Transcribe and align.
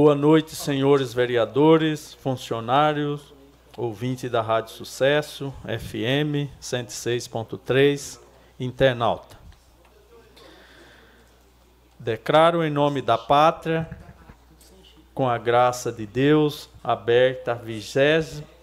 Boa 0.00 0.14
noite, 0.14 0.54
senhores 0.54 1.12
vereadores, 1.12 2.14
funcionários, 2.14 3.34
ouvintes 3.76 4.30
da 4.30 4.40
Rádio 4.40 4.72
Sucesso, 4.72 5.52
FM 5.64 6.48
106.3, 6.62 8.20
internauta. 8.60 9.36
Declaro 11.98 12.62
em 12.62 12.70
nome 12.70 13.02
da 13.02 13.18
pátria, 13.18 13.90
com 15.12 15.28
a 15.28 15.36
graça 15.36 15.90
de 15.90 16.06
Deus, 16.06 16.70
aberta 16.84 17.50
a 17.50 17.60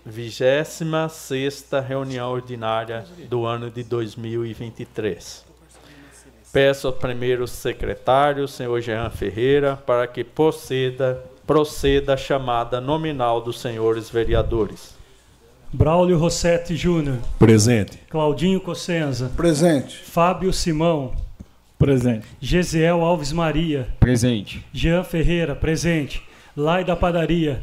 vigésima 0.05 1.09
sexta 1.09 1.81
reunião 1.81 2.31
ordinária 2.31 3.05
do 3.27 3.45
ano 3.45 3.69
de 3.69 3.83
2023. 3.83 5.45
Peço 6.55 6.87
ao 6.87 6.93
primeiro 6.93 7.45
secretário, 7.49 8.47
senhor 8.47 8.79
Jean 8.79 9.09
Ferreira, 9.09 9.75
para 9.75 10.07
que 10.07 10.23
proceda, 10.23 11.21
proceda 11.45 12.13
a 12.13 12.17
chamada 12.17 12.79
nominal 12.79 13.41
dos 13.41 13.59
senhores 13.59 14.09
vereadores. 14.09 14.95
Braulio 15.73 16.17
Rossetti 16.17 16.73
Júnior. 16.73 17.17
Presente. 17.37 17.99
Claudinho 18.09 18.61
Cossenza. 18.61 19.29
Presente. 19.35 19.97
Fábio 19.97 20.53
Simão. 20.53 21.13
Presente. 21.77 22.25
Gesiel 22.39 23.01
Alves 23.01 23.33
Maria. 23.33 23.89
Presente. 23.99 24.65
Jean 24.71 25.03
Ferreira, 25.03 25.57
presente. 25.57 26.23
Lai 26.55 26.85
da 26.85 26.95
Padaria. 26.95 27.61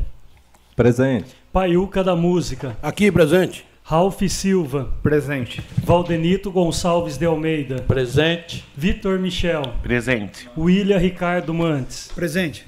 Presente. 0.77 1.35
Paiuca 1.51 2.05
da 2.05 2.15
Música. 2.15 2.77
Aqui, 2.83 3.11
presente. 3.11 3.65
Ralph 3.85 4.23
Silva. 4.29 4.93
Presente. 5.03 5.61
Valdenito 5.85 6.51
Gonçalves 6.51 7.19
de 7.19 7.27
Almeida. 7.27 7.83
Presente. 7.83 8.65
Vitor 8.77 9.19
Michel. 9.19 9.63
Presente. 9.83 10.49
William 10.57 10.99
Ricardo 10.99 11.53
Mantes. 11.53 12.11
Presente. 12.15 12.65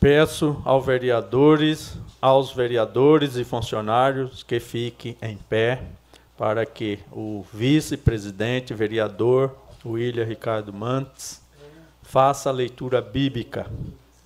Peço 0.00 0.62
aos 0.64 0.86
vereadores, 0.86 1.98
aos 2.22 2.52
vereadores 2.52 3.36
e 3.36 3.44
funcionários 3.44 4.42
que 4.42 4.58
fiquem 4.58 5.14
em 5.20 5.36
pé 5.36 5.82
para 6.38 6.64
que 6.64 6.98
o 7.12 7.44
vice-presidente, 7.52 8.72
vereador 8.72 9.54
William 9.84 10.24
Ricardo 10.24 10.72
Mantes, 10.72 11.42
faça 12.02 12.50
a 12.50 12.52
leitura 12.52 13.00
bíblica. 13.00 13.70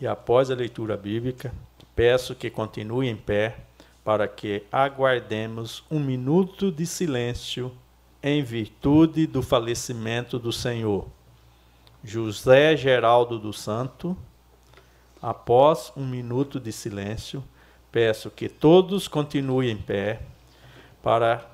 E 0.00 0.06
após 0.06 0.50
a 0.50 0.54
leitura 0.54 0.96
bíblica, 0.96 1.52
peço 1.94 2.34
que 2.34 2.50
continue 2.50 3.08
em 3.08 3.16
pé 3.16 3.56
para 4.04 4.28
que 4.28 4.64
aguardemos 4.70 5.84
um 5.90 5.98
minuto 5.98 6.70
de 6.70 6.84
silêncio 6.84 7.72
em 8.22 8.42
virtude 8.42 9.26
do 9.26 9.42
falecimento 9.42 10.38
do 10.38 10.52
Senhor. 10.52 11.06
José 12.02 12.76
Geraldo 12.76 13.38
do 13.38 13.52
Santo, 13.52 14.16
após 15.22 15.92
um 15.96 16.06
minuto 16.06 16.60
de 16.60 16.72
silêncio, 16.72 17.42
peço 17.90 18.30
que 18.30 18.48
todos 18.48 19.08
continuem 19.08 19.70
em 19.70 19.76
pé 19.76 20.20
para 21.02 21.46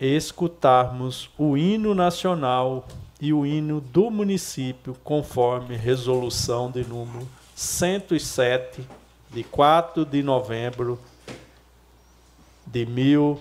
escutarmos 0.00 1.30
o 1.38 1.56
hino 1.56 1.94
nacional 1.94 2.86
e 3.20 3.32
o 3.32 3.46
hino 3.46 3.80
do 3.80 4.10
município, 4.10 4.94
conforme 5.02 5.76
resolução 5.76 6.70
de 6.70 6.84
número 6.84 7.26
107, 7.54 8.86
de 9.30 9.42
4 9.44 10.04
de 10.04 10.22
novembro 10.22 10.98
de 12.66 12.84
mil 12.84 13.40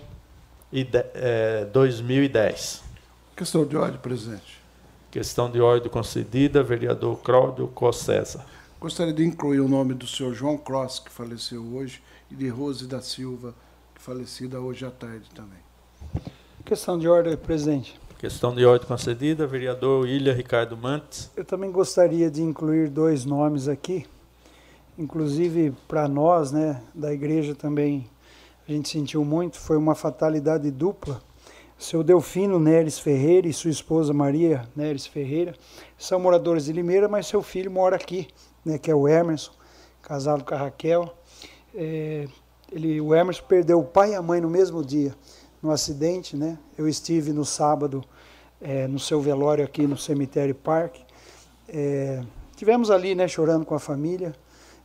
e 0.72 0.84
de, 0.84 1.04
eh, 1.14 1.66
2010. 1.74 2.84
Questão 3.36 3.66
de 3.66 3.76
ordem, 3.76 4.00
presidente. 4.00 4.62
Questão 5.12 5.50
de 5.52 5.60
ordem 5.60 5.90
concedida, 5.90 6.64
vereador 6.64 7.18
Cláudio 7.22 7.68
Cossesa. 7.68 8.46
Gostaria 8.80 9.14
de 9.14 9.26
incluir 9.26 9.60
o 9.60 9.68
nome 9.68 9.94
do 9.94 10.06
senhor 10.06 10.34
João 10.34 10.58
Cross, 10.58 11.00
que 11.00 11.12
faleceu 11.12 11.64
hoje, 11.76 12.02
e 12.30 12.36
de 12.36 12.48
Rose 12.50 12.88
da 12.88 13.02
Silva, 13.02 13.54
que 13.94 14.02
falecida 14.02 14.60
hoje 14.60 14.86
à 14.86 14.92
tarde 14.92 15.30
também. 15.34 15.60
Questão 16.64 16.98
de 16.98 17.08
ordem, 17.08 17.36
presidente. 17.38 18.00
Questão 18.18 18.56
de 18.56 18.66
ordem 18.66 18.88
concedida, 18.88 19.46
vereador 19.46 20.04
William 20.04 20.34
Ricardo 20.34 20.78
Mantes. 20.78 21.30
Eu 21.36 21.44
também 21.44 21.70
gostaria 21.70 22.32
de 22.32 22.42
incluir 22.42 22.90
dois 22.90 23.26
nomes 23.26 23.68
aqui, 23.68 24.06
inclusive 24.98 25.74
para 25.86 26.08
nós, 26.08 26.52
né, 26.52 26.82
da 26.94 27.12
igreja 27.14 27.54
também, 27.54 28.10
a 28.68 28.72
gente 28.72 28.88
sentiu 28.90 29.24
muito, 29.26 29.60
foi 29.60 29.78
uma 29.78 29.94
fatalidade 29.94 30.72
dupla. 30.72 31.22
Seu 31.78 32.02
Delfino 32.04 32.58
Neres 32.58 32.98
Ferreira 32.98 33.48
e 33.48 33.54
sua 33.54 33.70
esposa 33.70 34.14
Maria 34.14 34.66
Neres 34.74 35.06
Ferreira 35.06 35.54
são 35.98 36.18
moradores 36.18 36.66
de 36.66 36.72
Limeira, 36.72 37.10
mas 37.10 37.28
seu 37.28 37.44
filho 37.44 37.70
mora 37.70 37.98
aqui, 37.98 38.30
né, 38.64 38.78
que 38.78 38.90
é 38.90 38.96
o 38.96 39.10
Emerson, 39.10 39.52
casado 40.02 40.46
com 40.46 40.56
a 40.56 40.58
Raquel. 40.58 41.14
É, 41.76 42.28
ele, 42.72 43.02
o 43.02 43.14
Emerson 43.14 43.44
perdeu 43.44 43.80
o 43.82 43.84
pai 43.84 44.12
e 44.12 44.16
a 44.16 44.22
mãe 44.22 44.40
no 44.40 44.50
mesmo 44.50 44.84
dia, 44.84 45.14
no 45.66 45.72
acidente, 45.72 46.38
né? 46.38 46.58
Eu 46.78 46.88
estive 46.88 47.34
no 47.34 47.44
sábado 47.44 48.04
é, 48.62 48.88
no 48.88 49.00
seu 49.00 49.20
velório 49.20 49.66
aqui 49.66 49.88
no 49.88 49.98
cemitério 49.98 50.54
Parque. 50.54 51.02
É, 51.68 52.22
tivemos 52.56 52.92
ali, 52.92 53.16
né, 53.16 53.28
chorando 53.28 53.66
com 53.66 53.74
a 53.74 53.80
família. 53.80 54.34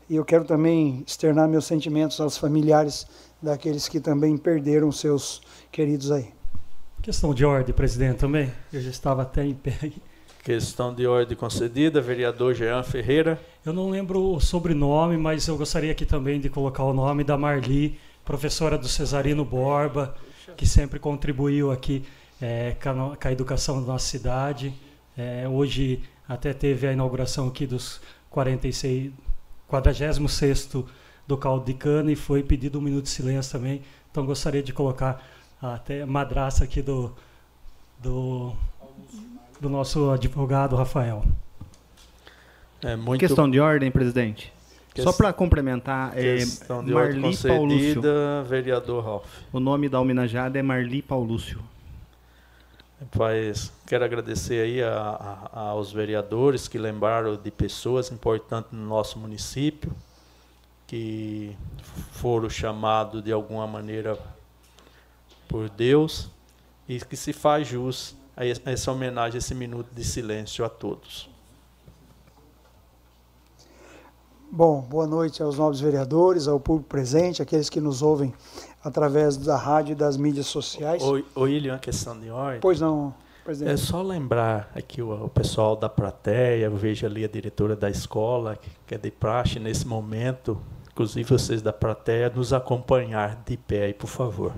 E 0.09 0.17
eu 0.17 0.25
quero 0.25 0.45
também 0.45 1.05
externar 1.07 1.47
meus 1.49 1.67
sentimentos 1.67 2.21
aos 2.21 2.37
familiares 2.37 3.07
daqueles 3.41 3.87
que 3.89 4.01
também 4.01 4.37
perderam 4.37 4.91
seus 4.91 5.41
queridos 5.71 6.11
aí. 6.11 6.33
Questão 7.01 7.33
de 7.33 7.45
ordem, 7.45 7.75
presidente, 7.75 8.19
também. 8.19 8.53
Eu 8.73 8.81
já 8.81 8.91
estava 8.91 9.23
até 9.23 9.45
em 9.45 9.55
pé. 9.55 9.93
Questão 10.43 10.95
de 10.95 11.07
ordem 11.07 11.37
concedida, 11.37 12.01
vereador 12.01 12.55
Jean 12.55 12.83
Ferreira. 12.83 13.41
Eu 13.65 13.73
não 13.73 13.91
lembro 13.91 14.35
o 14.35 14.41
sobrenome, 14.41 15.17
mas 15.17 15.47
eu 15.47 15.57
gostaria 15.57 15.93
aqui 15.93 16.05
também 16.05 16.41
de 16.41 16.49
colocar 16.49 16.83
o 16.83 16.93
nome 16.93 17.23
da 17.23 17.37
Marli, 17.37 18.01
professora 18.25 18.77
do 18.77 18.89
Cesarino 18.89 19.45
Borba, 19.45 20.15
que 20.61 20.67
sempre 20.67 20.99
contribuiu 20.99 21.73
aqui 21.73 22.05
é, 22.39 22.77
com, 22.83 22.91
a, 22.91 23.17
com, 23.17 23.29
a, 23.29 23.33
educação 23.33 23.81
da 23.81 23.93
nossa 23.95 24.07
cidade. 24.07 24.75
É, 25.17 25.49
hoje 25.49 26.03
até 26.29 26.53
teve 26.53 26.87
a 26.87 26.93
inauguração 26.93 27.49
aqui 27.49 27.67
dos 27.67 27.99
46, 28.29 29.11
46 29.67 30.69
do 31.27 31.39
caldo 31.39 31.65
de 31.65 31.73
cana 31.73 32.13
e 32.13 32.15
foi 32.15 32.43
pedido 32.43 32.79
um 32.79 32.83
minuto 32.83 33.05
de 33.05 33.09
silêncio 33.09 33.51
também. 33.51 33.81
Então 34.11 34.27
gostaria 34.27 34.63
de 34.63 34.71
colocar 34.71 35.27
até 35.63 36.05
madraça 36.05 36.63
aqui 36.63 36.83
do, 36.83 37.11
do, 37.99 38.53
do 39.59 39.71
nosso 39.71 40.11
advogado 40.11 40.77
Rafael. 40.77 41.25
É 42.83 42.97
muito... 42.97 43.21
Questão 43.21 43.51
de 43.51 43.59
ordem, 43.59 43.91
presidente. 43.91 44.53
Só 44.99 45.13
para 45.13 45.33
complementar, 45.33 46.13
é 46.19 46.39
Marli 46.83 47.37
Paulúcio. 47.37 48.03
vereador 48.47 49.05
Ralph. 49.05 49.27
O 49.53 49.61
nome 49.61 49.89
da 49.89 50.01
homenageada 50.01 50.59
é 50.59 50.63
Marli 50.63 51.01
Paulúcio. 51.01 51.63
Rapaz, 53.01 53.73
quero 53.87 54.05
agradecer 54.05 54.63
aí 54.63 54.83
a, 54.83 55.49
a, 55.53 55.61
aos 55.71 55.91
vereadores 55.91 56.69
que 56.69 56.77
lembraram 56.77 57.35
de 57.35 57.51
pessoas 57.51 58.11
importantes 58.11 58.73
no 58.73 58.85
nosso 58.87 59.19
município, 59.19 59.91
que 60.87 61.57
foram 62.13 62.51
chamados 62.51 63.25
de 63.25 63.33
alguma 63.33 63.67
maneira 63.67 64.19
por 65.49 65.71
Deus 65.71 66.29
e 66.87 67.01
que 67.01 67.17
se 67.17 67.33
faz 67.33 67.69
jus 67.69 68.15
a 68.37 68.45
essa 68.45 68.93
homenagem, 68.93 69.39
esse 69.39 69.55
minuto 69.55 69.89
de 69.95 70.05
silêncio 70.05 70.63
a 70.63 70.69
todos. 70.69 71.30
Bom, 74.53 74.81
boa 74.81 75.07
noite 75.07 75.41
aos 75.41 75.59
novos 75.59 75.81
vereadores, 75.81 76.49
ao 76.49 76.59
público 76.59 76.89
presente, 76.89 77.41
aqueles 77.41 77.71
que 77.71 77.81
nos 77.81 78.03
ouvem 78.03 78.35
através 78.83 79.37
da 79.37 79.57
rádio 79.57 79.93
e 79.93 79.95
das 79.95 80.17
mídias 80.17 80.47
sociais. 80.47 81.01
Oi, 81.05 81.25
uma 81.69 81.79
questão 81.79 82.19
de 82.19 82.31
ordem. 82.31 82.59
Pois 82.61 82.81
não, 82.81 83.15
presidente. 83.45 83.75
É 83.75 83.77
só 83.77 84.03
lembrar 84.03 84.69
aqui 84.75 85.01
o, 85.01 85.27
o, 85.27 85.29
pessoal 85.29 85.77
da 85.77 85.89
plateia, 85.89 86.65
eu 86.65 86.75
vejo 86.75 87.07
ali 87.07 87.25
a 87.25 87.29
diretora 87.29 87.77
da 87.77 87.89
escola, 87.89 88.59
que 88.89 88.93
é 88.93 88.99
de 88.99 89.13
praxe 89.13 89.61
nesse 89.61 89.87
momento, 89.87 90.61
inclusive 90.91 91.29
vocês 91.31 91.63
da 91.63 91.73
plateia, 91.73 92.29
nos 92.29 92.53
acompanhar 92.53 93.45
de 93.47 93.57
pé 93.57 93.85
aí, 93.85 93.95
por 93.95 94.09
favor. 94.09 94.53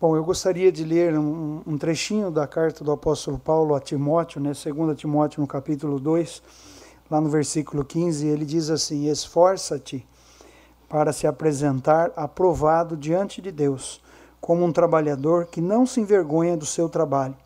Bom, 0.00 0.14
eu 0.14 0.22
gostaria 0.22 0.70
de 0.70 0.84
ler 0.84 1.18
um, 1.18 1.60
um, 1.66 1.76
trechinho 1.76 2.30
da 2.30 2.46
carta 2.46 2.84
do 2.84 2.92
apóstolo 2.92 3.36
Paulo 3.36 3.74
a 3.74 3.80
Timóteo, 3.80 4.40
né, 4.40 4.52
2 4.52 4.96
Timóteo, 4.96 5.40
no 5.40 5.46
capítulo 5.48 5.98
2, 5.98 6.40
lá 7.10 7.20
no 7.20 7.28
versículo 7.28 7.84
15, 7.84 8.24
ele 8.24 8.44
diz 8.44 8.70
assim: 8.70 9.10
Esforça-te 9.10 10.06
para 10.88 11.12
se 11.12 11.26
apresentar 11.26 12.12
aprovado 12.14 12.96
diante 12.96 13.42
de 13.42 13.50
Deus, 13.50 14.00
como 14.40 14.64
um 14.64 14.70
trabalhador 14.70 15.46
que 15.46 15.60
não 15.60 15.84
se 15.84 16.00
envergonha 16.00 16.56
do 16.56 16.64
seu 16.64 16.88
trabalho 16.88 17.36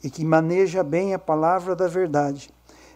e 0.00 0.08
que 0.08 0.24
maneja 0.24 0.84
bem 0.84 1.14
a 1.14 1.18
palavra 1.18 1.74
da 1.74 1.88
verdade, 1.88 2.48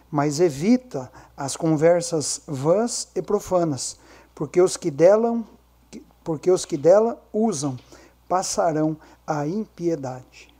mas 0.09 0.39
evita 0.39 1.11
as 1.35 1.57
conversas 1.57 2.41
vãs 2.47 3.09
e 3.13 3.21
profanas, 3.21 3.99
porque 4.33 4.61
os 4.61 4.77
que 4.77 4.89
dela, 4.89 5.43
porque 6.23 6.49
os 6.49 6.63
que 6.63 6.77
dela 6.77 7.21
usam 7.33 7.77
passarão 8.33 8.97
a 9.27 9.45
impiedade. 9.45 10.52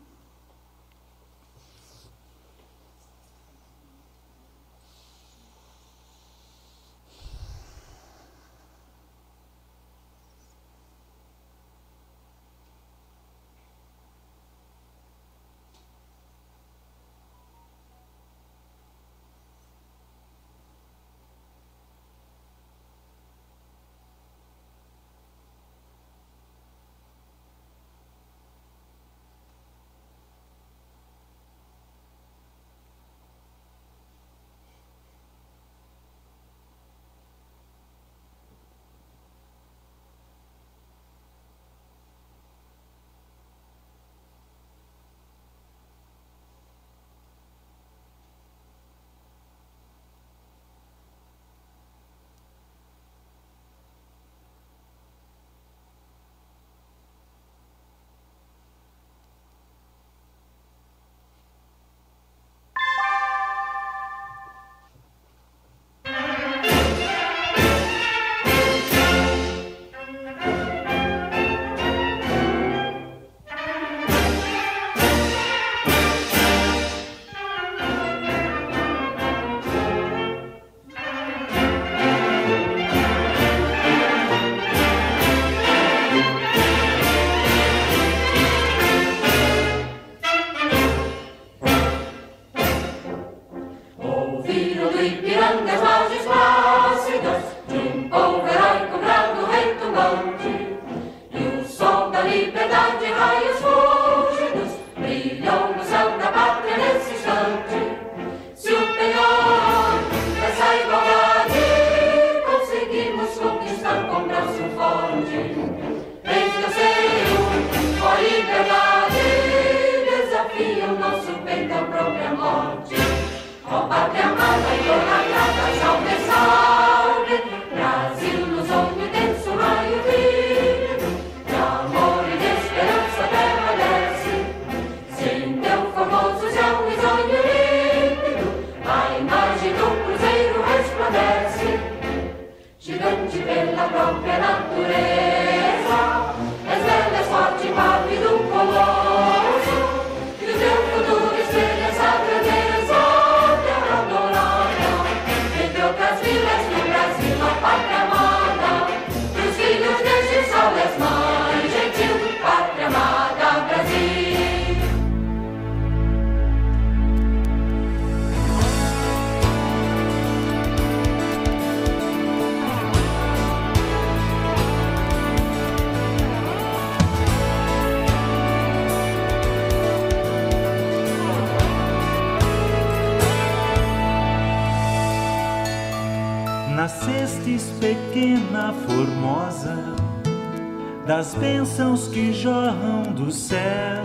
Das 191.05 191.35
bênçãos 191.35 192.07
que 192.07 192.33
jorram 192.33 193.03
do 193.13 193.31
céu. 193.31 194.03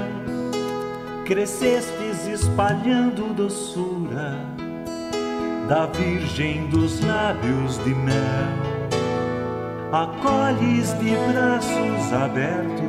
Crescestes 1.24 2.26
espalhando 2.26 3.34
doçura 3.34 4.34
da 5.68 5.86
Virgem 5.86 6.66
dos 6.68 7.00
lábios 7.00 7.76
de 7.84 7.94
mel. 7.94 8.68
Acolhes 9.92 10.92
de 10.98 11.14
braços 11.32 12.12
abertos 12.12 12.88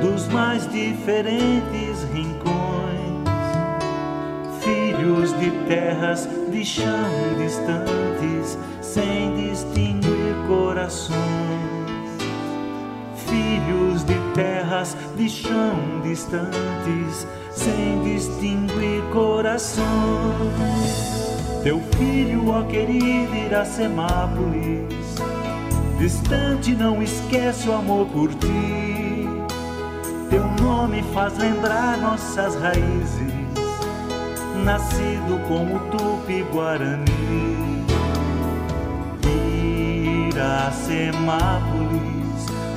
dos 0.00 0.28
mais 0.28 0.70
diferentes 0.70 2.04
rincões, 2.12 3.24
filhos 4.60 5.32
de 5.38 5.50
terras 5.66 6.28
de 6.50 6.64
chão 6.64 7.08
distantes, 7.38 8.58
sem 8.80 9.34
distinguir 9.34 10.34
corações 10.46 11.77
filhos 13.48 14.04
de 14.04 14.14
terras 14.34 14.96
de 15.16 15.28
chão 15.28 16.00
distantes, 16.02 17.26
sem 17.50 18.02
distinguir 18.04 19.02
corações. 19.12 19.86
Teu 21.62 21.80
filho, 21.96 22.50
ó 22.50 22.62
querido 22.64 23.34
Iracemápolis, 23.34 25.16
distante 25.98 26.74
não 26.74 27.02
esquece 27.02 27.68
o 27.68 27.72
amor 27.72 28.06
por 28.08 28.28
ti. 28.34 29.26
Teu 30.30 30.44
nome 30.62 31.02
faz 31.14 31.36
lembrar 31.38 31.96
nossas 31.98 32.54
raízes, 32.56 33.32
nascido 34.64 35.40
como 35.48 35.80
Tupi-Guarani. 35.90 37.28
Iracemápolis 40.30 42.07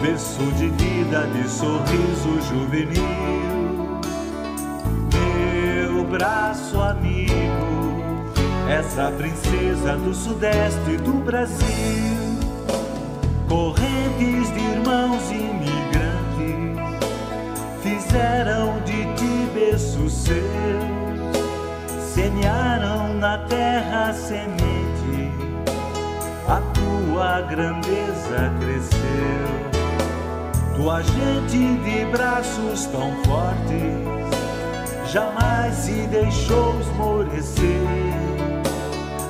berço 0.02 0.44
de 0.54 0.70
vida, 0.70 1.28
de 1.28 1.48
sorriso 1.50 2.42
juvenil. 2.50 4.00
Meu 5.14 6.04
braço 6.06 6.80
amigo, 6.82 8.02
essa 8.70 9.12
princesa 9.12 9.96
do 9.98 10.14
sudeste 10.14 10.98
do 10.98 11.14
Brasil. 11.24 11.62
Correntes 13.48 14.52
de 14.54 14.60
irmãos 14.60 15.32
imigrantes 15.32 15.72
os 20.06 20.14
seus 20.14 20.44
semearam 22.14 23.14
na 23.16 23.38
terra 23.48 24.14
semente, 24.14 25.32
a 26.48 26.62
tua 26.74 27.42
grandeza 27.42 28.52
cresceu. 28.60 29.71
Tua 30.82 31.04
gente 31.04 31.76
de 31.84 32.06
braços 32.06 32.88
tão 32.88 33.12
fortes 33.26 35.12
jamais 35.12 35.76
se 35.76 36.08
deixou 36.08 36.76
esmorecer. 36.80 37.62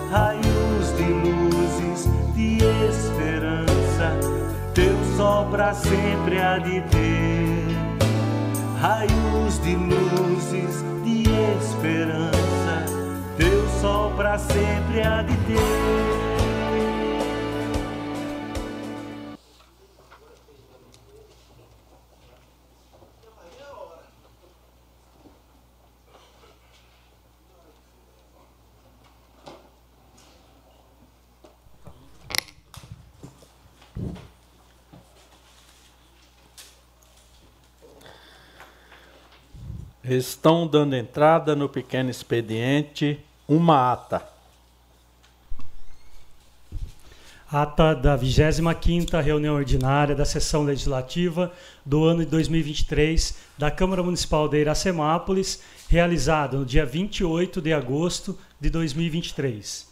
Raios 0.10 0.96
de 0.96 1.04
luzes 1.04 2.08
de 2.34 2.56
esperança, 2.88 4.18
teu 4.74 4.96
sol 5.18 5.48
para 5.52 5.74
sempre 5.74 6.40
há 6.40 6.58
de 6.58 6.80
ter. 6.84 7.68
Raios 8.80 9.62
de 9.62 9.76
luzes 9.76 10.86
de 11.04 11.24
esperança, 11.60 12.86
teu 13.36 13.68
sol 13.82 14.14
para 14.16 14.38
sempre 14.38 15.02
há 15.06 15.22
de 15.22 15.36
ter. 15.36 16.31
Estão 40.14 40.68
dando 40.68 40.94
entrada 40.94 41.56
no 41.56 41.70
pequeno 41.70 42.10
expediente 42.10 43.18
uma 43.48 43.94
ata. 43.94 44.22
Ata 47.50 47.94
da 47.94 48.18
25ª 48.18 49.22
reunião 49.24 49.56
ordinária 49.56 50.14
da 50.14 50.26
sessão 50.26 50.64
legislativa 50.64 51.50
do 51.86 52.04
ano 52.04 52.26
de 52.26 52.32
2023 52.32 53.38
da 53.58 53.72
Câmara 53.72 54.04
Municipal 54.04 54.50
de 54.50 54.60
Iracemápolis, 54.60 55.64
realizada 55.88 56.58
no 56.58 56.66
dia 56.66 56.86
28 56.86 57.62
de 57.62 57.72
agosto 57.72 58.38
de 58.60 58.70
2023. 58.70 59.90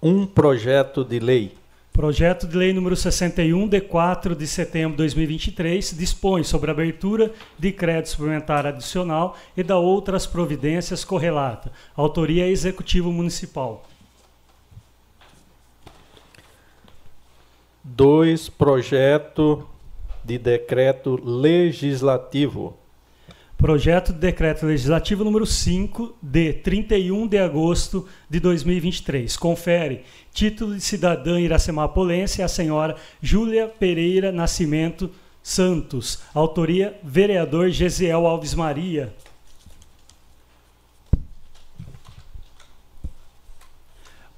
Um 0.00 0.24
projeto 0.24 1.04
de 1.04 1.18
lei 1.18 1.58
Projeto 1.98 2.46
de 2.46 2.56
Lei 2.56 2.72
número 2.72 2.94
61, 2.94 3.66
de 3.66 3.80
4 3.80 4.36
de 4.36 4.46
setembro 4.46 4.92
de 4.92 4.98
2023, 4.98 5.98
dispõe 5.98 6.44
sobre 6.44 6.70
a 6.70 6.72
abertura 6.72 7.32
de 7.58 7.72
crédito 7.72 8.10
suplementar 8.10 8.64
adicional 8.64 9.36
e 9.56 9.64
da 9.64 9.76
outras 9.78 10.24
providências 10.24 11.04
correlata. 11.04 11.72
Autoria 11.96 12.46
Executivo 12.46 13.10
Municipal. 13.10 13.84
2. 17.82 18.48
Projeto 18.50 19.68
de 20.24 20.38
decreto 20.38 21.20
legislativo 21.20 22.77
Projeto 23.58 24.12
de 24.12 24.20
Decreto 24.20 24.66
Legislativo 24.66 25.24
número 25.24 25.44
5, 25.44 26.16
de 26.22 26.52
31 26.52 27.26
de 27.26 27.40
agosto 27.40 28.06
de 28.30 28.38
2023. 28.38 29.36
Confere. 29.36 30.04
Título 30.32 30.74
de 30.74 30.80
cidadã 30.80 31.40
iracemapolense 31.40 32.40
a 32.40 32.46
senhora 32.46 32.94
Júlia 33.20 33.66
Pereira 33.66 34.30
Nascimento 34.30 35.10
Santos. 35.42 36.22
Autoria: 36.32 37.00
vereador 37.02 37.68
Gesiel 37.72 38.28
Alves 38.28 38.54
Maria. 38.54 39.12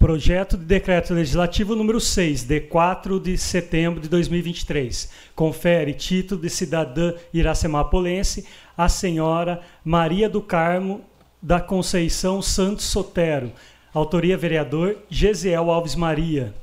Projeto 0.00 0.57
de 0.57 0.65
Decreto 0.65 1.12
Legislativo 1.12 1.77
número 1.77 2.00
6, 2.00 2.45
de 2.45 2.59
4 2.59 3.21
de 3.21 3.37
setembro 3.37 4.00
de 4.00 4.09
2023. 4.09 5.11
Confere 5.35 5.93
título 5.93 6.41
de 6.41 6.49
cidadã 6.49 7.12
iracemapolense 7.35 8.47
a 8.82 8.88
senhora 8.88 9.60
Maria 9.84 10.26
do 10.26 10.40
Carmo 10.40 11.04
da 11.42 11.60
Conceição 11.60 12.40
Santos 12.40 12.87
Sotero. 12.87 13.52
Autoria 13.92 14.38
vereador 14.38 14.96
Gesiel 15.10 15.70
Alves 15.70 15.94
Maria. 15.94 16.54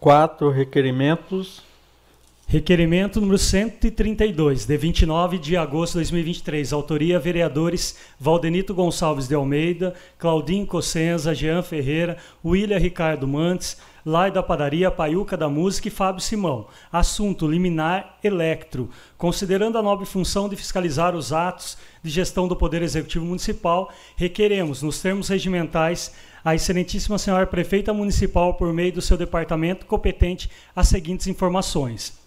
Quatro 0.00 0.48
requerimentos 0.50 1.62
Requerimento 2.50 3.20
número 3.20 3.36
132, 3.36 4.64
de 4.64 4.74
29 4.78 5.38
de 5.38 5.54
agosto 5.54 5.92
de 5.92 5.98
2023. 5.98 6.72
Autoria: 6.72 7.18
vereadores 7.18 7.98
Valdenito 8.18 8.72
Gonçalves 8.72 9.28
de 9.28 9.34
Almeida, 9.34 9.92
Claudinho 10.16 10.66
Cossenza, 10.66 11.34
Jean 11.34 11.62
Ferreira, 11.62 12.16
William 12.42 12.78
Ricardo 12.78 13.28
Mantes, 13.28 13.76
Lai 14.02 14.30
da 14.30 14.42
Padaria, 14.42 14.90
Paiuca 14.90 15.36
da 15.36 15.46
Música 15.46 15.88
e 15.88 15.90
Fábio 15.90 16.22
Simão. 16.22 16.68
Assunto: 16.90 17.46
liminar 17.46 18.16
electro. 18.24 18.88
Considerando 19.18 19.76
a 19.76 19.82
nobre 19.82 20.06
função 20.06 20.48
de 20.48 20.56
fiscalizar 20.56 21.14
os 21.14 21.34
atos 21.34 21.76
de 22.02 22.08
gestão 22.08 22.48
do 22.48 22.56
Poder 22.56 22.80
Executivo 22.80 23.26
Municipal, 23.26 23.92
requeremos, 24.16 24.80
nos 24.80 25.02
termos 25.02 25.28
regimentais, 25.28 26.14
a 26.42 26.54
Excelentíssima 26.54 27.18
Senhora 27.18 27.46
Prefeita 27.46 27.92
Municipal, 27.92 28.54
por 28.54 28.72
meio 28.72 28.94
do 28.94 29.02
seu 29.02 29.18
departamento 29.18 29.84
competente, 29.84 30.48
as 30.74 30.88
seguintes 30.88 31.26
informações 31.26 32.26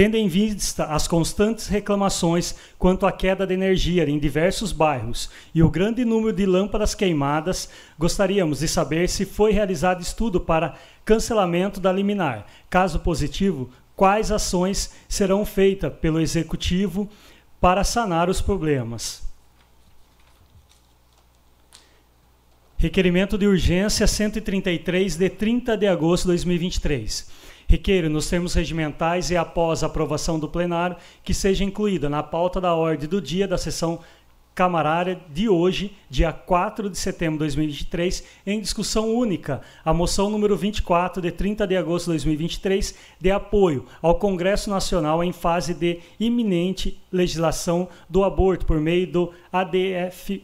tendo 0.00 0.16
em 0.16 0.28
vista 0.28 0.86
as 0.86 1.06
constantes 1.06 1.66
reclamações 1.66 2.54
quanto 2.78 3.04
à 3.04 3.12
queda 3.12 3.46
de 3.46 3.52
energia 3.52 4.08
em 4.08 4.18
diversos 4.18 4.72
bairros 4.72 5.28
e 5.54 5.62
o 5.62 5.68
grande 5.68 6.06
número 6.06 6.32
de 6.32 6.46
lâmpadas 6.46 6.94
queimadas, 6.94 7.68
gostaríamos 7.98 8.60
de 8.60 8.68
saber 8.68 9.10
se 9.10 9.26
foi 9.26 9.52
realizado 9.52 10.00
estudo 10.00 10.40
para 10.40 10.74
cancelamento 11.04 11.78
da 11.78 11.92
liminar. 11.92 12.46
Caso 12.70 13.00
positivo, 13.00 13.68
quais 13.94 14.32
ações 14.32 14.90
serão 15.06 15.44
feitas 15.44 15.92
pelo 15.92 16.18
executivo 16.18 17.06
para 17.60 17.84
sanar 17.84 18.30
os 18.30 18.40
problemas? 18.40 19.22
Requerimento 22.78 23.36
de 23.36 23.46
urgência 23.46 24.06
133 24.06 25.16
de 25.16 25.28
30 25.28 25.76
de 25.76 25.86
agosto 25.86 26.22
de 26.22 26.28
2023 26.28 27.49
Requeiro, 27.70 28.10
nos 28.10 28.28
termos 28.28 28.54
regimentais 28.54 29.30
e 29.30 29.36
após 29.36 29.84
a 29.84 29.86
aprovação 29.86 30.40
do 30.40 30.48
plenário, 30.48 30.96
que 31.22 31.32
seja 31.32 31.62
incluída 31.62 32.08
na 32.08 32.20
pauta 32.20 32.60
da 32.60 32.74
ordem 32.74 33.08
do 33.08 33.22
dia 33.22 33.46
da 33.46 33.56
sessão 33.56 34.00
camarária 34.52 35.20
de 35.32 35.48
hoje, 35.48 35.96
dia 36.10 36.32
4 36.32 36.90
de 36.90 36.98
setembro 36.98 37.34
de 37.34 37.54
2023, 37.54 38.24
em 38.44 38.60
discussão 38.60 39.14
única, 39.14 39.60
a 39.84 39.94
moção 39.94 40.28
número 40.28 40.56
24, 40.56 41.22
de 41.22 41.30
30 41.30 41.64
de 41.64 41.76
agosto 41.76 42.06
de 42.06 42.10
2023, 42.14 42.92
de 43.20 43.30
apoio 43.30 43.86
ao 44.02 44.16
Congresso 44.16 44.68
Nacional 44.68 45.22
em 45.22 45.30
fase 45.30 45.72
de 45.72 46.00
iminente 46.18 47.00
legislação 47.12 47.88
do 48.08 48.24
aborto 48.24 48.66
por 48.66 48.80
meio 48.80 49.06
do 49.06 49.32
ADF, 49.52 50.42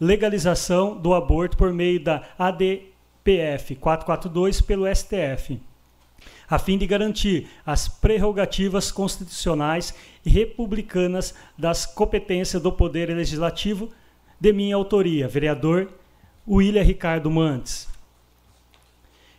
legalização 0.00 0.96
do 0.96 1.12
aborto 1.12 1.58
por 1.58 1.70
meio 1.70 2.02
da 2.02 2.22
ADPF 2.38 3.74
442 3.74 4.62
pelo 4.62 4.86
STF 4.86 5.60
a 6.50 6.58
fim 6.58 6.76
de 6.76 6.84
garantir 6.84 7.46
as 7.64 7.86
prerrogativas 7.86 8.90
constitucionais 8.90 9.94
e 10.26 10.30
republicanas 10.30 11.32
das 11.56 11.86
competências 11.86 12.60
do 12.60 12.72
Poder 12.72 13.08
Legislativo, 13.14 13.88
de 14.40 14.52
minha 14.52 14.74
autoria, 14.74 15.28
vereador 15.28 15.92
William 16.48 16.82
Ricardo 16.82 17.30
Mantes. 17.30 17.88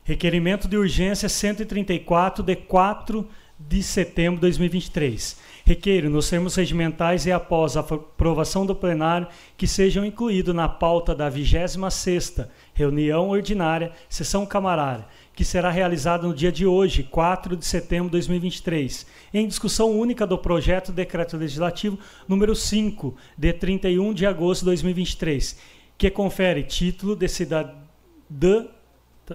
Requerimento 0.06 0.68
de 0.68 0.78
urgência 0.78 1.28
134 1.28 2.44
de 2.44 2.56
4 2.56 3.28
de 3.60 3.84
setembro 3.84 4.36
de 4.36 4.42
2023. 4.42 5.38
Requeiro, 5.66 6.10
nos 6.10 6.30
termos 6.30 6.56
regimentais 6.56 7.26
e 7.26 7.32
após 7.32 7.78
a 7.78 7.82
aprovação 7.82 8.66
do 8.66 8.76
plenário, 8.76 9.28
que 9.56 9.68
sejam 9.68 10.06
incluídos 10.06 10.56
na 10.56 10.68
pauta 10.68 11.14
da 11.14 11.30
26ª 11.30 12.48
reunião 12.74 13.30
ordinária, 13.30 13.92
sessão 14.10 14.46
camarária, 14.46 15.06
que 15.34 15.46
será 15.46 15.70
realizada 15.70 16.28
no 16.28 16.34
dia 16.34 16.52
de 16.52 16.66
hoje, 16.66 17.04
4 17.04 17.56
de 17.56 17.66
setembro 17.66 18.06
de 18.06 18.12
2023, 18.12 19.06
em 19.34 19.48
discussão 19.48 19.92
única 19.92 20.28
do 20.28 20.38
projeto 20.38 20.88
de 20.88 20.98
decreto 20.98 21.38
legislativo 21.38 21.98
número 22.28 22.56
5, 22.56 23.16
de 23.38 23.54
31 23.54 24.14
de 24.14 24.26
agosto 24.26 24.62
de 24.62 24.66
2023, 24.68 25.58
que 25.98 26.10
confere 26.10 26.64
título 26.64 27.16
de 27.16 27.28
cidadã 27.28 28.68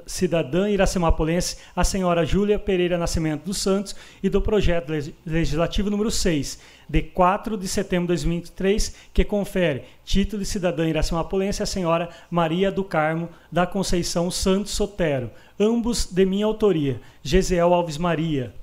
cidadã 0.07 0.69
iracemapolense, 0.69 1.57
a 1.75 1.85
senhora 1.85 2.25
Júlia 2.25 2.59
Pereira 2.59 2.99
Nascimento 2.99 3.45
dos 3.45 3.59
Santos, 3.59 3.95
e 4.23 4.29
do 4.29 4.41
projeto 4.41 4.93
legislativo 5.25 5.91
número 5.91 6.11
6, 6.11 6.59
de 6.89 7.03
4 7.03 7.57
de 7.57 7.69
setembro 7.69 8.07
de 8.07 8.23
2023, 8.23 8.95
que 9.13 9.25
confere 9.25 9.85
título 10.05 10.43
de 10.43 10.49
cidadã 10.49 10.89
iracemapolense 10.89 11.63
à 11.63 11.67
senhora 11.67 12.09
Maria 12.31 12.71
do 12.71 12.85
Carmo 12.85 13.29
da 13.51 13.67
Conceição 13.67 14.31
Santos 14.31 14.73
Sotero, 14.73 15.31
ambos 15.59 16.07
de 16.07 16.25
minha 16.25 16.47
autoria, 16.47 17.01
Gesiel 17.23 17.73
Alves 17.73 17.99
Maria. 17.99 18.55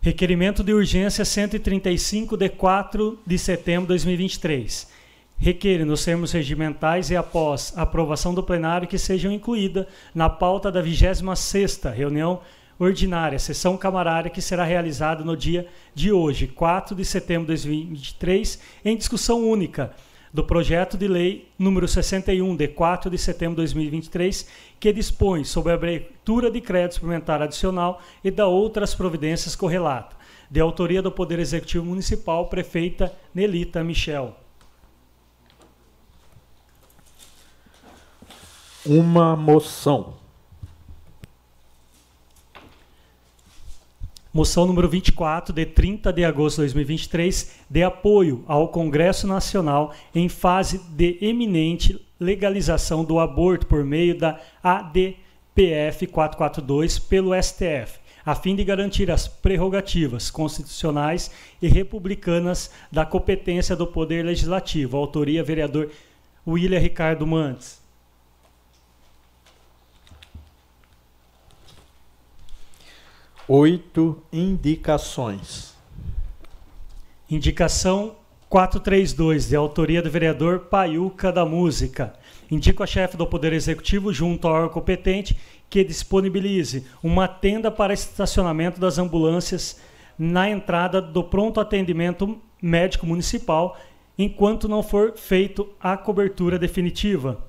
Requerimento 0.00 0.62
de 0.62 0.72
urgência 0.72 1.24
135 1.24 2.36
de 2.36 2.48
4 2.48 3.18
de 3.26 3.38
setembro 3.38 3.82
de 3.82 3.88
2023 3.88 4.97
requer 5.38 5.84
nos 5.84 6.04
termos 6.04 6.32
regimentais 6.32 7.10
e 7.10 7.16
após 7.16 7.72
aprovação 7.76 8.34
do 8.34 8.42
plenário 8.42 8.88
que 8.88 8.98
sejam 8.98 9.30
incluída 9.30 9.86
na 10.14 10.28
pauta 10.28 10.70
da 10.70 10.82
26ª 10.82 11.92
reunião 11.92 12.40
ordinária, 12.78 13.38
sessão 13.38 13.76
camarária 13.76 14.30
que 14.30 14.42
será 14.42 14.64
realizada 14.64 15.24
no 15.24 15.36
dia 15.36 15.66
de 15.94 16.12
hoje, 16.12 16.46
4 16.46 16.94
de 16.94 17.04
setembro 17.04 17.42
de 17.42 17.48
2023, 17.48 18.60
em 18.84 18.96
discussão 18.96 19.48
única 19.48 19.92
do 20.32 20.44
projeto 20.44 20.96
de 20.96 21.08
lei 21.08 21.48
número 21.58 21.88
61 21.88 22.54
de 22.54 22.68
4 22.68 23.10
de 23.10 23.18
setembro 23.18 23.54
de 23.54 23.62
2023, 23.62 24.46
que 24.78 24.92
dispõe 24.92 25.42
sobre 25.44 25.72
a 25.72 25.74
abertura 25.74 26.50
de 26.50 26.60
crédito 26.60 26.96
suplementar 26.96 27.42
adicional 27.42 28.00
e 28.22 28.30
da 28.30 28.46
outras 28.46 28.94
providências 28.94 29.56
correlatas, 29.56 30.16
de 30.50 30.60
autoria 30.60 31.02
do 31.02 31.10
Poder 31.10 31.38
Executivo 31.38 31.84
Municipal, 31.84 32.46
prefeita 32.46 33.12
Nelita 33.34 33.82
Michel. 33.82 34.47
Uma 38.84 39.36
moção. 39.36 40.14
Moção 44.32 44.66
número 44.66 44.88
24, 44.88 45.52
de 45.52 45.66
30 45.66 46.12
de 46.12 46.24
agosto 46.24 46.56
de 46.56 46.62
2023, 46.62 47.56
de 47.68 47.82
apoio 47.82 48.44
ao 48.46 48.68
Congresso 48.68 49.26
Nacional 49.26 49.92
em 50.14 50.28
fase 50.28 50.78
de 50.90 51.18
eminente 51.20 52.00
legalização 52.20 53.04
do 53.04 53.18
aborto 53.18 53.66
por 53.66 53.84
meio 53.84 54.16
da 54.16 54.38
ADPF 54.62 56.06
442 56.06 56.98
pelo 56.98 57.34
STF, 57.42 57.98
a 58.24 58.34
fim 58.34 58.54
de 58.54 58.64
garantir 58.64 59.10
as 59.10 59.26
prerrogativas 59.26 60.30
constitucionais 60.30 61.30
e 61.60 61.66
republicanas 61.66 62.70
da 62.92 63.06
competência 63.06 63.74
do 63.74 63.86
Poder 63.86 64.24
Legislativo. 64.24 64.96
Autoria, 64.96 65.42
vereador 65.42 65.90
William 66.46 66.78
Ricardo 66.78 67.26
Mantes. 67.26 67.77
Oito 73.48 74.22
indicações. 74.30 75.74
Indicação 77.30 78.16
432, 78.50 79.48
de 79.48 79.56
autoria 79.56 80.02
do 80.02 80.10
vereador 80.10 80.60
Paiuca 80.70 81.32
da 81.32 81.46
Música. 81.46 82.14
Indico 82.50 82.82
a 82.82 82.86
chefe 82.86 83.16
do 83.16 83.26
Poder 83.26 83.54
Executivo, 83.54 84.12
junto 84.12 84.46
ao 84.46 84.54
órgão 84.54 84.68
competente, 84.68 85.38
que 85.70 85.82
disponibilize 85.82 86.86
uma 87.02 87.26
tenda 87.26 87.70
para 87.70 87.94
estacionamento 87.94 88.78
das 88.78 88.98
ambulâncias 88.98 89.80
na 90.18 90.50
entrada 90.50 91.00
do 91.00 91.24
pronto 91.24 91.58
atendimento 91.58 92.38
médico 92.60 93.06
municipal, 93.06 93.78
enquanto 94.18 94.68
não 94.68 94.82
for 94.82 95.14
feito 95.16 95.68
a 95.80 95.96
cobertura 95.96 96.58
definitiva. 96.58 97.46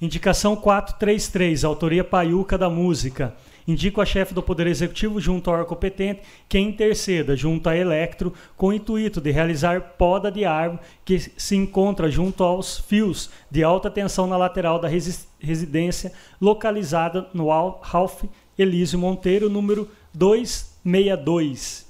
Indicação 0.00 0.56
433, 0.56 1.62
autoria 1.62 2.02
Paiuca 2.02 2.56
da 2.58 2.70
Música 2.70 3.36
indico 3.70 4.00
a 4.00 4.04
chefe 4.04 4.34
do 4.34 4.42
Poder 4.42 4.66
Executivo 4.66 5.20
junto 5.20 5.48
ao 5.48 5.56
órgão 5.56 5.68
competente 5.68 6.22
que 6.48 6.58
interceda 6.58 7.36
junto 7.36 7.68
à 7.68 7.76
Electro 7.76 8.32
com 8.56 8.68
o 8.68 8.72
intuito 8.72 9.20
de 9.20 9.30
realizar 9.30 9.80
poda 9.96 10.30
de 10.30 10.44
árvore 10.44 10.80
que 11.04 11.18
se 11.18 11.56
encontra 11.56 12.10
junto 12.10 12.42
aos 12.42 12.78
fios 12.78 13.30
de 13.50 13.62
alta 13.62 13.90
tensão 13.90 14.26
na 14.26 14.36
lateral 14.36 14.78
da 14.78 14.88
residência 14.88 16.12
localizada 16.40 17.28
no 17.32 17.48
Ralph 17.80 18.24
Elísio 18.58 18.98
Monteiro, 18.98 19.48
número 19.48 19.88
262. 20.12 21.88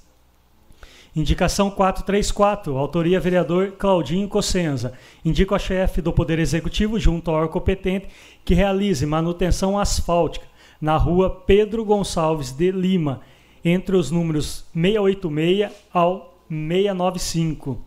Indicação 1.17 1.69
434, 1.71 2.77
autoria 2.77 3.19
vereador 3.19 3.73
Claudinho 3.73 4.29
Cossenza. 4.29 4.93
Indico 5.25 5.57
a 5.57 5.59
chefe 5.59 6.01
do 6.01 6.13
Poder 6.13 6.39
Executivo, 6.39 7.01
junto 7.01 7.31
ao 7.31 7.39
órgão 7.39 7.53
competente, 7.53 8.07
que 8.45 8.55
realize 8.55 9.05
manutenção 9.05 9.77
asfáltica 9.77 10.50
na 10.81 10.97
rua 10.97 11.29
Pedro 11.31 11.85
Gonçalves 11.85 12.53
de 12.53 12.71
Lima, 12.71 13.21
entre 13.65 13.97
os 13.97 14.11
números 14.11 14.65
686 14.73 15.71
ao 15.93 16.35
695. 16.49 17.85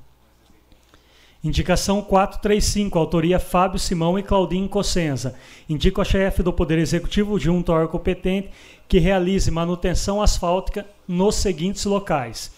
Indicação 1.43 2.01
435, 2.01 2.97
autoria 2.97 3.37
Fábio 3.37 3.77
Simão 3.77 4.17
e 4.17 4.23
Claudinho 4.23 4.69
Cossenza. 4.69 5.35
Indico 5.67 5.99
a 5.99 6.05
chefe 6.05 6.41
do 6.41 6.53
Poder 6.53 6.77
Executivo, 6.77 7.37
junto 7.37 7.71
ao 7.71 7.79
órgão 7.79 7.91
competente, 7.91 8.49
que 8.87 8.97
realize 8.97 9.51
manutenção 9.51 10.21
asfáltica 10.21 10.85
nos 11.05 11.35
seguintes 11.35 11.83
locais: 11.83 12.53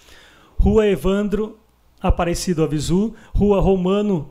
Rua 0.59 0.85
Evandro 0.85 1.57
Aparecido 1.99 2.63
Avisu, 2.63 3.15
Rua 3.33 3.59
Romano 3.59 4.29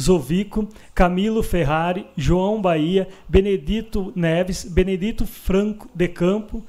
Zovico, 0.00 0.68
Camilo 0.94 1.42
Ferrari, 1.42 2.06
João 2.16 2.60
Bahia, 2.60 3.08
Benedito 3.28 4.12
Neves, 4.16 4.64
Benedito 4.64 5.26
Franco 5.26 5.88
de 5.94 6.08
Campo 6.08 6.64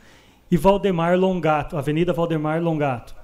e 0.50 0.58
Valdemar 0.58 1.18
Longato, 1.18 1.78
Avenida 1.78 2.12
Valdemar 2.12 2.62
Longato. 2.62 3.22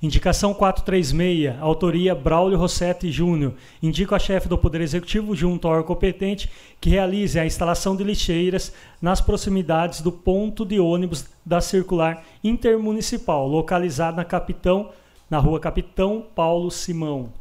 Indicação 0.00 0.54
436, 0.54 1.60
autoria 1.60 2.14
Braulio 2.14 2.56
Rossetti 2.56 3.10
Júnior. 3.10 3.54
Indico 3.82 4.14
a 4.14 4.18
chefe 4.18 4.46
do 4.46 4.56
Poder 4.56 4.80
Executivo, 4.80 5.34
junto 5.34 5.66
ao 5.66 5.74
órgão 5.74 5.88
competente, 5.88 6.48
que 6.80 6.88
realize 6.88 7.36
a 7.36 7.44
instalação 7.44 7.96
de 7.96 8.04
lixeiras 8.04 8.72
nas 9.02 9.20
proximidades 9.20 10.00
do 10.00 10.12
ponto 10.12 10.64
de 10.64 10.78
ônibus 10.78 11.26
da 11.44 11.60
circular 11.60 12.24
intermunicipal, 12.44 13.48
localizado 13.48 14.18
na 14.18 14.24
Capitão, 14.24 14.90
na 15.28 15.38
rua 15.38 15.58
Capitão 15.58 16.24
Paulo 16.32 16.70
Simão, 16.70 17.32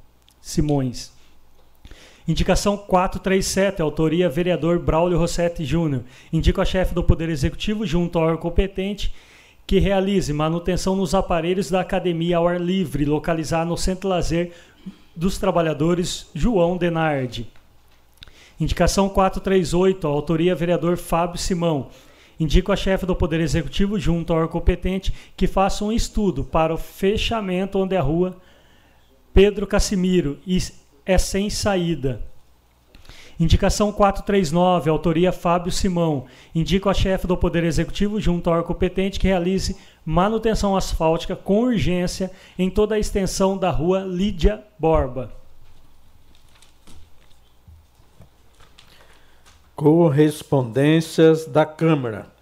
Simões. 0.41 1.16
Indicação 2.27 2.75
437, 2.75 3.81
autoria 3.81 4.27
vereador 4.27 4.79
Braulio 4.79 5.17
Rossetti 5.17 5.63
Júnior. 5.63 6.03
Indico 6.31 6.59
a 6.59 6.65
chefe 6.65 6.93
do 6.93 7.01
Poder 7.01 7.29
Executivo, 7.29 7.85
junto 7.85 8.19
ao 8.19 8.25
órgão 8.25 8.41
competente, 8.41 9.13
que 9.65 9.79
realize 9.79 10.33
manutenção 10.33 10.93
nos 10.93 11.15
aparelhos 11.15 11.69
da 11.69 11.79
academia 11.79 12.35
ao 12.35 12.45
ar 12.45 12.59
livre, 12.59 13.05
localizada 13.05 13.63
no 13.63 13.77
Centro 13.77 14.09
Lazer 14.09 14.51
dos 15.15 15.37
Trabalhadores 15.37 16.29
João 16.35 16.75
Denardi. 16.75 17.47
Indicação 18.59 19.07
438, 19.07 20.05
autoria 20.05 20.53
vereador 20.53 20.97
Fábio 20.97 21.39
Simão. 21.39 21.87
Indico 22.37 22.73
a 22.73 22.75
chefe 22.75 23.05
do 23.05 23.15
Poder 23.15 23.39
Executivo, 23.39 23.97
junto 23.97 24.33
ao 24.33 24.39
órgão 24.39 24.51
competente, 24.59 25.13
que 25.37 25.47
faça 25.47 25.85
um 25.85 25.93
estudo 25.93 26.43
para 26.43 26.73
o 26.73 26.77
fechamento 26.77 27.79
onde 27.79 27.95
a 27.95 28.01
rua 28.01 28.35
Pedro 29.33 29.65
Cassimiro 29.65 30.37
e 30.45 30.57
é 31.07 31.17
sem 31.17 31.49
saída. 31.49 32.21
Indicação 33.39 33.91
439, 33.91 34.89
autoria 34.89 35.31
Fábio 35.31 35.71
Simão. 35.71 36.25
Indico 36.53 36.89
a 36.89 36.93
chefe 36.93 37.27
do 37.27 37.37
Poder 37.37 37.63
Executivo, 37.63 38.19
junto 38.19 38.49
ao 38.49 38.63
competente, 38.63 39.19
que 39.19 39.27
realize 39.27 39.77
manutenção 40.03 40.75
asfáltica 40.75 41.35
com 41.35 41.61
urgência 41.61 42.31
em 42.57 42.69
toda 42.69 42.95
a 42.95 42.99
extensão 42.99 43.55
da 43.57 43.69
rua 43.69 43.99
Lídia 43.99 44.63
Borba. 44.79 45.31
Correspondências 49.75 51.45
da 51.45 51.63
Câmara. 51.63 52.36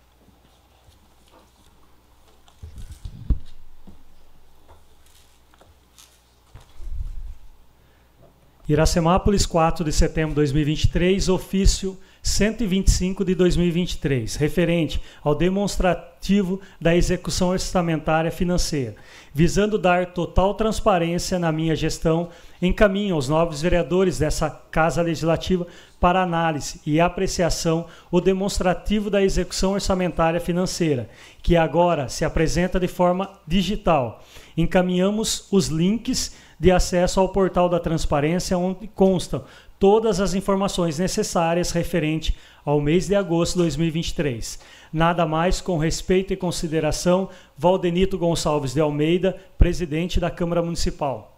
Iracemápolis, 8.68 9.46
4 9.46 9.86
de 9.86 9.92
setembro 9.92 10.32
de 10.32 10.36
2023, 10.36 11.30
ofício 11.30 11.98
125 12.24 13.24
de 13.24 13.36
2023, 13.36 14.36
referente 14.38 15.00
ao 15.24 15.36
demonstrativo 15.36 16.60
da 16.82 16.96
execução 16.96 17.50
orçamentária 17.50 18.32
financeira, 18.32 18.96
visando 19.32 19.78
dar 19.78 20.08
total 20.08 20.56
transparência 20.56 21.38
na 21.38 21.52
minha 21.52 21.76
gestão, 21.76 22.30
encaminho 22.60 23.14
aos 23.14 23.30
novos 23.30 23.62
vereadores 23.62 24.18
dessa 24.18 24.50
Casa 24.50 25.04
Legislativa 25.04 25.68
para 26.00 26.24
análise 26.24 26.82
e 26.84 27.00
apreciação 27.00 27.86
o 28.10 28.20
demonstrativo 28.20 29.12
da 29.12 29.22
execução 29.22 29.74
orçamentária 29.74 30.40
financeira, 30.40 31.08
que 31.44 31.56
agora 31.56 32.10
se 32.10 32.26
apresenta 32.26 32.80
de 32.80 32.88
forma 32.88 33.30
digital. 33.46 34.24
Encaminhamos 34.58 35.48
os 35.52 35.68
links 35.68 36.36
de 36.60 36.72
acesso 36.72 37.20
ao 37.20 37.30
portal 37.30 37.68
da 37.68 37.80
transparência, 37.80 38.58
onde 38.58 38.88
constam 38.88 39.44
todas 39.80 40.20
as 40.20 40.34
informações 40.34 41.00
necessárias 41.00 41.72
referente 41.72 42.36
ao 42.64 42.82
mês 42.82 43.08
de 43.08 43.16
agosto 43.16 43.54
de 43.54 43.60
2023. 43.60 44.60
Nada 44.92 45.26
mais, 45.26 45.62
com 45.62 45.78
respeito 45.78 46.34
e 46.34 46.38
consideração, 46.38 47.30
Valdenito 47.58 48.18
Gonçalves 48.18 48.74
de 48.74 48.82
Almeida, 48.82 49.38
presidente 49.58 50.20
da 50.20 50.32
Câmara 50.32 50.62
Municipal. 50.62 51.34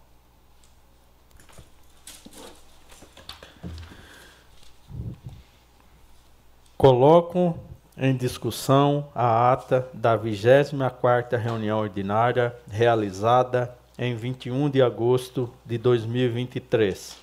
Coloco 6.76 7.58
em 7.96 8.16
discussão 8.16 9.08
a 9.12 9.52
ata 9.52 9.88
da 9.92 10.16
24ª 10.16 11.36
reunião 11.36 11.80
ordinária 11.80 12.54
realizada 12.70 13.76
em 13.98 14.14
21 14.14 14.70
de 14.70 14.80
agosto 14.80 15.52
de 15.66 15.76
2023. 15.76 17.18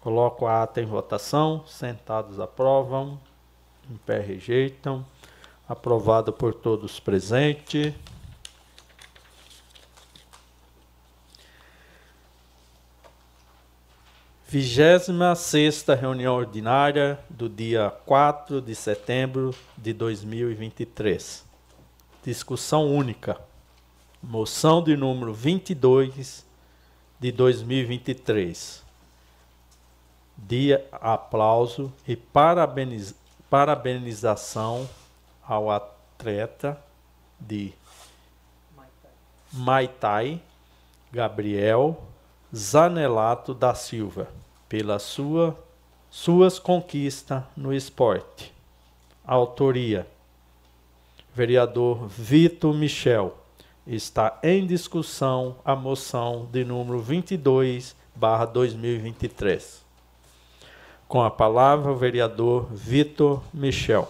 Coloco 0.00 0.46
a 0.46 0.62
ata 0.62 0.80
em 0.80 0.86
votação, 0.86 1.64
sentados 1.66 2.38
aprovam, 2.38 3.18
em 3.90 3.96
pé 3.96 4.20
rejeitam. 4.20 5.04
Aprovado 5.68 6.32
por 6.32 6.54
todos 6.54 7.00
presentes. 7.00 7.94
Vigésima 14.46 15.34
sexta 15.34 15.94
reunião 15.94 16.34
ordinária 16.36 17.18
do 17.30 17.48
dia 17.48 17.90
4 18.04 18.60
de 18.60 18.74
setembro 18.74 19.54
de 19.78 19.94
2023. 19.94 21.44
Discussão 22.22 22.94
única. 22.94 23.51
Moção 24.22 24.80
de 24.80 24.96
número 24.96 25.34
22 25.34 26.46
de 27.18 27.32
2023. 27.32 28.80
Dia 30.36 30.86
aplauso 30.92 31.92
e 32.06 32.14
parabeniz, 32.14 33.16
parabenização 33.50 34.88
ao 35.42 35.72
atleta 35.72 36.80
de 37.40 37.72
Maitai 39.52 40.40
Gabriel 41.10 42.00
Zanelato 42.54 43.52
da 43.52 43.74
Silva 43.74 44.28
pela 44.68 45.00
sua, 45.00 45.58
suas 46.08 46.60
conquistas 46.60 47.42
no 47.56 47.74
esporte. 47.74 48.54
Autoria: 49.26 50.06
Vereador 51.34 52.06
Vitor 52.06 52.72
Michel. 52.72 53.41
Está 53.86 54.38
em 54.44 54.64
discussão 54.64 55.56
a 55.64 55.74
moção 55.74 56.48
de 56.52 56.64
número 56.64 57.00
22, 57.00 57.96
barra 58.14 58.44
2023. 58.44 59.84
Com 61.08 61.20
a 61.20 61.30
palavra, 61.30 61.90
o 61.90 61.96
vereador 61.96 62.72
Vitor 62.72 63.42
Michel. 63.52 64.08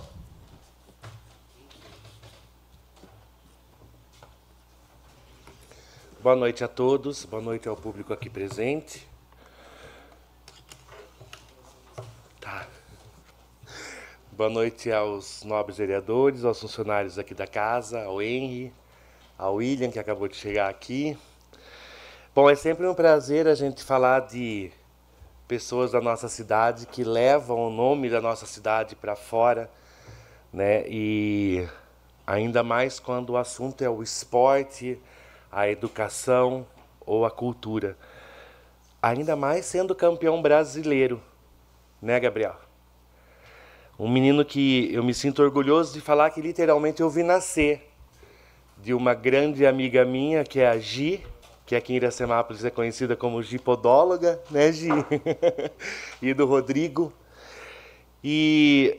Boa 6.22 6.36
noite 6.36 6.62
a 6.62 6.68
todos, 6.68 7.24
boa 7.24 7.42
noite 7.42 7.66
ao 7.66 7.74
público 7.74 8.12
aqui 8.12 8.28
presente. 8.28 9.08
Boa 14.32 14.50
noite 14.50 14.90
aos 14.90 15.44
nobres 15.44 15.78
vereadores, 15.78 16.44
aos 16.44 16.60
funcionários 16.60 17.18
aqui 17.18 17.32
da 17.32 17.46
casa, 17.46 18.04
ao 18.04 18.20
Henry, 18.20 18.72
ao 19.42 19.56
William, 19.56 19.90
que 19.90 19.98
acabou 19.98 20.28
de 20.28 20.36
chegar 20.36 20.68
aqui. 20.68 21.18
Bom, 22.32 22.48
é 22.48 22.54
sempre 22.54 22.86
um 22.86 22.94
prazer 22.94 23.48
a 23.48 23.56
gente 23.56 23.82
falar 23.82 24.20
de 24.20 24.70
pessoas 25.48 25.90
da 25.90 26.00
nossa 26.00 26.28
cidade 26.28 26.86
que 26.86 27.02
levam 27.02 27.66
o 27.66 27.70
nome 27.70 28.08
da 28.08 28.20
nossa 28.20 28.46
cidade 28.46 28.94
para 28.94 29.16
fora, 29.16 29.68
né? 30.52 30.84
E 30.86 31.66
ainda 32.24 32.62
mais 32.62 33.00
quando 33.00 33.30
o 33.30 33.36
assunto 33.36 33.82
é 33.82 33.90
o 33.90 34.00
esporte, 34.00 34.96
a 35.50 35.68
educação 35.68 36.64
ou 37.00 37.26
a 37.26 37.30
cultura. 37.30 37.98
Ainda 39.02 39.34
mais 39.34 39.66
sendo 39.66 39.92
campeão 39.92 40.40
brasileiro, 40.40 41.20
né, 42.00 42.20
Gabriel? 42.20 42.54
Um 43.98 44.08
menino 44.08 44.44
que 44.44 44.94
eu 44.94 45.02
me 45.02 45.12
sinto 45.12 45.42
orgulhoso 45.42 45.92
de 45.92 46.00
falar 46.00 46.30
que 46.30 46.40
literalmente 46.40 47.02
eu 47.02 47.10
vi 47.10 47.24
nascer 47.24 47.91
de 48.82 48.92
uma 48.92 49.14
grande 49.14 49.64
amiga 49.64 50.04
minha, 50.04 50.42
que 50.42 50.58
é 50.58 50.68
a 50.68 50.76
Gi, 50.76 51.24
que 51.64 51.76
aqui 51.76 51.92
em 51.92 51.96
Iracemápolis 51.96 52.64
é 52.64 52.70
conhecida 52.70 53.14
como 53.14 53.40
Gipodóloga, 53.40 54.40
né, 54.50 54.72
Gi? 54.72 54.88
e 56.20 56.34
do 56.34 56.44
Rodrigo. 56.46 57.12
E 58.24 58.98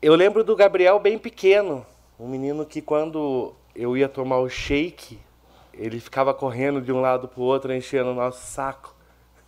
eu 0.00 0.14
lembro 0.14 0.44
do 0.44 0.54
Gabriel 0.54 1.00
bem 1.00 1.18
pequeno, 1.18 1.84
um 2.20 2.28
menino 2.28 2.64
que 2.64 2.80
quando 2.80 3.52
eu 3.74 3.96
ia 3.96 4.08
tomar 4.08 4.38
o 4.38 4.48
shake, 4.48 5.18
ele 5.74 5.98
ficava 5.98 6.32
correndo 6.32 6.80
de 6.80 6.92
um 6.92 7.00
lado 7.00 7.26
para 7.26 7.40
o 7.40 7.44
outro, 7.44 7.74
enchendo 7.74 8.10
o 8.10 8.14
nosso 8.14 8.46
saco. 8.46 8.94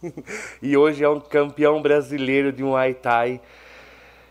e 0.61 0.77
hoje 0.77 1.05
é 1.05 1.09
um 1.09 1.21
campeão 1.21 1.81
brasileiro 1.81 2.53
de 2.53 2.65
um 2.65 2.71
Muay 2.71 2.95
Thai 2.95 3.41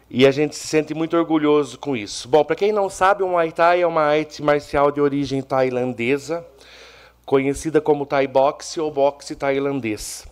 e 0.10 0.26
a 0.26 0.32
gente 0.32 0.56
se 0.56 0.68
sente 0.68 0.94
muito 0.94 1.16
orgulhoso 1.16 1.78
com 1.78 1.96
isso. 1.96 2.28
Bom, 2.28 2.44
para 2.44 2.56
quem 2.56 2.72
não 2.72 2.90
sabe, 2.90 3.22
o 3.22 3.28
Muay 3.28 3.52
Thai 3.52 3.82
é 3.82 3.88
uma 3.88 4.02
arte 4.02 4.42
marcial 4.42 4.92
de 4.92 5.00
origem 5.00 5.42
tailandesa, 5.42 6.46
conhecida 7.26 7.80
como 7.80 8.06
Thai 8.06 8.28
Boxe 8.28 8.80
ou 8.80 8.92
boxe 8.92 9.36
tailandês. 9.36 10.26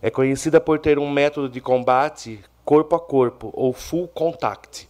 É 0.00 0.10
conhecida 0.10 0.60
por 0.60 0.78
ter 0.78 0.98
um 0.98 1.10
método 1.10 1.48
de 1.48 1.60
combate 1.60 2.40
corpo 2.64 2.94
a 2.94 3.00
corpo, 3.00 3.50
ou 3.54 3.72
full 3.72 4.06
contact, 4.08 4.86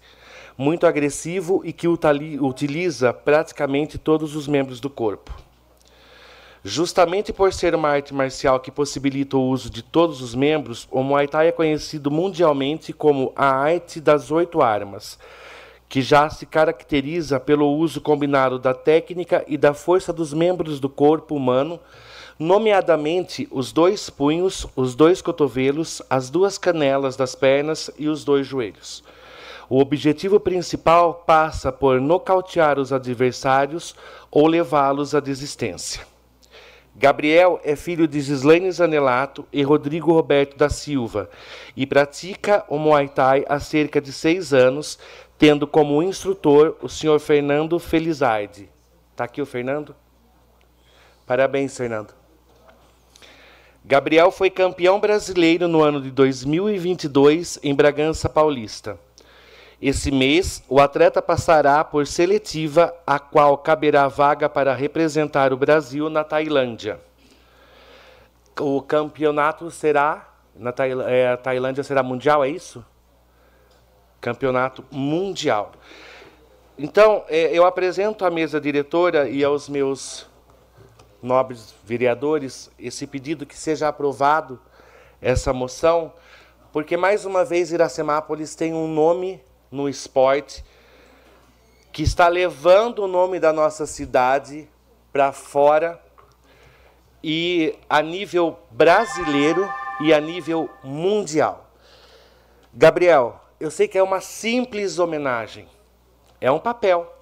muito 0.57 0.85
agressivo 0.85 1.62
e 1.64 1.73
que 1.73 1.87
utiliza 1.87 3.12
praticamente 3.12 3.97
todos 3.97 4.35
os 4.35 4.49
membros 4.49 4.81
do 4.81 4.91
corpo. 4.91 5.33
Justamente 6.68 7.33
por 7.33 7.50
ser 7.50 7.74
uma 7.74 7.88
arte 7.88 8.12
marcial 8.12 8.61
que 8.61 8.70
possibilita 8.70 9.38
o 9.38 9.48
uso 9.48 9.70
de 9.70 9.81
todos 9.83 10.20
os 10.20 10.35
membros, 10.35 10.87
o 10.90 11.02
Muay 11.02 11.26
Thai 11.26 11.48
é 11.48 11.52
conhecido 11.52 12.11
mundialmente 12.11 12.92
como 12.92 13.33
a 13.35 13.46
arte 13.46 14.02
das 14.02 14.31
oito 14.31 14.61
armas, 14.61 15.18
que 15.88 16.02
já 16.02 16.28
se 16.28 16.44
caracteriza 16.44 17.40
pelo 17.40 17.74
uso 17.74 18.02
combinado 18.02 18.59
da 18.59 18.74
técnica 18.74 19.42
e 19.48 19.57
da 19.57 19.72
força 19.72 20.12
dos 20.12 20.35
membros 20.35 20.78
do 20.78 20.90
corpo 20.90 21.35
humano, 21.35 21.81
nomeadamente 22.38 23.48
os 23.50 23.72
dois 23.72 24.11
punhos, 24.11 24.66
os 24.76 24.94
dois 24.94 25.22
cotovelos, 25.22 26.02
as 26.11 26.28
duas 26.28 26.59
canelas 26.59 27.16
das 27.16 27.35
pernas 27.35 27.90
e 27.98 28.09
os 28.11 28.26
dois 28.26 28.46
joelhos. 28.46 29.02
O 29.70 29.81
objetivo 29.81 30.38
principal 30.38 31.24
passa 31.26 31.72
por 31.72 31.98
nocautear 31.98 32.78
os 32.78 32.92
adversários 32.92 33.96
ou 34.31 34.46
levá-los 34.46 35.14
à 35.14 35.20
desistência. 35.20 36.17
Gabriel 36.99 37.61
é 37.63 37.77
filho 37.77 38.09
de 38.09 38.21
Gislaine 38.21 38.73
Zanelato 38.73 39.47
e 39.53 39.63
Rodrigo 39.63 40.13
Roberto 40.13 40.57
da 40.57 40.69
Silva 40.69 41.31
e 41.77 41.87
pratica 41.87 42.65
o 42.69 42.77
Muay 42.77 43.09
Thai 43.09 43.45
há 43.49 43.61
cerca 43.61 44.01
de 44.01 44.13
seis 44.13 44.53
anos, 44.53 44.99
tendo 45.39 45.65
como 45.65 46.03
instrutor 46.03 46.77
o 46.83 46.89
senhor 46.89 47.21
Fernando 47.21 47.79
Felizardi. 47.79 48.69
Está 49.13 49.23
aqui 49.25 49.41
o 49.41 49.47
Fernando? 49.47 49.95
Parabéns, 51.25 51.77
Fernando. 51.77 52.13
Gabriel 53.85 54.33
foi 54.33 54.51
campeão 54.51 54.99
brasileiro 54.99 55.69
no 55.69 55.81
ano 55.81 56.01
de 56.01 56.11
2022 56.11 57.61
em 57.63 57.77
Bragança 57.77 58.29
Paulista. 58.29 58.99
Esse 59.81 60.11
mês, 60.11 60.62
o 60.69 60.81
atleta 60.81 61.23
passará 61.23 61.85
por 61.85 62.05
seletiva, 62.07 62.93
a 63.07 63.21
qual 63.21 63.57
caberá 63.57 64.09
vaga 64.09 64.49
para 64.49 64.75
representar 64.75 65.53
o 65.53 65.57
Brasil 65.57 66.11
na 66.11 66.25
Tailândia. 66.25 67.01
O 68.59 68.83
campeonato 68.83 69.71
será 69.71 70.29
na 70.59 70.75
é, 71.07 71.37
Tailândia 71.37 71.85
será 71.85 72.03
mundial, 72.03 72.45
é 72.45 72.49
isso? 72.49 72.85
Campeonato 74.21 74.85
mundial. 74.91 75.71
Então, 76.77 77.25
é, 77.29 77.57
eu 77.57 77.64
apresento 77.64 78.25
à 78.25 78.31
mesa 78.31 78.61
diretora 78.61 79.29
e 79.29 79.45
aos 79.45 79.69
meus 79.69 80.27
nobres 81.23 81.73
vereadores 81.85 82.69
esse 82.79 83.07
pedido 83.07 83.47
que 83.47 83.57
seja 83.57 83.87
aprovado 83.87 84.61
essa 85.21 85.53
moção, 85.53 86.12
porque 86.73 86.97
mais 86.97 87.25
uma 87.25 87.45
vez 87.45 87.71
Iracemápolis 87.71 88.57
tem 88.57 88.75
um 88.75 88.93
nome 88.93 89.41
no 89.70 89.88
esporte, 89.88 90.64
que 91.92 92.02
está 92.02 92.28
levando 92.28 93.00
o 93.00 93.09
nome 93.09 93.40
da 93.40 93.52
nossa 93.52 93.87
cidade 93.87 94.68
para 95.12 95.33
fora 95.33 96.00
e 97.22 97.76
a 97.88 98.00
nível 98.00 98.59
brasileiro 98.70 99.68
e 100.00 100.14
a 100.14 100.20
nível 100.20 100.70
mundial. 100.83 101.70
Gabriel, 102.72 103.40
eu 103.59 103.70
sei 103.70 103.88
que 103.88 103.98
é 103.98 104.02
uma 104.02 104.20
simples 104.20 104.98
homenagem, 104.98 105.68
é 106.40 106.50
um 106.50 106.61
papel 106.61 107.12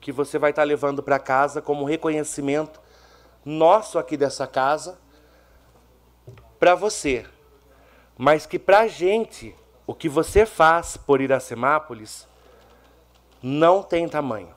que 0.00 0.10
você 0.10 0.38
vai 0.38 0.50
estar 0.50 0.64
levando 0.64 1.02
para 1.02 1.18
casa 1.18 1.60
como 1.60 1.84
reconhecimento 1.84 2.80
nosso 3.44 3.98
aqui 3.98 4.16
dessa 4.16 4.46
casa 4.46 4.98
para 6.58 6.74
você. 6.74 7.26
mas 8.16 8.46
que 8.46 8.58
para 8.58 8.80
a 8.80 8.88
gente, 8.88 9.54
o 9.88 9.94
que 9.94 10.06
você 10.06 10.44
faz 10.44 10.98
por 10.98 11.18
Iracemápolis 11.18 12.28
não 13.42 13.82
tem 13.82 14.06
tamanho. 14.06 14.54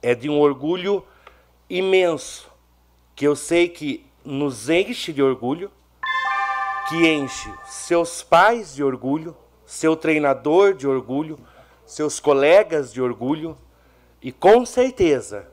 É 0.00 0.14
de 0.14 0.30
um 0.30 0.40
orgulho 0.40 1.04
imenso, 1.68 2.50
que 3.14 3.26
eu 3.26 3.36
sei 3.36 3.68
que 3.68 4.06
nos 4.24 4.70
enche 4.70 5.12
de 5.12 5.22
orgulho, 5.22 5.70
que 6.88 7.06
enche 7.06 7.52
seus 7.66 8.22
pais 8.22 8.74
de 8.74 8.82
orgulho, 8.82 9.36
seu 9.66 9.94
treinador 9.94 10.72
de 10.72 10.88
orgulho, 10.88 11.38
seus 11.84 12.18
colegas 12.18 12.90
de 12.90 13.02
orgulho 13.02 13.58
e 14.22 14.32
com 14.32 14.64
certeza 14.64 15.50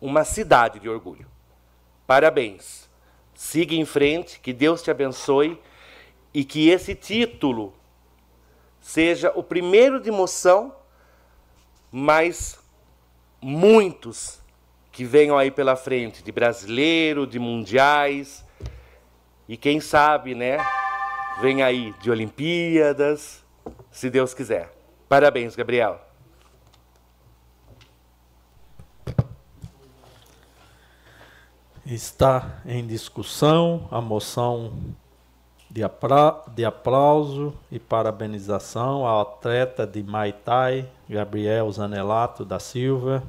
uma 0.00 0.24
cidade 0.24 0.80
de 0.80 0.88
orgulho. 0.88 1.26
Parabéns. 2.06 2.88
Siga 3.34 3.74
em 3.74 3.84
frente, 3.84 4.40
que 4.40 4.54
Deus 4.54 4.82
te 4.82 4.90
abençoe 4.90 5.60
e 6.32 6.44
que 6.44 6.70
esse 6.70 6.94
título 6.94 7.74
seja 8.82 9.32
o 9.34 9.42
primeiro 9.42 10.00
de 10.00 10.10
moção, 10.10 10.74
mas 11.90 12.58
muitos 13.40 14.40
que 14.90 15.04
venham 15.04 15.38
aí 15.38 15.50
pela 15.50 15.76
frente, 15.76 16.22
de 16.22 16.30
brasileiro, 16.30 17.26
de 17.26 17.38
mundiais, 17.38 18.44
e 19.48 19.56
quem 19.56 19.80
sabe, 19.80 20.34
né, 20.34 20.58
vem 21.40 21.62
aí 21.62 21.94
de 22.02 22.10
Olimpíadas, 22.10 23.42
se 23.90 24.10
Deus 24.10 24.34
quiser. 24.34 24.70
Parabéns, 25.08 25.54
Gabriel. 25.54 26.00
Está 31.86 32.60
em 32.64 32.86
discussão 32.86 33.88
a 33.90 34.00
moção 34.00 34.94
de, 35.72 35.82
apra 35.82 36.42
de 36.54 36.66
aplauso 36.66 37.54
e 37.70 37.78
parabenização 37.78 39.06
ao 39.06 39.22
atleta 39.22 39.86
de 39.86 40.02
Maitai, 40.02 40.86
Gabriel 41.08 41.72
Zanelato 41.72 42.44
da 42.44 42.58
Silva. 42.58 43.22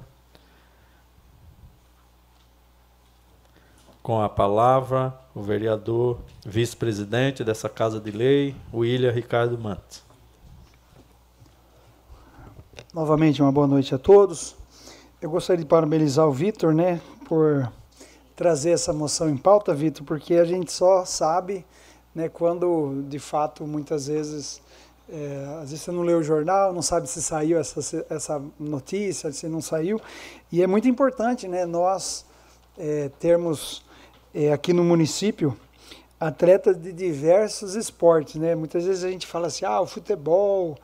Com 4.01 4.21
a 4.21 4.27
palavra, 4.27 5.17
o 5.33 5.41
vereador 5.41 6.19
vice-presidente 6.45 7.45
dessa 7.45 7.69
Casa 7.69 7.97
de 7.97 8.11
Lei, 8.11 8.53
William 8.73 9.11
Ricardo 9.11 9.57
Mantes. 9.57 10.03
Novamente, 12.93 13.41
uma 13.41 13.53
boa 13.53 13.67
noite 13.67 13.95
a 13.95 13.97
todos. 13.97 14.53
Eu 15.21 15.29
gostaria 15.29 15.63
de 15.63 15.69
parabenizar 15.69 16.27
o 16.27 16.33
Vitor, 16.33 16.73
né, 16.73 16.99
por 17.25 17.71
trazer 18.35 18.71
essa 18.71 18.91
moção 18.91 19.29
em 19.29 19.37
pauta, 19.37 19.73
Vitor, 19.73 20.05
porque 20.05 20.33
a 20.33 20.43
gente 20.43 20.73
só 20.73 21.05
sabe, 21.05 21.65
né, 22.13 22.29
quando 22.29 23.03
de 23.07 23.19
fato 23.19 23.65
muitas 23.65 24.07
vezes 24.07 24.61
é, 25.09 25.57
às 25.61 25.69
vezes 25.69 25.81
você 25.81 25.91
não 25.91 26.01
lê 26.01 26.13
o 26.13 26.23
jornal, 26.23 26.73
não 26.73 26.81
sabe 26.81 27.07
se 27.07 27.21
saiu 27.21 27.59
essa, 27.59 28.05
essa 28.09 28.41
notícia, 28.59 29.31
se 29.31 29.47
não 29.47 29.61
saiu. 29.61 29.99
E 30.51 30.63
é 30.63 30.67
muito 30.67 30.87
importante 30.87 31.47
né, 31.47 31.65
nós 31.65 32.25
é, 32.77 33.09
termos 33.19 33.83
é, 34.33 34.51
aqui 34.51 34.73
no 34.73 34.83
município 34.83 35.57
atletas 36.19 36.77
de 36.77 36.93
diversos 36.93 37.75
esportes. 37.75 38.35
Né? 38.35 38.55
Muitas 38.55 38.85
vezes 38.85 39.03
a 39.03 39.09
gente 39.09 39.27
fala 39.27 39.47
assim, 39.47 39.65
ah, 39.65 39.81
o 39.81 39.85
futebol, 39.85 40.77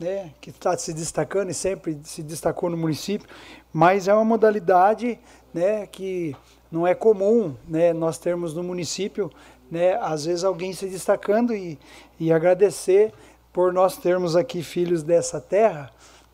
né, 0.00 0.32
que 0.40 0.50
está 0.50 0.76
se 0.76 0.92
destacando 0.92 1.50
e 1.50 1.54
sempre 1.54 1.98
se 2.04 2.22
destacou 2.22 2.70
no 2.70 2.76
município, 2.76 3.28
mas 3.72 4.08
é 4.08 4.14
uma 4.14 4.24
modalidade 4.24 5.18
né, 5.52 5.86
que 5.86 6.34
não 6.70 6.86
é 6.86 6.94
comum 6.94 7.54
né, 7.68 7.92
nós 7.92 8.18
termos 8.18 8.54
no 8.54 8.62
município, 8.62 9.30
né, 9.70 9.96
às 10.00 10.24
vezes 10.24 10.44
alguém 10.44 10.72
se 10.72 10.86
destacando 10.86 11.54
e, 11.54 11.78
e 12.18 12.32
agradecer 12.32 13.12
por 13.52 13.72
nós 13.72 13.96
termos 13.96 14.36
aqui 14.36 14.62
filhos 14.62 15.02
dessa 15.02 15.40
terra, 15.40 15.90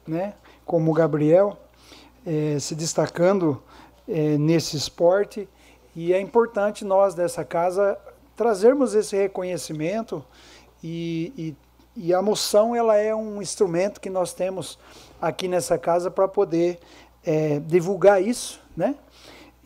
né, 0.06 0.34
como 0.64 0.92
Gabriel, 0.92 1.56
é, 2.26 2.58
se 2.58 2.74
destacando 2.74 3.62
é, 4.08 4.36
nesse 4.38 4.76
esporte. 4.76 5.48
E 5.94 6.12
é 6.12 6.20
importante 6.20 6.84
nós 6.84 7.14
dessa 7.14 7.44
casa 7.44 7.98
trazermos 8.36 8.94
esse 8.94 9.16
reconhecimento 9.16 10.24
e, 10.82 11.32
e, 11.96 12.06
e 12.08 12.14
a 12.14 12.22
moção 12.22 12.74
ela 12.74 12.96
é 12.96 13.14
um 13.14 13.40
instrumento 13.40 14.00
que 14.00 14.10
nós 14.10 14.32
temos 14.32 14.78
aqui 15.20 15.46
nessa 15.46 15.78
casa 15.78 16.10
para 16.10 16.26
poder 16.26 16.78
é, 17.24 17.60
divulgar 17.60 18.22
isso, 18.22 18.60
né? 18.76 18.96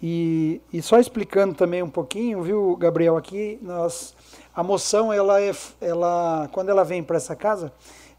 E, 0.03 0.61
e 0.73 0.83
só 0.83 0.99
explicando 0.99 1.55
também 1.55 1.83
um 1.83 1.89
pouquinho, 1.89 2.43
viu, 2.43 2.77
Gabriel, 2.77 3.17
aqui 3.17 3.59
nós 3.63 4.15
a 4.55 4.63
moção 4.63 5.13
ela 5.13 5.41
é 5.41 5.53
ela 5.81 6.49
quando 6.53 6.69
ela 6.71 6.85
vem 6.85 7.03
para 7.03 7.17
essa 7.17 7.37
casa, 7.37 7.73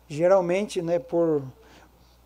geralmente, 0.07 0.81
né, 0.81 0.99
por 0.99 1.41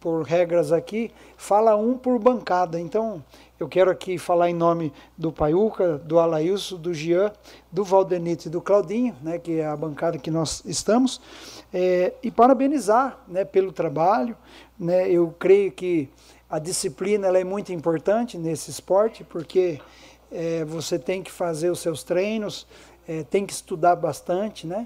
por 0.02 0.24
regras 0.24 0.72
aqui, 0.72 1.12
fala 1.38 1.76
um 1.76 1.96
por 1.96 2.18
bancada. 2.18 2.80
Então, 2.80 3.24
eu 3.60 3.70
quero 3.70 3.92
aqui 3.92 4.18
falar 4.18 4.50
em 4.50 4.54
nome 4.54 4.92
do 5.16 5.32
Paiuca, 5.32 6.00
do 6.00 6.18
Alailson, 6.18 6.78
do 6.78 6.92
Jean, 6.92 7.32
do 7.72 7.84
Valdenito 7.84 8.48
e 8.48 8.50
do 8.50 8.60
Claudinho, 8.60 9.16
né, 9.22 9.38
que 9.38 9.60
é 9.60 9.68
a 9.68 9.78
bancada 9.78 10.18
que 10.18 10.32
nós 10.32 10.64
estamos, 10.66 11.22
é, 11.72 12.16
e 12.24 12.32
parabenizar 12.32 13.20
né, 13.28 13.46
pelo 13.46 13.72
trabalho. 13.72 14.36
Né, 14.78 15.08
eu 15.08 15.36
creio 15.38 15.72
que 15.72 16.10
a 16.52 16.60
disciplina 16.60 17.28
é 17.28 17.46
muito 17.46 17.72
importante 17.72 18.38
nesse 18.38 18.70
esporte, 18.70 19.24
porque 19.24 19.80
é, 20.30 20.66
você 20.66 21.00
tem 21.00 21.24
que 21.24 21.32
fazer 21.32 21.70
os 21.70 21.80
seus 21.80 22.04
treinos, 22.04 22.68
é, 23.08 23.24
tem 23.24 23.46
que 23.46 23.54
estudar 23.54 23.96
bastante, 23.96 24.68
né? 24.68 24.86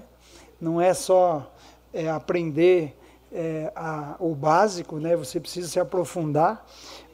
Não 0.60 0.80
é 0.80 0.94
só 0.94 1.52
é, 1.92 2.08
aprender 2.08 2.96
é, 3.32 3.72
a, 3.74 4.14
o 4.20 4.32
básico, 4.32 5.00
né? 5.00 5.16
Você 5.16 5.40
precisa 5.40 5.66
se 5.68 5.80
aprofundar 5.80 6.64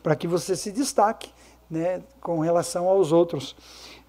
para 0.03 0.15
que 0.15 0.29
você 0.29 0.55
se 0.55 0.71
destaque, 0.71 1.31
né? 1.71 2.03
Com 2.21 2.41
relação 2.41 2.87
aos 2.87 3.11
outros. 3.11 3.57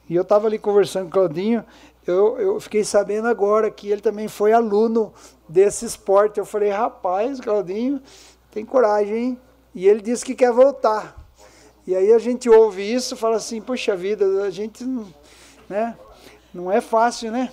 E 0.10 0.16
eu 0.16 0.24
estava 0.24 0.48
ali 0.48 0.60
conversando 0.60 1.04
com 1.04 1.10
o 1.10 1.14
Claudinho, 1.14 1.64
eu, 2.06 2.38
eu 2.38 2.60
fiquei 2.60 2.84
sabendo 2.84 3.30
agora 3.30 3.72
que 3.72 3.90
ele 3.90 4.02
também 4.02 4.28
foi 4.28 4.52
aluno 4.52 5.14
desse 5.48 5.86
esporte. 5.86 6.38
Eu 6.38 6.46
falei, 6.46 6.70
rapaz, 6.70 7.40
Claudinho, 7.40 8.02
tem 8.52 8.66
coragem, 8.66 9.16
hein? 9.16 9.42
E 9.74 9.88
ele 9.88 10.02
disse 10.02 10.24
que 10.24 10.36
quer 10.36 10.52
voltar. 10.52 11.16
E 11.86 11.96
aí 11.96 12.14
a 12.14 12.20
gente 12.20 12.50
ouve 12.50 12.82
isso 12.82 13.16
fala 13.18 13.38
assim, 13.38 13.60
poxa 13.60 13.96
vida, 13.96 14.26
a 14.44 14.50
gente 14.50 14.86
né, 15.68 15.98
não 16.54 16.72
é 16.72 16.80
fácil, 16.80 17.32
né? 17.32 17.52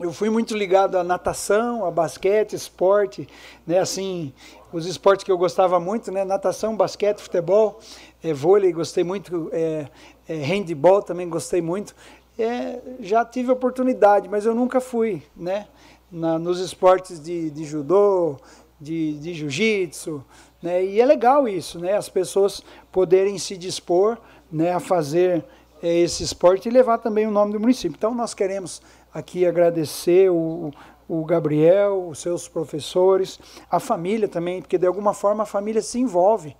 Eu 0.00 0.12
fui 0.12 0.30
muito 0.30 0.56
ligado 0.56 0.96
à 0.96 1.02
natação, 1.02 1.84
a 1.84 1.90
basquete, 1.90 2.54
esporte, 2.54 3.28
né? 3.66 3.80
Assim, 3.80 4.32
os 4.72 4.86
esportes 4.86 5.24
que 5.24 5.32
eu 5.32 5.36
gostava 5.36 5.80
muito, 5.80 6.12
né? 6.12 6.24
Natação, 6.24 6.76
basquete, 6.76 7.20
futebol, 7.20 7.80
é, 8.22 8.32
vôlei, 8.32 8.72
gostei 8.72 9.02
muito, 9.02 9.50
é, 9.52 9.88
é, 10.28 10.34
handball 10.36 11.02
também 11.02 11.28
gostei 11.28 11.60
muito. 11.60 11.96
É, 12.38 12.78
já 13.00 13.24
tive 13.24 13.50
oportunidade, 13.50 14.28
mas 14.28 14.46
eu 14.46 14.54
nunca 14.54 14.80
fui, 14.80 15.20
né? 15.36 15.66
Na, 16.12 16.38
nos 16.38 16.60
esportes 16.60 17.20
de, 17.20 17.50
de 17.50 17.64
judô, 17.64 18.36
de, 18.80 19.18
de 19.18 19.34
jiu-jitsu, 19.34 20.24
né? 20.62 20.84
E 20.84 21.00
é 21.00 21.06
legal 21.06 21.48
isso, 21.48 21.78
né? 21.78 21.96
as 21.96 22.08
pessoas 22.08 22.62
poderem 22.90 23.38
se 23.38 23.56
dispor 23.56 24.18
né, 24.50 24.72
a 24.72 24.80
fazer 24.80 25.44
é, 25.82 25.98
esse 25.98 26.22
esporte 26.22 26.68
e 26.68 26.72
levar 26.72 26.98
também 26.98 27.26
o 27.26 27.30
nome 27.30 27.52
do 27.52 27.60
município. 27.60 27.96
Então 27.96 28.14
nós 28.14 28.34
queremos 28.34 28.82
aqui 29.14 29.46
agradecer 29.46 30.30
o, 30.30 30.72
o 31.08 31.24
Gabriel, 31.24 32.08
os 32.08 32.18
seus 32.18 32.48
professores, 32.48 33.38
a 33.70 33.78
família 33.78 34.26
também, 34.26 34.60
porque 34.60 34.76
de 34.76 34.86
alguma 34.86 35.14
forma 35.14 35.44
a 35.44 35.46
família 35.46 35.80
se 35.80 35.98
envolve. 35.98 36.56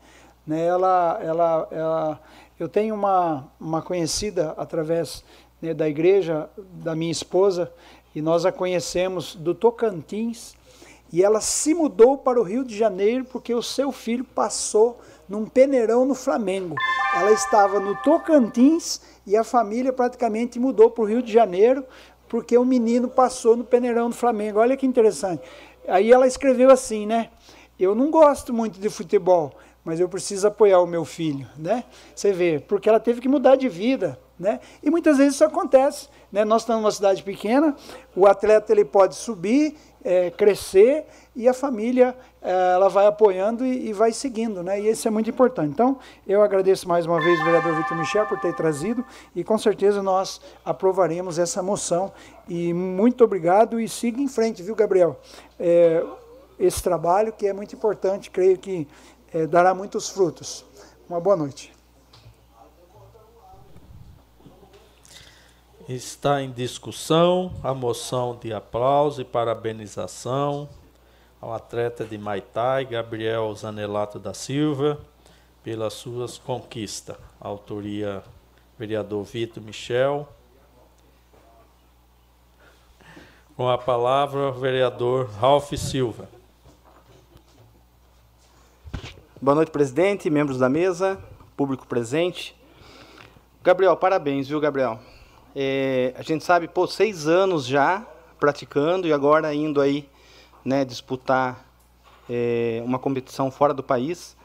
Né? 0.46 0.64
Ela, 0.64 1.18
ela, 1.22 1.68
ela, 1.70 2.20
eu 2.58 2.68
tenho 2.68 2.94
uma, 2.94 3.48
uma 3.60 3.82
conhecida 3.82 4.54
através 4.56 5.24
né, 5.60 5.74
da 5.74 5.88
igreja 5.88 6.48
da 6.56 6.94
minha 6.94 7.12
esposa, 7.12 7.72
e 8.14 8.22
nós 8.22 8.46
a 8.46 8.50
conhecemos 8.50 9.34
do 9.36 9.54
Tocantins, 9.54 10.56
e 11.12 11.22
ela 11.22 11.40
se 11.40 11.74
mudou 11.74 12.18
para 12.18 12.40
o 12.40 12.42
Rio 12.42 12.64
de 12.64 12.76
Janeiro 12.76 13.24
porque 13.24 13.54
o 13.54 13.62
seu 13.62 13.90
filho 13.90 14.24
passou 14.24 14.98
num 15.28 15.46
peneirão 15.46 16.04
no 16.04 16.14
Flamengo. 16.14 16.74
Ela 17.14 17.32
estava 17.32 17.80
no 17.80 17.94
Tocantins 18.02 19.00
e 19.26 19.36
a 19.36 19.44
família 19.44 19.92
praticamente 19.92 20.58
mudou 20.58 20.90
para 20.90 21.02
o 21.02 21.06
Rio 21.06 21.22
de 21.22 21.32
Janeiro 21.32 21.84
porque 22.28 22.56
o 22.56 22.64
menino 22.64 23.08
passou 23.08 23.56
no 23.56 23.64
peneirão 23.64 24.10
do 24.10 24.14
Flamengo. 24.14 24.58
Olha 24.58 24.76
que 24.76 24.86
interessante. 24.86 25.42
Aí 25.86 26.12
ela 26.12 26.26
escreveu 26.26 26.70
assim, 26.70 27.06
né? 27.06 27.30
Eu 27.78 27.94
não 27.94 28.10
gosto 28.10 28.52
muito 28.52 28.78
de 28.78 28.90
futebol, 28.90 29.52
mas 29.84 30.00
eu 30.00 30.08
preciso 30.08 30.46
apoiar 30.46 30.80
o 30.80 30.86
meu 30.86 31.04
filho, 31.04 31.46
né? 31.56 31.84
Você 32.14 32.32
vê, 32.32 32.58
porque 32.58 32.88
ela 32.88 33.00
teve 33.00 33.20
que 33.20 33.28
mudar 33.28 33.56
de 33.56 33.68
vida, 33.68 34.18
Né? 34.38 34.60
E 34.82 34.90
muitas 34.90 35.18
vezes 35.18 35.34
isso 35.34 35.44
acontece. 35.44 36.08
Né? 36.30 36.44
Nós 36.44 36.62
estamos 36.62 36.82
numa 36.82 36.92
cidade 36.92 37.22
pequena, 37.24 37.74
o 38.14 38.26
atleta 38.26 38.72
ele 38.72 38.84
pode 38.84 39.16
subir, 39.16 39.76
é, 40.04 40.30
crescer 40.30 41.06
e 41.34 41.48
a 41.48 41.54
família 41.54 42.16
é, 42.42 42.74
ela 42.74 42.88
vai 42.88 43.06
apoiando 43.06 43.64
e, 43.64 43.88
e, 43.88 43.92
vai 43.92 44.12
seguindo, 44.12 44.62
né? 44.62 44.80
E 44.80 44.88
isso 44.88 45.06
é 45.06 45.10
muito 45.10 45.28
importante. 45.28 45.70
Então, 45.70 45.98
eu 46.26 46.42
agradeço 46.42 46.88
mais 46.88 47.06
uma 47.06 47.20
vez 47.20 47.40
o 47.40 47.44
vereador 47.44 47.74
Vitor 47.76 47.96
Michel 47.96 48.26
por 48.26 48.38
ter 48.40 48.54
trazido 48.54 49.04
e 49.34 49.44
com 49.44 49.58
certeza 49.58 50.02
nós 50.02 50.40
aprovaremos 50.64 51.38
essa 51.38 51.62
moção. 51.62 52.12
E 52.48 52.72
muito 52.72 53.24
obrigado 53.24 53.80
e 53.80 53.88
siga 53.88 54.20
em 54.20 54.28
frente, 54.28 54.62
viu, 54.62 54.74
Gabriel? 54.74 55.18
É, 55.58 56.04
esse 56.58 56.82
trabalho 56.82 57.32
que 57.32 57.46
é 57.46 57.52
muito 57.52 57.74
importante, 57.74 58.30
creio 58.30 58.58
que 58.58 58.86
é, 59.32 59.46
dará 59.46 59.74
muitos 59.74 60.08
frutos. 60.08 60.64
Uma 61.08 61.20
boa 61.20 61.36
noite. 61.36 61.77
Está 65.88 66.42
em 66.42 66.50
discussão 66.50 67.50
a 67.64 67.72
moção 67.72 68.36
de 68.36 68.52
aplauso 68.52 69.22
e 69.22 69.24
parabenização 69.24 70.68
ao 71.40 71.54
atleta 71.54 72.04
de 72.04 72.18
Maitai, 72.18 72.84
Gabriel 72.84 73.54
Zanelato 73.54 74.18
da 74.18 74.34
Silva, 74.34 75.00
pelas 75.64 75.94
suas 75.94 76.36
conquistas. 76.36 77.16
Autoria 77.40 78.22
vereador 78.78 79.24
Vitor 79.24 79.62
Michel. 79.62 80.28
Com 83.56 83.66
a 83.66 83.78
palavra, 83.78 84.52
vereador 84.52 85.30
Ralph 85.40 85.72
Silva. 85.72 86.28
Boa 89.40 89.54
noite, 89.54 89.70
presidente, 89.70 90.28
membros 90.28 90.58
da 90.58 90.68
mesa, 90.68 91.18
público 91.56 91.86
presente. 91.86 92.54
Gabriel, 93.64 93.96
parabéns, 93.96 94.46
viu, 94.46 94.60
Gabriel? 94.60 95.00
É, 95.60 96.14
a 96.16 96.22
gente 96.22 96.44
sabe, 96.44 96.68
pô, 96.68 96.86
seis 96.86 97.26
anos 97.26 97.66
já 97.66 98.06
praticando 98.38 99.08
e 99.08 99.12
agora 99.12 99.52
indo 99.52 99.80
aí, 99.80 100.08
né, 100.64 100.84
disputar 100.84 101.66
é, 102.30 102.80
uma 102.84 102.96
competição 102.96 103.50
fora 103.50 103.74
do 103.74 103.82
país. 103.82 104.36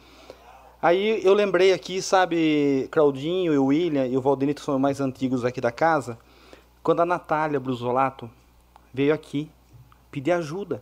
Aí 0.82 1.24
eu 1.24 1.36
lembrei 1.36 1.72
aqui, 1.72 2.02
sabe, 2.02 2.88
Claudinho 2.90 3.54
e 3.54 3.58
o 3.60 3.66
William 3.66 4.08
e 4.08 4.18
o 4.18 4.22
Valdenito 4.22 4.62
são 4.62 4.74
os 4.74 4.82
mais 4.82 5.00
antigos 5.00 5.46
aqui 5.46 5.62
da 5.62 5.72
casa, 5.72 6.18
quando 6.82 7.02
a 7.02 7.06
Natália 7.06 7.60
Brusolato 7.60 8.28
veio 8.92 9.14
aqui 9.14 9.52
pedir 10.10 10.32
ajuda, 10.32 10.82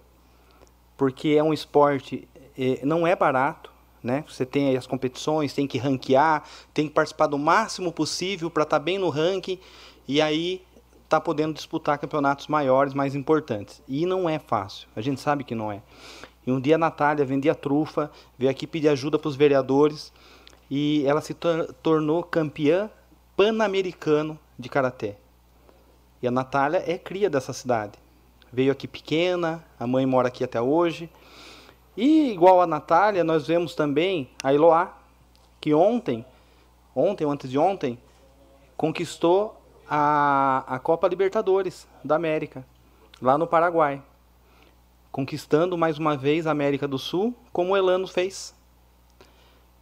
porque 0.96 1.36
é 1.38 1.44
um 1.44 1.52
esporte, 1.52 2.26
é, 2.58 2.80
não 2.86 3.06
é 3.06 3.18
barato, 3.18 3.70
né? 4.02 4.24
Você 4.30 4.46
tem 4.46 4.78
as 4.78 4.88
competições, 4.88 5.54
tem 5.54 5.68
que 5.68 5.78
ranquear, 5.78 6.44
tem 6.74 6.88
que 6.88 6.94
participar 6.94 7.28
do 7.28 7.38
máximo 7.38 7.92
possível 7.92 8.50
para 8.50 8.64
estar 8.64 8.80
tá 8.80 8.84
bem 8.84 8.98
no 8.98 9.10
ranking 9.10 9.60
e 10.08 10.22
aí 10.22 10.64
tá 11.08 11.20
podendo 11.20 11.54
disputar 11.54 11.98
campeonatos 11.98 12.48
maiores, 12.48 12.94
mais 12.94 13.16
importantes. 13.16 13.82
E 13.88 14.06
não 14.06 14.30
é 14.30 14.40
fácil, 14.40 14.88
a 14.96 15.02
gente 15.02 15.20
sabe 15.20 15.44
que 15.44 15.54
não 15.54 15.72
é. 15.72 15.82
E 16.46 16.52
um 16.52 16.60
dia 16.60 16.76
a 16.76 16.78
Natália 16.78 17.26
vendia 17.26 17.54
trufa, 17.54 18.10
veio 18.38 18.50
aqui 18.50 18.66
pedir 18.66 18.88
ajuda 18.88 19.20
para 19.20 19.28
os 19.28 19.36
vereadores 19.36 20.12
e 20.70 21.04
ela 21.06 21.22
se 21.22 21.34
tor 21.34 21.74
tornou 21.84 22.24
campeã 22.24 22.90
pan-americano 23.36 24.40
de 24.58 24.70
karatê. 24.70 25.16
E 26.22 26.28
a 26.28 26.32
Natália 26.32 26.84
é 26.86 26.98
cria 26.98 27.30
dessa 27.30 27.54
cidade. 27.54 28.00
Veio 28.52 28.72
aqui 28.72 28.88
pequena, 28.88 29.64
a 29.80 29.86
mãe 29.86 30.06
mora 30.06 30.28
aqui 30.28 30.44
até 30.44 30.62
hoje. 30.62 31.10
E 31.96 32.32
igual 32.32 32.62
a 32.62 32.68
Natália, 32.68 33.24
nós 33.24 33.48
vemos 33.48 33.76
também 33.76 34.30
a 34.44 34.54
Eloá, 34.54 34.98
que 35.60 35.74
ontem, 35.74 36.26
ontem 36.96 37.26
ou 37.26 37.32
antes 37.32 37.50
de 37.50 37.58
ontem, 37.58 38.00
conquistou 38.78 39.61
a, 39.94 40.64
a 40.68 40.80
Copa 40.80 41.06
Libertadores 41.06 41.86
da 42.02 42.16
América, 42.16 42.66
lá 43.22 43.38
no 43.38 43.46
Paraguai. 43.46 44.02
Conquistando 45.12 45.78
mais 45.78 45.98
uma 45.98 46.16
vez 46.16 46.48
a 46.48 46.52
América 46.52 46.88
do 46.88 46.98
Sul, 46.98 47.36
como 47.52 47.74
o 47.74 47.78
Elano 47.78 48.08
fez. 48.08 48.56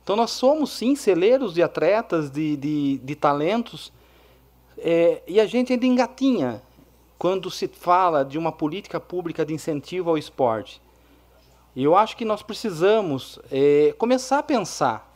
Então 0.03 0.15
nós 0.15 0.31
somos 0.31 0.71
sim 0.71 0.95
celeiros 0.95 1.53
de 1.53 1.61
atletas, 1.61 2.31
de, 2.31 2.57
de, 2.57 2.97
de 2.97 3.15
talentos, 3.15 3.93
é, 4.79 5.21
e 5.27 5.39
a 5.39 5.45
gente 5.45 5.73
ainda 5.73 5.85
engatinha 5.85 6.63
quando 7.19 7.51
se 7.51 7.67
fala 7.67 8.25
de 8.25 8.39
uma 8.39 8.51
política 8.51 8.99
pública 8.99 9.45
de 9.45 9.53
incentivo 9.53 10.09
ao 10.09 10.17
esporte. 10.17 10.81
E 11.75 11.83
eu 11.83 11.95
acho 11.95 12.17
que 12.17 12.25
nós 12.25 12.41
precisamos 12.41 13.37
é, 13.51 13.93
começar 13.95 14.39
a 14.39 14.43
pensar 14.43 15.07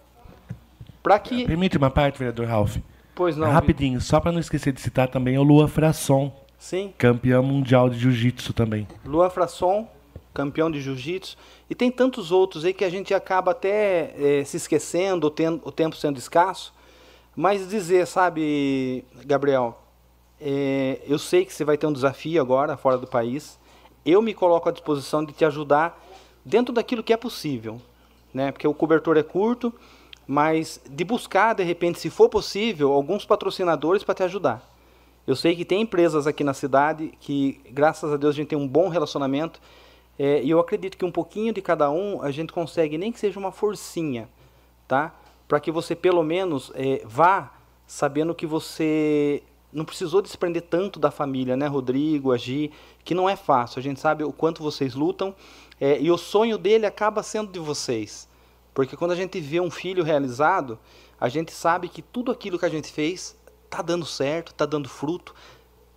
para 1.02 1.18
que. 1.18 1.48
Permite 1.48 1.78
uma 1.78 1.90
parte, 1.90 2.20
vereador 2.20 2.46
Ralph. 2.46 2.78
Pois 3.16 3.38
não. 3.38 3.50
Rapidinho, 3.50 4.02
só 4.02 4.20
para 4.20 4.32
não 4.32 4.40
esquecer 4.40 4.74
de 4.74 4.82
citar 4.82 5.08
também 5.08 5.38
o 5.38 5.44
Lua 5.44 5.68
Frasson. 5.68 6.32
Sim. 6.58 6.94
Campeão 6.98 7.44
mundial 7.44 7.90
de 7.90 8.00
jiu-jitsu 8.00 8.54
também. 8.54 8.88
Lua 9.06 9.30
Frasson, 9.30 9.88
campeão 10.34 10.72
de 10.72 10.82
jiu-jitsu. 10.82 11.38
E 11.70 11.76
tem 11.76 11.92
tantos 11.92 12.32
outros 12.32 12.66
aí 12.66 12.74
que 12.74 12.86
a 12.86 12.90
gente 12.90 13.14
acaba 13.14 13.52
até 13.52 14.14
é, 14.18 14.44
se 14.44 14.58
esquecendo, 14.58 15.28
o, 15.28 15.30
ten 15.30 15.62
o 15.64 15.72
tempo 15.72 15.96
sendo 15.96 16.18
escasso. 16.18 16.74
Mas 17.36 17.68
dizer, 17.68 18.08
sabe, 18.08 19.04
Gabriel, 19.26 19.80
é, 20.40 21.02
eu 21.08 21.20
sei 21.20 21.46
que 21.46 21.54
você 21.54 21.64
vai 21.64 21.78
ter 21.78 21.88
um 21.88 21.94
desafio 21.94 22.42
agora, 22.42 22.78
fora 22.78 22.98
do 22.98 23.08
país. 23.08 23.60
Eu 24.06 24.22
me 24.22 24.34
coloco 24.34 24.70
à 24.70 24.72
disposição 24.72 25.24
de 25.24 25.34
te 25.34 25.46
ajudar 25.46 26.02
dentro 26.44 26.74
daquilo 26.74 27.04
que 27.04 27.14
é 27.14 27.18
possível. 27.18 27.82
Né? 28.34 28.52
Porque 28.52 28.68
o 28.68 28.74
cobertor 28.74 29.18
é 29.18 29.24
curto 29.24 29.74
mas 30.28 30.80
de 30.90 31.04
buscar, 31.04 31.54
de 31.54 31.64
repente, 31.64 32.00
se 32.00 32.10
for 32.10 32.30
possível, 32.30 32.92
alguns 32.94 33.26
patrocinadores 33.26 34.04
para 34.04 34.16
te 34.16 34.24
ajudar. 34.24 34.70
Eu 35.26 35.36
sei 35.36 35.56
que 35.56 35.64
tem 35.64 35.82
empresas 35.82 36.28
aqui 36.28 36.44
na 36.44 36.54
cidade 36.54 37.14
que, 37.20 37.62
graças 37.72 38.12
a 38.12 38.18
Deus, 38.18 38.36
a 38.36 38.36
gente 38.36 38.50
tem 38.50 38.58
um 38.58 38.68
bom 38.68 38.90
relacionamento 38.90 39.62
é, 40.18 40.44
e 40.44 40.50
eu 40.50 40.60
acredito 40.60 40.98
que 40.98 41.06
um 41.06 41.12
pouquinho 41.12 41.54
de 41.54 41.62
cada 41.62 41.90
um 41.90 42.22
a 42.22 42.30
gente 42.30 42.54
consegue, 42.54 42.98
nem 42.98 43.12
que 43.12 43.20
seja 43.20 43.40
uma 43.40 43.52
forcinha, 43.52 44.30
tá? 44.88 45.14
Para 45.48 45.60
que 45.60 45.72
você 45.72 45.96
pelo 45.96 46.24
menos 46.24 46.72
é, 46.76 47.02
vá 47.06 47.54
sabendo 47.88 48.36
que 48.36 48.46
você 48.46 49.42
não 49.72 49.84
precisou 49.84 50.22
desprender 50.22 50.62
tanto 50.62 51.00
da 51.00 51.10
família, 51.10 51.58
né, 51.58 51.66
Rodrigo, 51.66 52.32
Agi, 52.32 52.72
que 53.04 53.16
não 53.16 53.28
é 53.28 53.36
fácil. 53.36 53.80
A 53.80 53.84
gente 53.84 54.00
sabe 54.00 54.24
o 54.24 54.32
quanto 54.32 54.62
vocês 54.62 54.94
lutam 54.94 55.34
é, 55.82 56.00
e 56.00 56.12
o 56.12 56.18
sonho 56.18 56.58
dele 56.58 56.86
acaba 56.86 57.24
sendo 57.24 57.52
de 57.52 57.60
vocês. 57.60 58.28
Porque 58.74 58.98
quando 58.98 59.12
a 59.12 59.16
gente 59.16 59.40
vê 59.40 59.60
um 59.60 59.70
filho 59.70 60.04
realizado, 60.04 60.80
a 61.20 61.30
gente 61.30 61.52
sabe 61.52 61.88
que 61.88 62.02
tudo 62.02 62.32
aquilo 62.32 62.58
que 62.58 62.66
a 62.66 62.70
gente 62.70 62.92
fez 62.92 63.38
está 63.66 63.82
dando 63.82 64.06
certo, 64.06 64.52
está 64.52 64.66
dando 64.66 64.90
fruto, 64.90 65.34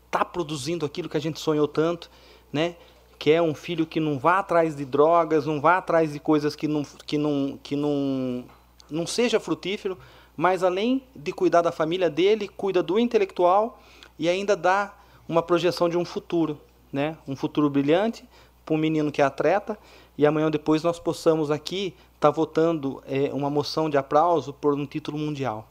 está 0.07 0.25
produzindo 0.25 0.85
aquilo 0.85 1.09
que 1.09 1.17
a 1.17 1.21
gente 1.21 1.41
sonhou 1.41 1.67
tanto, 1.67 2.11
né? 2.53 2.77
Que 3.19 3.33
é 3.33 3.41
um 3.41 3.55
filho 3.55 3.87
que 3.87 3.99
não 3.99 4.19
vá 4.19 4.39
atrás 4.39 4.77
de 4.77 4.85
drogas, 4.85 5.47
não 5.47 5.61
vá 5.61 5.79
atrás 5.79 6.13
de 6.13 6.19
coisas 6.19 6.55
que 6.55 6.69
não, 6.69 6.83
que 7.07 7.17
não, 7.17 7.59
que 7.63 7.77
não, 7.77 8.45
não 8.91 9.07
seja 9.07 9.41
frutífero, 9.41 9.99
mas 10.37 10.63
além 10.63 11.03
de 11.15 11.33
cuidar 11.33 11.63
da 11.63 11.73
família 11.73 12.11
dele, 12.11 12.47
cuida 12.47 12.83
do 12.83 12.99
intelectual 12.99 13.81
e 14.19 14.29
ainda 14.29 14.55
dá 14.55 14.95
uma 15.29 15.43
projeção 15.43 15.89
de 15.89 15.97
um 15.97 16.05
futuro, 16.05 16.61
né? 16.93 17.17
Um 17.27 17.35
futuro 17.35 17.69
brilhante 17.71 18.25
para 18.65 18.75
um 18.75 18.79
menino 18.79 19.11
que 19.11 19.23
é 19.23 19.25
atleta 19.25 19.79
e 20.17 20.27
amanhã 20.27 20.51
depois 20.51 20.83
nós 20.83 20.99
possamos 20.99 21.51
aqui 21.51 21.95
estar 22.17 22.29
tá 22.29 22.31
votando 22.31 23.03
é, 23.07 23.31
uma 23.33 23.49
moção 23.49 23.89
de 23.89 23.97
aplauso 23.97 24.53
por 24.53 24.75
um 24.75 24.85
título 24.85 25.19
mundial, 25.19 25.69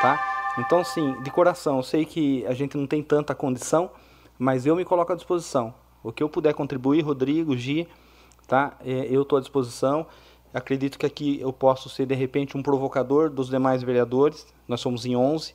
tá? 0.00 0.54
Então, 0.58 0.84
sim, 0.84 1.20
de 1.22 1.30
coração, 1.30 1.78
eu 1.78 1.82
sei 1.82 2.04
que 2.04 2.44
a 2.46 2.54
gente 2.54 2.76
não 2.76 2.86
tem 2.86 3.02
tanta 3.02 3.34
condição, 3.34 3.90
mas 4.38 4.66
eu 4.66 4.76
me 4.76 4.84
coloco 4.84 5.12
à 5.12 5.16
disposição. 5.16 5.74
O 6.02 6.12
que 6.12 6.22
eu 6.22 6.28
puder 6.28 6.54
contribuir, 6.54 7.02
Rodrigo, 7.02 7.56
Gi, 7.56 7.88
tá? 8.46 8.76
É, 8.84 9.06
eu 9.10 9.22
estou 9.22 9.38
à 9.38 9.40
disposição. 9.40 10.06
Acredito 10.52 10.98
que 10.98 11.06
aqui 11.06 11.40
eu 11.40 11.52
posso 11.52 11.88
ser, 11.88 12.06
de 12.06 12.14
repente, 12.14 12.56
um 12.56 12.62
provocador 12.62 13.30
dos 13.30 13.48
demais 13.48 13.82
vereadores. 13.82 14.46
Nós 14.68 14.80
somos 14.80 15.06
em 15.06 15.16
11 15.16 15.54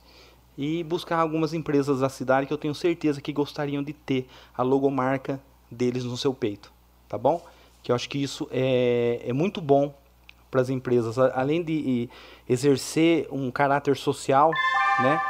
e 0.58 0.84
buscar 0.84 1.20
algumas 1.20 1.54
empresas 1.54 2.00
da 2.00 2.10
cidade 2.10 2.48
que 2.48 2.54
eu 2.54 2.58
tenho 2.58 2.74
certeza 2.74 3.22
que 3.22 3.32
gostariam 3.32 3.84
de 3.84 3.94
ter 3.94 4.28
a 4.58 4.64
logomarca 4.64 5.40
deles 5.70 6.04
no 6.04 6.18
seu 6.18 6.34
peito, 6.34 6.72
tá 7.08 7.18
bom? 7.18 7.46
Que 7.84 7.92
eu 7.92 7.96
acho 7.96 8.10
que 8.10 8.22
isso 8.22 8.48
é, 8.52 9.22
é 9.24 9.34
muito 9.34 9.62
bom 9.62 9.94
para 10.58 10.62
as 10.64 10.70
empresas, 10.70 11.20
além 11.20 11.62
de 11.62 12.10
exercer 12.50 13.28
um 13.32 13.52
caráter 13.52 13.96
social, 13.96 14.50
né? 15.00 15.22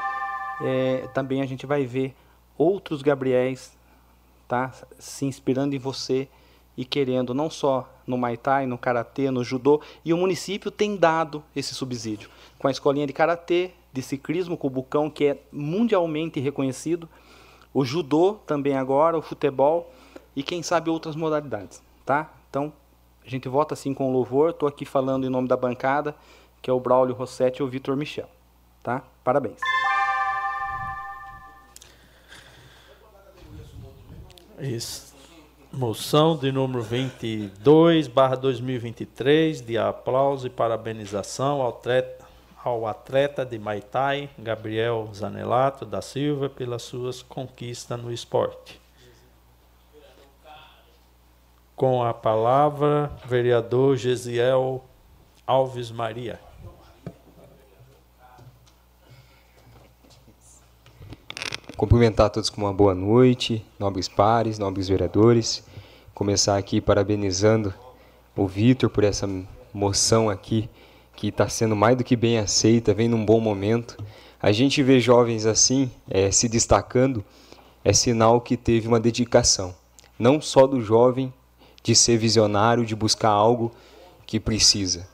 É, 0.62 1.08
também 1.14 1.42
a 1.42 1.46
gente 1.46 1.66
vai 1.66 1.86
ver 1.86 2.16
outros 2.58 3.02
Gabriéis, 3.02 3.76
tá? 4.48 4.72
Se 4.98 5.26
inspirando 5.26 5.76
em 5.76 5.80
você 5.80 6.30
e 6.78 6.86
querendo 6.86 7.34
não 7.34 7.50
só 7.50 7.90
no 8.08 8.18
Muay 8.18 8.40
no 8.66 8.78
Karatê, 8.78 9.30
no 9.30 9.44
Judô, 9.44 9.82
e 10.06 10.14
o 10.14 10.18
município 10.18 10.72
tem 10.72 10.96
dado 10.96 11.44
esse 11.54 11.76
subsídio. 11.76 12.30
Com 12.58 12.70
a 12.70 12.72
escolinha 12.72 13.06
de 13.06 13.12
Karatê, 13.12 13.72
de 13.92 14.02
ciclismo, 14.02 14.56
com 14.56 14.68
o 14.68 14.70
Bucão, 14.70 15.10
que 15.10 15.26
é 15.26 15.38
mundialmente 15.52 16.40
reconhecido, 16.40 17.10
o 17.74 17.84
Judô 17.84 18.36
também 18.48 18.78
agora, 18.78 19.18
o 19.18 19.22
futebol 19.22 19.92
e 20.34 20.42
quem 20.42 20.64
sabe 20.64 20.90
outras 20.90 21.18
modalidades, 21.18 21.82
tá? 22.06 22.32
Então, 22.50 22.72
a 23.28 23.30
gente 23.30 23.50
vota 23.50 23.74
assim 23.74 23.94
com 23.94 24.14
louvor. 24.14 24.52
Estou 24.52 24.70
aqui 24.70 24.86
falando 24.86 25.28
em 25.28 25.30
nome 25.30 25.50
da 25.50 25.58
bancada, 25.58 26.16
que 26.62 26.70
é 26.70 26.74
o 26.74 26.80
Braulio 26.80 27.14
Rossetti 27.14 27.60
e 27.60 27.64
o 27.64 27.68
Vitor 27.68 27.98
Michel. 27.98 28.30
Tá? 28.82 29.04
Parabéns. 29.22 29.60
Isso. 34.58 35.14
Moção 35.74 36.38
de 36.38 36.54
número 36.54 36.82
22, 36.82 38.08
barra 38.08 38.38
2023, 38.38 39.62
de 39.62 39.78
aplauso 39.78 40.48
e 40.48 40.50
parabenização 40.50 41.62
ao, 41.62 41.82
ao 42.64 42.88
atleta 42.88 43.46
de 43.46 43.60
Maitai, 43.60 44.30
Gabriel 44.40 45.10
Zanelato 45.14 45.86
da 45.86 46.02
Silva, 46.02 46.48
pelas 46.50 46.84
suas 46.84 47.22
conquistas 47.22 48.02
no 48.02 48.12
esporte. 48.12 48.80
Com 51.78 52.04
a 52.04 52.12
palavra, 52.12 53.12
vereador 53.24 53.96
Gesiel 53.98 54.84
Alves 55.46 55.92
Maria. 55.92 56.40
Cumprimentar 61.78 62.32
todos 62.32 62.50
com 62.50 62.62
uma 62.62 62.74
boa 62.74 62.96
noite, 62.96 63.64
nobres 63.78 64.08
pares, 64.08 64.58
nobres 64.58 64.88
vereadores. 64.88 65.64
Começar 66.16 66.58
aqui 66.58 66.82
parabenizando 66.82 67.72
o 68.36 68.48
Vitor 68.48 68.90
por 68.90 69.04
essa 69.04 69.30
moção 69.72 70.32
aqui, 70.32 70.68
que 71.16 71.28
está 71.28 71.48
sendo 71.48 71.76
mais 71.76 71.96
do 71.96 72.04
que 72.04 72.16
bem 72.16 72.40
aceita, 72.40 72.92
vem 72.92 73.08
num 73.08 73.24
bom 73.24 73.40
momento. 73.40 74.04
A 74.42 74.52
gente 74.52 74.82
vê 74.82 75.00
jovens 75.00 75.46
assim, 75.46 75.92
é, 76.10 76.32
se 76.32 76.50
destacando, 76.50 77.24
é 77.86 77.94
sinal 77.94 78.42
que 78.42 78.58
teve 78.58 78.88
uma 78.88 79.00
dedicação. 79.00 79.76
Não 80.18 80.42
só 80.42 80.66
do 80.66 80.82
jovem 80.82 81.32
de 81.84 81.96
ser 81.96 82.18
visionário, 82.18 82.86
de 82.86 82.96
buscar 82.96 83.30
algo 83.30 83.72
que 84.26 84.40
precisa, 84.40 85.08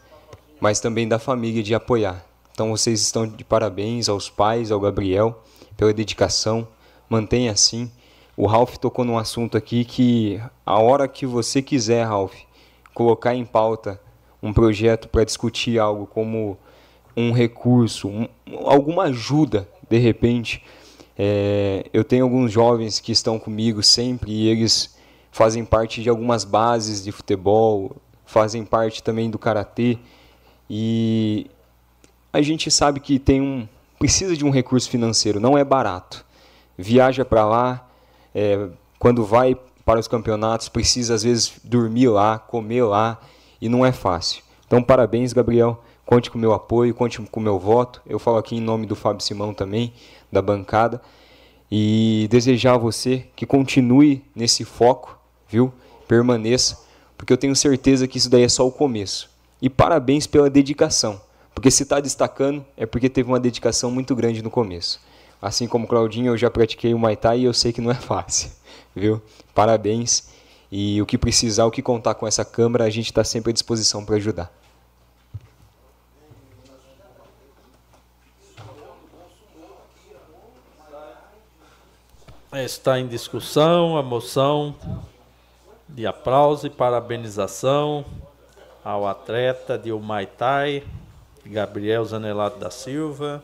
mas 0.60 0.80
também 0.80 1.08
da 1.08 1.20
família 1.20 1.62
de 1.62 1.76
apoiar. 1.76 2.26
Então 2.52 2.70
vocês 2.70 3.02
estão 3.02 3.28
de 3.28 3.44
parabéns 3.44 4.08
aos 4.08 4.30
pais, 4.30 4.72
ao 4.72 4.80
Gabriel 4.80 5.44
pela 5.76 5.94
dedicação. 5.94 6.68
Mantenha 7.10 7.52
assim. 7.52 7.92
O 8.36 8.48
Ralph 8.48 8.78
tocou 8.78 9.06
num 9.06 9.18
assunto 9.18 9.58
aqui 9.58 9.86
que 9.86 10.42
a 10.66 10.80
hora 10.80 11.08
que 11.08 11.26
você 11.26 11.62
quiser, 11.62 12.06
Ralph, 12.06 12.36
colocar 12.94 13.36
em 13.36 13.46
pauta 13.46 14.00
um 14.42 14.52
projeto 14.52 15.08
para 15.08 15.24
discutir 15.24 15.80
algo 15.80 16.06
como 16.06 16.58
um 17.16 17.32
recurso, 17.32 18.08
um, 18.08 18.28
alguma 18.66 19.04
ajuda, 19.04 19.68
de 19.90 19.98
repente. 19.98 20.64
É, 21.18 21.86
eu 21.94 22.04
tenho 22.04 22.24
alguns 22.24 22.52
jovens 22.52 23.00
que 23.00 23.12
estão 23.12 23.38
comigo 23.38 23.84
sempre 23.84 24.32
e 24.32 24.48
eles 24.48 24.93
fazem 25.34 25.66
parte 25.66 26.04
de 26.04 26.10
algumas 26.10 26.46
bases 26.46 27.04
de 27.04 27.12
futebol, 27.12 27.98
fazem 28.24 28.64
parte 28.64 29.02
também 29.02 29.32
do 29.32 29.40
karatê 29.40 29.98
e 30.70 31.48
a 32.32 32.40
gente 32.42 32.70
sabe 32.70 33.00
que 33.00 33.18
tem 33.18 33.42
um, 33.42 33.68
precisa 33.98 34.38
de 34.38 34.46
um 34.46 34.52
recurso 34.52 34.88
financeiro, 34.90 35.40
não 35.40 35.58
é 35.58 35.64
barato. 35.64 36.24
Viaja 36.78 37.26
para 37.26 37.46
lá, 37.46 37.90
é, 38.34 38.70
quando 39.00 39.26
vai 39.26 39.58
para 39.84 40.00
os 40.00 40.08
campeonatos, 40.08 40.70
precisa 40.70 41.16
às 41.16 41.24
vezes 41.24 41.54
dormir 41.64 42.10
lá, 42.10 42.38
comer 42.38 42.84
lá, 42.84 43.20
e 43.60 43.68
não 43.68 43.84
é 43.84 43.92
fácil. 43.92 44.44
Então, 44.68 44.84
parabéns, 44.84 45.34
Gabriel. 45.34 45.84
Conte 46.06 46.30
com 46.30 46.38
o 46.38 46.42
meu 46.42 46.54
apoio, 46.54 46.94
conte 46.94 47.20
com 47.22 47.40
o 47.40 47.44
meu 47.44 47.58
voto. 47.58 48.02
Eu 48.06 48.20
falo 48.20 48.38
aqui 48.38 48.56
em 48.56 48.62
nome 48.62 48.86
do 48.86 48.96
Fábio 48.96 49.24
Simão 49.24 49.54
também, 49.54 49.94
da 50.32 50.42
bancada. 50.42 51.02
E 51.72 52.28
desejar 52.30 52.76
a 52.76 52.78
você 52.78 53.26
que 53.36 53.46
continue 53.46 54.24
nesse 54.36 54.66
foco, 54.66 55.18
viu? 55.54 55.72
Permaneça, 56.08 56.80
porque 57.16 57.32
eu 57.32 57.38
tenho 57.38 57.56
certeza 57.56 58.08
que 58.08 58.18
isso 58.18 58.30
daí 58.30 58.42
é 58.42 58.50
só 58.50 58.68
o 58.68 58.72
começo. 58.72 59.30
E 59.62 59.70
parabéns 59.70 60.26
pela 60.26 60.50
dedicação. 60.50 61.22
Porque 61.54 61.70
se 61.70 61.84
está 61.84 62.00
destacando 62.00 62.66
é 62.76 62.88
porque 62.88 63.08
teve 63.08 63.30
uma 63.30 63.40
dedicação 63.40 63.92
muito 63.92 64.16
grande 64.16 64.42
no 64.42 64.50
começo. 64.50 65.00
Assim 65.40 65.68
como 65.68 65.88
Claudinho, 65.88 66.32
eu 66.32 66.38
já 66.38 66.50
pratiquei 66.50 66.94
o 66.94 66.98
Muay 66.98 67.16
Thai 67.16 67.42
e 67.42 67.44
eu 67.44 67.54
sei 67.54 67.72
que 67.72 67.82
não 67.82 67.92
é 67.92 67.94
fácil, 68.12 68.50
viu? 68.96 69.22
Parabéns. 69.54 70.28
E 70.72 71.00
o 71.00 71.06
que 71.06 71.20
precisar, 71.20 71.66
o 71.66 71.72
que 71.72 71.84
contar 71.84 72.16
com 72.16 72.26
essa 72.26 72.44
Câmara, 72.44 72.86
a 72.86 72.90
gente 72.90 73.06
está 73.06 73.24
sempre 73.24 73.52
à 73.52 73.54
disposição 73.54 74.04
para 74.04 74.16
ajudar. 74.16 74.52
Está 82.52 83.00
em 83.00 83.08
discussão 83.08 83.98
a 83.98 84.04
moção 84.04 84.76
de 85.94 86.08
aplauso 86.08 86.66
e 86.66 86.72
parabenização 86.72 88.04
ao 88.84 89.08
atleta 89.08 89.78
de 89.78 89.94
Muay 89.94 90.26
Thai, 90.26 90.84
Gabriel 91.46 92.04
Zanelato 92.04 92.58
da 92.60 92.72
Silva. 92.72 93.44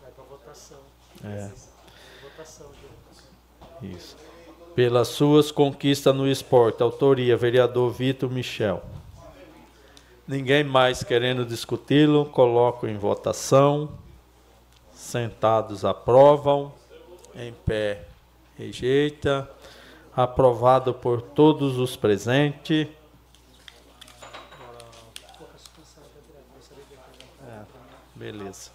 Vai 0.00 0.12
para 0.12 0.24
votação. 0.24 0.78
É. 1.24 1.50
Votação, 2.22 2.66
Isso. 3.82 4.16
Pelas 4.76 5.08
suas 5.08 5.50
conquistas 5.50 6.14
no 6.14 6.28
esporte. 6.28 6.82
Autoria, 6.82 7.36
vereador 7.36 7.90
Vitor 7.90 8.30
Michel. 8.30 8.82
Ninguém 10.28 10.62
mais 10.62 11.02
querendo 11.02 11.44
discuti-lo, 11.44 12.26
coloco 12.26 12.86
em 12.86 12.96
votação. 12.96 13.90
Sentados 14.92 15.84
aprovam. 15.84 16.72
Em 17.34 17.52
pé 17.52 18.04
rejeita. 18.56 19.50
Aprovado 20.16 20.94
por 20.94 21.20
todos 21.20 21.78
os 21.78 21.94
presentes. 21.94 22.88
Beleza. 28.14 28.70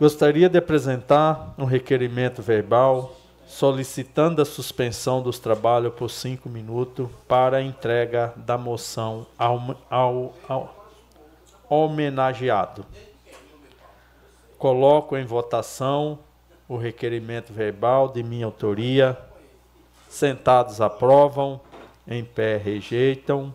Gostaria 0.00 0.48
de 0.48 0.58
apresentar 0.58 1.54
um 1.56 1.64
requerimento 1.64 2.42
verbal 2.42 3.14
solicitando 3.46 4.42
a 4.42 4.44
suspensão 4.44 5.22
dos 5.22 5.38
trabalhos 5.38 5.94
por 5.94 6.10
cinco 6.10 6.48
minutos 6.48 7.08
para 7.28 7.58
a 7.58 7.62
entrega 7.62 8.32
da 8.34 8.58
moção 8.58 9.26
ao, 9.38 9.76
ao, 9.88 10.34
ao 10.48 10.88
homenageado. 11.68 12.84
Coloco 14.58 15.16
em 15.16 15.24
votação 15.24 16.18
o 16.68 16.76
requerimento 16.76 17.52
verbal 17.52 18.08
de 18.08 18.22
minha 18.22 18.46
autoria. 18.46 19.18
Sentados 20.08 20.80
aprovam, 20.80 21.60
em 22.06 22.24
pé 22.24 22.56
rejeitam. 22.56 23.54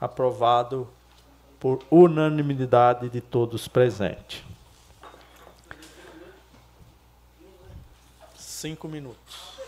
Aprovado 0.00 0.88
por 1.58 1.84
unanimidade 1.90 3.08
de 3.10 3.20
todos 3.20 3.68
presentes. 3.68 4.42
Cinco 8.34 8.88
minutos. 8.88 9.58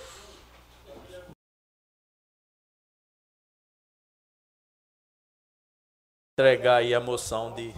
Entregar 6.39 6.77
aí 6.77 6.95
a 6.95 7.01
moção 7.01 7.55
de 7.55 7.75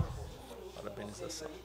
parabenização. 0.77 1.64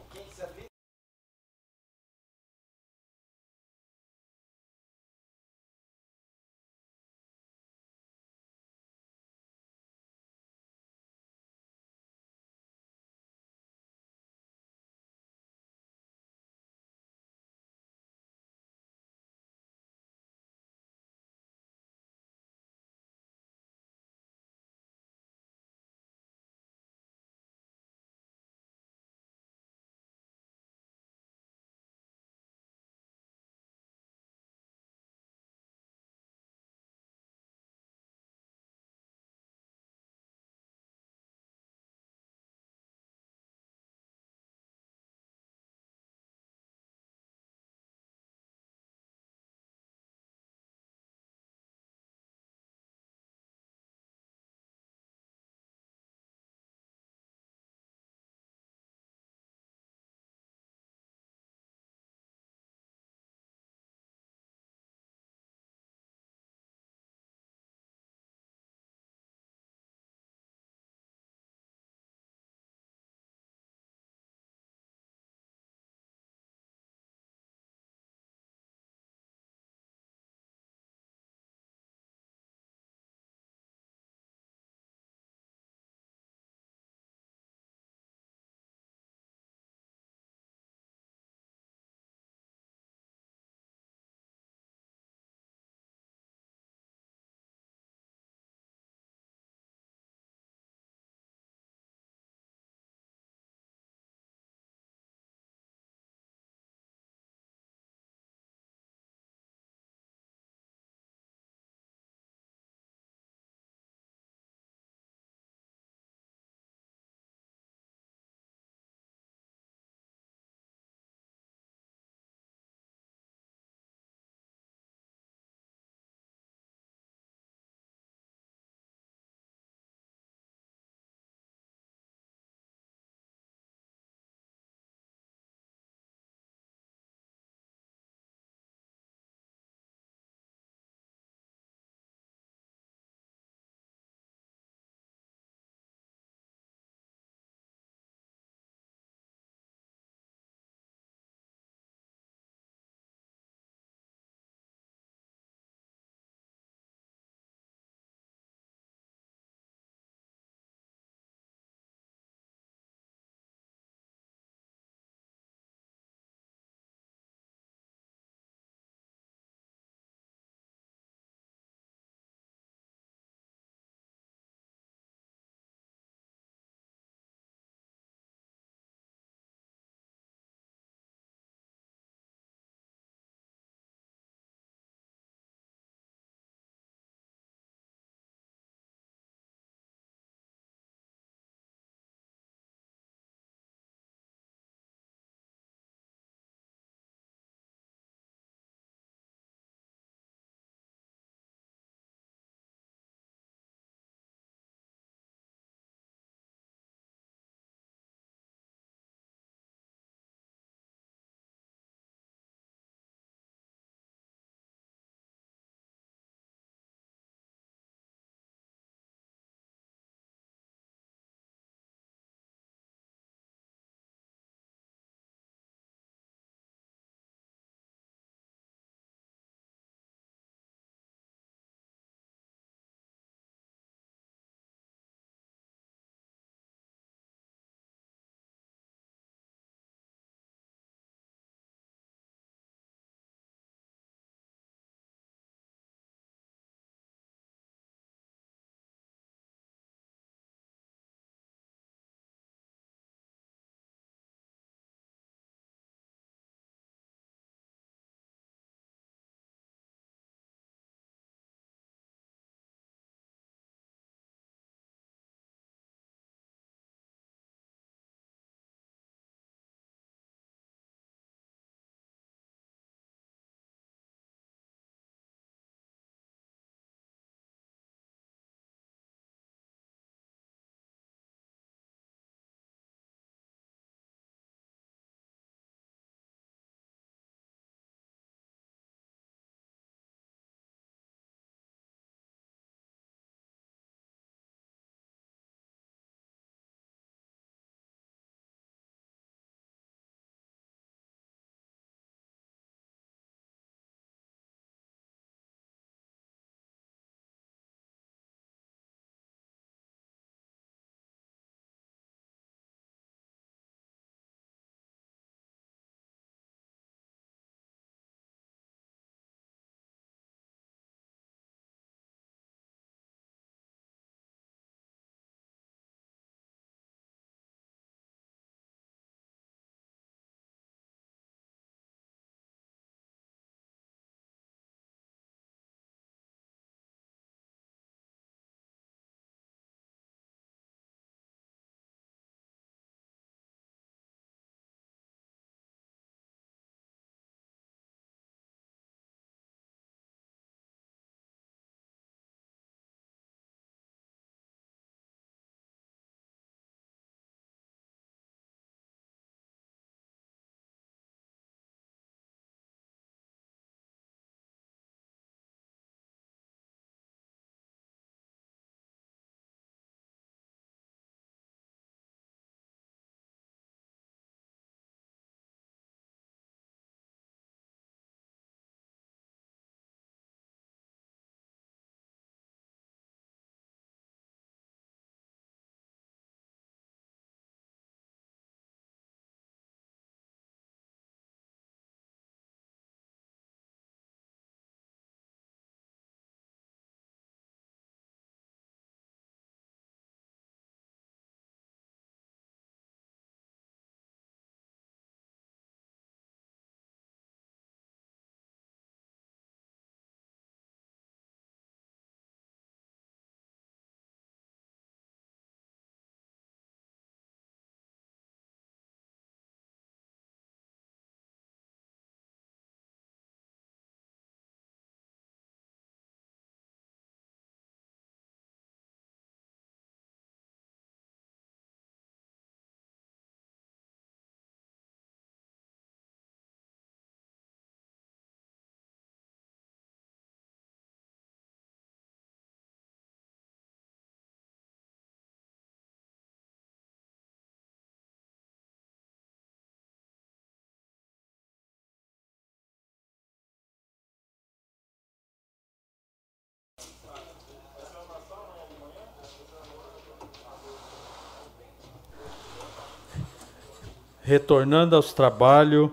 Retornando 464.29 464.95
aos 464.95 465.11
trabalhos, 465.11 465.89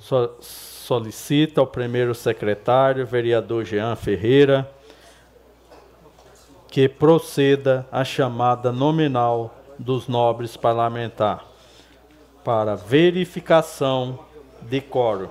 so, 0.00 0.36
solicita 0.40 1.60
ao 1.60 1.66
primeiro 1.66 2.12
secretário, 2.12 3.06
vereador 3.06 3.64
Jean 3.64 3.94
Ferreira, 3.94 4.68
que 6.66 6.88
proceda 6.88 7.86
a 7.92 8.02
chamada 8.02 8.72
nominal 8.72 9.56
dos 9.78 10.08
nobres 10.08 10.56
parlamentares 10.56 11.44
para 12.44 12.74
verificação 12.74 14.18
de 14.62 14.80
quórum. 14.80 15.28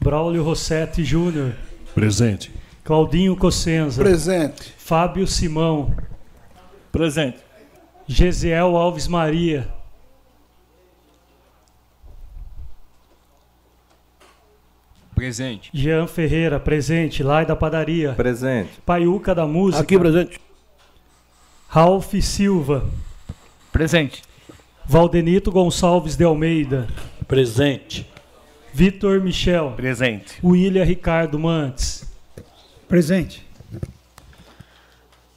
Braulio 0.00 0.42
Rossetti 0.42 1.04
Júnior. 1.04 1.52
Presente. 1.94 2.50
Claudinho 2.82 3.36
Cossenza. 3.36 4.02
Presente. 4.02 4.77
Fábio 4.88 5.26
Simão. 5.26 5.94
Presente. 6.90 7.36
Gesiel 8.06 8.74
Alves 8.74 9.06
Maria. 9.06 9.68
Presente. 15.14 15.70
Jean 15.74 16.06
Ferreira, 16.06 16.58
presente. 16.58 17.22
Lai 17.22 17.44
da 17.44 17.54
Padaria. 17.54 18.14
Presente. 18.14 18.80
Paiuca 18.80 19.34
da 19.34 19.46
Música. 19.46 19.82
Aqui, 19.82 19.98
presente. 19.98 20.40
Ralph 21.68 22.14
Silva. 22.22 22.88
Presente. 23.70 24.22
Valdenito 24.86 25.52
Gonçalves 25.52 26.16
de 26.16 26.24
Almeida. 26.24 26.88
Presente. 27.26 28.08
Vitor 28.72 29.20
Michel. 29.20 29.74
Presente. 29.76 30.40
William 30.42 30.82
Ricardo 30.84 31.38
Mantes. 31.38 32.10
Presente. 32.88 33.47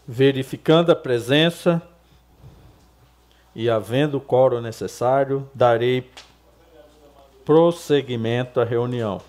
Verificando 0.08 0.92
a 0.92 0.96
presença 0.96 1.82
e 3.56 3.70
havendo 3.70 4.18
o 4.18 4.22
quórum 4.22 4.62
necessário, 4.62 5.50
darei 5.54 6.10
prosseguimento 7.46 8.60
à 8.60 8.64
reunião, 8.64 9.22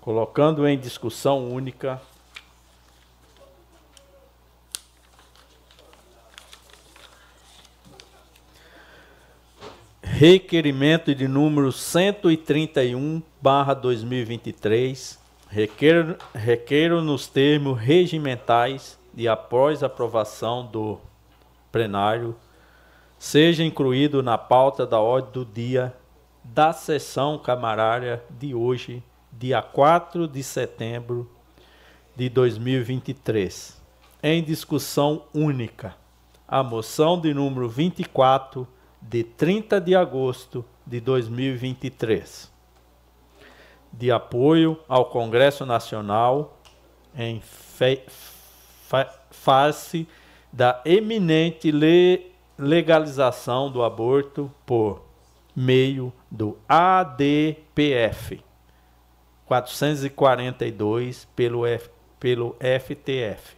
colocando 0.00 0.66
em 0.66 0.78
discussão 0.78 1.48
única 1.48 2.00
requerimento 10.16 11.14
de 11.14 11.28
número 11.28 11.70
131 11.70 13.20
barra 13.38 13.74
2023 13.74 15.18
requeiro, 15.46 16.16
requeiro 16.34 17.02
nos 17.02 17.26
termos 17.26 17.78
regimentais 17.78 18.98
e 19.16 19.26
após 19.26 19.82
aprovação 19.82 20.66
do 20.66 21.00
plenário 21.72 22.36
seja 23.18 23.64
incluído 23.64 24.22
na 24.22 24.36
pauta 24.36 24.86
da 24.86 25.00
ordem 25.00 25.32
do 25.32 25.44
dia 25.44 25.96
da 26.44 26.72
sessão 26.72 27.38
camarária 27.38 28.22
de 28.30 28.54
hoje, 28.54 29.02
dia 29.32 29.62
4 29.62 30.28
de 30.28 30.42
setembro 30.42 31.28
de 32.14 32.28
2023. 32.28 33.82
Em 34.22 34.44
discussão 34.44 35.24
única, 35.34 35.96
a 36.46 36.62
moção 36.62 37.20
de 37.20 37.32
número 37.32 37.68
24 37.68 38.68
de 39.00 39.24
30 39.24 39.80
de 39.80 39.94
agosto 39.94 40.64
de 40.86 41.00
2023, 41.00 42.52
de 43.92 44.12
apoio 44.12 44.78
ao 44.88 45.06
Congresso 45.06 45.66
Nacional 45.66 46.58
em 47.16 47.40
face 49.30 50.06
da 50.52 50.80
eminente 50.84 51.70
le 51.70 52.32
legalização 52.58 53.70
do 53.70 53.82
aborto 53.82 54.50
por 54.64 55.04
meio 55.54 56.12
do 56.30 56.56
ADPF 56.68 58.42
442 59.46 61.28
pelo, 61.36 61.66
F, 61.66 61.90
pelo 62.18 62.56
FTF, 62.60 63.56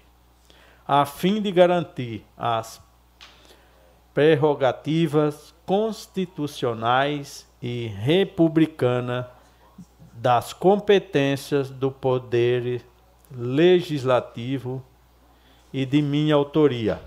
a 0.87 1.05
fim 1.07 1.41
de 1.41 1.51
garantir 1.51 2.25
as 2.37 2.81
prerrogativas 4.13 5.55
constitucionais 5.65 7.49
e 7.63 7.87
republicana 7.87 9.29
das 10.13 10.53
competências 10.53 11.71
do 11.71 11.91
poder 11.91 12.83
legislativo 13.31 14.83
e 15.73 15.87
de 15.87 16.03
minha 16.03 16.35
autoria. 16.35 17.01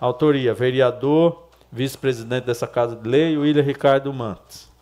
Autoria: 0.00 0.54
vereador, 0.54 1.50
vice-presidente 1.70 2.46
dessa 2.46 2.66
Casa 2.66 2.96
de 2.96 3.06
Lei, 3.08 3.36
William 3.36 3.62
Ricardo 3.62 4.10
Mantes. 4.12 4.72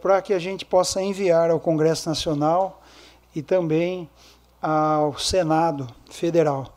para 0.00 0.20
que 0.20 0.34
a 0.34 0.40
gente 0.40 0.64
possa 0.64 1.00
enviar 1.00 1.48
ao 1.48 1.60
Congresso 1.60 2.08
Nacional 2.08 2.82
e 3.32 3.40
também 3.40 4.10
ao 4.60 5.16
Senado 5.16 5.86
Federal, 6.10 6.76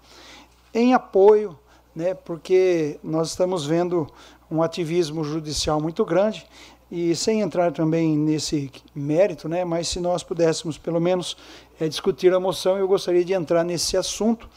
em 0.71 0.93
apoio, 0.93 1.57
né, 1.95 2.13
porque 2.13 2.99
nós 3.03 3.29
estamos 3.29 3.65
vendo 3.65 4.07
um 4.51 4.61
ativismo 4.61 5.23
judicial 5.23 5.79
muito 5.79 6.03
grande 6.03 6.45
e 6.91 7.15
sem 7.15 7.41
entrar 7.41 7.71
também 7.71 8.17
nesse 8.17 8.71
mérito, 8.93 9.47
né, 9.49 9.63
mas 9.65 9.87
se 9.87 9.99
nós 9.99 10.23
pudéssemos 10.23 10.77
pelo 10.77 10.99
menos 10.99 11.35
é, 11.79 11.87
discutir 11.87 12.33
a 12.33 12.39
moção, 12.39 12.77
eu 12.77 12.87
gostaria 12.87 13.23
de 13.23 13.33
entrar 13.33 13.63
nesse 13.63 13.97
assunto 13.97 14.49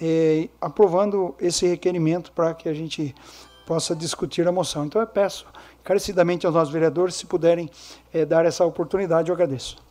é, 0.00 0.48
aprovando 0.60 1.34
esse 1.40 1.66
requerimento 1.66 2.32
para 2.32 2.54
que 2.54 2.68
a 2.68 2.74
gente 2.74 3.14
possa 3.66 3.94
discutir 3.96 4.46
a 4.46 4.52
moção. 4.52 4.86
Então 4.86 5.00
eu 5.00 5.06
peço 5.06 5.46
encarecidamente 5.80 6.46
aos 6.46 6.54
nossos 6.54 6.72
vereadores, 6.72 7.16
se 7.16 7.26
puderem 7.26 7.70
é, 8.12 8.24
dar 8.24 8.44
essa 8.44 8.64
oportunidade, 8.64 9.28
eu 9.28 9.34
agradeço. 9.34 9.85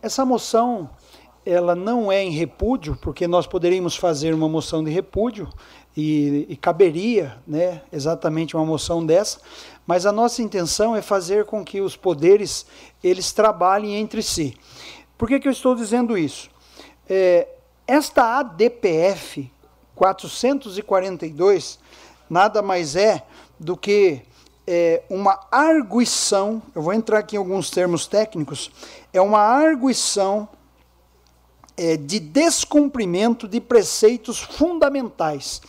Essa 0.00 0.24
moção, 0.24 0.88
ela 1.44 1.74
não 1.74 2.10
é 2.10 2.24
em 2.24 2.30
repúdio, 2.30 2.96
porque 3.02 3.28
nós 3.28 3.46
poderíamos 3.46 3.94
fazer 3.94 4.32
uma 4.32 4.48
moção 4.48 4.82
de 4.82 4.90
repúdio 4.90 5.50
e, 5.96 6.46
e 6.48 6.56
caberia 6.56 7.36
né, 7.46 7.82
exatamente 7.92 8.56
uma 8.56 8.64
moção 8.64 9.04
dessa, 9.04 9.38
mas 9.86 10.06
a 10.06 10.12
nossa 10.12 10.42
intenção 10.42 10.96
é 10.96 11.02
fazer 11.02 11.44
com 11.44 11.64
que 11.64 11.80
os 11.80 11.96
poderes 11.96 12.66
eles 13.02 13.32
trabalhem 13.32 13.96
entre 13.96 14.22
si. 14.22 14.56
Por 15.16 15.28
que, 15.28 15.38
que 15.38 15.46
eu 15.48 15.52
estou 15.52 15.74
dizendo 15.74 16.18
isso? 16.18 16.50
É, 17.08 17.48
esta 17.86 18.38
ADPF 18.38 19.50
442 19.94 21.78
nada 22.28 22.62
mais 22.62 22.96
é 22.96 23.24
do 23.60 23.76
que 23.76 24.22
é, 24.66 25.02
uma 25.10 25.38
arguição, 25.50 26.62
eu 26.74 26.82
vou 26.82 26.92
entrar 26.92 27.18
aqui 27.18 27.36
em 27.36 27.38
alguns 27.38 27.70
termos 27.70 28.06
técnicos, 28.06 28.70
é 29.12 29.20
uma 29.20 29.40
arguição 29.40 30.48
é, 31.76 31.96
de 31.96 32.18
descumprimento 32.18 33.46
de 33.46 33.60
preceitos 33.60 34.38
fundamentais. 34.38 35.60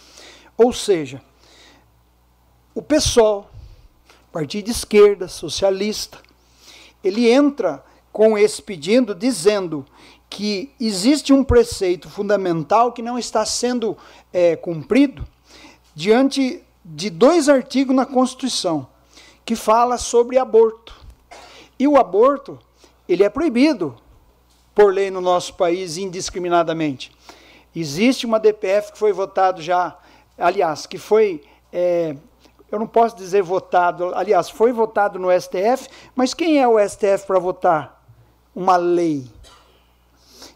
Ou 0.57 0.71
seja, 0.71 1.21
o 2.73 2.81
PSOL, 2.81 3.49
partido 4.31 4.65
de 4.65 4.71
esquerda, 4.71 5.27
socialista, 5.27 6.19
ele 7.03 7.29
entra 7.29 7.83
com 8.11 8.37
esse 8.37 8.61
pedido 8.61 9.13
dizendo 9.13 9.85
que 10.29 10.71
existe 10.79 11.31
um 11.31 11.43
preceito 11.43 12.09
fundamental 12.09 12.91
que 12.91 13.01
não 13.01 13.17
está 13.17 13.45
sendo 13.45 13.97
é, 14.33 14.55
cumprido 14.55 15.25
diante 15.93 16.61
de 16.83 17.09
dois 17.09 17.47
artigos 17.47 17.95
na 17.95 18.05
Constituição 18.05 18.87
que 19.45 19.55
fala 19.55 19.97
sobre 19.97 20.37
aborto. 20.37 20.95
E 21.77 21.87
o 21.87 21.97
aborto, 21.97 22.59
ele 23.07 23.23
é 23.23 23.29
proibido 23.29 23.95
por 24.73 24.93
lei 24.93 25.11
no 25.11 25.21
nosso 25.21 25.53
país 25.53 25.97
indiscriminadamente. 25.97 27.11
Existe 27.73 28.25
uma 28.25 28.39
DPF 28.39 28.93
que 28.93 28.97
foi 28.97 29.13
votado 29.13 29.61
já, 29.61 29.97
aliás, 30.37 30.85
que 30.85 30.97
foi, 30.97 31.43
é, 31.71 32.15
eu 32.71 32.79
não 32.79 32.87
posso 32.87 33.15
dizer 33.15 33.41
votado, 33.41 34.13
aliás, 34.15 34.49
foi 34.49 34.71
votado 34.71 35.19
no 35.19 35.29
STF, 35.31 35.89
mas 36.15 36.33
quem 36.33 36.59
é 36.59 36.67
o 36.67 36.77
STF 36.79 37.25
para 37.25 37.39
votar 37.39 38.03
uma 38.55 38.77
lei? 38.77 39.27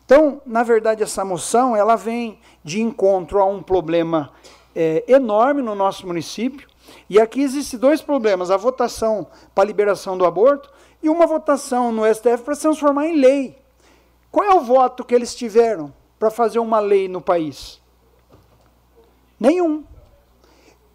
Então, 0.05 0.41
na 0.45 0.63
verdade, 0.63 1.03
essa 1.03 1.23
moção 1.23 1.75
ela 1.75 1.95
vem 1.95 2.39
de 2.63 2.81
encontro 2.81 3.39
a 3.39 3.45
um 3.45 3.61
problema 3.61 4.31
é, 4.75 5.03
enorme 5.07 5.61
no 5.61 5.75
nosso 5.75 6.07
município. 6.07 6.67
E 7.07 7.19
aqui 7.19 7.41
existem 7.41 7.79
dois 7.79 8.01
problemas: 8.01 8.49
a 8.49 8.57
votação 8.57 9.27
para 9.53 9.63
a 9.63 9.67
liberação 9.67 10.17
do 10.17 10.25
aborto 10.25 10.71
e 11.03 11.09
uma 11.09 11.27
votação 11.27 11.91
no 11.91 12.03
STF 12.11 12.43
para 12.43 12.55
se 12.55 12.61
transformar 12.61 13.07
em 13.07 13.19
lei. 13.19 13.57
Qual 14.31 14.45
é 14.45 14.53
o 14.53 14.61
voto 14.61 15.03
que 15.03 15.13
eles 15.13 15.35
tiveram 15.35 15.93
para 16.17 16.29
fazer 16.29 16.59
uma 16.59 16.79
lei 16.79 17.07
no 17.07 17.21
país? 17.21 17.79
Nenhum. 19.39 19.83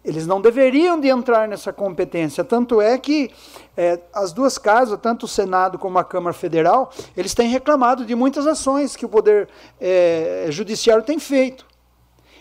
Eles 0.03 0.27
não 0.27 0.39
deveriam 0.39 0.99
de 0.99 1.07
entrar 1.07 1.47
nessa 1.47 1.73
competência. 1.73 2.43
Tanto 2.43 2.79
é 2.79 2.95
que 2.95 3.31
é, 3.75 3.99
as 4.13 4.31
duas 4.31 4.59
casas, 4.59 4.99
tanto 5.01 5.23
o 5.23 5.27
Senado 5.27 5.79
como 5.79 5.97
a 5.97 6.03
Câmara 6.03 6.33
Federal, 6.33 6.91
eles 7.17 7.33
têm 7.33 7.49
reclamado 7.49 8.05
de 8.05 8.13
muitas 8.13 8.45
ações 8.45 8.95
que 8.95 9.03
o 9.03 9.09
Poder 9.09 9.49
é, 9.81 10.45
Judiciário 10.49 11.03
tem 11.03 11.17
feito. 11.17 11.65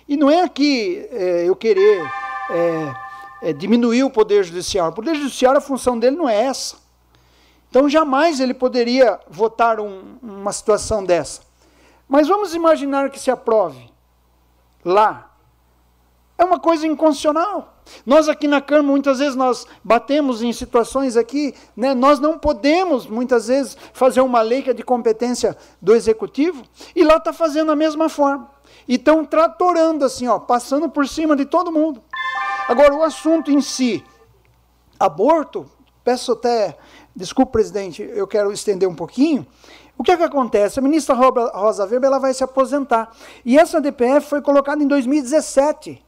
E 0.07 0.15
não 0.15 0.29
é 0.29 0.43
aqui 0.43 1.09
é, 1.11 1.49
eu 1.49 1.57
querer 1.57 2.03
é, 2.51 2.95
é, 3.49 3.53
diminuir 3.55 4.05
o 4.05 4.11
Poder 4.11 4.45
Judiciário. 4.45 4.93
O 4.93 4.95
Poder 4.95 5.15
Judiciário, 5.15 5.57
a 5.57 5.63
função 5.63 5.99
dele 5.99 6.17
não 6.17 6.29
é 6.29 6.37
essa. 6.45 6.77
Então, 7.71 7.89
jamais 7.89 8.41
ele 8.41 8.53
poderia 8.53 9.19
votar 9.29 9.81
um, 9.81 10.19
uma 10.23 10.53
situação 10.53 11.03
dessa. 11.03 11.41
Mas 12.07 12.29
vamos 12.29 12.55
imaginar 12.55 13.09
que 13.09 13.19
se 13.19 13.31
aprove 13.31 13.91
lá 14.85 15.34
é 16.37 16.45
uma 16.45 16.59
coisa 16.59 16.87
inconstitucional. 16.87 17.75
Nós 18.05 18.29
aqui 18.29 18.49
na 18.49 18.61
Câmara, 18.61 18.87
muitas 18.89 19.19
vezes, 19.19 19.37
nós 19.37 19.67
batemos 19.83 20.43
em 20.43 20.53
situações 20.53 21.17
aqui, 21.17 21.55
né, 21.77 21.95
nós 21.95 22.19
não 22.19 22.39
podemos, 22.39 23.07
muitas 23.07 23.49
vezes, 23.49 23.77
fazer 23.93 24.21
uma 24.21 24.41
lei 24.41 24.63
que 24.63 24.71
é 24.71 24.73
de 24.75 24.83
competência 24.83 25.57
do 25.81 25.95
Executivo, 25.95 26.63
e 26.97 27.05
lá 27.05 27.17
está 27.17 27.33
fazendo 27.33 27.71
a 27.71 27.77
mesma 27.77 28.09
forma. 28.09 28.51
E 28.89 28.95
estão 28.95 29.25
tratorando 29.25 30.05
assim, 30.05 30.27
ó, 30.27 30.39
passando 30.39 30.89
por 30.89 31.07
cima 31.07 31.37
de 31.37 31.45
todo 31.45 31.71
mundo. 31.71 32.03
Agora, 32.69 32.95
o 32.95 33.03
assunto 33.03 33.51
em 33.51 33.61
si, 33.61 34.03
aborto, 34.99 35.71
peço 36.03 36.33
até, 36.33 36.77
desculpe, 37.15 37.53
presidente, 37.53 38.03
eu 38.03 38.27
quero 38.27 38.51
estender 38.51 38.89
um 38.89 38.95
pouquinho, 38.95 39.47
o 39.97 40.03
que 40.03 40.11
é 40.11 40.17
que 40.17 40.23
acontece? 40.23 40.79
A 40.79 40.83
ministra 40.83 41.15
Rosa 41.15 41.85
Weber 41.85 42.09
ela 42.09 42.19
vai 42.19 42.35
se 42.35 42.43
aposentar. 42.43 43.15
E 43.45 43.57
essa 43.57 43.81
DPF 43.81 44.29
foi 44.29 44.43
colocada 44.43 44.83
em 44.83 44.89
2017. 44.89 46.05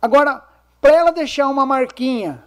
Agora, 0.00 0.42
para 0.80 0.94
ela 0.94 1.10
deixar 1.10 1.48
uma 1.48 1.66
marquinha, 1.66 2.44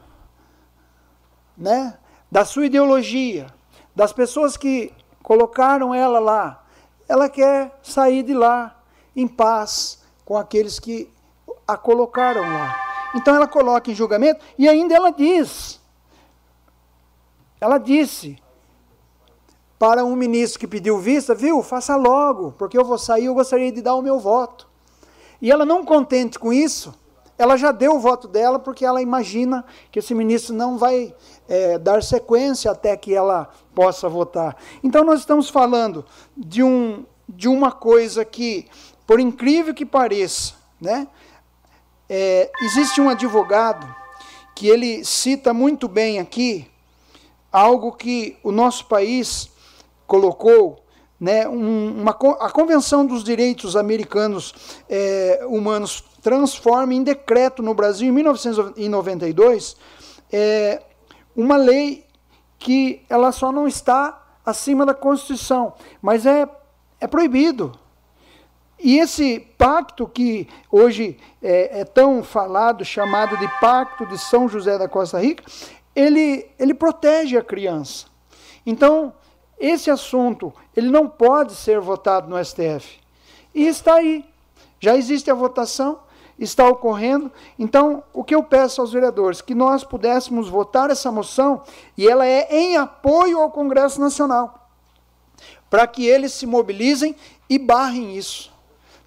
né, 1.57 1.97
da 2.31 2.45
sua 2.45 2.65
ideologia, 2.65 3.47
das 3.95 4.13
pessoas 4.13 4.55
que 4.55 4.93
colocaram 5.21 5.93
ela 5.93 6.19
lá, 6.19 6.63
ela 7.07 7.29
quer 7.29 7.77
sair 7.83 8.23
de 8.23 8.33
lá 8.33 8.81
em 9.15 9.27
paz 9.27 10.01
com 10.23 10.37
aqueles 10.37 10.79
que 10.79 11.11
a 11.67 11.75
colocaram 11.75 12.41
lá. 12.41 12.75
Então 13.13 13.35
ela 13.35 13.47
coloca 13.47 13.91
em 13.91 13.95
julgamento 13.95 14.43
e 14.57 14.69
ainda 14.69 14.95
ela 14.95 15.11
diz, 15.11 15.81
ela 17.59 17.77
disse 17.77 18.41
para 19.77 20.05
um 20.05 20.15
ministro 20.15 20.59
que 20.59 20.67
pediu 20.67 20.99
vista, 20.99 21.35
viu, 21.35 21.61
faça 21.61 21.95
logo, 21.95 22.53
porque 22.53 22.77
eu 22.77 22.85
vou 22.85 22.97
sair, 22.97 23.25
eu 23.25 23.33
gostaria 23.33 23.71
de 23.71 23.81
dar 23.81 23.95
o 23.95 24.01
meu 24.01 24.19
voto. 24.19 24.69
E 25.41 25.51
ela 25.51 25.65
não 25.65 25.83
contente 25.83 26.37
com 26.37 26.53
isso, 26.53 26.93
ela 27.41 27.57
já 27.57 27.71
deu 27.71 27.95
o 27.95 27.99
voto 27.99 28.27
dela 28.27 28.59
porque 28.59 28.85
ela 28.85 29.01
imagina 29.01 29.65
que 29.91 29.99
esse 29.99 30.13
ministro 30.13 30.53
não 30.53 30.77
vai 30.77 31.13
é, 31.49 31.77
dar 31.77 32.03
sequência 32.03 32.69
até 32.71 32.95
que 32.95 33.13
ela 33.13 33.49
possa 33.73 34.07
votar. 34.07 34.55
Então 34.83 35.03
nós 35.03 35.21
estamos 35.21 35.49
falando 35.49 36.05
de, 36.35 36.61
um, 36.61 37.05
de 37.27 37.47
uma 37.47 37.71
coisa 37.71 38.23
que, 38.23 38.67
por 39.07 39.19
incrível 39.19 39.73
que 39.73 39.85
pareça, 39.85 40.53
né, 40.79 41.07
é, 42.09 42.51
existe 42.63 43.01
um 43.01 43.09
advogado 43.09 43.87
que 44.55 44.67
ele 44.67 45.03
cita 45.03 45.53
muito 45.53 45.87
bem 45.87 46.19
aqui 46.19 46.69
algo 47.51 47.91
que 47.91 48.37
o 48.43 48.51
nosso 48.51 48.85
país 48.85 49.49
colocou 50.07 50.83
né, 51.21 51.47
uma, 51.47 52.09
a 52.39 52.49
Convenção 52.49 53.05
dos 53.05 53.23
Direitos 53.23 53.75
Americanos 53.75 54.55
é, 54.89 55.45
Humanos 55.47 56.03
transforma 56.19 56.95
em 56.95 57.03
decreto 57.03 57.61
no 57.61 57.75
Brasil, 57.75 58.09
em 58.09 58.11
1992, 58.11 59.77
é, 60.33 60.81
uma 61.35 61.57
lei 61.57 62.07
que 62.57 63.05
ela 63.07 63.31
só 63.31 63.51
não 63.51 63.67
está 63.67 64.19
acima 64.43 64.83
da 64.83 64.95
Constituição, 64.95 65.75
mas 66.01 66.25
é, 66.25 66.49
é 66.99 67.05
proibido. 67.05 67.71
E 68.79 68.97
esse 68.97 69.39
pacto 69.59 70.07
que 70.07 70.47
hoje 70.71 71.19
é, 71.39 71.81
é, 71.81 71.85
tão 71.85 72.23
falado, 72.23 72.83
chamado 72.83 73.37
de 73.37 73.47
Pacto 73.59 74.07
de 74.07 74.17
São 74.17 74.49
José 74.49 74.75
da 74.75 74.87
Costa 74.87 75.19
Rica, 75.19 75.43
ele, 75.95 76.49
ele 76.57 76.73
protege 76.73 77.37
a 77.37 77.43
criança. 77.43 78.07
Então, 78.65 79.13
esse 79.61 79.91
assunto, 79.91 80.51
ele 80.75 80.89
não 80.89 81.07
pode 81.07 81.53
ser 81.53 81.79
votado 81.79 82.27
no 82.27 82.43
STF. 82.43 82.99
E 83.53 83.67
está 83.67 83.95
aí. 83.95 84.25
Já 84.79 84.95
existe 84.95 85.29
a 85.29 85.35
votação, 85.35 85.99
está 86.39 86.67
ocorrendo. 86.67 87.31
Então, 87.59 88.03
o 88.11 88.23
que 88.23 88.33
eu 88.33 88.41
peço 88.41 88.81
aos 88.81 88.91
vereadores? 88.91 89.39
Que 89.39 89.53
nós 89.53 89.83
pudéssemos 89.83 90.49
votar 90.49 90.89
essa 90.89 91.11
moção, 91.11 91.61
e 91.95 92.07
ela 92.07 92.25
é 92.25 92.47
em 92.49 92.75
apoio 92.75 93.39
ao 93.39 93.51
Congresso 93.51 94.01
Nacional, 94.01 94.67
para 95.69 95.85
que 95.85 96.07
eles 96.07 96.33
se 96.33 96.47
mobilizem 96.47 97.15
e 97.47 97.59
barrem 97.59 98.17
isso. 98.17 98.51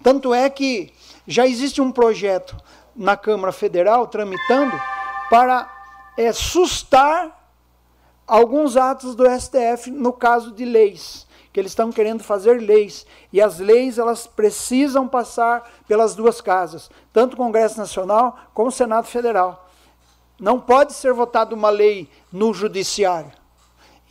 Tanto 0.01 0.33
é 0.33 0.49
que 0.49 0.93
já 1.27 1.45
existe 1.45 1.81
um 1.81 1.91
projeto 1.91 2.55
na 2.95 3.17
Câmara 3.17 3.51
Federal 3.51 4.07
tramitando 4.07 4.79
para 5.29 5.69
é, 6.17 6.31
sustar 6.31 7.44
alguns 8.27 8.77
atos 8.77 9.15
do 9.15 9.23
STF 9.29 9.91
no 9.91 10.11
caso 10.13 10.51
de 10.51 10.65
leis 10.65 11.25
que 11.55 11.59
eles 11.61 11.71
estão 11.71 11.89
querendo 11.89 12.21
fazer 12.21 12.59
leis. 12.59 13.05
E 13.31 13.41
as 13.41 13.59
leis 13.59 13.97
elas 13.97 14.27
precisam 14.27 15.07
passar 15.07 15.63
pelas 15.87 16.13
duas 16.13 16.41
casas, 16.41 16.91
tanto 17.13 17.35
o 17.35 17.37
Congresso 17.37 17.77
Nacional 17.77 18.37
como 18.53 18.67
o 18.67 18.71
Senado 18.73 19.07
Federal. 19.07 19.69
Não 20.37 20.59
pode 20.59 20.91
ser 20.91 21.13
votada 21.13 21.55
uma 21.55 21.69
lei 21.69 22.09
no 22.29 22.53
judiciário. 22.53 23.31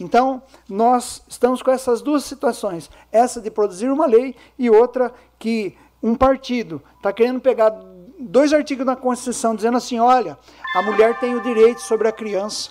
Então, 0.00 0.42
nós 0.66 1.22
estamos 1.28 1.60
com 1.60 1.70
essas 1.70 2.00
duas 2.00 2.24
situações, 2.24 2.90
essa 3.12 3.42
de 3.42 3.50
produzir 3.50 3.90
uma 3.90 4.06
lei 4.06 4.34
e 4.58 4.70
outra 4.70 5.12
que 5.38 5.76
um 6.02 6.14
partido 6.14 6.82
está 6.96 7.12
querendo 7.12 7.42
pegar 7.42 7.78
dois 8.18 8.54
artigos 8.54 8.86
da 8.86 8.96
Constituição 8.96 9.54
dizendo 9.54 9.76
assim: 9.76 9.98
olha, 9.98 10.38
a 10.74 10.80
mulher 10.80 11.20
tem 11.20 11.34
o 11.34 11.42
direito 11.42 11.82
sobre 11.82 12.08
a 12.08 12.12
criança. 12.12 12.70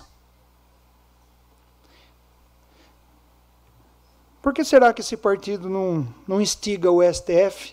Por 4.44 4.52
que 4.52 4.62
será 4.62 4.92
que 4.92 5.00
esse 5.00 5.16
partido 5.16 5.70
não, 5.70 6.06
não 6.28 6.38
instiga 6.38 6.90
o 6.90 7.02
STF 7.02 7.72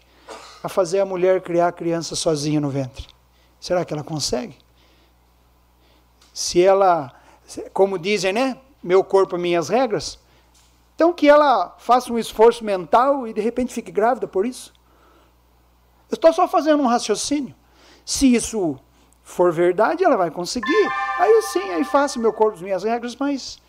a 0.63 0.69
fazer 0.69 1.01
a 1.01 1.05
mulher 1.05 1.41
criar 1.41 1.67
a 1.67 1.71
criança 1.73 2.15
sozinha 2.15 2.61
no 2.61 2.69
ventre? 2.69 3.09
Será 3.59 3.83
que 3.83 3.93
ela 3.93 4.05
consegue? 4.05 4.57
Se 6.33 6.63
ela, 6.63 7.13
como 7.73 7.99
dizem, 7.99 8.31
né? 8.31 8.57
Meu 8.81 9.03
corpo, 9.03 9.37
minhas 9.37 9.67
regras. 9.67 10.17
Então 10.95 11.11
que 11.11 11.27
ela 11.27 11.75
faça 11.77 12.13
um 12.13 12.17
esforço 12.17 12.63
mental 12.63 13.27
e 13.27 13.33
de 13.33 13.41
repente 13.41 13.73
fique 13.73 13.91
grávida 13.91 14.25
por 14.25 14.45
isso. 14.45 14.73
Eu 16.09 16.15
estou 16.15 16.31
só 16.31 16.47
fazendo 16.47 16.81
um 16.81 16.87
raciocínio. 16.87 17.53
Se 18.05 18.33
isso 18.33 18.79
for 19.21 19.51
verdade, 19.51 20.05
ela 20.05 20.15
vai 20.15 20.31
conseguir. 20.31 20.89
Aí 21.19 21.41
sim, 21.51 21.69
aí 21.71 21.83
faço 21.83 22.17
meu 22.17 22.31
corpo, 22.31 22.63
minhas 22.63 22.85
regras, 22.85 23.13
mas 23.17 23.59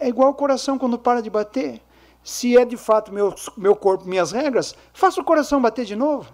é 0.00 0.08
igual 0.08 0.30
o 0.30 0.34
coração 0.34 0.76
quando 0.76 0.98
para 0.98 1.22
de 1.22 1.30
bater. 1.30 1.80
Se 2.22 2.56
é 2.56 2.64
de 2.64 2.76
fato 2.76 3.12
meu, 3.12 3.34
meu 3.56 3.74
corpo, 3.74 4.04
minhas 4.06 4.32
regras, 4.32 4.74
faça 4.92 5.20
o 5.20 5.24
coração 5.24 5.60
bater 5.60 5.84
de 5.84 5.96
novo. 5.96 6.32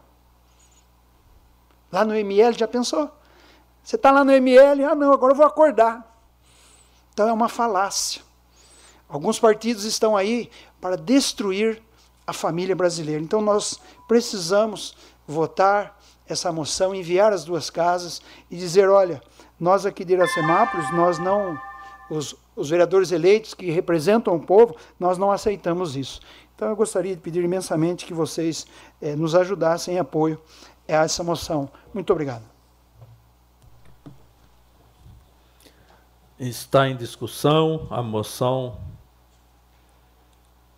Lá 1.92 2.04
no 2.04 2.14
ML, 2.14 2.58
já 2.58 2.66
pensou? 2.66 3.10
Você 3.82 3.96
está 3.96 4.10
lá 4.10 4.24
no 4.24 4.32
ML, 4.32 4.84
ah 4.84 4.94
não, 4.94 5.12
agora 5.12 5.32
eu 5.32 5.36
vou 5.36 5.46
acordar. 5.46 6.04
Então 7.12 7.28
é 7.28 7.32
uma 7.32 7.48
falácia. 7.48 8.22
Alguns 9.08 9.38
partidos 9.38 9.84
estão 9.84 10.16
aí 10.16 10.50
para 10.80 10.96
destruir 10.96 11.80
a 12.26 12.32
família 12.32 12.74
brasileira. 12.74 13.22
Então 13.22 13.40
nós 13.40 13.78
precisamos 14.08 14.96
votar 15.26 16.00
essa 16.26 16.50
moção, 16.50 16.94
enviar 16.94 17.32
as 17.32 17.44
duas 17.44 17.70
casas 17.70 18.22
e 18.50 18.56
dizer, 18.56 18.88
olha, 18.88 19.22
nós 19.60 19.86
aqui 19.86 20.04
de 20.04 20.14
Iracemápolis, 20.14 20.90
nós 20.92 21.18
não, 21.18 21.58
os, 22.14 22.36
os 22.54 22.70
vereadores 22.70 23.12
eleitos 23.12 23.54
que 23.54 23.70
representam 23.70 24.34
o 24.34 24.40
povo, 24.40 24.76
nós 24.98 25.18
não 25.18 25.30
aceitamos 25.30 25.96
isso. 25.96 26.20
Então 26.54 26.68
eu 26.68 26.76
gostaria 26.76 27.14
de 27.14 27.20
pedir 27.20 27.42
imensamente 27.42 28.06
que 28.06 28.14
vocês 28.14 28.66
eh, 29.02 29.16
nos 29.16 29.34
ajudassem 29.34 29.96
em 29.96 29.98
apoio 29.98 30.40
a 30.88 31.04
essa 31.04 31.24
moção. 31.24 31.68
Muito 31.92 32.12
obrigado. 32.12 32.44
Está 36.38 36.88
em 36.88 36.96
discussão 36.96 37.86
a 37.90 38.02
moção 38.02 38.78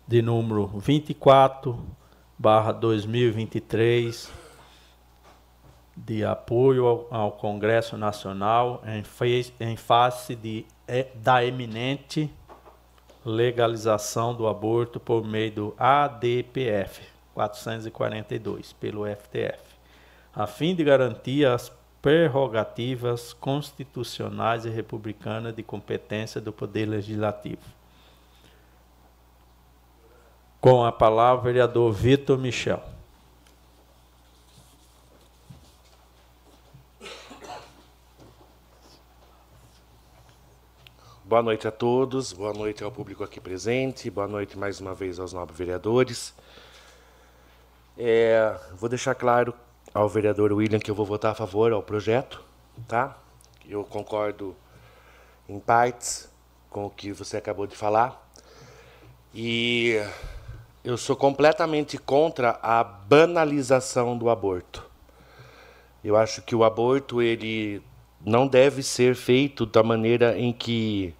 de 0.07 0.21
número 0.21 0.67
24, 0.67 1.77
barra 2.37 2.71
2023, 2.71 4.29
de 5.97 6.23
apoio 6.23 6.85
ao, 6.85 7.07
ao 7.09 7.31
Congresso 7.31 7.97
Nacional 7.97 8.83
em, 8.85 9.03
fez, 9.03 9.51
em 9.59 9.75
face 9.75 10.35
de, 10.35 10.65
é, 10.87 11.07
da 11.15 11.43
eminente 11.43 12.31
legalização 13.25 14.33
do 14.33 14.47
aborto 14.47 14.99
por 14.99 15.25
meio 15.25 15.51
do 15.51 15.75
ADPF 15.77 17.01
442, 17.33 18.73
pelo 18.73 19.05
FTF, 19.05 19.59
a 20.33 20.47
fim 20.47 20.73
de 20.73 20.83
garantir 20.83 21.45
as 21.45 21.71
prerrogativas 22.01 23.33
constitucionais 23.33 24.65
e 24.65 24.69
republicanas 24.69 25.53
de 25.53 25.61
competência 25.63 26.39
do 26.39 26.53
Poder 26.53 26.85
Legislativo. 26.85 27.61
Com 30.61 30.85
a 30.85 30.91
palavra, 30.91 31.41
o 31.41 31.43
vereador 31.43 31.91
Vitor 31.91 32.37
Michel. 32.37 32.81
Boa 41.27 41.43
noite 41.43 41.67
a 41.67 41.71
todos, 41.71 42.31
boa 42.31 42.53
noite 42.53 42.85
ao 42.85 42.89
público 42.89 43.21
aqui 43.21 43.37
presente, 43.41 44.09
boa 44.09 44.29
noite 44.29 44.57
mais 44.57 44.79
uma 44.79 44.93
vez 44.93 45.19
aos 45.19 45.33
nobres 45.33 45.57
vereadores. 45.57 46.33
É, 47.97 48.57
vou 48.77 48.87
deixar 48.87 49.13
claro 49.13 49.53
ao 49.93 50.07
vereador 50.07 50.53
William 50.53 50.79
que 50.79 50.89
eu 50.89 50.95
vou 50.95 51.05
votar 51.05 51.33
a 51.33 51.35
favor 51.35 51.73
ao 51.73 51.83
projeto, 51.83 52.41
tá? 52.87 53.17
Eu 53.67 53.83
concordo 53.83 54.55
em 55.49 55.59
partes 55.59 56.29
com 56.69 56.85
o 56.85 56.89
que 56.89 57.11
você 57.11 57.35
acabou 57.35 57.67
de 57.67 57.75
falar. 57.75 58.31
E 59.35 60.01
eu 60.81 60.97
sou 60.97 61.17
completamente 61.17 61.97
contra 61.97 62.57
a 62.63 62.81
banalização 62.81 64.17
do 64.17 64.29
aborto. 64.29 64.89
Eu 66.01 66.15
acho 66.15 66.41
que 66.41 66.55
o 66.55 66.63
aborto 66.63 67.21
ele 67.21 67.83
não 68.27 68.45
deve 68.45 68.83
ser 68.83 69.15
feito 69.15 69.65
da 69.65 69.81
maneira 69.81 70.37
em 70.37 70.51
que 70.51 71.15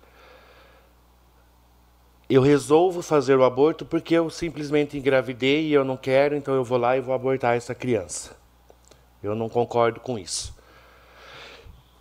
eu 2.30 2.42
resolvo 2.42 3.02
fazer 3.02 3.38
o 3.38 3.46
aborto 3.46 3.86
porque 3.86 4.14
eu 4.14 4.30
simplesmente 4.30 4.98
engravidei 4.98 5.68
e 5.68 5.74
eu 5.74 5.86
não 5.86 5.96
quero, 5.96 6.36
então 6.36 6.54
eu 6.54 6.66
vou 6.66 6.78
lá 6.78 6.98
e 6.98 7.00
vou 7.00 7.16
abortar 7.16 7.56
essa 7.56 7.74
criança. 7.74 8.36
Eu 9.24 9.34
não 9.34 9.48
concordo 9.48 10.02
com 10.02 10.20
isso. 10.20 10.54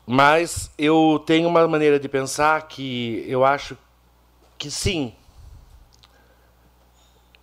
Mas 0.05 0.73
eu 0.77 1.23
tenho 1.25 1.49
uma 1.49 1.69
maneira 1.69 2.01
de 2.01 2.09
pensar 2.09 2.67
que 2.67 3.25
eu 3.29 3.45
acho 3.45 3.79
que 4.59 4.73
sim. 4.73 5.15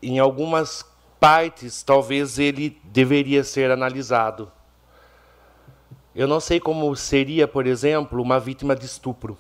Em 0.01 0.19
algumas 0.19 0.85
partes, 1.17 1.81
talvez 1.81 2.37
ele 2.37 2.77
deveria 2.83 3.41
ser 3.41 3.71
analisado. 3.71 4.51
Eu 6.15 6.27
não 6.27 6.39
sei 6.39 6.59
como 6.59 6.95
seria, 6.95 7.47
por 7.47 7.65
exemplo, 7.65 8.21
uma 8.21 8.39
vítima 8.39 8.75
de 8.75 8.85
estupro 8.85 9.35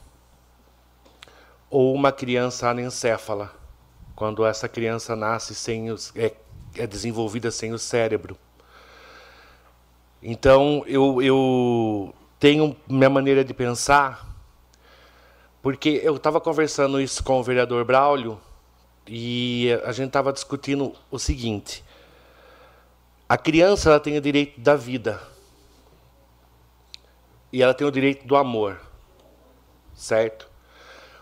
ou 1.69 1.93
uma 1.93 2.11
criança 2.11 2.67
anencéfala, 2.67 3.53
quando 4.15 4.43
essa 4.43 4.67
criança 4.67 5.15
nasce 5.15 5.53
sem 5.53 5.91
os, 5.91 6.11
é, 6.15 6.33
é 6.75 6.87
desenvolvida 6.87 7.51
sem 7.51 7.73
o 7.73 7.79
cérebro. 7.79 8.37
Então, 10.21 10.83
eu, 10.87 11.21
eu 11.21 12.13
tenho 12.39 12.75
minha 12.87 13.09
maneira 13.09 13.43
de 13.43 13.53
pensar, 13.53 14.27
porque 15.61 16.01
eu 16.03 16.15
estava 16.15 16.41
conversando 16.41 16.99
isso 16.99 17.23
com 17.23 17.39
o 17.39 17.43
vereador 17.43 17.85
Braulio 17.85 18.39
e 19.07 19.69
a 19.83 19.91
gente 19.91 20.07
estava 20.07 20.33
discutindo 20.33 20.93
o 21.11 21.19
seguinte: 21.19 21.83
a 23.29 23.37
criança 23.37 23.89
ela 23.89 23.99
tem 23.99 24.17
o 24.17 24.21
direito 24.21 24.59
da 24.59 24.75
vida 24.75 25.32
e 27.53 27.63
ela 27.63 27.73
tem 27.73 27.87
o 27.87 27.91
direito 27.91 28.27
do 28.27 28.35
amor, 28.35 28.81
certo? 29.95 30.49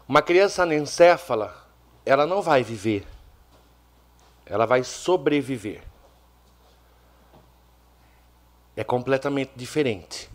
Uma 0.07 0.23
criança 0.23 0.63
anencéfala, 0.63 1.55
ela 2.03 2.25
não 2.25 2.41
vai 2.41 2.63
viver, 2.63 3.05
ela 4.47 4.65
vai 4.65 4.83
sobreviver 4.83 5.91
é 8.75 8.83
completamente 8.83 9.51
diferente. 9.55 10.29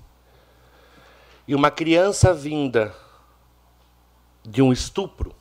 E 1.47 1.55
uma 1.55 1.71
criança 1.71 2.35
vinda 2.35 2.95
de 4.45 4.63
um 4.63 4.73
estupro, 4.73 5.35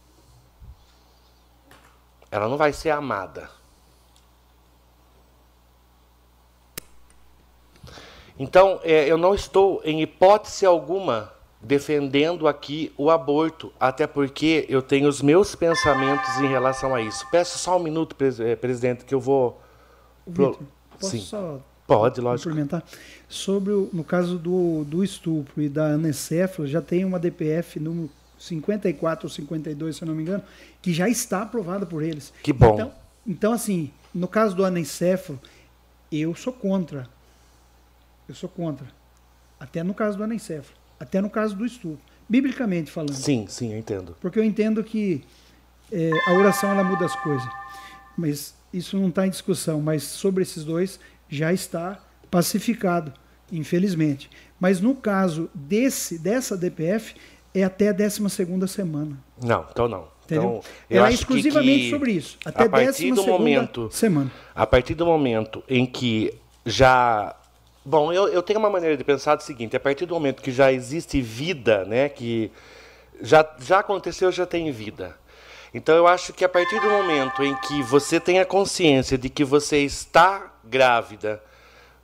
ela 2.31 2.47
não 2.47 2.57
vai 2.57 2.73
ser 2.73 2.91
amada. 2.91 3.49
Então, 8.37 8.79
é, 8.83 9.09
eu 9.09 9.17
não 9.17 9.33
estou, 9.33 9.81
em 9.83 10.01
hipótese 10.01 10.65
alguma, 10.65 11.31
defendendo 11.61 12.47
aqui 12.47 12.91
o 12.97 13.09
aborto, 13.09 13.71
até 13.79 14.05
porque 14.05 14.65
eu 14.69 14.81
tenho 14.81 15.07
os 15.07 15.21
meus 15.21 15.55
pensamentos 15.55 16.37
em 16.37 16.47
relação 16.47 16.93
a 16.93 17.01
isso. 17.01 17.25
Peço 17.31 17.57
só 17.57 17.77
um 17.77 17.83
minuto, 17.83 18.15
é, 18.41 18.55
presidente, 18.55 19.05
que 19.05 19.15
eu 19.15 19.19
vou. 19.19 19.61
Victor, 20.27 20.59
posso 20.99 21.11
Sim. 21.11 21.19
só 21.19 21.59
Pode, 21.87 22.19
lógico. 22.19 22.49
Complementar. 22.49 22.83
Sobre 23.29 23.71
o, 23.71 23.89
no 23.93 24.03
caso 24.03 24.37
do, 24.37 24.83
do 24.85 25.03
estupro 25.03 25.61
e 25.61 25.69
da 25.69 25.93
anencefalo, 25.93 26.67
já 26.67 26.81
tem 26.81 27.05
uma 27.05 27.19
DPF 27.19 27.79
número 27.79 28.09
54 28.39 29.27
ou 29.27 29.29
52, 29.29 29.95
se 29.95 30.03
eu 30.03 30.07
não 30.07 30.15
me 30.15 30.23
engano, 30.23 30.43
que 30.81 30.91
já 30.91 31.07
está 31.07 31.43
aprovada 31.43 31.85
por 31.85 32.01
eles. 32.01 32.33
Que 32.41 32.51
bom. 32.51 32.73
Então, 32.73 32.91
então 33.25 33.53
assim, 33.53 33.91
no 34.13 34.27
caso 34.27 34.55
do 34.55 34.65
anencefalo, 34.65 35.39
eu 36.11 36.33
sou 36.35 36.51
contra. 36.51 37.07
Eu 38.27 38.35
sou 38.35 38.49
contra. 38.49 38.87
Até 39.59 39.83
no 39.83 39.93
caso 39.93 40.17
do 40.17 40.23
anencefalo. 40.23 40.77
Até 40.99 41.21
no 41.21 41.29
caso 41.29 41.55
do 41.55 41.65
estupro. 41.65 41.99
Biblicamente 42.27 42.91
falando. 42.91 43.13
Sim, 43.13 43.45
sim, 43.47 43.73
eu 43.73 43.79
entendo. 43.79 44.15
Porque 44.19 44.39
eu 44.39 44.43
entendo 44.43 44.83
que 44.83 45.23
é, 45.91 46.09
a 46.27 46.33
oração 46.33 46.71
ela 46.71 46.83
muda 46.83 47.05
as 47.05 47.15
coisas. 47.17 47.47
Mas 48.17 48.55
isso 48.73 48.97
não 48.97 49.09
está 49.09 49.27
em 49.27 49.29
discussão. 49.29 49.81
Mas 49.81 50.03
sobre 50.03 50.41
esses 50.43 50.63
dois, 50.63 50.99
já 51.29 51.53
está 51.53 51.99
pacificado, 52.31 53.13
infelizmente. 53.51 54.29
Mas 54.59 54.79
no 54.79 54.95
caso 54.95 55.49
desse 55.53 56.17
dessa 56.17 56.57
DPF 56.57 57.15
é 57.53 57.63
até 57.63 57.89
a 57.89 57.93
12 57.93 58.29
segunda 58.29 58.67
semana. 58.67 59.17
Não, 59.41 59.65
então 59.69 59.87
não. 59.87 60.15
Entendeu? 60.25 60.63
Então, 60.89 61.05
é 61.05 61.13
exclusivamente 61.13 61.77
que, 61.77 61.83
que 61.85 61.89
sobre 61.91 62.11
isso. 62.13 62.37
Até 62.43 62.63
a 62.63 62.69
partir 62.69 63.13
do 63.13 63.23
momento, 63.25 63.89
semana. 63.91 64.31
A 64.55 64.65
partir 64.65 64.95
do 64.95 65.05
momento 65.05 65.63
em 65.69 65.85
que 65.85 66.33
já 66.65 67.35
Bom, 67.87 68.11
eu, 68.11 68.27
eu 68.29 68.41
tenho 68.41 68.57
uma 68.57 68.69
maneira 68.69 68.97
de 68.97 69.03
pensar 69.03 69.35
do 69.35 69.43
seguinte: 69.43 69.77
a 69.77 69.79
partir 69.79 70.07
do 70.07 70.15
momento 70.15 70.41
que 70.41 70.51
já 70.51 70.71
existe 70.71 71.21
vida, 71.21 71.85
né, 71.85 72.09
que 72.09 72.51
já, 73.21 73.47
já 73.59 73.77
aconteceu, 73.77 74.31
já 74.31 74.43
tem 74.43 74.71
vida. 74.71 75.15
Então 75.71 75.95
eu 75.95 76.07
acho 76.07 76.33
que 76.33 76.43
a 76.43 76.49
partir 76.49 76.79
do 76.79 76.89
momento 76.89 77.43
em 77.43 77.55
que 77.57 77.83
você 77.83 78.19
tem 78.19 78.39
a 78.39 78.45
consciência 78.45 79.19
de 79.19 79.29
que 79.29 79.43
você 79.43 79.79
está 79.79 80.51
grávida, 80.63 81.43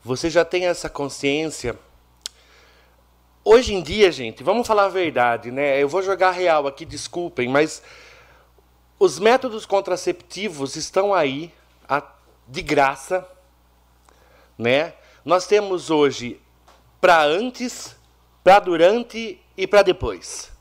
você 0.03 0.29
já 0.29 0.45
tem 0.45 0.67
essa 0.67 0.87
consciência. 0.87 1.75
Hoje 3.43 3.73
em 3.73 3.81
dia, 3.81 4.11
gente, 4.11 4.43
vamos 4.43 4.67
falar 4.67 4.85
a 4.85 4.89
verdade, 4.89 5.49
né? 5.49 5.81
Eu 5.81 5.89
vou 5.89 6.03
jogar 6.03 6.29
real 6.29 6.67
aqui, 6.67 6.85
desculpem, 6.85 7.49
mas 7.49 7.81
os 8.99 9.17
métodos 9.17 9.65
contraceptivos 9.65 10.75
estão 10.75 11.11
aí 11.11 11.51
de 12.47 12.61
graça, 12.61 13.27
né? 14.59 14.93
Nós 15.23 15.45
temos 15.45 15.91
hoje 15.91 16.41
para 16.99 17.23
antes, 17.23 17.95
para 18.43 18.59
durante 18.59 19.39
e 19.55 19.67
para 19.67 19.83
depois. 19.83 20.51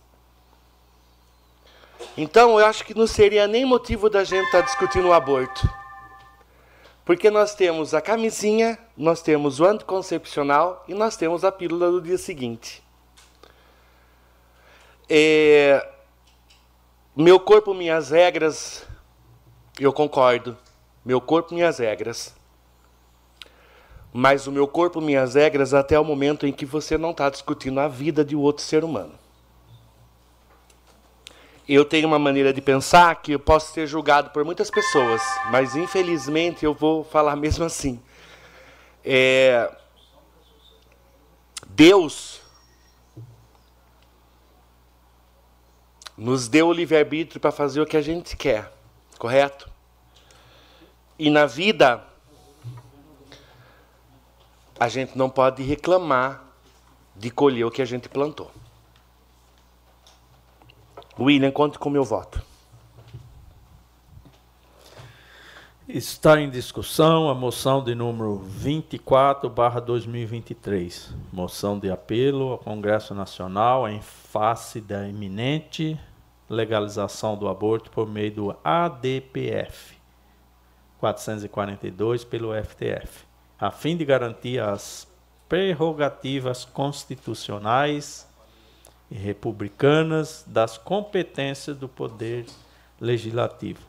Então, 2.16 2.58
eu 2.58 2.66
acho 2.66 2.84
que 2.84 2.94
não 2.94 3.06
seria 3.06 3.46
nem 3.46 3.64
motivo 3.64 4.10
da 4.10 4.22
gente 4.22 4.44
estar 4.46 4.60
tá 4.60 4.64
discutindo 4.64 5.08
o 5.08 5.12
aborto. 5.12 5.68
Porque 7.04 7.30
nós 7.30 7.54
temos 7.54 7.94
a 7.94 8.00
camisinha, 8.00 8.78
nós 8.96 9.22
temos 9.22 9.60
o 9.60 9.64
anticoncepcional 9.64 10.84
e 10.86 10.94
nós 10.94 11.16
temos 11.16 11.44
a 11.44 11.50
pílula 11.50 11.90
do 11.90 12.02
dia 12.02 12.18
seguinte. 12.18 12.82
É, 15.08 15.88
meu 17.16 17.40
corpo, 17.40 17.72
minhas 17.72 18.10
regras, 18.10 18.86
eu 19.78 19.92
concordo. 19.92 20.56
Meu 21.04 21.20
corpo, 21.20 21.54
minhas 21.54 21.78
regras 21.78 22.34
mas 24.12 24.46
o 24.46 24.52
meu 24.52 24.66
corpo, 24.66 25.00
minhas 25.00 25.34
regras, 25.34 25.72
até 25.72 25.98
o 25.98 26.04
momento 26.04 26.46
em 26.46 26.52
que 26.52 26.66
você 26.66 26.98
não 26.98 27.12
está 27.12 27.30
discutindo 27.30 27.78
a 27.78 27.88
vida 27.88 28.24
de 28.24 28.34
outro 28.34 28.64
ser 28.64 28.82
humano. 28.82 29.14
Eu 31.68 31.84
tenho 31.84 32.08
uma 32.08 32.18
maneira 32.18 32.52
de 32.52 32.60
pensar 32.60 33.14
que 33.22 33.32
eu 33.32 33.38
posso 33.38 33.72
ser 33.72 33.86
julgado 33.86 34.30
por 34.30 34.44
muitas 34.44 34.70
pessoas, 34.70 35.22
mas 35.52 35.76
infelizmente 35.76 36.64
eu 36.64 36.74
vou 36.74 37.04
falar 37.04 37.36
mesmo 37.36 37.64
assim. 37.64 38.00
É... 39.04 39.70
Deus 41.68 42.40
nos 46.16 46.48
deu 46.48 46.66
o 46.68 46.72
livre-arbítrio 46.72 47.40
para 47.40 47.52
fazer 47.52 47.80
o 47.80 47.86
que 47.86 47.96
a 47.96 48.02
gente 48.02 48.36
quer, 48.36 48.70
correto? 49.16 49.70
E 51.16 51.30
na 51.30 51.46
vida 51.46 52.04
a 54.80 54.88
gente 54.88 55.16
não 55.16 55.28
pode 55.28 55.62
reclamar 55.62 56.42
de 57.14 57.30
colher 57.30 57.66
o 57.66 57.70
que 57.70 57.82
a 57.82 57.84
gente 57.84 58.08
plantou. 58.08 58.50
William, 61.18 61.50
conte 61.50 61.78
com 61.78 61.90
o 61.90 61.92
meu 61.92 62.02
voto. 62.02 62.42
Está 65.86 66.40
em 66.40 66.48
discussão 66.48 67.28
a 67.28 67.34
moção 67.34 67.84
de 67.84 67.94
número 67.94 68.38
24, 68.38 69.50
2023. 69.84 71.12
Moção 71.30 71.78
de 71.78 71.90
apelo 71.90 72.52
ao 72.52 72.58
Congresso 72.58 73.12
Nacional 73.12 73.86
em 73.86 74.00
face 74.00 74.80
da 74.80 75.06
iminente 75.06 76.00
legalização 76.48 77.36
do 77.36 77.48
aborto 77.48 77.90
por 77.90 78.08
meio 78.08 78.32
do 78.32 78.56
ADPF 78.64 79.96
442 80.98 82.24
pelo 82.24 82.50
FTF 82.54 83.29
a 83.60 83.70
fim 83.70 83.96
de 83.96 84.04
garantir 84.04 84.58
as 84.58 85.06
prerrogativas 85.48 86.64
constitucionais 86.64 88.26
e 89.10 89.14
republicanas 89.14 90.44
das 90.46 90.78
competências 90.78 91.76
do 91.76 91.88
Poder 91.88 92.46
Legislativo. 92.98 93.80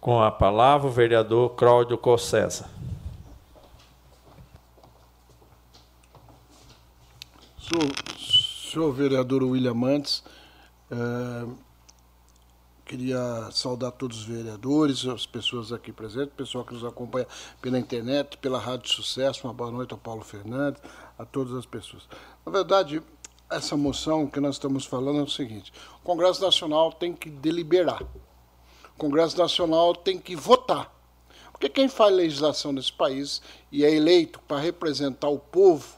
Com 0.00 0.22
a 0.22 0.30
palavra, 0.30 0.86
o 0.86 0.90
vereador 0.90 1.54
Cláudio 1.54 1.96
Cossesa. 1.96 2.68
Senhor, 7.58 7.90
senhor 8.70 8.92
vereador 8.92 9.42
William 9.42 9.72
Mantes, 9.72 10.22
eh, 10.90 11.46
Queria 12.84 13.48
saudar 13.50 13.92
todos 13.92 14.18
os 14.18 14.24
vereadores, 14.24 15.06
as 15.06 15.24
pessoas 15.24 15.72
aqui 15.72 15.90
presentes, 15.90 16.34
o 16.34 16.36
pessoal 16.36 16.64
que 16.64 16.74
nos 16.74 16.84
acompanha 16.84 17.26
pela 17.62 17.78
internet, 17.78 18.36
pela 18.36 18.58
Rádio 18.58 18.90
Sucesso. 18.90 19.46
Uma 19.46 19.54
boa 19.54 19.70
noite 19.70 19.92
ao 19.92 19.98
Paulo 19.98 20.22
Fernandes, 20.22 20.82
a 21.18 21.24
todas 21.24 21.54
as 21.54 21.64
pessoas. 21.64 22.06
Na 22.44 22.52
verdade, 22.52 23.02
essa 23.50 23.74
moção 23.74 24.26
que 24.26 24.38
nós 24.38 24.56
estamos 24.56 24.84
falando 24.84 25.20
é 25.20 25.22
o 25.22 25.28
seguinte: 25.28 25.72
o 25.96 26.04
Congresso 26.04 26.42
Nacional 26.42 26.92
tem 26.92 27.14
que 27.14 27.30
deliberar, 27.30 28.02
o 28.02 28.98
Congresso 28.98 29.38
Nacional 29.38 29.94
tem 29.94 30.18
que 30.18 30.36
votar. 30.36 30.92
Porque 31.52 31.70
quem 31.70 31.88
faz 31.88 32.14
legislação 32.14 32.70
nesse 32.70 32.92
país 32.92 33.40
e 33.72 33.82
é 33.82 33.94
eleito 33.94 34.40
para 34.46 34.60
representar 34.60 35.28
o 35.28 35.38
povo 35.38 35.96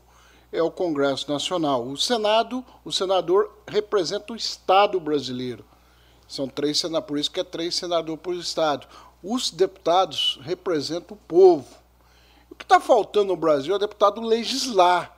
é 0.53 0.62
o 0.62 0.70
Congresso 0.70 1.30
Nacional. 1.30 1.84
O 1.84 1.97
Senado, 1.97 2.64
o 2.84 2.93
senador 2.93 3.51
representa 3.66 4.32
o 4.32 4.37
Estado 4.37 5.01
brasileiro. 5.01 5.64
São 6.29 6.49
três 6.49 6.79
senadores, 6.79 7.07
por 7.07 7.18
isso 7.18 7.31
que 7.31 7.41
é 7.41 7.45
três 7.45 7.74
senadores 7.74 8.20
por 8.20 8.35
estado. 8.35 8.87
Os 9.22 9.51
deputados 9.51 10.39
representam 10.43 11.16
o 11.16 11.20
povo. 11.29 11.66
O 12.51 12.55
que 12.55 12.64
está 12.64 12.81
faltando 12.81 13.27
no 13.27 13.37
Brasil 13.37 13.72
é 13.72 13.77
o 13.77 13.81
deputado 13.81 14.20
legislar. 14.20 15.16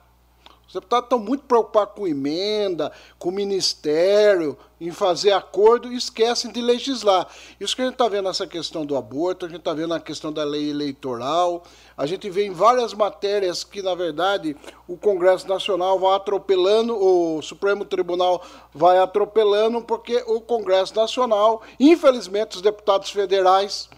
Os 0.69 0.73
deputados 0.73 1.07
estão 1.07 1.17
muito 1.17 1.45
preocupados 1.45 1.95
com 1.95 2.07
emenda, 2.07 2.91
com 3.17 3.31
ministério, 3.31 4.55
em 4.79 4.91
fazer 4.91 5.31
acordo 5.31 5.91
e 5.91 5.97
esquecem 5.97 6.51
de 6.51 6.61
legislar. 6.61 7.27
Isso 7.59 7.75
que 7.75 7.81
a 7.81 7.85
gente 7.85 7.95
está 7.95 8.07
vendo 8.07 8.25
nessa 8.25 8.45
questão 8.45 8.85
do 8.85 8.95
aborto, 8.95 9.47
a 9.47 9.49
gente 9.49 9.61
está 9.61 9.73
vendo 9.73 9.87
na 9.87 9.99
questão 9.99 10.31
da 10.31 10.43
lei 10.43 10.69
eleitoral, 10.69 11.63
a 11.97 12.05
gente 12.05 12.29
vê 12.29 12.45
em 12.45 12.51
várias 12.51 12.93
matérias 12.93 13.63
que, 13.63 13.81
na 13.81 13.95
verdade, 13.95 14.55
o 14.87 14.95
Congresso 14.95 15.47
Nacional 15.47 15.97
vai 15.97 16.15
atropelando, 16.15 16.95
o 16.95 17.41
Supremo 17.41 17.83
Tribunal 17.83 18.39
vai 18.71 18.99
atropelando, 18.99 19.81
porque 19.81 20.23
o 20.27 20.39
Congresso 20.39 20.95
Nacional, 20.95 21.63
infelizmente, 21.79 22.57
os 22.57 22.61
deputados 22.61 23.09
federais, 23.09 23.89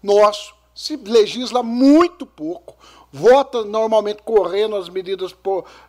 nosso, 0.00 0.54
se 0.72 0.96
legisla 0.96 1.60
muito 1.60 2.24
pouco 2.24 2.76
vota 3.12 3.64
normalmente 3.64 4.22
correndo 4.22 4.76
as 4.76 4.88
medidas, 4.88 5.34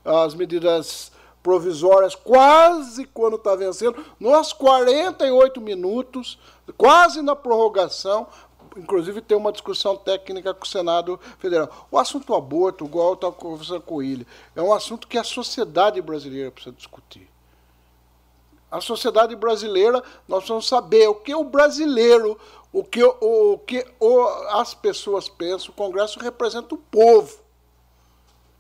as 0.03 0.34
medidas 0.34 1.11
provisórias 1.41 2.15
quase 2.15 3.05
quando 3.05 3.36
está 3.36 3.55
vencendo, 3.55 4.03
nos 4.19 4.53
48 4.53 5.59
minutos, 5.59 6.38
quase 6.78 7.22
na 7.22 7.36
prorrogação, 7.36 8.28
inclusive 8.78 9.22
tem 9.22 9.38
uma 9.38 9.51
discussão 9.51 9.97
técnica 9.97 10.53
com 10.53 10.63
o 10.63 10.67
Senado 10.67 11.19
Federal. 11.39 11.88
O 11.89 11.97
assunto 11.97 12.34
aborto, 12.36 12.86
igual 12.86 13.13
estava 13.13 13.34
conversando 13.34 13.82
com 13.82 14.01
ele, 14.01 14.26
é 14.55 14.61
um 14.61 14.74
assunto 14.74 15.07
que 15.07 15.17
a 15.17 15.24
sociedade 15.24 16.01
brasileira 16.01 16.51
precisa 16.51 16.76
discutir. 16.76 17.30
A 18.69 18.80
sociedade 18.80 19.36
brasileira, 19.36 20.01
nós 20.28 20.39
precisamos 20.39 20.67
saber 20.67 21.05
o 21.09 21.15
que 21.15 21.36
o 21.36 21.43
brasileiro, 21.43 22.39
o 22.74 22.84
que, 22.84 23.03
o, 23.03 23.57
que 23.59 23.86
o, 23.99 24.26
as 24.49 24.74
pessoas 24.74 25.28
pensam, 25.28 25.69
o 25.69 25.74
Congresso 25.74 26.19
representa 26.19 26.74
o 26.74 26.78
povo. 26.78 27.38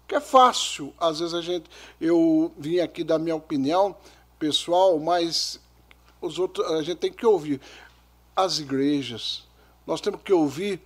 Que 0.07 0.15
é 0.15 0.19
fácil, 0.19 0.93
às 0.99 1.19
vezes 1.19 1.33
a 1.33 1.41
gente, 1.41 1.69
eu 1.99 2.51
vim 2.57 2.79
aqui 2.79 3.03
dar 3.03 3.17
minha 3.17 3.35
opinião 3.35 3.95
pessoal, 4.37 4.99
mas 4.99 5.59
os 6.19 6.37
outros, 6.37 6.69
a 6.71 6.81
gente 6.81 6.97
tem 6.97 7.13
que 7.13 7.25
ouvir 7.25 7.61
as 8.35 8.59
igrejas, 8.59 9.47
nós 9.87 10.01
temos 10.01 10.21
que 10.21 10.33
ouvir 10.33 10.81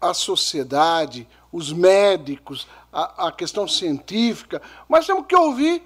a 0.00 0.14
sociedade, 0.14 1.28
os 1.52 1.72
médicos, 1.72 2.66
a, 2.90 3.28
a 3.28 3.32
questão 3.32 3.68
científica, 3.68 4.62
mas 4.88 5.06
temos 5.06 5.26
que 5.26 5.36
ouvir 5.36 5.82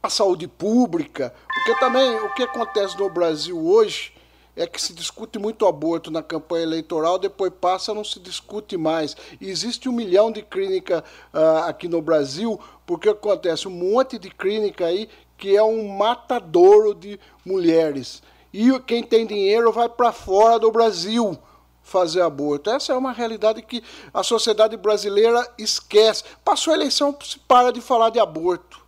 a 0.00 0.08
saúde 0.08 0.46
pública, 0.46 1.34
porque 1.52 1.74
também 1.80 2.20
o 2.20 2.34
que 2.34 2.42
acontece 2.44 2.96
no 2.98 3.10
Brasil 3.10 3.60
hoje 3.60 4.12
é 4.56 4.66
que 4.66 4.80
se 4.80 4.92
discute 4.92 5.38
muito 5.38 5.66
aborto 5.66 6.10
na 6.10 6.22
campanha 6.22 6.64
eleitoral, 6.64 7.18
depois 7.18 7.52
passa, 7.60 7.94
não 7.94 8.04
se 8.04 8.20
discute 8.20 8.76
mais. 8.76 9.16
E 9.40 9.48
existe 9.48 9.88
um 9.88 9.92
milhão 9.92 10.30
de 10.30 10.42
clínica 10.42 11.02
uh, 11.32 11.68
aqui 11.68 11.88
no 11.88 12.02
Brasil, 12.02 12.60
porque 12.84 13.08
acontece 13.08 13.66
um 13.66 13.70
monte 13.70 14.18
de 14.18 14.30
clínica 14.30 14.86
aí 14.86 15.08
que 15.38 15.56
é 15.56 15.62
um 15.62 15.88
matadouro 15.88 16.94
de 16.94 17.18
mulheres. 17.44 18.22
E 18.52 18.78
quem 18.80 19.02
tem 19.02 19.26
dinheiro 19.26 19.72
vai 19.72 19.88
para 19.88 20.12
fora 20.12 20.58
do 20.58 20.70
Brasil 20.70 21.36
fazer 21.82 22.20
aborto. 22.20 22.70
Essa 22.70 22.92
é 22.92 22.96
uma 22.96 23.12
realidade 23.12 23.62
que 23.62 23.82
a 24.14 24.22
sociedade 24.22 24.76
brasileira 24.76 25.46
esquece. 25.58 26.24
Passou 26.44 26.72
a 26.72 26.76
eleição, 26.76 27.16
se 27.22 27.38
para 27.40 27.72
de 27.72 27.80
falar 27.80 28.10
de 28.10 28.20
aborto. 28.20 28.82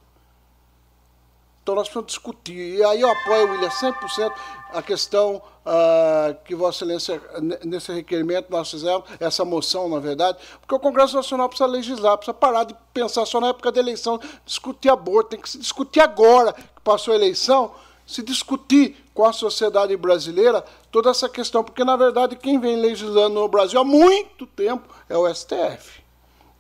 Então 1.63 1.75
nós 1.75 1.89
precisamos 1.89 2.13
discutir. 2.13 2.77
E 2.77 2.85
aí 2.85 3.01
eu 3.01 3.11
apoio, 3.11 3.51
William, 3.53 3.71
100% 3.71 4.33
a 4.75 4.83
questão 4.83 5.43
uh, 5.65 6.37
que 6.45 6.55
Vossa 6.55 6.85
Excelência, 6.85 7.21
nesse 7.65 7.93
requerimento, 7.93 8.51
nós 8.51 8.71
fizemos, 8.71 9.05
essa 9.19 9.45
moção, 9.45 9.89
na 9.89 9.99
verdade, 9.99 10.39
porque 10.61 10.75
o 10.75 10.79
Congresso 10.79 11.17
Nacional 11.17 11.49
precisa 11.49 11.69
legislar, 11.69 12.17
precisa 12.17 12.35
parar 12.35 12.65
de 12.65 12.75
pensar 12.93 13.25
só 13.27 13.41
na 13.41 13.49
época 13.49 13.73
da 13.73 13.81
eleição, 13.81 14.21
discutir 14.45 14.91
aborto, 14.91 15.31
tem 15.31 15.41
que 15.41 15.49
se 15.49 15.59
discutir 15.59 16.01
agora 16.01 16.53
que 16.53 16.81
passou 16.83 17.13
a 17.13 17.17
eleição, 17.17 17.73
se 18.07 18.23
discutir 18.23 18.97
com 19.15 19.25
a 19.25 19.33
sociedade 19.33 19.97
brasileira 19.97 20.63
toda 20.91 21.11
essa 21.11 21.29
questão, 21.29 21.65
porque, 21.65 21.85
na 21.85 21.97
verdade, 21.97 22.37
quem 22.37 22.59
vem 22.61 22.77
legislando 22.77 23.41
no 23.41 23.49
Brasil 23.49 23.81
há 23.81 23.85
muito 23.85 24.47
tempo 24.47 24.89
é 25.09 25.17
o 25.17 25.33
STF. 25.33 26.03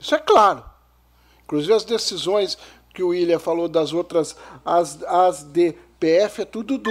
Isso 0.01 0.15
é 0.15 0.19
claro. 0.19 0.65
Inclusive, 1.45 1.75
as 1.75 1.85
decisões 1.85 2.57
que 2.95 3.03
o 3.03 3.09
William 3.09 3.39
falou 3.39 3.69
das 3.69 3.93
outras, 3.93 4.37
as, 4.65 5.03
as 5.03 5.43
DPF, 5.43 6.43
é 6.43 6.45
tudo 6.45 6.79
do 6.79 6.91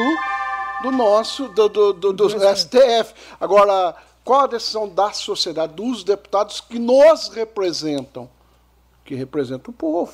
do 0.83 0.91
nosso, 0.91 1.47
do, 1.47 1.69
do, 1.69 1.93
do, 1.93 2.13
do 2.13 2.29
STF. 2.29 3.13
Agora, 3.39 3.95
qual 4.23 4.41
a 4.41 4.47
decisão 4.47 4.87
da 4.87 5.13
sociedade, 5.13 5.73
dos 5.73 6.03
deputados 6.03 6.59
que 6.59 6.77
nos 6.77 7.29
representam? 7.29 8.29
Que 9.05 9.15
representam 9.15 9.73
o 9.73 9.75
povo. 9.75 10.13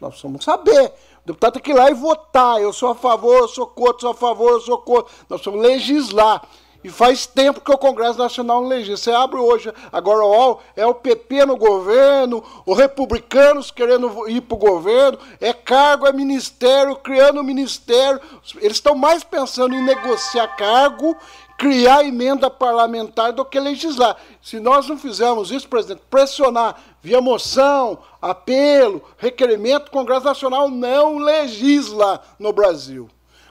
Nós 0.00 0.10
precisamos 0.10 0.42
saber. 0.42 0.92
O 1.22 1.26
deputado 1.26 1.54
tem 1.54 1.62
que 1.62 1.70
ir 1.70 1.74
lá 1.74 1.90
e 1.90 1.94
votar. 1.94 2.60
Eu 2.60 2.72
sou 2.72 2.90
a 2.90 2.94
favor, 2.94 3.40
eu 3.40 3.48
sou 3.48 3.66
contra, 3.66 4.00
sou 4.00 4.10
a 4.10 4.14
favor, 4.14 4.52
eu 4.52 4.60
sou 4.60 4.78
contra. 4.78 5.12
Nós 5.28 5.40
precisamos 5.40 5.66
legislar. 5.66 6.46
E 6.86 6.88
faz 6.88 7.26
tempo 7.26 7.60
que 7.60 7.72
o 7.72 7.76
Congresso 7.76 8.16
Nacional 8.16 8.60
não 8.60 8.68
legisla. 8.68 8.96
Você 8.96 9.10
abre 9.10 9.40
hoje, 9.40 9.72
agora 9.90 10.24
ó, 10.24 10.58
é 10.76 10.86
o 10.86 10.94
PP 10.94 11.44
no 11.44 11.56
governo, 11.56 12.44
os 12.64 12.78
republicanos 12.78 13.72
querendo 13.72 14.28
ir 14.28 14.40
para 14.42 14.54
o 14.54 14.58
governo, 14.58 15.18
é 15.40 15.52
cargo, 15.52 16.06
é 16.06 16.12
ministério, 16.12 16.94
criando 16.94 17.42
ministério. 17.42 18.20
Eles 18.58 18.76
estão 18.76 18.94
mais 18.94 19.24
pensando 19.24 19.74
em 19.74 19.82
negociar 19.82 20.46
cargo, 20.54 21.16
criar 21.58 22.04
emenda 22.04 22.48
parlamentar 22.48 23.32
do 23.32 23.44
que 23.44 23.58
legislar. 23.58 24.16
Se 24.40 24.60
nós 24.60 24.86
não 24.86 24.96
fizermos 24.96 25.50
isso, 25.50 25.68
presidente, 25.68 26.02
pressionar 26.08 26.80
via 27.02 27.20
moção, 27.20 27.98
apelo, 28.22 29.02
requerimento, 29.18 29.88
o 29.88 29.90
Congresso 29.90 30.26
Nacional 30.26 30.70
não 30.70 31.18
legisla 31.18 32.22
no 32.38 32.52
Brasil. 32.52 33.08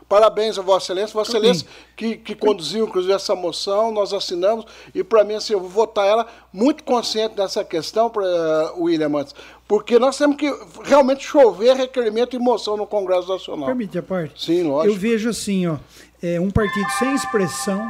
Parabéns 0.07 0.59
a 0.59 0.61
Vossa 0.61 0.93
Excelência, 0.93 1.13
Vossa 1.13 1.31
Excelência 1.31 1.67
que, 1.95 2.17
que 2.17 2.35
conduziu, 2.35 2.85
inclusive, 2.85 3.13
essa 3.13 3.33
moção, 3.33 3.91
nós 3.91 4.13
assinamos, 4.13 4.65
e 4.93 5.03
para 5.03 5.23
mim, 5.23 5.33
assim, 5.33 5.53
eu 5.53 5.59
vou 5.59 5.69
votar 5.69 6.05
ela 6.05 6.27
muito 6.53 6.83
consciente 6.83 7.35
dessa 7.35 7.63
questão, 7.63 8.09
para 8.09 8.23
uh, 8.23 8.83
William 8.83 9.09
Mantes, 9.09 9.33
porque 9.67 9.97
nós 9.97 10.15
temos 10.15 10.37
que 10.37 10.53
realmente 10.83 11.25
chover 11.25 11.75
requerimento 11.75 12.35
e 12.35 12.39
moção 12.39 12.77
no 12.77 12.85
Congresso 12.85 13.27
Nacional. 13.27 13.65
Permite 13.65 13.97
a 13.97 14.03
parte? 14.03 14.45
Sim, 14.45 14.63
lógico. 14.63 14.93
Eu 14.93 14.99
vejo 14.99 15.29
assim, 15.29 15.65
ó, 15.65 15.77
é 16.21 16.39
um 16.39 16.51
partido 16.51 16.87
sem 16.99 17.15
expressão, 17.15 17.83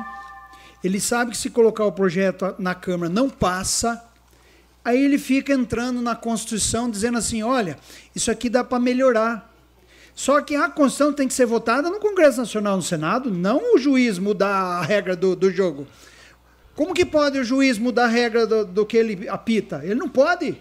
ele 0.82 1.02
sabe 1.02 1.32
que 1.32 1.38
se 1.38 1.50
colocar 1.50 1.84
o 1.84 1.92
projeto 1.92 2.56
na 2.58 2.74
Câmara 2.74 3.12
não 3.12 3.30
passa, 3.30 4.02
aí 4.86 5.04
ele 5.04 5.18
fica 5.18 5.52
entrando 5.52 6.02
na 6.02 6.16
Constituição 6.16 6.90
dizendo 6.90 7.18
assim, 7.18 7.44
olha, 7.44 7.78
isso 8.16 8.32
aqui 8.32 8.50
dá 8.50 8.64
para 8.64 8.80
melhorar. 8.80 9.54
Só 10.16 10.42
que 10.42 10.56
a 10.56 10.70
Constituição 10.70 11.12
tem 11.12 11.28
que 11.28 11.34
ser 11.34 11.46
votada 11.46 11.90
no 11.90 12.00
Congresso 12.00 12.38
Nacional, 12.38 12.78
no 12.78 12.82
Senado, 12.82 13.30
não 13.30 13.76
o 13.76 13.78
juiz 13.78 14.18
mudar 14.18 14.80
a 14.80 14.82
regra 14.82 15.14
do, 15.14 15.36
do 15.36 15.52
jogo. 15.52 15.86
Como 16.74 16.94
que 16.94 17.06
pode 17.06 17.38
o 17.38 17.44
juiz 17.44 17.78
mudar 17.78 18.06
a 18.06 18.08
regra 18.08 18.48
do, 18.48 18.66
do 18.66 18.86
que 18.86 18.96
ele 18.96 19.28
apita? 19.28 19.82
Ele 19.84 19.96
não 19.96 20.08
pode. 20.08 20.58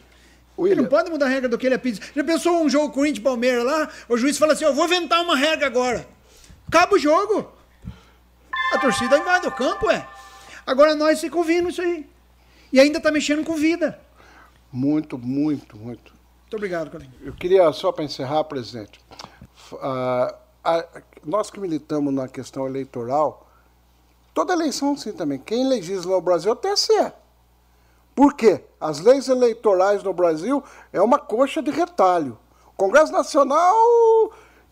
William. 0.59 0.75
Ele 0.75 0.83
não 0.83 0.89
pode 0.89 1.09
mudar 1.09 1.27
a 1.27 1.29
regra 1.29 1.49
do 1.49 1.57
que 1.57 1.67
ele 1.67 1.77
apita. 1.77 2.05
Já 2.15 2.25
pensou 2.25 2.65
um 2.65 2.69
jogo 2.69 2.93
Corinthians 2.93 3.23
Palmeiras 3.23 3.65
lá? 3.65 3.89
O 4.09 4.17
juiz 4.17 4.37
fala 4.37 4.55
assim: 4.55 4.65
Eu 4.65 4.75
vou 4.75 4.87
inventar 4.87 5.23
uma 5.23 5.37
regra 5.37 5.67
agora. 5.67 6.07
Acaba 6.67 6.97
o 6.97 6.99
jogo. 6.99 7.53
A 8.73 8.79
torcida 8.79 9.17
invade 9.17 9.47
o 9.47 9.53
campo, 9.53 9.89
é. 9.89 10.07
Agora 10.67 10.97
nós 10.97 11.21
ficamos 11.21 11.47
ouvindo 11.47 11.69
isso 11.69 11.81
aí. 11.81 12.09
E 12.73 12.81
ainda 12.81 12.99
está 12.99 13.13
mexendo 13.13 13.45
com 13.45 13.55
vida. 13.55 14.01
Muito, 14.73 15.17
muito, 15.17 15.77
muito. 15.77 16.13
Muito 16.55 16.57
obrigado, 16.57 16.91
Colinho. 16.91 17.13
Eu 17.21 17.33
queria, 17.33 17.73
só 17.73 17.91
para 17.91 18.05
encerrar, 18.05 18.45
presidente, 18.45 19.01
uh, 19.75 20.35
a, 20.65 20.85
nós 21.25 21.51
que 21.51 21.61
militamos 21.61 22.13
na 22.13 22.29
questão 22.29 22.67
eleitoral, 22.67 23.47
toda 24.33 24.53
eleição 24.53 24.97
sim 24.97 25.13
também, 25.13 25.39
quem 25.39 25.69
legisla 25.69 26.15
no 26.15 26.21
Brasil 26.21 26.51
é 26.51 26.55
o 26.55 26.57
TSE. 26.57 27.13
Por 28.15 28.35
quê? 28.35 28.65
As 28.81 29.01
leis 29.01 29.29
eleitorais 29.29 30.03
no 30.03 30.13
Brasil 30.13 30.63
é 30.93 31.01
uma 31.01 31.19
coxa 31.19 31.61
de 31.61 31.71
retalho. 31.71 32.39
O 32.69 32.77
Congresso 32.77 33.13
Nacional, 33.13 33.75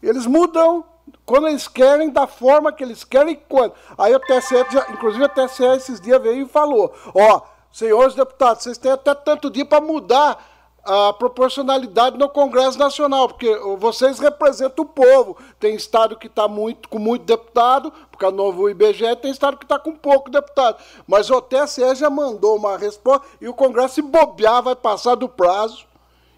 eles 0.03 0.27
mudam 0.27 0.85
quando 1.27 1.49
eles 1.49 1.67
querem, 1.67 2.11
da 2.11 2.27
forma 2.27 2.73
que 2.73 2.85
eles 2.85 3.05
querem 3.05 3.41
quando. 3.49 3.75
Aí 3.99 4.15
o 4.15 4.21
TSE, 4.21 4.55
inclusive 4.93 5.25
o 5.25 5.29
TSE 5.29 5.65
esses 5.77 6.01
dias 6.01 6.23
veio 6.23 6.47
e 6.47 6.49
falou, 6.49 6.95
ó, 7.15 7.43
senhores 7.73 8.15
deputados, 8.15 8.63
vocês 8.63 8.79
têm 8.79 8.93
até 8.93 9.15
tanto 9.15 9.51
dia 9.51 9.65
para 9.65 9.81
mudar 9.81 10.52
a 10.85 11.13
proporcionalidade 11.13 12.19
no 12.19 12.29
Congresso 12.29 12.79
Nacional, 12.79 13.29
porque 13.29 13.55
vocês 13.79 14.19
representam 14.19 14.85
o 14.85 14.89
povo. 14.89 15.37
Tem 15.61 15.75
estado 15.75 16.17
que 16.17 16.27
está 16.27 16.49
muito, 16.49 16.89
com 16.89 16.99
muito 16.99 17.25
deputado, 17.25 17.93
porque 18.11 18.25
o 18.25 18.31
novo 18.31 18.69
IBGE 18.69 19.17
tem 19.17 19.31
estado 19.31 19.57
que 19.57 19.65
está 19.65 19.79
com 19.79 19.93
pouco 19.93 20.31
deputado. 20.31 20.83
Mas 21.07 21.31
o 21.31 21.41
TSE 21.41 21.95
já 21.95 22.11
mandou 22.11 22.57
uma 22.57 22.77
resposta 22.77 23.27
e 23.41 23.49
o 23.49 23.55
Congresso, 23.55 23.95
se 23.95 24.03
bobear, 24.03 24.63
vai 24.63 24.75
passar 24.75 25.15
do 25.15 25.29
prazo 25.29 25.87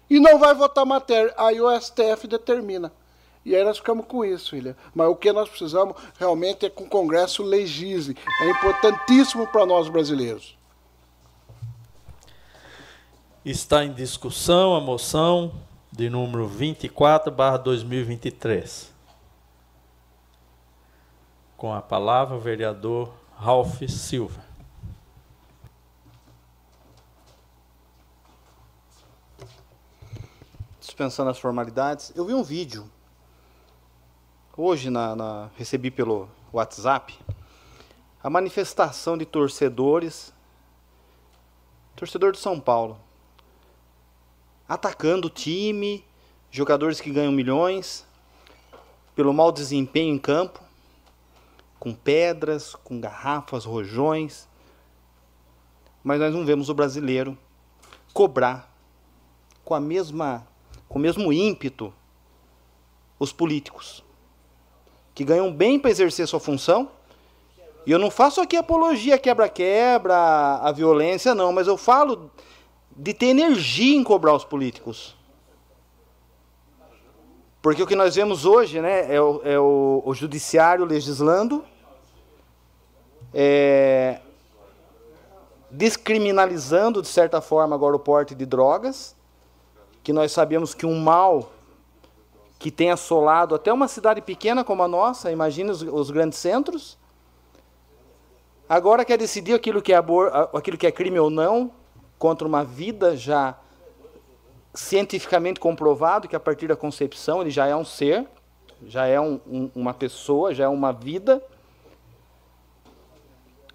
e 0.09 0.19
não 0.19 0.37
vai 0.37 0.53
votar 0.53 0.85
matéria. 0.85 1.33
Aí 1.37 1.59
o 1.59 1.69
STF 1.79 2.27
determina. 2.27 2.91
E 3.43 3.55
aí 3.55 3.63
nós 3.63 3.77
ficamos 3.77 4.05
com 4.07 4.25
isso, 4.25 4.55
William. 4.55 4.75
Mas 4.93 5.07
o 5.07 5.15
que 5.15 5.31
nós 5.31 5.47
precisamos 5.47 5.95
realmente 6.19 6.65
é 6.65 6.69
que 6.69 6.81
o 6.81 6.89
Congresso 6.89 7.43
legisle. 7.43 8.17
É 8.41 8.49
importantíssimo 8.49 9.47
para 9.47 9.65
nós 9.65 9.87
brasileiros. 9.87 10.54
Está 13.45 13.85
em 13.85 13.93
discussão 13.93 14.75
a 14.75 14.81
moção 14.81 15.53
de 15.91 16.09
número 16.09 16.47
24, 16.47 17.31
barra 17.31 17.57
2023. 17.57 18.91
Com 21.55 21.71
a 21.71 21.79
palavra 21.79 22.35
o 22.35 22.39
vereador 22.39 23.13
Ralph 23.37 23.83
Silva. 23.87 24.43
Dispensando 30.79 31.29
as 31.29 31.37
formalidades, 31.37 32.11
eu 32.15 32.25
vi 32.25 32.33
um 32.33 32.41
vídeo. 32.41 32.89
Hoje 34.57 34.89
na, 34.89 35.15
na 35.15 35.51
recebi 35.55 35.91
pelo 35.91 36.27
WhatsApp 36.51 37.15
a 38.23 38.27
manifestação 38.27 39.15
de 39.15 39.23
torcedores, 39.23 40.33
torcedor 41.95 42.31
de 42.31 42.39
São 42.39 42.59
Paulo, 42.59 43.04
atacando 44.67 45.27
o 45.27 45.29
time, 45.29 46.03
jogadores 46.51 46.99
que 46.99 47.11
ganham 47.11 47.31
milhões, 47.31 48.05
pelo 49.15 49.33
mau 49.33 49.51
desempenho 49.51 50.13
em 50.13 50.19
campo, 50.19 50.59
com 51.79 51.93
pedras, 51.93 52.75
com 52.75 52.99
garrafas, 52.99 53.65
rojões. 53.65 54.47
Mas 56.03 56.19
nós 56.19 56.33
não 56.33 56.45
vemos 56.45 56.69
o 56.69 56.73
brasileiro 56.73 57.37
cobrar 58.13 58.73
com 59.63 59.73
a 59.73 59.79
mesma 59.79 60.47
com 60.87 60.99
o 60.99 61.01
mesmo 61.01 61.33
ímpeto 61.33 61.93
os 63.19 63.33
políticos 63.33 64.03
que 65.13 65.23
ganham 65.23 65.51
bem 65.51 65.79
para 65.79 65.89
exercer 65.89 66.27
sua 66.27 66.39
função. 66.39 66.91
E 67.85 67.91
eu 67.91 67.99
não 67.99 68.11
faço 68.11 68.41
aqui 68.41 68.57
apologia 68.57 69.17
quebra-quebra, 69.17 70.15
a 70.15 70.71
violência 70.71 71.33
não, 71.33 71.53
mas 71.53 71.67
eu 71.67 71.77
falo 71.77 72.31
de 72.95 73.13
ter 73.13 73.27
energia 73.27 73.95
em 73.95 74.03
cobrar 74.03 74.33
os 74.33 74.45
políticos. 74.45 75.15
Porque 77.61 77.81
o 77.81 77.87
que 77.87 77.95
nós 77.95 78.15
vemos 78.15 78.45
hoje 78.45 78.79
né, 78.79 79.13
é, 79.13 79.19
o, 79.19 79.41
é 79.43 79.59
o, 79.59 80.01
o 80.05 80.13
judiciário 80.13 80.85
legislando, 80.85 81.65
é, 83.33 84.19
descriminalizando, 85.69 87.01
de 87.01 87.07
certa 87.07 87.41
forma, 87.41 87.75
agora 87.75 87.95
o 87.95 87.99
porte 87.99 88.33
de 88.35 88.45
drogas, 88.45 89.15
que 90.03 90.13
nós 90.13 90.31
sabemos 90.31 90.73
que 90.73 90.85
um 90.85 90.99
mal 90.99 91.51
que 92.59 92.71
tem 92.71 92.91
assolado 92.91 93.55
até 93.55 93.73
uma 93.73 93.87
cidade 93.87 94.21
pequena 94.21 94.63
como 94.63 94.83
a 94.83 94.87
nossa, 94.87 95.31
imagine 95.31 95.71
os, 95.71 95.81
os 95.81 96.11
grandes 96.11 96.39
centros, 96.39 96.97
agora 98.69 99.03
quer 99.03 99.17
decidir 99.17 99.53
aquilo 99.53 99.81
que, 99.81 99.91
é 99.91 99.97
aquilo 100.53 100.77
que 100.77 100.87
é 100.87 100.91
crime 100.91 101.19
ou 101.19 101.29
não, 101.29 101.71
contra 102.17 102.47
uma 102.47 102.63
vida 102.63 103.15
já 103.15 103.57
cientificamente 104.73 105.59
comprovado 105.59 106.27
que 106.27 106.35
a 106.35 106.39
partir 106.39 106.67
da 106.67 106.75
concepção 106.75 107.41
ele 107.41 107.49
já 107.49 107.65
é 107.65 107.75
um 107.75 107.85
ser, 107.85 108.27
já 108.85 109.05
é 109.05 109.19
um, 109.19 109.39
um, 109.47 109.69
uma 109.73 109.93
pessoa, 109.93 110.53
já 110.53 110.65
é 110.65 110.67
uma 110.67 110.91
vida. 110.91 111.43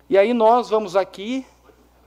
E 0.08 0.18
aí 0.18 0.34
nós 0.34 0.68
vamos 0.68 0.96
aqui, 0.96 1.46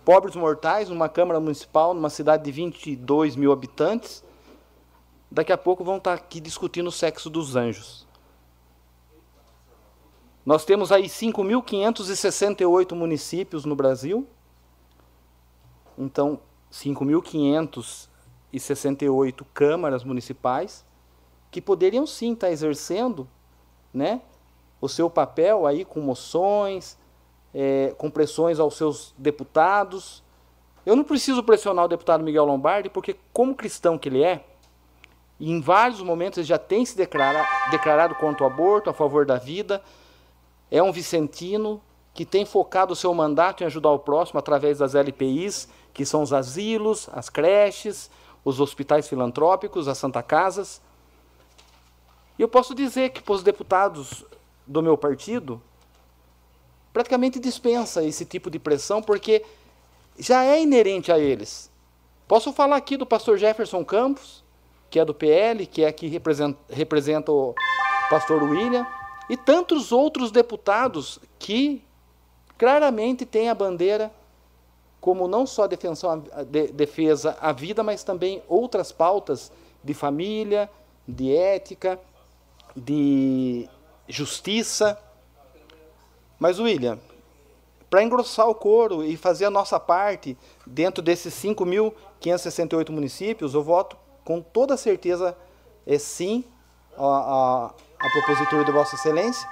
pobres 0.05 0.35
mortais, 0.35 0.89
numa 0.89 1.09
Câmara 1.09 1.39
Municipal, 1.39 1.93
numa 1.93 2.09
cidade 2.09 2.43
de 2.43 2.51
22 2.51 3.35
mil 3.35 3.51
habitantes, 3.51 4.23
daqui 5.31 5.51
a 5.51 5.57
pouco 5.57 5.83
vão 5.83 5.97
estar 5.97 6.13
aqui 6.13 6.39
discutindo 6.39 6.87
o 6.87 6.91
sexo 6.91 7.29
dos 7.29 7.55
anjos. 7.55 8.05
Nós 10.45 10.65
temos 10.65 10.91
aí 10.91 11.05
5.568 11.05 12.93
municípios 12.93 13.63
no 13.63 13.75
Brasil. 13.75 14.27
Então, 15.97 16.39
5.568 16.71 19.45
câmaras 19.53 20.03
municipais 20.03 20.85
que 21.51 21.61
poderiam 21.61 22.07
sim 22.07 22.33
estar 22.33 22.49
exercendo 22.49 23.29
né, 23.93 24.21
o 24.81 24.89
seu 24.89 25.09
papel 25.09 25.67
aí 25.67 25.85
com 25.85 26.01
moções, 26.01 26.97
é, 27.53 27.93
com 27.97 28.09
pressões 28.09 28.59
aos 28.59 28.75
seus 28.75 29.13
deputados. 29.17 30.23
Eu 30.85 30.95
não 30.95 31.03
preciso 31.03 31.43
pressionar 31.43 31.85
o 31.85 31.87
deputado 31.87 32.23
Miguel 32.23 32.45
Lombardi, 32.45 32.89
porque, 32.89 33.15
como 33.31 33.55
cristão 33.55 33.97
que 33.97 34.09
ele 34.09 34.23
é, 34.23 34.43
em 35.39 35.61
vários 35.61 36.01
momentos 36.01 36.37
ele 36.37 36.47
já 36.47 36.57
tem 36.57 36.85
se 36.85 36.97
declarado, 36.97 37.47
declarado 37.69 38.15
contra 38.15 38.43
o 38.43 38.47
aborto, 38.47 38.89
a 38.89 38.93
favor 38.93 39.25
da 39.25 39.37
vida, 39.37 39.83
é 40.71 40.81
um 40.81 40.91
vicentino 40.91 41.81
que 42.13 42.25
tem 42.25 42.45
focado 42.45 42.93
o 42.93 42.95
seu 42.95 43.13
mandato 43.13 43.63
em 43.63 43.65
ajudar 43.65 43.89
o 43.91 43.99
próximo 43.99 44.39
através 44.39 44.77
das 44.77 44.93
LPIs, 44.93 45.67
que 45.93 46.05
são 46.05 46.21
os 46.21 46.31
asilos, 46.31 47.09
as 47.11 47.29
creches, 47.29 48.09
os 48.45 48.59
hospitais 48.59 49.07
filantrópicos, 49.07 49.87
as 49.87 49.97
Santa 49.97 50.21
Casas. 50.21 50.81
E 52.37 52.41
eu 52.41 52.47
posso 52.47 52.75
dizer 52.75 53.09
que 53.09 53.21
para 53.21 53.33
os 53.33 53.43
deputados 53.43 54.23
do 54.65 54.81
meu 54.81 54.97
partido, 54.97 55.61
praticamente 56.91 57.39
dispensa 57.39 58.03
esse 58.03 58.25
tipo 58.25 58.49
de 58.49 58.59
pressão, 58.59 59.01
porque 59.01 59.43
já 60.17 60.43
é 60.43 60.61
inerente 60.61 61.11
a 61.11 61.17
eles. 61.17 61.71
Posso 62.27 62.53
falar 62.53 62.75
aqui 62.75 62.95
do 62.95 63.05
pastor 63.05 63.37
Jefferson 63.37 63.83
Campos, 63.83 64.43
que 64.89 64.99
é 64.99 65.05
do 65.05 65.13
PL, 65.13 65.65
que 65.65 65.83
é 65.83 65.87
aqui 65.87 66.07
representa, 66.07 66.59
representa 66.69 67.31
o 67.31 67.55
pastor 68.09 68.43
William, 68.43 68.85
e 69.29 69.35
tantos 69.35 69.91
outros 69.91 70.31
deputados 70.31 71.19
que 71.39 71.83
claramente 72.57 73.25
têm 73.25 73.49
a 73.49 73.55
bandeira 73.55 74.11
como 74.99 75.27
não 75.27 75.45
só 75.45 75.67
defensão, 75.67 76.23
de, 76.47 76.67
defesa 76.67 77.37
à 77.41 77.51
vida, 77.51 77.83
mas 77.83 78.03
também 78.03 78.41
outras 78.47 78.91
pautas 78.91 79.51
de 79.83 79.93
família, 79.93 80.69
de 81.05 81.35
ética, 81.35 81.99
de 82.73 83.67
justiça. 84.07 84.97
Mas, 86.39 86.57
William, 86.57 86.97
para 87.89 88.01
engrossar 88.01 88.47
o 88.47 88.55
coro 88.55 89.03
e 89.03 89.17
fazer 89.17 89.43
a 89.43 89.51
nossa 89.51 89.77
parte 89.77 90.37
dentro 90.65 91.03
desses 91.03 91.33
5.568 91.33 92.89
municípios, 92.89 93.53
eu 93.53 93.61
voto 93.61 93.97
com 94.23 94.41
toda 94.41 94.77
certeza 94.77 95.35
é 95.85 95.99
sim 95.99 96.45
a, 96.97 97.05
a, 97.05 97.65
a 97.65 98.09
propositura 98.09 98.63
de 98.63 98.71
Vossa 98.71 98.95
Excelência, 98.95 99.47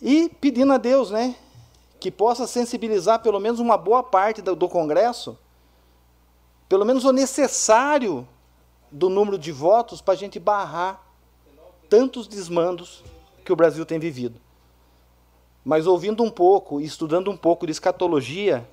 e 0.00 0.28
pedindo 0.40 0.72
a 0.72 0.76
Deus, 0.76 1.10
né, 1.10 1.34
que 2.00 2.10
possa 2.10 2.46
sensibilizar 2.46 3.20
pelo 3.20 3.40
menos 3.40 3.60
uma 3.60 3.76
boa 3.76 4.02
parte 4.02 4.40
do, 4.40 4.54
do 4.54 4.68
Congresso, 4.68 5.38
pelo 6.68 6.84
menos 6.84 7.04
o 7.04 7.12
necessário 7.12 8.28
do 8.90 9.08
número 9.08 9.38
de 9.38 9.52
votos 9.52 10.00
para 10.00 10.14
a 10.14 10.16
gente 10.16 10.38
barrar 10.38 11.04
tantos 11.88 12.26
desmandos 12.26 13.02
que 13.44 13.52
o 13.52 13.56
Brasil 13.56 13.84
tem 13.84 13.98
vivido. 13.98 14.40
Mas 15.64 15.86
ouvindo 15.86 16.22
um 16.22 16.30
pouco 16.30 16.80
e 16.80 16.84
estudando 16.84 17.30
um 17.30 17.36
pouco 17.36 17.66
de 17.66 17.72
escatologia, 17.72 18.68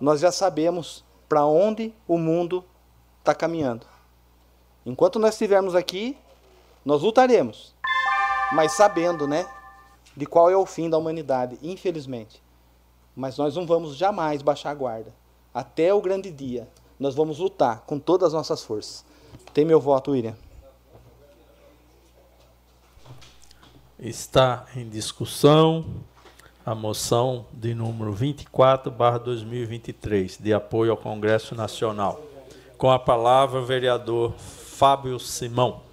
nós 0.00 0.20
já 0.20 0.32
sabemos 0.32 1.04
para 1.28 1.44
onde 1.44 1.94
o 2.06 2.18
mundo 2.18 2.64
está 3.18 3.34
caminhando. 3.34 3.86
Enquanto 4.84 5.18
nós 5.18 5.34
estivermos 5.34 5.74
aqui, 5.74 6.16
nós 6.84 7.02
lutaremos, 7.02 7.74
mas 8.52 8.72
sabendo, 8.72 9.26
né, 9.26 9.44
de 10.16 10.26
qual 10.26 10.48
é 10.48 10.56
o 10.56 10.64
fim 10.64 10.88
da 10.88 10.96
humanidade, 10.96 11.58
infelizmente. 11.62 12.42
Mas 13.14 13.36
nós 13.36 13.54
não 13.54 13.66
vamos 13.66 13.94
jamais 13.96 14.40
baixar 14.42 14.70
a 14.70 14.74
guarda. 14.74 15.12
Até 15.52 15.92
o 15.92 16.00
grande 16.00 16.30
dia, 16.30 16.66
nós 16.98 17.14
vamos 17.14 17.38
lutar 17.38 17.82
com 17.82 17.98
todas 17.98 18.28
as 18.28 18.32
nossas 18.32 18.62
forças. 18.62 19.04
Tem 19.52 19.64
meu 19.64 19.80
voto, 19.80 20.12
William. 20.12 20.36
Está 23.98 24.66
em 24.76 24.88
discussão 24.88 25.84
a 26.64 26.74
moção 26.74 27.46
de 27.52 27.74
número 27.74 28.12
24/2023, 28.12 30.38
de 30.38 30.52
apoio 30.52 30.90
ao 30.90 30.96
Congresso 30.96 31.54
Nacional. 31.54 32.20
Com 32.76 32.90
a 32.90 32.98
palavra 32.98 33.60
o 33.60 33.64
vereador 33.64 34.32
Fábio 34.32 35.18
Simão. 35.18 35.85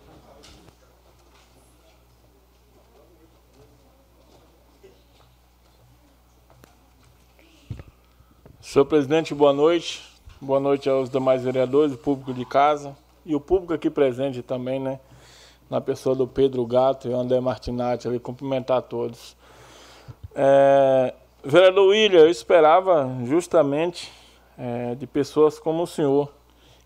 Senhor 8.74 8.86
presidente, 8.86 9.36
boa 9.36 9.54
noite. 9.54 10.02
Boa 10.42 10.60
noite 10.60 10.90
aos 10.90 11.08
demais 11.08 11.44
vereadores, 11.44 11.94
o 11.94 11.98
público 12.00 12.34
de 12.34 12.44
casa 12.44 12.98
e 13.24 13.36
o 13.36 13.40
público 13.40 13.72
aqui 13.72 13.88
presente 13.88 14.42
também, 14.42 14.80
né? 14.80 15.00
Na 15.70 15.80
pessoa 15.80 16.16
do 16.16 16.26
Pedro 16.26 16.66
Gato 16.66 17.08
e 17.08 17.14
André 17.14 17.40
Martinati, 17.40 18.08
ali, 18.08 18.18
cumprimentar 18.18 18.80
a 18.80 18.82
todos. 18.82 19.38
É, 20.34 21.14
vereador 21.44 21.90
William, 21.90 22.22
eu 22.22 22.30
esperava 22.32 23.16
justamente 23.26 24.12
é, 24.58 24.96
de 24.96 25.06
pessoas 25.06 25.60
como 25.60 25.84
o 25.84 25.88
senhor, 25.88 26.34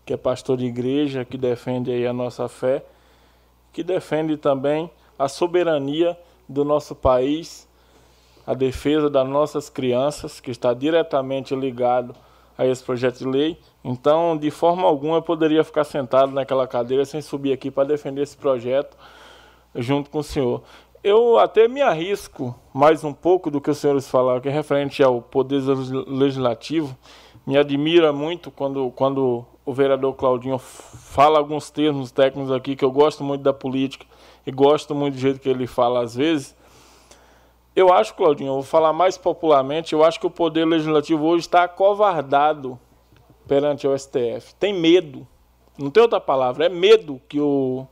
que 0.04 0.12
é 0.12 0.16
pastor 0.18 0.58
de 0.58 0.66
igreja, 0.66 1.24
que 1.24 1.38
defende 1.38 1.90
aí 1.90 2.06
a 2.06 2.12
nossa 2.12 2.50
fé, 2.50 2.84
que 3.72 3.82
defende 3.82 4.36
também 4.36 4.90
a 5.18 5.26
soberania 5.26 6.18
do 6.46 6.66
nosso 6.66 6.94
país 6.94 7.66
a 8.48 8.54
defesa 8.54 9.10
das 9.10 9.28
nossas 9.28 9.68
crianças, 9.68 10.40
que 10.40 10.50
está 10.50 10.72
diretamente 10.72 11.54
ligado 11.54 12.14
a 12.56 12.64
esse 12.64 12.82
projeto 12.82 13.18
de 13.18 13.26
lei. 13.26 13.58
Então, 13.84 14.38
de 14.38 14.50
forma 14.50 14.88
alguma, 14.88 15.18
eu 15.18 15.22
poderia 15.22 15.62
ficar 15.62 15.84
sentado 15.84 16.32
naquela 16.32 16.66
cadeira 16.66 17.04
sem 17.04 17.20
subir 17.20 17.52
aqui 17.52 17.70
para 17.70 17.88
defender 17.88 18.22
esse 18.22 18.38
projeto 18.38 18.96
junto 19.74 20.08
com 20.08 20.20
o 20.20 20.22
senhor. 20.22 20.62
Eu 21.04 21.38
até 21.38 21.68
me 21.68 21.82
arrisco 21.82 22.54
mais 22.72 23.04
um 23.04 23.12
pouco 23.12 23.50
do 23.50 23.60
que 23.60 23.70
os 23.70 23.76
senhores 23.76 24.08
falaram, 24.08 24.40
que 24.40 24.48
é 24.48 24.50
referente 24.50 25.02
ao 25.02 25.20
poder 25.20 25.60
legislativo. 26.06 26.96
Me 27.46 27.58
admira 27.58 28.14
muito 28.14 28.50
quando, 28.50 28.90
quando 28.92 29.44
o 29.62 29.74
vereador 29.74 30.14
Claudinho 30.14 30.56
fala 30.56 31.38
alguns 31.38 31.68
termos 31.68 32.10
técnicos 32.10 32.50
aqui, 32.50 32.74
que 32.74 32.84
eu 32.84 32.90
gosto 32.90 33.22
muito 33.22 33.42
da 33.42 33.52
política 33.52 34.06
e 34.46 34.50
gosto 34.50 34.94
muito 34.94 35.16
do 35.16 35.20
jeito 35.20 35.38
que 35.38 35.50
ele 35.50 35.66
fala 35.66 36.02
às 36.02 36.14
vezes. 36.14 36.56
Eu 37.78 37.92
acho, 37.92 38.12
Claudinho, 38.14 38.48
eu 38.48 38.54
vou 38.54 38.64
falar 38.64 38.92
mais 38.92 39.16
popularmente, 39.16 39.92
eu 39.92 40.02
acho 40.02 40.18
que 40.18 40.26
o 40.26 40.30
Poder 40.30 40.64
Legislativo 40.64 41.24
hoje 41.24 41.42
está 41.42 41.62
acovardado 41.62 42.76
perante 43.46 43.86
o 43.86 43.96
STF. 43.96 44.52
Tem 44.58 44.74
medo. 44.74 45.24
Não 45.78 45.88
tem 45.88 46.02
outra 46.02 46.20
palavra, 46.20 46.66
é 46.66 46.68
medo 46.68 47.22
que 47.28 47.40
o 47.40 47.86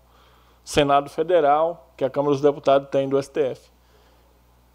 Senado 0.64 1.08
Federal, 1.08 1.92
que 1.96 2.04
a 2.04 2.10
Câmara 2.10 2.32
dos 2.32 2.42
Deputados 2.42 2.88
tem 2.90 3.08
do 3.08 3.22
STF. 3.22 3.70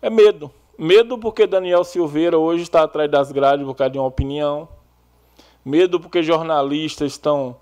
É 0.01 0.09
medo. 0.09 0.49
Medo 0.77 1.17
porque 1.17 1.45
Daniel 1.45 1.83
Silveira 1.83 2.37
hoje 2.37 2.63
está 2.63 2.83
atrás 2.83 3.11
das 3.11 3.33
grades 3.33 3.65
por 3.65 3.75
causa 3.75 3.91
de 3.91 3.99
uma 3.99 4.07
opinião. 4.07 4.69
Medo 5.65 5.99
porque 5.99 6.23
jornalistas 6.23 7.11
estão 7.11 7.57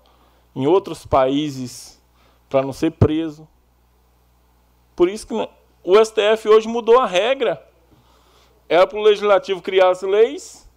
em 0.54 0.68
outros 0.68 1.04
países 1.04 2.00
para 2.48 2.62
não 2.62 2.72
ser 2.72 2.92
preso. 2.92 3.48
Por 4.94 5.08
isso 5.08 5.26
que 5.26 5.34
o 5.82 6.02
STF 6.04 6.48
hoje 6.48 6.68
mudou 6.68 6.98
a 6.98 7.06
regra. 7.06 7.64
Era 8.68 8.86
para 8.86 8.98
o 8.98 9.02
legislativo 9.02 9.62
criar 9.62 9.90
as 9.90 10.02
leis 10.02 10.68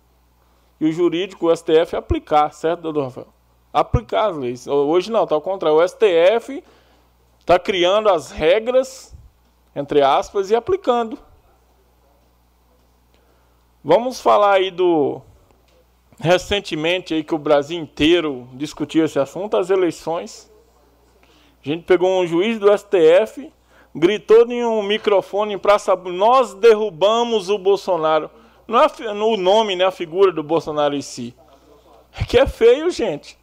e 0.80 0.86
o 0.86 0.92
jurídico, 0.92 1.48
o 1.48 1.56
STF, 1.56 1.96
aplicar, 1.96 2.52
certo, 2.54 2.82
doutor 2.82 3.04
Rafael? 3.06 3.28
Aplicar 3.72 4.30
as 4.30 4.38
leis. 4.38 4.68
Hoje 4.68 5.12
não, 5.12 5.24
está 5.24 5.36
ao 5.36 5.42
contrário. 5.42 5.78
O 5.78 5.88
STF 5.88 6.64
está 7.40 7.60
criando 7.60 8.10
as 8.10 8.32
regras, 8.32 9.16
entre 9.76 10.02
aspas, 10.02 10.50
e 10.50 10.56
aplicando. 10.56 11.18
Vamos 13.84 14.22
falar 14.22 14.54
aí 14.54 14.72
do. 14.72 15.22
Recentemente 16.20 17.14
aí 17.14 17.24
que 17.24 17.36
o 17.36 17.40
Brasil 17.40 17.78
inteiro 17.78 18.48
discutiu 18.54 19.04
esse 19.04 19.20
assunto, 19.20 19.58
as 19.58 19.70
eleições. 19.70 20.50
A 21.64 21.68
gente 21.68 21.84
pegou 21.84 22.22
um 22.22 22.26
juiz 22.26 22.60
do 22.60 22.68
STF 22.78 23.52
gritou 23.96 24.46
em 24.48 24.66
um 24.66 24.82
microfone 24.82 25.54
em 25.54 25.58
Praça 25.58 25.96
nós 25.96 26.54
derrubamos 26.54 27.50
o 27.50 27.58
Bolsonaro. 27.58 28.30
Não 28.68 28.80
é 28.80 28.88
o 29.12 29.38
nome, 29.38 29.76
né, 29.76 29.86
a 29.86 29.92
figura 29.92 30.32
do 30.32 30.42
Bolsonaro 30.42 30.96
em 30.96 31.02
si. 31.02 31.36
É 32.18 32.24
que 32.24 32.38
é 32.38 32.46
feio, 32.46 32.90
gente. 32.90 33.38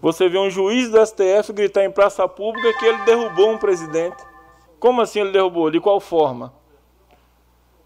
Você 0.00 0.28
vê 0.28 0.38
um 0.38 0.50
juiz 0.50 0.90
do 0.90 1.04
STF 1.04 1.52
gritar 1.52 1.84
em 1.84 1.90
praça 1.90 2.26
pública 2.28 2.72
que 2.78 2.84
ele 2.84 2.98
derrubou 3.04 3.50
um 3.50 3.58
presidente. 3.58 4.16
Como 4.78 5.00
assim 5.00 5.20
ele 5.20 5.32
derrubou? 5.32 5.70
De 5.70 5.80
qual 5.80 6.00
forma? 6.00 6.54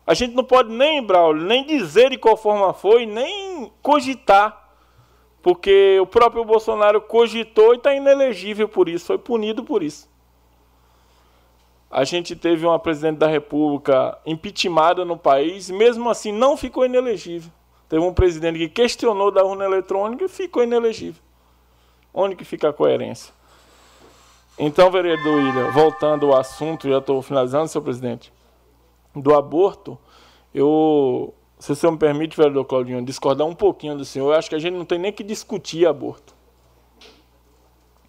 A 0.07 0.15
gente 0.15 0.35
não 0.35 0.45
pode 0.45 0.71
nem, 0.71 1.03
Braulio, 1.03 1.43
nem 1.43 1.65
dizer 1.65 2.11
de 2.11 2.19
qual 2.19 2.37
forma 2.37 2.73
foi, 2.75 3.07
nem 3.07 3.73
cogitar. 3.81 4.61
Porque 5.41 5.99
o 6.01 6.07
próprio 6.07 6.45
Bolsonaro 6.45 7.01
cogitou 7.01 7.73
e 7.73 7.77
está 7.77 7.95
inelegível 7.95 8.69
por 8.69 8.89
isso, 8.89 9.07
foi 9.07 9.19
punido 9.19 9.65
por 9.65 9.83
isso. 9.83 10.12
A 11.93 12.05
gente 12.05 12.35
teve 12.35 12.65
uma 12.65 12.79
presidente 12.79 13.19
da 13.19 13.27
República 13.27 14.19
impeachmentada 14.25 15.05
no 15.05 15.15
país, 15.15 15.69
mesmo 15.69 16.09
assim 16.09 16.33
não 16.33 16.57
ficou 16.57 16.87
inelegível. 16.87 17.53
Teve 17.87 18.03
um 18.03 18.15
presidente 18.15 18.59
que 18.59 18.69
questionou 18.71 19.31
da 19.31 19.45
urna 19.45 19.67
eletrônica 19.67 20.25
e 20.25 20.29
ficou 20.29 20.63
inelegível. 20.63 21.23
Onde 22.15 22.35
que 22.35 22.47
fica 22.47 22.71
a 22.71 22.73
coerência? 22.73 23.35
Então, 24.59 24.91
vereador 24.91 25.39
Ilha, 25.39 25.71
voltando 25.71 26.33
ao 26.33 26.41
assunto, 26.41 26.89
já 26.89 26.97
estou 26.97 27.21
finalizando, 27.21 27.69
senhor 27.69 27.85
presidente, 27.85 28.33
do 29.15 29.35
aborto, 29.35 29.99
eu, 30.55 31.35
se 31.59 31.73
o 31.73 31.77
senhor 31.77 31.93
me 31.93 31.99
permite, 31.99 32.35
vereador 32.35 32.65
Claudinho, 32.65 33.05
discordar 33.05 33.47
um 33.47 33.55
pouquinho 33.55 33.99
do 33.99 34.05
senhor, 34.07 34.33
eu 34.33 34.39
acho 34.39 34.49
que 34.49 34.55
a 34.55 34.59
gente 34.59 34.75
não 34.75 34.87
tem 34.87 34.99
nem 34.99 35.13
que 35.13 35.23
discutir 35.23 35.87
aborto. 35.87 36.35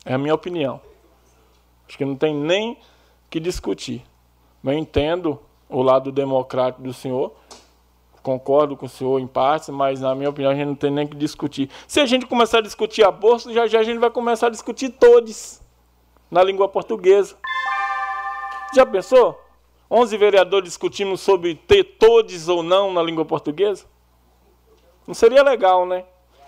É 0.06 0.14
a 0.14 0.18
minha 0.18 0.34
opinião. 0.34 0.80
Acho 1.86 1.98
que 1.98 2.06
não 2.06 2.16
tem 2.16 2.34
nem 2.34 2.78
que 3.34 3.40
discutir. 3.40 4.04
Eu 4.64 4.74
entendo 4.74 5.40
o 5.68 5.82
lado 5.82 6.12
democrático 6.12 6.84
do 6.84 6.94
senhor, 6.94 7.34
concordo 8.22 8.78
com 8.78 8.86
o 8.86 8.90
senhor 8.90 9.20
em 9.20 9.26
partes, 9.26 9.70
mas 9.70 10.02
na 10.02 10.14
minha 10.14 10.30
opinião 10.30 10.52
a 10.52 10.56
gente 10.56 10.68
não 10.68 10.76
tem 10.76 10.92
nem 10.92 11.08
que 11.08 11.18
discutir. 11.18 11.68
Se 11.88 12.00
a 12.00 12.06
gente 12.06 12.28
começar 12.28 12.60
a 12.60 12.62
discutir 12.62 13.04
aborto, 13.04 13.52
já 13.52 13.66
já 13.66 13.80
a 13.80 13.84
gente 13.84 13.98
vai 13.98 14.12
começar 14.12 14.48
a 14.48 14.50
discutir 14.52 14.90
todos 14.90 15.60
na 16.30 16.44
língua 16.44 16.70
portuguesa. 16.70 17.36
Já 18.76 18.86
pensou? 18.86 19.42
11 19.90 20.16
vereadores 20.16 20.70
discutindo 20.70 21.18
sobre 21.18 21.56
ter 21.56 21.84
todos 21.84 22.48
ou 22.48 22.62
não 22.62 22.94
na 22.94 23.02
língua 23.02 23.26
portuguesa? 23.26 23.86
Não 25.08 25.16
seria 25.16 25.42
legal, 25.42 25.88
né? 25.88 26.06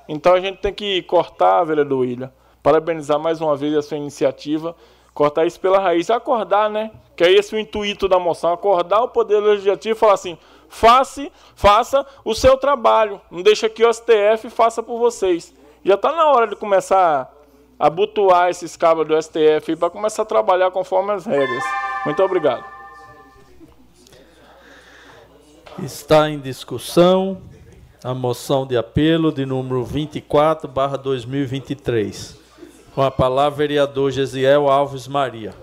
Então 0.08 0.36
a 0.36 0.40
gente 0.40 0.60
tem 0.60 0.72
que 0.72 1.02
cortar, 1.02 1.64
vereador 1.64 2.02
William. 2.02 2.32
Parabenizar 2.62 3.20
mais 3.20 3.42
uma 3.42 3.56
vez 3.56 3.74
a 3.74 3.82
sua 3.82 3.98
iniciativa 3.98 4.76
cortar 5.16 5.46
isso 5.46 5.60
pela 5.60 5.80
raiz, 5.80 6.10
acordar, 6.10 6.70
né? 6.70 6.92
Que 7.16 7.24
é 7.24 7.32
esse 7.32 7.56
o 7.56 7.58
intuito 7.60 8.08
da 8.08 8.20
moção, 8.20 8.52
acordar 8.54 9.02
o 9.02 9.08
poder 9.08 9.40
legislativo 9.40 9.96
e 9.96 10.00
falar 10.00 10.14
assim: 10.14 10.38
faça, 10.68 11.32
faça 11.56 12.06
o 12.24 12.36
seu 12.36 12.58
trabalho, 12.58 13.20
não 13.32 13.42
deixa 13.42 13.70
que 13.70 13.84
o 13.84 13.92
STF 13.92 14.50
faça 14.50 14.84
por 14.84 15.00
vocês. 15.00 15.56
Já 15.84 15.96
está 15.96 16.12
na 16.12 16.26
hora 16.28 16.48
de 16.48 16.56
começar 16.56 17.34
a 17.80 17.88
abotoar 17.88 18.50
esses 18.50 18.76
cabos 18.76 19.08
do 19.08 19.20
STF 19.20 19.76
para 19.78 19.90
começar 19.90 20.24
a 20.24 20.26
trabalhar 20.26 20.70
conforme 20.72 21.14
as 21.14 21.26
regras. 21.26 21.64
Muito 22.06 22.22
obrigado. 22.22 22.66
Está 25.82 26.30
em 26.30 26.40
discussão 26.40 27.42
a 28.04 28.14
moção 28.14 28.66
de 28.66 28.78
apelo 28.78 29.32
de 29.32 29.46
número 29.46 29.84
24, 29.84 30.70
barra 30.70 30.98
2023. 30.98 32.45
Com 32.96 33.02
a 33.02 33.12
palavra, 33.12 33.58
vereador 33.58 34.10
Gesiel 34.10 34.70
Alves 34.70 35.06
Maria. 35.06 35.54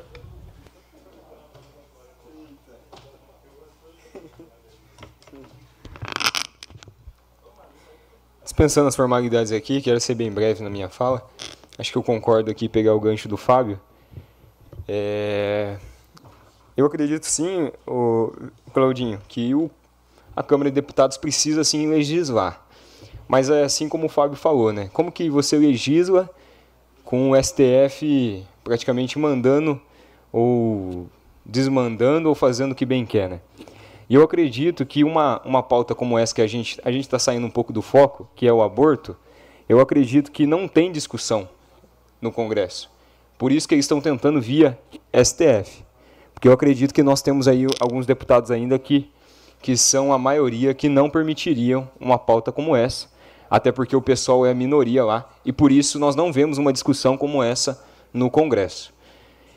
Dispensando 8.44 8.88
as 8.88 8.94
formalidades 8.94 9.50
aqui, 9.50 9.80
quero 9.80 9.98
ser 9.98 10.14
bem 10.14 10.30
breve 10.30 10.62
na 10.62 10.68
minha 10.68 10.90
fala. 10.90 11.26
Acho 11.78 11.90
que 11.90 11.96
eu 11.96 12.02
concordo 12.02 12.50
aqui 12.50 12.68
pegar 12.68 12.94
o 12.94 13.00
gancho 13.00 13.30
do 13.30 13.38
Fábio. 13.38 13.80
É... 14.86 15.78
Eu 16.76 16.84
acredito 16.84 17.24
sim, 17.24 17.72
o 17.86 18.30
Claudinho, 18.74 19.18
que 19.26 19.54
o... 19.54 19.70
a 20.36 20.42
Câmara 20.42 20.70
de 20.70 20.74
Deputados 20.74 21.16
precisa 21.16 21.64
sim 21.64 21.88
legislar. 21.88 22.62
Mas 23.26 23.48
é 23.48 23.64
assim 23.64 23.88
como 23.88 24.04
o 24.04 24.10
Fábio 24.10 24.36
falou, 24.36 24.70
né? 24.70 24.90
Como 24.92 25.10
que 25.10 25.30
você 25.30 25.56
legisla 25.56 26.28
com 27.12 27.32
o 27.32 27.43
STF 27.43 28.43
praticamente 28.64 29.18
mandando 29.18 29.78
ou 30.32 31.06
desmandando 31.44 32.30
ou 32.30 32.34
fazendo 32.34 32.72
o 32.72 32.74
que 32.74 32.86
bem 32.86 33.05
quer, 33.05 33.28
né? 33.28 33.40
E 34.09 34.14
eu 34.14 34.22
acredito 34.22 34.86
que 34.86 35.05
uma, 35.05 35.39
uma 35.44 35.62
pauta 35.62 35.94
como 35.94 36.18
essa 36.18 36.34
que 36.34 36.40
a 36.40 36.47
gente 36.47 36.80
a 36.82 36.90
gente 36.90 37.02
está 37.02 37.18
saindo 37.18 37.47
um 37.47 37.51
pouco 37.51 37.70
do 37.70 37.82
foco, 37.82 38.26
que 38.34 38.48
é 38.48 38.52
o 38.52 38.62
aborto, 38.62 39.14
eu 39.68 39.78
acredito 39.78 40.32
que 40.32 40.47
não 40.47 40.66
tem 40.66 40.90
discussão 40.90 41.47
no 42.18 42.32
Congresso. 42.32 42.90
Por 43.36 43.52
isso 43.52 43.68
que 43.68 43.74
eles 43.74 43.84
estão 43.84 44.01
tentando 44.01 44.40
via 44.40 44.78
STF, 45.12 45.84
porque 46.32 46.48
eu 46.48 46.52
acredito 46.55 46.94
que 46.94 47.02
nós 47.02 47.20
temos 47.20 47.47
aí 47.47 47.66
alguns 47.78 48.06
deputados 48.06 48.51
ainda 48.51 48.78
que 48.78 49.10
que 49.60 49.76
são 49.76 50.14
a 50.14 50.18
maioria 50.18 50.72
que 50.72 50.89
não 50.89 51.10
permitiriam 51.10 51.86
uma 52.01 52.18
pauta 52.18 52.51
como 52.51 52.74
essa 52.74 53.06
até 53.52 53.70
porque 53.70 53.94
o 53.94 54.00
pessoal 54.00 54.46
é 54.46 54.50
a 54.50 54.54
minoria 54.54 55.04
lá, 55.04 55.28
e 55.44 55.52
por 55.52 55.70
isso 55.70 55.98
nós 55.98 56.16
não 56.16 56.32
vemos 56.32 56.56
uma 56.56 56.72
discussão 56.72 57.18
como 57.18 57.42
essa 57.42 57.84
no 58.10 58.30
Congresso. 58.30 58.94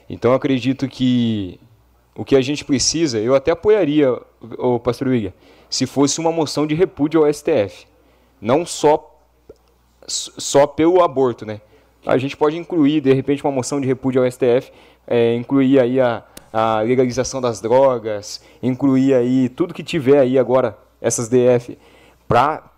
Então 0.09 0.33
acredito 0.33 0.85
que 0.85 1.57
o 2.13 2.25
que 2.25 2.35
a 2.35 2.41
gente 2.41 2.65
precisa, 2.65 3.19
eu 3.19 3.33
até 3.33 3.51
apoiaria, 3.51 4.11
o 4.57 4.77
pastor 4.81 5.07
William, 5.07 5.31
se 5.69 5.85
fosse 5.85 6.19
uma 6.19 6.29
moção 6.29 6.67
de 6.67 6.75
repúdio 6.75 7.23
ao 7.23 7.33
STF, 7.33 7.87
não 8.41 8.65
só 8.65 9.13
só 10.05 10.67
pelo 10.67 11.01
aborto, 11.01 11.45
né? 11.45 11.61
A 12.05 12.17
gente 12.17 12.35
pode 12.35 12.57
incluir, 12.57 12.99
de 12.99 13.13
repente, 13.13 13.45
uma 13.45 13.51
moção 13.51 13.79
de 13.79 13.87
repúdio 13.87 14.21
ao 14.21 14.29
STF, 14.29 14.73
é, 15.07 15.35
incluir 15.35 15.79
aí 15.79 16.01
a, 16.01 16.21
a 16.51 16.81
legalização 16.81 17.39
das 17.39 17.61
drogas, 17.61 18.43
incluir 18.61 19.13
aí 19.13 19.47
tudo 19.47 19.73
que 19.73 19.81
tiver 19.81 20.19
aí 20.19 20.37
agora, 20.37 20.77
essas 20.99 21.29
DF, 21.29 21.77
para 22.27 22.74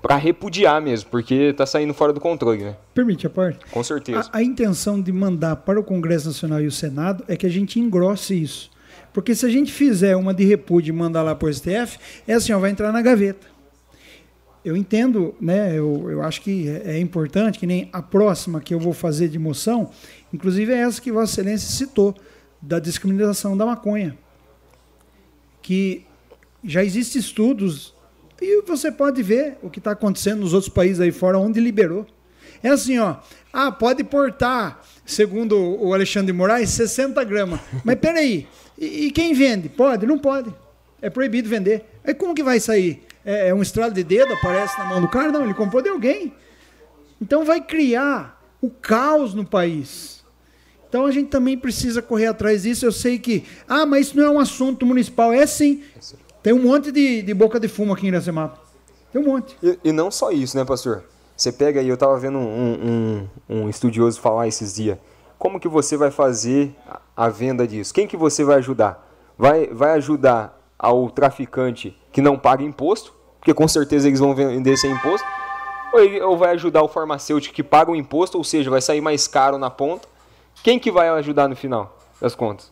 para 0.00 0.16
repudiar 0.16 0.80
mesmo, 0.80 1.10
porque 1.10 1.34
está 1.34 1.66
saindo 1.66 1.92
fora 1.92 2.12
do 2.12 2.20
controle, 2.20 2.64
né? 2.64 2.76
Permite 2.94 3.26
a 3.26 3.30
parte? 3.30 3.64
Com 3.70 3.84
certeza. 3.84 4.30
A, 4.32 4.38
a, 4.38 4.42
intenção 4.42 5.00
de 5.00 5.12
mandar 5.12 5.56
para 5.56 5.78
o 5.78 5.84
Congresso 5.84 6.28
Nacional 6.28 6.60
e 6.60 6.66
o 6.66 6.72
Senado 6.72 7.24
é 7.28 7.36
que 7.36 7.46
a 7.46 7.50
gente 7.50 7.78
engrosse 7.78 8.40
isso. 8.40 8.70
Porque 9.12 9.34
se 9.34 9.44
a 9.44 9.48
gente 9.48 9.72
fizer 9.72 10.16
uma 10.16 10.32
de 10.32 10.44
repúdio 10.44 10.92
e 10.92 10.96
mandar 10.96 11.22
lá 11.22 11.34
para 11.34 11.48
o 11.48 11.52
STF, 11.52 11.98
é 12.26 12.34
assim, 12.34 12.52
ó, 12.52 12.58
vai 12.58 12.70
entrar 12.70 12.92
na 12.92 13.02
gaveta. 13.02 13.46
Eu 14.64 14.76
entendo, 14.76 15.34
né? 15.40 15.76
Eu, 15.76 16.10
eu 16.10 16.22
acho 16.22 16.42
que 16.42 16.68
é, 16.68 16.96
é 16.96 17.00
importante, 17.00 17.58
que 17.58 17.66
nem 17.66 17.88
a 17.92 18.00
próxima 18.00 18.60
que 18.60 18.72
eu 18.72 18.78
vou 18.78 18.92
fazer 18.92 19.28
de 19.28 19.38
moção, 19.38 19.90
inclusive 20.32 20.72
é 20.72 20.78
essa 20.78 21.00
que 21.00 21.10
Vossa 21.10 21.40
Excelência 21.40 21.68
citou, 21.68 22.14
da 22.62 22.78
discriminação 22.78 23.56
da 23.56 23.64
maconha. 23.64 24.16
Que 25.62 26.04
já 26.62 26.84
existem 26.84 27.20
estudos 27.20 27.94
e 28.40 28.62
você 28.62 28.90
pode 28.90 29.22
ver 29.22 29.58
o 29.62 29.68
que 29.68 29.78
está 29.78 29.92
acontecendo 29.92 30.40
nos 30.40 30.54
outros 30.54 30.72
países 30.72 31.00
aí 31.00 31.12
fora, 31.12 31.38
onde 31.38 31.60
liberou. 31.60 32.06
É 32.62 32.68
assim, 32.68 32.98
ó. 32.98 33.16
Ah, 33.52 33.72
pode 33.72 34.04
portar, 34.04 34.82
segundo 35.04 35.58
o 35.58 35.92
Alexandre 35.92 36.32
de 36.32 36.38
Moraes, 36.38 36.70
60 36.70 37.22
gramas. 37.24 37.60
Mas 37.84 37.98
peraí, 37.98 38.46
e, 38.78 39.06
e 39.06 39.10
quem 39.10 39.34
vende? 39.34 39.68
Pode? 39.68 40.06
Não 40.06 40.18
pode. 40.18 40.52
É 41.02 41.10
proibido 41.10 41.48
vender. 41.48 41.84
Aí 42.04 42.14
como 42.14 42.34
que 42.34 42.42
vai 42.42 42.60
sair? 42.60 43.02
É, 43.24 43.48
é 43.48 43.54
um 43.54 43.62
estralo 43.62 43.92
de 43.92 44.04
dedo, 44.04 44.32
aparece 44.32 44.78
na 44.78 44.84
mão 44.84 45.00
do 45.00 45.08
cara? 45.08 45.32
Não, 45.32 45.44
ele 45.44 45.54
comprou 45.54 45.82
de 45.82 45.88
alguém. 45.88 46.34
Então 47.20 47.44
vai 47.44 47.60
criar 47.60 48.40
o 48.60 48.70
caos 48.70 49.34
no 49.34 49.44
país. 49.44 50.24
Então 50.88 51.06
a 51.06 51.10
gente 51.12 51.28
também 51.28 51.56
precisa 51.56 52.02
correr 52.02 52.26
atrás 52.26 52.62
disso. 52.62 52.84
Eu 52.84 52.92
sei 52.92 53.18
que, 53.18 53.44
ah, 53.68 53.86
mas 53.86 54.08
isso 54.08 54.16
não 54.16 54.24
é 54.24 54.30
um 54.30 54.40
assunto 54.40 54.84
municipal. 54.84 55.32
É 55.32 55.46
sim. 55.46 55.82
Tem 56.42 56.52
um 56.52 56.62
monte 56.62 56.90
de, 56.90 57.22
de 57.22 57.34
boca 57.34 57.60
de 57.60 57.68
fumo 57.68 57.92
aqui 57.92 58.06
em 58.06 58.08
Iracema. 58.08 58.54
Tem 59.12 59.20
um 59.20 59.24
monte. 59.24 59.56
E, 59.62 59.78
e, 59.84 59.92
não 59.92 60.10
só 60.10 60.30
isso, 60.30 60.56
né, 60.56 60.64
pastor? 60.64 61.04
Você 61.36 61.52
pega 61.52 61.80
aí, 61.80 61.88
eu 61.88 61.94
estava 61.94 62.18
vendo 62.18 62.38
um, 62.38 63.28
um, 63.48 63.56
um, 63.56 63.68
estudioso 63.68 64.20
falar 64.20 64.48
esses 64.48 64.74
dias. 64.74 64.98
Como 65.38 65.60
que 65.60 65.68
você 65.68 65.96
vai 65.96 66.10
fazer 66.10 66.74
a, 67.16 67.28
venda 67.28 67.66
disso? 67.66 67.92
Quem 67.92 68.06
que 68.06 68.16
você 68.16 68.44
vai 68.44 68.56
ajudar? 68.56 69.06
Vai, 69.38 69.66
vai 69.68 69.92
ajudar 69.92 70.58
ao 70.78 71.10
traficante 71.10 71.96
que 72.12 72.20
não 72.20 72.38
paga 72.38 72.62
imposto, 72.62 73.14
porque 73.38 73.54
com 73.54 73.66
certeza 73.66 74.08
eles 74.08 74.20
vão 74.20 74.34
vender 74.34 74.76
sem 74.76 74.92
imposto, 74.92 75.26
ou, 75.92 76.30
ou 76.30 76.36
vai 76.36 76.50
ajudar 76.52 76.82
o 76.82 76.88
farmacêutico 76.88 77.54
que 77.54 77.62
paga 77.62 77.90
o 77.90 77.96
imposto, 77.96 78.36
ou 78.36 78.44
seja, 78.44 78.70
vai 78.70 78.80
sair 78.80 79.00
mais 79.00 79.26
caro 79.26 79.58
na 79.58 79.70
ponta. 79.70 80.08
Quem 80.62 80.78
que 80.78 80.90
vai 80.90 81.08
ajudar 81.08 81.48
no 81.48 81.56
final 81.56 81.98
das 82.20 82.34
contas? 82.34 82.70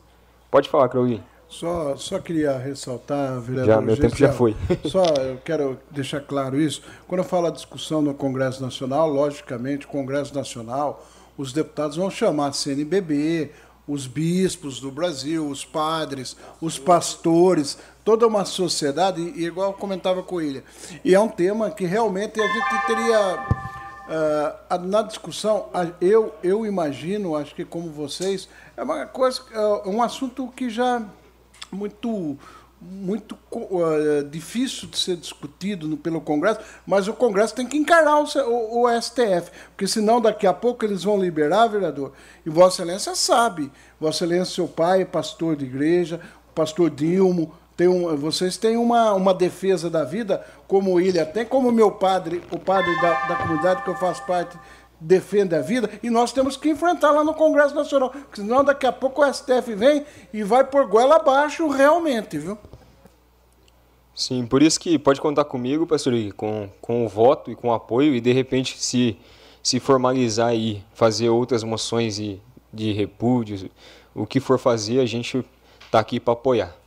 Pode 0.51 0.69
falar, 0.69 0.89
Claudinho. 0.89 1.25
Só, 1.49 1.97
só 1.97 2.19
queria 2.19 2.59
ressaltar, 2.59 3.41
vereador. 3.41 3.75
Já, 3.75 3.81
meu 3.81 3.97
tempo 3.97 4.17
já 4.17 4.33
foi. 4.33 4.55
só 4.85 5.03
eu 5.23 5.39
quero 5.43 5.79
deixar 5.91 6.21
claro 6.21 6.61
isso. 6.61 6.83
Quando 7.07 7.21
eu 7.21 7.25
falo 7.25 7.47
a 7.47 7.51
discussão 7.51 8.03
no 8.03 8.13
Congresso 8.13 8.63
Nacional, 8.63 9.09
logicamente, 9.09 9.87
o 9.87 9.89
Congresso 9.89 10.35
Nacional, 10.35 11.07
os 11.39 11.53
deputados 11.53 11.97
vão 11.97 12.11
chamar 12.11 12.49
a 12.49 12.53
CNBB, 12.53 13.51
os 13.87 14.07
bispos 14.07 14.79
do 14.79 14.91
Brasil, 14.91 15.49
os 15.49 15.65
padres, 15.65 16.37
os 16.61 16.79
pastores, 16.79 17.79
toda 18.05 18.27
uma 18.27 18.45
sociedade, 18.45 19.23
e 19.23 19.47
igual 19.47 19.71
eu 19.71 19.73
comentava 19.73 20.23
com 20.23 20.43
ele. 20.43 20.63
E 21.03 21.15
é 21.15 21.21
um 21.21 21.29
tema 21.29 21.71
que 21.71 21.87
realmente 21.87 22.39
a 22.39 22.47
gente 22.47 22.87
teria. 22.87 23.69
Uh, 24.09 24.79
na 24.87 25.03
discussão, 25.03 25.69
eu, 26.01 26.35
eu 26.43 26.65
imagino, 26.65 27.37
acho 27.37 27.55
que 27.55 27.63
como 27.63 27.91
vocês, 27.91 28.49
é 28.75 28.83
uma 28.83 29.05
coisa, 29.05 29.43
é 29.53 29.89
um 29.89 30.03
assunto 30.03 30.49
que 30.49 30.71
já 30.71 31.03
muito 31.71 32.39
muito 32.81 33.37
uh, 33.51 34.23
difícil 34.31 34.89
de 34.89 34.97
ser 34.97 35.17
discutido 35.17 35.89
no, 35.89 35.97
pelo 35.97 36.21
Congresso, 36.21 36.61
mas 36.87 37.09
o 37.09 37.13
Congresso 37.13 37.55
tem 37.55 37.67
que 37.67 37.77
encarar 37.77 38.21
o, 38.21 38.25
o, 38.47 38.85
o, 38.85 39.03
STF, 39.03 39.51
porque 39.71 39.87
senão 39.89 40.21
daqui 40.21 40.47
a 40.47 40.53
pouco 40.53 40.85
eles 40.85 41.03
vão 41.03 41.21
liberar, 41.21 41.67
vereador. 41.67 42.13
E 42.47 42.51
Vossa 42.51 42.83
Excelência 42.83 43.17
sabe, 43.17 43.73
Vossa 44.01 44.25
Excelência, 44.25 44.55
seu 44.55 44.69
pai 44.69 45.03
é 45.03 45.05
pastor 45.05 45.57
de 45.57 45.65
igreja, 45.65 46.21
pastor 46.55 46.89
Dilmo, 46.89 47.53
tem 47.77 47.87
um, 47.87 48.17
vocês 48.17 48.57
têm 48.57 48.77
uma, 48.77 49.13
uma 49.13 49.33
defesa 49.33 49.89
da 49.89 50.05
vida, 50.05 50.45
como 50.67 51.01
Ilha 51.01 51.25
tem, 51.25 51.45
como 51.45 51.71
meu 51.71 51.93
padre, 51.93 52.43
o 52.51 52.59
padre 52.59 52.93
da, 53.01 53.27
da 53.27 53.37
comunidade 53.37 53.83
que 53.83 53.89
eu 53.89 53.95
faço 53.95 54.25
parte, 54.27 54.59
defende 55.01 55.55
a 55.55 55.61
vida, 55.61 55.91
e 56.03 56.11
nós 56.11 56.33
temos 56.33 56.57
que 56.57 56.69
enfrentar 56.69 57.11
lá 57.11 57.23
no 57.23 57.35
Congresso 57.35 57.75
Nacional, 57.75 58.11
porque 58.11 58.41
senão 58.41 58.65
daqui 58.65 58.87
a 58.87 58.93
pouco 58.93 59.23
o 59.23 59.33
STF 59.33 59.75
vem 59.75 60.05
e 60.33 60.43
vai 60.43 60.65
por 60.65 60.87
goela 60.87 61.17
abaixo 61.17 61.69
realmente, 61.69 62.39
viu? 62.39 62.59
Sim, 64.15 64.47
por 64.47 64.63
isso 64.63 64.81
que 64.81 64.99
pode 64.99 65.21
contar 65.21 65.45
comigo, 65.45 65.87
pastor, 65.87 66.13
com, 66.37 66.69
com 66.81 67.07
o 67.07 67.09
voto 67.09 67.53
e 67.53 67.55
com 67.55 67.69
o 67.69 67.73
apoio, 67.73 68.17
e 68.17 68.21
de 68.21 68.33
repente 68.33 68.77
se, 68.77 69.17
se 69.63 69.79
formalizar 69.79 70.55
e 70.55 70.85
fazer 70.93 71.29
outras 71.29 71.63
moções 71.63 72.17
de, 72.17 72.41
de 72.73 72.93
repúdio, 72.93 73.71
o 74.13 74.27
que 74.27 74.41
for 74.41 74.59
fazer, 74.59 74.99
a 74.99 75.07
gente 75.07 75.45
está 75.81 76.01
aqui 76.01 76.19
para 76.19 76.33
apoiar. 76.33 76.78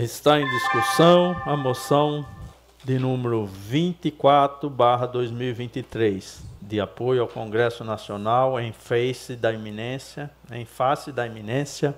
Está 0.00 0.38
em 0.38 0.48
discussão 0.48 1.34
a 1.44 1.56
moção 1.56 2.24
de 2.84 3.00
número 3.00 3.44
24, 3.46 4.70
barra 4.70 5.06
2023, 5.06 6.40
de 6.62 6.80
apoio 6.80 7.20
ao 7.20 7.26
Congresso 7.26 7.82
Nacional 7.82 8.60
em 8.60 8.72
face 8.72 9.34
da 9.34 9.52
iminência, 9.52 10.30
em 10.52 10.64
face 10.64 11.10
da 11.10 11.26
iminência, 11.26 11.96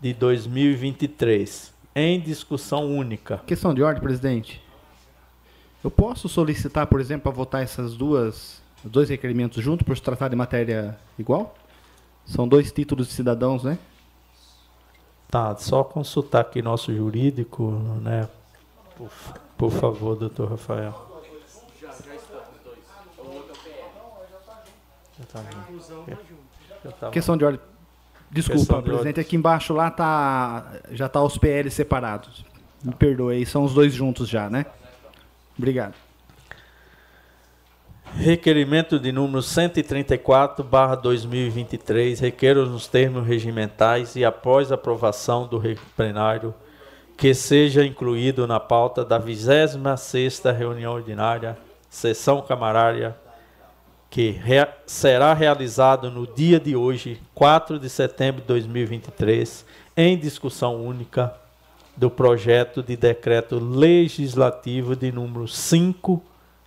de 0.00 0.12
2023 0.12 1.73
em 1.94 2.20
discussão 2.20 2.86
única. 2.86 3.38
Questão 3.46 3.72
de 3.72 3.82
ordem, 3.82 4.02
presidente. 4.02 4.62
Eu 5.82 5.90
posso 5.90 6.28
solicitar, 6.28 6.86
por 6.86 7.00
exemplo, 7.00 7.24
para 7.24 7.32
votar 7.32 7.62
essas 7.62 7.94
duas, 7.94 8.62
dois 8.82 9.08
requerimentos 9.08 9.62
juntos 9.62 9.86
por 9.86 9.96
se 9.96 10.02
tratar 10.02 10.28
de 10.28 10.36
matéria 10.36 10.98
igual? 11.18 11.54
São 12.24 12.48
dois 12.48 12.72
títulos 12.72 13.08
de 13.08 13.12
cidadãos, 13.12 13.62
né? 13.62 13.78
Tá, 15.28 15.54
só 15.56 15.84
consultar 15.84 16.40
aqui 16.40 16.62
nosso 16.62 16.94
jurídico, 16.94 17.70
né? 18.00 18.28
Por, 18.96 19.10
por 19.58 19.70
favor, 19.70 20.16
doutor 20.16 20.50
Rafael. 20.50 21.22
Já, 21.80 21.88
já 21.88 22.14
estamos, 22.14 22.44
dois. 22.64 22.78
O 23.18 23.36
outro 23.36 23.54
é 23.68 23.84
o 25.94 26.04
PL. 26.92 27.12
Questão 27.12 27.36
de 27.36 27.44
ordem. 27.44 27.73
Desculpa, 28.34 28.82
presidente, 28.82 29.20
aqui 29.20 29.36
embaixo 29.36 29.72
lá 29.72 29.92
tá 29.92 30.72
já 30.90 31.08
tá 31.08 31.22
os 31.22 31.38
PL 31.38 31.70
separados. 31.70 32.44
Me 32.82 32.92
perdoe, 32.92 33.36
aí 33.36 33.46
são 33.46 33.62
os 33.62 33.72
dois 33.72 33.94
juntos 33.94 34.28
já, 34.28 34.50
né? 34.50 34.66
Obrigado. 35.56 35.94
Requerimento 38.16 38.98
de 38.98 39.12
número 39.12 39.40
134, 39.40 40.64
barra 40.64 40.96
2023, 40.96 42.18
requeiro 42.18 42.66
nos 42.66 42.88
termos 42.88 43.24
regimentais 43.24 44.16
e 44.16 44.24
após 44.24 44.72
aprovação 44.72 45.46
do 45.46 45.62
plenário 45.96 46.52
que 47.16 47.32
seja 47.34 47.86
incluído 47.86 48.48
na 48.48 48.58
pauta 48.58 49.04
da 49.04 49.20
26ª 49.20 50.52
reunião 50.52 50.92
ordinária, 50.92 51.56
sessão 51.88 52.42
camarária 52.42 53.14
que 54.14 54.30
rea 54.30 54.72
será 54.86 55.34
realizado 55.34 56.08
no 56.08 56.24
dia 56.24 56.60
de 56.60 56.76
hoje, 56.76 57.20
4 57.34 57.80
de 57.80 57.90
setembro 57.90 58.42
de 58.42 58.46
2023, 58.46 59.66
em 59.96 60.16
discussão 60.16 60.86
única 60.86 61.34
do 61.96 62.08
projeto 62.08 62.80
de 62.80 62.96
decreto 62.96 63.58
legislativo 63.58 64.94
de 64.94 65.10
número 65.10 65.48
5 65.48 66.22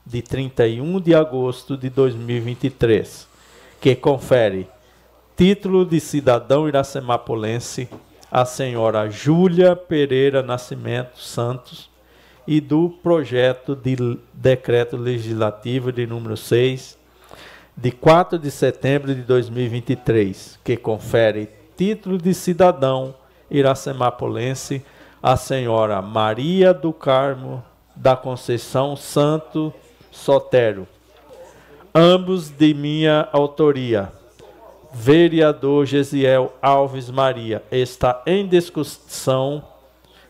de 0.06 0.22
31 0.22 0.99
de 0.99 1.15
agosto 1.15 1.78
de 1.78 1.90
2023, 1.90 3.26
que 3.80 3.95
confere 3.95 4.68
título 5.38 5.86
de 5.86 6.02
cidadão 6.02 6.68
iracemapolense 6.68 7.88
à 8.30 8.44
senhora 8.44 9.10
Júlia 9.10 9.74
Pereira 9.74 10.44
Nascimento 10.44 11.18
Santos 11.18 11.90
e 12.45 12.60
do 12.60 12.90
projeto 13.02 13.74
de 13.74 13.95
decreto 14.34 14.98
legislativo 14.98 15.94
de 15.94 16.06
número 16.06 16.36
6 16.36 17.07
de 17.78 17.91
4 17.91 18.40
de 18.40 18.49
setembro 18.49 19.14
de 19.14 19.22
2023, 19.22 20.58
que 20.64 20.76
confere 20.76 21.48
título 21.78 22.18
de 22.18 22.34
cidadão 22.34 23.14
iracemapolense 23.52 24.84
à 25.22 25.38
senhora 25.38 26.02
Maria 26.02 26.74
do 26.74 26.91
Carmo 26.91 27.64
da 27.95 28.18
Conceição 28.18 28.95
Santo 28.95 29.72
Sotero. 30.12 30.88
Ambos 31.94 32.49
de 32.49 32.74
minha 32.74 33.30
autoria. 33.32 34.12
Vereador 34.91 35.86
Gesiel 35.86 36.52
Alves 36.62 37.10
Maria. 37.12 37.62
Está 37.72 38.24
em 38.26 38.48
discussão 38.48 39.64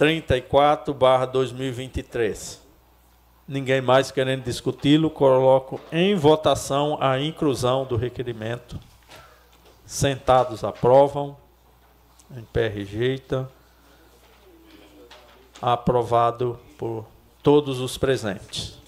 34, 0.00 0.94
barra 0.94 1.26
2023. 1.26 2.58
Ninguém 3.46 3.82
mais 3.82 4.10
querendo 4.10 4.44
discuti-lo, 4.44 5.10
coloco 5.10 5.78
em 5.92 6.14
votação 6.14 6.96
a 7.02 7.20
inclusão 7.20 7.84
do 7.84 7.96
requerimento. 7.96 8.80
Sentados 9.84 10.64
aprovam, 10.64 11.36
em 12.34 12.42
pé 12.44 12.66
rejeita. 12.68 13.46
Aprovado 15.60 16.58
por 16.78 17.04
todos 17.42 17.78
os 17.78 17.98
presentes. 17.98 18.78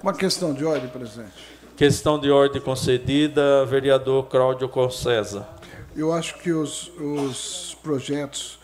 Uma 0.00 0.14
questão 0.14 0.54
de 0.54 0.64
ordem, 0.64 0.88
presidente. 0.88 1.49
Questão 1.80 2.18
de 2.18 2.30
ordem 2.30 2.60
concedida, 2.60 3.64
vereador 3.64 4.26
Cláudio 4.26 4.68
Concesa. 4.68 5.48
Eu 5.96 6.12
acho 6.12 6.36
que 6.36 6.52
os, 6.52 6.92
os 6.98 7.74
projetos, 7.82 8.58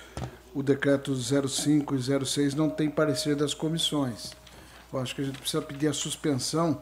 o 0.54 0.62
decreto 0.62 1.14
05 1.14 1.94
e 1.94 2.26
06, 2.26 2.54
não 2.54 2.68
tem 2.68 2.90
parecer 2.90 3.34
das 3.34 3.54
comissões. 3.54 4.34
Eu 4.92 4.98
acho 4.98 5.14
que 5.14 5.22
a 5.22 5.24
gente 5.24 5.38
precisa 5.38 5.62
pedir 5.62 5.88
a 5.88 5.94
suspensão 5.94 6.78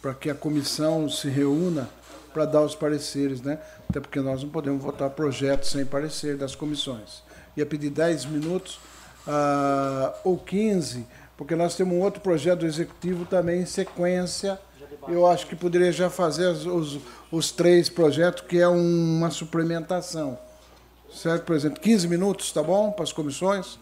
para 0.00 0.14
que 0.14 0.30
a 0.30 0.34
comissão 0.36 1.08
se 1.08 1.28
reúna 1.28 1.88
para 2.32 2.44
dar 2.44 2.62
os 2.62 2.76
pareceres, 2.76 3.42
né? 3.42 3.58
Até 3.90 3.98
porque 3.98 4.20
nós 4.20 4.44
não 4.44 4.48
podemos 4.48 4.80
votar 4.80 5.10
projetos 5.10 5.70
sem 5.70 5.84
parecer 5.84 6.36
das 6.36 6.54
comissões. 6.54 7.20
Ia 7.56 7.66
pedir 7.66 7.90
10 7.90 8.26
minutos 8.26 8.78
ah, 9.26 10.14
ou 10.22 10.38
15, 10.38 11.04
porque 11.36 11.56
nós 11.56 11.74
temos 11.74 11.96
um 11.96 12.00
outro 12.00 12.20
projeto 12.20 12.60
do 12.60 12.66
executivo 12.66 13.24
também 13.24 13.62
em 13.62 13.66
sequência. 13.66 14.56
Eu 15.08 15.26
acho 15.26 15.46
que 15.46 15.56
poderia 15.56 15.90
já 15.90 16.08
fazer 16.08 16.46
os, 16.46 16.98
os, 17.30 17.50
três 17.50 17.88
projetos, 17.88 18.44
que 18.46 18.58
é 18.58 18.68
um, 18.68 19.18
uma 19.18 19.30
suplementação. 19.30 20.38
Certo, 21.12 21.44
presidente? 21.44 21.80
15 21.80 22.06
minutos, 22.06 22.52
tá 22.52 22.62
bom? 22.62 22.92
Para 22.92 23.02
as 23.02 23.12
comissões? 23.12 23.78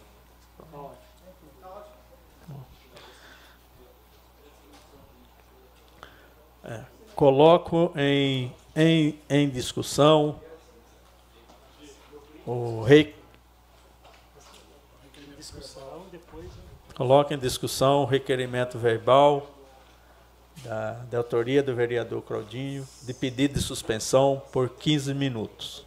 É, 6.65 6.81
coloco 7.15 7.93
em, 7.97 8.53
em, 8.75 9.19
em 9.29 9.49
discussão 9.49 10.41
o 12.47 12.83
rei. 12.83 13.15
Coloco 16.95 17.33
em 17.33 17.39
discussão 17.39 18.03
o 18.03 18.05
requerimento 18.05 18.79
verbal 18.79 19.60
da, 20.65 20.93
da 21.11 21.19
autoria 21.19 21.63
do 21.63 21.75
vereador 21.75 22.23
Claudinho 22.23 22.87
de 23.03 23.15
pedido 23.15 23.55
de 23.55 23.61
suspensão 23.61 24.43
por 24.53 24.69
15 24.71 25.15
minutos. 25.15 25.85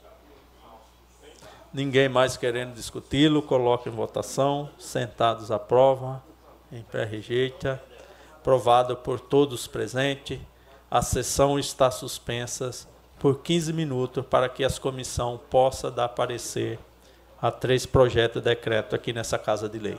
Ninguém 1.74 2.08
mais 2.08 2.38
querendo 2.38 2.74
discuti-lo, 2.74 3.42
coloca 3.42 3.90
em 3.90 3.92
votação. 3.92 4.70
Sentados 4.78 5.50
aprova, 5.50 6.24
em 6.72 6.84
pé 6.84 7.04
rejeita. 7.04 7.82
Aprovado 8.36 8.96
por 8.98 9.20
todos 9.20 9.66
presentes. 9.66 10.40
A 10.92 11.02
sessão 11.02 11.58
está 11.58 11.90
suspensa 11.90 12.70
por 13.18 13.40
15 13.40 13.74
minutos 13.74 14.24
para 14.26 14.48
que 14.48 14.64
as 14.64 14.78
comissão 14.78 15.40
possa 15.50 15.90
dar 15.90 16.10
parecer 16.10 16.78
a 17.42 17.50
três 17.50 17.86
projetos 17.86 18.42
de 18.42 18.50
decreto 18.50 18.96
aqui 18.96 19.12
nessa 19.12 19.40
Casa 19.40 19.68
de 19.68 19.80
Lei. 19.80 19.98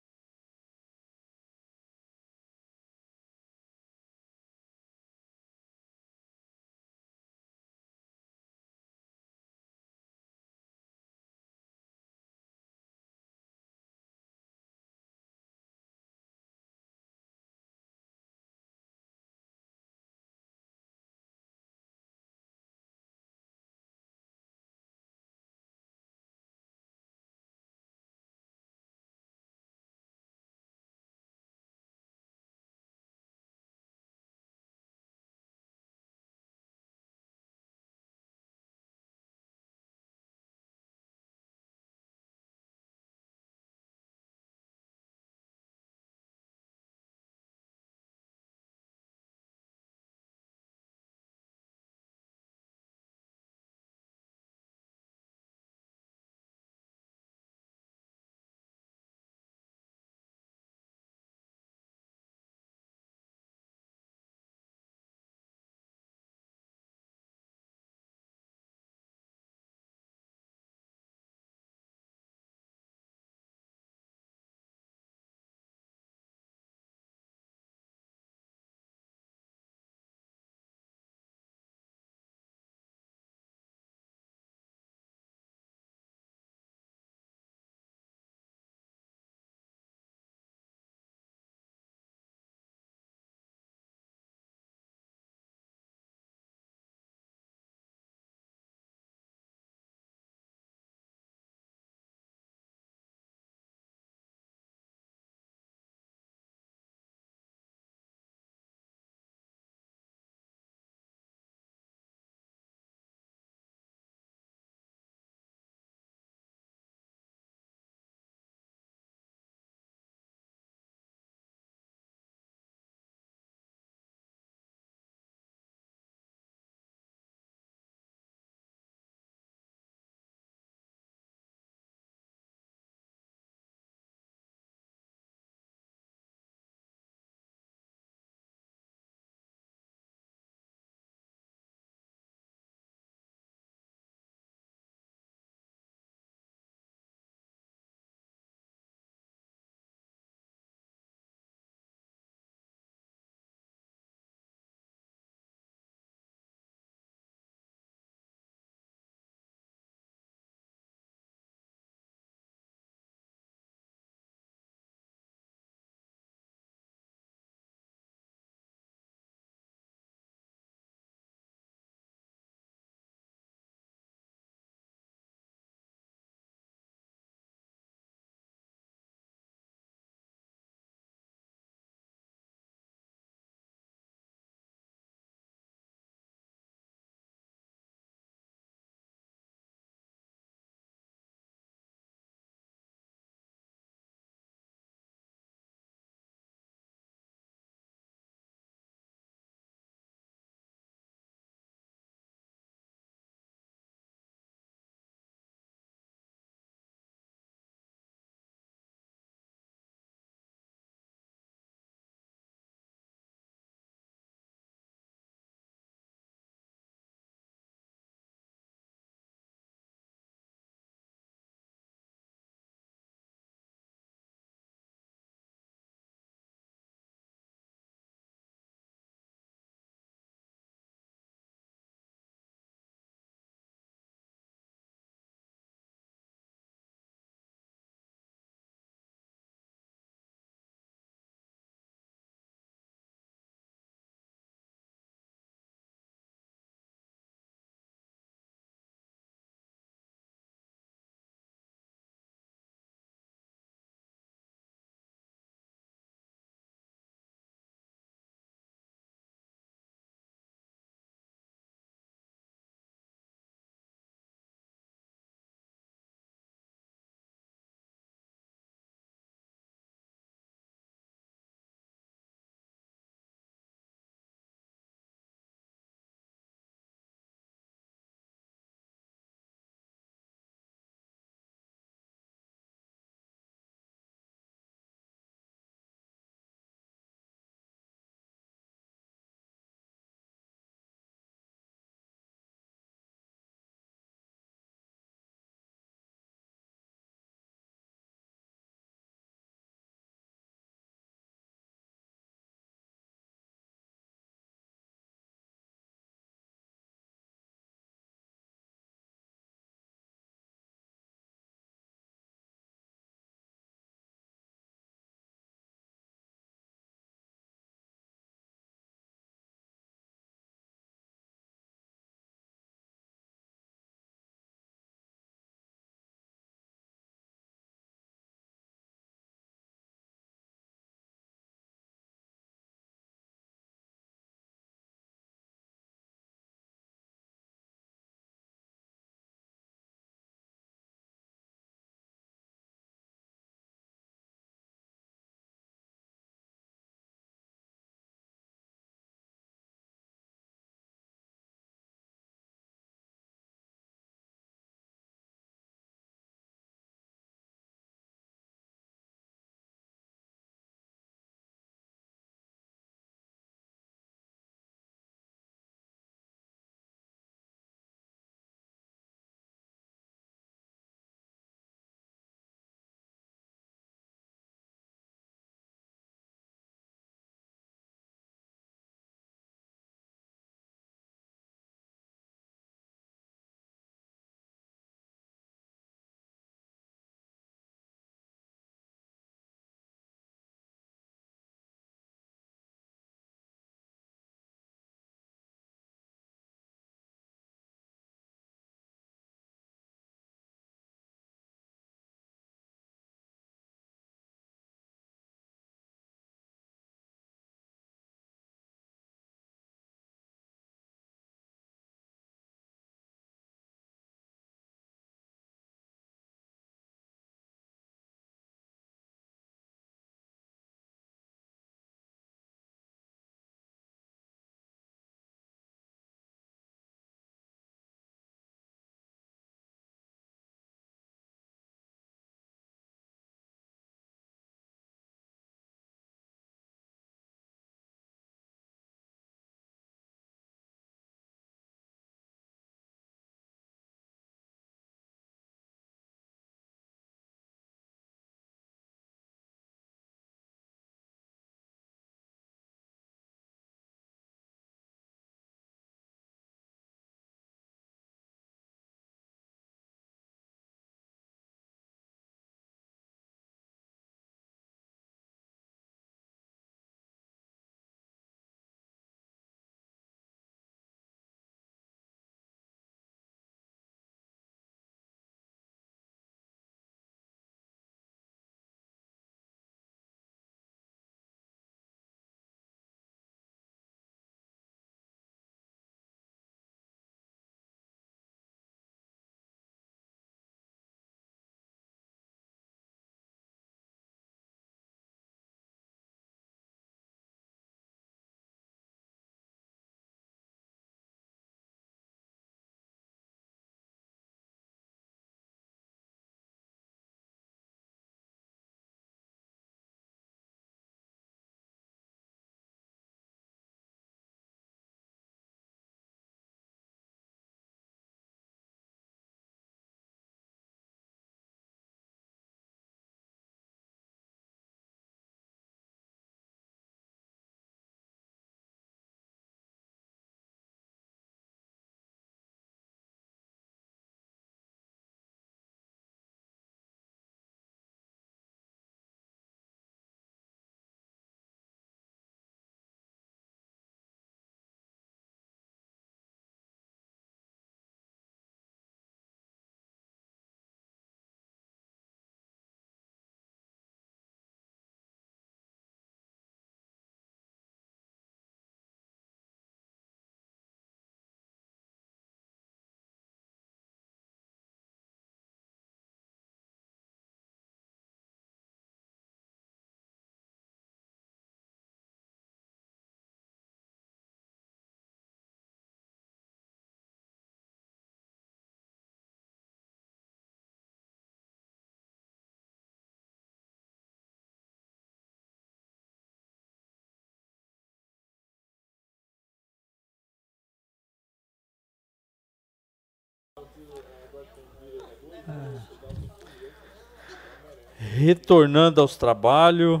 Retornando 597.98 599.00
aos 599.00 599.16
trabalhos, 599.16 600.00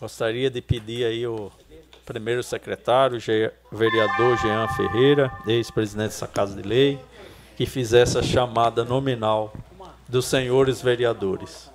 gostaria 0.00 0.50
de 0.50 0.60
pedir 0.60 1.04
aí 1.04 1.26
o 1.26 1.50
primeiro 2.04 2.42
secretário, 2.42 3.18
vereador 3.70 4.38
Jean 4.38 4.68
Ferreira, 4.68 5.32
ex-presidente 5.46 6.08
dessa 6.08 6.26
Casa 6.26 6.60
de 6.60 6.66
Lei, 6.66 6.98
que 7.56 7.66
fizesse 7.66 8.16
a 8.16 8.22
chamada 8.22 8.84
nominal 8.84 9.52
dos 10.08 10.26
senhores 10.26 10.80
vereadores. 10.80 11.70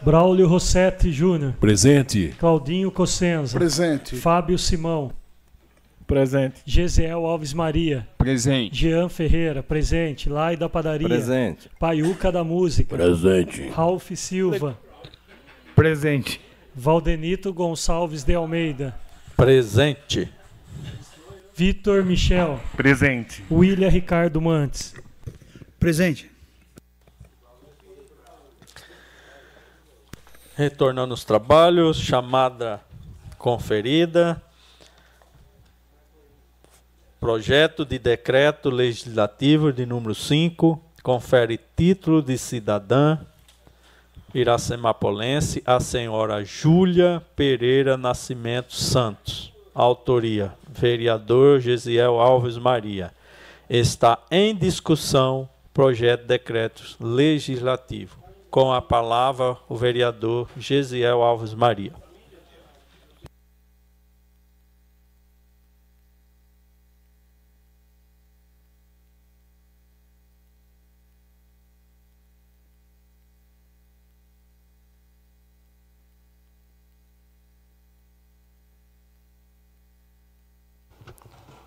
Braulio 0.00 0.48
Rossetti 0.48 1.12
Júnior. 1.12 1.52
Presente. 1.60 2.34
Claudinho 2.38 2.90
Cossenza. 2.90 3.56
Presente. 3.56 4.16
Fábio 4.16 4.58
Simão. 4.58 5.12
Presente. 6.12 6.60
Gesiel 6.66 7.24
Alves 7.24 7.54
Maria. 7.54 8.06
Presente. 8.18 8.76
Jean 8.76 9.08
Ferreira. 9.08 9.62
Presente. 9.62 10.28
Lai 10.28 10.58
da 10.58 10.68
Padaria. 10.68 11.08
Presente. 11.08 11.70
Paiuca 11.78 12.30
da 12.30 12.44
Música. 12.44 12.94
Presente. 12.94 13.68
Ralph 13.70 14.10
Silva. 14.14 14.78
Presente. 15.74 16.38
Valdenito 16.74 17.50
Gonçalves 17.50 18.24
de 18.24 18.34
Almeida. 18.34 18.94
Presente. 19.34 20.30
Vitor 21.54 22.04
Michel. 22.04 22.60
Presente. 22.76 23.42
William 23.50 23.88
Ricardo 23.88 24.38
Mantes. 24.38 24.94
Presente. 25.80 26.30
Retornando 30.54 31.14
aos 31.14 31.24
trabalhos, 31.24 31.98
chamada 31.98 32.82
conferida. 33.38 34.42
Projeto 37.22 37.84
de 37.84 38.00
decreto 38.00 38.68
legislativo 38.68 39.72
de 39.72 39.86
número 39.86 40.12
5 40.12 40.82
confere 41.04 41.56
título 41.76 42.20
de 42.20 42.36
cidadã 42.36 43.16
iracemapolense 44.34 45.62
à 45.64 45.78
senhora 45.78 46.44
Júlia 46.44 47.22
Pereira 47.36 47.96
Nascimento 47.96 48.74
Santos. 48.74 49.52
Autoria: 49.72 50.52
vereador 50.68 51.60
Gesiel 51.60 52.18
Alves 52.18 52.58
Maria. 52.58 53.14
Está 53.70 54.18
em 54.28 54.52
discussão 54.52 55.48
projeto 55.72 56.22
de 56.22 56.26
decreto 56.26 56.82
legislativo. 56.98 58.16
Com 58.50 58.72
a 58.72 58.82
palavra, 58.82 59.56
o 59.68 59.76
vereador 59.76 60.48
Gesiel 60.58 61.22
Alves 61.22 61.54
Maria. 61.54 62.01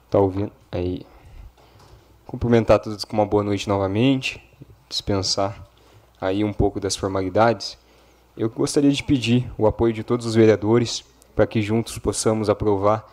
Tá 0.10 0.20
ouvindo? 0.20 0.52
Aí. 0.72 1.06
Cumprimentar 2.26 2.80
todos 2.80 3.06
com 3.06 3.16
uma 3.16 3.26
boa 3.26 3.44
noite 3.44 3.68
novamente. 3.68 4.42
Dispensar 4.90 5.66
aí 6.20 6.44
um 6.44 6.54
pouco 6.54 6.80
das 6.80 6.96
formalidades, 6.96 7.78
eu 8.38 8.50
gostaria 8.50 8.92
de 8.92 9.04
pedir 9.04 9.50
o 9.58 9.68
apoio 9.68 9.94
de 9.94 10.04
todos 10.04 10.26
os 10.26 10.36
vereadores 10.36 11.04
para 11.36 11.48
que 11.48 11.62
juntos 11.62 11.98
possamos 11.98 12.50
aprovar 12.50 13.10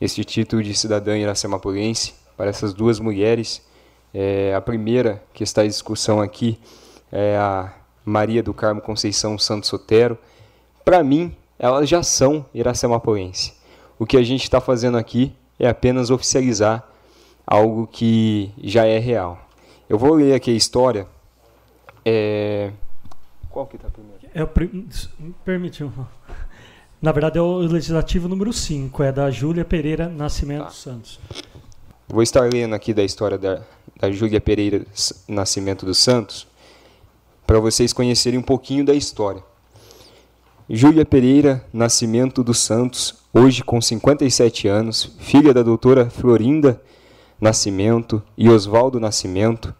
este 0.00 0.24
título 0.24 0.62
de 0.62 0.74
cidadã 0.74 1.16
iracemapolense 1.16 2.14
para 2.36 2.50
essas 2.50 2.72
duas 2.72 2.98
mulheres. 2.98 3.62
É, 4.12 4.54
a 4.54 4.60
primeira 4.60 5.22
que 5.32 5.44
está 5.44 5.64
em 5.64 5.68
discussão 5.68 6.20
aqui 6.20 6.58
é 7.10 7.36
a 7.36 7.72
Maria 8.04 8.42
do 8.42 8.54
Carmo 8.54 8.80
Conceição 8.80 9.38
Santos 9.38 9.68
Sotero. 9.68 10.18
Para 10.84 11.02
mim, 11.02 11.34
elas 11.58 11.88
já 11.88 12.02
são 12.02 12.44
iracemapolense. 12.52 13.54
O 13.98 14.06
que 14.06 14.16
a 14.16 14.22
gente 14.22 14.42
está 14.42 14.60
fazendo 14.60 14.98
aqui 14.98 15.32
é 15.58 15.68
apenas 15.68 16.10
oficializar 16.10 16.86
algo 17.46 17.86
que 17.86 18.52
já 18.62 18.84
é 18.86 18.98
real. 18.98 19.38
Eu 19.88 19.98
vou 19.98 20.14
ler 20.14 20.34
aqui 20.34 20.50
a 20.50 20.54
história 20.54 21.06
é... 22.04 22.70
Qual 23.50 23.66
que 23.66 23.76
está 23.76 23.88
primeiro? 23.88 24.20
É 24.34 24.42
o 24.42 24.46
prim... 24.46 24.86
Permitiu. 25.44 25.92
Na 27.00 27.12
verdade 27.12 27.38
é 27.38 27.42
o 27.42 27.58
legislativo 27.58 28.28
número 28.28 28.52
5, 28.52 29.02
é 29.02 29.12
da 29.12 29.30
Júlia 29.30 29.64
Pereira 29.64 30.08
Nascimento 30.08 30.64
tá. 30.64 30.70
Santos. 30.70 31.20
Vou 32.08 32.22
estar 32.22 32.50
lendo 32.52 32.74
aqui 32.74 32.92
da 32.92 33.02
história 33.02 33.38
da, 33.38 33.62
da 33.98 34.10
Júlia 34.10 34.40
Pereira 34.40 34.84
Nascimento 35.28 35.86
dos 35.86 35.98
Santos, 35.98 36.46
para 37.46 37.58
vocês 37.58 37.92
conhecerem 37.92 38.38
um 38.38 38.42
pouquinho 38.42 38.84
da 38.84 38.94
história. 38.94 39.42
Júlia 40.68 41.04
Pereira 41.04 41.62
Nascimento 41.70 42.42
dos 42.42 42.58
Santos, 42.58 43.16
hoje 43.34 43.62
com 43.62 43.82
57 43.82 44.66
anos, 44.66 45.14
filha 45.18 45.52
da 45.52 45.62
doutora 45.62 46.08
Florinda 46.08 46.80
Nascimento 47.38 48.22
e 48.34 48.48
Oswaldo 48.48 48.98
Nascimento, 48.98 49.74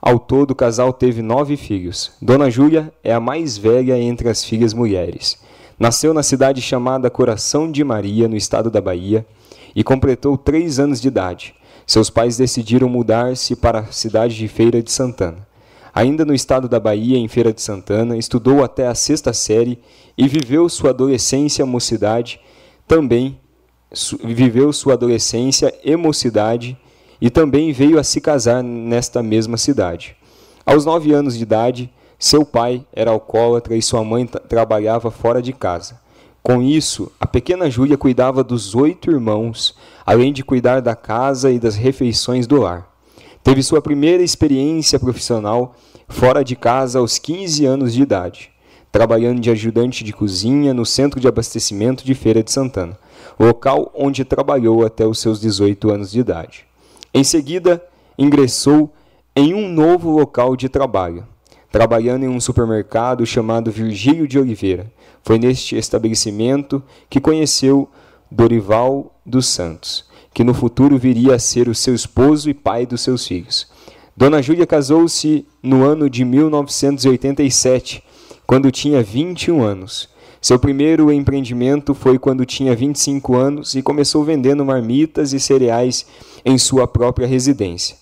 ao 0.00 0.20
todo, 0.20 0.52
o 0.52 0.54
casal 0.54 0.92
teve 0.92 1.22
nove 1.22 1.56
filhos. 1.56 2.12
Dona 2.22 2.48
Júlia 2.48 2.92
é 3.02 3.12
a 3.12 3.18
mais 3.18 3.58
velha 3.58 3.98
entre 3.98 4.28
as 4.28 4.44
filhas 4.44 4.72
mulheres. 4.72 5.40
Nasceu 5.76 6.14
na 6.14 6.22
cidade 6.22 6.62
chamada 6.62 7.10
Coração 7.10 7.70
de 7.70 7.82
Maria, 7.82 8.28
no 8.28 8.36
estado 8.36 8.70
da 8.70 8.80
Bahia, 8.80 9.26
e 9.74 9.82
completou 9.82 10.38
três 10.38 10.78
anos 10.78 11.00
de 11.00 11.08
idade. 11.08 11.54
Seus 11.84 12.10
pais 12.10 12.36
decidiram 12.36 12.88
mudar-se 12.88 13.56
para 13.56 13.80
a 13.80 13.92
cidade 13.92 14.36
de 14.36 14.46
Feira 14.46 14.80
de 14.80 14.92
Santana. 14.92 15.46
Ainda 15.94 16.24
no 16.24 16.34
estado 16.34 16.68
da 16.68 16.80
Bahia, 16.80 17.18
em 17.18 17.28
Feira 17.28 17.52
de 17.52 17.60
Santana, 17.60 18.16
estudou 18.16 18.64
até 18.64 18.86
a 18.86 18.94
sexta 18.94 19.32
série 19.32 19.78
e 20.16 20.26
viveu 20.26 20.68
sua 20.68 20.90
adolescência 20.90 21.66
mocidade 21.66 22.40
também 22.86 23.40
viveu 24.22 24.72
sua 24.72 24.94
adolescência 24.94 25.72
e 25.84 25.96
mocidade 25.96 26.76
e 27.20 27.30
também 27.30 27.72
veio 27.72 27.98
a 27.98 28.04
se 28.04 28.20
casar 28.20 28.62
nesta 28.62 29.22
mesma 29.22 29.56
cidade. 29.56 30.16
Aos 30.64 30.84
nove 30.84 31.12
anos 31.12 31.36
de 31.36 31.42
idade, 31.42 31.92
seu 32.18 32.44
pai 32.44 32.84
era 32.92 33.10
alcoólatra 33.10 33.76
e 33.76 33.82
sua 33.82 34.04
mãe 34.04 34.26
trabalhava 34.26 35.10
fora 35.10 35.40
de 35.40 35.52
casa. 35.52 36.00
Com 36.42 36.60
isso, 36.60 37.10
a 37.20 37.26
pequena 37.26 37.70
Júlia 37.70 37.96
cuidava 37.96 38.42
dos 38.42 38.74
oito 38.74 39.10
irmãos, 39.10 39.76
além 40.04 40.32
de 40.32 40.42
cuidar 40.42 40.80
da 40.80 40.96
casa 40.96 41.50
e 41.50 41.58
das 41.58 41.76
refeições 41.76 42.46
do 42.46 42.60
lar. 42.60 42.91
Teve 43.42 43.62
sua 43.62 43.82
primeira 43.82 44.22
experiência 44.22 45.00
profissional 45.00 45.74
fora 46.08 46.44
de 46.44 46.54
casa 46.54 47.00
aos 47.00 47.18
15 47.18 47.66
anos 47.66 47.92
de 47.92 48.02
idade, 48.02 48.52
trabalhando 48.92 49.40
de 49.40 49.50
ajudante 49.50 50.04
de 50.04 50.12
cozinha 50.12 50.72
no 50.72 50.86
centro 50.86 51.18
de 51.18 51.26
abastecimento 51.26 52.04
de 52.04 52.14
Feira 52.14 52.42
de 52.42 52.52
Santana, 52.52 52.96
local 53.40 53.90
onde 53.94 54.24
trabalhou 54.24 54.86
até 54.86 55.06
os 55.06 55.18
seus 55.18 55.40
18 55.40 55.90
anos 55.90 56.12
de 56.12 56.20
idade. 56.20 56.66
Em 57.12 57.24
seguida, 57.24 57.82
ingressou 58.16 58.92
em 59.34 59.54
um 59.54 59.68
novo 59.68 60.10
local 60.10 60.54
de 60.54 60.68
trabalho, 60.68 61.26
trabalhando 61.70 62.24
em 62.24 62.28
um 62.28 62.40
supermercado 62.40 63.26
chamado 63.26 63.72
Virgílio 63.72 64.28
de 64.28 64.38
Oliveira. 64.38 64.92
Foi 65.24 65.38
neste 65.38 65.76
estabelecimento 65.76 66.82
que 67.10 67.20
conheceu 67.20 67.88
Dorival 68.30 69.12
dos 69.26 69.46
Santos, 69.46 70.04
que 70.34 70.44
no 70.44 70.54
futuro 70.54 70.98
viria 70.98 71.34
a 71.34 71.38
ser 71.38 71.68
o 71.68 71.74
seu 71.74 71.94
esposo 71.94 72.48
e 72.48 72.54
pai 72.54 72.86
dos 72.86 73.02
seus 73.02 73.26
filhos. 73.26 73.66
Dona 74.16 74.42
Júlia 74.42 74.66
casou-se 74.66 75.46
no 75.62 75.84
ano 75.84 76.08
de 76.08 76.24
1987, 76.24 78.02
quando 78.46 78.70
tinha 78.70 79.02
21 79.02 79.62
anos. 79.62 80.08
Seu 80.40 80.58
primeiro 80.58 81.12
empreendimento 81.12 81.94
foi 81.94 82.18
quando 82.18 82.44
tinha 82.44 82.74
25 82.74 83.36
anos 83.36 83.74
e 83.74 83.82
começou 83.82 84.24
vendendo 84.24 84.64
marmitas 84.64 85.32
e 85.32 85.38
cereais 85.38 86.04
em 86.44 86.58
sua 86.58 86.86
própria 86.86 87.28
residência, 87.28 87.96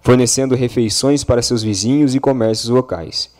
fornecendo 0.00 0.54
refeições 0.54 1.24
para 1.24 1.42
seus 1.42 1.62
vizinhos 1.62 2.14
e 2.14 2.20
comércios 2.20 2.68
locais. 2.68 3.30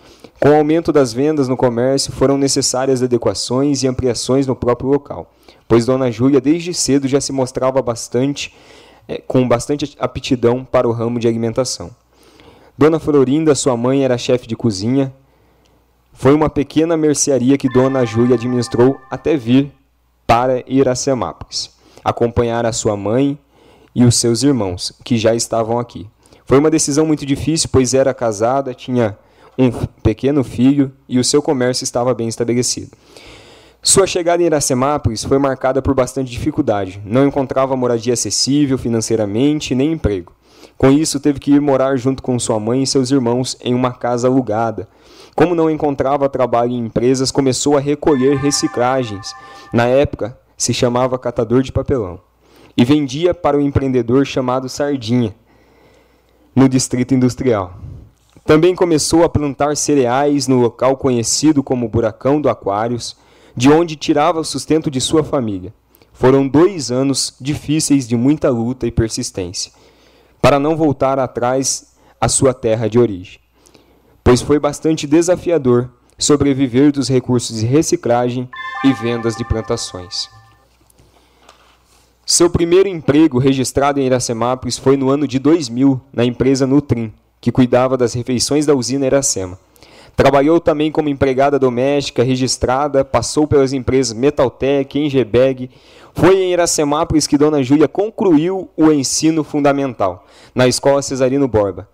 Com 0.41 0.51
o 0.51 0.55
aumento 0.55 0.93
das 0.93 1.13
vendas 1.13 1.49
no 1.49 1.57
comércio, 1.57 2.13
foram 2.13 2.37
necessárias 2.37 3.03
adequações 3.03 3.83
e 3.83 3.87
ampliações 3.87 4.47
no 4.47 4.57
próprio 4.57 4.91
local, 4.91 5.33
pois 5.71 5.87
Dona 5.87 6.11
Júlia 6.11 6.41
desde 6.41 6.75
cedo 6.75 7.07
já 7.07 7.21
se 7.21 7.31
mostrava 7.31 7.81
bastante 7.81 8.53
é, 9.07 9.19
com 9.19 9.47
bastante 9.47 9.97
aptidão 10.01 10.65
para 10.65 10.89
o 10.89 10.91
ramo 10.91 11.21
de 11.21 11.29
alimentação. 11.29 11.93
Dona 12.77 12.99
Florinda, 12.99 13.55
sua 13.55 13.77
mãe, 13.77 14.03
era 14.03 14.19
chefe 14.19 14.49
de 14.49 14.57
cozinha. 14.57 15.15
Foi 16.13 16.35
uma 16.35 16.51
pequena 16.51 16.97
mercearia 16.97 17.57
que 17.57 17.69
Dona 17.69 18.05
Júlia 18.05 18.35
administrou 18.35 19.01
até 19.09 19.37
vir 19.37 19.71
para 20.27 20.65
Iracemápolis, 20.67 21.71
acompanhar 22.03 22.67
a 22.67 22.73
sua 22.73 22.97
mãe 22.97 23.39
e 23.95 24.05
os 24.05 24.17
seus 24.17 24.43
irmãos, 24.43 24.93
que 25.05 25.17
já 25.17 25.37
estavam 25.37 25.79
aqui. 25.79 26.05
Foi 26.47 26.59
uma 26.59 26.69
decisão 26.69 27.07
muito 27.07 27.25
difícil, 27.25 27.69
pois 27.71 27.95
era 27.95 28.13
casada, 28.13 28.75
tinha 28.75 29.17
um 29.57 29.71
pequeno 30.03 30.43
filho 30.43 30.91
e 31.09 31.21
o 31.21 31.25
seu 31.25 31.41
comércio 31.41 31.85
estava 31.85 32.13
bem 32.13 32.27
estabelecido. 32.27 32.91
Sua 33.83 34.07
chegada 34.07 34.43
em 34.43 34.47
Iracemápolis 34.47 35.25
foi 35.25 35.39
marcada 35.39 35.81
por 35.81 35.95
bastante 35.95 36.31
dificuldade. 36.31 37.01
Não 37.03 37.27
encontrava 37.27 37.75
moradia 37.75 38.13
acessível 38.13 38.77
financeiramente 38.77 39.75
nem 39.75 39.93
emprego. 39.93 40.35
Com 40.77 40.91
isso, 40.91 41.19
teve 41.19 41.41
que 41.41 41.53
ir 41.53 41.61
morar 41.63 41.97
junto 41.97 42.23
com 42.23 42.39
sua 42.39 42.61
mãe 42.61 42.83
e 42.83 42.87
seus 42.87 43.11
irmãos 43.11 43.57
em 43.63 43.75
uma 43.75 43.93
casa 43.93 44.29
alugada. 44.29 44.87
Como 45.35 45.55
não 45.55 45.71
encontrava 45.71 46.29
trabalho 46.29 46.73
em 46.73 46.79
empresas, 46.79 47.31
começou 47.31 47.77
a 47.77 47.81
recolher 47.81 48.37
reciclagens. 48.37 49.35
Na 49.73 49.87
época, 49.87 50.39
se 50.59 50.75
chamava 50.75 51.19
catador 51.19 51.63
de 51.63 51.73
papelão. 51.73 52.21
E 52.77 52.85
vendia 52.85 53.33
para 53.33 53.57
um 53.57 53.63
empreendedor 53.63 54.27
chamado 54.27 54.69
Sardinha, 54.69 55.35
no 56.55 56.69
distrito 56.69 57.15
industrial. 57.15 57.75
Também 58.45 58.75
começou 58.75 59.25
a 59.25 59.29
plantar 59.29 59.77
cereais 59.77 60.47
no 60.47 60.61
local 60.61 60.99
conhecido 60.99 61.63
como 61.63 61.89
Buracão 61.89 62.41
do 62.41 62.49
Aquários, 62.49 63.17
de 63.57 63.71
onde 63.71 63.97
tirava 63.97 64.41
o 64.41 64.45
sustento 64.45 64.91
de 64.91 65.01
sua 65.01 65.25
família. 65.25 65.73
Foram 66.13 66.47
dois 66.47 66.91
anos 66.91 67.35
difíceis 67.41 68.07
de 68.07 68.17
muita 68.17 68.51
luta 68.51 68.87
e 68.87 68.91
persistência, 68.91 69.73
para 70.41 70.59
não 70.59 70.77
voltar 70.77 71.19
atrás 71.19 71.95
à 72.21 72.29
sua 72.29 72.53
terra 72.53 72.89
de 72.89 72.99
origem, 72.99 73.41
pois 74.23 74.43
foi 74.43 74.59
bastante 74.59 75.07
desafiador 75.07 75.91
sobreviver 76.19 76.93
dos 76.93 77.09
recursos 77.09 77.61
de 77.61 77.67
reciclagem 77.67 78.49
e 78.85 78.93
vendas 78.93 79.35
de 79.35 79.45
plantações. 79.45 80.29
Seu 82.27 82.49
primeiro 82.49 82.89
emprego 82.89 83.39
registrado 83.39 83.99
em 83.99 84.07
Iracemápolis 84.07 84.79
foi 84.79 84.97
no 84.97 85.11
ano 85.11 85.27
de 85.27 85.39
2000, 85.39 86.01
na 86.13 86.25
empresa 86.25 86.67
Nutrim, 86.67 87.13
que 87.41 87.51
cuidava 87.51 87.97
das 87.97 88.13
refeições 88.13 88.67
da 88.67 88.75
usina 88.75 89.07
Iracema. 89.07 89.59
Trabalhou 90.21 90.61
também 90.61 90.93
como 90.93 91.09
empregada 91.09 91.59
doméstica 91.59 92.23
registrada, 92.23 93.03
passou 93.03 93.47
pelas 93.47 93.73
empresas 93.73 94.13
Metaltec, 94.13 94.99
Engebeg. 94.99 95.71
Foi 96.13 96.37
em 96.37 96.53
Iracemápolis 96.53 97.27
que 97.27 97.39
Dona 97.39 97.63
Júlia 97.63 97.89
concluiu 97.89 98.69
o 98.77 98.93
ensino 98.93 99.43
fundamental, 99.43 100.27
na 100.55 100.69
Escola 100.69 101.01
Cesarino 101.01 101.49
Borba. 101.49 101.89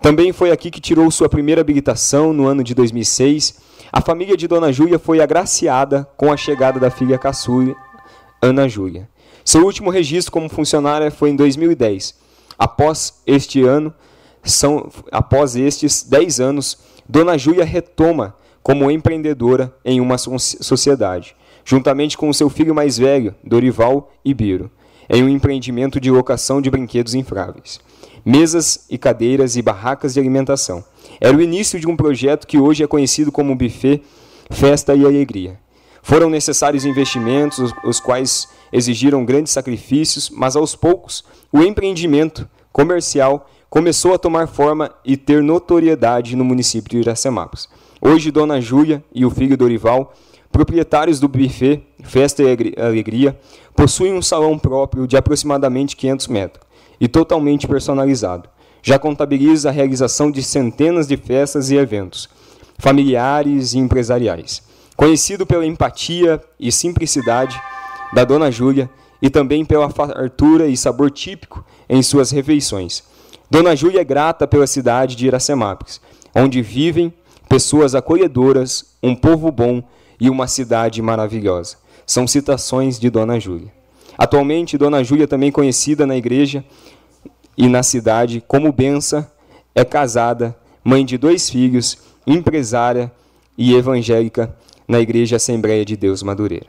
Também 0.00 0.32
foi 0.32 0.50
aqui 0.50 0.72
que 0.72 0.80
tirou 0.80 1.08
sua 1.12 1.28
primeira 1.28 1.60
habilitação 1.60 2.32
no 2.32 2.48
ano 2.48 2.64
de 2.64 2.74
2006. 2.74 3.60
A 3.92 4.00
família 4.00 4.36
de 4.36 4.48
Dona 4.48 4.72
Júlia 4.72 4.98
foi 4.98 5.20
agraciada 5.20 6.04
com 6.16 6.32
a 6.32 6.36
chegada 6.36 6.80
da 6.80 6.90
filha 6.90 7.16
caçula, 7.16 7.76
Ana 8.42 8.68
Júlia. 8.68 9.08
Seu 9.44 9.64
último 9.64 9.88
registro 9.88 10.32
como 10.32 10.48
funcionária 10.48 11.12
foi 11.12 11.30
em 11.30 11.36
2010. 11.36 12.12
Após 12.58 13.22
este 13.24 13.62
ano, 13.62 13.94
são, 14.42 14.90
após 15.12 15.54
estes 15.54 16.02
10 16.02 16.40
anos, 16.40 16.90
Dona 17.12 17.36
Júlia 17.36 17.62
retoma 17.62 18.34
como 18.62 18.90
empreendedora 18.90 19.70
em 19.84 20.00
uma 20.00 20.16
sociedade, 20.16 21.36
juntamente 21.62 22.16
com 22.16 22.32
seu 22.32 22.48
filho 22.48 22.74
mais 22.74 22.96
velho, 22.96 23.34
Dorival 23.44 24.10
Ibiro, 24.24 24.70
em 25.10 25.22
um 25.22 25.28
empreendimento 25.28 26.00
de 26.00 26.10
locação 26.10 26.58
de 26.62 26.70
brinquedos 26.70 27.14
infráveis, 27.14 27.78
mesas 28.24 28.86
e 28.88 28.96
cadeiras 28.96 29.56
e 29.56 29.60
barracas 29.60 30.14
de 30.14 30.20
alimentação. 30.20 30.82
Era 31.20 31.36
o 31.36 31.42
início 31.42 31.78
de 31.78 31.86
um 31.86 31.98
projeto 31.98 32.46
que 32.46 32.58
hoje 32.58 32.82
é 32.82 32.86
conhecido 32.86 33.30
como 33.30 33.54
Buffet 33.54 34.00
Festa 34.50 34.94
e 34.94 35.04
Alegria. 35.04 35.60
Foram 36.02 36.30
necessários 36.30 36.86
investimentos, 36.86 37.58
os, 37.58 37.74
os 37.84 38.00
quais 38.00 38.48
exigiram 38.72 39.22
grandes 39.22 39.52
sacrifícios, 39.52 40.30
mas 40.30 40.56
aos 40.56 40.74
poucos 40.74 41.22
o 41.52 41.60
empreendimento 41.60 42.48
comercial 42.72 43.46
começou 43.72 44.12
a 44.12 44.18
tomar 44.18 44.48
forma 44.48 44.90
e 45.02 45.16
ter 45.16 45.42
notoriedade 45.42 46.36
no 46.36 46.44
município 46.44 46.90
de 46.90 46.98
Iracemápolis. 46.98 47.70
Hoje, 48.02 48.30
Dona 48.30 48.60
Júlia 48.60 49.02
e 49.14 49.24
o 49.24 49.30
filho 49.30 49.56
Dorival, 49.56 50.12
proprietários 50.52 51.18
do 51.18 51.26
buffet 51.26 51.82
Festa 52.02 52.42
e 52.42 52.74
Alegria, 52.78 53.34
possuem 53.74 54.12
um 54.12 54.20
salão 54.20 54.58
próprio 54.58 55.06
de 55.06 55.16
aproximadamente 55.16 55.96
500 55.96 56.28
metros 56.28 56.66
e 57.00 57.08
totalmente 57.08 57.66
personalizado. 57.66 58.46
Já 58.82 58.98
contabiliza 58.98 59.70
a 59.70 59.72
realização 59.72 60.30
de 60.30 60.42
centenas 60.42 61.06
de 61.06 61.16
festas 61.16 61.70
e 61.70 61.76
eventos, 61.76 62.28
familiares 62.78 63.72
e 63.72 63.78
empresariais. 63.78 64.62
Conhecido 64.94 65.46
pela 65.46 65.64
empatia 65.64 66.42
e 66.60 66.70
simplicidade 66.70 67.58
da 68.12 68.22
Dona 68.22 68.50
Júlia 68.50 68.90
e 69.22 69.30
também 69.30 69.64
pela 69.64 69.88
fartura 69.88 70.66
e 70.66 70.76
sabor 70.76 71.10
típico 71.10 71.64
em 71.88 72.02
suas 72.02 72.30
refeições. 72.30 73.10
Dona 73.52 73.76
Júlia 73.76 74.00
é 74.00 74.04
grata 74.04 74.46
pela 74.46 74.66
cidade 74.66 75.14
de 75.14 75.26
Iracemápolis, 75.26 76.00
onde 76.34 76.62
vivem 76.62 77.12
pessoas 77.50 77.94
acolhedoras, 77.94 78.96
um 79.02 79.14
povo 79.14 79.52
bom 79.52 79.82
e 80.18 80.30
uma 80.30 80.46
cidade 80.46 81.02
maravilhosa. 81.02 81.76
São 82.06 82.26
citações 82.26 82.98
de 82.98 83.10
Dona 83.10 83.38
Júlia. 83.38 83.70
Atualmente, 84.16 84.78
Dona 84.78 85.04
Júlia, 85.04 85.28
também 85.28 85.52
conhecida 85.52 86.06
na 86.06 86.16
igreja 86.16 86.64
e 87.54 87.68
na 87.68 87.82
cidade 87.82 88.42
como 88.48 88.72
Bença, 88.72 89.30
é 89.74 89.84
casada, 89.84 90.56
mãe 90.82 91.04
de 91.04 91.18
dois 91.18 91.50
filhos, 91.50 91.98
empresária 92.26 93.12
e 93.58 93.74
evangélica 93.74 94.56
na 94.88 94.98
Igreja 94.98 95.36
Assembleia 95.36 95.84
de 95.84 95.94
Deus 95.94 96.22
Madureira. 96.22 96.68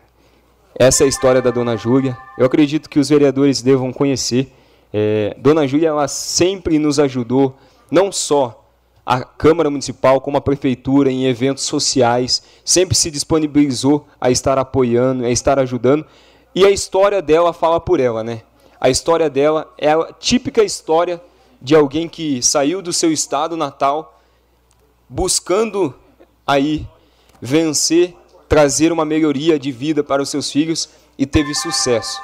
Essa 0.77 1.03
é 1.03 1.05
a 1.05 1.10
história 1.10 1.41
da 1.41 1.49
Dona 1.49 1.77
Júlia. 1.77 2.18
Eu 2.38 2.45
acredito 2.45 2.89
que 2.89 2.99
os 2.99 3.07
vereadores 3.07 3.61
devam 3.61 3.93
conhecer 3.93 4.51
é, 4.94 5.36
Dona 5.40 5.68
Júlia 5.68 5.90
ela 5.90 6.07
sempre 6.07 6.78
nos 6.78 6.99
ajudou, 6.99 7.56
não 7.90 8.11
só 8.11 8.64
a 9.06 9.24
Câmara 9.24 9.70
Municipal 9.70 10.22
como 10.22 10.38
a 10.38 10.41
Prefeitura 10.41 11.11
em 11.11 11.26
eventos 11.26 11.64
sociais, 11.64 12.44
sempre 12.64 12.95
se 12.95 13.11
disponibilizou 13.11 14.07
a 14.22 14.32
estar 14.32 14.57
apoiando, 14.57 15.26
a 15.26 15.30
estar 15.30 15.60
ajudando, 15.60 16.06
e 16.56 16.65
a 16.65 16.70
história 16.70 17.22
dela 17.22 17.52
fala 17.52 17.80
por 17.80 17.99
ela, 17.99 18.24
né? 18.24 18.44
A 18.80 18.90
história 18.90 19.30
dela 19.30 19.74
é 19.78 19.91
a 19.91 20.14
típica 20.14 20.64
história 20.64 21.22
de 21.61 21.76
alguém 21.76 22.07
que 22.07 22.41
saiu 22.41 22.82
do 22.82 22.94
seu 22.94 23.11
estado 23.11 23.57
natal 23.57 24.22
buscando 25.10 25.94
aí 26.45 26.88
vencer, 27.41 28.15
trazer 28.48 28.91
uma 28.91 29.06
melhoria 29.06 29.57
de 29.57 29.72
vida 29.72 30.03
para 30.03 30.22
os 30.22 30.30
seus 30.30 30.52
filhos 30.52 30.90
e 31.18 31.26
teve 31.26 31.53
sucesso. 31.53 32.22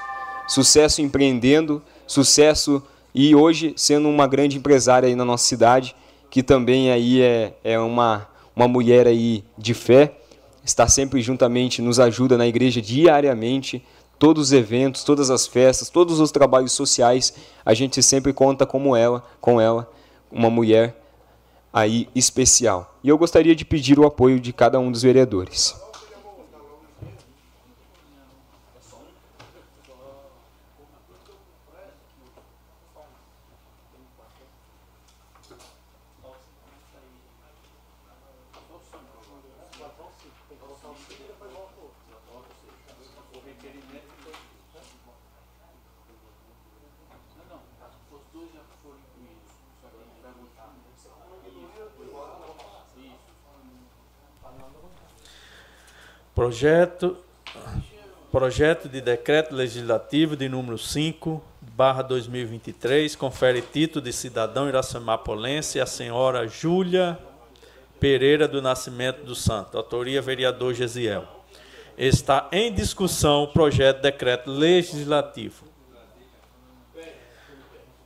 Sucesso 0.48 1.02
empreendendo, 1.02 1.82
sucesso 2.10 2.81
e 3.14 3.36
hoje 3.36 3.73
sendo 3.77 4.10
uma 4.10 4.26
grande 4.26 4.57
empresária 4.57 5.07
aí 5.07 5.15
na 5.15 5.23
nossa 5.23 5.45
cidade, 5.45 5.95
que 6.30 6.41
também 6.41 6.91
aí 6.91 7.22
é, 7.22 7.53
é 7.64 7.80
uma, 7.80 8.27
uma 8.56 8.68
mulher 8.68 9.06
aí 9.06 9.44
de 9.56 9.76
fé, 9.76 10.18
está 10.65 10.88
sempre 10.88 11.22
juntamente, 11.22 11.84
nos 11.84 11.99
ajuda 11.99 12.36
na 12.36 12.48
igreja 12.48 12.81
diariamente, 12.81 13.86
todos 14.18 14.48
os 14.48 14.52
eventos, 14.53 15.03
todas 15.03 15.30
as 15.30 15.45
festas, 15.45 15.90
todos 15.90 16.19
os 16.19 16.31
trabalhos 16.31 16.72
sociais, 16.72 17.31
a 17.64 17.76
gente 17.76 18.02
sempre 18.02 18.34
conta 18.34 18.65
como 18.65 18.95
ela, 18.95 19.23
com 19.40 19.61
ela, 19.61 19.88
uma 20.31 20.49
mulher 20.49 20.99
aí 21.72 22.10
especial. 22.15 22.98
E 23.03 23.10
eu 23.10 23.19
gostaria 23.19 23.56
de 23.56 23.64
pedir 23.64 23.99
o 23.99 24.06
apoio 24.06 24.40
de 24.40 24.52
cada 24.52 24.80
um 24.80 24.91
dos 24.91 25.03
vereadores. 25.03 25.76
Projeto, 56.40 57.18
projeto 58.32 58.88
de 58.88 59.02
decreto 59.02 59.53
legislativo 59.53 60.38
de 60.38 60.48
número 60.48 60.78
5, 60.78 61.44
barra 61.76 62.02
2023, 62.02 63.14
confere 63.18 63.61
título 63.61 64.06
de 64.06 64.14
cidadão 64.14 64.70
iracemapolense 64.70 65.82
à 65.82 65.86
senhora 65.86 66.48
Júlia 66.48 67.20
Pereira 67.99 68.48
do 68.48 68.61
Nascimento 68.61 69.26
do 69.26 69.36
Santo. 69.36 69.76
Autoria, 69.76 70.22
vereador 70.22 70.74
Gesiel. 70.74 71.28
Está 71.98 72.48
em 72.53 72.72
discussão 72.72 73.44
o 73.44 73.48
projeto 73.49 73.98
de 73.98 74.03
decreto 74.03 74.49
legislativo. 74.49 75.66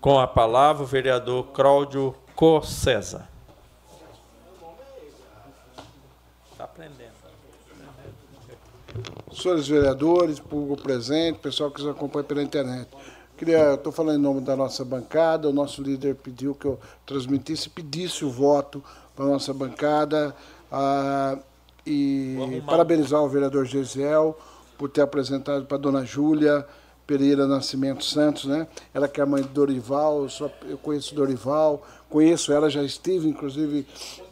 Com 0.02 0.20
a 0.20 0.26
palavra, 0.26 0.82
o 0.82 0.88
vereador 0.88 1.52
Cláudio 1.54 2.16
César. 2.64 3.30
Está 6.52 6.64
aprendendo. 6.64 7.14
Senhores 9.32 9.68
vereadores, 9.68 10.40
público 10.40 10.82
presente, 10.82 11.40
pessoal 11.40 11.72
que 11.72 11.82
nos 11.82 11.90
acompanha 11.90 12.24
pela 12.24 12.44
internet. 12.44 12.88
Queria, 13.38 13.74
estou 13.74 13.92
falando 13.92 14.20
em 14.20 14.22
nome 14.22 14.42
da 14.42 14.56
nossa 14.56 14.86
bancada, 14.86 15.50
o 15.50 15.54
nosso 15.54 15.82
líder 15.82 16.16
pediu 16.16 16.54
que 16.54 16.66
eu 16.66 16.80
transmitisse, 17.06 17.70
pedisse 17.70 18.24
o 18.24 18.30
voto 18.30 18.84
para 19.16 19.26
a 19.26 19.28
nossa 19.28 19.54
bancada. 19.54 20.36
Ah, 20.72 21.38
e 21.86 22.62
parabenizar 22.66 23.22
o 23.22 23.28
vereador 23.28 23.66
Gesiel 23.66 24.38
por 24.78 24.90
ter 24.90 25.02
apresentado 25.02 25.66
para 25.66 25.78
a 25.78 25.80
dona 25.80 26.06
Júlia 26.06 26.66
Pereira 27.06 27.46
Nascimento 27.46 28.04
Santos, 28.06 28.46
né? 28.46 28.68
Ela 28.94 29.08
que 29.08 29.20
é 29.20 29.24
a 29.24 29.28
mãe 29.28 29.42
de 29.44 29.50
Dorival, 29.50 30.24
eu, 30.24 30.30
só, 30.30 30.50
eu 30.68 30.78
conheço 30.78 31.14
Dorival, 31.14 31.86
conheço 32.10 32.54
ela, 32.54 32.70
já 32.70 32.82
estive 32.82 33.28
inclusive 33.28 33.86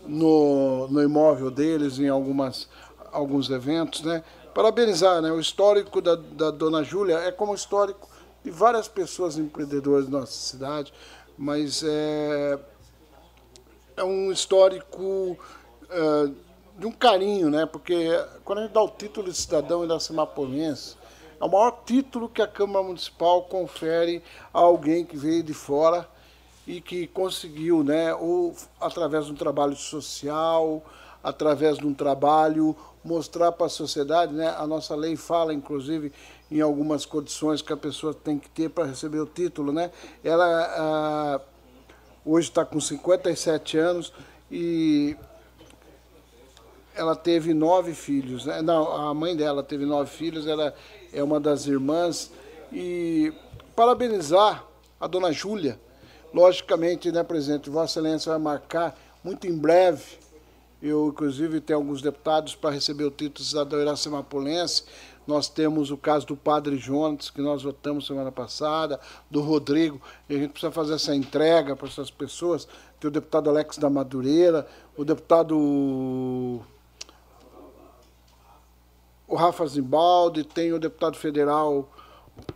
no, 0.08 0.88
no 0.88 1.04
imóvel 1.04 1.52
deles 1.52 2.00
em 2.00 2.08
algumas, 2.08 2.70
alguns 3.12 3.50
eventos, 3.50 4.02
né? 4.04 4.24
Parabenizar, 4.54 5.22
né? 5.22 5.32
O 5.32 5.40
histórico 5.40 6.02
da, 6.02 6.16
da 6.16 6.52
dona 6.52 6.84
Júlia 6.84 7.20
é 7.20 7.32
como 7.32 7.54
o 7.54 7.56
histórico 7.56 8.10
de 8.44 8.52
várias 8.52 8.88
pessoas 8.88 9.38
empreendedoras 9.38 10.08
da 10.08 10.20
nossa 10.20 10.34
cidade, 10.34 10.94
mas 11.38 11.84
é, 11.84 12.60
é 13.96 14.04
um 14.04 14.32
histórico 14.32 15.02
uh, 15.02 16.36
de 16.78 16.86
um 16.86 16.92
carinho, 16.92 17.50
né? 17.50 17.66
Porque 17.66 18.10
quando 18.44 18.60
a 18.60 18.62
gente 18.64 18.74
dá 18.74 18.82
o 18.82 18.90
título 18.90 19.30
de 19.30 19.38
cidadão 19.38 19.86
iracemapolense, 19.86 20.98
é 21.40 21.46
o 21.46 21.50
maior 21.50 21.84
título 21.86 22.28
que 22.28 22.42
a 22.42 22.48
Câmara 22.48 22.86
Municipal 22.86 23.44
confere 23.44 24.22
a 24.54 24.60
alguém 24.60 25.06
que 25.06 25.16
veio 25.16 25.44
de 25.44 25.54
fora 25.54 26.08
e 26.68 26.82
que 26.82 27.08
conseguiu, 27.08 27.84
né, 27.84 28.14
ou 28.14 28.56
através 28.80 29.26
de 29.26 29.32
um 29.32 29.36
trabalho 29.36 29.76
social, 29.76 30.84
através 31.24 31.78
de 31.78 31.88
um 31.88 31.94
trabalho, 31.94 32.76
mostrar 33.04 33.52
para 33.52 33.66
a 33.66 33.70
sociedade, 33.70 34.34
né, 34.34 34.54
a 34.58 34.68
nossa 34.68 34.96
lei 34.96 35.16
fala, 35.16 35.54
inclusive, 35.54 36.12
em 36.50 36.62
algumas 36.62 37.06
condições 37.06 37.62
que 37.62 37.74
a 37.74 37.78
pessoa 37.78 38.14
tem 38.14 38.38
que 38.38 38.50
ter 38.50 38.70
para 38.70 38.86
receber 38.86 39.20
o 39.20 39.26
título, 39.26 39.72
né, 39.72 39.92
ela 40.24 40.46
ah, 40.46 41.42
hoje 42.26 42.50
está 42.50 42.64
com 42.64 42.80
57 42.80 43.78
anos 43.78 44.14
e 44.52 45.16
ela 46.94 47.16
teve 47.16 47.54
nove 47.54 47.94
filhos, 47.94 48.46
né? 48.46 48.62
não, 48.62 48.92
a 48.92 49.14
mãe 49.14 49.36
dela 49.36 49.64
teve 49.64 49.86
nove 49.86 50.10
filhos, 50.10 50.46
ela 50.46 50.74
é 51.12 51.24
uma 51.24 51.40
das 51.40 51.66
irmãs, 51.66 52.32
e 52.72 53.34
parabenizar 53.76 54.66
a 55.00 55.08
dona 55.08 55.32
Júlia, 55.32 55.80
logicamente, 56.34 57.12
né, 57.12 57.24
presidente, 57.24 57.70
Vossa 57.70 58.00
Excelência 58.00 58.32
vai 58.32 58.40
marcar 58.40 58.96
muito 59.24 59.48
em 59.48 59.58
breve, 59.58 60.21
eu 60.82 61.08
inclusive 61.08 61.62
tenho 61.62 61.80
alguns 61.80 62.02
deputados 62.02 62.56
para 62.56 62.72
receber 62.72 63.04
o 63.04 63.12
título 63.12 63.44
de 63.44 63.46
cidadão 63.46 63.80
iracemapolense, 63.80 64.84
nós 65.28 65.48
temos 65.48 65.92
o 65.92 65.98
caso 65.98 66.26
do 66.26 66.36
Padre 66.36 66.78
Jonas, 66.78 67.30
que 67.30 67.42
nós 67.42 67.64
votamos 67.64 68.08
semana 68.08 68.32
passada, 68.32 69.00
do 69.30 69.40
Rodrigo, 69.42 70.02
e 70.28 70.36
a 70.36 70.40
gente 70.40 70.52
precisa 70.52 70.72
fazer 70.72 70.96
essa 70.96 71.16
entrega 71.16 71.76
para 71.76 71.88
essas 71.88 72.10
pessoas. 72.10 72.68
Tem 73.00 73.08
o 73.08 73.12
deputado 73.12 73.50
Alex 73.50 73.78
da 73.78 73.90
Madureira, 73.90 74.68
o 74.98 75.06
deputado 75.06 75.56
o 79.28 79.36
Rafa 79.36 79.66
Zimbaldi, 79.66 80.44
tem 80.44 80.74
o 80.74 80.80
deputado 80.80 81.16
federal 81.16 81.90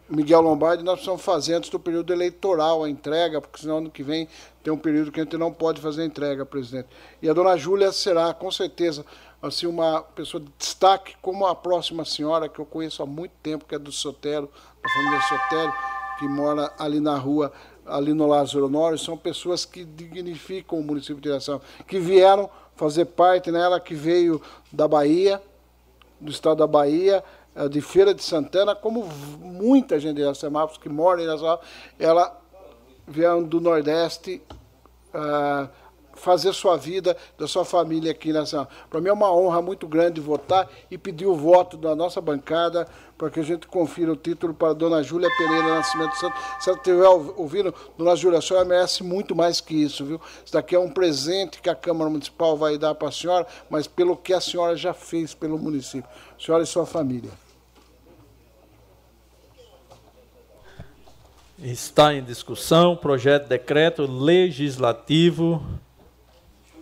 Miguel 0.09 0.41
Lombardi, 0.41 0.83
nós 0.83 0.95
precisamos 0.95 1.21
fazer 1.21 1.55
antes 1.55 1.69
do 1.69 1.79
período 1.79 2.13
eleitoral 2.13 2.83
a 2.83 2.89
entrega, 2.89 3.41
porque 3.41 3.59
senão 3.59 3.79
ano 3.79 3.89
que 3.89 4.03
vem 4.03 4.27
tem 4.63 4.71
um 4.71 4.77
período 4.77 5.11
que 5.11 5.19
a 5.19 5.23
gente 5.23 5.37
não 5.37 5.51
pode 5.51 5.81
fazer 5.81 6.03
a 6.03 6.05
entrega, 6.05 6.45
presidente. 6.45 6.87
E 7.21 7.29
a 7.29 7.33
dona 7.33 7.57
Júlia 7.57 7.91
será, 7.91 8.33
com 8.33 8.51
certeza, 8.51 9.05
assim, 9.41 9.67
uma 9.67 10.01
pessoa 10.01 10.41
de 10.41 10.51
destaque, 10.57 11.15
como 11.21 11.45
a 11.45 11.55
próxima 11.55 12.05
senhora, 12.05 12.49
que 12.49 12.59
eu 12.59 12.65
conheço 12.65 13.03
há 13.03 13.05
muito 13.05 13.33
tempo, 13.43 13.65
que 13.65 13.75
é 13.75 13.79
do 13.79 13.91
Sotero, 13.91 14.49
da 14.83 14.89
família 14.89 15.21
Sotero, 15.21 15.73
que 16.19 16.27
mora 16.27 16.71
ali 16.79 16.99
na 16.99 17.17
rua, 17.17 17.51
ali 17.85 18.13
no 18.13 18.27
Lázaro 18.27 18.65
Honório, 18.65 18.97
são 18.97 19.17
pessoas 19.17 19.65
que 19.65 19.83
dignificam 19.83 20.79
o 20.79 20.83
município 20.83 21.21
de 21.21 21.29
Iração, 21.29 21.61
que 21.87 21.99
vieram 21.99 22.49
fazer 22.75 23.05
parte, 23.05 23.51
né, 23.51 23.59
ela 23.59 23.79
que 23.79 23.93
veio 23.93 24.41
da 24.71 24.87
Bahia, 24.87 25.41
do 26.19 26.31
estado 26.31 26.57
da 26.57 26.67
Bahia, 26.67 27.23
de 27.69 27.81
Feira 27.81 28.13
de 28.13 28.23
Santana, 28.23 28.75
como 28.75 29.05
muita 29.39 29.99
gente 29.99 30.15
de 30.15 30.21
Iracemápolis 30.21 30.77
que 30.77 30.89
mora 30.89 31.21
em 31.21 31.25
Iracemápolis, 31.25 31.69
ela 31.97 32.41
vieram 33.07 33.43
do 33.43 33.61
Nordeste 33.61 34.41
uh, 35.13 35.69
fazer 36.15 36.53
sua 36.53 36.77
vida, 36.77 37.15
da 37.37 37.47
sua 37.47 37.63
família 37.63 38.11
aqui 38.11 38.33
nessa. 38.33 38.67
Para 38.89 39.01
mim 39.01 39.09
é 39.09 39.13
uma 39.13 39.31
honra 39.31 39.61
muito 39.61 39.87
grande 39.87 40.19
votar 40.19 40.67
e 40.89 40.97
pedir 40.97 41.25
o 41.25 41.35
voto 41.35 41.77
da 41.77 41.95
nossa 41.95 42.19
bancada 42.19 42.87
para 43.17 43.29
que 43.29 43.39
a 43.39 43.43
gente 43.43 43.67
confira 43.67 44.11
o 44.11 44.15
título 44.15 44.53
para 44.53 44.69
a 44.69 44.73
dona 44.73 45.03
Júlia 45.03 45.29
Pereira 45.37 45.69
Nascimento 45.69 46.15
Santos. 46.15 46.41
Se 46.59 46.69
ela 46.69 46.77
estiver 46.77 47.07
ouvindo, 47.07 47.73
dona 47.97 48.15
Júlia, 48.15 48.39
a 48.39 48.41
senhora 48.41 48.65
merece 48.65 49.03
muito 49.03 49.35
mais 49.35 49.61
que 49.61 49.75
isso, 49.75 50.03
viu? 50.03 50.19
Isso 50.43 50.53
daqui 50.53 50.75
é 50.75 50.79
um 50.79 50.89
presente 50.89 51.61
que 51.61 51.69
a 51.69 51.75
Câmara 51.75 52.09
Municipal 52.09 52.57
vai 52.57 52.77
dar 52.77 52.95
para 52.95 53.09
a 53.09 53.11
senhora, 53.11 53.45
mas 53.69 53.87
pelo 53.87 54.17
que 54.17 54.33
a 54.33 54.41
senhora 54.41 54.75
já 54.75 54.93
fez 54.93 55.33
pelo 55.33 55.57
município. 55.57 56.09
A 56.37 56.43
senhora 56.43 56.63
e 56.63 56.67
sua 56.67 56.85
família. 56.85 57.44
Está 61.65 62.13
em 62.13 62.23
discussão 62.23 62.95
projeto 62.95 63.45
de 63.45 63.49
decreto 63.49 64.05
legislativo 64.05 65.65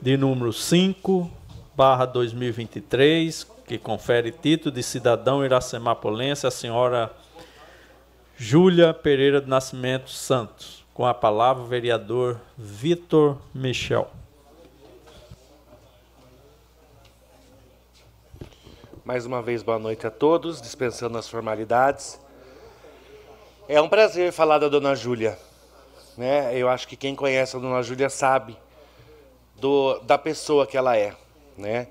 de 0.02 0.18
número 0.18 0.52
5, 0.52 1.32
barra 1.74 2.06
2023, 2.06 3.48
que 3.66 3.78
confere 3.78 4.30
título 4.30 4.76
de 4.76 4.84
cidadão 4.84 5.46
iracemapolense 5.46 6.46
à 6.46 6.52
senhora 6.52 7.10
Júlia 8.36 8.94
Pereira 8.94 9.40
do 9.40 9.48
Nascimento 9.48 10.10
Santos. 10.10 10.84
Com 10.94 11.06
a 11.06 11.14
palavra 11.14 11.64
o 11.64 11.66
vereador 11.66 12.38
Vitor 12.58 13.38
Michel. 13.54 14.12
Mais 19.06 19.26
uma 19.26 19.42
vez, 19.42 19.64
boa 19.64 19.80
noite 19.80 20.06
a 20.06 20.12
todos, 20.12 20.62
dispensando 20.62 21.18
as 21.18 21.30
formalidades. 21.30 22.22
É 23.66 23.82
um 23.82 23.88
prazer 23.88 24.34
falar 24.34 24.60
da 24.60 24.68
Dona 24.68 24.94
Júlia. 24.94 25.40
Né? 26.18 26.54
Eu 26.58 26.68
acho 26.68 26.86
que 26.86 26.98
quem 26.98 27.16
conhece 27.16 27.56
a 27.56 27.60
Dona 27.60 27.82
Júlia 27.82 28.10
sabe 28.10 28.58
do, 29.56 30.00
da 30.00 30.18
pessoa 30.18 30.68
que 30.68 30.76
ela 30.76 30.98
é, 30.98 31.16
né? 31.58 31.88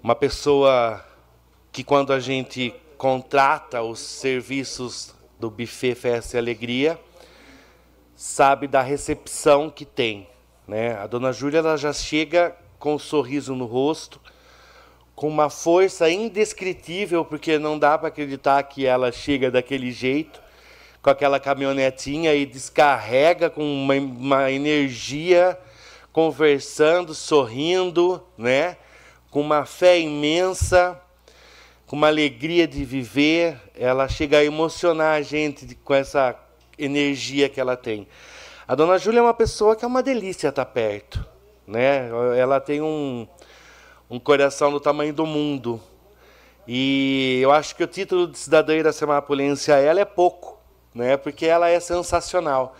Uma 0.00 0.14
pessoa 0.14 1.04
que 1.72 1.82
quando 1.82 2.12
a 2.12 2.20
gente 2.20 2.72
contrata 2.96 3.82
os 3.82 3.98
serviços 3.98 5.12
do 5.40 5.50
buffet 5.50 5.96
Festa 5.96 6.36
e 6.36 6.38
Alegria, 6.38 6.96
sabe 8.14 8.68
da 8.68 8.80
recepção 8.80 9.68
que 9.68 9.84
tem, 9.84 10.28
né? 10.68 10.94
A 10.98 11.08
dona 11.08 11.32
Júlia 11.32 11.58
ela 11.58 11.76
já 11.76 11.92
chega 11.92 12.54
com 12.78 12.94
um 12.94 12.98
sorriso 12.98 13.56
no 13.56 13.64
rosto, 13.64 14.20
com 15.16 15.26
uma 15.26 15.50
força 15.50 16.08
indescritível, 16.08 17.24
porque 17.24 17.58
não 17.58 17.76
dá 17.76 17.98
para 17.98 18.06
acreditar 18.06 18.62
que 18.62 18.86
ela 18.86 19.10
chega 19.10 19.50
daquele 19.50 19.90
jeito, 19.90 20.41
com 21.02 21.10
aquela 21.10 21.40
caminhonetinha 21.40 22.32
e 22.32 22.46
descarrega 22.46 23.50
com 23.50 23.62
uma, 23.62 23.94
uma 23.94 24.50
energia 24.50 25.58
conversando, 26.12 27.12
sorrindo, 27.12 28.22
né? 28.38 28.76
com 29.30 29.40
uma 29.40 29.64
fé 29.64 29.98
imensa, 29.98 31.00
com 31.86 31.96
uma 31.96 32.06
alegria 32.06 32.68
de 32.68 32.84
viver. 32.84 33.58
Ela 33.74 34.08
chega 34.08 34.38
a 34.38 34.44
emocionar 34.44 35.16
a 35.16 35.22
gente 35.22 35.74
com 35.76 35.92
essa 35.92 36.38
energia 36.78 37.48
que 37.48 37.60
ela 37.60 37.76
tem. 37.76 38.06
A 38.68 38.74
dona 38.74 38.96
Júlia 38.96 39.18
é 39.18 39.22
uma 39.22 39.34
pessoa 39.34 39.74
que 39.74 39.84
é 39.84 39.88
uma 39.88 40.02
delícia 40.02 40.48
estar 40.48 40.66
perto. 40.66 41.24
Né? 41.66 42.08
Ela 42.38 42.60
tem 42.60 42.80
um, 42.80 43.26
um 44.08 44.20
coração 44.20 44.70
do 44.70 44.78
tamanho 44.78 45.12
do 45.12 45.26
mundo. 45.26 45.80
E 46.68 47.40
eu 47.42 47.50
acho 47.50 47.74
que 47.74 47.82
o 47.82 47.88
título 47.88 48.28
de 48.28 48.38
cidadã 48.38 48.76
iracemapolense 48.76 49.72
a 49.72 49.78
ela 49.78 50.00
é 50.00 50.04
pouco, 50.04 50.61
né? 50.94 51.16
porque 51.16 51.46
ela 51.46 51.68
é 51.68 51.80
sensacional. 51.80 52.76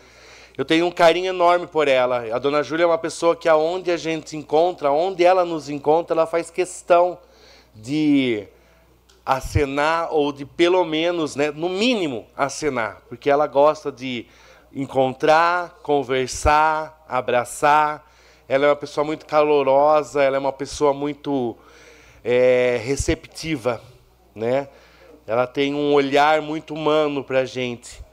Eu 0.57 0.65
tenho 0.65 0.87
um 0.87 0.91
carinho 0.91 1.29
enorme 1.29 1.67
por 1.67 1.89
ela. 1.89 2.35
A 2.35 2.39
dona 2.39 2.63
Júlia 2.63 2.85
é 2.85 2.87
uma 2.87 2.99
pessoa 2.99 3.35
que 3.35 3.49
aonde 3.49 3.91
a 3.91 3.97
gente 3.97 4.37
encontra, 4.37 4.91
onde 4.91 5.25
ela 5.25 5.45
nos 5.45 5.71
encontra, 5.71 6.15
ela 6.15 6.27
faz 6.27 6.51
questão 6.51 7.19
de 7.75 8.47
acenar 9.25 10.13
ou 10.13 10.33
de 10.33 10.45
pelo 10.45 10.85
menos, 10.85 11.37
né, 11.37 11.51
no 11.51 11.69
mínimo, 11.69 12.27
acenar, 12.37 13.01
porque 13.09 13.31
ela 13.31 13.47
gosta 13.47 13.91
de 13.91 14.27
encontrar, 14.75 15.79
conversar, 15.83 17.05
abraçar. 17.09 18.11
Ela 18.49 18.67
é 18.67 18.69
uma 18.69 18.77
pessoa 18.77 19.05
muito 19.05 19.25
calorosa, 19.25 20.23
ela 20.23 20.37
é 20.37 20.41
uma 20.41 20.53
pessoa 20.53 20.93
muito 20.93 21.57
é, 22.25 22.81
receptiva, 22.85 23.81
né? 24.35 24.69
Ela 25.33 25.47
tem 25.47 25.75
um 25.75 25.95
olhar 25.95 26.43
muito 26.43 26.75
humano 26.75 27.25
para 27.25 27.39
a 27.39 27.45
gente. 27.47 28.05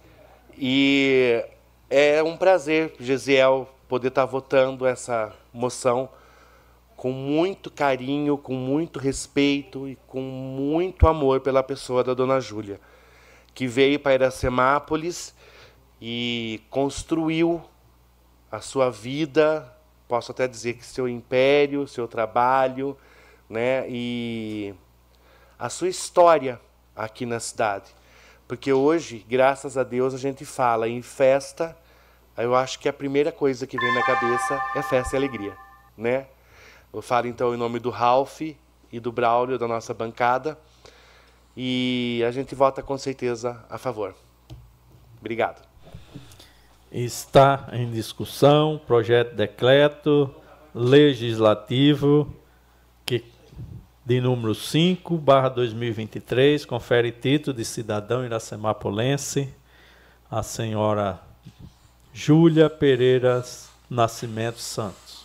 E 0.58 1.44
é 1.90 2.24
um 2.24 2.38
prazer, 2.38 2.96
Gesiel, 2.98 3.68
poder 3.90 4.08
estar 4.08 4.24
votando 4.24 4.88
essa 4.88 5.36
moção 5.54 6.08
com 6.96 7.12
muito 7.12 7.70
carinho, 7.70 8.38
com 8.38 8.54
muito 8.54 9.00
respeito 9.00 9.86
e 9.86 9.98
com 10.08 10.22
muito 10.22 11.10
amor 11.10 11.42
pela 11.42 11.62
pessoa 11.62 12.06
da 12.06 12.14
Dona 12.14 12.40
Júlia, 12.40 12.80
que 13.54 13.68
veio 13.68 14.00
para 14.00 14.14
Iracemápolis 14.14 15.36
e 16.02 16.62
construiu 16.70 17.62
a 18.50 18.62
sua 18.62 18.90
vida, 18.90 19.70
posso 20.08 20.32
até 20.32 20.48
dizer 20.48 20.76
que 20.76 20.86
seu 20.86 21.06
império, 21.06 21.86
seu 21.86 22.08
trabalho, 22.08 22.98
né? 23.50 23.86
E 23.90 24.74
a 25.60 25.68
sua 25.68 25.90
história 25.90 26.62
aqui 27.00 27.26
na 27.26 27.40
cidade. 27.40 27.90
Porque 28.48 28.74
hoje, 28.74 29.26
graças 29.30 29.78
a 29.78 29.84
Deus, 29.84 30.14
a 30.14 30.18
gente 30.18 30.44
fala 30.44 30.90
em 30.90 31.02
festa, 31.02 31.78
eu 32.38 32.56
acho 32.56 32.80
que 32.80 32.90
a 32.90 32.94
primeira 32.94 33.32
coisa 33.32 33.66
que 33.66 33.78
vem 33.78 33.94
na 33.94 34.04
cabeça 34.04 34.62
é 34.76 34.82
festa 34.82 35.16
e 35.16 35.18
alegria, 35.18 35.56
né? 35.98 36.28
Eu 36.92 37.02
falo 37.02 37.28
então 37.28 37.54
em 37.54 37.58
nome 37.58 37.80
do 37.80 37.90
Ralph 37.90 38.42
e 38.42 39.00
do 39.00 39.12
Braulio, 39.12 39.58
da 39.58 39.68
nossa 39.68 39.94
bancada, 39.94 40.58
e 41.56 42.24
a 42.28 42.32
gente 42.32 42.56
vota 42.56 42.82
com 42.82 42.98
certeza 42.98 43.64
a 43.70 43.78
favor. 43.78 44.16
Obrigado. 45.20 45.62
Está 46.92 47.70
em 47.72 47.92
discussão 47.92 48.82
projeto 48.88 49.32
de 49.32 49.36
decreto 49.36 50.34
legislativo 50.74 52.34
de 54.10 54.20
número 54.20 54.56
5, 54.56 55.20
barra 55.20 55.50
2023, 55.50 56.66
confere 56.66 57.12
título 57.12 57.56
de 57.56 57.64
cidadão 57.64 58.26
iracemapolense 58.26 59.54
a 60.32 60.42
senhora 60.42 61.22
Júlia 62.12 62.72
Pereira 62.72 63.46
Nascimento 63.88 64.58
Santos. 64.58 65.24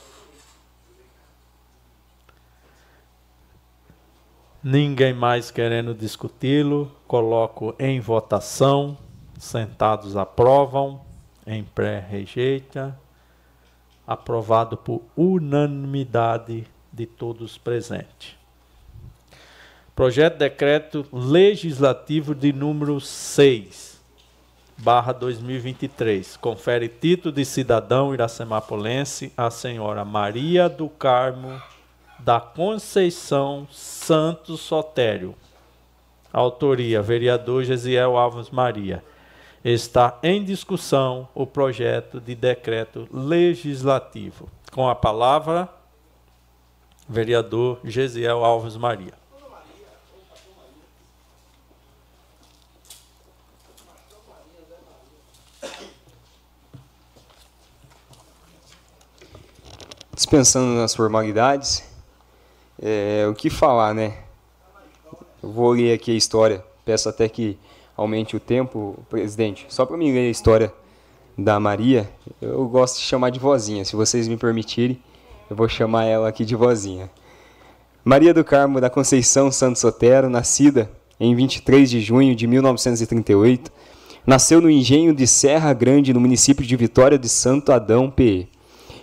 Ninguém 4.62 5.15
mais 5.15 5.51
querendo 5.51 5.94
discuti-lo, 5.94 6.94
coloco 7.06 7.74
em 7.78 8.01
votação. 8.01 8.98
Sentados 9.39 10.15
aprovam, 10.15 11.01
em 11.47 11.65
pré 11.65 12.01
rejeita. 12.01 12.94
Aprovado 14.06 14.77
por 14.77 15.01
unanimidade 15.16 16.66
de 16.93 17.06
todos 17.06 17.56
presentes. 17.56 18.44
Projeto 19.95 20.33
de 20.33 20.39
decreto 20.41 21.07
legislativo 21.12 22.35
de 22.35 22.53
número 22.53 23.01
6, 23.01 24.03
barra 24.77 25.12
2023. 25.12 26.37
Confere 26.37 26.89
título 26.89 27.33
de 27.33 27.45
cidadão 27.45 28.12
iracemapolense 28.12 29.33
à 29.37 29.53
senhora 29.53 30.05
Maria 30.05 30.69
do 30.69 30.89
Carmo 30.89 31.62
da 32.19 32.41
Conceição 32.41 33.69
Santos 33.71 34.62
Sotério. 34.62 35.33
Autoria, 36.33 37.01
vereador 37.01 37.62
Gesiel 37.62 38.16
Alves 38.16 38.51
Maria. 38.51 39.01
Está 39.65 40.19
em 40.25 40.43
discussão 40.43 41.29
o 41.33 41.47
projeto 41.47 42.21
de 42.21 42.35
decreto 42.35 43.09
legislativo. 43.12 44.49
Com 44.73 44.89
a 44.89 44.95
palavra, 44.97 45.69
vereador 47.09 47.79
Gesiel 47.85 48.45
Alves 48.45 48.77
Maria. 48.77 49.24
Dispensando 60.15 60.81
nas 60.81 60.95
formalidades, 60.95 61.82
é, 62.81 63.27
o 63.28 63.35
que 63.35 63.51
falar, 63.51 63.93
né? 63.93 64.15
Eu 65.43 65.51
vou 65.51 65.73
ler 65.73 65.93
aqui 65.93 66.12
a 66.12 66.15
história. 66.15 66.65
Peço 66.85 67.09
até 67.09 67.28
que 67.28 67.59
aumente 67.97 68.36
o 68.36 68.41
tempo, 68.41 68.97
presidente. 69.11 69.66
Só 69.69 69.85
para 69.85 69.97
mim 69.97 70.12
ler 70.12 70.28
a 70.28 70.31
história 70.31 70.73
da 71.36 71.59
Maria, 71.59 72.09
eu 72.41 72.65
gosto 72.69 72.99
de 72.99 73.03
chamar 73.03 73.31
de 73.31 73.41
vozinha. 73.41 73.85
Se 73.85 73.97
vocês 73.97 74.28
me 74.28 74.36
permitirem, 74.36 75.03
eu 75.51 75.57
vou 75.57 75.69
chamar 75.69 76.05
ela 76.05 76.28
aqui 76.28 76.45
de 76.45 76.55
vozinha. 76.55 77.11
Maria 78.05 78.32
do 78.32 78.45
Carmo 78.45 78.81
da 78.81 78.89
Conceição 78.89 79.51
Santos 79.51 79.81
Sotero, 79.81 80.31
nascida 80.31 80.89
em 81.19 81.35
23 81.35 81.91
de 81.91 82.01
junho 82.01 82.36
de 82.36 82.47
1938, 82.47 83.73
nasceu 84.24 84.61
no 84.61 84.70
engenho 84.70 85.12
de 85.12 85.27
Serra 85.27 85.73
Grande, 85.73 86.15
no 86.15 86.20
município 86.20 86.65
de 86.65 86.77
Vitória 86.77 87.19
de 87.19 87.28
Santo 87.28 87.73
Adão, 87.73 88.09
PE 88.09 88.49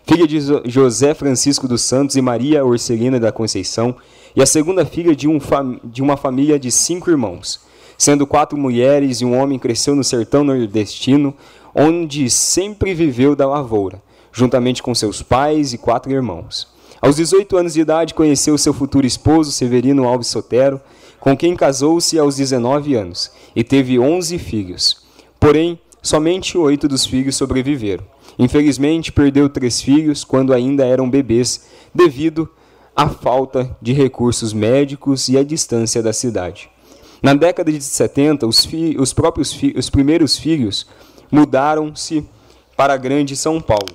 filha 0.06 0.28
de 0.28 0.40
José 0.66 1.14
Francisco 1.14 1.68
dos 1.68 1.82
Santos 1.82 2.16
e 2.16 2.22
Maria 2.22 2.66
Orcelina 2.66 3.20
da 3.20 3.32
Conceição, 3.32 3.96
e 4.36 4.42
a 4.42 4.46
segunda 4.46 4.86
filha 4.86 5.16
de, 5.16 5.28
um 5.28 5.40
de 5.84 6.02
uma 6.02 6.18
família 6.18 6.60
de 6.60 6.72
cinco 6.72 7.10
irmãos. 7.10 7.60
Sendo 7.98 8.26
quatro 8.26 8.58
mulheres 8.58 9.22
e 9.22 9.26
um 9.26 9.38
homem, 9.38 9.60
cresceu 9.60 9.96
no 9.96 10.04
sertão 10.04 10.44
nordestino, 10.44 11.36
onde 11.76 12.30
sempre 12.30 12.94
viveu 12.94 13.36
da 13.36 13.48
lavoura, 13.48 14.02
juntamente 14.32 14.82
com 14.82 14.96
seus 14.96 15.22
pais 15.22 15.74
e 15.74 15.78
quatro 15.78 16.12
irmãos. 16.12 16.68
Aos 17.02 17.16
18 17.16 17.58
anos 17.58 17.74
de 17.74 17.82
idade, 17.82 18.14
conheceu 18.14 18.58
seu 18.58 18.74
futuro 18.74 19.06
esposo, 19.08 19.52
Severino 19.52 20.08
Alves 20.08 20.28
Sotero, 20.28 20.80
com 21.20 21.38
quem 21.38 21.56
casou-se 21.56 22.18
aos 22.18 22.36
19 22.36 22.96
anos, 22.96 23.32
e 23.56 23.64
teve 23.64 24.00
11 24.00 24.38
filhos. 24.40 24.98
Porém, 25.40 25.80
somente 26.02 26.58
oito 26.58 26.88
dos 26.88 27.06
filhos 27.06 27.36
sobreviveram. 27.36 28.04
Infelizmente, 28.42 29.12
perdeu 29.12 29.48
três 29.48 29.80
filhos 29.80 30.24
quando 30.24 30.52
ainda 30.52 30.84
eram 30.84 31.08
bebês, 31.08 31.68
devido 31.94 32.50
à 32.96 33.08
falta 33.08 33.78
de 33.80 33.94
recursos 33.94 34.52
médicos 34.52 35.30
e 35.30 35.38
à 35.38 35.44
distância 35.44 36.02
da 36.02 36.12
cidade. 36.12 36.68
Na 37.22 37.36
década 37.36 37.72
de 37.72 37.80
70, 37.80 38.48
os, 38.48 38.68
os 38.98 39.14
próprios 39.14 39.56
os 39.76 39.92
primeiros 39.92 40.40
filhos 40.40 40.88
mudaram-se 41.32 42.28
para 42.76 42.96
a 42.96 42.98
Grande 42.98 43.36
São 43.36 43.62
Paulo 43.62 43.94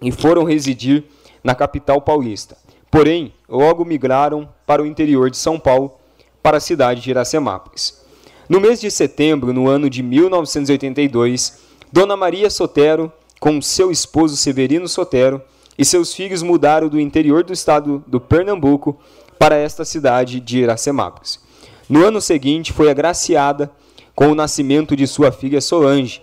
e 0.00 0.12
foram 0.12 0.44
residir 0.44 1.02
na 1.42 1.52
capital 1.52 2.00
paulista. 2.00 2.56
Porém, 2.92 3.34
logo 3.48 3.84
migraram 3.84 4.48
para 4.64 4.84
o 4.84 4.86
interior 4.86 5.30
de 5.30 5.36
São 5.36 5.58
Paulo, 5.58 5.96
para 6.40 6.58
a 6.58 6.60
cidade 6.60 7.00
de 7.00 7.10
Iracemápolis. 7.10 8.00
No 8.48 8.60
mês 8.60 8.80
de 8.80 8.88
setembro, 8.88 9.52
no 9.52 9.66
ano 9.66 9.90
de 9.90 10.00
1982, 10.00 11.58
Dona 11.92 12.16
Maria 12.16 12.48
Sotero 12.48 13.12
com 13.44 13.60
seu 13.60 13.90
esposo 13.90 14.38
Severino 14.38 14.88
Sotero 14.88 15.42
e 15.76 15.84
seus 15.84 16.14
filhos 16.14 16.42
mudaram 16.42 16.88
do 16.88 16.98
interior 16.98 17.44
do 17.44 17.52
estado 17.52 18.02
do 18.06 18.18
Pernambuco 18.18 18.98
para 19.38 19.54
esta 19.54 19.84
cidade 19.84 20.40
de 20.40 20.60
Iracemápolis. 20.60 21.38
No 21.86 22.06
ano 22.06 22.22
seguinte, 22.22 22.72
foi 22.72 22.88
agraciada 22.88 23.70
com 24.14 24.28
o 24.28 24.34
nascimento 24.34 24.96
de 24.96 25.06
sua 25.06 25.30
filha 25.30 25.60
Solange, 25.60 26.22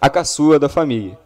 a 0.00 0.08
caçula 0.08 0.60
da 0.60 0.68
família. 0.68 1.18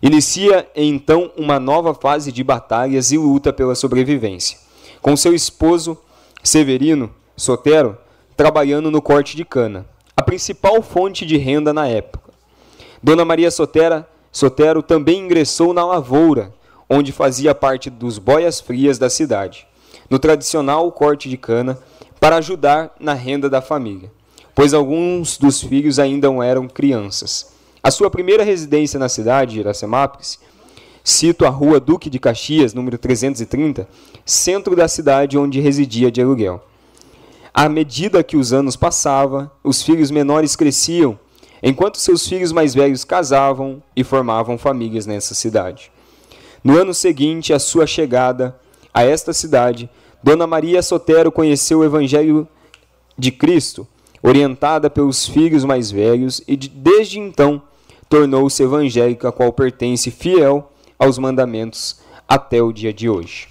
Inicia 0.00 0.70
então 0.76 1.32
uma 1.36 1.58
nova 1.58 1.92
fase 1.92 2.30
de 2.30 2.44
batalhas 2.44 3.10
e 3.10 3.18
luta 3.18 3.52
pela 3.52 3.74
sobrevivência, 3.74 4.56
com 5.02 5.16
seu 5.16 5.34
esposo 5.34 5.98
Severino 6.44 7.12
Sotero 7.36 7.98
trabalhando 8.36 8.88
no 8.88 9.02
corte 9.02 9.36
de 9.36 9.44
cana, 9.44 9.84
a 10.16 10.22
principal 10.22 10.80
fonte 10.80 11.26
de 11.26 11.36
renda 11.36 11.72
na 11.72 11.88
época. 11.88 12.30
Dona 13.02 13.24
Maria 13.24 13.50
Sotera 13.50 14.08
Sotero 14.36 14.82
também 14.82 15.20
ingressou 15.20 15.72
na 15.72 15.82
lavoura, 15.82 16.52
onde 16.90 17.10
fazia 17.10 17.54
parte 17.54 17.88
dos 17.88 18.18
boias 18.18 18.60
frias 18.60 18.98
da 18.98 19.08
cidade, 19.08 19.66
no 20.10 20.18
tradicional 20.18 20.92
corte 20.92 21.30
de 21.30 21.38
cana, 21.38 21.78
para 22.20 22.36
ajudar 22.36 22.94
na 23.00 23.14
renda 23.14 23.48
da 23.48 23.62
família, 23.62 24.12
pois 24.54 24.74
alguns 24.74 25.38
dos 25.38 25.62
filhos 25.62 25.98
ainda 25.98 26.28
eram 26.44 26.68
crianças. 26.68 27.50
A 27.82 27.90
sua 27.90 28.10
primeira 28.10 28.44
residência 28.44 29.00
na 29.00 29.08
cidade, 29.08 29.58
Iracemápolis, 29.58 30.38
cito 31.02 31.46
a 31.46 31.48
rua 31.48 31.80
Duque 31.80 32.10
de 32.10 32.18
Caxias, 32.18 32.74
número 32.74 32.98
330, 32.98 33.88
centro 34.22 34.76
da 34.76 34.86
cidade 34.86 35.38
onde 35.38 35.60
residia 35.60 36.10
de 36.10 36.20
aluguel. 36.20 36.62
À 37.54 37.70
medida 37.70 38.22
que 38.22 38.36
os 38.36 38.52
anos 38.52 38.76
passavam, 38.76 39.50
os 39.64 39.82
filhos 39.82 40.10
menores 40.10 40.54
cresciam 40.54 41.18
enquanto 41.68 41.98
seus 41.98 42.24
filhos 42.28 42.52
mais 42.52 42.74
velhos 42.74 43.02
casavam 43.02 43.82
e 43.96 44.04
formavam 44.04 44.56
famílias 44.56 45.04
nessa 45.04 45.34
cidade. 45.34 45.90
No 46.62 46.78
ano 46.78 46.94
seguinte 46.94 47.52
à 47.52 47.58
sua 47.58 47.88
chegada 47.88 48.56
a 48.94 49.02
esta 49.02 49.32
cidade, 49.32 49.90
Dona 50.22 50.46
Maria 50.46 50.80
Sotero 50.80 51.32
conheceu 51.32 51.80
o 51.80 51.84
Evangelho 51.84 52.46
de 53.18 53.32
Cristo, 53.32 53.84
orientada 54.22 54.88
pelos 54.88 55.26
filhos 55.26 55.64
mais 55.64 55.90
velhos, 55.90 56.40
e 56.46 56.56
desde 56.56 57.18
então 57.18 57.60
tornou-se 58.08 58.62
evangélica, 58.62 59.30
a 59.30 59.32
qual 59.32 59.52
pertence 59.52 60.08
fiel 60.12 60.70
aos 60.96 61.18
mandamentos 61.18 61.98
até 62.28 62.62
o 62.62 62.72
dia 62.72 62.92
de 62.92 63.08
hoje. 63.08 63.48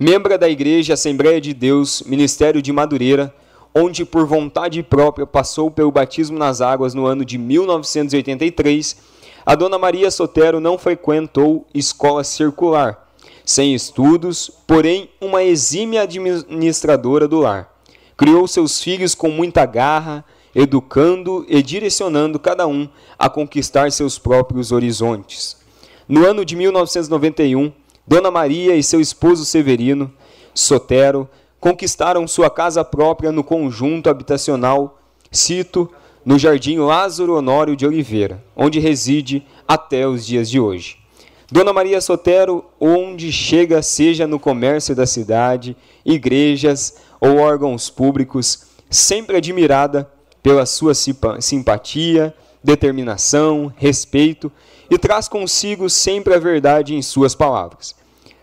Membra 0.00 0.36
da 0.36 0.48
Igreja 0.48 0.94
Assembleia 0.94 1.40
de 1.40 1.54
Deus, 1.54 2.02
Ministério 2.04 2.60
de 2.60 2.72
Madureira, 2.72 3.32
onde 3.74 4.04
por 4.04 4.26
vontade 4.26 4.82
própria 4.82 5.26
passou 5.26 5.70
pelo 5.70 5.90
batismo 5.90 6.38
nas 6.38 6.60
águas 6.60 6.94
no 6.94 7.06
ano 7.06 7.24
de 7.24 7.38
1983, 7.38 8.96
a 9.44 9.54
Dona 9.54 9.78
Maria 9.78 10.10
Sotero 10.10 10.60
não 10.60 10.78
frequentou 10.78 11.66
escola 11.74 12.22
circular, 12.22 13.12
sem 13.44 13.74
estudos, 13.74 14.50
porém 14.66 15.10
uma 15.20 15.42
exímia 15.42 16.02
administradora 16.02 17.26
do 17.26 17.40
lar. 17.40 17.72
Criou 18.16 18.46
seus 18.46 18.80
filhos 18.80 19.14
com 19.14 19.30
muita 19.30 19.66
garra, 19.66 20.24
educando 20.54 21.44
e 21.48 21.62
direcionando 21.62 22.38
cada 22.38 22.66
um 22.66 22.88
a 23.18 23.28
conquistar 23.28 23.90
seus 23.90 24.18
próprios 24.18 24.70
horizontes. 24.70 25.56
No 26.06 26.26
ano 26.26 26.44
de 26.44 26.54
1991, 26.54 27.72
Dona 28.06 28.30
Maria 28.30 28.76
e 28.76 28.82
seu 28.82 29.00
esposo 29.00 29.44
Severino 29.44 30.12
Sotero 30.54 31.28
conquistaram 31.62 32.26
sua 32.26 32.50
casa 32.50 32.84
própria 32.84 33.30
no 33.30 33.44
conjunto 33.44 34.10
habitacional 34.10 34.98
Cito, 35.30 35.88
no 36.24 36.36
Jardim 36.36 36.78
Lázaro 36.78 37.36
Honório 37.36 37.76
de 37.76 37.86
Oliveira, 37.86 38.42
onde 38.56 38.80
reside 38.80 39.46
até 39.66 40.04
os 40.04 40.26
dias 40.26 40.50
de 40.50 40.58
hoje. 40.58 40.98
Dona 41.52 41.72
Maria 41.72 42.00
Sotero, 42.00 42.64
onde 42.80 43.30
chega, 43.30 43.80
seja 43.80 44.26
no 44.26 44.40
comércio 44.40 44.92
da 44.92 45.06
cidade, 45.06 45.76
igrejas 46.04 46.96
ou 47.20 47.36
órgãos 47.36 47.88
públicos, 47.88 48.64
sempre 48.90 49.36
admirada 49.36 50.10
pela 50.42 50.66
sua 50.66 50.94
simpatia, 50.94 52.34
determinação, 52.62 53.72
respeito 53.76 54.50
e 54.90 54.98
traz 54.98 55.28
consigo 55.28 55.88
sempre 55.88 56.34
a 56.34 56.40
verdade 56.40 56.96
em 56.96 57.02
suas 57.02 57.36
palavras. 57.36 57.94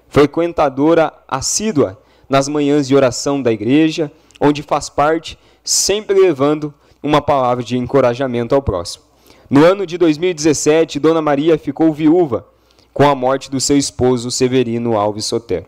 Frequentadora 0.07 1.11
assídua 1.27 1.99
nas 2.29 2.47
manhãs 2.47 2.87
de 2.87 2.95
oração 2.95 3.41
da 3.41 3.51
igreja, 3.51 4.11
onde 4.39 4.61
faz 4.61 4.87
parte, 4.87 5.37
sempre 5.63 6.19
levando 6.19 6.73
uma 7.01 7.21
palavra 7.21 7.63
de 7.63 7.77
encorajamento 7.77 8.53
ao 8.53 8.61
próximo. 8.61 9.03
No 9.49 9.65
ano 9.65 9.85
de 9.85 9.97
2017, 9.97 10.99
Dona 10.99 11.21
Maria 11.21 11.57
ficou 11.57 11.91
viúva 11.91 12.45
com 12.93 13.07
a 13.07 13.15
morte 13.15 13.49
do 13.49 13.59
seu 13.59 13.77
esposo 13.77 14.29
Severino 14.29 14.97
Alves 14.97 15.25
Sotero, 15.25 15.65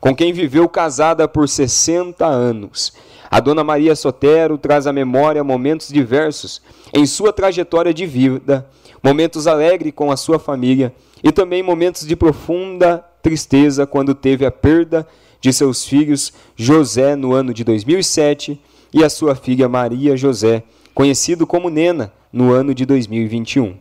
com 0.00 0.14
quem 0.14 0.32
viveu 0.32 0.68
casada 0.68 1.26
por 1.26 1.48
60 1.48 2.26
anos. 2.26 2.92
A 3.30 3.40
Dona 3.40 3.64
Maria 3.64 3.96
Sotero 3.96 4.58
traz 4.58 4.86
à 4.86 4.92
memória 4.92 5.42
momentos 5.42 5.88
diversos 5.88 6.60
em 6.92 7.06
sua 7.06 7.32
trajetória 7.32 7.94
de 7.94 8.04
vida, 8.04 8.68
momentos 9.02 9.46
alegres 9.46 9.94
com 9.94 10.10
a 10.10 10.16
sua 10.16 10.38
família 10.38 10.92
e 11.24 11.32
também 11.32 11.62
momentos 11.62 12.06
de 12.06 12.14
profunda 12.14 13.02
tristeza 13.22 13.86
quando 13.86 14.14
teve 14.14 14.44
a 14.44 14.50
perda 14.50 15.06
de 15.42 15.52
seus 15.52 15.84
filhos 15.84 16.32
José 16.56 17.16
no 17.16 17.34
ano 17.34 17.52
de 17.52 17.64
2007 17.64 18.58
e 18.94 19.04
a 19.04 19.10
sua 19.10 19.34
filha 19.34 19.68
Maria 19.68 20.16
José, 20.16 20.62
conhecido 20.94 21.46
como 21.46 21.68
Nena, 21.68 22.12
no 22.32 22.52
ano 22.52 22.74
de 22.74 22.86
2021. 22.86 23.76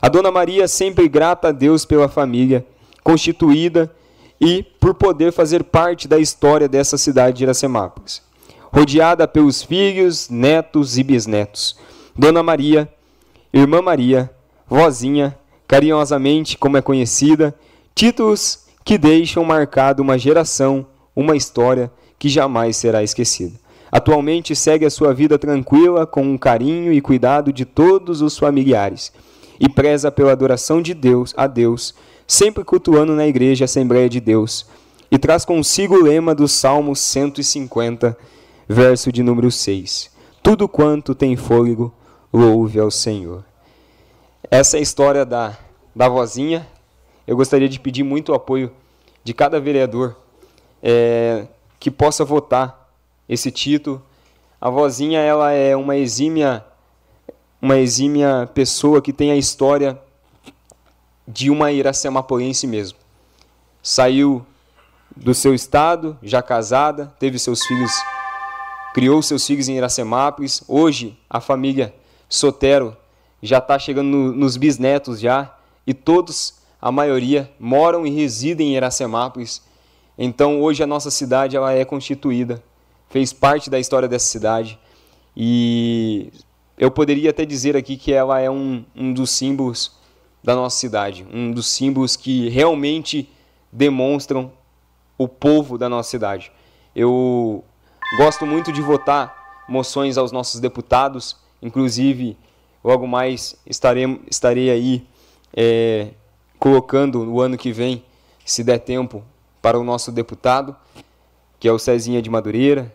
A 0.00 0.08
Dona 0.08 0.30
Maria 0.30 0.66
sempre 0.66 1.08
grata 1.08 1.48
a 1.48 1.52
Deus 1.52 1.84
pela 1.84 2.08
família 2.08 2.64
constituída 3.02 3.92
e 4.40 4.62
por 4.80 4.94
poder 4.94 5.32
fazer 5.32 5.64
parte 5.64 6.06
da 6.06 6.18
história 6.18 6.68
dessa 6.68 6.96
cidade 6.96 7.38
de 7.38 7.44
Iracemápolis. 7.44 8.22
Rodeada 8.72 9.26
pelos 9.28 9.62
filhos, 9.62 10.30
netos 10.30 10.96
e 10.96 11.02
bisnetos. 11.02 11.76
Dona 12.16 12.42
Maria, 12.42 12.88
Irmã 13.52 13.82
Maria, 13.82 14.30
Vozinha, 14.68 15.36
carinhosamente 15.66 16.56
como 16.56 16.76
é 16.76 16.82
conhecida, 16.82 17.54
títulos 17.94 18.66
que 18.84 18.98
deixam 18.98 19.44
marcado 19.44 20.02
uma 20.02 20.18
geração, 20.18 20.86
uma 21.14 21.36
história 21.36 21.90
que 22.18 22.28
jamais 22.28 22.76
será 22.76 23.02
esquecida. 23.02 23.60
Atualmente 23.90 24.56
segue 24.56 24.86
a 24.86 24.90
sua 24.90 25.12
vida 25.12 25.38
tranquila 25.38 26.06
com 26.06 26.34
o 26.34 26.38
carinho 26.38 26.92
e 26.92 27.00
cuidado 27.00 27.52
de 27.52 27.64
todos 27.64 28.22
os 28.22 28.38
familiares 28.38 29.12
e 29.60 29.68
preza 29.68 30.10
pela 30.10 30.32
adoração 30.32 30.80
de 30.80 30.94
Deus 30.94 31.34
a 31.36 31.46
Deus, 31.46 31.94
sempre 32.26 32.64
cultuando 32.64 33.14
na 33.14 33.26
igreja 33.26 33.66
Assembleia 33.66 34.08
de 34.08 34.18
Deus, 34.18 34.66
e 35.10 35.18
traz 35.18 35.44
consigo 35.44 35.94
o 35.94 36.02
lema 36.02 36.34
do 36.34 36.48
Salmo 36.48 36.96
150, 36.96 38.16
verso 38.66 39.12
de 39.12 39.22
número 39.22 39.50
6. 39.50 40.10
Tudo 40.42 40.66
quanto 40.66 41.14
tem 41.14 41.36
fôlego, 41.36 41.92
louve 42.32 42.80
ao 42.80 42.90
Senhor. 42.90 43.44
Essa 44.50 44.78
é 44.78 44.80
a 44.80 44.82
história 44.82 45.24
da, 45.24 45.56
da 45.94 46.08
vozinha. 46.08 46.66
Eu 47.26 47.36
gostaria 47.36 47.68
de 47.68 47.78
pedir 47.78 48.02
muito 48.02 48.32
o 48.32 48.34
apoio 48.34 48.72
de 49.22 49.34
cada 49.34 49.60
vereador 49.60 50.16
é, 50.82 51.46
que 51.78 51.90
possa 51.90 52.24
votar 52.24 52.90
esse 53.28 53.50
título. 53.50 54.02
A 54.60 54.68
vozinha 54.68 55.20
ela 55.20 55.52
é 55.52 55.76
uma 55.76 55.96
exímia 55.96 56.64
uma 57.60 57.78
exímia 57.78 58.50
pessoa 58.52 59.00
que 59.00 59.12
tem 59.12 59.30
a 59.30 59.36
história 59.36 59.96
de 61.28 61.48
uma 61.48 61.70
iracemapolense 61.70 62.66
mesmo. 62.66 62.98
Saiu 63.80 64.44
do 65.16 65.32
seu 65.32 65.54
estado, 65.54 66.18
já 66.22 66.42
casada, 66.42 67.14
teve 67.20 67.38
seus 67.38 67.64
filhos, 67.64 67.92
criou 68.92 69.22
seus 69.22 69.46
filhos 69.46 69.68
em 69.68 69.76
Iracemápolis. 69.76 70.64
Hoje 70.66 71.16
a 71.30 71.40
família 71.40 71.94
Sotero 72.28 72.96
já 73.40 73.58
está 73.58 73.78
chegando 73.78 74.08
no, 74.08 74.32
nos 74.32 74.56
bisnetos 74.56 75.20
já 75.20 75.54
e 75.86 75.94
todos, 75.94 76.54
a 76.80 76.90
maioria, 76.90 77.50
moram 77.60 78.04
e 78.04 78.10
residem 78.10 78.72
em 78.72 78.76
Iracemápolis. 78.76 79.62
Então 80.24 80.62
hoje 80.62 80.84
a 80.84 80.86
nossa 80.86 81.10
cidade 81.10 81.56
ela 81.56 81.72
é 81.72 81.84
constituída 81.84 82.62
fez 83.10 83.32
parte 83.32 83.68
da 83.68 83.80
história 83.80 84.06
dessa 84.06 84.26
cidade. 84.26 84.78
E 85.36 86.32
eu 86.78 86.92
poderia 86.92 87.30
até 87.30 87.44
dizer 87.44 87.76
aqui 87.76 87.96
que 87.96 88.12
ela 88.12 88.38
é 88.38 88.48
um, 88.48 88.84
um 88.94 89.12
dos 89.12 89.32
símbolos 89.32 89.98
da 90.44 90.54
nossa 90.54 90.76
cidade, 90.76 91.26
um 91.32 91.50
dos 91.50 91.66
símbolos 91.66 92.14
que 92.14 92.48
realmente 92.50 93.28
demonstram 93.72 94.52
o 95.18 95.26
povo 95.26 95.76
da 95.76 95.88
nossa 95.88 96.08
cidade. 96.08 96.52
Eu 96.94 97.64
gosto 98.16 98.46
muito 98.46 98.72
de 98.72 98.80
votar 98.80 99.64
moções 99.68 100.16
aos 100.16 100.30
nossos 100.30 100.60
deputados, 100.60 101.36
inclusive 101.60 102.38
logo 102.84 103.08
mais 103.08 103.56
estarei, 103.66 104.20
estarei 104.30 104.70
aí 104.70 105.04
é, 105.52 106.10
colocando 106.60 107.24
no 107.24 107.40
ano 107.40 107.58
que 107.58 107.72
vem, 107.72 108.04
se 108.44 108.62
der 108.62 108.78
tempo, 108.78 109.24
para 109.62 109.78
o 109.78 109.84
nosso 109.84 110.10
deputado, 110.10 110.76
que 111.58 111.68
é 111.68 111.72
o 111.72 111.78
Cezinha 111.78 112.20
de 112.20 112.28
Madureira, 112.28 112.92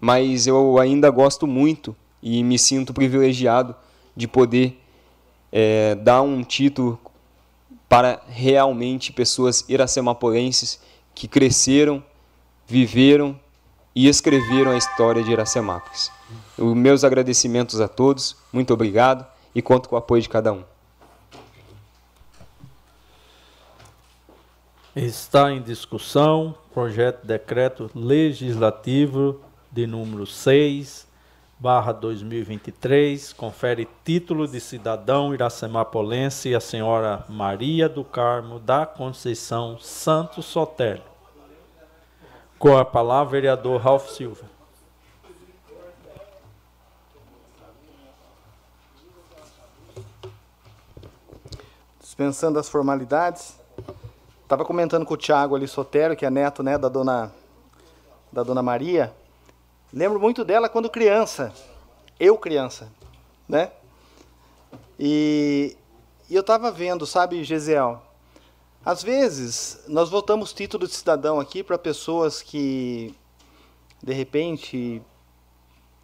mas 0.00 0.46
eu 0.46 0.78
ainda 0.78 1.10
gosto 1.10 1.46
muito 1.46 1.94
e 2.22 2.42
me 2.42 2.58
sinto 2.58 2.94
privilegiado 2.94 3.76
de 4.16 4.26
poder 4.26 4.80
é, 5.52 5.94
dar 5.94 6.22
um 6.22 6.42
título 6.42 6.98
para 7.88 8.20
realmente 8.26 9.12
pessoas 9.12 9.64
iracemapolenses 9.68 10.80
que 11.14 11.28
cresceram, 11.28 12.02
viveram 12.66 13.38
e 13.94 14.08
escreveram 14.08 14.72
a 14.72 14.76
história 14.76 15.22
de 15.22 15.30
Iracemápolis. 15.30 16.10
Os 16.58 16.74
meus 16.74 17.04
agradecimentos 17.04 17.80
a 17.80 17.86
todos, 17.86 18.36
muito 18.52 18.74
obrigado 18.74 19.24
e 19.54 19.62
conto 19.62 19.88
com 19.88 19.94
o 19.94 19.98
apoio 19.98 20.22
de 20.22 20.28
cada 20.28 20.52
um. 20.52 20.64
Está 24.96 25.50
em 25.50 25.60
discussão 25.60 26.54
projeto 26.72 27.22
de 27.22 27.26
decreto 27.26 27.90
legislativo 27.96 29.40
de 29.68 29.88
número 29.88 30.24
6, 30.24 31.08
barra 31.58 31.90
2023, 31.90 33.32
confere 33.32 33.88
título 34.04 34.46
de 34.46 34.60
cidadão 34.60 35.34
iracemapolense 35.34 36.54
a 36.54 36.60
senhora 36.60 37.24
Maria 37.28 37.88
do 37.88 38.04
Carmo 38.04 38.60
da 38.60 38.86
Conceição 38.86 39.80
Santos 39.80 40.46
Sotelo. 40.46 41.02
Com 42.56 42.78
a 42.78 42.84
palavra, 42.84 43.32
vereador 43.32 43.80
Ralph 43.80 44.10
Silva. 44.10 44.44
Dispensando 52.00 52.60
as 52.60 52.68
formalidades, 52.68 53.63
estava 54.44 54.64
comentando 54.64 55.04
com 55.04 55.14
o 55.14 55.18
Tiago 55.18 55.56
ali 55.56 55.66
Sotero, 55.66 56.14
que 56.14 56.24
é 56.24 56.30
neto 56.30 56.62
né, 56.62 56.78
da 56.78 56.88
dona 56.88 57.32
da 58.32 58.42
dona 58.42 58.62
Maria, 58.62 59.14
Lembro 59.96 60.18
muito 60.18 60.44
dela 60.44 60.68
quando 60.68 60.90
criança, 60.90 61.52
eu 62.18 62.36
criança, 62.36 62.90
né? 63.48 63.70
E, 64.98 65.76
e 66.28 66.34
eu 66.34 66.40
estava 66.40 66.68
vendo, 66.72 67.06
sabe, 67.06 67.44
Gesiel, 67.44 68.02
às 68.84 69.04
vezes 69.04 69.84
nós 69.86 70.10
votamos 70.10 70.52
título 70.52 70.88
de 70.88 70.94
cidadão 70.94 71.38
aqui 71.38 71.62
para 71.62 71.78
pessoas 71.78 72.42
que, 72.42 73.14
de 74.02 74.12
repente, 74.12 75.00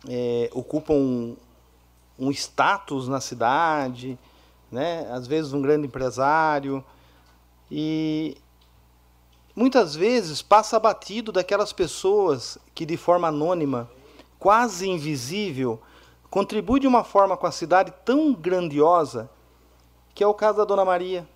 é, 0.09 0.49
ocupam 0.53 0.95
um, 0.95 1.37
um 2.17 2.31
status 2.31 3.09
na 3.09 3.21
cidade, 3.21 4.17
né? 4.71 5.11
às 5.11 5.27
vezes 5.27 5.53
um 5.53 5.61
grande 5.61 5.89
empresário, 5.89 6.85
e 7.71 8.37
muitas 9.55 9.95
vezes 9.95 10.43
passa 10.43 10.79
batido 10.81 11.31
daquelas 11.31 11.73
pessoas 11.73 12.59
que 12.75 12.85
de 12.85 12.97
forma 12.97 13.29
anônima, 13.29 13.91
quase 14.39 14.89
invisível, 14.89 15.81
contribui 16.31 16.81
de 16.81 16.87
uma 16.87 17.05
forma 17.05 17.37
com 17.37 17.47
a 17.47 17.53
cidade 17.53 17.93
tão 18.05 18.33
grandiosa, 18.33 19.31
que 20.15 20.25
é 20.25 20.27
o 20.27 20.35
caso 20.35 20.59
da 20.59 20.65
Dona 20.65 20.85
Maria. 20.85 21.29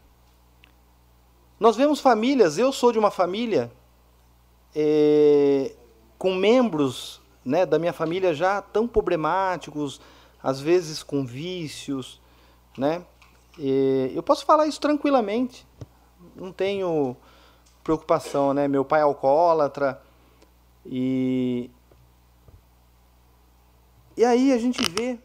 Nós 1.58 1.76
vemos 1.76 2.00
famílias, 2.00 2.58
eu 2.58 2.72
sou 2.72 2.92
de 2.92 2.98
uma 2.98 3.10
família 3.10 3.70
é, 4.74 5.74
com 6.18 6.34
membros 6.34 7.20
né, 7.44 7.66
da 7.66 7.78
minha 7.78 7.92
família 7.92 8.34
já 8.34 8.60
tão 8.62 8.88
problemáticos, 8.88 10.00
às 10.42 10.60
vezes 10.60 11.02
com 11.02 11.24
vícios, 11.24 12.20
né? 12.76 13.04
eu 14.12 14.22
posso 14.22 14.44
falar 14.44 14.66
isso 14.66 14.80
tranquilamente, 14.80 15.64
não 16.34 16.52
tenho 16.52 17.16
preocupação, 17.82 18.54
né? 18.54 18.66
Meu 18.66 18.84
pai 18.84 19.00
é 19.00 19.02
alcoólatra 19.02 20.00
e 20.84 21.70
e 24.16 24.24
aí 24.24 24.52
a 24.52 24.58
gente 24.58 24.82
vê 24.90 25.18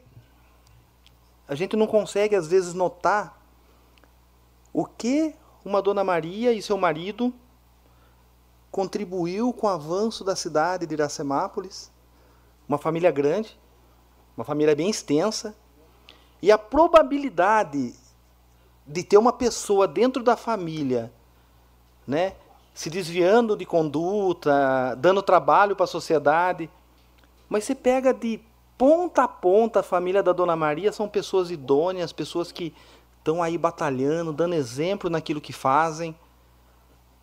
a 1.48 1.56
gente 1.56 1.76
não 1.76 1.88
consegue 1.88 2.36
às 2.36 2.48
vezes 2.48 2.74
notar 2.74 3.42
o 4.72 4.86
que 4.86 5.36
uma 5.66 5.82
dona 5.82 6.04
Maria 6.04 6.54
e 6.54 6.62
seu 6.62 6.78
marido 6.78 7.34
contribuiu 8.72 9.52
com 9.52 9.68
o 9.68 9.70
avanço 9.70 10.24
da 10.24 10.36
cidade 10.36 10.86
de 10.86 10.94
Iracemápolis, 10.94 11.92
uma 12.68 12.78
família 12.78 13.12
grande, 13.12 13.60
uma 14.38 14.46
família 14.46 14.76
bem 14.76 14.90
extensa, 14.90 15.56
e 16.42 16.52
a 16.52 16.58
probabilidade 16.58 17.96
de 18.90 19.04
ter 19.04 19.18
uma 19.18 19.32
pessoa 19.32 19.88
dentro 19.88 20.24
da 20.24 20.36
família, 20.36 21.14
né, 22.08 22.34
se 22.74 22.90
desviando 22.90 23.56
de 23.56 23.66
conduta, 23.66 24.96
dando 24.96 25.22
trabalho 25.22 25.76
para 25.76 25.84
a 25.84 25.88
sociedade, 25.88 26.68
mas 27.48 27.66
você 27.66 27.76
pega 27.76 28.12
de 28.12 28.40
ponta 28.78 29.24
a 29.24 29.28
ponta 29.28 29.82
a 29.82 29.84
família 29.84 30.24
da 30.24 30.32
Dona 30.32 30.56
Maria 30.56 30.92
são 30.92 31.08
pessoas 31.08 31.52
idôneas, 31.52 32.12
pessoas 32.12 32.52
que 32.52 32.74
estão 33.20 33.44
aí 33.44 33.58
batalhando, 33.58 34.34
dando 34.34 34.56
exemplo 34.56 35.10
naquilo 35.10 35.42
que 35.42 35.54
fazem. 35.54 36.16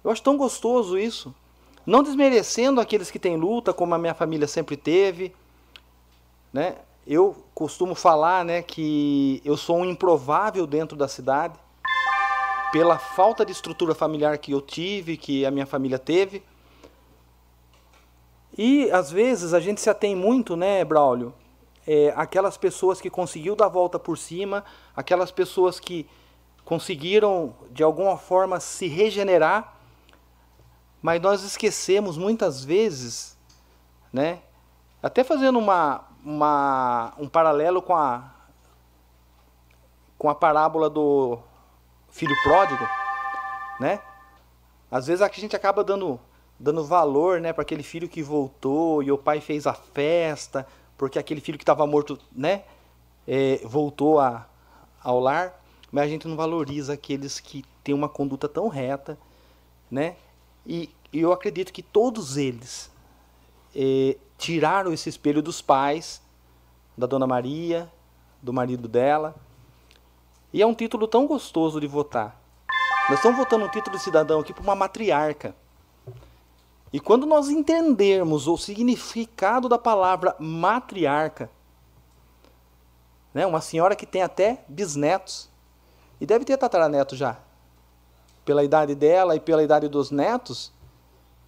Eu 0.05 0.11
acho 0.11 0.23
tão 0.23 0.37
gostoso 0.37 0.97
isso. 0.97 1.35
Não 1.85 2.03
desmerecendo 2.03 2.81
aqueles 2.81 3.11
que 3.11 3.19
têm 3.19 3.37
luta, 3.37 3.73
como 3.73 3.95
a 3.95 3.99
minha 3.99 4.15
família 4.15 4.47
sempre 4.47 4.77
teve. 4.77 5.35
Né? 6.53 6.77
Eu 7.07 7.45
costumo 7.55 7.95
falar 7.95 8.45
né, 8.45 8.63
que 8.63 9.41
eu 9.45 9.57
sou 9.57 9.79
um 9.79 9.85
improvável 9.85 10.67
dentro 10.67 10.97
da 10.97 11.07
cidade, 11.07 11.59
pela 12.73 12.99
falta 12.99 13.47
de 13.47 13.53
estrutura 13.53 13.95
familiar 13.95 14.37
que 14.39 14.53
eu 14.53 14.61
tive, 14.61 15.17
que 15.17 15.47
a 15.47 15.51
minha 15.51 15.67
família 15.67 15.99
teve. 15.99 16.43
E 18.59 18.91
às 18.91 19.11
vezes 19.11 19.55
a 19.55 19.61
gente 19.61 19.81
se 19.81 19.89
atém 19.89 20.17
muito, 20.17 20.57
né, 20.57 20.85
Braulio? 20.85 21.33
É, 21.87 22.13
aquelas 22.17 22.57
pessoas 22.57 23.01
que 23.01 23.09
conseguiu 23.09 23.55
dar 23.55 23.67
a 23.67 23.69
volta 23.69 23.99
por 23.99 24.19
cima, 24.19 24.65
aquelas 24.95 25.31
pessoas 25.31 25.79
que 25.79 26.09
conseguiram 26.65 27.55
de 27.71 27.83
alguma 27.83 28.17
forma 28.17 28.59
se 28.59 28.89
regenerar 28.89 29.77
mas 31.07 31.23
nós 31.23 31.45
esquecemos 31.45 32.19
muitas 32.19 32.65
vezes, 32.65 33.39
né? 34.13 34.41
Até 35.01 35.23
fazendo 35.23 35.57
uma, 35.57 36.05
uma, 36.27 37.15
um 37.19 37.29
paralelo 37.29 37.81
com 37.81 37.95
a, 37.95 38.29
com 40.19 40.29
a 40.29 40.35
parábola 40.35 40.91
do 40.91 41.39
filho 42.11 42.35
pródigo, 42.43 42.85
né? 43.79 44.01
Às 44.91 45.07
vezes 45.07 45.23
a 45.23 45.29
gente 45.29 45.55
acaba 45.55 45.85
dando, 45.85 46.19
dando 46.59 46.85
valor 46.85 47.41
né, 47.41 47.53
para 47.53 47.63
aquele 47.63 47.85
filho 47.85 48.09
que 48.09 48.25
voltou 48.25 49.05
e 49.05 49.13
o 49.13 49.19
pai 49.19 49.41
fez 49.41 49.69
a 49.69 49.73
festa, 49.73 50.67
porque 50.99 51.17
aquele 51.17 51.41
filho 51.41 51.57
que 51.57 51.63
estava 51.63 51.87
morto 51.87 52.19
né, 52.33 52.65
é, 53.27 53.61
voltou 53.65 54.19
a, 54.19 54.49
ao 55.05 55.21
lar, 55.21 55.63
mas 55.93 56.05
a 56.05 56.09
gente 56.09 56.27
não 56.27 56.35
valoriza 56.35 56.95
aqueles 56.95 57.39
que 57.39 57.65
têm 57.85 57.95
uma 57.95 58.09
conduta 58.09 58.49
tão 58.49 58.67
reta, 58.67 59.17
né? 59.89 60.17
E, 60.67 60.91
e 61.13 61.21
eu 61.21 61.33
acredito 61.33 61.73
que 61.73 61.83
todos 61.83 62.37
eles 62.37 62.91
eh, 63.75 64.17
tiraram 64.39 64.93
esse 64.93 65.09
espelho 65.09 65.43
dos 65.43 65.61
pais, 65.63 66.23
da 66.97 67.07
Dona 67.07 67.27
Maria, 67.27 67.91
do 68.43 68.53
marido 68.53 68.89
dela. 68.89 69.35
E 70.53 70.63
é 70.63 70.67
um 70.67 70.75
título 70.75 71.07
tão 71.07 71.27
gostoso 71.27 71.81
de 71.81 71.87
votar. 71.87 72.41
Nós 73.09 73.19
estamos 73.19 73.37
votando 73.37 73.65
um 73.65 73.69
título 73.69 73.97
de 73.97 74.03
cidadão 74.03 74.41
aqui 74.41 74.53
para 74.53 74.63
uma 74.63 74.75
matriarca. 74.75 75.55
E 76.93 77.01
quando 77.01 77.27
nós 77.27 77.49
entendermos 77.49 78.49
o 78.49 78.57
significado 78.57 79.69
da 79.69 79.79
palavra 79.79 80.35
matriarca, 80.39 81.51
né, 83.35 83.47
uma 83.47 83.61
senhora 83.61 83.95
que 83.95 84.07
tem 84.07 84.23
até 84.23 84.65
bisnetos, 84.69 85.51
e 86.21 86.25
deve 86.25 86.45
ter 86.45 86.57
tataraneto 86.57 87.15
já, 87.15 87.39
pela 88.45 88.65
idade 88.65 88.95
dela 88.95 89.37
e 89.37 89.41
pela 89.41 89.63
idade 89.63 89.89
dos 89.89 90.11
netos, 90.11 90.73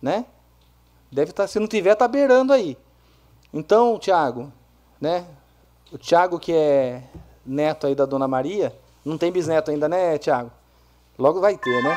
né? 0.03 0.27
Deve 1.11 1.31
estar, 1.31 1.45
tá, 1.45 1.49
se 1.49 1.59
não 1.59 1.67
tiver, 1.67 1.93
está 1.93 2.07
beirando 2.07 2.53
aí. 2.53 2.77
Então, 3.53 3.99
Tiago, 3.99 4.53
né? 5.01 5.27
O 5.91 5.99
Tiago 5.99 6.39
que 6.39 6.53
é 6.53 7.03
neto 7.45 7.87
aí 7.87 7.95
da 7.95 8.05
Dona 8.05 8.29
Maria, 8.29 8.79
não 9.05 9.17
tem 9.17 9.33
bisneto 9.33 9.71
ainda, 9.71 9.89
né, 9.89 10.19
Tiago? 10.19 10.51
Logo 11.19 11.41
vai 11.41 11.57
ter, 11.57 11.83
né? 11.83 11.97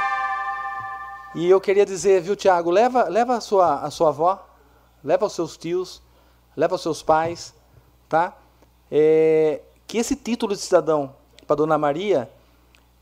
E 1.36 1.50
eu 1.50 1.60
queria 1.60 1.86
dizer, 1.86 2.22
viu, 2.22 2.36
Tiago, 2.36 2.72
leva, 2.72 3.04
leva 3.04 3.36
a 3.36 3.42
sua, 3.42 3.82
a 3.82 3.92
sua 3.92 4.10
avó, 4.10 4.48
leva 5.04 5.26
os 5.26 5.34
seus 5.34 5.58
tios, 5.58 6.02
leva 6.56 6.76
os 6.76 6.82
seus 6.82 7.04
pais, 7.04 7.54
tá? 8.08 8.38
É, 8.90 9.62
que 9.88 9.98
esse 9.98 10.16
título 10.16 10.54
de 10.54 10.62
cidadão 10.62 11.16
para 11.46 11.56
Dona 11.56 11.78
Maria 11.78 12.30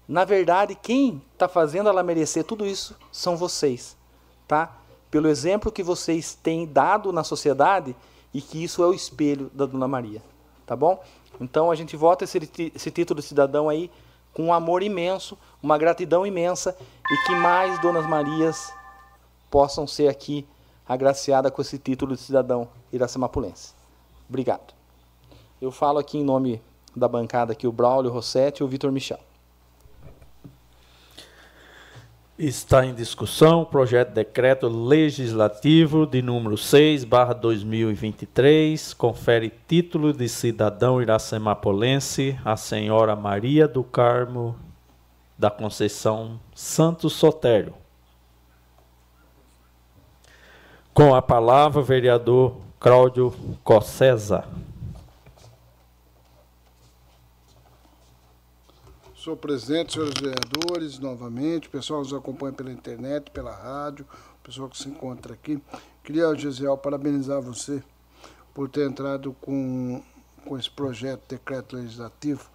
na 0.09 0.25
verdade, 0.25 0.73
quem 0.73 1.21
está 1.33 1.47
fazendo 1.47 1.87
ela 1.87 2.01
merecer 2.01 2.43
tudo 2.43 2.65
isso 2.65 2.97
são 3.11 3.37
vocês, 3.37 3.95
tá? 4.47 4.75
Pelo 5.11 5.27
exemplo 5.27 5.71
que 5.71 5.83
vocês 5.83 6.35
têm 6.35 6.65
dado 6.65 7.11
na 7.11 7.23
sociedade 7.23 7.95
e 8.33 8.41
que 8.41 8.63
isso 8.63 8.83
é 8.83 8.87
o 8.87 8.93
espelho 8.93 9.49
da 9.53 9.65
Dona 9.65 9.87
Maria, 9.87 10.21
tá 10.65 10.75
bom? 10.75 11.01
Então 11.41 11.71
a 11.71 11.75
gente 11.75 11.95
vota 11.97 12.23
esse, 12.23 12.37
esse 12.75 12.91
título 12.91 13.19
de 13.19 13.25
cidadão 13.25 13.69
aí 13.69 13.89
com 14.33 14.45
um 14.45 14.53
amor 14.53 14.83
imenso, 14.83 15.37
uma 15.61 15.77
gratidão 15.77 16.25
imensa 16.25 16.75
e 17.09 17.25
que 17.25 17.35
mais 17.35 17.79
Donas 17.81 18.07
Marias 18.07 18.71
possam 19.49 19.87
ser 19.87 20.07
aqui 20.07 20.45
agraciadas 20.87 21.51
com 21.51 21.61
esse 21.61 21.77
título 21.77 22.15
de 22.15 22.21
cidadão 22.21 22.67
iracemapulense. 22.91 23.73
Obrigado. 24.27 24.73
Eu 25.61 25.71
falo 25.71 25.99
aqui 25.99 26.17
em 26.17 26.23
nome 26.23 26.61
da 26.95 27.07
bancada 27.07 27.53
aqui 27.53 27.67
o 27.67 27.71
Braulio 27.71 28.11
Rossetti 28.11 28.61
e 28.61 28.63
o 28.63 28.67
Vitor 28.67 28.91
Michel. 28.91 29.19
Está 32.39 32.85
em 32.85 32.93
discussão 32.93 33.63
o 33.63 33.65
projeto 33.65 34.09
de 34.09 34.15
decreto 34.15 34.69
legislativo 34.69 36.05
de 36.05 36.21
número 36.21 36.57
6, 36.57 37.03
barra 37.03 37.33
2023, 37.33 38.93
confere 38.93 39.51
título 39.67 40.13
de 40.13 40.29
cidadão 40.29 41.01
iracemapolense 41.01 42.39
à 42.45 42.55
senhora 42.55 43.13
Maria 43.13 43.67
do 43.67 43.83
Carmo 43.83 44.55
da 45.37 45.51
Conceição 45.51 46.39
Santos 46.55 47.11
Sotério. 47.11 47.73
Com 50.93 51.13
a 51.13 51.21
palavra, 51.21 51.81
vereador 51.81 52.55
Cláudio 52.79 53.33
Cossesa. 53.65 54.45
Senhor 59.29 59.37
presidente, 59.37 59.93
senhores 59.93 60.19
vereadores, 60.19 60.97
novamente, 60.97 61.67
o 61.67 61.69
pessoal 61.71 61.99
nos 61.99 62.11
acompanha 62.11 62.51
pela 62.51 62.71
internet, 62.71 63.29
pela 63.29 63.53
rádio, 63.53 64.03
o 64.39 64.43
pessoal 64.43 64.67
que 64.67 64.75
se 64.75 64.89
encontra 64.89 65.35
aqui. 65.35 65.61
Queria, 66.03 66.33
Gisiel, 66.33 66.75
parabenizar 66.75 67.39
você 67.39 67.83
por 68.55 68.67
ter 68.69 68.89
entrado 68.89 69.35
com, 69.39 70.01
com 70.43 70.57
esse 70.57 70.71
projeto 70.71 71.21
de 71.21 71.35
decreto 71.35 71.75
legislativo, 71.75 72.49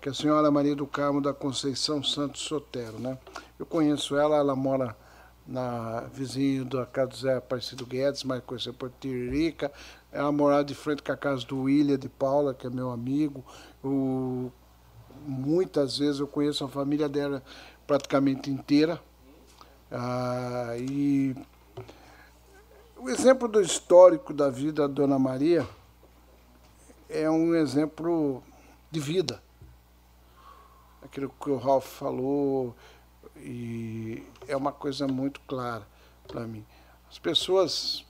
que 0.00 0.08
a 0.08 0.14
senhora 0.14 0.50
Maria 0.50 0.74
do 0.74 0.84
Carmo 0.84 1.20
da 1.20 1.32
Conceição 1.32 2.02
Santos 2.02 2.40
Sotero. 2.40 2.98
Né? 2.98 3.16
Eu 3.56 3.64
conheço 3.64 4.16
ela, 4.16 4.36
ela 4.36 4.56
mora 4.56 4.96
na 5.46 6.00
vizinho 6.12 6.64
da 6.64 6.84
casa 6.84 7.08
do 7.08 7.16
Zé 7.18 7.36
Aparecido 7.36 7.86
Guedes, 7.86 8.24
mais 8.24 8.42
conhecida 8.42 8.72
por 8.72 8.90
Tiririca. 8.98 9.70
Ela 10.10 10.32
morava 10.32 10.64
de 10.64 10.74
frente 10.74 11.04
com 11.04 11.12
a 11.12 11.16
casa 11.16 11.46
do 11.46 11.62
William 11.62 11.96
de 11.96 12.08
Paula, 12.08 12.52
que 12.52 12.66
é 12.66 12.70
meu 12.70 12.90
amigo. 12.90 13.44
O 13.84 14.50
muitas 15.26 15.98
vezes 15.98 16.20
eu 16.20 16.26
conheço 16.26 16.64
a 16.64 16.68
família 16.68 17.08
dela 17.08 17.42
praticamente 17.86 18.50
inteira. 18.50 19.00
Ah, 19.90 20.74
e 20.78 21.34
o 22.96 23.08
exemplo 23.08 23.46
do 23.46 23.60
histórico 23.60 24.34
da 24.34 24.50
vida 24.50 24.88
da 24.88 24.94
Dona 24.94 25.18
Maria 25.18 25.66
é 27.08 27.30
um 27.30 27.54
exemplo 27.54 28.42
de 28.90 28.98
vida. 28.98 29.42
Aquilo 31.02 31.32
que 31.40 31.50
o 31.50 31.56
Ralph 31.56 31.86
falou 31.86 32.74
e 33.36 34.24
é 34.48 34.56
uma 34.56 34.72
coisa 34.72 35.06
muito 35.06 35.40
clara 35.46 35.86
para 36.26 36.46
mim. 36.46 36.64
As 37.08 37.18
pessoas 37.18 38.04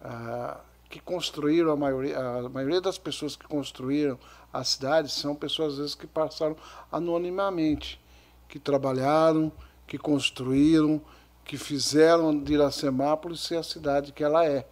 ah, 0.00 0.60
que 0.88 1.00
construíram 1.00 1.70
a 1.70 1.76
maioria, 1.76 2.18
a 2.18 2.48
maioria 2.48 2.80
das 2.80 2.96
pessoas 2.96 3.36
que 3.36 3.46
construíram 3.46 4.18
a 4.52 4.64
cidade 4.64 5.10
são 5.10 5.34
pessoas 5.34 5.74
às 5.74 5.78
vezes 5.78 5.94
que 5.94 6.06
passaram 6.06 6.56
anonimamente, 6.90 8.00
que 8.48 8.58
trabalharam, 8.58 9.52
que 9.86 9.98
construíram, 9.98 11.00
que 11.44 11.56
fizeram 11.56 12.38
de 12.38 12.54
Iracemápolis 12.54 13.40
ser 13.40 13.56
a 13.56 13.62
cidade 13.62 14.12
que 14.12 14.24
ela 14.24 14.44
é. 14.44 14.66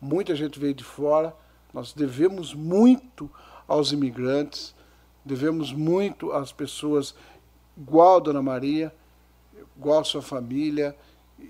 Muita 0.00 0.34
gente 0.34 0.58
veio 0.58 0.74
de 0.74 0.84
fora, 0.84 1.34
nós 1.72 1.92
devemos 1.92 2.54
muito 2.54 3.30
aos 3.66 3.92
imigrantes, 3.92 4.74
devemos 5.24 5.72
muito 5.72 6.32
às 6.32 6.52
pessoas 6.52 7.14
igual 7.76 8.16
a 8.16 8.20
Dona 8.20 8.42
Maria, 8.42 8.94
igual 9.76 10.00
a 10.00 10.04
sua 10.04 10.22
família, 10.22 10.96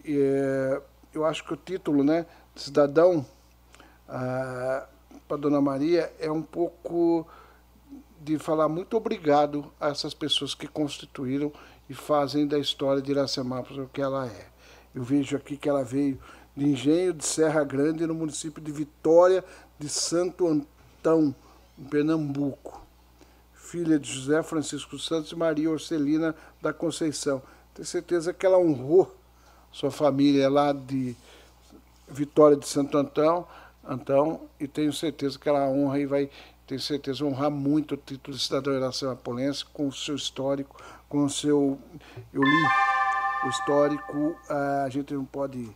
É, 0.04 0.82
eu 1.14 1.24
acho 1.24 1.44
que 1.44 1.54
o 1.54 1.56
título, 1.56 2.04
né, 2.04 2.26
cidadão, 2.54 3.24
ah, 4.08 4.86
para 5.26 5.36
Dona 5.36 5.60
Maria 5.60 6.12
é 6.18 6.30
um 6.30 6.42
pouco 6.42 7.26
de 8.28 8.38
falar 8.38 8.68
muito 8.68 8.94
obrigado 8.94 9.72
a 9.80 9.88
essas 9.88 10.12
pessoas 10.12 10.54
que 10.54 10.68
constituíram 10.68 11.50
e 11.88 11.94
fazem 11.94 12.46
da 12.46 12.58
história 12.58 13.00
de 13.00 13.10
Iracemápolis 13.10 13.78
o 13.78 13.88
que 13.88 14.02
ela 14.02 14.26
é. 14.26 14.46
Eu 14.94 15.02
vejo 15.02 15.34
aqui 15.34 15.56
que 15.56 15.68
ela 15.68 15.82
veio 15.82 16.18
de 16.54 16.66
Engenho 16.66 17.14
de 17.14 17.24
Serra 17.24 17.64
Grande, 17.64 18.06
no 18.06 18.14
município 18.14 18.62
de 18.62 18.70
Vitória 18.70 19.42
de 19.78 19.88
Santo 19.88 20.46
Antão, 20.46 21.34
em 21.78 21.84
Pernambuco. 21.84 22.86
Filha 23.54 23.98
de 23.98 24.12
José 24.12 24.42
Francisco 24.42 24.98
Santos 24.98 25.32
e 25.32 25.36
Maria 25.36 25.70
Orcelina 25.70 26.34
da 26.60 26.72
Conceição. 26.72 27.42
Tenho 27.72 27.86
certeza 27.86 28.34
que 28.34 28.44
ela 28.44 28.58
honrou 28.58 29.14
sua 29.72 29.90
família 29.90 30.50
lá 30.50 30.72
de 30.72 31.16
Vitória 32.06 32.56
de 32.56 32.68
Santo 32.68 32.98
Antão, 32.98 33.46
Antão 33.82 34.42
e 34.60 34.68
tenho 34.68 34.92
certeza 34.92 35.38
que 35.38 35.48
ela 35.48 35.66
honra 35.68 35.98
e 35.98 36.06
vai, 36.06 36.30
tenho 36.68 36.80
certeza, 36.80 37.24
honrar 37.24 37.50
muito 37.50 37.94
o 37.94 37.96
título 37.96 38.36
de 38.36 38.42
cidadão 38.42 38.74
iracemápolense 38.74 39.64
com 39.64 39.88
o 39.88 39.92
seu 39.92 40.14
histórico, 40.14 40.76
com 41.08 41.24
o 41.24 41.30
seu... 41.30 41.78
Eu 42.32 42.42
li 42.42 42.64
o 43.44 43.48
histórico, 43.48 44.36
a 44.48 44.88
gente 44.88 45.14
não 45.14 45.24
pode... 45.24 45.68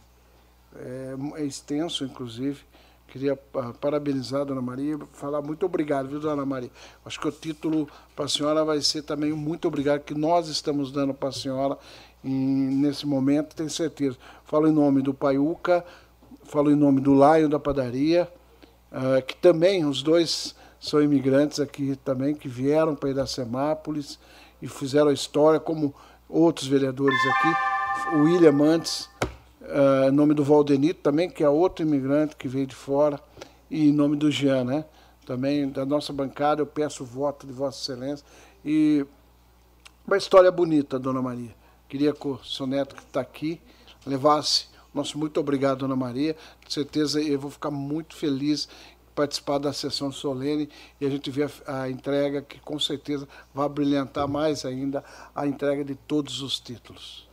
É, 0.76 1.14
é 1.36 1.44
extenso, 1.44 2.04
inclusive, 2.04 2.64
Queria 3.12 3.34
uh, 3.34 3.74
parabenizar 3.74 4.40
a 4.40 4.44
Dona 4.44 4.62
Maria, 4.62 4.98
falar 5.12 5.42
muito 5.42 5.66
obrigado, 5.66 6.08
viu, 6.08 6.18
Dona 6.18 6.46
Maria? 6.46 6.70
Acho 7.04 7.20
que 7.20 7.28
o 7.28 7.30
título 7.30 7.86
para 8.16 8.24
a 8.24 8.28
senhora 8.28 8.64
vai 8.64 8.80
ser 8.80 9.02
também 9.02 9.34
muito 9.34 9.68
obrigado, 9.68 10.00
que 10.00 10.14
nós 10.14 10.48
estamos 10.48 10.90
dando 10.90 11.12
para 11.12 11.28
a 11.28 11.32
senhora 11.32 11.76
nesse 12.24 13.06
momento, 13.06 13.54
tenho 13.54 13.68
certeza. 13.68 14.16
Falo 14.46 14.66
em 14.66 14.72
nome 14.72 15.02
do 15.02 15.12
Paiuca, 15.12 15.84
falo 16.44 16.70
em 16.70 16.74
nome 16.74 17.02
do 17.02 17.12
Laio 17.12 17.50
da 17.50 17.58
Padaria, 17.58 18.26
uh, 18.90 19.22
que 19.26 19.36
também, 19.36 19.84
os 19.84 20.02
dois 20.02 20.54
são 20.82 21.00
imigrantes 21.00 21.60
aqui 21.60 21.94
também, 22.04 22.34
que 22.34 22.48
vieram 22.48 22.96
para 22.96 23.10
Iracemápolis 23.10 24.18
e 24.60 24.66
fizeram 24.66 25.10
a 25.10 25.12
história, 25.12 25.60
como 25.60 25.94
outros 26.28 26.66
vereadores 26.66 27.18
aqui, 27.26 28.16
o 28.16 28.24
William 28.24 28.52
Mantes, 28.52 29.08
Uh, 29.62 30.08
em 30.08 30.10
nome 30.10 30.34
do 30.34 30.42
Valdenito 30.42 31.00
também, 31.00 31.30
que 31.30 31.42
é 31.42 31.48
outro 31.48 31.86
imigrante 31.86 32.34
que 32.34 32.48
veio 32.48 32.66
de 32.66 32.74
fora, 32.74 33.18
e 33.70 33.88
em 33.88 33.92
nome 33.92 34.16
do 34.16 34.28
Jean, 34.28 34.64
né? 34.64 34.84
Também 35.24 35.70
da 35.70 35.86
nossa 35.86 36.12
bancada, 36.12 36.60
eu 36.60 36.66
peço 36.66 37.04
o 37.04 37.06
voto 37.06 37.46
de 37.46 37.52
Vossa 37.52 37.80
Excelência. 37.80 38.26
E 38.64 39.06
uma 40.04 40.16
história 40.16 40.50
bonita, 40.50 40.98
Dona 40.98 41.22
Maria. 41.22 41.54
Queria 41.88 42.12
que 42.12 42.26
o 42.26 42.38
seu 42.44 42.66
neto 42.66 42.96
que 42.96 43.02
está 43.02 43.20
aqui 43.20 43.60
levasse 44.04 44.66
nosso 44.94 45.18
muito 45.18 45.40
obrigado, 45.40 45.78
Dona 45.78 45.96
Maria. 45.96 46.36
Com 46.62 46.70
certeza 46.70 47.20
eu 47.20 47.38
vou 47.38 47.50
ficar 47.50 47.70
muito 47.70 48.14
feliz 48.14 48.68
participar 49.14 49.58
da 49.58 49.72
sessão 49.72 50.10
solene 50.10 50.68
e 51.00 51.06
a 51.06 51.10
gente 51.10 51.30
ver 51.30 51.50
a, 51.66 51.82
a, 51.82 51.90
entrega 51.90 52.42
que 52.42 52.60
com 52.60 52.78
certeza 52.78 53.28
vai 53.54 53.68
brilhantar 53.68 54.26
mais 54.26 54.64
ainda 54.64 55.04
a 55.34 55.46
entrega 55.46 55.84
de 55.84 55.94
todos 55.94 56.42
os 56.42 56.58
títulos. 56.58 57.28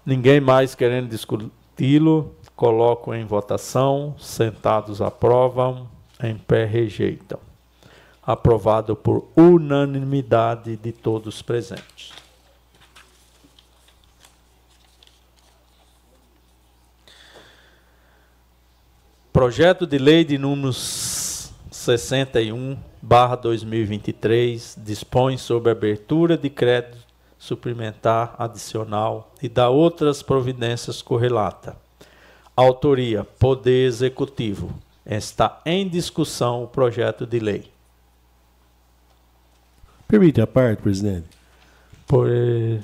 Ninguém 0.05 0.41
mais 0.41 0.75
querendo 0.75 1.07
discuti-lo, 1.07 2.35
coloco 2.57 3.13
em 3.13 3.23
votação. 3.23 4.15
Sentados 4.19 5.01
aprovam, 5.01 5.87
em 6.21 6.35
pé 6.35 6.65
rejeitam. 6.65 7.39
Aprovado 8.21 8.93
por 8.95 9.29
unanimidade 9.37 10.75
de 10.75 10.91
todos 10.91 11.41
presentes. 11.41 12.11
Projeto 19.31 19.85
de 19.85 19.99
Lei 19.99 20.25
de 20.25 20.39
número 20.39 20.73
61, 20.73 22.75
barra 22.99 23.35
2023, 23.35 24.79
dispõe 24.79 25.37
sobre 25.37 25.71
abertura 25.71 26.35
de 26.35 26.49
crédito 26.49 27.05
suplementar 27.37 28.33
adicional 28.39 29.31
e 29.41 29.47
da 29.47 29.69
outras 29.69 30.23
providências 30.23 31.03
correlata. 31.03 31.86
Autoria: 32.57 33.23
Poder 33.23 33.85
Executivo. 33.85 34.73
Está 35.05 35.61
em 35.65 35.87
discussão 35.87 36.63
o 36.63 36.67
projeto 36.67 37.25
de 37.25 37.39
lei. 37.39 37.71
Permite 40.07 40.41
a 40.41 40.47
parte, 40.47 40.81
presidente? 40.81 41.27
Por 42.07 42.27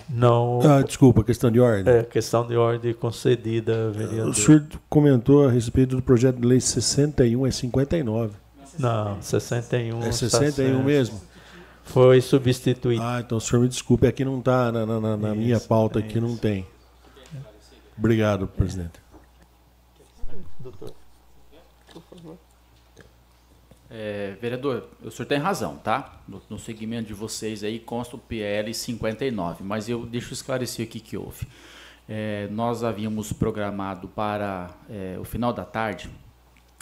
não. 0.10 0.60
Ah, 0.62 0.82
desculpa, 0.82 1.24
questão 1.24 1.50
de 1.50 1.60
ordem. 1.60 1.92
É, 1.92 2.04
questão 2.04 2.46
de 2.46 2.56
ordem 2.56 2.94
concedida, 2.94 3.90
vereador. 3.90 4.30
O 4.30 4.34
senhor 4.34 4.64
comentou 4.90 5.48
a 5.48 5.52
respeito 5.52 5.96
do 5.96 6.02
projeto 6.02 6.40
de 6.40 6.48
lei 6.48 6.60
61, 6.60 7.48
é 7.48 7.52
59. 7.52 8.36
Não, 8.78 9.22
61. 9.22 10.04
É 10.04 10.12
61 10.12 10.78
tá 10.78 10.84
mesmo? 10.84 11.22
Foi 11.84 12.22
substituído. 12.22 13.02
Ah, 13.02 13.22
então 13.26 13.38
o 13.38 13.42
senhor 13.42 13.62
me 13.62 13.70
desculpe, 13.70 14.06
aqui 14.06 14.24
não 14.24 14.40
está, 14.40 14.72
na, 14.72 14.86
na, 14.86 15.18
na 15.18 15.36
minha 15.36 15.60
pauta 15.60 16.00
aqui 16.00 16.20
não 16.20 16.38
tem. 16.38 16.66
Obrigado, 17.98 18.48
presidente. 18.48 19.03
Doutor, 20.64 20.94
por 21.92 22.02
favor. 22.04 22.38
É, 23.92 24.38
vereador, 24.42 24.88
o 25.04 25.12
senhor 25.12 25.28
tem 25.28 25.38
razão, 25.38 25.76
tá? 25.76 26.22
No, 26.26 26.42
no, 26.50 26.58
segmento 26.58 27.10
de 27.10 27.14
vocês 27.14 27.66
aí 27.66 27.80
consta 27.80 28.16
o 28.16 28.20
PL 28.20 28.74
59, 28.74 29.64
mas 29.64 29.90
eu 29.90 30.06
deixo 30.06 30.34
esclarecer 30.34 30.88
aqui 30.88 31.02
que 31.02 31.18
houve. 31.18 31.46
É, 32.08 32.48
nós 32.50 32.82
havíamos 32.82 33.34
programado 33.34 34.08
para 34.08 34.72
é, 34.90 35.18
o 35.20 35.26
final 35.26 35.52
da 35.52 35.66
tarde, 35.66 36.10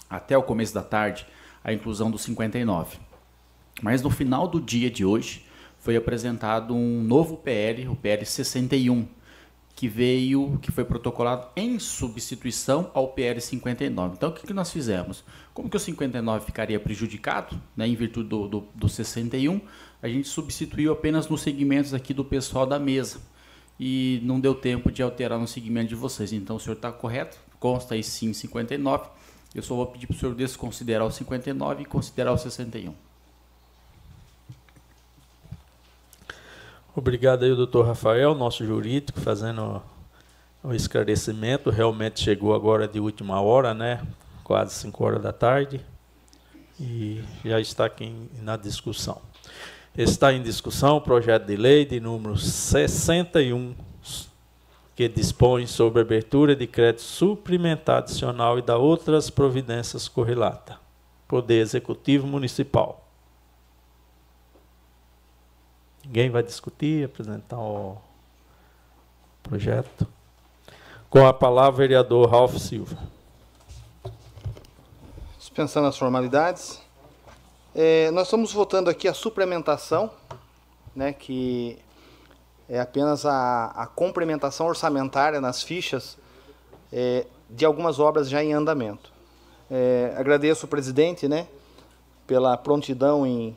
até 0.08 0.38
o 0.38 0.44
começo 0.44 0.74
da 0.76 0.84
tarde, 0.84 1.26
a 1.64 1.74
inclusão 1.74 2.12
do 2.12 2.20
59. 2.20 3.00
Mas 3.82 4.04
no 4.04 4.12
final 4.12 4.48
do 4.48 4.62
dia 4.62 4.92
de 4.92 5.04
hoje 5.04 5.46
foi 5.80 5.96
apresentado 5.96 6.76
um 6.76 7.04
novo 7.04 7.36
PL, 7.36 7.88
o 7.88 7.96
PL 7.96 8.24
61, 8.26 9.08
que 9.82 9.88
veio, 9.88 10.60
que 10.62 10.72
foi 10.72 10.86
protocolado 10.86 11.48
em 11.56 11.80
substituição 11.80 12.92
ao 12.94 13.14
PL 13.14 13.42
59. 13.42 14.14
Então, 14.14 14.30
o 14.30 14.32
que, 14.32 14.46
que 14.46 14.54
nós 14.54 14.70
fizemos? 14.70 15.24
Como 15.56 15.72
que 15.72 15.76
o 15.76 15.80
59 15.80 16.46
ficaria 16.46 16.80
prejudicado, 16.80 17.60
né, 17.76 17.88
em 17.88 17.96
virtude 17.96 18.30
do, 18.30 18.48
do, 18.48 18.68
do 18.76 18.88
61, 18.88 19.60
a 20.00 20.08
gente 20.08 20.28
substituiu 20.28 20.94
apenas 20.94 21.28
nos 21.28 21.42
segmentos 21.42 21.96
aqui 21.96 22.14
do 22.14 22.24
pessoal 22.24 22.68
da 22.68 22.78
mesa. 22.78 23.22
E 23.80 24.22
não 24.22 24.40
deu 24.40 24.54
tempo 24.54 24.92
de 24.92 25.02
alterar 25.02 25.40
no 25.40 25.48
segmento 25.48 25.90
de 25.90 25.96
vocês. 25.96 26.32
Então, 26.32 26.58
o 26.58 26.60
senhor 26.60 26.76
está 26.76 26.92
correto, 26.92 27.40
consta 27.60 27.96
aí 27.96 28.04
sim 28.04 28.34
59. 28.34 29.10
Eu 29.56 29.64
só 29.64 29.74
vou 29.74 29.88
pedir 29.88 30.06
para 30.06 30.16
o 30.16 30.20
senhor 30.20 30.36
desconsiderar 30.36 31.08
o 31.08 31.12
59 31.12 31.82
e 31.82 31.86
considerar 31.86 32.34
o 32.34 32.38
61. 32.38 32.94
Obrigado 36.94 37.46
aí, 37.46 37.56
doutor 37.56 37.86
Rafael, 37.86 38.36
nosso 38.36 38.66
jurídico, 38.66 39.22
fazendo 39.22 39.82
o 40.62 40.74
esclarecimento. 40.74 41.70
Realmente 41.70 42.20
chegou 42.20 42.54
agora 42.54 42.86
de 42.86 43.00
última 43.00 43.40
hora, 43.40 43.74
né? 43.74 44.06
Quase 44.44 44.74
5 44.74 45.02
horas 45.02 45.22
da 45.22 45.32
tarde. 45.32 45.80
E 46.78 47.24
já 47.46 47.62
está 47.62 47.86
aqui 47.86 48.14
na 48.42 48.58
discussão. 48.58 49.22
Está 49.98 50.34
em 50.34 50.44
discussão 50.44 50.98
o 50.98 51.02
projeto 51.02 51.46
de 51.46 51.56
lei 51.56 51.86
de 51.86 52.02
número 52.02 52.36
61, 52.36 53.74
que 54.94 55.08
dispõe 55.08 55.68
sobre 55.68 56.02
abertura 56.02 56.58
de 56.58 56.68
crédito 56.68 57.04
suplementar 57.04 58.00
adicional 58.00 58.60
e 58.60 58.62
da 58.62 58.76
outras 58.76 59.30
providências 59.30 60.10
correlatas. 60.10 60.76
Poder 61.26 61.62
Executivo 61.62 62.28
Municipal. 62.28 63.01
Ninguém 66.06 66.30
vai 66.30 66.42
discutir, 66.44 67.06
apresentar 67.06 67.60
o 67.60 67.98
projeto. 69.44 70.08
Com 71.10 71.26
a 71.26 71.34
palavra, 71.34 71.78
vereador 71.78 72.30
Ralph 72.30 72.58
Silva. 72.58 72.98
Dispensando 75.38 75.88
as 75.88 75.98
formalidades. 75.98 76.82
É, 77.76 78.10
nós 78.12 78.28
estamos 78.28 78.52
votando 78.52 78.90
aqui 78.90 79.08
a 79.08 79.14
suplementação, 79.14 80.12
né, 80.96 81.14
que 81.14 81.78
é 82.68 82.80
apenas 82.80 83.26
a, 83.26 83.68
a 83.68 83.86
complementação 83.86 84.68
orçamentária 84.68 85.40
nas 85.40 85.62
fichas 85.62 86.18
é, 86.92 87.26
de 87.50 87.66
algumas 87.66 88.00
obras 88.00 88.30
já 88.30 88.44
em 88.44 88.54
andamento. 88.54 89.12
É, 89.70 90.14
agradeço 90.18 90.66
o 90.66 90.70
presidente 90.70 91.28
né, 91.28 91.48
pela 92.26 92.58
prontidão 92.58 93.26
em 93.26 93.56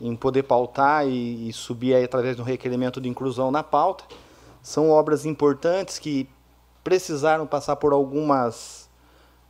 em 0.00 0.16
poder 0.16 0.44
pautar 0.44 1.06
e, 1.06 1.48
e 1.48 1.52
subir 1.52 1.94
através 1.94 2.36
de 2.36 2.42
um 2.42 2.44
requerimento 2.44 3.00
de 3.00 3.08
inclusão 3.08 3.50
na 3.50 3.62
pauta. 3.62 4.04
São 4.62 4.90
obras 4.90 5.26
importantes 5.26 5.98
que 5.98 6.28
precisaram 6.82 7.46
passar 7.46 7.76
por 7.76 7.92
algumas 7.92 8.88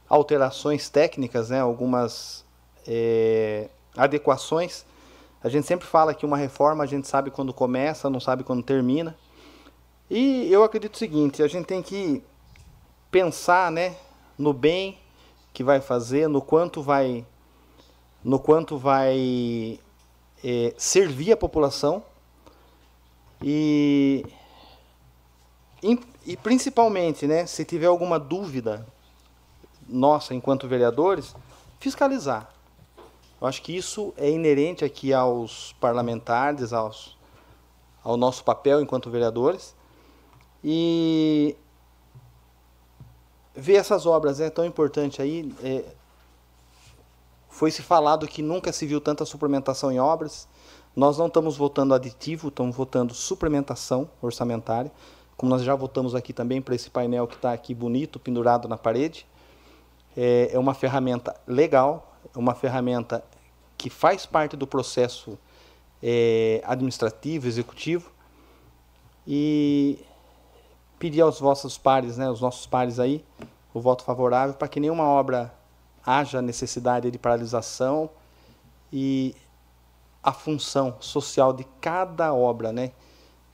alterações 0.09 0.89
técnicas, 0.89 1.51
né, 1.51 1.61
algumas 1.61 2.45
é, 2.87 3.69
adequações. 3.97 4.85
A 5.43 5.49
gente 5.49 5.67
sempre 5.67 5.87
fala 5.87 6.13
que 6.13 6.27
uma 6.27 6.37
reforma 6.37 6.83
a 6.83 6.87
gente 6.87 7.07
sabe 7.07 7.31
quando 7.31 7.55
começa, 7.55 8.11
não 8.11 8.21
sabe 8.21 8.43
quando 8.43 8.63
termina. 8.63 9.17
E 10.11 10.53
eu 10.53 10.65
acredito 10.65 10.95
o 10.95 10.99
seguinte, 10.99 11.43
a 11.43 11.47
gente 11.47 11.67
tem 11.67 11.81
que 11.81 12.23
pensar, 13.11 13.71
né, 13.71 13.95
no 14.37 14.53
bem 14.53 14.99
que 15.53 15.63
vai 15.63 15.81
fazer, 15.81 16.29
no 16.29 16.43
quanto 16.43 16.83
vai 16.83 17.25
no 18.23 18.39
quanto 18.39 18.77
vai 18.77 19.79
é, 20.43 20.75
servir 20.77 21.33
a 21.33 21.37
população 21.37 22.03
e, 23.43 24.25
e 26.27 26.37
principalmente, 26.37 27.27
né, 27.27 27.47
se 27.47 27.65
tiver 27.65 27.87
alguma 27.87 28.19
dúvida 28.19 28.87
nossa 29.89 30.35
enquanto 30.35 30.69
vereadores, 30.69 31.35
fiscalizar. 31.79 32.53
Eu 33.41 33.47
acho 33.47 33.63
que 33.63 33.75
isso 33.75 34.13
é 34.17 34.31
inerente 34.31 34.85
aqui 34.85 35.13
aos 35.13 35.75
parlamentares, 35.81 36.73
aos, 36.73 37.17
ao 38.05 38.17
nosso 38.17 38.45
papel 38.45 38.83
enquanto 38.83 39.11
vereadores. 39.11 39.75
E 40.63 41.57
ver 43.55 43.77
essas 43.77 44.05
obras 44.05 44.41
é 44.41 44.51
tão 44.51 44.65
importante 44.65 45.23
aí. 45.23 45.53
É, 45.63 45.85
foi 47.61 47.71
se 47.71 47.83
falado 47.83 48.27
que 48.27 48.41
nunca 48.41 48.73
se 48.73 48.87
viu 48.87 49.03
tanta 49.03 49.27
suplementação 49.27 49.93
em 49.93 50.01
obras. 50.01 50.49
Nós 50.97 51.19
não 51.19 51.27
estamos 51.27 51.59
votando 51.59 51.93
aditivo, 51.93 52.49
estamos 52.49 52.75
votando 52.75 53.13
suplementação 53.13 54.09
orçamentária, 54.23 54.91
como 55.37 55.51
nós 55.51 55.61
já 55.63 55.75
votamos 55.75 56.15
aqui 56.15 56.33
também 56.33 56.63
para 56.63 56.75
esse 56.75 56.89
painel 56.89 57.27
que 57.27 57.35
está 57.35 57.53
aqui 57.53 57.75
bonito, 57.75 58.19
pendurado 58.19 58.67
na 58.67 58.79
parede. 58.79 59.27
É, 60.17 60.49
é 60.55 60.59
uma 60.59 60.73
ferramenta 60.73 61.39
legal, 61.47 62.17
é 62.35 62.39
uma 62.39 62.55
ferramenta 62.55 63.23
que 63.77 63.91
faz 63.91 64.25
parte 64.25 64.57
do 64.57 64.67
processo 64.67 65.39
é, 66.03 66.63
administrativo, 66.65 67.47
executivo. 67.47 68.11
E 69.27 69.99
pedir 70.99 71.21
aos 71.21 71.39
vossos 71.39 71.77
pares, 71.77 72.17
né, 72.17 72.31
os 72.31 72.41
nossos 72.41 72.67
pares 72.67 72.99
aí, 72.99 73.23
o 73.75 73.81
voto 73.83 74.03
favorável 74.03 74.55
para 74.55 74.67
que 74.67 74.81
nenhuma 74.81 75.05
obra 75.05 75.60
haja 76.05 76.41
necessidade 76.41 77.11
de 77.11 77.19
paralisação 77.19 78.11
e 78.93 79.35
a 80.23 80.33
função 80.33 80.97
social 81.01 81.53
de 81.53 81.65
cada 81.81 82.33
obra, 82.35 82.73
né? 82.73 82.93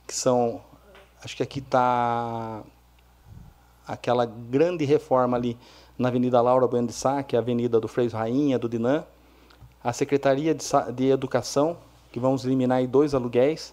Que 0.06 0.14
são, 0.14 0.60
acho 1.22 1.36
que 1.36 1.42
aqui 1.42 1.60
está 1.60 2.62
aquela 3.86 4.26
grande 4.26 4.84
reforma 4.84 5.36
ali 5.36 5.56
na 5.98 6.08
Avenida 6.08 6.40
Laura 6.40 6.66
Bueno 6.66 6.88
de 6.88 6.92
Sá, 6.92 7.22
que 7.22 7.36
é 7.36 7.38
a 7.38 7.42
Avenida 7.42 7.80
do 7.80 7.88
Freio 7.88 8.10
Rainha, 8.10 8.58
do 8.58 8.68
Dinam, 8.68 9.04
a 9.82 9.92
Secretaria 9.92 10.54
de, 10.54 10.64
de 10.94 11.10
Educação, 11.10 11.76
que 12.10 12.18
vamos 12.18 12.44
eliminar 12.44 12.78
aí 12.78 12.86
dois 12.86 13.14
aluguéis, 13.14 13.72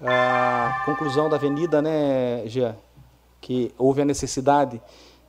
a 0.00 0.82
conclusão 0.84 1.28
da 1.30 1.36
avenida, 1.36 1.80
né, 1.80 2.46
Jean, 2.46 2.76
que 3.40 3.74
houve 3.78 4.02
a 4.02 4.04
necessidade 4.04 4.80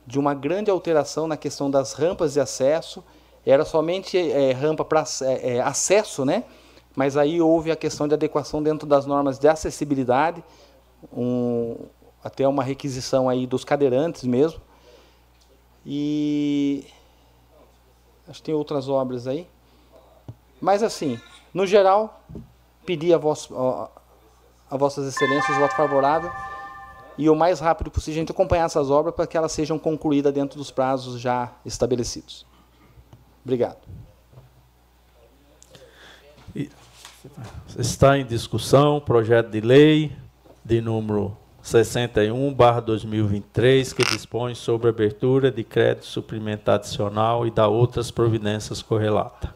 de 0.06 0.18
uma 0.18 0.34
grande 0.34 0.70
alteração 0.70 1.26
na 1.26 1.36
questão 1.36 1.70
das 1.70 1.92
rampas 1.92 2.34
de 2.34 2.40
acesso. 2.40 3.02
Era 3.44 3.64
somente 3.64 4.18
é, 4.18 4.52
rampa 4.52 4.84
para 4.84 5.04
é, 5.22 5.56
é, 5.56 5.60
acesso, 5.60 6.24
né? 6.24 6.44
mas 6.96 7.18
aí 7.18 7.42
houve 7.42 7.70
a 7.70 7.76
questão 7.76 8.08
de 8.08 8.14
adequação 8.14 8.62
dentro 8.62 8.88
das 8.88 9.04
normas 9.04 9.38
de 9.38 9.46
acessibilidade, 9.46 10.42
um, 11.12 11.76
até 12.24 12.48
uma 12.48 12.64
requisição 12.64 13.28
aí 13.28 13.46
dos 13.46 13.64
cadeirantes 13.64 14.24
mesmo. 14.24 14.58
E 15.84 16.86
acho 18.26 18.40
que 18.40 18.46
tem 18.46 18.54
outras 18.54 18.88
obras 18.88 19.26
aí. 19.26 19.46
Mas 20.58 20.82
assim, 20.82 21.20
no 21.52 21.66
geral, 21.66 22.24
pedir 22.86 23.12
a, 23.12 23.18
vos, 23.18 23.50
a, 23.52 23.90
a 24.70 24.76
vossas 24.78 25.06
excelências 25.06 25.54
o 25.54 25.60
voto 25.60 25.76
favorável 25.76 26.32
e 27.18 27.30
o 27.30 27.34
mais 27.34 27.60
rápido 27.60 27.90
possível 27.90 28.18
a 28.18 28.20
gente 28.20 28.32
acompanhar 28.32 28.66
essas 28.66 28.90
obras 28.90 29.14
para 29.14 29.26
que 29.26 29.36
elas 29.36 29.52
sejam 29.52 29.78
concluídas 29.78 30.32
dentro 30.32 30.58
dos 30.58 30.70
prazos 30.70 31.20
já 31.20 31.52
estabelecidos. 31.64 32.46
Obrigado. 33.44 33.78
Está 37.78 38.18
em 38.18 38.24
discussão 38.24 39.00
projeto 39.00 39.50
de 39.50 39.60
lei 39.60 40.12
de 40.64 40.80
número 40.80 41.36
61, 41.62 42.54
2023, 42.84 43.92
que 43.92 44.04
dispõe 44.04 44.54
sobre 44.54 44.88
abertura 44.88 45.50
de 45.50 45.64
crédito 45.64 46.06
suplementar 46.06 46.76
adicional 46.76 47.46
e 47.46 47.50
da 47.50 47.66
outras 47.66 48.10
providências 48.10 48.80
correlatas. 48.82 49.50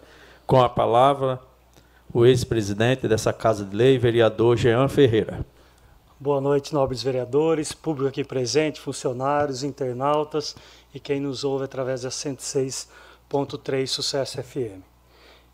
Com 0.44 0.60
a 0.60 0.68
palavra, 0.68 1.40
o 2.12 2.26
ex-presidente 2.26 3.06
dessa 3.06 3.32
Casa 3.32 3.64
de 3.64 3.76
Lei, 3.76 3.96
vereador 3.96 4.56
Jean 4.56 4.88
Ferreira. 4.88 5.46
Boa 6.22 6.38
noite, 6.38 6.74
nobres 6.74 7.02
vereadores, 7.02 7.72
público 7.72 8.06
aqui 8.06 8.22
presente, 8.22 8.78
funcionários, 8.78 9.62
internautas 9.62 10.54
e 10.92 11.00
quem 11.00 11.18
nos 11.18 11.44
ouve 11.44 11.64
através 11.64 12.02
da 12.02 12.10
106.3 12.10 13.86
Sucesso 13.86 14.42
FM. 14.42 14.82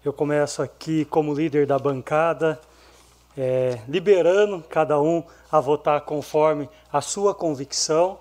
Eu 0.04 0.12
começo 0.12 0.60
aqui 0.60 1.04
como 1.04 1.32
líder 1.32 1.68
da 1.68 1.78
bancada, 1.78 2.60
é, 3.38 3.78
liberando 3.86 4.60
cada 4.68 5.00
um 5.00 5.22
a 5.52 5.60
votar 5.60 6.00
conforme 6.00 6.68
a 6.92 7.00
sua 7.00 7.32
convicção, 7.32 8.18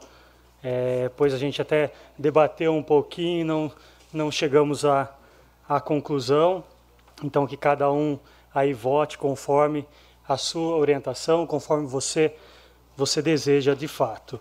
é, 0.62 1.10
pois 1.18 1.34
a 1.34 1.40
gente 1.40 1.60
até 1.64 1.92
debateu 2.16 2.76
um 2.76 2.84
pouquinho, 2.84 3.44
não, 3.44 3.72
não 4.14 4.32
chegamos 4.32 4.86
à, 4.86 5.10
conclusão, 5.84 6.64
então 7.24 7.48
que 7.48 7.58
cada 7.58 7.92
um 7.92 8.20
aí 8.54 8.72
vote 8.72 9.18
conforme 9.18 9.84
a 10.28 10.38
sua 10.38 10.76
orientação 10.78 11.46
conforme 11.46 11.88
você 11.88 12.34
você 12.98 13.22
deseja 13.22 13.74
de 13.74 13.90
fato. 13.90 14.40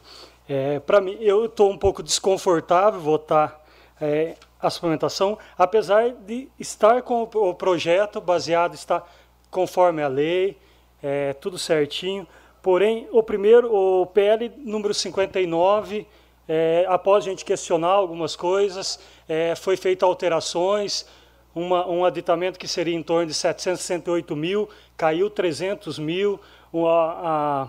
É, 0.49 0.79
Para 0.79 1.01
mim, 1.01 1.17
eu 1.21 1.47
estou 1.47 1.73
um 1.73 1.77
pouco 1.77 2.03
desconfortável 2.03 3.01
votar 3.01 3.65
é, 4.01 4.37
a 4.61 4.71
suplementação, 4.71 5.37
apesar 5.59 6.11
de 6.11 6.49
estar 6.59 7.03
com 7.03 7.23
o 7.23 7.55
projeto 7.55 8.21
baseado, 8.21 8.75
está 8.75 9.03
conforme 9.51 10.03
a 10.03 10.09
lei, 10.09 10.57
é, 11.03 11.33
tudo 11.33 11.59
certinho, 11.59 12.29
Porém, 12.65 13.07
o 13.13 13.23
primeiro, 13.23 13.71
o 13.71 14.07
PL 14.07 14.51
número 14.57 14.95
59, 14.95 16.07
é, 16.49 16.87
após 16.89 17.23
a 17.23 17.29
gente 17.29 17.45
questionar 17.45 17.91
algumas 17.91 18.35
coisas, 18.35 18.99
é, 19.29 19.55
foi 19.55 19.77
feita 19.77 20.07
alterações, 20.07 21.07
uma, 21.55 21.87
um 21.89 22.05
aditamento 22.05 22.59
que 22.59 22.67
seria 22.67 22.95
em 22.95 23.03
torno 23.03 23.27
de 23.27 23.35
768 23.35 24.35
mil, 24.35 24.69
caiu 24.97 25.31
300 25.31 25.99
mil, 25.99 26.41
a, 26.75 27.69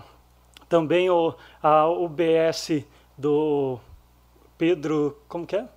também 0.68 1.08
o, 1.08 1.34
a 1.62 1.88
UBS 1.88 2.84
do 3.16 3.78
Pedro, 4.58 5.16
como 5.28 5.46
que 5.46 5.56
é? 5.56 5.68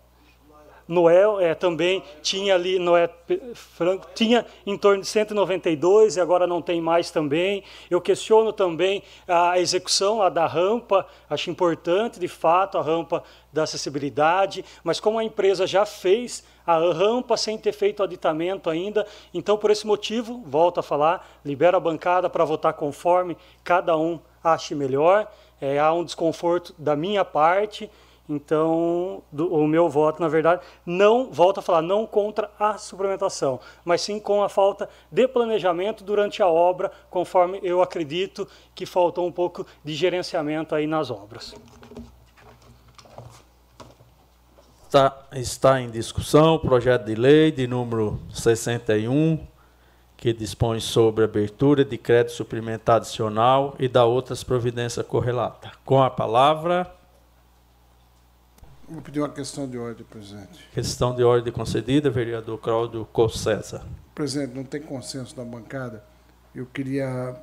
Noel 0.90 1.40
é, 1.40 1.54
também 1.54 2.02
tinha 2.20 2.56
ali, 2.56 2.80
Noé 2.80 3.08
Franco, 3.54 4.08
tinha 4.16 4.44
em 4.66 4.76
torno 4.76 5.04
de 5.04 5.08
192 5.08 6.18
e 6.18 6.20
agora 6.20 6.48
não 6.48 6.64
tem 6.64 6.82
mais 6.82 7.12
também. 7.12 7.64
Eu 7.92 8.02
questiono 8.02 8.52
também 8.52 9.04
a 9.28 9.60
execução 9.60 10.18
lá 10.18 10.30
da 10.30 10.48
rampa, 10.48 11.06
acho 11.30 11.52
importante 11.52 12.20
de 12.20 12.28
fato 12.28 12.76
a 12.76 12.82
rampa 12.82 13.24
da 13.54 13.64
acessibilidade, 13.64 14.66
mas 14.84 15.00
como 15.00 15.20
a 15.20 15.24
empresa 15.24 15.68
já 15.68 15.86
fez 15.86 16.44
a 16.70 16.94
rampa 16.94 17.36
sem 17.36 17.58
ter 17.58 17.72
feito 17.72 18.04
aditamento 18.04 18.70
ainda, 18.70 19.08
então 19.34 19.58
por 19.58 19.72
esse 19.72 19.88
motivo, 19.88 20.44
volto 20.46 20.80
a 20.80 20.84
falar, 20.84 21.28
libera 21.44 21.78
a 21.78 21.80
bancada 21.80 22.30
para 22.30 22.46
votar 22.46 22.74
conforme 22.74 23.36
cada 23.64 23.98
um 23.98 24.20
ache 24.44 24.76
melhor. 24.76 25.28
É, 25.60 25.80
há 25.80 25.92
um 25.92 26.04
desconforto 26.04 26.76
da 26.78 26.96
minha 26.96 27.26
parte, 27.26 27.90
então, 28.30 29.24
do, 29.32 29.52
o 29.52 29.68
meu 29.68 29.90
voto, 29.90 30.22
na 30.22 30.28
verdade, 30.28 30.62
não, 30.86 31.32
volto 31.32 31.58
a 31.58 31.64
falar, 31.64 31.82
não 31.82 32.06
contra 32.06 32.52
a 32.60 32.78
suplementação, 32.78 33.60
mas 33.84 34.02
sim 34.02 34.20
com 34.20 34.44
a 34.44 34.48
falta 34.48 34.88
de 35.12 35.28
planejamento 35.28 36.04
durante 36.04 36.44
a 36.44 36.48
obra, 36.48 36.92
conforme 37.10 37.60
eu 37.64 37.82
acredito 37.82 38.48
que 38.76 38.86
faltou 38.86 39.26
um 39.26 39.32
pouco 39.32 39.66
de 39.84 39.96
gerenciamento 39.96 40.76
aí 40.76 40.86
nas 40.86 41.10
obras. 41.10 41.56
Está, 44.90 45.28
está 45.34 45.80
em 45.80 45.88
discussão 45.88 46.56
o 46.56 46.60
projeto 46.60 47.06
de 47.06 47.14
lei 47.14 47.52
de 47.52 47.68
número 47.68 48.20
61, 48.34 49.46
que 50.18 50.34
dispõe 50.34 50.80
sobre 50.80 51.24
abertura 51.24 51.86
de 51.86 51.96
crédito 51.96 52.32
suplementar 52.32 52.96
adicional 52.96 53.76
e 53.78 53.88
da 53.88 54.04
outras 54.04 54.44
providências 54.44 55.06
correlatas. 55.06 55.72
Com 55.86 56.02
a 56.02 56.10
palavra. 56.10 56.92
Vou 58.88 59.00
pedir 59.00 59.20
uma 59.20 59.30
questão 59.30 59.70
de 59.70 59.78
ordem, 59.78 60.04
presidente. 60.04 60.68
Questão 60.74 61.16
de 61.16 61.24
ordem 61.24 61.54
concedida, 61.54 62.10
vereador 62.10 62.58
Cláudio 62.58 63.08
César. 63.30 63.86
Presidente, 64.16 64.56
não 64.56 64.64
tem 64.64 64.82
consenso 64.82 65.38
na 65.38 65.46
bancada. 65.46 66.04
Eu 66.56 66.66
queria 66.66 67.36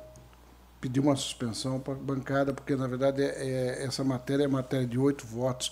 pedir 0.81 0.99
uma 0.99 1.15
suspensão 1.15 1.79
para 1.79 1.93
a 1.93 1.95
bancada, 1.95 2.53
porque, 2.53 2.75
na 2.75 2.87
verdade, 2.87 3.23
é, 3.23 3.27
é, 3.27 3.85
essa 3.85 4.03
matéria 4.03 4.43
é 4.43 4.47
matéria 4.49 4.85
de 4.85 4.99
oito 4.99 5.25
votos, 5.25 5.71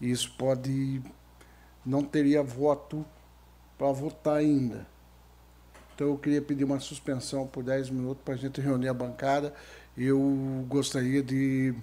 isso 0.00 0.32
pode. 0.36 1.02
não 1.84 2.02
teria 2.02 2.42
voto 2.42 3.04
para 3.76 3.90
votar 3.92 4.36
ainda. 4.36 4.86
Então, 5.94 6.08
eu 6.08 6.18
queria 6.18 6.40
pedir 6.42 6.64
uma 6.64 6.78
suspensão 6.78 7.46
por 7.46 7.64
dez 7.64 7.90
minutos 7.90 8.22
para 8.24 8.34
a 8.34 8.36
gente 8.36 8.60
reunir 8.60 8.88
a 8.88 8.94
bancada. 8.94 9.52
Eu 9.96 10.64
gostaria 10.68 11.22
de 11.22 11.74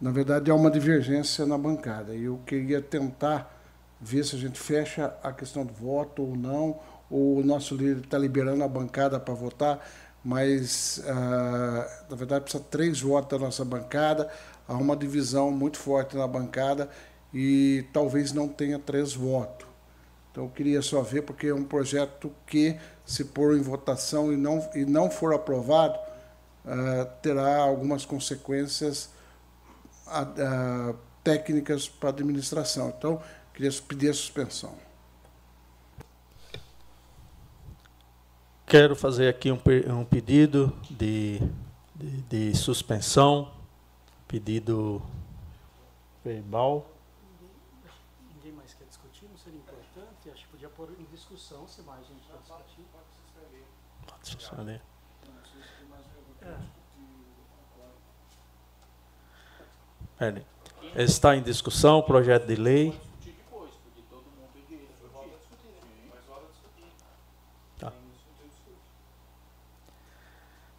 na 0.00 0.12
verdade, 0.12 0.48
há 0.48 0.54
uma 0.54 0.70
divergência 0.70 1.44
na 1.44 1.58
bancada. 1.58 2.14
Eu 2.14 2.38
queria 2.46 2.80
tentar 2.80 3.52
ver 4.00 4.24
se 4.24 4.36
a 4.36 4.38
gente 4.38 4.58
fecha 4.58 5.12
a 5.24 5.32
questão 5.32 5.66
do 5.66 5.72
voto 5.72 6.22
ou 6.22 6.36
não, 6.36 6.78
ou 7.10 7.38
o 7.38 7.44
nosso 7.44 7.74
líder 7.74 8.04
está 8.04 8.16
liberando 8.16 8.62
a 8.62 8.68
bancada 8.68 9.18
para 9.18 9.34
votar, 9.34 9.84
mas, 10.22 11.02
ah, 11.04 12.04
na 12.08 12.16
verdade, 12.16 12.42
precisa 12.42 12.62
três 12.70 13.00
votos 13.00 13.38
da 13.38 13.44
nossa 13.44 13.64
bancada. 13.64 14.30
Há 14.68 14.74
uma 14.74 14.96
divisão 14.96 15.50
muito 15.50 15.78
forte 15.78 16.16
na 16.16 16.28
bancada 16.28 16.88
e 17.32 17.84
talvez 17.92 18.32
não 18.32 18.48
tenha 18.48 18.78
três 18.78 19.12
votos. 19.12 19.66
Então, 20.30 20.44
eu 20.44 20.50
queria 20.50 20.82
só 20.82 21.02
ver, 21.02 21.22
porque 21.22 21.48
é 21.48 21.54
um 21.54 21.64
projeto 21.64 22.32
que, 22.46 22.78
se 23.04 23.24
pôr 23.24 23.56
em 23.56 23.62
votação 23.62 24.32
e 24.32 24.36
não, 24.36 24.68
e 24.74 24.84
não 24.84 25.10
for 25.10 25.34
aprovado, 25.34 25.98
ah, 26.70 27.06
terá 27.22 27.56
algumas 27.56 28.04
consequências 28.04 29.08
a, 30.06 30.20
a, 30.20 30.94
técnicas 31.24 31.88
para 31.88 32.10
administração. 32.10 32.92
Então, 32.96 33.22
queria 33.54 33.72
pedir 33.82 34.10
a 34.10 34.14
suspensão. 34.14 34.74
Quero 38.66 38.94
fazer 38.94 39.28
aqui 39.28 39.50
um, 39.50 39.58
um 39.98 40.04
pedido 40.04 40.76
de, 40.90 41.40
de, 41.94 42.22
de, 42.22 42.54
suspensão, 42.54 43.50
pedido 44.26 45.00
verbal. 46.22 46.86
Ninguém 48.34 48.52
mais 48.52 48.74
quer 48.74 48.84
discutir, 48.84 49.26
não 49.30 49.38
seria 49.38 49.58
importante? 49.58 50.28
Acho 50.30 50.44
que 50.44 50.50
podia 50.50 50.68
pôr 50.68 50.90
em 51.00 51.04
discussão 51.04 51.66
se 51.66 51.80
mais 51.80 52.06
gente 52.06 52.26
quer 52.26 52.36
discutir. 52.36 52.78
Pode 54.48 54.48
suspender. 54.48 54.80
Peraí. 60.18 60.42
Está 60.96 61.36
em 61.36 61.42
discussão 61.42 61.98
o 61.98 62.02
projeto 62.02 62.46
de 62.46 62.56
lei. 62.56 62.98
Tá. 67.78 67.92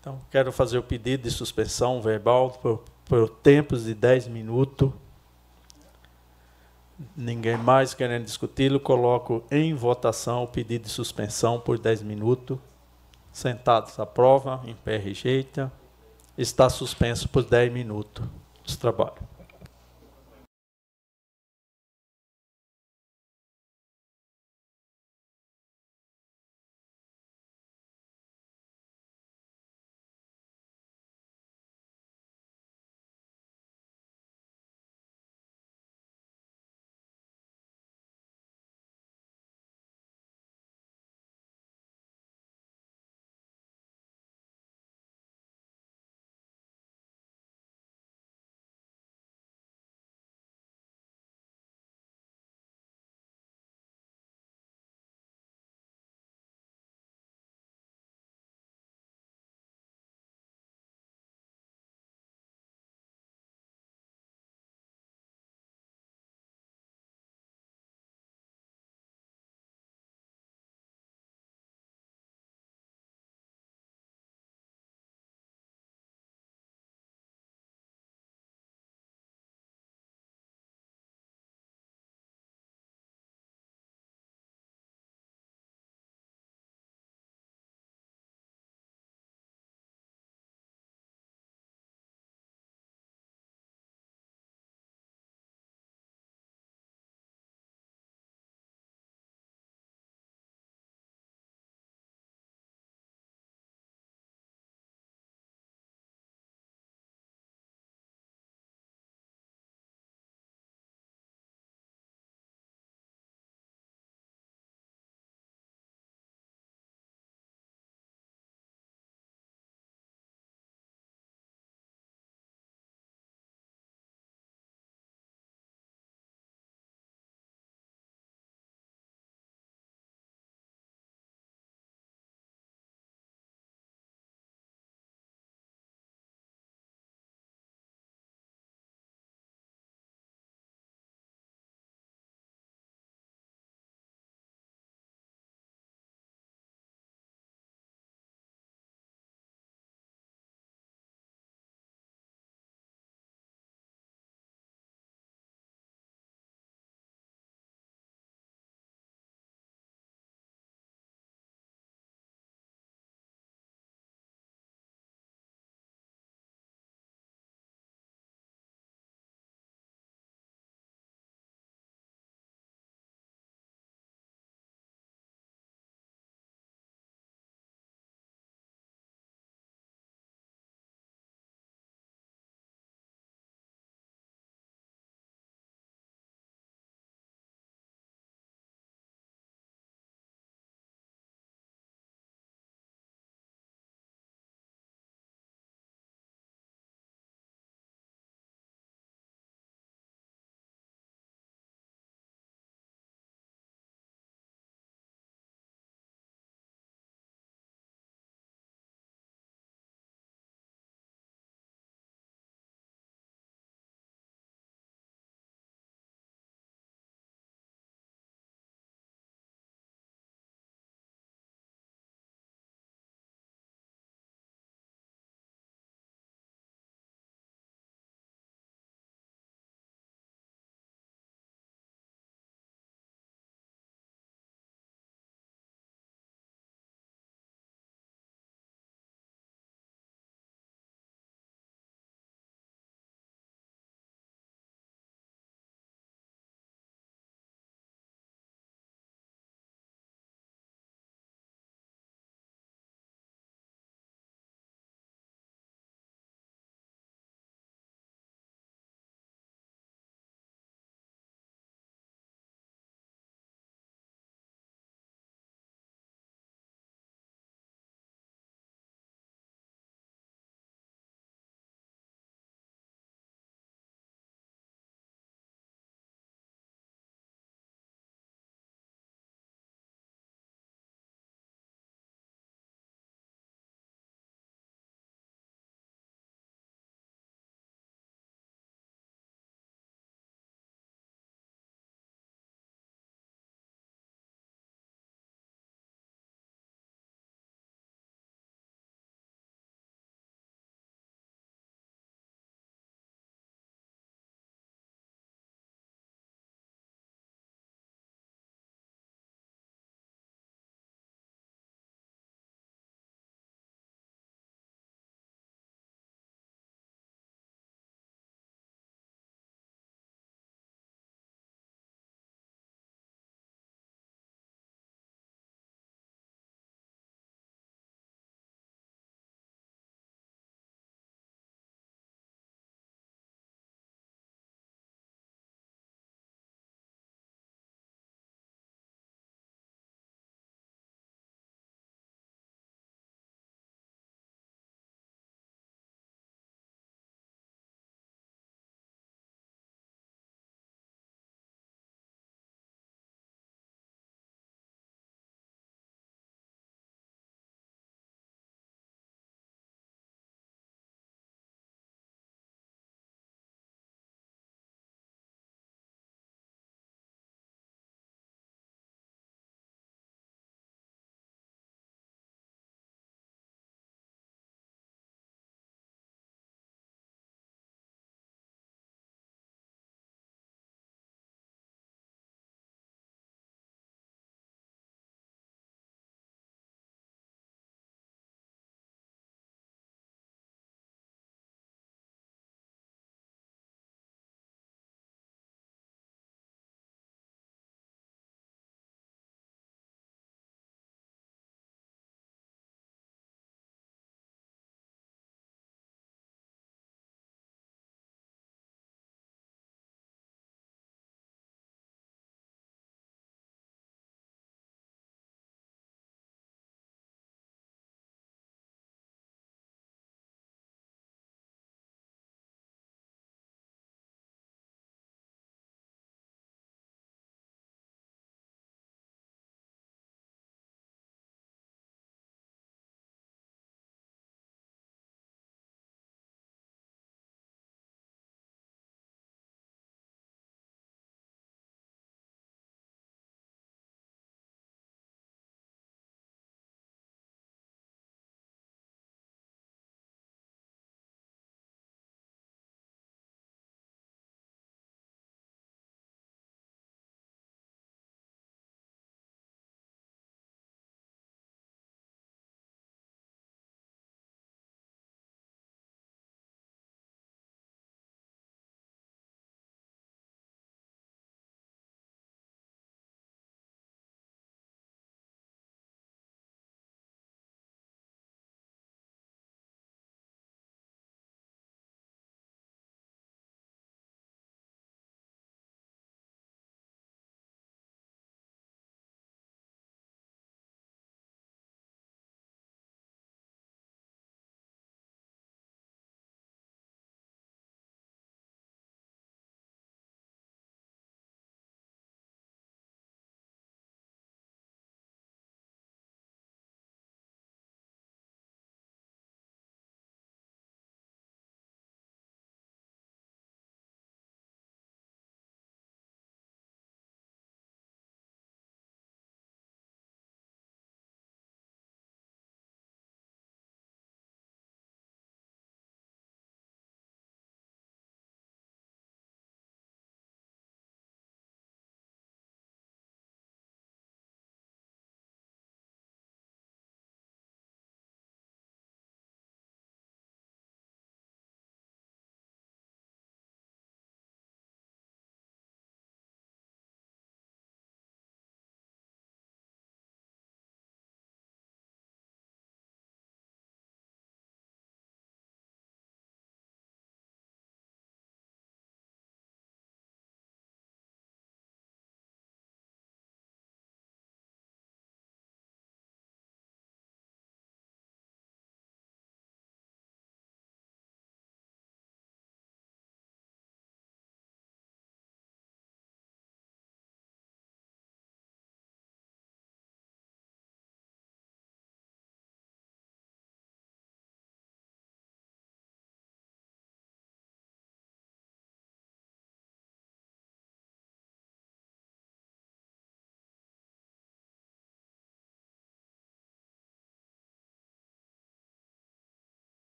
Então, 0.00 0.20
quero 0.30 0.50
fazer 0.50 0.78
o 0.78 0.82
pedido 0.82 1.24
de 1.24 1.30
suspensão 1.30 2.00
verbal 2.00 2.50
por, 2.50 2.82
por 3.04 3.28
tempos 3.28 3.84
de 3.84 3.94
10 3.94 4.28
minutos. 4.28 4.90
Ninguém 7.16 7.56
mais 7.56 7.94
querendo 7.94 8.24
discuti-lo, 8.24 8.80
coloco 8.80 9.44
em 9.52 9.72
votação 9.72 10.42
o 10.42 10.48
pedido 10.48 10.84
de 10.84 10.90
suspensão 10.90 11.60
por 11.60 11.78
10 11.78 12.02
minutos. 12.02 12.58
Sentados, 13.38 14.00
aprova, 14.00 14.60
em 14.66 14.74
pé, 14.74 14.96
rejeita. 14.96 15.70
Está 16.36 16.68
suspenso 16.68 17.28
por 17.28 17.44
10 17.44 17.72
minutos 17.72 18.26
de 18.64 18.76
trabalho. 18.76 19.14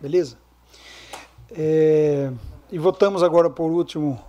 Beleza? 0.00 0.36
É, 1.50 2.30
e 2.70 2.78
votamos 2.78 3.22
agora 3.22 3.48
por 3.48 3.70
último 3.70 4.20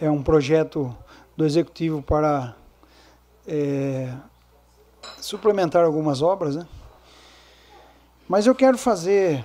é 0.00 0.10
um 0.10 0.22
projeto 0.22 0.94
do 1.36 1.44
executivo 1.44 2.02
para 2.02 2.54
é, 3.46 4.12
suplementar 5.18 5.84
algumas 5.84 6.22
obras, 6.22 6.56
né? 6.56 6.66
Mas 8.28 8.46
eu 8.46 8.54
quero 8.54 8.78
fazer 8.78 9.44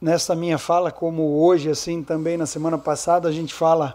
nesta 0.00 0.34
minha 0.34 0.58
fala, 0.58 0.90
como 0.90 1.40
hoje, 1.40 1.70
assim, 1.70 2.02
também 2.02 2.36
na 2.36 2.46
semana 2.46 2.76
passada, 2.76 3.28
a 3.28 3.32
gente 3.32 3.54
fala, 3.54 3.94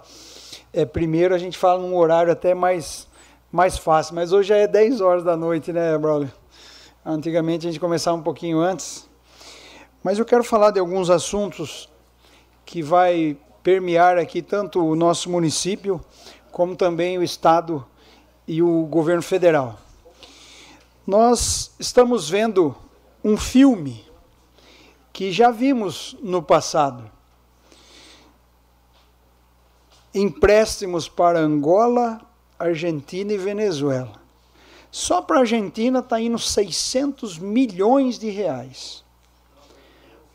é, 0.72 0.85
primeiro 0.85 1.35
a 1.35 1.38
gente 1.38 1.58
fala 1.58 1.82
num 1.82 1.95
horário 1.95 2.32
até 2.32 2.53
mais, 2.53 3.08
mais 3.51 3.77
fácil, 3.77 4.16
mas 4.16 4.32
hoje 4.32 4.50
já 4.50 4.58
é 4.58 4.67
10 4.67 5.01
horas 5.01 5.24
da 5.24 5.35
noite, 5.35 5.74
né, 5.74 5.98
Braulio? 5.98 6.32
Antigamente 7.06 7.67
a 7.67 7.72
gente 7.72 7.80
começava 7.80 8.16
um 8.16 8.22
pouquinho 8.22 8.59
antes. 8.59 9.09
Mas 10.04 10.18
eu 10.18 10.26
quero 10.26 10.44
falar 10.44 10.72
de 10.72 10.80
alguns 10.80 11.10
assuntos 11.10 11.88
que 12.66 12.82
vai 12.82 13.38
permear 13.62 14.18
aqui 14.18 14.42
tanto 14.42 14.84
o 14.84 14.96
nosso 14.96 15.30
município, 15.30 16.04
como 16.52 16.76
também 16.76 17.18
o 17.18 17.24
Estado 17.24 17.86
e 18.48 18.64
o 18.64 18.84
governo 18.86 19.22
federal. 19.22 19.80
Nós 21.06 21.72
estamos 21.80 22.30
vendo 22.30 22.76
um 23.24 23.38
filme 23.38 24.04
que 25.14 25.32
já 25.32 25.52
vimos 25.52 26.16
no 26.22 26.42
passado. 26.42 27.10
Empréstimos 30.14 31.08
para 31.08 31.40
Angola, 31.40 32.22
Argentina 32.58 33.32
e 33.32 33.38
Venezuela. 33.38 34.20
Só 34.90 35.22
para 35.22 35.38
a 35.38 35.40
Argentina 35.42 36.00
está 36.00 36.20
indo 36.20 36.40
600 36.40 37.38
milhões 37.38 38.18
de 38.18 38.30
reais. 38.30 39.04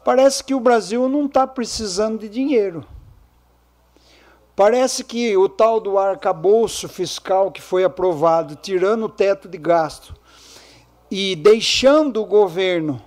Parece 0.06 0.44
que 0.44 0.54
o 0.54 0.60
Brasil 0.60 1.08
não 1.08 1.26
está 1.26 1.48
precisando 1.48 2.20
de 2.20 2.28
dinheiro. 2.28 2.86
Parece 4.54 5.02
que 5.02 5.36
o 5.36 5.48
tal 5.48 5.80
do 5.80 5.98
arcabouço 5.98 6.88
fiscal 6.88 7.50
que 7.50 7.60
foi 7.60 7.82
aprovado, 7.82 8.54
tirando 8.54 9.06
o 9.06 9.08
teto 9.08 9.48
de 9.48 9.58
gasto 9.58 10.14
e 11.10 11.34
deixando 11.34 12.22
o 12.22 12.24
governo 12.24 13.02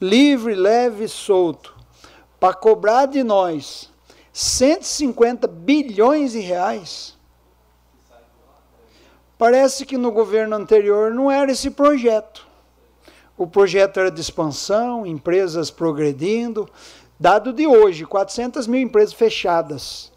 livre, 0.00 0.56
leve 0.56 1.04
e 1.04 1.08
solto 1.08 1.76
para 2.40 2.54
cobrar 2.54 3.06
de 3.06 3.22
nós 3.22 3.88
150 4.32 5.46
bilhões 5.46 6.32
de 6.32 6.40
reais. 6.40 7.16
Parece 9.38 9.86
que 9.86 9.96
no 9.96 10.10
governo 10.10 10.56
anterior 10.56 11.14
não 11.14 11.30
era 11.30 11.52
esse 11.52 11.70
projeto. 11.70 12.50
O 13.42 13.46
projeto 13.48 13.98
era 13.98 14.08
de 14.08 14.20
expansão, 14.20 15.04
empresas 15.04 15.68
progredindo. 15.68 16.70
Dado 17.18 17.52
de 17.52 17.66
hoje, 17.66 18.06
400 18.06 18.68
mil 18.68 18.80
empresas 18.80 19.12
fechadas. 19.12 20.12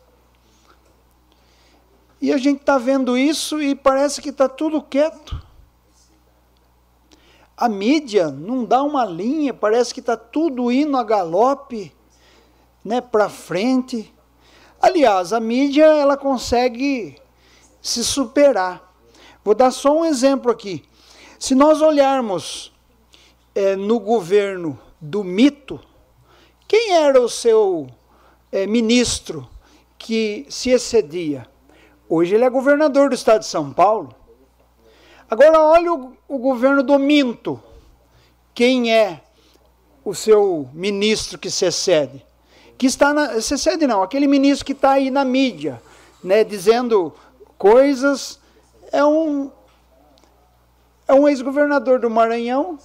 E 2.21 2.31
a 2.31 2.37
gente 2.37 2.59
está 2.59 2.77
vendo 2.77 3.17
isso 3.17 3.59
e 3.59 3.73
parece 3.73 4.21
que 4.21 4.29
está 4.29 4.47
tudo 4.47 4.79
quieto. 4.79 5.41
A 7.57 7.67
mídia 7.67 8.29
não 8.29 8.63
dá 8.63 8.83
uma 8.83 9.05
linha, 9.05 9.55
parece 9.55 9.91
que 9.91 10.01
está 10.01 10.15
tudo 10.15 10.71
indo 10.71 10.95
a 10.95 11.03
galope, 11.03 11.91
né, 12.83 13.01
para 13.01 13.27
frente. 13.27 14.13
Aliás, 14.79 15.33
a 15.33 15.39
mídia 15.39 15.85
ela 15.85 16.15
consegue 16.15 17.19
se 17.81 18.03
superar. 18.03 18.93
Vou 19.43 19.55
dar 19.55 19.71
só 19.71 19.97
um 19.97 20.05
exemplo 20.05 20.51
aqui. 20.51 20.85
Se 21.39 21.55
nós 21.55 21.81
olharmos 21.81 22.74
é, 23.55 23.77
no 23.77 23.99
governo 24.01 24.77
do 24.99 25.23
mito, 25.23 25.79
quem 26.67 26.91
era 26.91 27.21
o 27.21 27.29
seu 27.29 27.87
é, 28.51 28.67
ministro 28.67 29.47
que 29.97 30.45
se 30.49 30.71
excedia? 30.71 31.47
Hoje 32.09 32.35
ele 32.35 32.43
é 32.43 32.49
governador 32.49 33.09
do 33.09 33.15
estado 33.15 33.39
de 33.39 33.47
São 33.47 33.71
Paulo. 33.71 34.13
Agora 35.29 35.59
olha 35.59 35.93
o, 35.93 36.17
o 36.27 36.37
governo 36.37 36.83
do 36.83 36.99
Minto. 36.99 37.59
Quem 38.53 38.93
é 38.93 39.21
o 40.03 40.13
seu 40.13 40.69
ministro 40.73 41.39
que 41.39 41.49
se 41.49 41.65
excede? 41.65 42.23
Que 42.77 42.85
está 42.85 43.13
na. 43.13 43.41
Se 43.41 43.55
excede 43.55 43.87
não, 43.87 44.03
aquele 44.03 44.27
ministro 44.27 44.65
que 44.65 44.73
está 44.73 44.91
aí 44.91 45.09
na 45.09 45.25
mídia, 45.25 45.81
né, 46.23 46.43
dizendo 46.43 47.13
coisas. 47.57 48.39
É 48.91 49.03
um. 49.03 49.49
É 51.07 51.13
um 51.13 51.27
ex-governador 51.27 51.99
do 51.99 52.09
Maranhão 52.09 52.77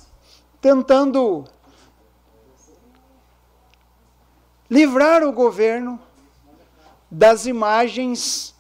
tentando 0.61 1.45
livrar 4.71 5.25
o 5.25 5.33
governo 5.33 5.99
das 7.11 7.47
imagens 7.47 8.55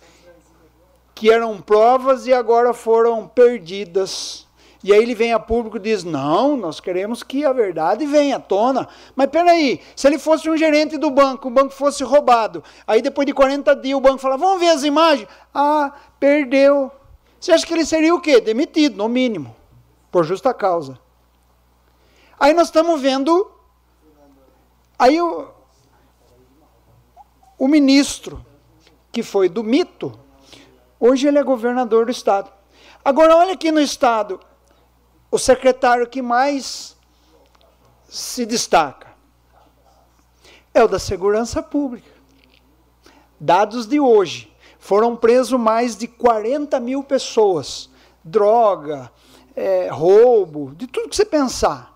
que 1.14 1.30
eram 1.30 1.60
provas 1.60 2.26
e 2.26 2.32
agora 2.32 2.72
foram 2.72 3.28
perdidas. 3.28 4.48
E 4.82 4.92
aí 4.92 5.02
ele 5.02 5.14
vem 5.14 5.34
a 5.34 5.38
público 5.38 5.76
e 5.76 5.80
diz: 5.80 6.02
Não, 6.02 6.56
nós 6.56 6.80
queremos 6.80 7.22
que 7.22 7.44
a 7.44 7.52
verdade 7.52 8.06
venha 8.06 8.36
à 8.36 8.40
tona. 8.40 8.88
Mas 9.14 9.28
peraí, 9.28 9.80
se 9.94 10.06
ele 10.06 10.18
fosse 10.18 10.48
um 10.48 10.56
gerente 10.56 10.96
do 10.96 11.10
banco, 11.10 11.48
o 11.48 11.50
banco 11.50 11.74
fosse 11.74 12.02
roubado, 12.02 12.64
aí 12.86 13.02
depois 13.02 13.26
de 13.26 13.34
40 13.34 13.76
dias 13.76 13.98
o 13.98 14.00
banco 14.00 14.18
fala: 14.18 14.38
Vamos 14.38 14.58
ver 14.58 14.70
as 14.70 14.82
imagens? 14.82 15.28
Ah, 15.54 15.92
perdeu. 16.18 16.90
Você 17.38 17.52
acha 17.52 17.66
que 17.66 17.74
ele 17.74 17.84
seria 17.84 18.14
o 18.14 18.20
quê? 18.20 18.40
Demitido, 18.40 18.96
no 18.96 19.08
mínimo, 19.08 19.54
por 20.10 20.24
justa 20.24 20.52
causa. 20.54 20.98
Aí 22.40 22.52
nós 22.54 22.68
estamos 22.68 23.00
vendo. 23.00 23.52
Aí 24.98 25.20
o, 25.20 25.48
o 27.56 27.68
ministro, 27.68 28.44
que 29.12 29.22
foi 29.22 29.48
do 29.48 29.62
mito, 29.62 30.18
Hoje 31.02 31.26
ele 31.26 31.38
é 31.38 31.42
governador 31.42 32.04
do 32.04 32.12
estado. 32.12 32.52
Agora, 33.02 33.34
olha 33.34 33.54
aqui 33.54 33.72
no 33.72 33.80
estado, 33.80 34.38
o 35.30 35.38
secretário 35.38 36.06
que 36.06 36.20
mais 36.20 36.94
se 38.06 38.44
destaca 38.44 39.08
é 40.74 40.84
o 40.84 40.88
da 40.88 40.98
Segurança 40.98 41.62
Pública. 41.62 42.10
Dados 43.40 43.86
de 43.86 43.98
hoje, 43.98 44.54
foram 44.78 45.16
presos 45.16 45.58
mais 45.58 45.96
de 45.96 46.06
40 46.06 46.78
mil 46.78 47.02
pessoas. 47.02 47.88
Droga, 48.22 49.10
é, 49.56 49.88
roubo, 49.88 50.74
de 50.74 50.86
tudo 50.86 51.08
que 51.08 51.16
você 51.16 51.24
pensar. 51.24 51.89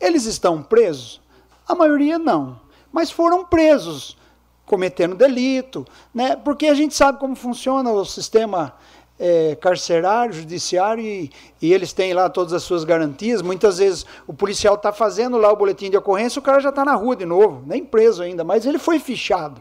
Eles 0.00 0.24
estão 0.24 0.62
presos? 0.62 1.20
A 1.68 1.74
maioria 1.74 2.18
não, 2.18 2.58
mas 2.92 3.10
foram 3.10 3.44
presos 3.44 4.16
cometendo 4.64 5.14
delito, 5.14 5.84
né? 6.14 6.36
porque 6.36 6.66
a 6.66 6.74
gente 6.74 6.94
sabe 6.94 7.18
como 7.18 7.34
funciona 7.34 7.90
o 7.90 8.04
sistema 8.04 8.74
é, 9.18 9.54
carcerário, 9.56 10.32
judiciário, 10.32 11.04
e, 11.04 11.30
e, 11.60 11.74
eles 11.74 11.92
têm 11.92 12.14
lá 12.14 12.30
todas 12.30 12.54
as 12.54 12.62
suas 12.62 12.84
garantias. 12.84 13.42
Muitas 13.42 13.78
vezes 13.78 14.06
o 14.26 14.32
policial 14.32 14.76
está 14.76 14.92
fazendo 14.92 15.36
lá 15.36 15.52
o 15.52 15.56
boletim 15.56 15.90
de 15.90 15.96
ocorrência, 15.96 16.38
o 16.38 16.42
cara 16.42 16.60
já 16.60 16.70
está 16.70 16.84
na 16.84 16.94
rua 16.94 17.14
de 17.14 17.26
novo, 17.26 17.62
nem 17.66 17.84
preso 17.84 18.22
ainda, 18.22 18.42
mas 18.42 18.64
ele 18.64 18.78
foi 18.78 18.98
fichado. 18.98 19.60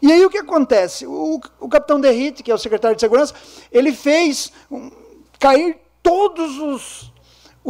E 0.00 0.12
aí 0.12 0.24
o 0.24 0.30
que 0.30 0.38
acontece? 0.38 1.06
O, 1.06 1.40
o 1.58 1.68
capitão 1.68 2.00
Derrite, 2.00 2.42
que 2.42 2.50
é 2.50 2.54
o 2.54 2.58
secretário 2.58 2.96
de 2.96 3.00
segurança, 3.00 3.34
ele 3.72 3.92
fez 3.92 4.52
um, 4.70 4.90
cair 5.38 5.76
todos 6.02 6.58
os 6.58 7.09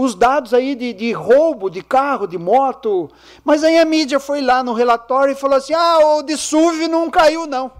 os 0.01 0.15
dados 0.15 0.55
aí 0.55 0.75
de, 0.75 0.93
de, 0.93 1.12
roubo 1.12 1.69
de 1.69 1.83
carro, 1.83 2.27
de 2.27 2.39
moto. 2.39 3.11
Mas 3.45 3.62
aí 3.62 3.79
a 3.79 3.85
mídia 3.85 4.19
foi 4.19 4.41
lá 4.41 4.65
no 4.65 4.73
relatório 4.73 5.33
e 5.33 5.37
falou 5.37 5.57
assim: 5.57 5.75
ah, 5.75 5.99
o 6.17 6.23
de 6.23 6.37
SUV 6.37 6.89
não 6.89 7.11
caiu, 7.11 7.47
não. 7.47 7.70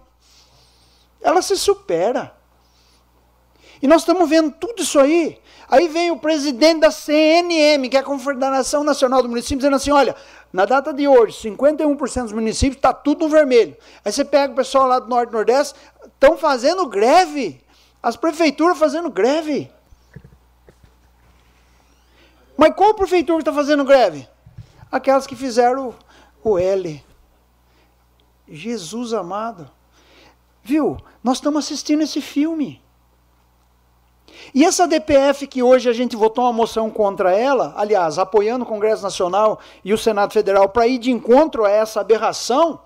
Ela 1.21 1.41
se 1.43 1.57
supera. 1.57 2.35
E 3.83 3.89
nós 3.89 4.03
estamos 4.03 4.29
vendo 4.29 4.51
tudo 4.51 4.83
isso 4.83 4.99
aí. 4.99 5.39
Aí 5.69 5.89
vem 5.89 6.11
o 6.11 6.19
presidente 6.19 6.81
da 6.81 6.91
CNM, 6.91 7.89
que 7.89 7.97
é 7.97 8.01
a 8.01 8.05
Confederação 8.05 8.85
Nacional 8.85 9.23
do 9.23 9.29
Município, 9.29 9.59
dizendo 9.59 9.77
assim: 9.77 9.91
olha, 9.91 10.15
na 10.53 10.67
data 10.67 10.93
de 10.93 11.09
hoje, 11.09 11.49
51% 11.49 12.23
dos 12.25 12.33
municípios 12.33 12.77
está 12.77 12.93
tudo 12.93 13.25
no 13.25 13.31
vermelho. 13.31 13.77
Aí 14.05 14.13
você 14.13 14.25
pega 14.25 14.53
o 14.53 14.57
pessoal 14.57 14.87
lá 14.87 14.99
do 14.99 15.09
Norte 15.09 15.31
e 15.31 15.33
Nordeste, 15.33 15.79
estão 16.05 16.37
fazendo 16.37 16.87
greve. 16.87 17.63
As 18.03 18.17
prefeituras 18.17 18.79
fazendo 18.79 19.11
greve. 19.11 19.71
Mas 22.61 22.75
qual 22.75 22.93
prefeitura 22.93 23.39
está 23.39 23.55
fazendo 23.55 23.87
greve? 23.87 24.29
Aquelas 24.93 25.27
que 25.27 25.35
fizeram 25.35 25.95
o, 26.45 26.59
L. 26.59 27.03
Jesus 28.47 29.15
amado. 29.15 29.71
Viu? 30.63 30.99
Nós 31.25 31.39
estamos 31.39 31.65
assistindo 31.65 32.03
esse 32.03 32.21
filme. 32.21 32.83
E 34.55 34.63
essa 34.63 34.87
DPF 34.87 35.47
que 35.47 35.63
hoje 35.63 35.89
a 35.89 35.95
gente 35.95 36.15
votou 36.17 36.45
uma 36.45 36.53
moção 36.53 36.91
contra 36.91 37.33
ela, 37.35 37.73
aliás, 37.79 38.19
apoiando 38.19 38.67
o 38.67 38.69
Congresso 38.69 39.03
Nacional 39.03 39.59
e 39.83 39.95
o 39.95 39.99
Senado 39.99 40.35
Federal 40.35 40.69
para 40.69 40.87
ir 40.87 40.99
de 40.99 41.11
encontro 41.11 41.65
a 41.65 41.71
essa 41.71 42.03
aberração, 42.03 42.79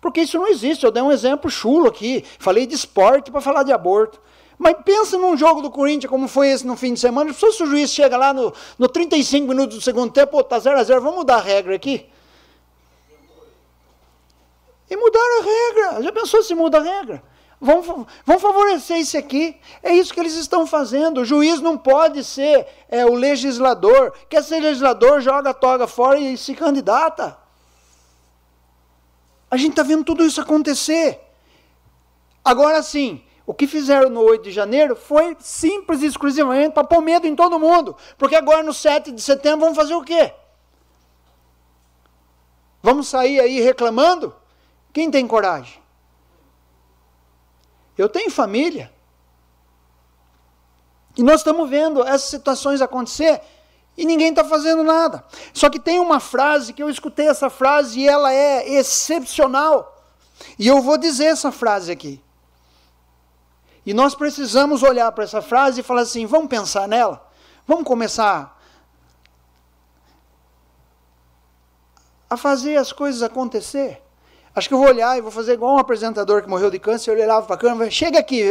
porque 0.00 0.20
isso 0.20 0.38
não 0.38 0.46
existe. 0.46 0.86
Eu 0.86 0.92
dei 0.92 1.02
um 1.02 1.10
exemplo 1.10 1.50
chulo 1.50 1.88
aqui, 1.88 2.24
falei 2.38 2.68
de 2.68 2.76
esporte 2.76 3.32
para 3.32 3.40
falar 3.40 3.64
de 3.64 3.72
aborto. 3.72 4.20
Mas 4.58 4.76
pensa 4.84 5.16
num 5.16 5.36
jogo 5.36 5.62
do 5.62 5.70
Corinthians 5.70 6.10
como 6.10 6.26
foi 6.26 6.48
esse 6.48 6.66
no 6.66 6.76
fim 6.76 6.92
de 6.92 6.98
semana. 6.98 7.32
Se 7.32 7.46
o 7.46 7.66
juiz 7.66 7.90
chega 7.90 8.16
lá 8.16 8.34
no, 8.34 8.52
no 8.76 8.88
35 8.88 9.46
minutos 9.46 9.76
do 9.76 9.82
segundo 9.82 10.12
tempo, 10.12 10.32
pô, 10.32 10.42
tá 10.42 10.58
0 10.58 10.78
a 10.78 10.82
0 10.82 11.00
vamos 11.00 11.18
mudar 11.18 11.36
a 11.36 11.40
regra 11.40 11.76
aqui. 11.76 12.06
E 14.90 14.96
mudaram 14.96 15.40
a 15.40 15.44
regra. 15.44 16.02
Já 16.02 16.12
pensou 16.12 16.42
se 16.42 16.54
muda 16.54 16.78
a 16.78 16.82
regra? 16.82 17.22
Vão, 17.60 18.06
vão 18.24 18.38
favorecer 18.38 18.98
isso 18.98 19.16
aqui. 19.16 19.56
É 19.82 19.92
isso 19.92 20.12
que 20.12 20.18
eles 20.18 20.34
estão 20.34 20.66
fazendo. 20.66 21.20
O 21.20 21.24
juiz 21.24 21.60
não 21.60 21.76
pode 21.76 22.24
ser 22.24 22.66
é, 22.88 23.04
o 23.06 23.14
legislador. 23.14 24.12
Quer 24.28 24.42
ser 24.42 24.60
legislador, 24.60 25.20
joga 25.20 25.50
a 25.50 25.54
toga 25.54 25.86
fora 25.86 26.18
e 26.18 26.36
se 26.36 26.54
candidata. 26.54 27.38
A 29.50 29.56
gente 29.56 29.70
está 29.70 29.82
vendo 29.82 30.04
tudo 30.04 30.24
isso 30.24 30.40
acontecer. 30.40 31.20
Agora 32.44 32.82
sim, 32.82 33.22
o 33.48 33.54
que 33.54 33.66
fizeram 33.66 34.10
no 34.10 34.20
8 34.20 34.42
de 34.42 34.50
janeiro 34.50 34.94
foi 34.94 35.34
simples 35.40 36.02
e 36.02 36.06
exclusivamente 36.06 36.74
para 36.74 36.84
pôr 36.84 37.00
medo 37.00 37.26
em 37.26 37.34
todo 37.34 37.58
mundo. 37.58 37.96
Porque 38.18 38.36
agora 38.36 38.62
no 38.62 38.74
7 38.74 39.10
de 39.10 39.22
setembro 39.22 39.60
vamos 39.60 39.74
fazer 39.74 39.94
o 39.94 40.04
quê? 40.04 40.34
Vamos 42.82 43.08
sair 43.08 43.40
aí 43.40 43.58
reclamando? 43.58 44.36
Quem 44.92 45.10
tem 45.10 45.26
coragem? 45.26 45.80
Eu 47.96 48.06
tenho 48.06 48.30
família. 48.30 48.92
E 51.16 51.22
nós 51.22 51.40
estamos 51.40 51.70
vendo 51.70 52.02
essas 52.02 52.28
situações 52.28 52.82
acontecer 52.82 53.40
e 53.96 54.04
ninguém 54.04 54.28
está 54.28 54.44
fazendo 54.44 54.84
nada. 54.84 55.24
Só 55.54 55.70
que 55.70 55.80
tem 55.80 55.98
uma 55.98 56.20
frase 56.20 56.74
que 56.74 56.82
eu 56.82 56.90
escutei 56.90 57.26
essa 57.26 57.48
frase 57.48 58.00
e 58.00 58.06
ela 58.06 58.30
é 58.30 58.68
excepcional. 58.74 60.04
E 60.58 60.68
eu 60.68 60.82
vou 60.82 60.98
dizer 60.98 61.24
essa 61.24 61.50
frase 61.50 61.90
aqui. 61.90 62.22
E 63.88 63.94
nós 63.94 64.14
precisamos 64.14 64.82
olhar 64.82 65.10
para 65.12 65.24
essa 65.24 65.40
frase 65.40 65.80
e 65.80 65.82
falar 65.82 66.02
assim: 66.02 66.26
vamos 66.26 66.48
pensar 66.48 66.86
nela? 66.86 67.26
Vamos 67.66 67.84
começar 67.84 68.60
a 72.28 72.36
fazer 72.36 72.76
as 72.76 72.92
coisas 72.92 73.22
acontecer? 73.22 74.02
Acho 74.54 74.68
que 74.68 74.74
eu 74.74 74.78
vou 74.78 74.88
olhar 74.88 75.16
e 75.16 75.22
vou 75.22 75.30
fazer 75.30 75.54
igual 75.54 75.76
um 75.76 75.78
apresentador 75.78 76.42
que 76.42 76.50
morreu 76.50 76.70
de 76.70 76.78
câncer, 76.78 77.12
ele 77.12 77.22
olhava 77.22 77.46
para 77.46 77.54
a 77.54 77.58
câmera, 77.58 77.90
chega 77.90 78.18
aqui, 78.18 78.42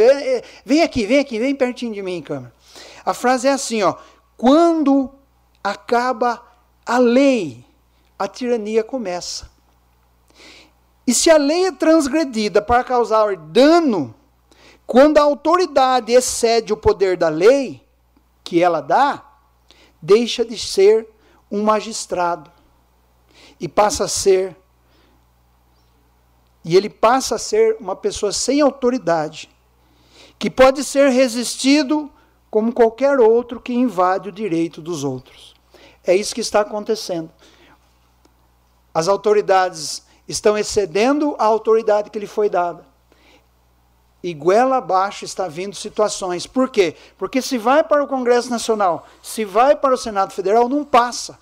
vem 0.64 0.82
aqui, 0.82 1.06
vem 1.06 1.20
aqui, 1.20 1.38
vem 1.38 1.54
pertinho 1.54 1.94
de 1.94 2.02
mim, 2.02 2.20
câmera. 2.20 2.52
A 3.06 3.14
frase 3.14 3.46
é 3.46 3.52
assim, 3.52 3.80
ó: 3.84 3.94
quando 4.36 5.08
acaba 5.62 6.42
a 6.84 6.98
lei, 6.98 7.64
a 8.18 8.26
tirania 8.26 8.82
começa. 8.82 9.48
E 11.06 11.14
se 11.14 11.30
a 11.30 11.36
lei 11.36 11.66
é 11.66 11.70
transgredida 11.70 12.60
para 12.60 12.82
causar 12.82 13.36
dano, 13.36 14.17
quando 14.88 15.18
a 15.18 15.22
autoridade 15.22 16.14
excede 16.14 16.72
o 16.72 16.76
poder 16.76 17.14
da 17.14 17.28
lei 17.28 17.86
que 18.42 18.62
ela 18.62 18.80
dá, 18.80 19.22
deixa 20.00 20.42
de 20.46 20.56
ser 20.58 21.06
um 21.50 21.62
magistrado 21.62 22.50
e 23.60 23.68
passa 23.68 24.04
a 24.04 24.08
ser 24.08 24.56
e 26.64 26.74
ele 26.74 26.88
passa 26.88 27.34
a 27.34 27.38
ser 27.38 27.76
uma 27.78 27.94
pessoa 27.94 28.32
sem 28.32 28.62
autoridade, 28.62 29.50
que 30.38 30.48
pode 30.48 30.82
ser 30.82 31.10
resistido 31.10 32.10
como 32.50 32.72
qualquer 32.72 33.20
outro 33.20 33.60
que 33.60 33.74
invade 33.74 34.30
o 34.30 34.32
direito 34.32 34.80
dos 34.80 35.04
outros. 35.04 35.54
É 36.02 36.16
isso 36.16 36.34
que 36.34 36.40
está 36.40 36.60
acontecendo. 36.60 37.30
As 38.94 39.06
autoridades 39.06 40.02
estão 40.26 40.56
excedendo 40.56 41.36
a 41.38 41.44
autoridade 41.44 42.08
que 42.08 42.18
lhe 42.18 42.26
foi 42.26 42.48
dada. 42.48 42.87
E 44.22 44.34
goela 44.34 44.78
abaixo 44.78 45.24
está 45.24 45.46
vindo 45.46 45.76
situações. 45.76 46.46
Por 46.46 46.70
quê? 46.70 46.96
Porque 47.16 47.40
se 47.40 47.56
vai 47.56 47.84
para 47.84 48.02
o 48.02 48.08
Congresso 48.08 48.50
Nacional, 48.50 49.06
se 49.22 49.44
vai 49.44 49.76
para 49.76 49.94
o 49.94 49.98
Senado 49.98 50.32
Federal, 50.32 50.68
não 50.68 50.84
passa. 50.84 51.38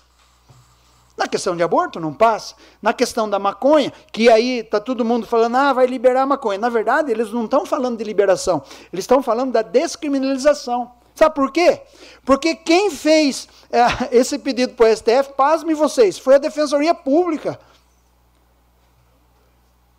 Na 1.17 1.27
questão 1.27 1.55
de 1.55 1.63
aborto, 1.63 1.99
não 1.99 2.13
passa. 2.13 2.53
Na 2.79 2.93
questão 2.93 3.27
da 3.27 3.39
maconha, 3.39 3.91
que 4.11 4.29
aí 4.29 4.59
está 4.59 4.79
todo 4.79 5.03
mundo 5.03 5.25
falando, 5.25 5.55
ah, 5.55 5.73
vai 5.73 5.87
liberar 5.87 6.21
a 6.21 6.25
maconha. 6.27 6.59
Na 6.59 6.69
verdade, 6.69 7.11
eles 7.11 7.31
não 7.31 7.45
estão 7.45 7.65
falando 7.65 7.97
de 7.97 8.03
liberação, 8.03 8.61
eles 8.93 9.03
estão 9.03 9.23
falando 9.23 9.51
da 9.51 9.63
descriminalização. 9.63 10.91
Sabe 11.15 11.33
por 11.33 11.51
quê? 11.51 11.81
Porque 12.23 12.53
quem 12.53 12.91
fez 12.91 13.47
é, 13.71 13.87
esse 14.15 14.37
pedido 14.37 14.75
para 14.75 14.91
o 14.91 14.95
STF, 14.95 15.33
pasme 15.35 15.73
vocês, 15.73 16.19
foi 16.19 16.35
a 16.35 16.37
Defensoria 16.37 16.93
Pública. 16.93 17.59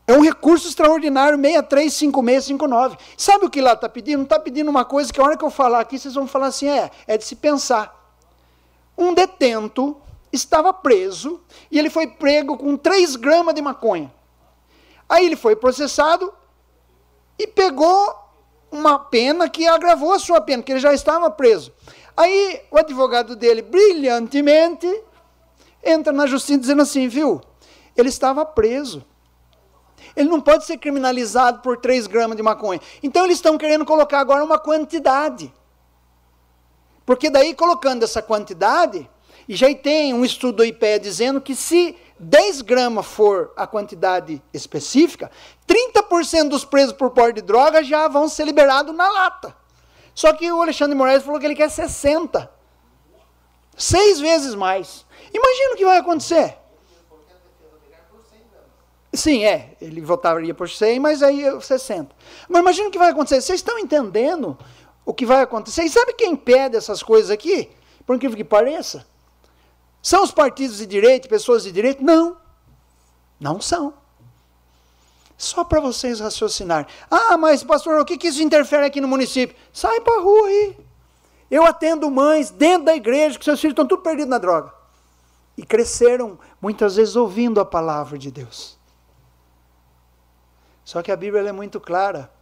É 0.08 0.14
um 0.14 0.22
recurso 0.22 0.66
extraordinário 0.66 1.36
635659. 1.36 2.96
Sabe 3.14 3.44
o 3.44 3.50
que 3.50 3.60
lá 3.60 3.74
está 3.74 3.90
pedindo? 3.90 4.22
Está 4.22 4.40
pedindo 4.40 4.70
uma 4.70 4.82
coisa 4.82 5.12
que 5.12 5.20
a 5.20 5.22
hora 5.22 5.36
que 5.36 5.44
eu 5.44 5.50
falar 5.50 5.80
aqui, 5.80 5.98
vocês 5.98 6.14
vão 6.14 6.26
falar 6.26 6.46
assim, 6.46 6.66
é, 6.66 6.90
é 7.06 7.18
de 7.18 7.24
se 7.24 7.36
pensar. 7.36 7.94
Um 8.96 9.12
detento 9.12 10.00
estava 10.32 10.72
preso 10.72 11.42
e 11.70 11.78
ele 11.78 11.90
foi 11.90 12.06
prego 12.06 12.56
com 12.56 12.74
3 12.74 13.16
gramas 13.16 13.54
de 13.54 13.60
maconha. 13.60 14.10
Aí 15.06 15.26
ele 15.26 15.36
foi 15.36 15.54
processado 15.54 16.32
e 17.38 17.46
pegou 17.46 18.16
uma 18.72 18.98
pena 18.98 19.46
que 19.46 19.66
agravou 19.66 20.14
a 20.14 20.18
sua 20.18 20.40
pena, 20.40 20.62
que 20.62 20.72
ele 20.72 20.80
já 20.80 20.94
estava 20.94 21.30
preso. 21.30 21.70
Aí 22.16 22.62
o 22.70 22.78
advogado 22.78 23.36
dele, 23.36 23.60
brilhantemente, 23.60 25.02
entra 25.84 26.14
na 26.14 26.26
justiça 26.26 26.58
dizendo 26.58 26.80
assim, 26.80 27.08
viu? 27.08 27.42
Ele 27.94 28.08
estava 28.08 28.46
preso. 28.46 29.04
Ele 30.18 30.28
não 30.28 30.40
pode 30.40 30.64
ser 30.64 30.78
criminalizado 30.78 31.60
por 31.60 31.76
3 31.76 32.08
gramas 32.08 32.36
de 32.36 32.42
maconha. 32.42 32.80
Então 33.00 33.24
eles 33.24 33.38
estão 33.38 33.56
querendo 33.56 33.84
colocar 33.84 34.18
agora 34.18 34.44
uma 34.44 34.58
quantidade. 34.58 35.54
Porque 37.06 37.30
daí, 37.30 37.54
colocando 37.54 38.02
essa 38.02 38.20
quantidade, 38.20 39.08
e 39.48 39.54
já 39.54 39.72
tem 39.72 40.12
um 40.12 40.24
estudo 40.24 40.56
do 40.56 40.64
IPE 40.64 40.98
dizendo 40.98 41.40
que 41.40 41.54
se 41.54 41.96
10 42.18 42.62
gramas 42.62 43.06
for 43.06 43.52
a 43.56 43.64
quantidade 43.64 44.42
específica, 44.52 45.30
30% 45.68 46.48
dos 46.48 46.64
presos 46.64 46.92
por 46.92 47.10
porte 47.10 47.36
de 47.36 47.42
droga 47.42 47.84
já 47.84 48.08
vão 48.08 48.28
ser 48.28 48.44
liberados 48.44 48.94
na 48.94 49.08
lata. 49.08 49.56
Só 50.12 50.32
que 50.32 50.50
o 50.50 50.60
Alexandre 50.60 50.96
Moraes 50.96 51.22
falou 51.22 51.38
que 51.38 51.46
ele 51.46 51.54
quer 51.54 51.70
60. 51.70 52.50
Seis 53.76 54.18
vezes 54.18 54.56
mais. 54.56 55.06
Imagina 55.32 55.74
o 55.74 55.76
que 55.76 55.84
vai 55.84 55.98
acontecer. 55.98 56.58
Sim, 59.12 59.44
é. 59.44 59.76
Ele 59.80 60.00
votaria 60.00 60.54
por 60.54 60.68
100, 60.68 61.00
mas 61.00 61.22
aí 61.22 61.44
60. 61.60 62.14
Mas 62.48 62.60
imagina 62.60 62.88
o 62.88 62.90
que 62.90 62.98
vai 62.98 63.10
acontecer. 63.10 63.40
Vocês 63.40 63.60
estão 63.60 63.78
entendendo 63.78 64.56
o 65.04 65.14
que 65.14 65.24
vai 65.24 65.40
acontecer? 65.40 65.84
E 65.84 65.90
sabe 65.90 66.12
quem 66.12 66.32
impede 66.32 66.76
essas 66.76 67.02
coisas 67.02 67.30
aqui? 67.30 67.70
Por 68.06 68.16
incrível 68.16 68.36
que 68.36 68.44
pareça? 68.44 69.06
São 70.02 70.22
os 70.22 70.30
partidos 70.30 70.78
de 70.78 70.86
direita, 70.86 71.28
pessoas 71.28 71.62
de 71.62 71.72
direita? 71.72 72.02
Não. 72.02 72.36
Não 73.40 73.60
são. 73.60 73.94
Só 75.36 75.64
para 75.64 75.80
vocês 75.80 76.20
raciocinarem. 76.20 76.86
Ah, 77.10 77.36
mas 77.36 77.62
pastor, 77.62 78.00
o 78.00 78.04
que, 78.04 78.18
que 78.18 78.28
isso 78.28 78.42
interfere 78.42 78.86
aqui 78.86 79.00
no 79.00 79.08
município? 79.08 79.56
Sai 79.72 80.00
para 80.00 80.18
a 80.18 80.20
rua 80.20 80.48
aí. 80.48 80.76
Eu 81.50 81.64
atendo 81.64 82.10
mães 82.10 82.50
dentro 82.50 82.86
da 82.86 82.96
igreja 82.96 83.38
que 83.38 83.44
seus 83.44 83.60
filhos 83.60 83.72
estão 83.72 83.86
tudo 83.86 84.02
perdidos 84.02 84.30
na 84.30 84.38
droga. 84.38 84.72
E 85.56 85.64
cresceram 85.64 86.38
muitas 86.60 86.96
vezes 86.96 87.16
ouvindo 87.16 87.60
a 87.60 87.64
palavra 87.64 88.18
de 88.18 88.30
Deus. 88.30 88.77
Só 90.88 91.02
que 91.02 91.12
a 91.12 91.16
Bíblia 91.16 91.46
é 91.46 91.52
muito 91.52 91.78
clara. 91.78 92.32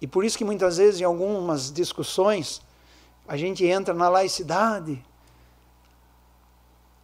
E 0.00 0.06
por 0.08 0.24
isso 0.24 0.36
que 0.36 0.44
muitas 0.44 0.78
vezes 0.78 1.00
em 1.00 1.04
algumas 1.04 1.72
discussões 1.72 2.60
a 3.28 3.36
gente 3.36 3.64
entra 3.64 3.94
na 3.94 4.08
laicidade 4.08 5.00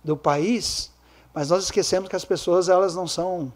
do 0.02 0.16
país, 0.16 0.90
mas 1.32 1.48
nós 1.48 1.62
esquecemos 1.62 2.08
que 2.08 2.16
as 2.16 2.24
pessoas 2.24 2.68
elas 2.68 2.96
não 2.96 3.06
são, 3.06 3.52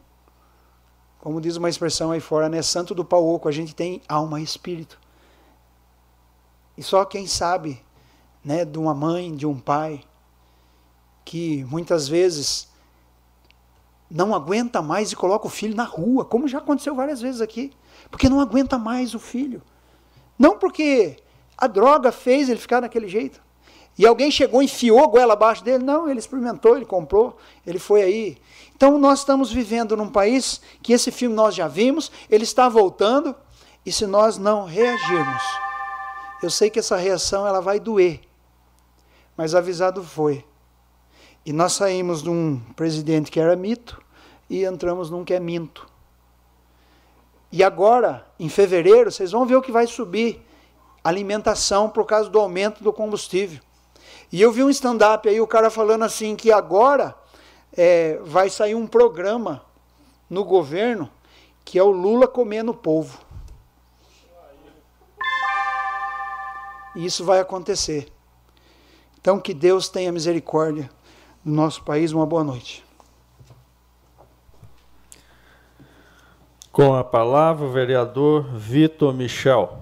como 1.18 1.40
diz 1.40 1.56
uma 1.56 1.68
expressão 1.68 2.12
aí 2.12 2.20
fora, 2.20 2.48
né, 2.48 2.62
santo 2.62 2.94
do 2.94 3.04
pau 3.04 3.26
oco, 3.26 3.48
a 3.48 3.52
gente 3.52 3.74
tem 3.74 4.00
alma 4.08 4.40
e 4.40 4.44
espírito. 4.44 4.96
E 6.78 6.84
só 6.84 7.04
quem 7.04 7.26
sabe, 7.26 7.84
né, 8.44 8.64
de 8.64 8.78
uma 8.78 8.94
mãe, 8.94 9.34
de 9.34 9.44
um 9.44 9.58
pai, 9.58 10.04
que 11.24 11.64
muitas 11.64 12.06
vezes 12.06 12.68
não 14.10 14.34
aguenta 14.34 14.80
mais 14.82 15.12
e 15.12 15.16
coloca 15.16 15.46
o 15.46 15.50
filho 15.50 15.74
na 15.74 15.84
rua, 15.84 16.24
como 16.24 16.48
já 16.48 16.58
aconteceu 16.58 16.94
várias 16.94 17.20
vezes 17.20 17.40
aqui, 17.40 17.72
porque 18.10 18.28
não 18.28 18.40
aguenta 18.40 18.78
mais 18.78 19.14
o 19.14 19.18
filho. 19.18 19.62
Não 20.38 20.58
porque 20.58 21.16
a 21.56 21.66
droga 21.66 22.12
fez 22.12 22.48
ele 22.48 22.60
ficar 22.60 22.80
daquele 22.80 23.08
jeito, 23.08 23.42
e 23.96 24.06
alguém 24.06 24.30
chegou 24.30 24.62
enfiou 24.62 25.04
a 25.04 25.06
goela 25.06 25.34
abaixo 25.34 25.62
dele? 25.62 25.84
Não, 25.84 26.08
ele 26.08 26.18
experimentou, 26.18 26.76
ele 26.76 26.84
comprou, 26.84 27.36
ele 27.64 27.78
foi 27.78 28.02
aí. 28.02 28.38
Então 28.74 28.98
nós 28.98 29.20
estamos 29.20 29.52
vivendo 29.52 29.96
num 29.96 30.08
país 30.08 30.60
que 30.82 30.92
esse 30.92 31.12
filme 31.12 31.34
nós 31.34 31.54
já 31.54 31.68
vimos, 31.68 32.10
ele 32.28 32.42
está 32.42 32.68
voltando, 32.68 33.34
e 33.86 33.92
se 33.92 34.06
nós 34.06 34.36
não 34.36 34.64
reagirmos, 34.64 35.42
eu 36.42 36.50
sei 36.50 36.70
que 36.70 36.78
essa 36.78 36.96
reação 36.96 37.46
ela 37.46 37.60
vai 37.60 37.78
doer, 37.78 38.20
mas 39.36 39.54
avisado 39.54 40.02
foi. 40.02 40.44
E 41.44 41.52
nós 41.52 41.74
saímos 41.74 42.22
de 42.22 42.30
um 42.30 42.58
presidente 42.74 43.30
que 43.30 43.38
era 43.38 43.54
mito 43.54 44.00
e 44.48 44.64
entramos 44.64 45.10
num 45.10 45.24
que 45.24 45.34
é 45.34 45.40
minto. 45.40 45.86
E 47.52 47.62
agora, 47.62 48.26
em 48.40 48.48
fevereiro, 48.48 49.12
vocês 49.12 49.30
vão 49.30 49.46
ver 49.46 49.56
o 49.56 49.62
que 49.62 49.70
vai 49.70 49.86
subir 49.86 50.44
alimentação 51.02 51.88
por 51.88 52.06
causa 52.06 52.30
do 52.30 52.40
aumento 52.40 52.82
do 52.82 52.92
combustível. 52.92 53.60
E 54.32 54.40
eu 54.40 54.50
vi 54.50 54.64
um 54.64 54.70
stand-up 54.70 55.28
aí, 55.28 55.40
o 55.40 55.46
cara 55.46 55.70
falando 55.70 56.02
assim 56.04 56.34
que 56.34 56.50
agora 56.50 57.14
é, 57.76 58.18
vai 58.22 58.48
sair 58.48 58.74
um 58.74 58.86
programa 58.86 59.64
no 60.28 60.44
governo 60.44 61.10
que 61.64 61.78
é 61.78 61.82
o 61.82 61.90
Lula 61.90 62.26
comendo 62.26 62.72
o 62.72 62.74
povo. 62.74 63.18
E 66.94 67.04
isso 67.04 67.24
vai 67.24 67.40
acontecer. 67.40 68.12
Então, 69.20 69.40
que 69.40 69.54
Deus 69.54 69.88
tenha 69.88 70.12
misericórdia 70.12 70.90
no 71.44 71.54
nosso 71.54 71.82
país. 71.82 72.12
Uma 72.12 72.24
boa 72.24 72.42
noite. 72.42 72.84
Com 76.72 76.94
a 76.94 77.04
palavra, 77.04 77.66
o 77.66 77.70
vereador 77.70 78.42
Vitor 78.56 79.12
Michel. 79.14 79.78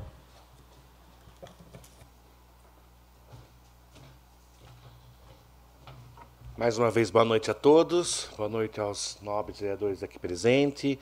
Mais 6.57 6.76
uma 6.76 6.91
vez, 6.91 7.10
boa 7.10 7.24
noite 7.24 7.50
a 7.50 7.55
todos. 7.55 8.28
Boa 8.36 8.49
noite 8.49 8.78
aos 8.78 9.18
nobres 9.23 9.58
vereadores 9.58 10.02
aqui 10.02 10.18
presentes, 10.18 10.99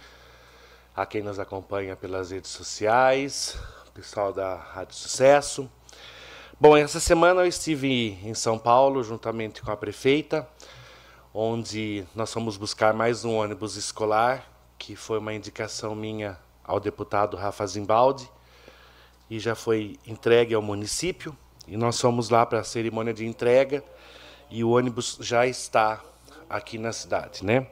a 0.95 1.05
quem 1.05 1.23
nos 1.23 1.39
acompanha 1.39 1.97
pelas 1.97 2.31
redes 2.31 2.51
sociais, 2.51 3.59
pessoal 3.93 4.33
da 4.33 4.55
Rádio 4.55 4.95
Sucesso. 4.95 5.69
Bom, 6.63 6.77
essa 6.77 7.01
semana 7.01 7.41
eu 7.41 7.47
estive 7.47 8.19
em 8.23 8.35
São 8.35 8.59
Paulo, 8.59 9.03
juntamente 9.03 9.63
com 9.63 9.71
a 9.71 9.77
prefeita, 9.79 10.47
onde 11.33 12.05
nós 12.15 12.31
fomos 12.31 12.59
buscar 12.59 12.93
mais 12.93 13.25
um 13.25 13.37
ônibus 13.37 13.77
escolar, 13.77 14.47
que 14.79 14.95
foi 14.95 15.19
uma 15.21 15.33
indicação 15.33 15.95
minha 15.95 16.39
ao 16.63 16.79
deputado 16.79 17.35
Rafa 17.35 17.67
Zimbaldi, 17.67 18.31
e 19.31 19.39
já 19.39 19.55
foi 19.55 19.99
entregue 20.07 20.53
ao 20.55 20.61
município. 20.61 21.35
E 21.67 21.79
nós 21.79 21.99
fomos 21.99 22.29
lá 22.29 22.45
para 22.45 22.61
a 22.61 22.65
cerimônia 22.65 23.15
de 23.15 23.25
entrega 23.25 23.83
e 24.51 24.63
o 24.63 24.73
ônibus 24.73 25.17
já 25.19 25.47
está 25.47 25.99
aqui 26.47 26.77
na 26.77 26.93
cidade, 26.93 27.43
né? 27.43 27.67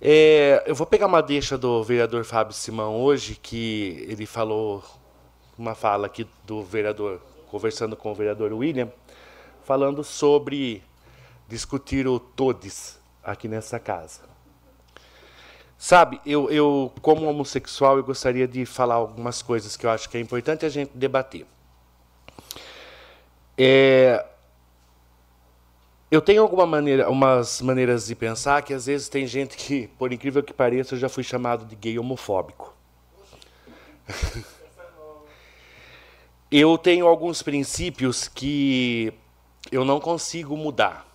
É, 0.00 0.64
eu 0.66 0.74
vou 0.74 0.86
pegar 0.86 1.06
uma 1.06 1.20
deixa 1.20 1.58
do 1.58 1.84
vereador 1.84 2.24
Fábio 2.24 2.54
Simão 2.54 2.96
hoje, 2.96 3.34
que 3.34 4.06
ele 4.08 4.24
falou 4.24 4.82
uma 5.58 5.74
fala 5.74 6.06
aqui 6.06 6.26
do 6.46 6.62
vereador, 6.62 7.20
conversando 7.52 7.94
com 7.94 8.10
o 8.10 8.14
vereador 8.14 8.50
William, 8.50 8.90
falando 9.62 10.02
sobre 10.02 10.82
discutir 11.46 12.08
o 12.08 12.18
todes 12.18 12.98
aqui 13.22 13.46
nessa 13.46 13.78
casa. 13.78 14.22
Sabe, 15.76 16.18
eu, 16.24 16.50
eu 16.50 16.90
como 17.02 17.28
homossexual, 17.28 17.98
eu 17.98 18.04
gostaria 18.04 18.48
de 18.48 18.64
falar 18.64 18.94
algumas 18.94 19.42
coisas 19.42 19.76
que 19.76 19.84
eu 19.84 19.90
acho 19.90 20.08
que 20.08 20.16
é 20.16 20.20
importante 20.20 20.64
a 20.64 20.70
gente 20.70 20.92
debater. 20.94 21.44
É, 23.58 24.24
eu 26.10 26.22
tenho 26.22 26.40
alguma 26.40 26.64
maneira, 26.64 27.10
umas 27.10 27.60
maneiras 27.60 28.06
de 28.06 28.14
pensar 28.14 28.62
que 28.62 28.72
às 28.72 28.86
vezes 28.86 29.10
tem 29.10 29.26
gente 29.26 29.58
que, 29.58 29.88
por 29.98 30.10
incrível 30.10 30.42
que 30.42 30.54
pareça, 30.54 30.94
eu 30.94 30.98
já 30.98 31.08
fui 31.10 31.22
chamado 31.22 31.66
de 31.66 31.76
gay 31.76 31.98
homofóbico. 31.98 32.74
eu 36.52 36.76
tenho 36.76 37.06
alguns 37.06 37.42
princípios 37.42 38.28
que 38.28 39.10
eu 39.70 39.86
não 39.86 39.98
consigo 39.98 40.54
mudar. 40.54 41.08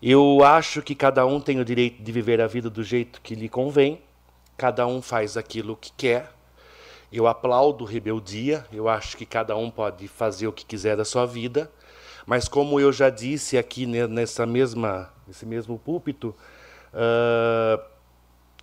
Eu 0.00 0.44
acho 0.44 0.80
que 0.80 0.94
cada 0.94 1.26
um 1.26 1.40
tem 1.40 1.58
o 1.58 1.64
direito 1.64 2.00
de 2.00 2.12
viver 2.12 2.40
a 2.40 2.46
vida 2.46 2.70
do 2.70 2.84
jeito 2.84 3.20
que 3.20 3.34
lhe 3.34 3.48
convém, 3.48 4.00
cada 4.56 4.86
um 4.86 5.02
faz 5.02 5.36
aquilo 5.36 5.76
que 5.76 5.90
quer. 5.96 6.32
Eu 7.12 7.26
aplaudo 7.26 7.84
rebeldia, 7.84 8.64
eu 8.72 8.88
acho 8.88 9.16
que 9.16 9.26
cada 9.26 9.56
um 9.56 9.68
pode 9.68 10.06
fazer 10.06 10.46
o 10.46 10.52
que 10.52 10.64
quiser 10.64 10.96
da 10.96 11.04
sua 11.04 11.26
vida. 11.26 11.68
Mas 12.24 12.46
como 12.46 12.78
eu 12.78 12.92
já 12.92 13.10
disse 13.10 13.58
aqui 13.58 13.86
nessa 13.86 14.46
mesma, 14.46 15.12
nesse 15.26 15.44
mesmo 15.44 15.76
púlpito, 15.76 16.32
uh, 16.94 17.82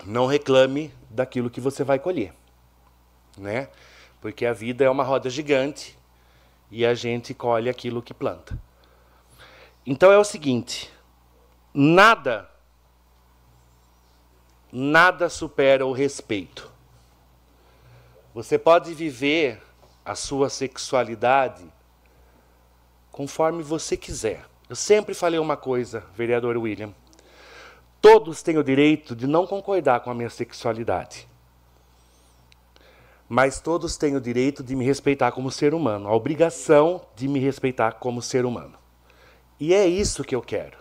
não 0.06 0.26
reclame 0.26 0.94
daquilo 1.10 1.50
que 1.50 1.60
você 1.60 1.84
vai 1.84 2.00
colher, 2.00 2.34
né? 3.38 3.68
Porque 4.22 4.46
a 4.46 4.54
vida 4.54 4.84
é 4.84 4.90
uma 4.90 5.04
roda 5.04 5.30
gigante 5.30 5.98
e 6.72 6.86
a 6.86 6.94
gente 6.94 7.34
colhe 7.34 7.70
aquilo 7.70 8.02
que 8.02 8.14
planta. 8.14 8.58
Então 9.86 10.12
é 10.12 10.18
o 10.18 10.24
seguinte, 10.24 10.92
nada 11.74 12.50
nada 14.72 15.30
supera 15.30 15.86
o 15.86 15.92
respeito. 15.92 16.72
Você 18.34 18.58
pode 18.58 18.94
viver 18.94 19.62
a 20.06 20.16
sua 20.16 20.50
sexualidade 20.50 21.66
conforme 23.12 23.64
você 23.64 23.98
quiser. 23.98 24.46
Eu 24.70 24.76
sempre 24.76 25.14
falei 25.14 25.40
uma 25.40 25.58
coisa, 25.58 26.04
vereador 26.16 26.58
William. 26.58 26.94
Todos 28.00 28.44
têm 28.44 28.58
o 28.58 28.64
direito 28.64 29.16
de 29.16 29.26
não 29.26 29.48
concordar 29.48 30.02
com 30.02 30.12
a 30.12 30.14
minha 30.14 30.30
sexualidade. 30.30 31.28
Mas 33.30 33.60
todos 33.60 33.98
têm 33.98 34.16
o 34.16 34.22
direito 34.22 34.64
de 34.64 34.76
me 34.76 34.86
respeitar 34.86 35.32
como 35.32 35.52
ser 35.52 35.74
humano, 35.74 36.08
a 36.08 36.16
obrigação 36.16 37.02
de 37.16 37.28
me 37.28 37.40
respeitar 37.40 37.94
como 37.94 38.22
ser 38.22 38.46
humano. 38.46 38.78
E 39.60 39.74
é 39.74 39.86
isso 39.86 40.24
que 40.24 40.36
eu 40.36 40.42
quero. 40.42 40.78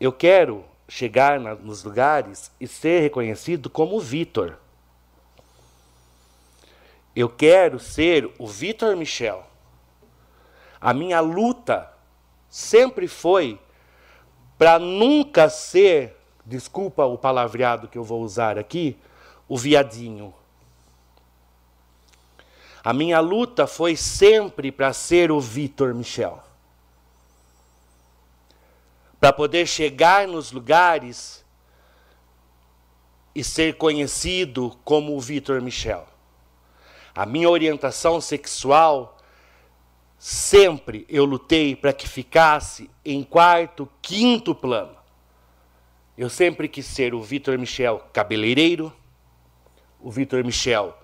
Eu 0.00 0.12
quero 0.12 0.64
chegar 0.88 1.38
na, 1.38 1.54
nos 1.54 1.84
lugares 1.84 2.50
e 2.60 2.66
ser 2.66 3.00
reconhecido 3.00 3.70
como 3.70 4.00
Vitor. 4.00 4.56
Eu 7.14 7.28
quero 7.28 7.78
ser 7.78 8.30
o 8.38 8.46
Vitor 8.46 8.96
Michel. 8.96 9.44
A 10.80 10.92
minha 10.92 11.20
luta 11.20 11.90
sempre 12.48 13.08
foi 13.08 13.58
para 14.58 14.78
nunca 14.78 15.48
ser, 15.48 16.16
desculpa 16.44 17.04
o 17.04 17.18
palavreado 17.18 17.88
que 17.88 17.98
eu 17.98 18.04
vou 18.04 18.22
usar 18.22 18.58
aqui, 18.58 18.98
o 19.48 19.56
viadinho. 19.56 20.34
A 22.82 22.92
minha 22.92 23.20
luta 23.20 23.66
foi 23.66 23.96
sempre 23.96 24.70
para 24.70 24.92
ser 24.92 25.30
o 25.30 25.40
Vitor 25.40 25.94
Michel. 25.94 26.42
Para 29.18 29.32
poder 29.32 29.66
chegar 29.66 30.28
nos 30.28 30.52
lugares 30.52 31.44
e 33.34 33.42
ser 33.42 33.76
conhecido 33.76 34.78
como 34.84 35.16
o 35.16 35.20
Vitor 35.20 35.60
Michel. 35.60 36.06
A 37.14 37.26
minha 37.26 37.50
orientação 37.50 38.20
sexual 38.20 39.16
Sempre 40.18 41.04
eu 41.08 41.24
lutei 41.24 41.76
para 41.76 41.92
que 41.92 42.08
ficasse 42.08 42.90
em 43.04 43.22
quarto, 43.22 43.88
quinto 44.00 44.54
plano. 44.54 44.96
Eu 46.16 46.30
sempre 46.30 46.68
quis 46.68 46.86
ser 46.86 47.14
o 47.14 47.22
Vitor 47.22 47.58
Michel 47.58 48.00
cabeleireiro, 48.12 48.92
o 50.06 50.10
Vitor 50.12 50.44
Michel 50.44 50.96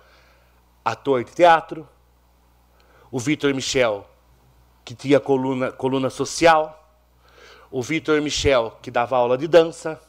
ator 0.85 1.25
de 1.25 1.33
teatro, 1.33 1.89
o 3.11 3.19
Vitor 3.19 3.53
Michel 3.53 4.07
que 4.85 4.95
tinha 4.95 5.19
coluna, 5.19 5.73
coluna 5.73 6.09
social, 6.09 6.97
o 7.69 7.83
Vitor 7.83 8.23
Michel 8.23 8.79
que 8.81 8.93
dava 8.93 9.17
aula 9.17 9.37
de 9.37 9.49
dança, 9.49 10.01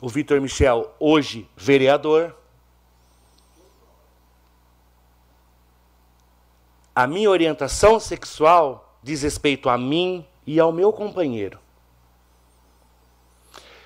o 0.00 0.08
Vitor 0.08 0.40
Michel 0.40 0.94
hoje 1.00 1.50
vereador, 1.56 2.36
a 6.94 7.04
minha 7.04 7.30
orientação 7.30 7.98
sexual 7.98 8.96
diz 9.02 9.22
respeito 9.22 9.68
a 9.68 9.76
mim 9.76 10.24
e 10.46 10.60
ao 10.60 10.70
meu 10.70 10.92
companheiro. 10.92 11.58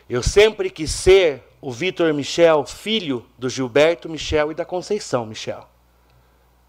Eu 0.07 0.23
sempre 0.23 0.69
quis 0.69 0.91
ser 0.91 1.43
o 1.65 1.73
Vitor 1.73 2.13
Michel, 2.13 2.67
filho 2.67 3.25
do 3.39 3.49
Gilberto 3.49 4.07
Michel 4.07 4.53
e 4.53 4.55
da 4.55 4.67
Conceição 4.67 5.25
Michel, 5.25 5.67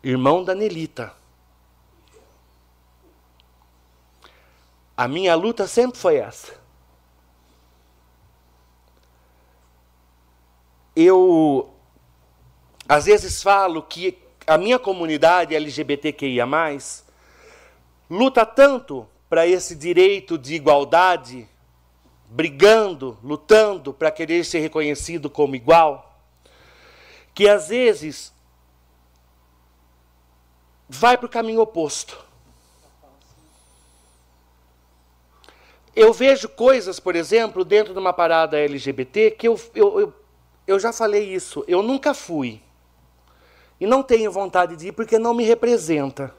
irmão 0.01 0.41
da 0.41 0.55
Nelita. 0.55 1.13
A 4.95 5.05
minha 5.05 5.35
luta 5.35 5.67
sempre 5.67 5.99
foi 5.99 6.15
essa. 6.15 6.57
Eu 10.95 11.73
às 12.87 13.03
vezes 13.03 13.43
falo 13.43 13.83
que 13.83 14.17
a 14.47 14.57
minha 14.57 14.79
comunidade 14.79 15.53
LGBTQIA, 15.53 16.47
luta 18.09 18.45
tanto 18.45 19.05
para 19.27 19.45
esse 19.45 19.75
direito 19.75 20.37
de 20.37 20.55
igualdade, 20.55 21.49
brigando, 22.35 23.17
lutando 23.23 23.93
para 23.93 24.11
querer 24.11 24.43
ser 24.43 24.59
reconhecido 24.59 25.29
como 25.29 25.55
igual, 25.55 26.19
que 27.33 27.47
às 27.47 27.69
vezes 27.69 28.33
vai 30.89 31.17
para 31.17 31.27
o 31.27 31.29
caminho 31.29 31.61
oposto. 31.61 32.21
Eu 35.95 36.11
vejo 36.11 36.49
coisas, 36.49 36.99
por 36.99 37.15
exemplo, 37.15 37.63
dentro 37.63 37.93
de 37.93 37.99
uma 37.99 38.11
parada 38.11 38.59
LGBT 38.59 39.31
que 39.31 39.47
eu, 39.47 39.57
eu, 39.73 39.99
eu, 40.01 40.13
eu 40.67 40.77
já 40.77 40.91
falei 40.91 41.33
isso, 41.33 41.63
eu 41.69 41.81
nunca 41.81 42.13
fui. 42.13 42.61
E 43.79 43.87
não 43.87 44.03
tenho 44.03 44.29
vontade 44.29 44.75
de 44.75 44.89
ir 44.89 44.91
porque 44.91 45.17
não 45.17 45.33
me 45.33 45.45
representa. 45.45 46.35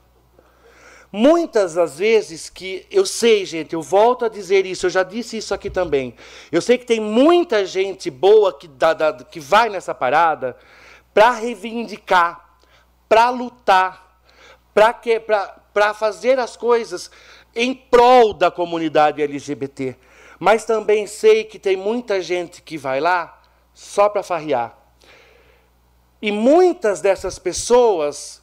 Muitas 1.13 1.75
das 1.75 1.99
vezes 1.99 2.51
que 2.51 2.87
eu 2.91 3.07
sei, 3.07 3.45
gente, 3.45 3.75
eu 3.75 3.83
volto 3.83 4.25
a 4.25 4.29
dizer 4.29 4.67
isso, 4.67 4.87
eu 4.87 4.91
já 4.91 5.03
disse 5.03 5.37
isso 5.37 5.55
aqui 5.55 5.71
também. 5.71 6.15
Eu 6.51 6.61
sei 6.61 6.77
que 6.77 6.85
tem 6.85 7.01
muita 7.01 7.65
gente 7.65 8.11
boa 8.11 8.53
que, 8.53 8.67
da, 8.67 8.93
da, 8.93 9.13
que 9.13 9.39
vai 9.39 9.69
nessa 9.69 9.95
parada 9.95 10.57
para 11.15 11.31
reivindicar, 11.31 12.59
para 13.09 13.31
lutar, 13.31 14.21
para 14.75 15.95
fazer 15.95 16.39
as 16.39 16.57
coisas 16.57 17.11
em 17.55 17.73
prol 17.73 18.35
da 18.35 18.51
comunidade 18.51 19.23
LGBT. 19.23 19.97
Mas 20.39 20.65
também 20.65 21.07
sei 21.07 21.45
que 21.45 21.59
tem 21.59 21.77
muita 21.77 22.21
gente 22.21 22.61
que 22.61 22.77
vai 22.77 23.01
lá 23.01 23.41
só 23.73 24.09
para 24.09 24.23
farrear. 24.23 24.77
E 26.21 26.31
muitas 26.31 27.01
dessas 27.01 27.39
pessoas 27.39 28.43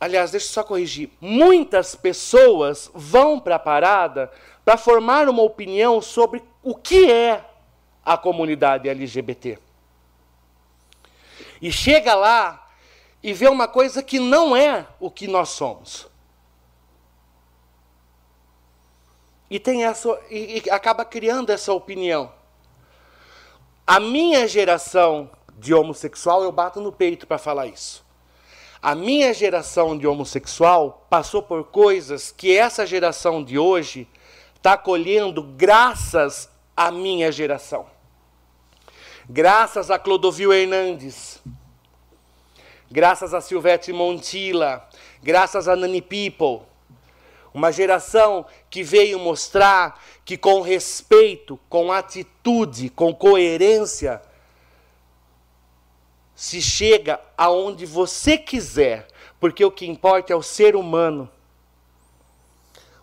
Aliás, 0.00 0.30
deixa 0.30 0.46
eu 0.46 0.52
só 0.52 0.62
corrigir. 0.62 1.10
Muitas 1.20 1.94
pessoas 1.94 2.90
vão 2.94 3.40
para 3.40 3.56
a 3.56 3.58
parada 3.58 4.30
para 4.64 4.76
formar 4.76 5.28
uma 5.28 5.42
opinião 5.42 6.00
sobre 6.00 6.42
o 6.62 6.74
que 6.74 7.10
é 7.10 7.44
a 8.04 8.16
comunidade 8.16 8.88
LGBT. 8.88 9.58
E 11.60 11.72
chega 11.72 12.14
lá 12.14 12.68
e 13.22 13.32
vê 13.32 13.48
uma 13.48 13.66
coisa 13.66 14.02
que 14.02 14.18
não 14.18 14.56
é 14.56 14.86
o 15.00 15.10
que 15.10 15.26
nós 15.26 15.50
somos. 15.50 16.06
E 19.50 19.58
tem 19.58 19.84
essa 19.84 20.08
e, 20.30 20.62
e 20.64 20.70
acaba 20.70 21.04
criando 21.04 21.50
essa 21.50 21.72
opinião. 21.72 22.32
A 23.86 23.98
minha 23.98 24.46
geração 24.46 25.30
de 25.54 25.74
homossexual, 25.74 26.42
eu 26.42 26.52
bato 26.52 26.80
no 26.80 26.92
peito 26.92 27.26
para 27.26 27.38
falar 27.38 27.66
isso. 27.66 28.06
A 28.80 28.94
minha 28.94 29.34
geração 29.34 29.98
de 29.98 30.06
homossexual 30.06 31.04
passou 31.10 31.42
por 31.42 31.64
coisas 31.64 32.30
que 32.30 32.56
essa 32.56 32.86
geração 32.86 33.42
de 33.42 33.58
hoje 33.58 34.06
está 34.54 34.76
colhendo 34.76 35.42
graças 35.42 36.48
à 36.76 36.92
minha 36.92 37.32
geração. 37.32 37.86
Graças 39.28 39.90
a 39.90 39.98
Clodovil 39.98 40.52
Hernandes, 40.52 41.42
graças 42.88 43.34
a 43.34 43.40
Silvete 43.40 43.92
Montilla, 43.92 44.88
graças 45.22 45.66
a 45.66 45.74
Nani 45.74 46.00
People. 46.00 46.66
Uma 47.52 47.72
geração 47.72 48.46
que 48.70 48.84
veio 48.84 49.18
mostrar 49.18 50.00
que, 50.24 50.38
com 50.38 50.60
respeito, 50.60 51.58
com 51.68 51.90
atitude, 51.90 52.90
com 52.90 53.12
coerência, 53.12 54.22
se 56.38 56.62
chega 56.62 57.20
aonde 57.36 57.84
você 57.84 58.38
quiser, 58.38 59.08
porque 59.40 59.64
o 59.64 59.72
que 59.72 59.84
importa 59.84 60.32
é 60.32 60.36
o 60.36 60.42
ser 60.42 60.76
humano. 60.76 61.28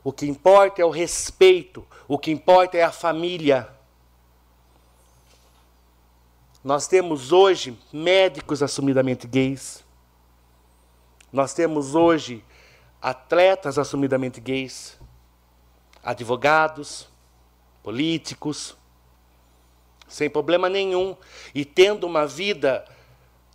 O 0.02 0.14
que 0.14 0.26
importa 0.26 0.82
é 0.82 0.86
o 0.86 0.90
respeito, 0.90 1.86
o 2.08 2.18
que 2.18 2.32
importa 2.32 2.78
é 2.78 2.84
a 2.84 2.94
família. 2.94 3.68
Nós 6.64 6.88
temos 6.88 7.34
hoje 7.34 7.78
médicos 7.92 8.64
assumidamente 8.64 9.28
gays. 9.28 9.84
Nós 11.30 11.54
temos 11.54 11.94
hoje 11.94 12.42
atletas 13.02 13.78
assumidamente 13.78 14.40
gays, 14.40 14.98
advogados, 16.02 17.10
políticos, 17.84 18.78
sem 20.08 20.30
problema 20.30 20.70
nenhum, 20.70 21.18
e 21.54 21.66
tendo 21.66 22.08
uma 22.08 22.26
vida 22.26 22.95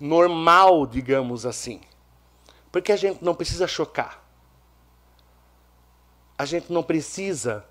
normal, 0.00 0.86
digamos 0.86 1.44
assim. 1.44 1.82
Porque 2.72 2.90
a 2.90 2.96
gente 2.96 3.22
não 3.22 3.34
precisa 3.34 3.68
chocar. 3.68 4.24
A 6.38 6.46
gente 6.46 6.72
não 6.72 6.82
precisa 6.82 7.66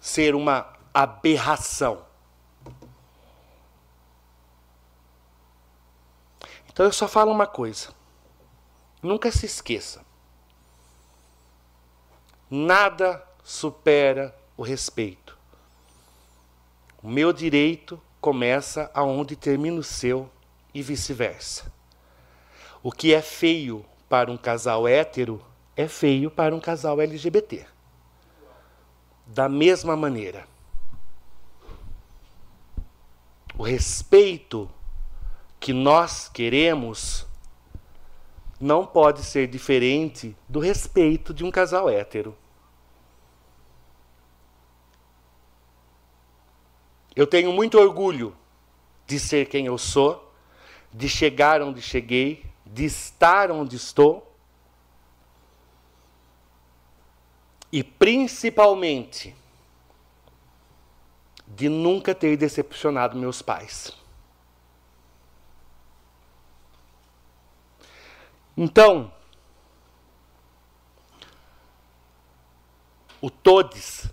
ser 0.00 0.34
uma 0.34 0.72
aberração. 0.92 2.04
Então 6.72 6.86
eu 6.86 6.92
só 6.92 7.06
falo 7.06 7.30
uma 7.30 7.46
coisa. 7.46 7.90
Nunca 9.02 9.30
se 9.30 9.44
esqueça. 9.44 10.04
Nada 12.50 13.26
supera 13.42 14.34
o 14.56 14.62
respeito. 14.62 15.36
O 17.02 17.08
meu 17.08 17.32
direito 17.32 18.00
começa 18.24 18.90
aonde 18.94 19.36
termina 19.36 19.78
o 19.78 19.82
seu 19.82 20.30
e 20.72 20.80
vice-versa. 20.80 21.70
O 22.82 22.90
que 22.90 23.12
é 23.12 23.20
feio 23.20 23.84
para 24.08 24.32
um 24.32 24.36
casal 24.38 24.88
hétero 24.88 25.44
é 25.76 25.86
feio 25.86 26.30
para 26.30 26.54
um 26.54 26.58
casal 26.58 27.02
LGBT. 27.02 27.66
Da 29.26 29.46
mesma 29.46 29.94
maneira. 29.94 30.48
O 33.58 33.62
respeito 33.62 34.70
que 35.60 35.74
nós 35.74 36.26
queremos 36.26 37.26
não 38.58 38.86
pode 38.86 39.22
ser 39.22 39.48
diferente 39.48 40.34
do 40.48 40.60
respeito 40.60 41.34
de 41.34 41.44
um 41.44 41.50
casal 41.50 41.90
hétero. 41.90 42.34
Eu 47.14 47.26
tenho 47.26 47.52
muito 47.52 47.78
orgulho 47.78 48.36
de 49.06 49.20
ser 49.20 49.48
quem 49.48 49.66
eu 49.66 49.78
sou, 49.78 50.32
de 50.92 51.08
chegar 51.08 51.62
onde 51.62 51.80
cheguei, 51.80 52.44
de 52.66 52.84
estar 52.84 53.50
onde 53.50 53.76
estou. 53.76 54.34
E 57.70 57.82
principalmente 57.84 59.34
de 61.46 61.68
nunca 61.68 62.14
ter 62.14 62.36
decepcionado 62.36 63.16
meus 63.16 63.42
pais. 63.42 63.92
Então, 68.56 69.12
o 73.20 73.28
todes, 73.30 74.08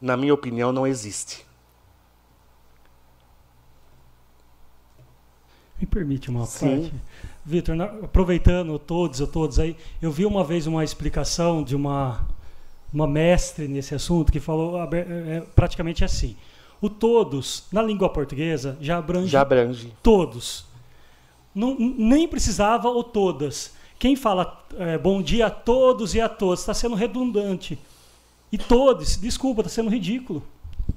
na 0.00 0.16
minha 0.16 0.34
opinião, 0.34 0.72
não 0.72 0.86
existe. 0.86 1.46
Me 5.82 5.86
permite 5.86 6.30
uma 6.30 6.46
Sim. 6.46 6.82
parte? 6.82 6.94
Vitor, 7.44 7.80
aproveitando 7.80 8.78
todos 8.78 9.20
ou 9.20 9.26
todos 9.26 9.58
aí, 9.58 9.76
eu 10.00 10.12
vi 10.12 10.24
uma 10.24 10.44
vez 10.44 10.68
uma 10.68 10.84
explicação 10.84 11.60
de 11.60 11.74
uma, 11.74 12.24
uma 12.94 13.04
mestre 13.04 13.66
nesse 13.66 13.92
assunto 13.92 14.30
que 14.30 14.38
falou 14.38 14.80
é, 14.80 14.98
é, 14.98 15.42
praticamente 15.56 16.04
assim. 16.04 16.36
O 16.80 16.88
todos, 16.88 17.64
na 17.72 17.82
língua 17.82 18.08
portuguesa, 18.08 18.78
já 18.80 18.96
abrange, 18.98 19.26
já 19.26 19.40
abrange. 19.40 19.92
todos. 20.00 20.64
Não, 21.52 21.76
nem 21.76 22.28
precisava 22.28 22.88
o 22.88 23.02
todas. 23.02 23.74
Quem 23.98 24.14
fala 24.14 24.64
é, 24.78 24.96
bom 24.96 25.20
dia 25.20 25.46
a 25.46 25.50
todos 25.50 26.14
e 26.14 26.20
a 26.20 26.28
todas 26.28 26.60
está 26.60 26.72
sendo 26.72 26.94
redundante. 26.94 27.76
E 28.52 28.56
todos, 28.56 29.16
desculpa, 29.16 29.62
está 29.62 29.68
sendo 29.68 29.90
ridículo. 29.90 30.44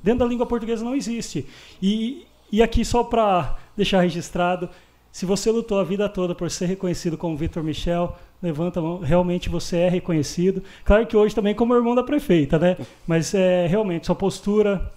Dentro 0.04 0.20
da 0.20 0.26
língua 0.26 0.46
portuguesa 0.46 0.86
não 0.86 0.96
existe. 0.96 1.48
E, 1.82 2.28
e 2.52 2.62
aqui, 2.62 2.86
só 2.86 3.04
para 3.04 3.58
deixar 3.76 4.02
registrado, 4.02 4.70
se 5.12 5.26
você 5.26 5.50
lutou 5.50 5.80
a 5.80 5.84
vida 5.84 6.10
toda 6.10 6.36
por 6.36 6.52
ser 6.52 6.66
reconhecido 6.66 7.18
como 7.18 7.38
Vitor 7.38 7.64
Michel, 7.64 8.16
levanta 8.42 8.80
a 8.80 8.84
mão, 8.84 9.00
realmente 9.00 9.50
você 9.50 9.78
é 9.78 9.90
reconhecido. 9.90 10.62
Claro 10.84 11.08
que 11.08 11.16
hoje 11.16 11.34
também 11.34 11.56
como 11.56 11.74
irmão 11.74 11.96
da 11.96 12.04
prefeita, 12.04 12.60
né? 12.60 12.78
Mas 13.08 13.34
é, 13.34 13.66
realmente, 13.66 14.06
sua 14.06 14.16
postura 14.16 14.94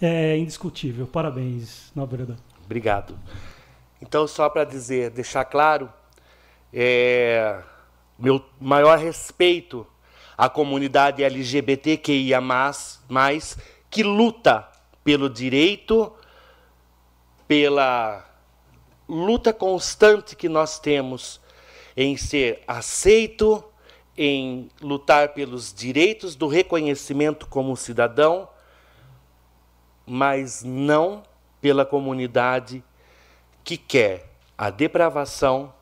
é 0.00 0.36
indiscutível. 0.38 1.06
Parabéns, 1.06 1.92
nobre 1.94 2.26
Obrigado. 2.64 3.18
Então, 4.00 4.26
só 4.26 4.48
para 4.48 4.64
dizer, 4.64 5.10
deixar 5.10 5.44
claro, 5.44 5.92
é, 6.72 7.60
meu 8.18 8.44
maior 8.60 8.98
respeito 8.98 9.86
à 10.36 10.48
comunidade 10.48 11.22
LGBTQIA+, 11.22 12.40
que 13.90 14.02
luta 14.02 14.68
pelo 15.04 15.28
direito 15.28 16.12
pela 17.48 18.24
luta 19.08 19.54
constante 19.54 20.36
que 20.36 20.50
nós 20.50 20.78
temos 20.78 21.40
em 21.96 22.16
ser 22.16 22.62
aceito, 22.68 23.64
em 24.16 24.68
lutar 24.82 25.30
pelos 25.30 25.72
direitos 25.72 26.36
do 26.36 26.46
reconhecimento 26.46 27.46
como 27.46 27.76
cidadão, 27.76 28.48
mas 30.06 30.62
não 30.62 31.22
pela 31.60 31.86
comunidade 31.86 32.84
que 33.64 33.76
quer 33.76 34.30
a 34.56 34.70
depravação, 34.70 35.72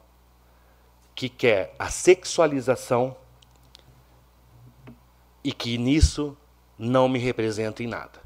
que 1.15 1.29
quer 1.29 1.75
a 1.79 1.91
sexualização 1.91 3.17
e 5.43 5.53
que 5.53 5.77
nisso 5.79 6.37
não 6.79 7.09
me 7.09 7.19
representa 7.19 7.83
em 7.83 7.87
nada 7.87 8.26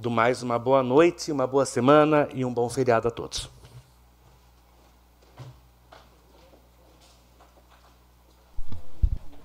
do 0.00 0.10
mais 0.10 0.42
uma 0.42 0.58
boa 0.58 0.82
noite, 0.82 1.30
uma 1.30 1.46
boa 1.46 1.66
semana 1.66 2.26
e 2.32 2.42
um 2.42 2.52
bom 2.52 2.70
feriado 2.70 3.06
a 3.06 3.10
todos. 3.10 3.50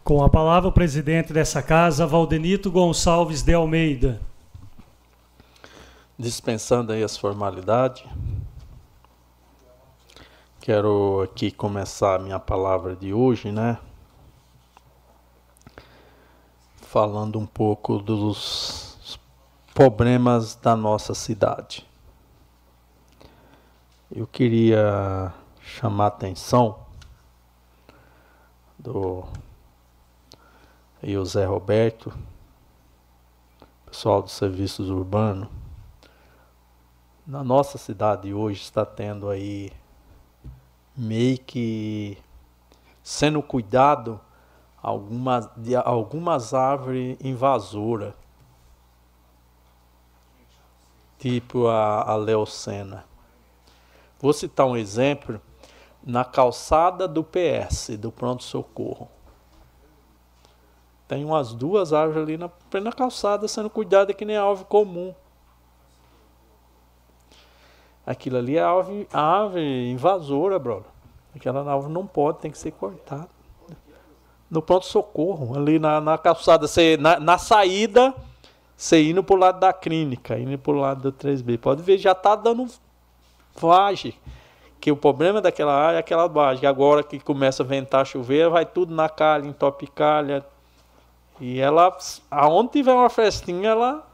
Com 0.02 0.24
a 0.24 0.30
palavra, 0.30 0.70
o 0.70 0.72
presidente 0.72 1.34
dessa 1.34 1.62
casa, 1.62 2.08
Valdenito 2.08 2.72
Gonçalves 2.72 3.42
de 3.42 3.54
Almeida. 3.54 4.22
Dispensando 6.18 6.94
aí 6.94 7.04
as 7.04 7.18
formalidades, 7.18 8.06
quero 10.62 11.22
aqui 11.24 11.52
começar 11.52 12.16
a 12.16 12.20
minha 12.20 12.40
palavra 12.40 12.96
de 12.96 13.14
hoje, 13.14 13.52
né? 13.52 13.78
Falando 16.78 17.38
um 17.38 17.46
pouco 17.46 17.98
dos 17.98 18.95
problemas 19.76 20.56
da 20.56 20.74
nossa 20.74 21.14
cidade. 21.14 21.86
Eu 24.10 24.26
queria 24.26 25.34
chamar 25.60 26.06
a 26.06 26.08
atenção 26.08 26.80
do 28.80 29.26
e 31.04 31.18
o 31.18 31.26
Zé 31.26 31.44
Roberto, 31.44 32.14
pessoal 33.86 34.22
dos 34.22 34.32
serviços 34.32 34.90
urbanos. 34.90 35.50
Na 37.28 37.44
nossa 37.44 37.78
cidade 37.78 38.34
hoje 38.34 38.62
está 38.62 38.86
tendo 38.86 39.30
aí 39.30 39.74
meio 40.96 41.38
que 41.38 42.18
sendo 43.04 43.44
cuidado 43.44 44.22
algumas, 44.82 45.50
de 45.58 45.76
algumas 45.76 46.54
árvores 46.54 47.18
invasoras, 47.20 48.14
tipo 51.26 51.66
a, 51.66 52.04
a 52.04 52.16
Leocena. 52.16 53.04
Vou 54.20 54.32
citar 54.32 54.68
um 54.68 54.78
exemplo 54.78 55.42
na 56.06 56.24
calçada 56.24 57.08
do 57.08 57.24
PS, 57.24 57.98
do 57.98 58.12
Pronto 58.12 58.44
Socorro. 58.44 59.10
Tem 61.08 61.26
umas 61.26 61.52
duas 61.52 61.94
árvores 61.94 62.22
ali 62.22 62.38
na 62.80 62.92
calçada 62.92 63.48
sendo 63.48 63.72
cuidada 63.72 64.14
que 64.14 64.24
nem 64.24 64.38
árvore 64.38 64.66
comum. 64.70 65.16
Aquilo 68.06 68.38
ali 68.38 68.58
é 68.58 68.62
a 68.62 68.70
árvore, 68.70 69.08
a 69.12 69.22
árvore 69.22 69.90
invasora, 69.90 70.60
brother. 70.60 70.92
Aquela 71.36 71.60
árvore 71.62 71.92
não 71.92 72.06
pode, 72.06 72.38
tem 72.38 72.52
que 72.52 72.58
ser 72.60 72.70
cortada. 72.70 73.30
No 74.48 74.62
pronto-socorro, 74.62 75.58
ali 75.58 75.80
na, 75.80 76.00
na 76.00 76.20
calçada, 76.20 76.68
você, 76.68 76.98
na, 76.98 77.20
na 77.20 77.40
saída, 77.40 78.14
você 78.76 79.04
indo 79.04 79.24
pro 79.24 79.36
lado 79.36 79.60
da 79.60 79.72
clínica, 79.72 80.38
indo 80.38 80.58
pro 80.58 80.74
lado 80.74 81.12
do 81.12 81.18
3B. 81.18 81.58
Pode 81.58 81.82
ver, 81.82 81.98
já 81.98 82.14
tá 82.14 82.36
dando 82.36 82.68
vagem. 83.56 84.14
Que 84.80 84.92
o 84.92 84.98
problema 84.98 85.42
daquela 85.42 85.74
área 85.74 85.98
é 85.98 86.00
aquela 86.00 86.28
vagem. 86.28 86.68
Agora 86.68 87.02
que 87.02 87.20
começa 87.20 87.64
a 87.64 87.66
ventar, 87.66 88.06
chover, 88.06 88.50
vai 88.50 88.66
tudo 88.66 88.94
na 88.94 89.08
calha, 89.08 89.48
entope 89.48 89.88
calha. 89.88 90.46
E 91.40 91.60
ela, 91.60 91.98
aonde 92.30 92.72
tiver 92.72 92.94
uma 92.94 93.10
festinha, 93.10 93.70
ela 93.70 94.06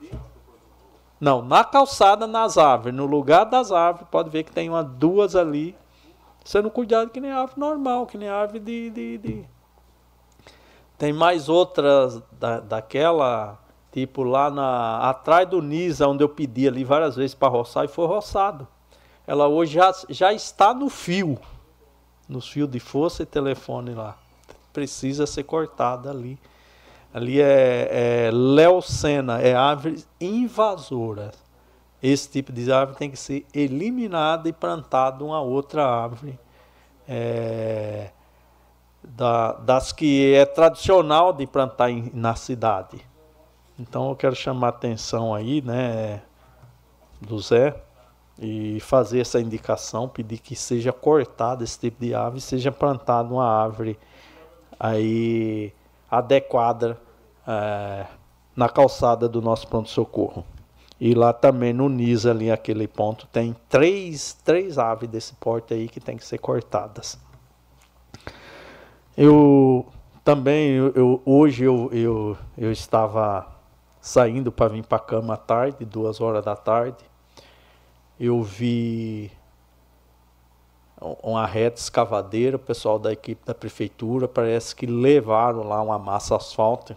não, 1.22 1.44
na 1.44 1.64
calçada, 1.64 2.26
nas 2.26 2.58
árvores, 2.58 2.96
no 2.96 3.06
lugar 3.06 3.44
das 3.44 3.72
árvores, 3.72 4.08
pode 4.10 4.32
ver 4.32 4.44
que 4.44 4.52
tem 4.52 4.68
uma 4.68 4.84
duas 4.84 5.36
ali, 5.36 5.76
sendo 6.44 6.72
cuidado 6.72 7.12
que 7.12 7.20
nem 7.20 7.32
árvore 7.32 7.60
normal, 7.60 8.08
que 8.08 8.18
nem 8.18 8.28
árvore 8.28 8.60
de. 8.60 8.90
de, 8.90 9.18
de... 9.20 9.46
Tem 10.98 11.14
mais 11.14 11.48
outras 11.48 12.20
da, 12.32 12.60
daquela, 12.60 13.60
tipo 13.92 14.24
lá 14.24 14.50
na, 14.50 15.10
atrás 15.10 15.48
do 15.48 15.62
Nisa, 15.62 16.08
onde 16.08 16.24
eu 16.24 16.30
pedi 16.30 16.68
ali 16.68 16.84
várias 16.84 17.16
vezes 17.16 17.36
para 17.36 17.50
roçar 17.50 17.86
e 17.86 17.88
foi 17.88 18.08
roçado. 18.08 18.68
Ela 19.28 19.48
hoje 19.48 19.74
já, 19.74 19.94
já 20.10 20.34
está 20.34 20.74
no 20.74 20.90
fio, 20.90 21.38
nos 22.28 22.48
fios 22.48 22.70
de 22.70 22.80
força 22.80 23.24
e 23.24 23.26
telefone 23.26 23.94
lá. 23.94 24.18
Precisa 24.74 25.28
ser 25.28 25.44
cortada 25.44 26.10
ali. 26.10 26.40
Ali 27.14 27.42
é, 27.42 28.28
é 28.28 28.32
leucena, 28.32 29.40
é 29.42 29.54
árvore 29.54 30.04
invasora. 30.20 31.32
Esse 32.02 32.30
tipo 32.30 32.52
de 32.52 32.72
árvore 32.72 32.98
tem 32.98 33.12
que 33.12 33.18
ser 33.18 33.46
eliminada 33.54 34.48
e 34.48 34.54
plantada 34.54 35.24
uma 35.24 35.42
outra 35.42 35.86
árvore. 35.86 36.40
É, 37.08 38.12
da, 39.04 39.54
das 39.54 39.92
que 39.92 40.34
é 40.34 40.46
tradicional 40.46 41.34
de 41.34 41.46
plantar 41.46 41.90
em, 41.90 42.10
na 42.14 42.36
cidade. 42.36 43.06
Então 43.82 44.10
eu 44.10 44.16
quero 44.16 44.36
chamar 44.36 44.68
a 44.68 44.70
atenção 44.70 45.34
aí, 45.34 45.60
né, 45.62 46.22
do 47.20 47.40
Zé, 47.40 47.76
e 48.38 48.80
fazer 48.80 49.22
essa 49.22 49.40
indicação, 49.40 50.08
pedir 50.08 50.38
que 50.38 50.56
seja 50.56 50.94
cortado 50.94 51.64
esse 51.64 51.80
tipo 51.80 52.00
de 52.00 52.14
árvore, 52.14 52.42
seja 52.42 52.72
plantada 52.72 53.34
uma 53.34 53.48
árvore 53.48 53.98
aí 54.80 55.74
adequada 56.10 56.98
é, 57.48 58.06
na 58.56 58.70
calçada 58.70 59.28
do 59.28 59.42
nosso 59.42 59.68
pronto-socorro. 59.68 60.46
E 61.00 61.16
lá 61.16 61.34
também 61.34 61.74
no 61.74 61.90
NIS, 61.90 62.28
ali 62.28 62.52
aquele 62.52 62.88
ponto, 62.88 63.26
tem 63.28 63.56
três, 63.68 64.34
três 64.44 64.78
aves 64.78 65.10
desse 65.10 65.34
porte 65.34 65.74
aí 65.74 65.90
que 65.90 66.00
tem 66.00 66.16
que 66.16 66.24
ser 66.26 66.38
cortadas. 66.38 67.20
Eu 69.18 69.88
também, 70.24 70.76
eu 70.76 71.20
hoje 71.26 71.64
eu, 71.64 71.90
eu, 71.92 72.38
eu 72.56 72.72
estava 72.72 73.61
saindo 74.02 74.52
para 74.52 74.74
vir 74.74 74.84
para 74.84 74.98
a 74.98 75.02
cama 75.02 75.36
à 75.36 75.38
tarde, 75.38 75.86
duas 75.86 76.20
horas 76.20 76.44
da 76.44 76.56
tarde. 76.56 77.06
Eu 78.20 78.42
vi 78.42 79.32
uma 81.24 81.46
reta 81.46 81.80
escavadeira, 81.80 82.58
o 82.58 82.60
pessoal 82.60 83.00
da 83.00 83.12
equipe 83.12 83.46
da 83.46 83.54
prefeitura 83.54 84.28
parece 84.28 84.76
que 84.76 84.86
levaram 84.86 85.64
lá 85.64 85.82
uma 85.82 85.98
massa 86.00 86.36
asfalto. 86.36 86.96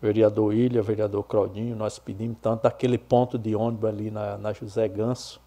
Vereador 0.00 0.52
Ilha, 0.52 0.82
vereador 0.82 1.22
Claudinho, 1.22 1.76
nós 1.76 1.98
pedimos 1.98 2.36
tanto 2.42 2.66
aquele 2.66 2.98
ponto 2.98 3.38
de 3.38 3.54
ônibus 3.54 3.88
ali 3.88 4.10
na, 4.10 4.36
na 4.36 4.52
José 4.52 4.88
Ganso, 4.88 5.40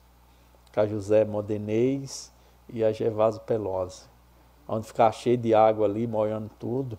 com 0.74 0.80
a 0.80 0.88
José 0.88 1.26
Modenês 1.26 2.32
e 2.70 2.84
a 2.84 2.92
Gervásio 2.92 3.42
Pelosi, 3.42 4.04
onde 4.68 4.88
ficava 4.88 5.12
cheio 5.12 5.38
de 5.38 5.54
água 5.54 5.86
ali, 5.86 6.08
molhando 6.08 6.50
tudo. 6.58 6.98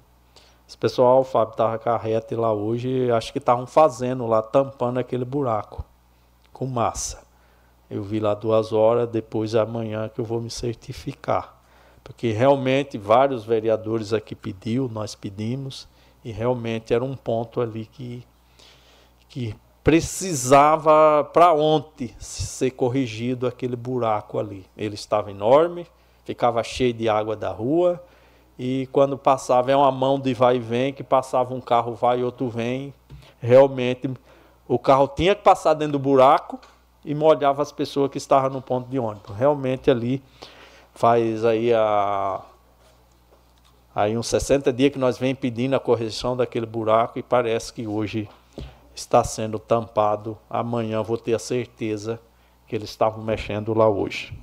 Esse 0.69 0.77
pessoal, 0.77 1.23
Fábio 1.23 1.53
estava 1.53 1.79
com 1.79 1.91
a 1.91 2.41
lá 2.41 2.53
hoje, 2.53 3.09
acho 3.13 3.33
que 3.33 3.39
estavam 3.39 3.69
fazendo 3.69 4.27
lá, 4.27 4.43
tampando 4.43 4.99
aquele 4.99 5.25
buraco 5.25 5.85
com 6.53 6.67
massa. 6.67 7.25
Eu 7.89 8.03
vi 8.03 8.19
lá 8.19 8.35
duas 8.35 8.73
horas, 8.73 9.09
depois 9.09 9.55
amanhã 9.55 10.09
que 10.09 10.21
eu 10.21 10.25
vou 10.25 10.41
me 10.41 10.51
certificar. 10.51 11.57
Porque 12.03 12.33
realmente 12.33 12.99
vários 12.99 13.45
vereadores 13.45 14.13
aqui 14.13 14.35
pediu, 14.35 14.89
nós 14.89 15.15
pedimos, 15.15 15.87
e 16.25 16.33
realmente 16.33 16.93
era 16.93 17.05
um 17.05 17.15
ponto 17.15 17.61
ali 17.61 17.87
que, 17.87 18.27
que 19.29 19.55
precisava 19.85 21.23
para 21.33 21.53
ontem 21.53 22.13
ser 22.19 22.73
corrigido 22.73 23.47
aquele 23.47 23.77
buraco 23.77 24.37
ali. 24.37 24.67
Ele 24.77 24.97
estava 24.97 25.31
enorme, 25.31 25.87
ficava 26.25 26.61
cheio 26.65 26.93
de 26.93 27.09
água 27.09 27.37
da 27.37 27.53
rua, 27.53 28.03
e 28.59 28.89
quando 28.93 29.19
passava 29.19 29.71
é 29.71 29.77
uma 29.77 29.91
mão 29.91 30.19
de 30.19 30.33
vai 30.35 30.57
e 30.57 30.61
vem, 30.61 30.93
que 30.93 31.03
passava 31.03 31.55
um 31.55 31.61
carro 31.61 31.95
vai 31.95 32.21
e 32.21 32.25
outro 32.25 32.49
vem, 32.49 32.93
realmente 33.41 34.11
o 34.67 34.79
carro 34.79 35.09
tinha 35.09 35.35
que 35.35 35.43
passar 35.43 35.75
dentro 35.75 35.93
do 35.93 35.99
buraco, 35.99 36.59
e 37.07 37.15
molhava 37.15 37.63
as 37.63 37.71
pessoas 37.71 38.11
que 38.11 38.19
estavam 38.19 38.51
no 38.51 38.61
ponto 38.61 38.91
de 38.91 38.99
ônibus. 38.99 39.35
Realmente 39.37 39.89
ali 39.89 40.21
faz 40.93 41.45
aí 41.45 41.73
a 41.73 42.43
aí 43.95 44.19
uns 44.19 44.27
60 44.27 44.73
dias 44.73 44.93
que 44.93 44.99
nós 44.99 45.17
vem 45.17 45.35
pedindo 45.35 45.75
a 45.75 45.81
correção 45.81 46.37
daquele 46.37 46.67
buraco 46.67 47.19
e 47.19 47.23
parece 47.23 47.73
que 47.73 47.87
hoje 47.87 48.29
está 48.95 49.23
sendo 49.23 49.59
tampado. 49.59 50.37
Amanhã 50.51 51.01
vou 51.01 51.17
ter 51.17 51.33
a 51.33 51.39
certeza 51.39 52.21
que 52.67 52.75
eles 52.75 52.91
estavam 52.91 53.23
mexendo 53.23 53.73
lá 53.73 53.89
hoje. 53.89 54.37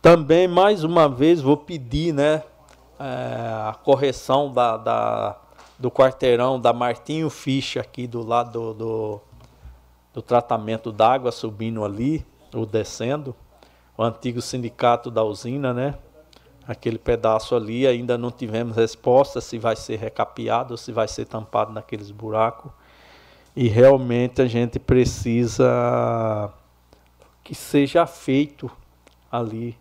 Também 0.00 0.48
mais 0.48 0.82
uma 0.82 1.08
vez 1.08 1.40
vou 1.40 1.56
pedir, 1.56 2.14
né, 2.14 2.42
é, 2.98 3.68
a 3.68 3.76
correção 3.84 4.52
da, 4.52 4.76
da, 4.76 5.36
do 5.78 5.90
quarteirão 5.90 6.60
da 6.60 6.72
Martinho 6.72 7.28
Ficha 7.28 7.80
aqui 7.80 8.06
do 8.06 8.26
lado 8.26 8.52
do, 8.52 8.74
do 8.74 9.20
do 10.12 10.20
tratamento 10.20 10.90
d'água 10.90 11.30
subindo 11.30 11.84
ali, 11.84 12.24
ou 12.52 12.66
descendo. 12.66 13.34
O 13.96 14.02
antigo 14.02 14.40
sindicato 14.40 15.10
da 15.10 15.22
usina, 15.22 15.72
né? 15.72 15.94
Aquele 16.66 16.98
pedaço 16.98 17.54
ali, 17.54 17.86
ainda 17.86 18.16
não 18.16 18.30
tivemos 18.30 18.76
resposta 18.76 19.40
se 19.40 19.58
vai 19.58 19.76
ser 19.76 19.96
recapeado 19.98 20.72
ou 20.74 20.76
se 20.76 20.92
vai 20.92 21.08
ser 21.08 21.26
tampado 21.26 21.72
naqueles 21.72 22.10
buracos. 22.10 22.70
E 23.54 23.68
realmente 23.68 24.40
a 24.40 24.46
gente 24.46 24.78
precisa 24.78 26.52
que 27.42 27.54
seja 27.54 28.06
feito 28.06 28.70
ali 29.30 29.76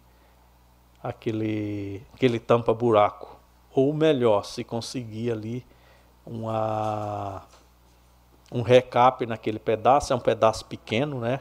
aquele, 1.01 2.01
aquele 2.13 2.39
tampa-buraco. 2.39 3.37
Ou 3.73 3.93
melhor, 3.93 4.45
se 4.45 4.63
conseguir 4.63 5.31
ali 5.31 5.65
uma 6.25 7.43
um 8.51 8.61
recap 8.61 9.25
naquele 9.25 9.59
pedaço, 9.59 10.11
é 10.11 10.15
um 10.15 10.19
pedaço 10.19 10.65
pequeno, 10.65 11.19
né? 11.19 11.39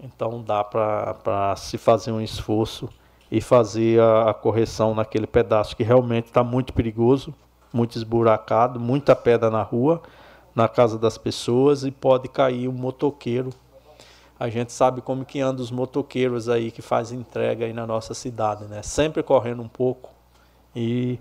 Então 0.00 0.42
dá 0.42 0.64
para 0.64 1.54
se 1.56 1.78
fazer 1.78 2.10
um 2.10 2.20
esforço 2.20 2.88
e 3.30 3.40
fazer 3.40 4.00
a, 4.00 4.30
a 4.30 4.34
correção 4.34 4.94
naquele 4.94 5.26
pedaço 5.26 5.76
que 5.76 5.82
realmente 5.82 6.26
está 6.26 6.42
muito 6.42 6.72
perigoso, 6.72 7.32
muito 7.72 7.96
esburacado, 7.96 8.80
muita 8.80 9.14
pedra 9.14 9.50
na 9.50 9.62
rua, 9.62 10.02
na 10.54 10.68
casa 10.68 10.98
das 10.98 11.16
pessoas 11.16 11.84
e 11.84 11.90
pode 11.90 12.28
cair 12.28 12.68
um 12.68 12.72
motoqueiro. 12.72 13.50
A 14.44 14.50
gente 14.50 14.74
sabe 14.74 15.00
como 15.00 15.24
que 15.24 15.40
anda 15.40 15.62
os 15.62 15.70
motoqueiros 15.70 16.50
aí 16.50 16.70
que 16.70 16.82
fazem 16.82 17.18
entrega 17.18 17.64
aí 17.64 17.72
na 17.72 17.86
nossa 17.86 18.12
cidade, 18.12 18.66
né? 18.66 18.82
Sempre 18.82 19.22
correndo 19.22 19.62
um 19.62 19.68
pouco 19.68 20.10
e 20.76 21.18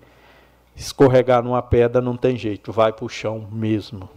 escorregar 0.75 1.41
numa 1.41 1.61
pedra 1.61 2.01
não 2.01 2.17
tem 2.17 2.35
jeito, 2.35 2.73
vai 2.73 2.91
para 2.91 3.05
o 3.05 3.07
chão 3.07 3.47
mesmo. 3.49 4.09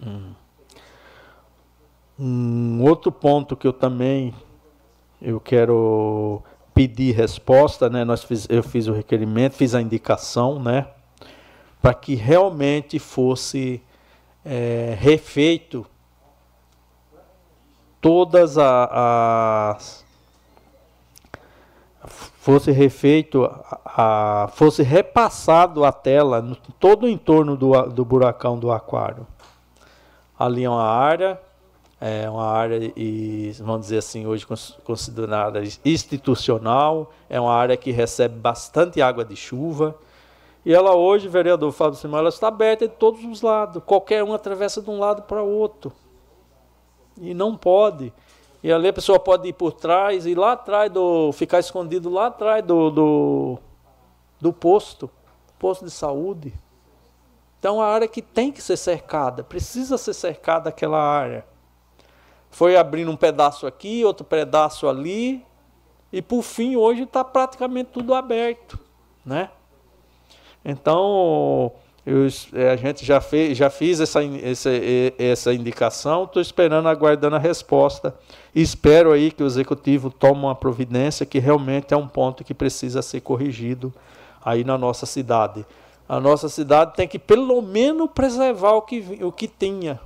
Hum. 0.00 0.30
Um 2.16 2.84
outro 2.84 3.10
ponto 3.10 3.56
que 3.56 3.66
eu 3.66 3.72
também 3.72 4.32
eu 5.20 5.40
quero 5.40 6.40
pedir 6.72 7.16
resposta, 7.16 7.90
né? 7.90 8.04
Nós 8.04 8.22
fiz, 8.22 8.46
eu 8.48 8.62
fiz 8.62 8.86
o 8.86 8.92
requerimento, 8.92 9.54
fiz 9.54 9.74
a 9.74 9.82
indicação, 9.82 10.62
né? 10.62 10.86
Para 11.82 11.94
que 11.94 12.14
realmente 12.14 13.00
fosse 13.00 13.82
é, 14.44 14.96
refeito 14.96 15.84
todas 18.04 18.58
as 18.58 20.04
fosse 22.38 22.70
refeito, 22.70 23.50
a, 23.82 24.50
fosse 24.52 24.82
repassado 24.82 25.82
a 25.86 25.90
tela 25.90 26.42
no 26.42 26.54
todo 26.54 27.04
o 27.04 27.08
entorno 27.08 27.56
do, 27.56 27.72
do 27.84 28.04
buracão 28.04 28.58
do 28.58 28.70
aquário. 28.70 29.26
Ali 30.38 30.64
é 30.64 30.68
uma 30.68 30.84
área 30.84 31.40
é 31.98 32.28
uma 32.28 32.44
área, 32.44 32.92
e, 32.94 33.50
vamos 33.60 33.82
dizer 33.82 33.96
assim, 33.96 34.26
hoje 34.26 34.46
considerada 34.84 35.62
institucional, 35.82 37.10
é 37.30 37.40
uma 37.40 37.54
área 37.54 37.78
que 37.78 37.90
recebe 37.90 38.38
bastante 38.38 39.00
água 39.00 39.24
de 39.24 39.34
chuva. 39.34 39.94
E 40.66 40.74
ela 40.74 40.94
hoje, 40.94 41.26
vereador 41.26 41.72
Fábio 41.72 41.98
Simão, 41.98 42.18
ela 42.20 42.28
está 42.28 42.48
aberta 42.48 42.86
de 42.86 42.92
todos 42.92 43.24
os 43.24 43.40
lados. 43.40 43.82
Qualquer 43.86 44.22
um 44.22 44.34
atravessa 44.34 44.82
de 44.82 44.90
um 44.90 44.98
lado 44.98 45.22
para 45.22 45.42
o 45.42 45.48
outro. 45.48 45.90
E 47.18 47.34
não 47.34 47.56
pode. 47.56 48.12
E 48.62 48.72
ali 48.72 48.88
a 48.88 48.92
pessoa 48.92 49.20
pode 49.20 49.48
ir 49.48 49.52
por 49.52 49.72
trás 49.72 50.26
e 50.26 50.34
lá 50.34 50.52
atrás 50.52 50.90
do. 50.90 51.32
ficar 51.32 51.60
escondido 51.60 52.08
lá 52.08 52.26
atrás 52.26 52.64
do, 52.64 52.90
do, 52.90 53.58
do 54.40 54.52
posto, 54.52 55.10
posto 55.58 55.84
de 55.84 55.90
saúde. 55.90 56.54
Então 57.58 57.82
é 57.82 57.86
a 57.86 57.88
área 57.88 58.08
que 58.08 58.20
tem 58.20 58.52
que 58.52 58.60
ser 58.60 58.76
cercada, 58.76 59.42
precisa 59.42 59.96
ser 59.96 60.14
cercada 60.14 60.68
aquela 60.68 60.98
área. 60.98 61.46
Foi 62.50 62.76
abrindo 62.76 63.10
um 63.10 63.16
pedaço 63.16 63.66
aqui, 63.66 64.04
outro 64.04 64.24
pedaço 64.24 64.88
ali, 64.88 65.44
e 66.12 66.22
por 66.22 66.42
fim 66.42 66.76
hoje 66.76 67.02
está 67.02 67.24
praticamente 67.24 67.90
tudo 67.90 68.14
aberto, 68.14 68.78
né? 69.24 69.50
Então 70.64 71.72
eu, 72.06 72.26
é, 72.52 72.70
a 72.70 72.76
gente 72.76 73.04
já 73.04 73.20
fez, 73.20 73.56
já 73.56 73.70
fiz 73.70 73.98
essa, 73.98 74.20
essa, 74.22 74.70
essa 75.18 75.54
indicação, 75.54 76.24
estou 76.24 76.42
esperando, 76.42 76.88
aguardando 76.88 77.36
a 77.36 77.38
resposta. 77.38 78.14
Espero 78.54 79.12
aí 79.12 79.30
que 79.30 79.42
o 79.42 79.46
executivo 79.46 80.10
tome 80.10 80.40
uma 80.40 80.54
providência 80.54 81.24
que 81.24 81.38
realmente 81.38 81.94
é 81.94 81.96
um 81.96 82.06
ponto 82.06 82.44
que 82.44 82.52
precisa 82.52 83.00
ser 83.00 83.20
corrigido 83.22 83.92
aí 84.44 84.64
na 84.64 84.76
nossa 84.76 85.06
cidade. 85.06 85.64
A 86.06 86.20
nossa 86.20 86.50
cidade 86.50 86.94
tem 86.94 87.08
que 87.08 87.18
pelo 87.18 87.62
menos 87.62 88.10
preservar 88.14 88.72
o 88.72 88.82
que, 88.82 89.18
o 89.22 89.32
que 89.32 89.48
tinha, 89.48 89.98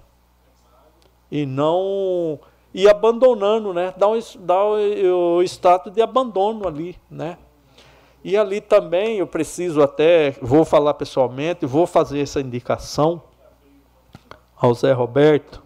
e 1.30 1.44
não 1.44 2.38
ir 2.72 2.88
abandonando, 2.88 3.74
né? 3.74 3.92
Dá, 3.96 4.06
um, 4.08 5.36
o 5.36 5.42
status 5.42 5.92
de 5.92 6.00
abandono 6.00 6.66
ali, 6.66 6.96
né? 7.10 7.36
E 8.22 8.36
ali 8.36 8.60
também 8.60 9.18
eu 9.18 9.26
preciso 9.26 9.80
até, 9.80 10.32
vou 10.42 10.64
falar 10.64 10.94
pessoalmente, 10.94 11.64
vou 11.64 11.86
fazer 11.86 12.20
essa 12.20 12.40
indicação 12.40 13.22
ao 14.56 14.74
Zé 14.74 14.92
Roberto, 14.92 15.62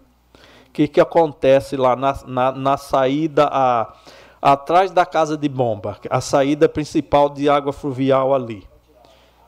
que, 0.73 0.87
que 0.87 1.01
acontece 1.01 1.77
lá 1.77 1.97
na, 1.97 2.19
na, 2.27 2.53
na 2.53 2.77
saída, 2.77 3.49
a, 3.51 3.95
atrás 4.41 4.91
da 4.91 5.07
casa 5.07 5.37
de 5.37 5.49
bomba, 5.49 5.99
a 6.11 6.21
saída 6.21 6.69
principal 6.69 7.31
de 7.31 7.49
água 7.49 7.73
fluvial 7.73 8.35
ali. 8.35 8.67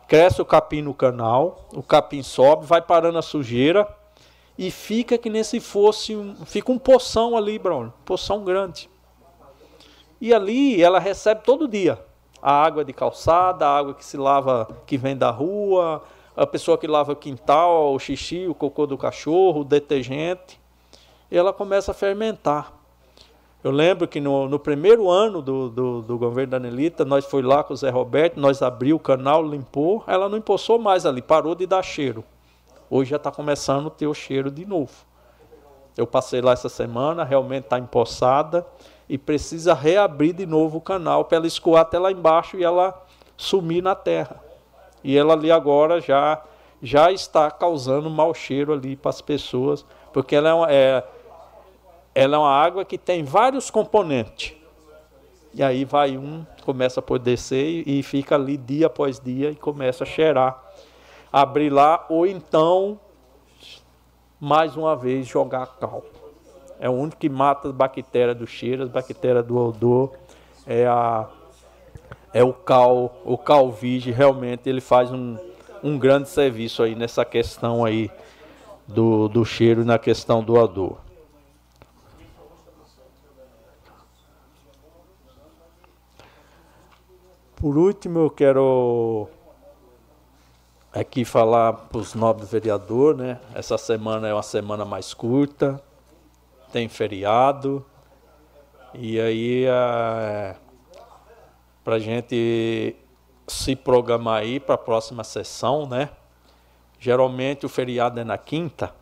Cresce 0.08 0.40
o 0.40 0.44
capim 0.44 0.82
no 0.82 0.94
canal, 0.94 1.68
o 1.74 1.82
capim 1.82 2.22
sobe, 2.22 2.64
vai 2.64 2.80
parando 2.80 3.18
a 3.18 3.22
sujeira, 3.22 3.86
e 4.56 4.70
fica 4.70 5.18
que 5.18 5.28
nem 5.28 5.42
se 5.44 5.60
fosse 5.60 6.16
um, 6.16 6.34
fica 6.46 6.72
um 6.72 6.78
poção 6.78 7.36
ali, 7.36 7.58
Bruno, 7.58 7.92
poção 8.04 8.44
grande. 8.44 8.88
E 10.20 10.32
ali 10.32 10.82
ela 10.82 10.98
recebe 10.98 11.42
todo 11.44 11.68
dia 11.68 11.98
a 12.44 12.52
água 12.62 12.84
de 12.84 12.92
calçada, 12.92 13.66
a 13.66 13.74
água 13.74 13.94
que 13.94 14.04
se 14.04 14.18
lava, 14.18 14.68
que 14.84 14.98
vem 14.98 15.16
da 15.16 15.30
rua, 15.30 16.02
a 16.36 16.46
pessoa 16.46 16.76
que 16.76 16.86
lava 16.86 17.12
o 17.12 17.16
quintal, 17.16 17.94
o 17.94 17.98
xixi, 17.98 18.46
o 18.46 18.54
cocô 18.54 18.86
do 18.86 18.98
cachorro, 18.98 19.62
o 19.62 19.64
detergente. 19.64 20.60
E 21.30 21.38
ela 21.38 21.54
começa 21.54 21.92
a 21.92 21.94
fermentar. 21.94 22.70
Eu 23.62 23.70
lembro 23.70 24.06
que 24.06 24.20
no, 24.20 24.46
no 24.46 24.58
primeiro 24.58 25.08
ano 25.08 25.40
do, 25.40 25.70
do, 25.70 26.02
do, 26.02 26.18
governo 26.18 26.50
da 26.50 26.60
Nelita, 26.60 27.02
nós 27.02 27.24
foi 27.24 27.40
lá 27.40 27.64
com 27.64 27.72
o 27.72 27.76
Zé 27.78 27.88
Roberto, 27.88 28.38
nós 28.38 28.60
abriu 28.60 28.96
o 28.96 29.00
canal, 29.00 29.42
limpou, 29.42 30.04
ela 30.06 30.28
não 30.28 30.36
empoçou 30.36 30.78
mais 30.78 31.06
ali, 31.06 31.22
parou 31.22 31.54
de 31.54 31.66
dar 31.66 31.82
cheiro. 31.82 32.22
Hoje 32.90 33.08
já 33.08 33.16
está 33.16 33.30
começando 33.30 33.86
a 33.86 33.90
ter 33.90 34.06
o 34.06 34.12
cheiro 34.12 34.50
de 34.50 34.66
novo. 34.66 34.92
Eu 35.96 36.06
passei 36.06 36.42
lá 36.42 36.52
essa 36.52 36.68
semana, 36.68 37.24
realmente 37.24 37.64
está 37.64 37.78
empoçada 37.78 38.66
e 39.08 39.18
precisa 39.18 39.74
reabrir 39.74 40.32
de 40.32 40.46
novo 40.46 40.78
o 40.78 40.80
canal 40.80 41.24
para 41.24 41.36
ela 41.36 41.46
escoar 41.46 41.82
até 41.82 41.98
lá 41.98 42.10
embaixo 42.10 42.56
e 42.56 42.64
ela 42.64 43.02
sumir 43.36 43.82
na 43.82 43.94
terra. 43.94 44.42
E 45.02 45.16
ela 45.16 45.34
ali 45.34 45.50
agora 45.50 46.00
já 46.00 46.42
já 46.82 47.10
está 47.10 47.50
causando 47.50 48.10
mau 48.10 48.34
cheiro 48.34 48.72
ali 48.72 48.94
para 48.94 49.08
as 49.08 49.22
pessoas, 49.22 49.86
porque 50.12 50.36
ela 50.36 50.50
é, 50.50 50.52
uma, 50.52 50.70
é, 50.70 51.04
ela 52.14 52.36
é 52.36 52.38
uma 52.38 52.50
água 52.50 52.84
que 52.84 52.98
tem 52.98 53.24
vários 53.24 53.70
componentes. 53.70 54.54
E 55.54 55.62
aí 55.62 55.84
vai 55.86 56.18
um, 56.18 56.44
começa 56.62 57.00
a 57.00 57.18
descer 57.18 57.84
e, 57.86 58.00
e 58.00 58.02
fica 58.02 58.34
ali 58.34 58.58
dia 58.58 58.86
após 58.86 59.18
dia 59.18 59.50
e 59.50 59.54
começa 59.54 60.04
a 60.04 60.06
cheirar 60.06 60.62
abrir 61.34 61.68
lá, 61.68 62.06
ou 62.08 62.28
então, 62.28 63.00
mais 64.38 64.76
uma 64.76 64.94
vez, 64.94 65.26
jogar 65.26 65.66
cal. 65.80 66.04
É 66.78 66.88
o 66.88 66.92
único 66.92 67.16
que 67.16 67.28
mata 67.28 67.68
as 67.68 67.74
bactérias 67.74 68.36
do 68.36 68.46
cheiro, 68.46 68.82
as 68.82 68.88
bactérias 68.88 69.44
do 69.46 69.56
odor. 69.56 70.12
É, 70.66 70.86
a, 70.86 71.28
é 72.32 72.42
o 72.42 72.52
cal, 72.52 73.20
o 73.24 73.38
cal 73.38 73.70
vige, 73.70 74.10
realmente 74.10 74.68
ele 74.68 74.80
faz 74.80 75.10
um, 75.12 75.36
um 75.82 75.98
grande 75.98 76.28
serviço 76.28 76.82
aí 76.82 76.94
nessa 76.94 77.24
questão 77.24 77.84
aí 77.84 78.10
do, 78.86 79.28
do 79.28 79.44
cheiro 79.44 79.82
e 79.82 79.84
na 79.84 79.98
questão 79.98 80.42
do 80.42 80.54
odor. 80.54 80.98
Por 87.56 87.78
último, 87.78 88.18
eu 88.18 88.30
quero 88.30 89.26
aqui 90.92 91.24
falar 91.24 91.72
para 91.72 91.98
os 91.98 92.14
nobres 92.14 92.50
vereadores, 92.50 93.18
né? 93.18 93.40
Essa 93.54 93.78
semana 93.78 94.28
é 94.28 94.34
uma 94.34 94.42
semana 94.42 94.84
mais 94.84 95.14
curta, 95.14 95.82
tem 96.74 96.88
feriado, 96.88 97.86
e 98.92 99.20
aí 99.20 99.64
é, 99.64 100.56
para 101.84 101.94
a 101.94 101.98
gente 102.00 102.96
se 103.46 103.76
programar 103.76 104.40
aí 104.40 104.58
para 104.58 104.74
a 104.74 104.78
próxima 104.78 105.22
sessão, 105.22 105.86
né? 105.86 106.10
Geralmente 106.98 107.64
o 107.64 107.68
feriado 107.68 108.18
é 108.18 108.24
na 108.24 108.36
quinta, 108.36 108.92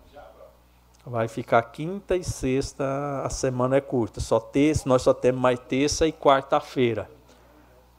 vai 1.07 1.28
ficar 1.28 1.62
quinta 1.62 2.15
e 2.15 2.23
sexta, 2.23 3.23
a 3.25 3.31
semana 3.31 3.76
é 3.76 3.81
curta, 3.81 4.20
só 4.20 4.39
terça, 4.39 4.86
nós 4.86 5.01
só 5.01 5.15
temos 5.15 5.41
mais 5.41 5.59
terça 5.59 6.07
e 6.07 6.12
quarta-feira. 6.12 7.10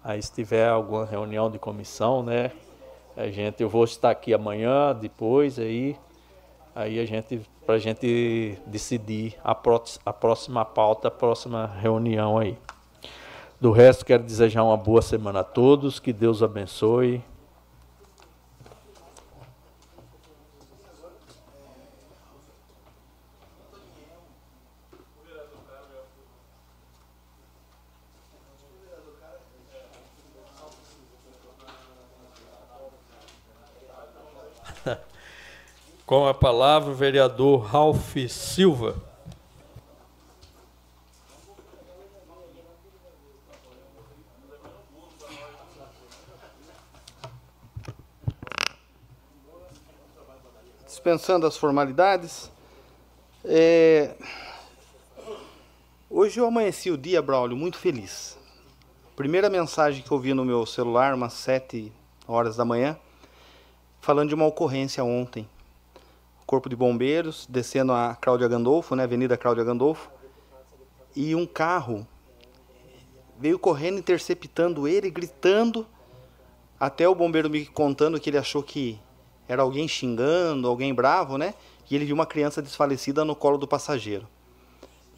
Aí 0.03 0.21
se 0.21 0.31
tiver 0.31 0.69
alguma 0.69 1.03
reunião 1.03 1.49
de 1.49 1.57
comissão, 1.57 2.21
né? 2.21 2.51
A 3.17 3.27
gente, 3.29 3.63
eu 3.63 3.69
vou 3.69 3.85
estar 3.85 4.11
aqui 4.11 4.35
amanhã, 4.35 4.93
depois 4.93 5.57
aí, 5.57 5.97
aí 6.75 6.99
a 6.99 7.05
gente, 7.07 7.41
para 7.65 7.75
a 7.75 7.79
gente 7.79 8.57
decidir 8.65 9.35
a, 9.43 9.51
a 10.05 10.13
próxima 10.13 10.65
pauta, 10.65 11.07
a 11.07 11.11
próxima 11.11 11.65
reunião 11.79 12.37
aí. 12.37 12.57
Do 13.59 13.71
resto, 13.71 14.05
quero 14.05 14.23
desejar 14.23 14.63
uma 14.63 14.75
boa 14.75 15.01
semana 15.01 15.39
a 15.39 15.43
todos, 15.43 15.99
que 15.99 16.11
Deus 16.11 16.43
abençoe. 16.43 17.23
Com 36.05 36.27
a 36.27 36.33
palavra, 36.33 36.91
o 36.91 36.93
vereador 36.93 37.61
Ralph 37.61 38.17
Silva. 38.27 38.93
Dispensando 50.85 51.47
as 51.47 51.55
formalidades, 51.55 52.51
é... 53.45 54.13
hoje 56.09 56.37
eu 56.37 56.45
amanheci 56.45 56.91
o 56.91 56.97
dia, 56.97 57.21
Braulio, 57.21 57.55
muito 57.55 57.77
feliz. 57.77 58.37
Primeira 59.15 59.49
mensagem 59.49 60.03
que 60.03 60.11
eu 60.11 60.19
vi 60.19 60.33
no 60.33 60.43
meu 60.43 60.65
celular, 60.65 61.13
umas 61.13 61.31
sete 61.31 61.93
horas 62.27 62.57
da 62.57 62.65
manhã, 62.65 62.97
falando 64.01 64.27
de 64.27 64.35
uma 64.35 64.45
ocorrência 64.45 65.01
ontem 65.01 65.47
Corpo 66.45 66.69
de 66.69 66.75
Bombeiros, 66.75 67.47
descendo 67.49 67.93
a 67.93 68.15
Cláudia 68.19 68.47
Gandolfo, 68.47 68.95
né, 68.95 69.03
Avenida 69.03 69.37
Cláudia 69.37 69.63
Gandolfo, 69.63 70.09
e 71.15 71.35
um 71.35 71.45
carro 71.45 72.07
veio 73.39 73.59
correndo, 73.59 73.99
interceptando 73.99 74.87
ele, 74.87 75.09
gritando, 75.09 75.87
até 76.79 77.07
o 77.07 77.15
bombeiro 77.15 77.49
me 77.49 77.65
contando 77.65 78.19
que 78.19 78.29
ele 78.29 78.37
achou 78.37 78.63
que 78.63 78.99
era 79.47 79.61
alguém 79.61 79.87
xingando, 79.87 80.67
alguém 80.67 80.93
bravo, 80.93 81.37
né? 81.37 81.53
E 81.89 81.95
ele 81.95 82.05
viu 82.05 82.15
uma 82.15 82.25
criança 82.25 82.61
desfalecida 82.61 83.23
no 83.23 83.35
colo 83.35 83.57
do 83.57 83.67
passageiro. 83.67 84.27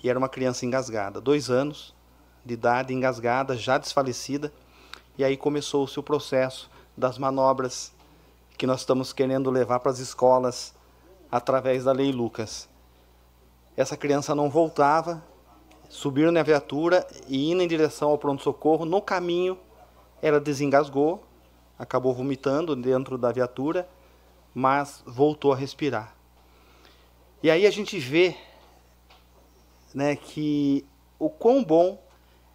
E 0.04 0.10
era 0.10 0.20
uma 0.20 0.30
criança 0.30 0.66
engasgada, 0.66 1.22
dois 1.22 1.50
anos 1.50 1.96
de 2.44 2.54
idade, 2.54 2.94
engasgada, 2.94 3.56
já 3.58 3.78
desfalecida. 3.78 4.54
E 5.18 5.24
aí 5.24 5.38
começou-se 5.38 6.00
o 6.00 6.04
processo 6.04 6.70
das 6.96 7.18
manobras 7.18 7.94
que 8.58 8.68
nós 8.68 8.82
estamos 8.82 9.12
querendo 9.12 9.50
levar 9.50 9.80
para 9.80 9.92
as 9.92 10.00
escolas 10.00 10.75
através 11.36 11.84
da 11.84 11.92
Lei 11.92 12.14
Lucas. 12.14 12.70
Essa 13.76 13.98
criança 13.98 14.34
não 14.34 14.50
voltava, 14.50 15.22
subiram 15.90 16.32
na 16.32 16.42
viatura 16.42 17.06
e 17.28 17.52
indo 17.52 17.62
em 17.62 17.68
direção 17.68 18.12
ao 18.12 18.18
pronto-socorro. 18.18 18.86
No 18.86 19.02
caminho, 19.02 19.60
ela 20.22 20.40
desengasgou, 20.40 21.22
acabou 21.78 22.14
vomitando 22.14 22.74
dentro 22.74 23.18
da 23.18 23.34
viatura, 23.34 23.86
mas 24.54 25.04
voltou 25.06 25.52
a 25.52 25.58
respirar. 25.58 26.16
E 27.44 27.52
aí 27.52 27.68
a 27.68 27.72
gente 27.72 28.00
vê 28.00 28.38
né, 29.94 30.16
que 30.16 30.86
o 31.20 31.30
quão 31.30 31.62
bom 31.62 32.02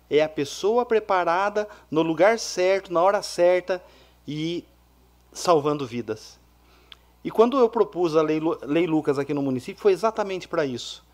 é 0.09 0.23
a 0.23 0.29
pessoa 0.29 0.87
preparada 0.87 1.69
no 1.91 2.01
lugar 2.01 2.39
certo, 2.39 2.91
na 2.91 3.03
hora 3.03 3.21
certa 3.21 3.85
e 4.27 4.65
salvando 5.35 5.87
vidas. 5.87 6.40
E 7.23 7.31
quando 7.31 7.59
eu 7.59 7.69
propus 7.69 8.17
a 8.17 8.23
Lei, 8.23 8.41
Lei 8.63 8.87
Lucas 8.87 9.19
aqui 9.19 9.35
no 9.35 9.43
município, 9.43 9.81
foi 9.81 9.93
exatamente 9.93 10.49
para 10.49 10.65
isso 10.65 11.05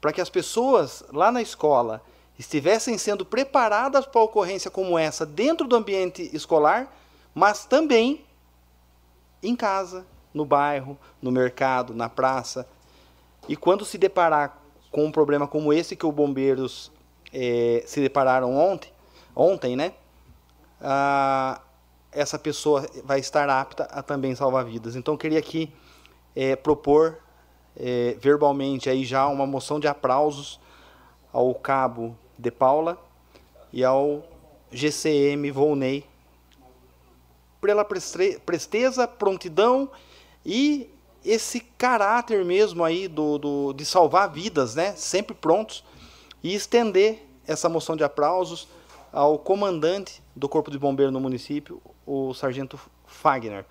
para 0.00 0.12
que 0.12 0.20
as 0.20 0.30
pessoas 0.30 1.04
lá 1.12 1.30
na 1.32 1.42
escola 1.42 2.02
estivessem 2.38 2.98
sendo 2.98 3.24
preparadas 3.24 4.06
para 4.06 4.20
ocorrência 4.20 4.70
como 4.70 4.98
essa 4.98 5.24
dentro 5.24 5.66
do 5.66 5.74
ambiente 5.74 6.30
escolar, 6.32 6.94
mas 7.34 7.64
também 7.64 8.24
em 9.42 9.56
casa, 9.56 10.06
no 10.34 10.44
bairro, 10.44 10.98
no 11.20 11.32
mercado, 11.32 11.94
na 11.94 12.08
praça. 12.08 12.68
E 13.48 13.56
quando 13.56 13.84
se 13.84 13.96
deparar 13.96 14.58
com 14.90 15.06
um 15.06 15.12
problema 15.12 15.48
como 15.48 15.72
esse 15.72 15.96
que 15.96 16.06
os 16.06 16.14
bombeiros 16.14 16.92
é, 17.32 17.82
se 17.86 18.00
depararam 18.00 18.54
ontem, 18.56 18.92
ontem, 19.34 19.76
né? 19.76 19.92
Ah, 20.80 21.60
essa 22.16 22.38
pessoa 22.38 22.88
vai 23.04 23.20
estar 23.20 23.48
apta 23.50 23.84
a 23.84 24.02
também 24.02 24.34
salvar 24.34 24.64
vidas. 24.64 24.96
Então, 24.96 25.14
eu 25.14 25.18
queria 25.18 25.38
aqui 25.38 25.70
é, 26.34 26.56
propor 26.56 27.18
é, 27.76 28.16
verbalmente 28.18 28.88
aí 28.88 29.04
já 29.04 29.26
uma 29.26 29.46
moção 29.46 29.78
de 29.78 29.86
aplausos 29.86 30.58
ao 31.30 31.54
cabo 31.54 32.16
de 32.38 32.50
Paula 32.50 32.98
e 33.70 33.84
ao 33.84 34.24
GCM 34.72 35.50
Volney 35.50 36.06
pela 37.60 37.84
presteza, 37.84 39.06
prontidão 39.06 39.90
e 40.44 40.88
esse 41.22 41.60
caráter 41.60 42.44
mesmo 42.46 42.82
aí 42.82 43.08
do, 43.08 43.36
do, 43.36 43.72
de 43.74 43.84
salvar 43.84 44.30
vidas, 44.30 44.74
né? 44.74 44.94
Sempre 44.96 45.34
prontos 45.34 45.84
e 46.42 46.54
estender 46.54 47.26
essa 47.46 47.68
moção 47.68 47.94
de 47.94 48.04
aplausos 48.04 48.68
ao 49.12 49.38
comandante 49.38 50.22
do 50.34 50.48
Corpo 50.48 50.70
de 50.70 50.78
Bombeiro 50.78 51.10
no 51.10 51.20
município, 51.20 51.82
o 52.06 52.32
Sargento 52.32 52.78
Fagner. 53.06 53.64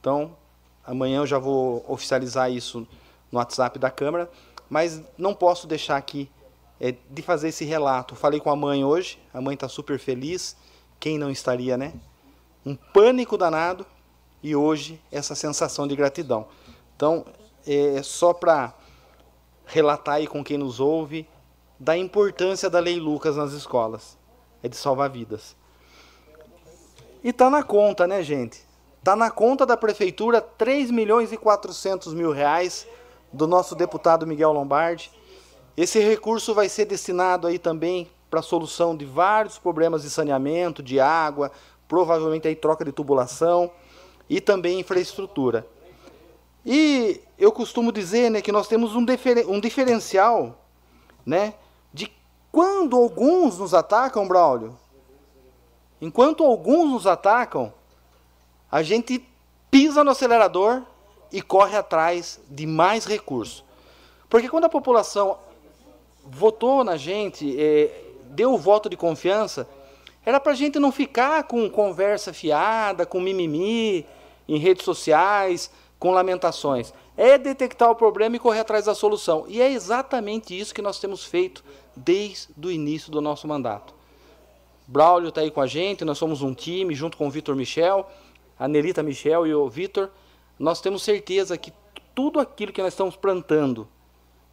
Então, 0.00 0.36
amanhã 0.84 1.18
eu 1.18 1.26
já 1.26 1.38
vou 1.38 1.84
oficializar 1.88 2.50
isso 2.50 2.86
no 3.30 3.38
WhatsApp 3.38 3.78
da 3.78 3.90
Câmara, 3.90 4.30
mas 4.68 5.02
não 5.16 5.34
posso 5.34 5.66
deixar 5.66 5.96
aqui 5.96 6.30
é, 6.80 6.94
de 7.10 7.22
fazer 7.22 7.48
esse 7.48 7.64
relato. 7.64 8.14
Falei 8.14 8.40
com 8.40 8.50
a 8.50 8.56
mãe 8.56 8.84
hoje, 8.84 9.18
a 9.32 9.40
mãe 9.40 9.54
está 9.54 9.68
super 9.68 9.98
feliz, 9.98 10.56
quem 10.98 11.18
não 11.18 11.30
estaria, 11.30 11.76
né? 11.76 11.94
Um 12.66 12.74
pânico 12.74 13.38
danado 13.38 13.86
e 14.42 14.54
hoje 14.54 15.00
essa 15.10 15.34
sensação 15.34 15.86
de 15.86 15.96
gratidão. 15.96 16.46
Então, 16.96 17.24
é 17.66 18.02
só 18.02 18.32
para 18.32 18.74
relatar 19.66 20.16
aí 20.16 20.26
com 20.26 20.42
quem 20.42 20.58
nos 20.58 20.80
ouve 20.80 21.28
da 21.78 21.96
importância 21.96 22.68
da 22.68 22.80
Lei 22.80 22.98
Lucas 22.98 23.36
nas 23.36 23.52
escolas. 23.52 24.18
É 24.62 24.68
de 24.68 24.76
salvar 24.76 25.10
vidas. 25.10 25.54
E 27.22 27.32
tá 27.32 27.50
na 27.50 27.62
conta, 27.62 28.06
né, 28.06 28.22
gente? 28.22 28.60
Tá 29.02 29.16
na 29.16 29.30
conta 29.30 29.66
da 29.66 29.76
prefeitura 29.76 30.40
3 30.40 30.90
milhões 30.90 31.32
e 31.32 31.36
400 31.36 32.14
mil 32.14 32.32
reais 32.32 32.86
do 33.32 33.46
nosso 33.46 33.74
deputado 33.74 34.26
Miguel 34.26 34.52
Lombardi. 34.52 35.10
Esse 35.76 35.98
recurso 36.00 36.54
vai 36.54 36.68
ser 36.68 36.84
destinado 36.84 37.46
aí 37.46 37.58
também 37.58 38.08
para 38.30 38.40
a 38.40 38.42
solução 38.42 38.96
de 38.96 39.04
vários 39.04 39.58
problemas 39.58 40.02
de 40.02 40.10
saneamento, 40.10 40.82
de 40.82 41.00
água, 41.00 41.50
provavelmente 41.88 42.46
aí 42.46 42.54
troca 42.54 42.84
de 42.84 42.92
tubulação 42.92 43.70
e 44.28 44.40
também 44.40 44.80
infraestrutura. 44.80 45.66
E 46.64 47.20
eu 47.38 47.50
costumo 47.50 47.90
dizer 47.90 48.30
né, 48.30 48.42
que 48.42 48.52
nós 48.52 48.68
temos 48.68 48.94
um, 48.94 49.06
um 49.48 49.60
diferencial 49.60 50.58
né, 51.24 51.54
de 51.92 52.12
quando 52.52 52.96
alguns 52.96 53.58
nos 53.58 53.72
atacam, 53.72 54.28
Braulio, 54.28 54.76
enquanto 56.00 56.44
alguns 56.44 56.90
nos 56.90 57.06
atacam, 57.06 57.72
a 58.70 58.82
gente 58.82 59.26
pisa 59.70 60.04
no 60.04 60.10
acelerador 60.10 60.82
e 61.32 61.42
corre 61.42 61.76
atrás 61.76 62.40
de 62.48 62.66
mais 62.66 63.04
recursos. 63.04 63.64
Porque 64.28 64.48
quando 64.48 64.64
a 64.64 64.68
população 64.68 65.38
votou 66.24 66.84
na 66.84 66.96
gente, 66.96 67.56
é, 67.58 68.04
deu 68.24 68.52
o 68.52 68.58
voto 68.58 68.88
de 68.88 68.96
confiança, 68.96 69.68
era 70.24 70.38
para 70.38 70.52
a 70.52 70.54
gente 70.54 70.78
não 70.78 70.92
ficar 70.92 71.44
com 71.44 71.68
conversa 71.70 72.32
fiada, 72.32 73.06
com 73.06 73.20
mimimi 73.20 74.04
em 74.46 74.58
redes 74.58 74.84
sociais, 74.84 75.70
com 75.98 76.10
lamentações. 76.10 76.92
É 77.16 77.38
detectar 77.38 77.90
o 77.90 77.96
problema 77.96 78.36
e 78.36 78.38
correr 78.38 78.60
atrás 78.60 78.84
da 78.84 78.94
solução. 78.94 79.44
E 79.48 79.60
é 79.60 79.70
exatamente 79.70 80.58
isso 80.58 80.74
que 80.74 80.82
nós 80.82 81.00
temos 81.00 81.24
feito 81.24 81.64
desde 81.96 82.48
o 82.62 82.70
início 82.70 83.10
do 83.10 83.20
nosso 83.20 83.48
mandato. 83.48 83.97
Braulio 84.88 85.28
está 85.28 85.42
aí 85.42 85.50
com 85.50 85.60
a 85.60 85.66
gente, 85.66 86.04
nós 86.04 86.16
somos 86.18 86.40
um 86.42 86.54
time, 86.54 86.94
junto 86.94 87.16
com 87.16 87.28
o 87.28 87.30
Vitor 87.30 87.54
Michel, 87.54 88.08
a 88.58 88.66
Nelita 88.66 89.02
Michel 89.02 89.46
e 89.46 89.54
o 89.54 89.68
Vitor 89.68 90.10
nós 90.58 90.80
temos 90.80 91.02
certeza 91.02 91.56
que 91.56 91.72
tudo 92.14 92.40
aquilo 92.40 92.72
que 92.72 92.82
nós 92.82 92.92
estamos 92.92 93.14
plantando, 93.14 93.86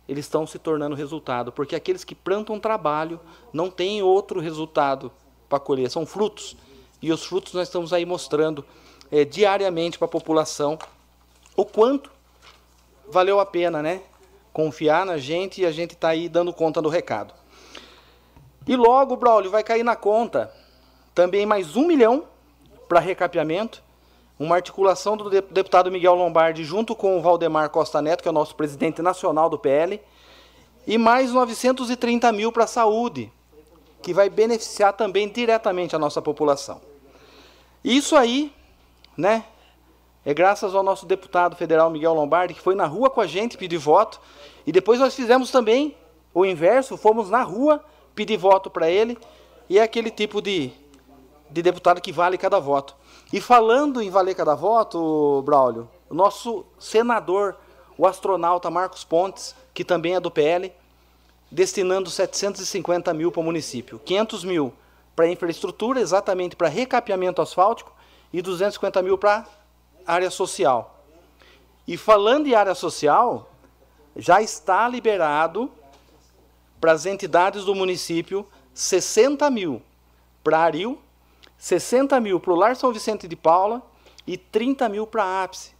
eles 0.08 0.26
estão 0.26 0.46
se 0.46 0.60
tornando 0.60 0.96
resultado, 0.96 1.52
porque 1.52 1.76
aqueles 1.76 2.04
que 2.04 2.14
plantam 2.14 2.60
trabalho 2.60 3.20
não 3.52 3.72
têm 3.72 4.04
outro 4.04 4.40
resultado 4.40 5.12
para 5.50 5.60
colher, 5.60 5.90
são 5.90 6.06
frutos. 6.06 6.56
E 7.02 7.12
os 7.12 7.26
frutos 7.26 7.54
nós 7.54 7.68
estamos 7.68 7.92
aí 7.92 8.06
mostrando 8.06 8.64
é, 9.12 9.26
diariamente 9.26 9.98
para 9.98 10.06
a 10.06 10.10
população 10.10 10.78
o 11.56 11.66
quanto 11.66 12.12
valeu 13.10 13.40
a 13.40 13.46
pena, 13.46 13.82
né? 13.82 14.02
Confiar 14.54 15.06
na 15.06 15.18
gente 15.18 15.62
e 15.62 15.66
a 15.66 15.72
gente 15.72 15.94
está 15.94 16.10
aí 16.10 16.30
dando 16.30 16.54
conta 16.54 16.82
do 16.82 16.90
recado. 16.90 17.34
E 18.68 18.76
logo, 18.76 19.16
Braulio, 19.16 19.52
vai 19.52 19.64
cair 19.64 19.84
na 19.84 19.96
conta 19.96 20.52
também 21.14 21.46
mais 21.46 21.76
um 21.76 21.86
milhão 21.86 22.24
para 22.90 23.00
recapeamento 23.00 23.84
uma 24.40 24.56
articulação 24.56 25.16
do 25.16 25.30
deputado 25.30 25.92
Miguel 25.92 26.16
Lombardi 26.16 26.64
junto 26.64 26.96
com 26.96 27.18
o 27.18 27.22
Valdemar 27.22 27.70
Costa 27.70 28.02
Neto, 28.02 28.22
que 28.22 28.28
é 28.28 28.32
o 28.32 28.34
nosso 28.34 28.56
presidente 28.56 29.02
nacional 29.02 29.50
do 29.50 29.58
PL, 29.58 30.02
e 30.86 30.98
mais 30.98 31.32
930 31.32 32.32
mil 32.32 32.52
para 32.52 32.66
a 32.66 32.68
saúde, 32.68 33.32
que 34.02 34.14
vai 34.14 34.30
beneficiar 34.30 34.94
também 34.94 35.30
diretamente 35.30 35.96
a 35.96 36.00
nossa 36.00 36.22
população. 36.22 36.82
Isso 37.84 38.16
aí, 38.16 38.52
né, 39.16 39.46
é 40.26 40.34
graças 40.34 40.76
ao 40.76 40.84
nosso 40.84 41.06
deputado 41.06 41.56
federal 41.56 41.90
Miguel 41.90 42.14
Lombardi, 42.14 42.56
que 42.56 42.62
foi 42.62 42.76
na 42.76 42.88
rua 42.88 43.10
com 43.10 43.22
a 43.22 43.28
gente 43.28 43.58
pedir 43.58 43.78
voto, 43.78 44.20
e 44.66 44.72
depois 44.72 45.00
nós 45.00 45.16
fizemos 45.16 45.52
também 45.52 45.96
o 46.34 46.46
inverso, 46.46 46.98
fomos 46.98 47.30
na 47.30 47.44
rua 47.44 47.82
pedir 48.16 48.38
voto 48.38 48.70
para 48.70 48.90
ele, 48.90 49.18
e 49.70 49.78
é 49.78 49.84
aquele 49.84 50.10
tipo 50.10 50.42
de, 50.42 50.72
de 51.50 51.62
deputado 51.62 52.02
que 52.02 52.12
vale 52.12 52.38
cada 52.38 52.60
voto. 52.60 52.96
E 53.34 53.42
falando 53.42 54.02
em 54.02 54.10
valer 54.10 54.36
cada 54.36 54.56
voto, 54.56 55.42
Braulio, 55.46 55.90
o 56.10 56.14
nosso 56.14 56.66
senador, 56.80 57.58
o 57.98 58.08
astronauta 58.08 58.70
Marcos 58.70 59.04
Pontes, 59.04 59.56
que 59.74 59.84
também 59.84 60.16
é 60.16 60.20
do 60.20 60.32
PL, 60.32 60.72
destinando 61.52 62.10
750 62.10 63.14
mil 63.14 63.32
para 63.32 63.42
o 63.42 63.44
município. 63.44 64.00
500 64.00 64.44
mil 64.44 64.74
para 65.16 65.28
infraestrutura, 65.28 66.00
exatamente 66.00 66.56
para 66.56 66.68
recapeamento 66.68 67.42
asfáltico, 67.42 67.94
e 68.32 68.42
250 68.42 69.02
mil 69.02 69.18
para 69.18 69.46
área 70.06 70.30
social. 70.30 71.04
E 71.88 71.98
falando 71.98 72.48
em 72.48 72.54
área 72.54 72.76
social, 72.76 73.50
já 74.16 74.42
está 74.42 74.88
liberado 74.88 75.72
para 76.86 76.92
as 76.92 77.08
entidades 77.08 77.66
do 77.66 77.74
município 77.74 78.46
60 78.72 79.50
mil 79.50 79.82
para 80.44 80.60
Aril, 80.60 81.02
60 81.58 82.20
mil 82.20 82.40
para 82.40 82.54
o 82.54 82.56
Lar 82.56 82.76
São 82.76 82.94
Vicente 82.94 83.28
de 83.28 83.36
Paula 83.36 83.82
e 84.28 84.38
30 84.38 84.88
mil 84.90 85.08
para 85.08 85.24
a 85.24 85.44
ápice, 85.44 85.72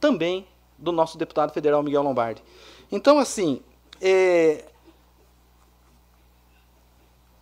também 0.00 0.44
do 0.76 0.90
nosso 0.90 1.16
deputado 1.16 1.52
federal 1.52 1.84
Miguel 1.84 2.02
Lombardi. 2.02 2.42
Então, 2.90 3.20
assim, 3.20 3.62
é, 4.00 4.64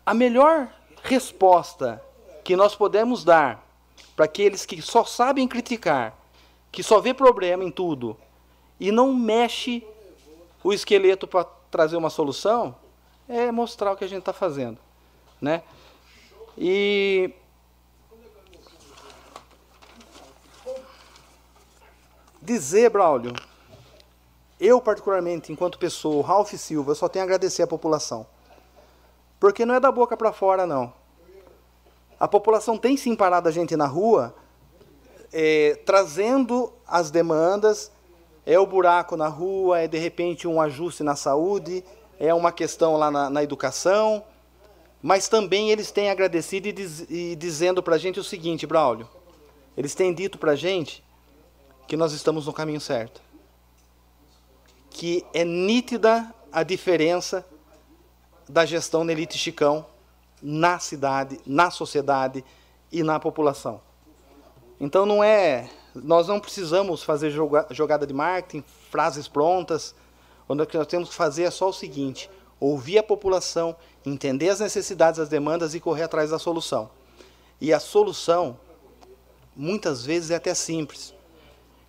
a 0.05 0.12
melhor 0.12 0.70
resposta 1.03 2.05
que 2.45 2.55
nós 2.57 2.75
podemos 2.75 3.25
dar 3.25 3.67
para 4.15 4.27
aqueles 4.27 4.67
que 4.67 4.83
só 4.83 5.03
sabem 5.03 5.49
criticar, 5.49 6.15
que 6.70 6.83
só 6.83 7.01
vê 7.01 7.15
problema 7.15 7.65
em 7.65 7.70
tudo 7.70 8.19
e 8.78 8.93
não 8.93 9.15
mexe 9.15 9.83
o 10.62 10.75
esqueleto 10.75 11.27
para 11.27 11.45
trazer 11.70 11.97
uma 11.97 12.11
solução, 12.11 12.77
é 13.28 13.52
mostrar 13.52 13.92
o 13.92 13.97
que 13.97 14.05
a 14.05 14.08
gente 14.08 14.20
está 14.20 14.32
fazendo, 14.32 14.78
né? 15.40 15.62
E 16.57 17.31
dizer, 22.40 22.90
Braulio, 22.90 23.34
eu 24.58 24.81
particularmente, 24.81 25.52
enquanto 25.52 25.78
pessoa, 25.78 26.26
Ralph 26.26 26.55
Silva, 26.55 26.92
eu 26.92 26.94
só 26.94 27.08
tenho 27.08 27.24
a 27.24 27.26
agradecer 27.26 27.62
à 27.62 27.66
população. 27.66 28.26
Porque 29.39 29.65
não 29.65 29.74
é 29.74 29.81
da 29.81 29.92
boca 29.92 30.16
para 30.16 30.32
fora, 30.32 30.66
não. 30.66 30.92
A 32.18 32.26
população 32.26 32.76
tem 32.76 32.97
sim 32.97 33.15
parado 33.15 33.48
a 33.48 33.52
gente 33.52 33.76
na 33.76 33.86
rua, 33.86 34.34
é, 35.32 35.81
trazendo 35.86 36.73
as 36.86 37.10
demandas, 37.10 37.92
é 38.44 38.58
o 38.58 38.66
buraco 38.66 39.16
na 39.16 39.28
rua, 39.28 39.81
é 39.81 39.86
de 39.86 39.98
repente 39.98 40.48
um 40.48 40.60
ajuste 40.60 41.02
na 41.02 41.15
saúde, 41.15 41.84
é 42.18 42.34
uma 42.34 42.50
questão 42.50 42.97
lá 42.97 43.10
na, 43.10 43.30
na 43.30 43.42
educação, 43.42 44.24
mas 45.00 45.28
também 45.28 45.70
eles 45.70 45.90
têm 45.90 46.10
agradecido 46.10 46.68
e, 46.68 46.72
diz, 46.72 47.06
e 47.08 47.36
dizendo 47.36 47.82
para 47.82 47.94
a 47.94 47.98
gente 47.98 48.18
o 48.18 48.24
seguinte, 48.24 48.66
Braulio, 48.66 49.08
eles 49.76 49.94
têm 49.94 50.12
dito 50.12 50.38
para 50.38 50.52
a 50.52 50.56
gente 50.56 51.05
que 51.86 51.97
nós 51.97 52.12
estamos 52.12 52.47
no 52.47 52.52
caminho 52.52 52.80
certo. 52.80 53.22
Que 54.90 55.24
é 55.32 55.44
nítida 55.44 56.34
a 56.50 56.62
diferença 56.62 57.47
da 58.48 58.64
gestão 58.64 59.06
da 59.06 59.12
elite 59.12 59.38
Chicão 59.38 59.86
na 60.42 60.78
cidade, 60.78 61.38
na 61.47 61.70
sociedade 61.70 62.44
e 62.90 63.02
na 63.02 63.20
população. 63.20 63.80
Então 64.80 65.05
não 65.05 65.22
é, 65.22 65.70
nós 65.94 66.26
não 66.28 66.40
precisamos 66.40 67.02
fazer 67.02 67.30
jogada 67.70 68.06
de 68.06 68.14
marketing, 68.14 68.64
frases 68.90 69.28
prontas. 69.28 69.94
O 70.49 70.67
que 70.67 70.78
nós 70.78 70.86
temos 70.86 71.10
que 71.10 71.15
fazer 71.15 71.43
é 71.44 71.51
só 71.51 71.68
o 71.68 71.73
seguinte: 71.73 72.31
ouvir 72.59 72.99
a 72.99 73.02
população, 73.02 73.77
entender 74.05 74.49
as 74.49 74.60
necessidades, 74.60 75.20
as 75.20 75.28
demandas 75.28 75.75
e 75.75 75.81
correr 75.81 76.05
atrás 76.05 76.31
da 76.31 76.39
solução. 76.39 76.91
E 77.60 77.73
a 77.73 77.78
solução, 77.78 78.59
muitas 79.55 80.05
vezes, 80.05 80.31
é 80.31 80.36
até 80.36 80.55
simples. 80.55 81.12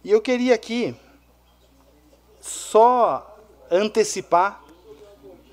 E 0.03 0.11
eu 0.11 0.21
queria 0.21 0.55
aqui 0.55 0.95
só 2.41 3.37
antecipar 3.71 4.63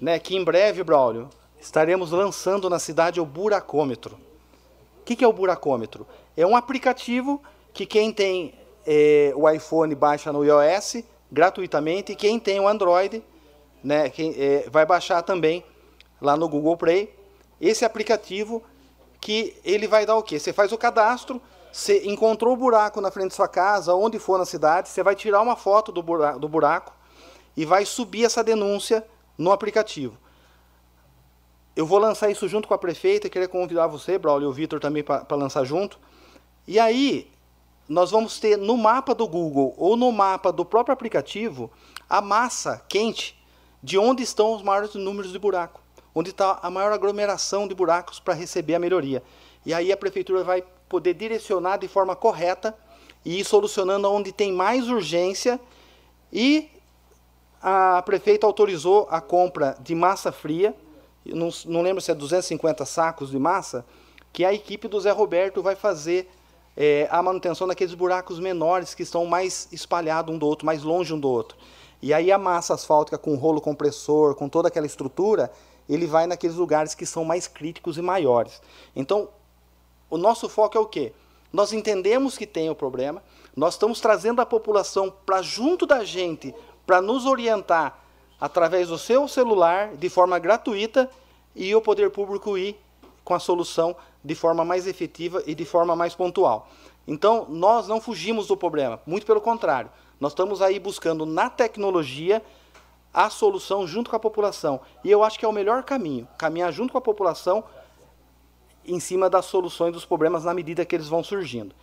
né, 0.01 0.18
que 0.18 0.36
em 0.36 0.44
breve, 0.44 0.83
Braulio, 0.83 1.28
estaremos 1.60 2.10
lançando 2.10 2.68
na 2.68 2.78
cidade 2.78 3.20
o 3.20 3.26
buracômetro. 3.26 4.17
O 5.01 5.05
que, 5.05 5.17
que 5.17 5.25
é 5.25 5.28
o 5.28 5.33
buracômetro? 5.33 6.07
É 6.36 6.47
um 6.47 6.57
aplicativo 6.57 7.43
que 7.73 7.86
quem 7.86 8.12
tem 8.12 8.55
é, 8.86 9.33
o 9.35 9.49
iPhone 9.49 9.94
baixa 9.94 10.33
no 10.33 10.44
iOS 10.44 11.02
gratuitamente 11.30 12.12
e 12.12 12.16
quem 12.16 12.38
tem 12.38 12.60
o 12.60 12.68
Android 12.68 13.22
né, 13.86 14.10
quem, 14.10 14.34
é, 14.36 14.68
vai 14.68 14.84
baixar 14.84 15.22
também 15.22 15.64
lá 16.20 16.36
no 16.36 16.48
Google 16.48 16.76
Play. 16.76 17.14
Esse 17.60 17.84
aplicativo 17.84 18.60
que 19.20 19.56
ele 19.64 19.86
vai 19.86 20.05
dar 20.05 20.16
o 20.16 20.22
quê? 20.24 20.40
Você 20.40 20.52
faz 20.52 20.72
o 20.72 20.78
cadastro, 20.78 21.40
você 21.72 22.05
encontrou 22.05 22.55
o 22.55 22.56
buraco 22.56 23.00
na 23.00 23.12
frente 23.12 23.28
da 23.28 23.36
sua 23.36 23.46
casa, 23.46 23.94
onde 23.94 24.18
for 24.18 24.38
na 24.38 24.44
cidade, 24.44 24.88
você 24.88 25.05
vai 25.05 25.14
tirar 25.14 25.40
uma 25.40 25.55
foto 25.55 25.92
do 25.92 26.02
buraco, 26.02 26.40
do 26.40 26.48
buraco 26.48 26.92
e 27.56 27.64
vai 27.64 27.84
subir 27.84 28.24
essa 28.24 28.42
denúncia 28.42 29.06
no 29.38 29.52
aplicativo. 29.52 30.18
Eu 31.76 31.86
vou 31.86 31.98
lançar 31.98 32.28
isso 32.28 32.48
junto 32.48 32.66
com 32.66 32.74
a 32.74 32.78
prefeita, 32.78 33.28
queria 33.28 33.46
convidar 33.46 33.86
você, 33.86 34.18
Braulio 34.18 34.46
e 34.46 34.50
o 34.50 34.52
Vitor 34.52 34.80
também 34.80 35.05
para 35.05 35.36
lançar 35.36 35.62
junto. 35.62 35.98
E 36.66 36.78
aí, 36.80 37.30
nós 37.89 38.10
vamos 38.10 38.40
ter 38.40 38.56
no 38.56 38.76
mapa 38.76 39.15
do 39.15 39.26
Google 39.26 39.74
ou 39.76 39.97
no 39.97 40.10
mapa 40.10 40.52
do 40.52 40.65
próprio 40.65 40.92
aplicativo 40.92 41.70
a 42.08 42.20
massa 42.20 42.82
quente 42.89 43.40
de 43.82 43.97
onde 43.97 44.23
estão 44.23 44.55
os 44.55 44.62
maiores 44.62 44.94
números 44.94 45.32
de 45.32 45.39
buraco, 45.39 45.81
onde 46.15 46.31
está 46.31 46.58
a 46.62 46.70
maior 46.70 46.92
aglomeração 46.92 47.68
de 47.68 47.74
buracos 47.74 48.18
para 48.18 48.34
receber 48.34 48.74
a 48.74 48.78
melhoria. 48.78 49.23
E 49.65 49.73
aí 49.73 49.92
a 49.92 49.97
prefeitura 49.97 50.42
vai 50.42 50.65
poder 50.89 51.15
direcionar 51.15 51.78
de 51.78 51.89
forma 51.89 52.16
correta 52.16 52.76
e 53.24 53.40
ir 53.40 53.44
solucionando 53.44 54.10
onde 54.10 54.32
tem 54.32 54.52
mais 54.52 54.89
urgência. 54.89 55.60
E 56.32 56.70
a 57.60 58.02
prefeita 58.02 58.47
autorizou 58.47 59.06
a 59.10 59.20
compra 59.20 59.76
de 59.81 59.94
massa 59.94 60.31
fria, 60.31 60.74
não, 61.24 61.48
não 61.65 61.82
lembro 61.82 62.00
se 62.00 62.10
é 62.10 62.15
250 62.15 62.84
sacos 62.84 63.31
de 63.31 63.39
massa, 63.39 63.84
que 64.32 64.44
a 64.44 64.52
equipe 64.52 64.86
do 64.86 65.00
Zé 65.00 65.10
Roberto 65.10 65.62
vai 65.62 65.74
fazer 65.74 66.31
é, 66.76 67.08
a 67.10 67.22
manutenção 67.22 67.66
daqueles 67.66 67.94
buracos 67.94 68.38
menores 68.38 68.94
que 68.94 69.02
estão 69.02 69.24
mais 69.24 69.68
espalhados 69.72 70.34
um 70.34 70.38
do 70.38 70.46
outro, 70.46 70.66
mais 70.66 70.82
longe 70.82 71.12
um 71.12 71.18
do 71.18 71.28
outro. 71.28 71.56
E 72.02 72.12
aí 72.12 72.30
a 72.30 72.38
massa 72.38 72.74
asfáltica 72.74 73.16
com 73.16 73.34
rolo 73.36 73.60
compressor, 73.60 74.34
com 74.34 74.48
toda 74.48 74.68
aquela 74.68 74.86
estrutura, 74.86 75.50
ele 75.88 76.06
vai 76.06 76.26
naqueles 76.26 76.56
lugares 76.56 76.94
que 76.94 77.06
são 77.06 77.24
mais 77.24 77.46
críticos 77.46 77.96
e 77.96 78.02
maiores. 78.02 78.60
Então, 78.94 79.28
o 80.10 80.18
nosso 80.18 80.48
foco 80.48 80.76
é 80.76 80.80
o 80.80 80.86
quê? 80.86 81.12
Nós 81.52 81.72
entendemos 81.72 82.36
que 82.36 82.46
tem 82.46 82.68
o 82.68 82.74
problema, 82.74 83.22
nós 83.55 83.74
estamos 83.74 84.00
trazendo 84.00 84.42
a 84.42 84.46
população 84.46 85.12
para 85.24 85.40
junto 85.40 85.86
da 85.86 86.05
gente, 86.05 86.55
para 86.86 87.00
nos 87.00 87.24
orientar 87.24 87.98
através 88.38 88.88
do 88.88 88.98
seu 88.98 89.26
celular, 89.26 89.94
de 89.96 90.10
forma 90.10 90.38
gratuita, 90.38 91.08
e 91.55 91.74
o 91.74 91.80
poder 91.80 92.10
público 92.10 92.58
ir 92.58 92.78
com 93.26 93.34
a 93.34 93.40
solução 93.40 93.96
de 94.24 94.36
forma 94.36 94.64
mais 94.64 94.86
efetiva 94.86 95.42
e 95.44 95.52
de 95.52 95.64
forma 95.64 95.96
mais 95.96 96.14
pontual. 96.14 96.68
Então, 97.08 97.44
nós 97.48 97.88
não 97.88 98.00
fugimos 98.00 98.46
do 98.46 98.56
problema, 98.56 99.00
muito 99.05 99.26
pelo 99.26 99.40
contrário. 99.40 99.90
Nós 100.20 100.30
estamos 100.30 100.62
aí 100.62 100.78
buscando 100.78 101.26
na 101.26 101.50
tecnologia 101.50 102.40
a 103.12 103.28
solução 103.28 103.84
junto 103.84 104.08
com 104.08 104.14
a 104.14 104.20
população. 104.20 104.80
E 105.02 105.10
eu 105.10 105.24
acho 105.24 105.40
que 105.40 105.44
é 105.44 105.48
o 105.48 105.52
melhor 105.52 105.82
caminho, 105.82 106.28
caminhar 106.38 106.72
junto 106.72 106.92
com 106.92 106.98
a 106.98 107.00
população 107.00 107.64
em 108.84 109.00
cima 109.00 109.28
das 109.28 109.46
soluções 109.46 109.92
dos 109.92 110.05
problemas 110.05 110.44
na 110.44 110.55
medida 110.55 110.84
que 110.84 110.94
eles 110.94 111.08
vão 111.08 111.24
surgindo. 111.24 111.74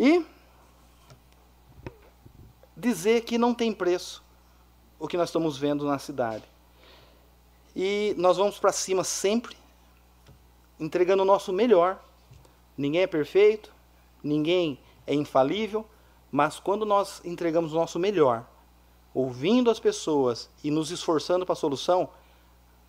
E 0.00 0.24
dizer 2.74 3.20
que 3.20 3.36
não 3.36 3.52
tem 3.52 3.70
preço 3.70 4.24
o 4.98 5.06
que 5.06 5.18
nós 5.18 5.28
estamos 5.28 5.58
vendo 5.58 5.84
na 5.84 5.98
cidade. 5.98 6.44
E 7.76 8.14
nós 8.16 8.38
vamos 8.38 8.58
para 8.58 8.72
cima 8.72 9.04
sempre, 9.04 9.54
entregando 10.78 11.22
o 11.22 11.26
nosso 11.26 11.52
melhor. 11.52 12.02
Ninguém 12.76 13.02
é 13.02 13.06
perfeito, 13.06 13.72
ninguém 14.22 14.78
é 15.06 15.14
infalível, 15.14 15.86
mas 16.30 16.58
quando 16.58 16.84
nós 16.84 17.20
entregamos 17.24 17.72
o 17.72 17.76
nosso 17.76 17.98
melhor, 17.98 18.44
ouvindo 19.12 19.70
as 19.70 19.78
pessoas 19.78 20.50
e 20.62 20.70
nos 20.70 20.90
esforçando 20.90 21.46
para 21.46 21.52
a 21.52 21.56
solução, 21.56 22.08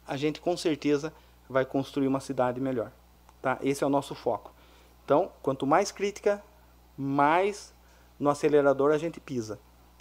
a 0.08 0.18
gente 0.18 0.42
com 0.42 0.58
certeza 0.58 1.14
vai 1.48 1.66
construir 1.66 2.08
uma 2.08 2.20
cidade 2.20 2.60
melhor. 2.60 2.92
Tá? 3.42 3.60
Esse 3.62 3.84
é 3.84 3.88
o 3.88 3.90
nosso 3.90 4.16
foco. 4.16 4.52
Então, 5.04 5.32
quanto 5.44 5.68
mais 5.68 5.92
crítica, 5.92 6.44
mais 6.98 7.74
no 8.20 8.30
acelerador 8.30 8.92
a 8.92 8.98
gente 8.98 9.20
pisa. 9.20 9.60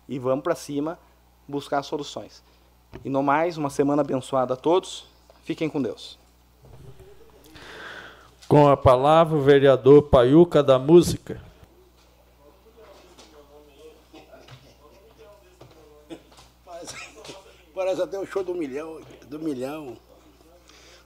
E 0.08 0.18
vamos 0.18 0.42
para 0.42 0.54
cima 0.54 0.98
buscar 1.46 1.82
soluções. 1.82 2.42
E 3.04 3.10
no 3.10 3.22
mais, 3.22 3.58
uma 3.58 3.70
semana 3.70 4.02
abençoada 4.02 4.54
a 4.54 4.56
todos. 4.56 5.06
Fiquem 5.42 5.68
com 5.68 5.82
Deus. 5.82 6.18
Com 8.54 8.68
a 8.68 8.76
palavra, 8.76 9.36
o 9.36 9.42
vereador 9.42 10.02
Paiuca 10.02 10.62
da 10.62 10.78
Música. 10.78 11.42
Parece 17.74 18.00
até 18.00 18.16
o 18.16 18.24
show 18.24 18.44
do 18.44 18.54
milhão. 18.54 19.00
Do 19.26 19.40
milhão. 19.40 19.96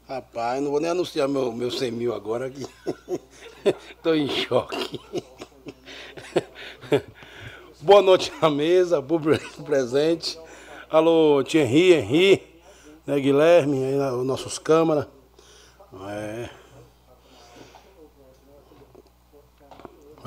Rapaz, 0.07 0.62
não 0.62 0.73
vou 0.73 0.78
nem 0.78 0.91
anunciar 0.91 1.27
meu, 1.27 1.51
meu 1.51 1.70
100 1.70 1.91
mil 1.91 2.15
agora 2.15 2.49
aqui. 2.49 2.67
Estou 3.65 4.12
em 4.15 4.28
choque. 4.28 5.01
Boa 7.81 8.02
noite 8.02 8.31
à 8.43 8.51
mesa, 8.51 9.01
público 9.01 9.62
presente. 9.62 10.39
Alô, 10.91 11.43
Thierry, 11.43 11.94
Henri, 11.94 12.60
né, 13.07 13.18
Guilherme, 13.18 13.86
aí, 13.86 13.99
os 13.99 14.27
nossos 14.27 14.59
câmaras. 14.59 15.07
É. 16.10 16.58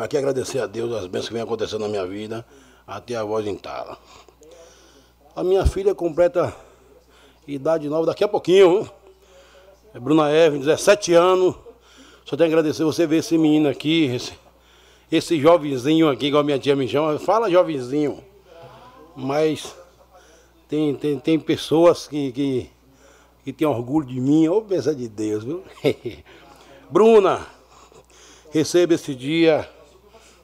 Aqui 0.01 0.17
agradecer 0.17 0.57
a 0.57 0.65
Deus 0.65 0.91
as 0.95 1.05
bênçãos 1.05 1.27
que 1.27 1.33
vem 1.35 1.43
acontecendo 1.43 1.81
na 1.81 1.87
minha 1.87 2.07
vida 2.07 2.43
até 2.87 3.15
a 3.15 3.23
voz 3.23 3.45
entala. 3.45 3.95
A 5.35 5.43
minha 5.43 5.63
filha 5.63 5.93
completa 5.93 6.55
idade 7.47 7.87
nova 7.87 8.07
daqui 8.07 8.23
a 8.23 8.27
pouquinho. 8.27 8.89
É 9.93 9.99
Bruna 9.99 10.31
Evan, 10.31 10.57
17 10.57 11.13
anos. 11.13 11.53
Só 12.25 12.35
tenho 12.35 12.49
que 12.49 12.55
agradecer 12.55 12.83
você 12.83 13.05
ver 13.05 13.17
esse 13.17 13.37
menino 13.37 13.69
aqui, 13.69 14.05
esse, 14.05 14.33
esse 15.11 15.39
jovenzinho 15.39 16.09
aqui, 16.09 16.25
igual 16.25 16.43
minha 16.43 16.57
tia 16.57 16.75
me 16.75 16.87
chama. 16.87 17.19
Fala 17.19 17.47
jovenzinho. 17.51 18.23
Mas 19.15 19.75
tem, 20.67 20.95
tem, 20.95 21.19
tem 21.19 21.39
pessoas 21.39 22.07
que, 22.07 22.31
que, 22.31 22.69
que 23.43 23.53
têm 23.53 23.67
orgulho 23.67 24.07
de 24.07 24.19
mim. 24.19 24.47
Ô, 24.47 24.63
pensa 24.63 24.95
de 24.95 25.07
Deus, 25.07 25.43
viu? 25.43 25.63
Bruna, 26.89 27.45
receba 28.51 28.95
esse 28.95 29.13
dia 29.13 29.69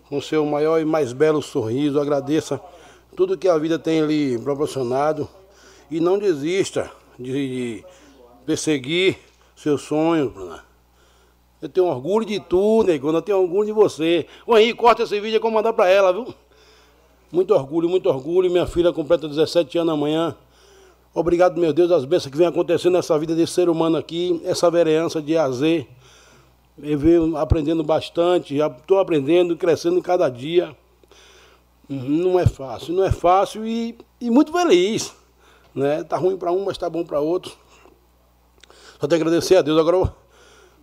com 0.10 0.22
seu 0.22 0.46
maior 0.46 0.80
e 0.80 0.86
mais 0.86 1.14
belo 1.14 1.42
sorriso. 1.42 2.00
Agradeça 2.00 2.60
tudo 3.16 3.38
que 3.38 3.48
a 3.48 3.58
vida 3.58 3.78
tem 3.78 4.06
lhe 4.06 4.38
proporcionado 4.40 5.28
e 5.90 6.00
não 6.00 6.18
desista 6.18 6.92
de, 7.18 7.84
perseguir 8.46 9.18
seus 9.56 9.82
sonhos, 9.82 10.32
Bruna. 10.32 10.64
Eu 11.62 11.68
tenho 11.68 11.88
orgulho 11.88 12.26
de 12.26 12.40
tu, 12.40 12.84
negona, 12.84 13.18
eu 13.18 13.22
tenho 13.22 13.42
orgulho 13.42 13.66
de 13.66 13.72
você. 13.74 14.28
Ô 14.46 14.58
Henrique, 14.58 14.76
corta 14.76 15.04
esse 15.04 15.20
vídeo 15.20 15.38
e 15.38 15.40
vou 15.40 15.52
mandar 15.52 15.74
pra 15.74 15.90
ela, 15.90 16.14
viu? 16.14 16.34
Muito 17.32 17.54
orgulho, 17.54 17.90
muito 17.90 18.08
orgulho. 18.08 18.50
Minha 18.50 18.68
filha 18.68 18.94
completa 18.94 19.28
17 19.28 19.80
anos 19.80 19.94
amanhã. 19.94 20.36
Obrigado, 21.14 21.60
meu 21.60 21.74
Deus, 21.74 21.92
as 21.92 22.06
bênçãos 22.06 22.32
que 22.32 22.38
vem 22.38 22.46
acontecendo 22.46 22.94
nessa 22.94 23.18
vida 23.18 23.34
desse 23.34 23.54
ser 23.54 23.70
humano 23.70 23.98
aqui, 23.98 24.40
essa 24.46 24.70
vereança 24.70 25.20
de 25.20 25.36
A 25.36 25.46
a 25.46 25.52
Z. 25.52 25.88
Eu 26.82 26.98
venho 26.98 27.36
aprendendo 27.38 27.84
bastante, 27.84 28.56
já 28.56 28.68
estou 28.68 29.00
aprendendo, 29.00 29.58
crescendo 29.58 30.02
cada 30.02 30.30
dia. 30.30 30.76
Não 31.90 32.40
é 32.40 32.46
fácil, 32.46 32.94
não 32.94 33.04
é 33.04 33.12
fácil 33.12 33.66
e, 33.66 33.98
e 34.22 34.30
muito 34.30 34.52
feliz. 34.52 35.14
Né? 35.74 36.04
Tá 36.04 36.18
ruim 36.18 36.38
para 36.38 36.52
um, 36.52 36.66
mas 36.66 36.78
tá 36.78 36.90
bom 36.90 37.04
para 37.04 37.20
outro. 37.20 37.54
Só 39.00 39.08
tenho 39.08 39.22
que 39.22 39.28
agradecer 39.28 39.56
a 39.56 39.62
Deus. 39.62 39.80
Agora 39.80 40.14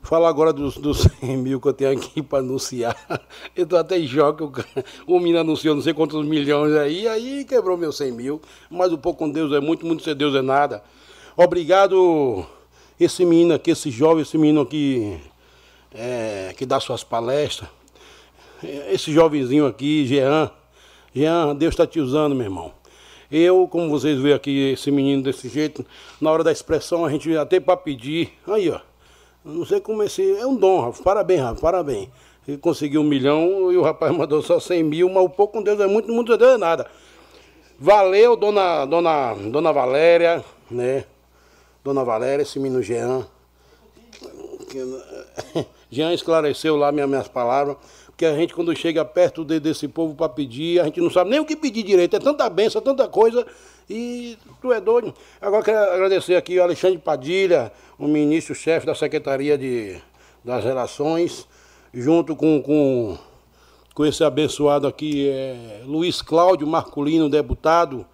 falar 0.02 0.28
agora 0.28 0.52
dos, 0.52 0.76
dos 0.76 1.02
100 1.20 1.36
mil 1.36 1.60
que 1.60 1.68
eu 1.68 1.73
tenho 1.73 1.92
aqui 1.92 2.23
para 2.23 2.39
anunciar. 2.39 2.97
Eu 3.55 3.64
estou 3.64 3.78
até 3.78 3.98
em 3.98 4.06
choque. 4.06 4.42
O, 4.42 4.52
o 5.06 5.18
menino 5.18 5.40
anunciou 5.40 5.74
não 5.74 5.82
sei 5.82 5.94
quantos 5.94 6.24
milhões 6.26 6.74
aí, 6.74 7.06
aí 7.06 7.44
quebrou 7.44 7.76
meus 7.76 7.97
100 7.97 8.12
mil. 8.12 8.40
Mas 8.70 8.92
o 8.92 8.98
pouco 8.98 9.20
com 9.20 9.31
Deus 9.31 9.52
é 9.52 9.60
muito, 9.60 9.86
muito 9.86 10.02
sem 10.02 10.14
Deus 10.14 10.34
é 10.34 10.42
nada. 10.42 10.82
Obrigado, 11.36 12.47
esse 12.98 13.24
menino 13.24 13.55
aqui, 13.55 13.73
esse 13.73 13.90
jovem, 13.90 14.23
esse 14.23 14.39
menino 14.39 14.60
aqui 14.60 15.20
é, 15.94 16.52
que 16.56 16.66
dá 16.66 16.81
suas 16.81 17.05
palestras. 17.05 17.70
Esse 18.90 19.12
jovenzinho 19.12 19.66
aqui, 19.66 20.06
Jean. 20.06 20.50
Jean, 21.14 21.55
Deus 21.55 21.74
está 21.74 21.86
te 21.86 22.00
usando, 22.00 22.34
meu 22.34 22.44
irmão. 22.44 22.73
Eu, 23.31 23.68
como 23.68 23.89
vocês 23.89 24.18
veem 24.18 24.34
aqui, 24.34 24.73
esse 24.73 24.90
menino 24.90 25.23
desse 25.23 25.48
jeito, 25.48 25.84
na 26.20 26.31
hora 26.31 26.44
da 26.44 26.52
expressão, 26.52 27.05
a 27.05 27.10
gente 27.10 27.36
até 27.36 27.60
para 27.60 27.76
pedir. 27.76 28.32
Aí, 28.47 28.70
ó. 28.70 28.81
Não 29.44 29.64
sei 29.64 29.81
como 29.81 30.02
esse. 30.02 30.36
É 30.36 30.47
um 30.47 30.56
dom, 30.56 30.81
Rafa. 30.81 31.02
Parabéns, 31.02 31.40
Rafa, 31.40 31.60
parabéns. 31.60 32.08
Ele 32.47 32.58
conseguiu 32.58 33.00
um 33.00 33.05
milhão 33.05 33.73
e 33.73 33.76
o 33.76 33.82
rapaz 33.82 34.14
mandou 34.16 34.42
só 34.42 34.60
100 34.60 34.82
mil, 34.82 35.08
mas 35.08 35.24
o 35.24 35.28
pouco 35.28 35.55
com 35.55 35.62
Deus 35.62 35.81
é 35.81 35.86
muito, 35.86 36.12
muito 36.12 36.36
Deus 36.36 36.55
é 36.55 36.58
nada. 36.58 36.86
Valeu, 37.78 38.36
dona, 38.36 38.84
dona, 38.84 39.34
dona 39.34 39.73
Valéria, 39.73 40.44
né? 40.70 41.05
Dona 41.82 42.05
Valéria, 42.05 42.42
esse 42.42 42.58
menino 42.58 42.82
Jean. 42.82 43.26
Jean 45.94 46.12
esclareceu 46.12 46.76
lá 46.76 46.90
minhas, 46.90 47.28
palavras. 47.28 47.76
Porque 48.08 48.26
a 48.26 48.34
gente, 48.34 48.55
quando 48.55 48.74
chega 48.76 49.05
perto 49.05 49.44
de- 49.44 49.58
desse 49.58 49.89
povo 49.89 50.14
para 50.14 50.28
pedir, 50.28 50.81
a 50.81 50.84
gente 50.84 51.00
não 51.00 51.10
sabe 51.10 51.31
nem 51.31 51.40
o 51.40 51.44
que 51.44 51.56
pedir 51.56 51.82
direito. 51.82 52.14
É 52.14 52.18
tanta 52.20 52.48
benção, 52.48 52.81
tanta 52.81 53.08
coisa. 53.08 53.44
E 53.90 54.39
tu 54.62 54.73
é 54.73 54.81
doido. 54.81 55.12
Agora 55.40 55.62
quero 55.62 55.78
agradecer 55.92 56.36
aqui 56.36 56.58
o 56.58 56.62
Alexandre 56.62 56.98
Padilha, 56.98 57.73
o 57.98 58.06
ministro-chefe 58.06 58.86
da 58.86 58.94
Secretaria 58.94 59.58
de, 59.58 59.97
das 60.44 60.64
Relações, 60.64 61.47
junto 61.92 62.34
com, 62.36 62.62
com, 62.62 63.18
com 63.94 64.06
esse 64.06 64.23
abençoado 64.24 64.86
aqui, 64.86 65.28
é, 65.28 65.82
Luiz 65.84 66.23
Cláudio 66.23 66.66
Marculino, 66.66 67.28
deputado, 67.28 68.06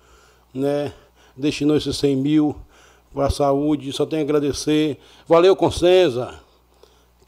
né? 0.53 0.93
Destinou 1.37 1.77
esses 1.77 1.97
100 1.97 2.17
mil 2.17 2.57
para 3.15 3.27
a 3.27 3.31
saúde. 3.31 3.93
Só 3.93 4.05
tenho 4.07 4.23
a 4.23 4.25
agradecer. 4.25 4.99
Valeu, 5.29 5.55
Consenza. 5.55 6.41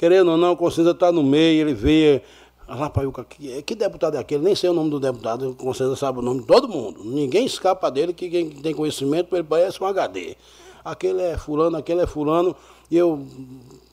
Querendo 0.03 0.33
ou 0.33 0.37
não, 0.37 0.51
o 0.51 0.57
Consenza 0.57 0.91
está 0.91 1.13
no 1.13 1.23
meio, 1.23 1.61
ele 1.61 1.75
veio. 1.75 2.21
Ah, 2.67 2.75
lá, 2.75 2.91
Paiuca, 2.91 3.23
que, 3.23 3.63
que 3.63 3.73
deputado 3.77 4.17
é 4.17 4.19
aquele? 4.19 4.43
Nem 4.43 4.53
sei 4.53 4.69
o 4.69 4.73
nome 4.73 4.91
do 4.91 4.99
deputado, 4.99 5.51
o 5.51 5.55
Consenza 5.55 5.95
sabe 5.95 6.19
o 6.19 6.23
nome 6.23 6.41
de 6.41 6.47
todo 6.49 6.69
mundo. 6.69 7.05
Ninguém 7.05 7.47
escapa 7.47 7.89
dele, 7.89 8.13
que 8.13 8.29
quem 8.29 8.51
tem 8.51 8.75
conhecimento, 8.75 9.33
ele 9.37 9.45
parece 9.45 9.81
um 9.81 9.87
HD. 9.87 10.35
Aquele 10.85 11.23
é 11.23 11.39
fulano, 11.39 11.77
aquele 11.77 12.01
é 12.01 12.07
fulano. 12.09 12.57
E 12.91 12.97
eu 12.97 13.25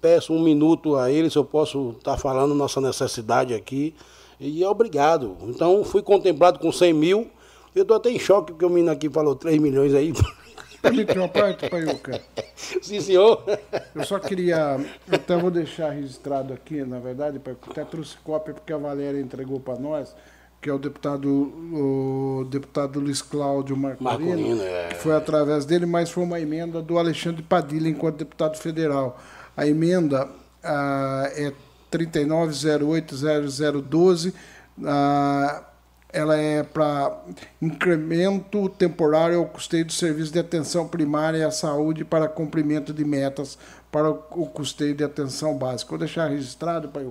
peço 0.02 0.34
um 0.34 0.42
minuto 0.42 0.96
a 0.96 1.12
ele, 1.12 1.30
se 1.30 1.38
eu 1.38 1.46
posso 1.46 1.94
estar 2.00 2.18
falando 2.18 2.56
nossa 2.56 2.82
necessidade 2.82 3.54
aqui. 3.54 3.94
E 4.40 4.66
obrigado. 4.66 5.38
Então, 5.44 5.84
fui 5.84 6.02
contemplado 6.02 6.58
com 6.58 6.72
100 6.72 6.92
mil. 6.92 7.28
Eu 7.76 7.84
estou 7.84 7.96
até 7.96 8.10
em 8.10 8.18
choque, 8.18 8.52
porque 8.54 8.66
o 8.66 8.70
menino 8.72 8.92
aqui 8.92 9.08
falou 9.12 9.36
3 9.36 9.60
milhões 9.60 9.94
aí. 9.94 10.12
Permite 10.82 11.18
uma 11.18 11.28
parte, 11.28 11.70
Paiuca? 11.70 12.22
Sim, 12.56 13.02
senhor. 13.02 13.44
Eu 13.94 14.06
só 14.06 14.18
queria, 14.20 14.80
até 15.12 15.38
vou 15.38 15.52
deixar 15.52 15.90
registrado 15.92 16.54
aqui, 16.54 16.82
na 16.84 17.00
verdade, 17.00 17.40
Paiuca, 17.40 17.72
até 17.72 17.84
trouxe 17.84 18.16
cópia 18.24 18.54
porque 18.54 18.72
a 18.72 18.78
Valéria 18.78 19.20
entregou 19.20 19.60
para 19.60 19.78
nós, 19.80 20.16
que 20.62 20.70
é 20.70 20.74
o 20.74 20.78
deputado, 20.78 21.30
o 21.30 22.46
deputado 22.50 23.00
Luiz 23.00 23.22
Cláudio 23.22 23.78
Marcolino, 23.78 24.30
Marcolino, 24.30 24.62
é. 24.62 24.90
que 24.90 24.96
foi 24.96 25.16
através 25.16 25.66
dele, 25.66 25.86
mas 25.86 26.10
foi 26.10 26.24
uma 26.24 26.40
emenda 26.40 26.82
do 26.82 26.98
Alexandre 26.98 27.44
Padilha 27.44 27.90
enquanto 27.90 28.16
deputado 28.18 28.58
federal. 28.58 29.20
A 29.56 29.68
emenda 29.68 30.28
ah, 30.64 31.30
é 31.34 31.54
39080012, 31.92 34.34
ah, 34.86 35.64
ela 36.12 36.36
é 36.36 36.64
para 36.64 37.16
incremento 37.62 38.68
temporário 38.70 39.38
ao 39.38 39.46
custeio 39.46 39.86
do 39.86 39.94
serviço 39.94 40.34
de 40.34 40.40
atenção 40.40 40.88
primária 40.88 41.46
à 41.46 41.52
saúde 41.52 42.04
para 42.04 42.28
cumprimento 42.28 42.92
de 42.92 43.06
metas 43.06 43.58
para 43.92 44.10
o 44.10 44.46
custeio 44.48 44.96
de 44.96 45.04
atenção 45.04 45.58
básica. 45.58 45.90
Vou 45.90 46.00
deixar 46.00 46.28
registrado, 46.28 46.90
pai, 46.90 47.08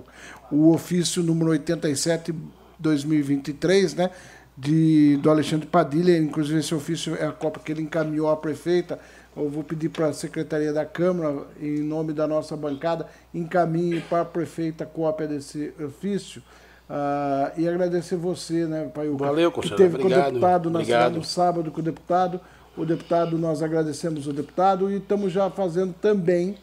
o 0.51 0.71
ofício 0.71 1.23
número 1.23 1.51
87 1.51 2.33
2023, 2.77 3.95
né, 3.95 4.09
de, 4.57 5.17
do 5.17 5.29
Alexandre 5.29 5.67
Padilha, 5.67 6.17
inclusive 6.17 6.59
esse 6.59 6.73
ofício 6.73 7.15
é 7.15 7.25
a 7.25 7.31
cópia 7.31 7.61
que 7.63 7.71
ele 7.71 7.81
encaminhou 7.81 8.29
à 8.29 8.35
prefeita. 8.35 8.99
Eu 9.35 9.49
vou 9.49 9.63
pedir 9.63 9.89
para 9.89 10.07
a 10.07 10.13
Secretaria 10.13 10.73
da 10.73 10.85
Câmara, 10.85 11.45
em 11.61 11.79
nome 11.79 12.11
da 12.11 12.27
nossa 12.27 12.57
bancada, 12.57 13.07
encaminhe 13.33 14.01
para 14.01 14.21
a 14.21 14.25
prefeita 14.25 14.83
a 14.83 14.87
cópia 14.87 15.27
desse 15.27 15.73
ofício. 15.79 16.41
Ah, 16.89 17.51
e 17.55 17.67
agradecer 17.67 18.15
você, 18.15 18.65
né, 18.65 18.89
Paiuca, 18.93 19.25
Valeu, 19.25 19.51
que 19.51 19.69
teve 19.75 19.97
com 19.97 20.03
o 20.03 20.05
Obrigado. 20.07 20.33
deputado 20.33 20.69
na 20.69 20.79
Obrigado. 20.79 21.01
cidade 21.01 21.17
no 21.17 21.23
sábado 21.23 21.71
com 21.71 21.79
o 21.79 21.83
deputado. 21.83 22.39
O 22.75 22.85
deputado, 22.85 23.37
nós 23.37 23.61
agradecemos 23.61 24.25
o 24.25 24.33
deputado 24.33 24.89
e 24.89 24.97
estamos 24.97 25.31
já 25.31 25.49
fazendo 25.49 25.93
também 25.93 26.55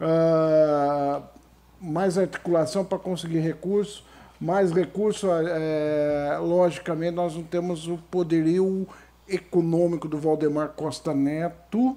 ah, 0.00 1.22
mais 1.80 2.18
articulação 2.18 2.84
para 2.84 2.98
conseguir 2.98 3.38
recurso. 3.38 4.04
Mais 4.40 4.72
recurso, 4.72 5.26
eh, 5.30 6.38
logicamente, 6.40 7.14
nós 7.14 7.34
não 7.34 7.42
temos 7.42 7.86
o 7.86 7.98
poderio 8.10 8.88
econômico 9.28 10.08
do 10.08 10.16
Valdemar 10.16 10.68
Costa 10.68 11.12
Neto 11.12 11.94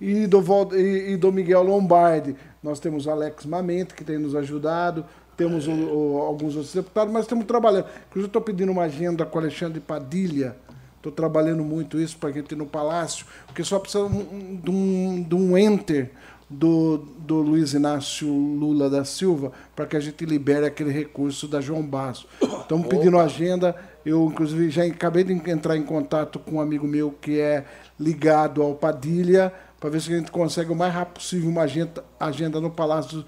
e 0.00 0.26
do, 0.26 0.42
e, 0.74 1.12
e 1.12 1.16
do 1.16 1.30
Miguel 1.30 1.62
Lombardi. 1.62 2.34
Nós 2.60 2.80
temos 2.80 3.06
Alex 3.06 3.46
Mamento, 3.46 3.94
que 3.94 4.02
tem 4.02 4.18
nos 4.18 4.34
ajudado, 4.34 5.04
temos 5.36 5.66
o- 5.66 5.72
o- 5.72 6.18
alguns 6.22 6.54
outros 6.56 6.74
deputados, 6.74 7.12
mas 7.12 7.22
estamos 7.24 7.44
trabalhando. 7.46 7.86
Inclusive, 8.08 8.26
estou 8.28 8.42
pedindo 8.42 8.70
uma 8.72 8.82
agenda 8.82 9.24
com 9.26 9.38
o 9.38 9.40
Alexandre 9.42 9.80
Padilha. 9.80 10.56
Estou 10.96 11.12
trabalhando 11.12 11.62
muito 11.62 11.98
isso 12.00 12.16
para 12.16 12.30
a 12.30 12.32
gente 12.32 12.52
ir 12.52 12.56
no 12.56 12.64
Palácio, 12.66 13.26
porque 13.46 13.62
só 13.62 13.78
precisa 13.78 14.08
de 14.08 14.70
um, 14.70 15.22
de 15.22 15.34
um 15.34 15.56
enter 15.58 16.10
do, 16.48 16.98
do 17.18 17.36
Luiz 17.40 17.74
Inácio 17.74 18.26
Lula 18.28 18.88
da 18.88 19.04
Silva 19.04 19.52
para 19.76 19.86
que 19.86 19.96
a 19.96 20.00
gente 20.00 20.24
libere 20.24 20.64
aquele 20.66 20.90
recurso 20.90 21.46
da 21.48 21.60
João 21.60 21.82
Basso. 21.82 22.26
Estamos 22.40 22.86
pedindo 22.86 23.18
agenda. 23.18 23.74
Eu, 24.04 24.26
inclusive, 24.26 24.70
já 24.70 24.84
acabei 24.84 25.24
de 25.24 25.32
entrar 25.50 25.76
em 25.76 25.82
contato 25.82 26.38
com 26.38 26.56
um 26.56 26.60
amigo 26.60 26.86
meu 26.86 27.10
que 27.20 27.38
é 27.40 27.64
ligado 27.98 28.62
ao 28.62 28.74
Padilha, 28.74 29.52
para 29.80 29.90
ver 29.90 30.00
se 30.00 30.12
a 30.12 30.16
gente 30.16 30.30
consegue 30.30 30.70
o 30.72 30.74
mais 30.76 30.92
rápido 30.94 31.14
possível 31.14 31.48
uma 31.50 31.62
agenda, 31.62 32.04
agenda 32.18 32.60
no 32.60 32.70
Palácio 32.70 33.24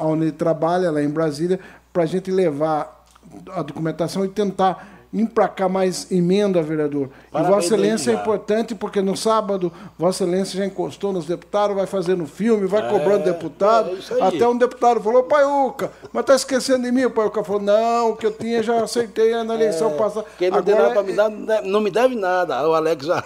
onde 0.00 0.24
ele 0.24 0.32
trabalha, 0.32 0.90
lá 0.90 1.02
em 1.02 1.08
Brasília, 1.10 1.58
para 1.92 2.02
a 2.04 2.06
gente 2.06 2.30
levar 2.30 3.04
a 3.50 3.62
documentação 3.62 4.24
e 4.24 4.28
tentar 4.28 4.88
emplacar 5.14 5.68
mais 5.68 6.10
emenda, 6.10 6.62
vereador. 6.62 7.10
Parabéns, 7.30 7.50
e 7.52 7.54
Vossa 7.54 7.66
Excelência 7.74 8.10
é 8.12 8.14
importante 8.14 8.74
porque 8.74 9.02
no 9.02 9.14
sábado 9.14 9.70
Vossa 9.98 10.24
Excelência 10.24 10.56
já 10.58 10.64
encostou 10.64 11.12
nos 11.12 11.26
deputados, 11.26 11.76
vai 11.76 11.86
fazendo 11.86 12.26
filme, 12.26 12.66
vai 12.66 12.86
É, 12.86 12.90
cobrando 12.90 13.24
deputado. 13.24 13.90
é. 14.18 14.22
Até 14.22 14.48
um 14.48 14.56
deputado 14.56 15.02
falou, 15.02 15.24
Paiuca, 15.24 15.92
mas 16.14 16.24
tá 16.24 16.34
esquecendo 16.34 16.84
de 16.84 16.90
mim? 16.92 17.04
O 17.04 17.10
Paiuca 17.10 17.44
falou, 17.44 17.60
não, 17.60 18.10
o 18.12 18.16
que 18.16 18.24
eu 18.24 18.32
tinha 18.32 18.62
já 18.62 18.82
acertei 18.82 19.32
na 19.44 19.54
eleição 19.54 19.90
É, 19.90 19.94
passada. 19.98 20.24
Quem 20.38 20.50
não 20.50 20.62
tem 20.62 20.72
Agora 20.74 20.88
nada 20.88 21.00
para 21.02 21.10
me 21.10 21.16
dar, 21.16 21.28
não 21.30 21.44
deve- 21.44 21.68
não 21.68 21.80
me 21.82 21.90
deve 21.90 22.14
nada. 22.16 22.66
O 22.66 22.72
Alex 22.72 23.04
já. 23.04 23.22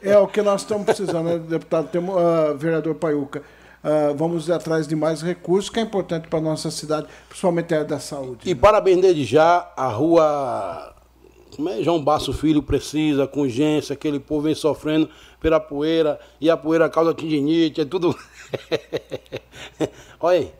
é 0.00 0.16
o 0.16 0.28
que 0.28 0.40
nós 0.42 0.60
estamos 0.60 0.84
precisando, 0.84 1.24
né, 1.24 1.38
deputado, 1.38 1.88
temos, 1.88 2.16
ah, 2.16 2.54
vereador 2.56 2.94
Paiuca. 2.94 3.42
Ah, 3.82 4.12
vamos 4.14 4.50
atrás 4.50 4.86
de 4.86 4.94
mais 4.94 5.22
recursos, 5.22 5.70
que 5.70 5.78
é 5.78 5.82
importante 5.82 6.28
para 6.28 6.38
a 6.38 6.42
nossa 6.42 6.70
cidade, 6.70 7.06
principalmente 7.28 7.74
a 7.74 7.78
área 7.78 7.88
da 7.88 7.98
saúde. 7.98 8.48
E 8.48 8.54
parabéns 8.54 9.00
desde 9.00 9.24
já, 9.24 9.72
a 9.76 9.88
rua 9.88 10.94
como 11.56 11.68
é? 11.68 11.82
João 11.82 12.02
Basso 12.02 12.32
Filho 12.32 12.62
precisa, 12.62 13.26
com 13.26 13.40
urgência, 13.40 13.92
aquele 13.92 14.20
povo 14.20 14.42
vem 14.42 14.54
sofrendo 14.54 15.08
pela 15.40 15.58
poeira, 15.58 16.18
e 16.40 16.48
a 16.48 16.56
poeira 16.56 16.88
causa 16.88 17.12
tendinite, 17.12 17.80
é 17.80 17.84
tudo. 17.84 18.16
Olha 20.20 20.38
aí, 20.38 20.52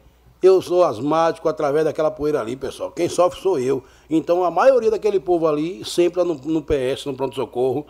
eu 0.42 0.60
sou 0.60 0.84
asmático 0.84 1.48
através 1.48 1.84
daquela 1.84 2.10
poeira 2.10 2.40
ali, 2.40 2.56
pessoal. 2.56 2.90
Quem 2.90 3.08
sofre 3.08 3.40
sou 3.40 3.58
eu. 3.58 3.84
Então 4.08 4.44
a 4.44 4.50
maioria 4.50 4.90
daquele 4.90 5.20
povo 5.20 5.46
ali, 5.46 5.84
sempre 5.84 6.22
no, 6.24 6.34
no 6.34 6.62
PS, 6.62 7.06
no 7.06 7.14
pronto-socorro, 7.14 7.86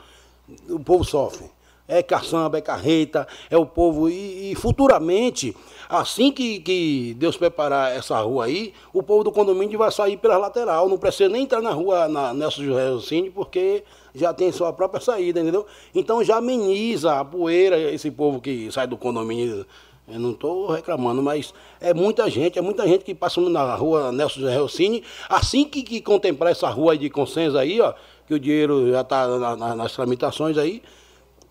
o 0.68 0.80
povo 0.80 1.04
sofre. 1.04 1.50
É 1.90 2.04
caçamba, 2.04 2.58
é 2.58 2.60
carreta, 2.60 3.26
é 3.50 3.58
o 3.58 3.66
povo. 3.66 4.08
E, 4.08 4.52
e 4.52 4.54
futuramente, 4.54 5.56
assim 5.88 6.30
que, 6.30 6.60
que 6.60 7.16
Deus 7.18 7.36
preparar 7.36 7.90
essa 7.90 8.16
rua 8.20 8.44
aí, 8.44 8.72
o 8.94 9.02
povo 9.02 9.24
do 9.24 9.32
condomínio 9.32 9.76
vai 9.76 9.90
sair 9.90 10.16
pela 10.16 10.38
lateral. 10.38 10.88
Não 10.88 10.96
precisa 10.96 11.28
nem 11.28 11.42
entrar 11.42 11.60
na 11.60 11.72
rua 11.72 12.06
na 12.06 12.32
Nelson 12.32 12.62
José 12.62 12.88
Rocine, 12.90 13.30
porque 13.30 13.82
já 14.14 14.32
tem 14.32 14.52
sua 14.52 14.72
própria 14.72 15.00
saída, 15.00 15.40
entendeu? 15.40 15.66
Então 15.92 16.22
já 16.22 16.36
ameniza 16.36 17.18
a 17.18 17.24
poeira, 17.24 17.76
esse 17.92 18.08
povo 18.08 18.40
que 18.40 18.70
sai 18.70 18.86
do 18.86 18.96
condomínio. 18.96 19.66
Eu 20.06 20.18
não 20.20 20.30
estou 20.30 20.70
reclamando, 20.70 21.20
mas 21.20 21.52
é 21.80 21.92
muita 21.92 22.30
gente, 22.30 22.58
é 22.58 22.62
muita 22.62 22.86
gente 22.86 23.04
que 23.04 23.14
passa 23.14 23.40
na 23.40 23.74
rua 23.74 24.12
Nelson 24.12 24.40
José 24.40 24.56
Rocine. 24.56 25.02
Assim 25.28 25.64
que, 25.64 25.82
que 25.82 26.00
contemplar 26.00 26.52
essa 26.52 26.68
rua 26.68 26.96
de 26.96 27.10
consenso 27.10 27.58
aí, 27.58 27.80
ó, 27.80 27.94
que 28.26 28.34
o 28.34 28.38
dinheiro 28.38 28.90
já 28.92 29.00
está 29.00 29.26
na, 29.26 29.56
na, 29.56 29.74
nas 29.74 29.92
tramitações 29.92 30.56
aí, 30.56 30.82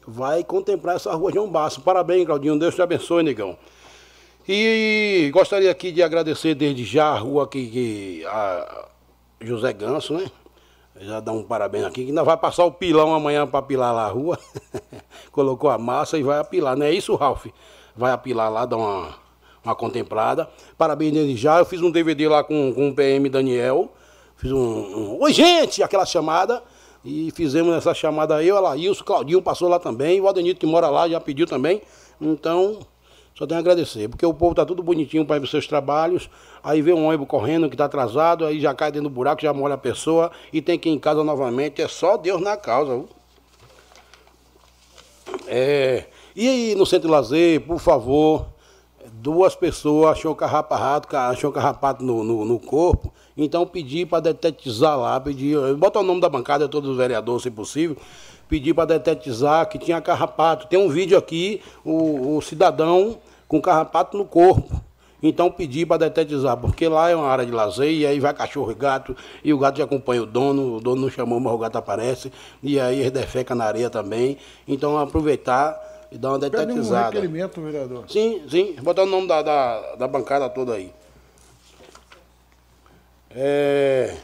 vai 0.09 0.43
contemplar 0.43 0.95
essa 0.95 1.13
rua 1.13 1.31
João 1.31 1.47
Basso. 1.47 1.81
Parabéns, 1.81 2.25
Claudinho. 2.25 2.57
Deus 2.57 2.73
te 2.73 2.81
abençoe, 2.81 3.23
negão. 3.23 3.55
E 4.47 5.29
gostaria 5.31 5.69
aqui 5.69 5.91
de 5.91 6.01
agradecer 6.01 6.55
desde 6.55 6.83
já 6.83 7.09
a 7.09 7.17
rua 7.19 7.47
que, 7.47 7.67
que 7.67 8.25
a 8.25 8.87
José 9.39 9.71
Ganso, 9.71 10.15
né? 10.15 10.25
Já 10.99 11.19
dá 11.19 11.31
um 11.31 11.43
parabéns 11.43 11.85
aqui, 11.85 12.03
que 12.03 12.09
ainda 12.09 12.23
vai 12.23 12.35
passar 12.35 12.65
o 12.65 12.71
pilão 12.71 13.13
amanhã 13.13 13.47
para 13.47 13.59
apilar 13.59 13.93
lá 13.93 14.05
a 14.05 14.09
rua. 14.09 14.37
Colocou 15.31 15.69
a 15.69 15.77
massa 15.77 16.17
e 16.17 16.23
vai 16.23 16.39
apilar, 16.39 16.75
não 16.75 16.85
é 16.85 16.91
isso, 16.91 17.15
Ralf? 17.15 17.45
Vai 17.95 18.11
apilar 18.11 18.51
lá, 18.51 18.65
dar 18.65 18.77
uma, 18.77 19.15
uma 19.63 19.75
contemplada. 19.75 20.49
Parabéns 20.77 21.13
desde 21.13 21.37
já. 21.37 21.59
Eu 21.59 21.65
fiz 21.65 21.81
um 21.81 21.91
DVD 21.91 22.27
lá 22.27 22.43
com, 22.43 22.73
com 22.73 22.89
o 22.89 22.95
PM 22.95 23.29
Daniel. 23.29 23.93
Fiz 24.35 24.51
um, 24.51 24.57
um. 24.57 25.21
Oi, 25.21 25.31
gente! 25.31 25.83
Aquela 25.83 26.05
chamada. 26.05 26.63
E 27.03 27.31
fizemos 27.31 27.73
essa 27.75 27.93
chamada 27.93 28.43
eu, 28.43 28.57
a 28.57 28.59
Laílson, 28.59 29.03
Claudinho 29.03 29.41
passou 29.41 29.69
lá 29.69 29.79
também, 29.79 30.19
o 30.19 30.27
Adenito 30.27 30.59
que 30.59 30.65
mora 30.65 30.89
lá 30.89 31.07
já 31.07 31.19
pediu 31.19 31.47
também. 31.47 31.81
Então, 32.19 32.79
só 33.39 33.47
tenho 33.47 33.57
a 33.57 33.61
agradecer, 33.61 34.09
porque 34.09 34.25
o 34.25 34.33
povo 34.33 34.53
tá 34.53 34.65
tudo 34.65 34.83
bonitinho 34.83 35.25
para 35.25 35.37
ir 35.37 35.39
para 35.39 35.49
seus 35.49 35.65
trabalhos. 35.65 36.29
Aí 36.61 36.81
vê 36.81 36.91
um 36.91 37.05
ônibus 37.05 37.27
correndo 37.27 37.69
que 37.69 37.75
está 37.75 37.85
atrasado, 37.85 38.45
aí 38.45 38.59
já 38.59 38.73
cai 38.73 38.91
dentro 38.91 39.07
do 39.07 39.13
buraco, 39.15 39.41
já 39.41 39.53
molha 39.53 39.75
a 39.75 39.77
pessoa 39.77 40.29
e 40.51 40.61
tem 40.61 40.77
que 40.77 40.89
ir 40.89 40.91
em 40.91 40.99
casa 40.99 41.23
novamente. 41.23 41.81
É 41.81 41.87
só 41.87 42.17
Deus 42.17 42.41
na 42.41 42.57
causa. 42.57 43.05
É, 45.47 46.07
e 46.35 46.49
aí 46.49 46.75
no 46.75 46.85
centro 46.85 47.07
de 47.07 47.13
lazer, 47.13 47.61
por 47.61 47.79
favor, 47.79 48.45
duas 49.13 49.55
pessoas 49.55 50.17
achou 50.17 50.35
carrapato, 50.35 51.15
achou 51.15 51.51
carrapato 51.51 52.03
no, 52.03 52.23
no, 52.23 52.43
no 52.43 52.59
corpo, 52.59 53.13
então 53.39 53.65
pedi 53.65 54.05
para 54.05 54.19
detetizar 54.19 54.99
lá, 54.99 55.19
pedi, 55.19 55.53
bota 55.77 55.99
o 55.99 56.03
nome 56.03 56.19
da 56.19 56.27
bancada, 56.27 56.67
todos 56.67 56.89
os 56.89 56.97
vereadores, 56.97 57.43
se 57.43 57.49
possível, 57.49 57.95
pedi 58.49 58.73
para 58.73 58.97
detetizar 58.97 59.67
que 59.69 59.79
tinha 59.79 60.01
carrapato. 60.01 60.67
Tem 60.67 60.77
um 60.77 60.89
vídeo 60.89 61.17
aqui, 61.17 61.61
o, 61.85 62.35
o 62.35 62.41
cidadão 62.41 63.17
com 63.47 63.61
carrapato 63.61 64.17
no 64.17 64.25
corpo. 64.25 64.81
Então 65.21 65.51
pedi 65.51 65.85
para 65.85 65.97
detetizar, 65.97 66.57
porque 66.57 66.87
lá 66.87 67.09
é 67.09 67.15
uma 67.15 67.27
área 67.27 67.45
de 67.45 67.51
lazer, 67.51 67.91
e 67.91 68.05
aí 68.05 68.19
vai 68.19 68.33
cachorro 68.33 68.71
e 68.71 68.75
gato, 68.75 69.15
e 69.43 69.53
o 69.53 69.57
gato 69.57 69.77
já 69.77 69.83
acompanha 69.83 70.23
o 70.23 70.25
dono, 70.25 70.77
o 70.77 70.79
dono 70.79 71.01
não 71.03 71.09
chamou, 71.09 71.39
mas 71.39 71.53
o 71.53 71.57
gato 71.57 71.77
aparece, 71.77 72.31
e 72.63 72.79
aí 72.79 72.99
ele 72.99 73.11
defeca 73.11 73.53
na 73.53 73.65
areia 73.65 73.89
também. 73.89 74.37
Então 74.67 74.97
aproveitar 74.97 75.77
e 76.11 76.17
dar 76.17 76.29
uma 76.29 76.39
Pede 76.39 76.55
um 76.55 76.59
detetizada. 76.59 77.05
requerimento, 77.11 77.61
vereador. 77.61 78.05
Sim, 78.07 78.41
sim, 78.49 78.75
botar 78.81 79.03
o 79.03 79.05
nome 79.05 79.27
da, 79.27 79.41
da, 79.41 79.95
da 79.95 80.07
bancada 80.07 80.49
toda 80.49 80.73
aí. 80.73 80.91
É, 83.31 84.15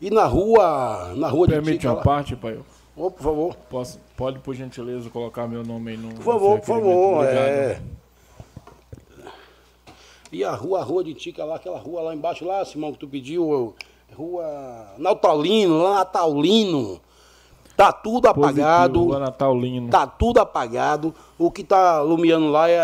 e 0.00 0.10
na 0.10 0.24
rua, 0.26 1.12
na 1.16 1.28
rua 1.28 1.46
de 1.46 1.52
Permite 1.54 1.78
Tica 1.78 1.90
uma 1.90 1.96
lá- 1.98 2.02
parte, 2.02 2.34
pai? 2.36 2.58
Ô, 2.96 3.10
por 3.10 3.22
favor. 3.22 3.54
Posso, 3.68 4.00
pode, 4.16 4.38
por 4.38 4.54
gentileza, 4.54 5.10
colocar 5.10 5.46
meu 5.46 5.62
nome 5.62 5.90
aí 5.92 5.96
no. 5.96 6.14
Por 6.14 6.22
favor, 6.24 6.58
por 6.58 6.66
favor. 6.66 7.14
Obrigado. 7.22 7.36
É. 7.46 7.80
E 10.32 10.42
a 10.44 10.52
rua, 10.52 10.80
a 10.80 10.82
rua 10.82 11.04
de 11.04 11.14
Tica 11.14 11.44
lá, 11.44 11.56
aquela 11.56 11.78
rua 11.78 12.00
lá 12.02 12.14
embaixo, 12.14 12.44
lá, 12.44 12.64
Simão, 12.64 12.92
que 12.92 12.98
tu 12.98 13.06
pediu, 13.08 13.74
rua 14.16 14.86
Natalino, 14.98 15.82
lá 15.82 15.96
Natalino. 15.96 17.00
Tá 17.76 17.92
tudo 17.92 18.26
apagado. 18.28 18.94
Positivo, 19.00 19.18
Natalino. 19.20 19.88
Tá 19.90 20.06
tudo 20.06 20.38
apagado. 20.40 21.14
O 21.38 21.50
que 21.50 21.62
tá 21.62 22.00
lumiando 22.00 22.48
lá 22.50 22.68
é, 22.70 22.72
é, 22.74 22.80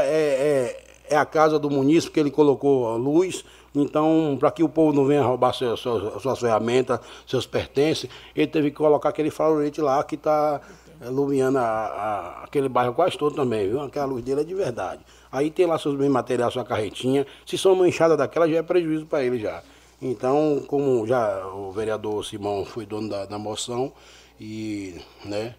é- 1.09 1.15
é 1.15 1.17
a 1.17 1.25
casa 1.25 1.59
do 1.59 1.71
munícipe 1.71 2.13
que 2.13 2.21
ele 2.21 2.31
colocou 2.31 2.89
a 2.89 2.97
luz. 2.97 3.43
Então, 3.75 4.37
para 4.39 4.51
que 4.51 4.63
o 4.63 4.69
povo 4.69 4.93
não 4.93 5.07
venha 5.07 5.23
roubar 5.23 5.53
suas, 5.55 5.81
suas 5.81 6.39
ferramentas, 6.39 7.01
seus 7.27 7.47
pertences, 7.47 8.09
ele 8.37 8.47
teve 8.47 8.71
que 8.71 8.77
colocar 8.77 9.09
aquele 9.09 9.31
farolete 9.31 9.81
lá 9.81 10.03
que 10.05 10.15
está 10.15 10.61
iluminando 11.05 11.59
a- 11.59 11.63
a- 11.63 12.45
aquele 12.45 12.69
bairro 12.69 12.93
quase 12.95 13.17
todo 13.17 13.35
também, 13.35 13.69
viu? 13.69 13.81
Aquela 13.81 14.05
luz 14.07 14.23
dele 14.23 14.43
é 14.43 14.45
de 14.45 14.55
verdade. 14.55 15.01
Aí 15.31 15.51
tem 15.51 15.67
lá 15.67 15.79
seus 15.79 15.97
bens 15.97 16.11
materiais, 16.11 16.53
sua 16.53 16.65
carretinha. 16.65 17.27
Se 17.47 17.57
são 17.57 17.75
manchadas 17.75 18.19
daquela, 18.19 18.49
já 18.49 18.59
é 18.59 18.63
prejuízo 18.63 19.07
para 19.07 19.25
ele 19.25 19.39
já. 19.39 19.63
Então, 20.01 20.63
como 20.67 21.07
já 21.07 21.47
o 21.47 21.73
vereador 21.73 22.25
Simão 22.25 22.65
foi 22.65 22.85
dono 22.85 23.09
da, 23.09 23.25
da 23.25 23.39
moção, 23.39 23.93
e, 24.39 25.01
né, 25.25 25.55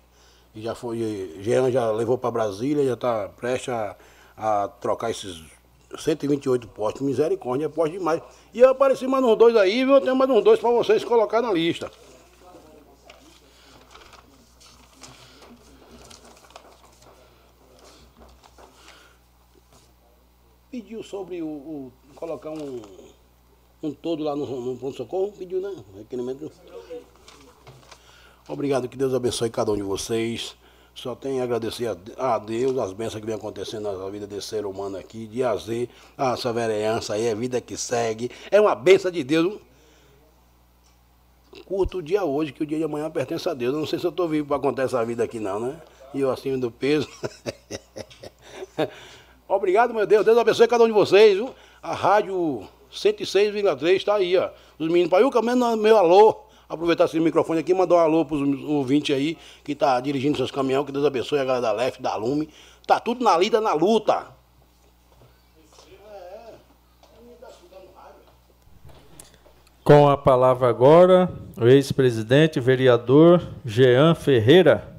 e 0.54 0.62
já 0.62 0.76
foi, 0.76 1.38
Jean 1.40 1.72
já 1.72 1.90
levou 1.92 2.18
para 2.18 2.30
Brasília, 2.30 2.86
já 2.86 2.94
está 2.94 3.30
prestes 3.30 3.70
a, 3.74 3.96
a 4.38 4.68
trocar 4.68 5.10
esses 5.10 5.42
128 5.98 6.68
postos. 6.68 7.02
Misericórdia, 7.02 7.66
é 7.66 7.70
poste 7.70 7.98
demais. 7.98 8.22
E 8.54 8.60
eu 8.60 8.70
apareci 8.70 9.08
mais 9.08 9.24
uns 9.24 9.36
dois 9.38 9.56
aí, 9.56 9.84
viu? 9.86 9.96
Eu 9.96 10.02
tenho 10.02 10.16
mais 10.16 10.30
uns 10.30 10.44
dois 10.44 10.60
para 10.60 10.70
vocês 10.72 11.04
colocar 11.04 11.42
na 11.42 11.52
lista. 11.52 11.92
Pediu 20.72 21.04
sobre 21.04 21.42
o, 21.42 21.48
o- 21.48 21.92
colocar 22.16 22.50
um, 22.50 22.82
um 23.82 23.94
todo 23.94 24.24
lá 24.24 24.36
no, 24.36 24.46
no 24.62 24.78
pronto-socorro, 24.78 25.32
pediu, 25.34 25.62
né? 25.62 25.72
Requerimento. 25.98 26.52
Obrigado, 28.48 28.90
que 28.90 28.98
Deus 28.98 29.14
abençoe 29.14 29.50
cada 29.50 29.72
um 29.72 29.76
de 29.76 29.84
vocês. 29.84 30.56
Só 30.96 31.16
tenho 31.16 31.42
a 31.42 31.44
agradecer 31.44 31.88
a, 32.18 32.36
a 32.36 32.40
Deus 32.40 32.78
as 32.78 32.94
bênçãos 32.94 33.20
que 33.20 33.26
vem 33.26 33.36
acontecendo 33.36 33.92
na 33.92 34.10
vida 34.10 34.28
desse 34.28 34.48
ser 34.48 34.66
humano 34.66 34.98
aqui, 34.98 35.26
de 35.26 35.44
A 35.44 35.56
a 36.18 36.34
a 36.34 36.52
vereança 36.52 37.16
aí, 37.16 37.26
é 37.26 37.36
vida 37.36 37.60
que 37.60 37.76
segue. 37.76 38.30
É 38.52 38.62
uma 38.62 38.76
bênção 38.76 39.10
de 39.10 39.24
Deus. 39.24 39.60
Curto 41.66 42.00
o 42.00 42.02
dia 42.02 42.24
hoje, 42.24 42.52
que 42.52 42.64
o 42.64 42.66
dia 42.66 42.78
de 42.78 42.84
amanhã 42.84 43.10
pertence 43.10 43.48
a 43.50 43.54
Deus. 43.54 43.74
Eu 43.74 43.80
não 43.80 43.88
sei 43.88 44.00
se 44.00 44.06
eu 44.06 44.10
estou 44.10 44.28
vivo 44.28 44.48
para 44.48 44.60
contar 44.60 44.84
essa 44.84 45.04
vida 45.04 45.24
aqui, 45.24 45.40
não, 45.40 45.60
né? 45.60 45.82
E 46.14 46.20
eu 46.20 46.32
acima 46.32 46.58
do 46.58 46.70
peso. 46.70 47.08
Obrigado, 49.48 49.94
meu 49.94 50.06
Deus. 50.06 50.26
Deus 50.26 50.38
abençoe 50.38 50.68
cada 50.68 50.84
um 50.84 50.88
de 50.88 50.94
vocês. 50.94 51.36
Viu? 51.36 51.54
A 51.82 51.94
rádio 51.94 52.68
106,3 52.92 53.96
está 53.96 54.16
aí, 54.16 54.38
ó. 54.38 54.50
Os 54.78 54.88
meninos, 54.88 55.10
Paiuca, 55.10 55.42
meu 55.42 55.98
alô. 55.98 56.44
Aproveitar 56.74 57.06
esse 57.06 57.20
microfone 57.20 57.60
aqui 57.60 57.72
e 57.72 57.76
mandar 57.76 57.96
um 57.96 58.00
alô 58.00 58.26
para 58.26 58.36
os 58.36 58.64
ouvintes 58.64 59.16
aí 59.16 59.38
que 59.64 59.76
tá 59.76 60.00
dirigindo 60.00 60.36
seus 60.36 60.50
caminhões. 60.50 60.88
Que 60.88 60.92
Deus 60.92 61.06
abençoe 61.06 61.38
a 61.38 61.46
galera 61.46 61.62
da 61.62 61.72
LEF, 61.72 62.02
da 62.02 62.16
Lume. 62.16 62.50
Tá 62.88 63.00
tudo 63.00 63.24
na 63.24 63.38
lida, 63.38 63.62
na 63.62 63.74
luta. 63.74 64.26
Com 69.84 70.10
a 70.10 70.18
palavra 70.18 70.68
agora, 70.68 71.30
o 71.56 71.68
ex-presidente 71.68 72.60
vereador 72.60 73.46
Jean 73.64 74.16
Ferreira. 74.16 74.96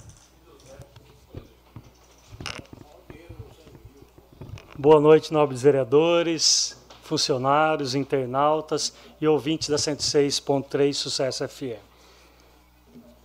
Boa 4.78 5.01
noite, 5.01 5.33
nobres 5.33 5.62
vereadores, 5.62 6.83
funcionários, 7.05 7.94
internautas 7.94 8.92
e 9.20 9.28
ouvintes 9.28 9.68
da 9.68 9.76
106.3 9.76 10.92
Sucesso 10.94 11.47
FM. 11.47 11.78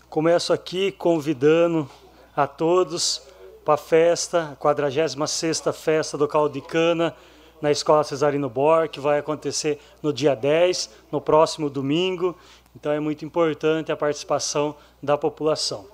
Começo 0.09 0.51
aqui 0.51 0.91
convidando 0.91 1.89
a 2.35 2.45
todos 2.45 3.21
para 3.63 3.75
a 3.75 3.77
festa, 3.77 4.51
a 4.51 4.55
46 4.55 5.15
Festa 5.73 6.17
do 6.17 6.27
Caldo 6.27 6.53
de 6.53 6.61
Cana, 6.61 7.15
na 7.61 7.71
Escola 7.71 8.03
Cesarino 8.03 8.49
Bor, 8.49 8.87
que 8.89 8.99
vai 8.99 9.19
acontecer 9.19 9.79
no 10.01 10.11
dia 10.11 10.35
10, 10.35 10.89
no 11.11 11.21
próximo 11.21 11.69
domingo. 11.69 12.35
Então 12.75 12.91
é 12.91 12.99
muito 12.99 13.23
importante 13.25 13.91
a 13.91 13.97
participação 13.97 14.75
da 15.01 15.17
população. 15.17 15.85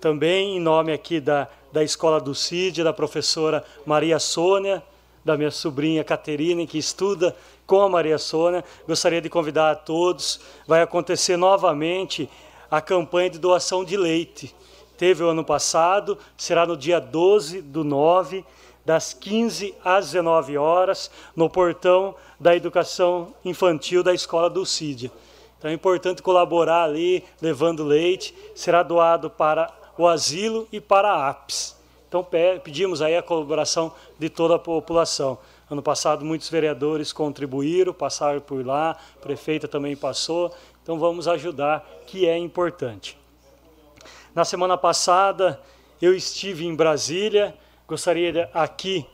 Também 0.00 0.56
em 0.56 0.60
nome 0.60 0.92
aqui 0.92 1.20
da, 1.20 1.48
da 1.72 1.82
Escola 1.82 2.20
do 2.20 2.34
CID, 2.34 2.84
da 2.84 2.92
professora 2.92 3.64
Maria 3.84 4.18
Sônia, 4.18 4.82
da 5.28 5.36
minha 5.36 5.50
sobrinha 5.50 6.02
Caterine, 6.02 6.66
que 6.66 6.78
estuda 6.78 7.36
com 7.66 7.82
a 7.82 7.88
Maria 7.88 8.16
Sônia, 8.16 8.64
gostaria 8.86 9.20
de 9.20 9.28
convidar 9.28 9.70
a 9.70 9.74
todos. 9.76 10.40
Vai 10.66 10.80
acontecer 10.80 11.36
novamente 11.36 12.30
a 12.70 12.80
campanha 12.80 13.28
de 13.28 13.38
doação 13.38 13.84
de 13.84 13.94
leite. 13.94 14.56
Teve 14.96 15.22
o 15.22 15.28
ano 15.28 15.44
passado, 15.44 16.16
será 16.34 16.64
no 16.64 16.78
dia 16.78 16.98
12 16.98 17.60
do 17.60 17.84
9, 17.84 18.42
das 18.86 19.12
15 19.12 19.74
às 19.84 20.06
19 20.06 20.56
horas, 20.56 21.10
no 21.36 21.50
portão 21.50 22.14
da 22.40 22.56
educação 22.56 23.34
infantil 23.44 24.02
da 24.02 24.14
escola 24.14 24.48
do 24.48 24.64
CID. 24.64 25.12
Então 25.58 25.70
é 25.70 25.74
importante 25.74 26.22
colaborar 26.22 26.84
ali, 26.84 27.22
levando 27.42 27.84
leite, 27.84 28.34
será 28.54 28.82
doado 28.82 29.28
para 29.28 29.70
o 29.98 30.08
asilo 30.08 30.66
e 30.72 30.80
para 30.80 31.10
a 31.10 31.28
APS. 31.28 31.77
Então 32.08 32.26
pedimos 32.64 33.02
aí 33.02 33.14
a 33.16 33.22
colaboração 33.22 33.92
de 34.18 34.30
toda 34.30 34.54
a 34.54 34.58
população. 34.58 35.38
Ano 35.70 35.82
passado 35.82 36.24
muitos 36.24 36.48
vereadores 36.48 37.12
contribuíram, 37.12 37.92
passaram 37.92 38.40
por 38.40 38.64
lá, 38.64 38.92
a 38.92 39.20
prefeita 39.20 39.68
também 39.68 39.94
passou, 39.94 40.50
então 40.82 40.98
vamos 40.98 41.28
ajudar, 41.28 41.86
que 42.06 42.26
é 42.26 42.36
importante. 42.38 43.18
Na 44.34 44.44
semana 44.44 44.78
passada 44.78 45.60
eu 46.00 46.14
estive 46.14 46.64
em 46.64 46.74
Brasília, 46.74 47.54
gostaria 47.86 48.48
aqui, 48.54 49.06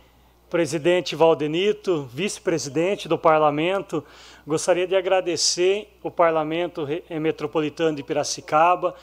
presidente 0.49 1.17
Valdenito, 1.17 2.05
vice-presidente 2.13 3.09
do 3.09 3.19
parlamento, 3.19 4.05
gostaria 4.47 4.87
de 4.87 4.95
agradecer 4.95 5.93
o 6.01 6.13
parlamento 6.13 6.87
metropolitano 7.21 7.97
de 7.97 8.05
Piracicaba. 8.05 8.95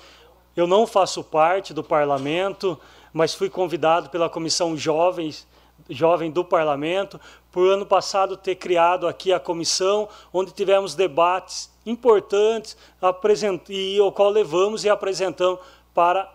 Eu 0.55 0.65
não 0.65 0.87
faço 0.87 1.21
parte 1.23 1.73
do 1.73 1.83
parlamento, 1.83 2.79
mas 3.13 3.33
fui 3.33 3.49
convidado 3.49 4.09
pela 4.09 4.29
Comissão 4.29 4.77
Jovens, 4.77 5.47
Jovem 5.89 6.31
do 6.31 6.43
Parlamento, 6.43 7.19
por 7.51 7.67
ano 7.67 7.85
passado 7.85 8.37
ter 8.37 8.55
criado 8.55 9.07
aqui 9.07 9.33
a 9.33 9.39
comissão, 9.39 10.07
onde 10.31 10.51
tivemos 10.51 10.95
debates 10.95 11.71
importantes 11.85 12.77
e 13.69 13.99
o 13.99 14.11
qual 14.11 14.29
levamos 14.29 14.85
e 14.85 14.89
apresentamos 14.89 15.59
para 15.93 16.31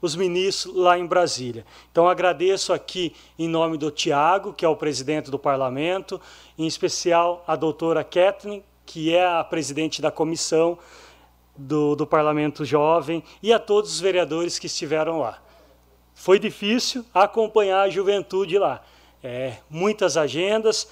os 0.00 0.14
ministros 0.14 0.74
lá 0.74 0.98
em 0.98 1.06
Brasília. 1.06 1.64
Então 1.90 2.08
agradeço 2.08 2.72
aqui 2.72 3.14
em 3.38 3.48
nome 3.48 3.78
do 3.78 3.90
Tiago, 3.90 4.52
que 4.52 4.64
é 4.64 4.68
o 4.68 4.76
presidente 4.76 5.30
do 5.30 5.38
parlamento, 5.38 6.20
em 6.58 6.66
especial 6.66 7.42
a 7.46 7.56
doutora 7.56 8.04
Kathleen, 8.04 8.62
que 8.84 9.14
é 9.14 9.26
a 9.26 9.42
presidente 9.42 10.02
da 10.02 10.10
comissão 10.10 10.78
do, 11.56 11.94
do 11.96 12.06
Parlamento 12.06 12.64
Jovem, 12.64 13.22
e 13.42 13.52
a 13.52 13.58
todos 13.58 13.94
os 13.94 14.00
vereadores 14.00 14.58
que 14.58 14.66
estiveram 14.66 15.20
lá. 15.20 15.43
Foi 16.14 16.38
difícil 16.38 17.04
acompanhar 17.12 17.82
a 17.82 17.90
juventude 17.90 18.56
lá. 18.58 18.82
É, 19.22 19.58
muitas 19.68 20.16
agendas. 20.16 20.88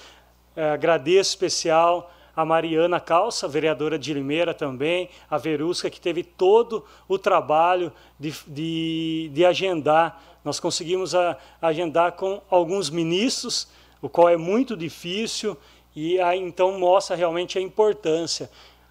É, 0.55 0.70
agradeço 0.70 1.31
especial 1.31 2.10
a 2.34 2.44
Mariana 2.44 2.99
Calça, 2.99 3.47
vereadora 3.47 3.99
de 3.99 4.12
Limeira 4.12 4.55
também, 4.55 5.09
a 5.31 5.36
Verusca, 5.36 5.91
que 5.91 6.01
teve 6.01 6.23
todo 6.23 6.84
o 7.07 7.18
trabalho 7.18 7.92
de, 8.18 8.34
de, 8.47 9.31
de 9.33 9.44
agendar. 9.44 10.23
Nós 10.44 10.59
conseguimos 10.59 11.15
a, 11.15 11.36
agendar 11.60 12.12
com 12.12 12.41
alguns 12.51 12.91
ministros, 12.91 13.68
o 14.01 14.09
qual 14.09 14.28
é 14.28 14.36
muito 14.36 14.76
difícil, 14.76 15.57
e 15.94 16.18
aí, 16.20 16.41
então 16.41 16.78
mostra 16.78 17.15
realmente 17.15 17.59
a 17.59 17.60
importância. 17.60 18.51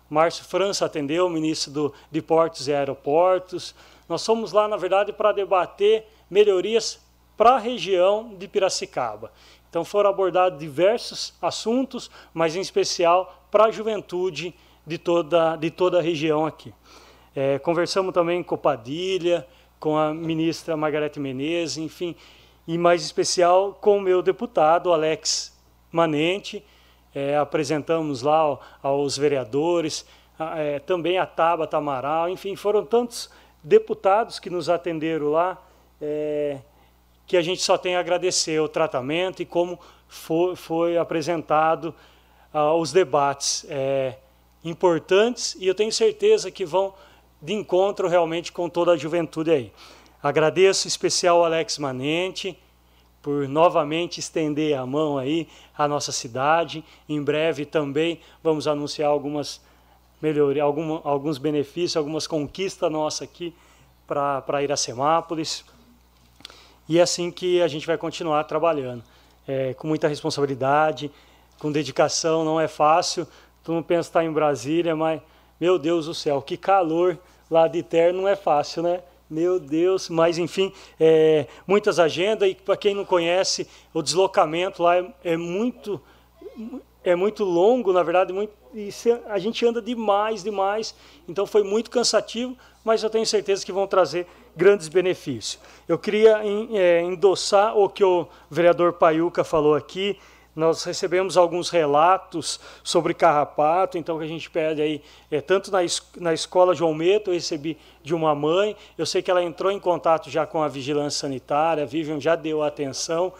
Márcio 0.10 0.46
França 0.46 0.86
atendeu, 0.86 1.26
o 1.26 1.30
ministro 1.30 1.72
do, 1.72 1.94
de 2.12 2.22
Portos 2.22 2.68
e 2.68 2.74
Aeroportos. 2.74 3.74
Nós 4.08 4.26
fomos 4.26 4.52
lá, 4.52 4.68
na 4.68 4.78
verdade, 4.78 5.12
para 5.12 5.32
debater 5.32 6.06
melhorias 6.32 7.00
para 7.36 7.56
a 7.56 7.60
região 7.60 8.34
de 8.36 8.48
Piracicaba. 8.48 9.32
Então 9.70 9.86
foram 9.86 10.10
abordados 10.10 10.60
diversos 10.60 11.34
assuntos, 11.42 12.10
mas 12.34 12.56
em 12.56 12.62
especial 12.62 13.46
para 13.52 13.66
a 13.66 13.72
juventude 13.72 14.56
de 14.88 14.98
toda, 14.98 15.56
de 15.58 15.70
toda 15.70 16.00
a 16.00 16.02
região 16.02 16.46
aqui. 16.46 16.74
É, 17.36 17.60
conversamos 17.60 18.14
também 18.14 18.42
com 18.44 18.58
Padilha, 18.58 19.48
com 19.80 19.98
a 19.98 20.14
ministra 20.14 20.76
Margarete 20.78 21.20
Menezes, 21.20 21.78
enfim, 21.78 22.16
e 22.68 22.78
mais 22.78 23.04
especial 23.04 23.74
com 23.74 23.98
o 23.98 24.02
meu 24.02 24.22
deputado, 24.22 24.92
Alex 24.92 25.58
Manente. 25.92 26.64
É, 27.14 27.36
apresentamos 27.36 28.22
lá 28.22 28.58
aos 28.82 29.18
vereadores, 29.18 30.06
é, 30.56 30.80
também 30.80 31.18
a 31.18 31.26
Tabata 31.26 31.78
Amaral, 31.78 32.30
enfim, 32.30 32.56
foram 32.56 32.86
tantos 32.86 33.30
deputados 33.64 34.40
que 34.40 34.50
nos 34.50 34.70
atenderam 34.70 35.30
lá. 35.30 35.58
É, 36.02 36.58
que 37.28 37.38
a 37.38 37.42
gente 37.42 37.62
só 37.62 37.78
tem 37.78 37.96
a 37.96 38.00
agradecer 38.00 38.60
o 38.60 38.68
tratamento 38.68 39.42
e 39.42 39.46
como 39.46 39.80
foi, 40.08 40.56
foi 40.56 40.98
apresentado 40.98 41.96
uh, 42.54 42.74
os 42.74 42.92
debates 42.92 43.66
é, 43.70 44.18
importantes 44.66 45.56
e 45.60 45.66
eu 45.66 45.74
tenho 45.74 45.92
certeza 45.92 46.52
que 46.52 46.66
vão 46.66 46.94
de 47.42 47.54
encontro 47.54 48.08
realmente 48.08 48.52
com 48.52 48.68
toda 48.68 48.92
a 48.92 48.98
juventude 48.98 49.50
aí. 49.50 49.72
Agradeço 50.22 50.88
especial 50.88 51.46
Alex 51.46 51.78
Manente 51.78 52.58
por 53.22 53.48
novamente 53.48 54.20
estender 54.20 54.78
a 54.78 54.86
mão 54.86 55.18
aí 55.18 55.48
à 55.78 55.88
nossa 55.88 56.12
cidade. 56.12 56.84
Em 57.08 57.22
breve 57.24 57.66
também 57.66 58.20
vamos 58.44 58.68
anunciar 58.68 59.10
algumas 59.10 59.62
melhorias, 60.22 60.66
alguma, 60.66 61.02
alguns 61.04 61.38
benefícios, 61.38 61.98
algumas 61.98 62.28
conquistas 62.28 62.92
nossas 62.92 63.24
aqui 63.24 63.54
para 64.06 64.62
Iracemápolis. 64.62 65.64
E 66.92 67.00
é 67.00 67.04
assim 67.04 67.32
que 67.32 67.62
a 67.62 67.70
gente 67.70 67.88
vai 67.88 67.98
continuar 67.98 68.44
trabalhando, 68.44 69.02
é, 69.48 69.74
com 69.76 69.88
muita 69.88 70.10
responsabilidade, 70.10 71.10
com 71.58 71.72
dedicação, 71.72 72.44
não 72.44 72.60
é 72.60 72.68
fácil. 72.68 73.26
Tu 73.64 73.72
não 73.72 73.82
pensa 73.82 74.10
estar 74.10 74.26
em 74.26 74.30
Brasília, 74.34 74.94
mas, 74.94 75.22
meu 75.58 75.80
Deus 75.80 76.08
do 76.08 76.14
céu, 76.14 76.42
que 76.42 76.58
calor 76.58 77.18
lá 77.50 77.66
de 77.70 77.82
terra 77.82 78.12
não 78.12 78.28
é 78.28 78.36
fácil, 78.36 78.84
né? 78.84 79.00
Meu 79.30 79.58
Deus, 79.58 80.10
mas 80.10 80.38
enfim, 80.38 80.74
é, 81.00 81.48
muitas 81.66 81.98
agendas 81.98 82.50
e 82.50 82.56
para 82.56 82.76
quem 82.76 82.94
não 82.94 83.06
conhece, 83.06 83.70
o 83.94 84.02
deslocamento 84.02 84.84
lá 84.84 84.98
é, 84.98 85.14
é, 85.24 85.38
muito 85.38 86.02
é 87.06 87.16
muito 87.16 87.46
longo, 87.46 87.94
na 87.94 88.04
verdade, 88.04 88.34
muito, 88.34 88.52
a 89.30 89.40
gente 89.40 89.66
anda 89.66 89.82
demais, 89.82 90.44
demais. 90.44 90.94
Então 91.26 91.46
foi 91.48 91.64
muito 91.64 91.90
cansativo, 91.90 92.54
mas 92.84 93.02
eu 93.02 93.10
tenho 93.10 93.26
certeza 93.26 93.66
que 93.66 93.72
vão 93.72 93.88
trazer 93.88 94.28
grandes 94.56 94.88
benefícios. 94.88 95.60
Eu 95.88 95.98
queria 95.98 96.42
é, 96.74 97.02
endossar 97.02 97.78
o 97.78 97.90
que 97.90 98.04
o 98.04 98.28
vereador 98.50 98.94
Paiuca 98.94 99.44
falou 99.44 99.76
aqui. 99.76 100.18
Nós 100.54 100.84
recebemos 100.84 101.38
alguns 101.38 101.70
relatos 101.70 102.60
sobre 102.84 103.14
carrapato, 103.14 103.98
então 103.98 104.18
que 104.18 104.26
a 104.26 104.28
gente 104.28 104.50
pede 104.50 104.82
aí, 104.82 105.02
é, 105.30 105.40
tanto 105.40 105.72
na, 105.72 105.82
es 105.82 106.02
na 106.18 106.34
escola 106.34 106.76
João 106.76 106.94
Meto, 106.94 107.30
eu 107.30 107.36
recebi 107.36 107.78
de 108.04 108.14
uma 108.14 108.36
mãe, 108.36 108.76
eu 108.98 109.06
sei 109.06 109.22
que 109.22 109.32
ela 109.32 109.42
entrou 109.42 109.72
em 109.72 109.80
contato 109.80 110.30
já 110.30 110.46
com 110.46 110.62
a 110.62 110.68
vigilância 110.68 111.22
sanitária, 111.22 111.84
a 111.84 111.86
Vivian 111.86 112.20
já 112.20 112.36
deu 112.36 112.62
atenção, 112.62 113.32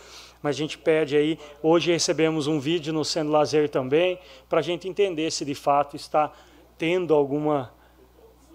mas 0.42 0.56
a 0.56 0.60
gente 0.60 0.78
pede 0.78 1.18
aí, 1.18 1.38
hoje 1.62 1.92
recebemos 1.92 2.48
um 2.48 2.62
vídeo 2.62 2.94
no 2.94 3.04
Sendo 3.04 3.30
Lazer 3.30 3.68
também, 3.70 4.18
para 4.50 4.60
a 4.60 4.64
gente 4.64 4.88
entender 4.88 5.30
se 5.32 5.44
de 5.44 5.54
fato 5.54 5.98
está 5.98 6.32
tendo 6.78 7.14
alguma 7.14 7.74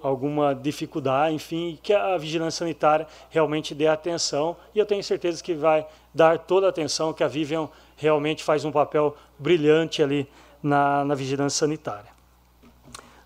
alguma 0.02 0.55
dificuldade, 0.55 1.34
enfim, 1.34 1.78
que 1.83 1.92
a 1.92 2.16
vigilância 2.16 2.58
sanitária 2.58 3.07
realmente 3.31 3.75
dê 3.75 3.86
atenção 3.86 4.57
e 4.75 4.78
eu 4.78 4.86
tenho 4.86 5.02
certeza 5.02 5.42
que 5.42 5.55
vai 5.55 5.86
dar 6.15 6.39
toda 6.39 6.66
a 6.66 6.70
atenção, 6.70 7.12
que 7.12 7.25
a 7.25 7.28
Vivian 7.28 7.68
realmente 7.97 8.44
faz 8.44 8.65
um 8.65 8.73
papel 8.73 9.16
brilhante 9.39 10.02
ali 10.02 10.28
na, 10.62 11.05
na 11.05 11.15
vigilância 11.15 11.58
sanitária. 11.58 12.10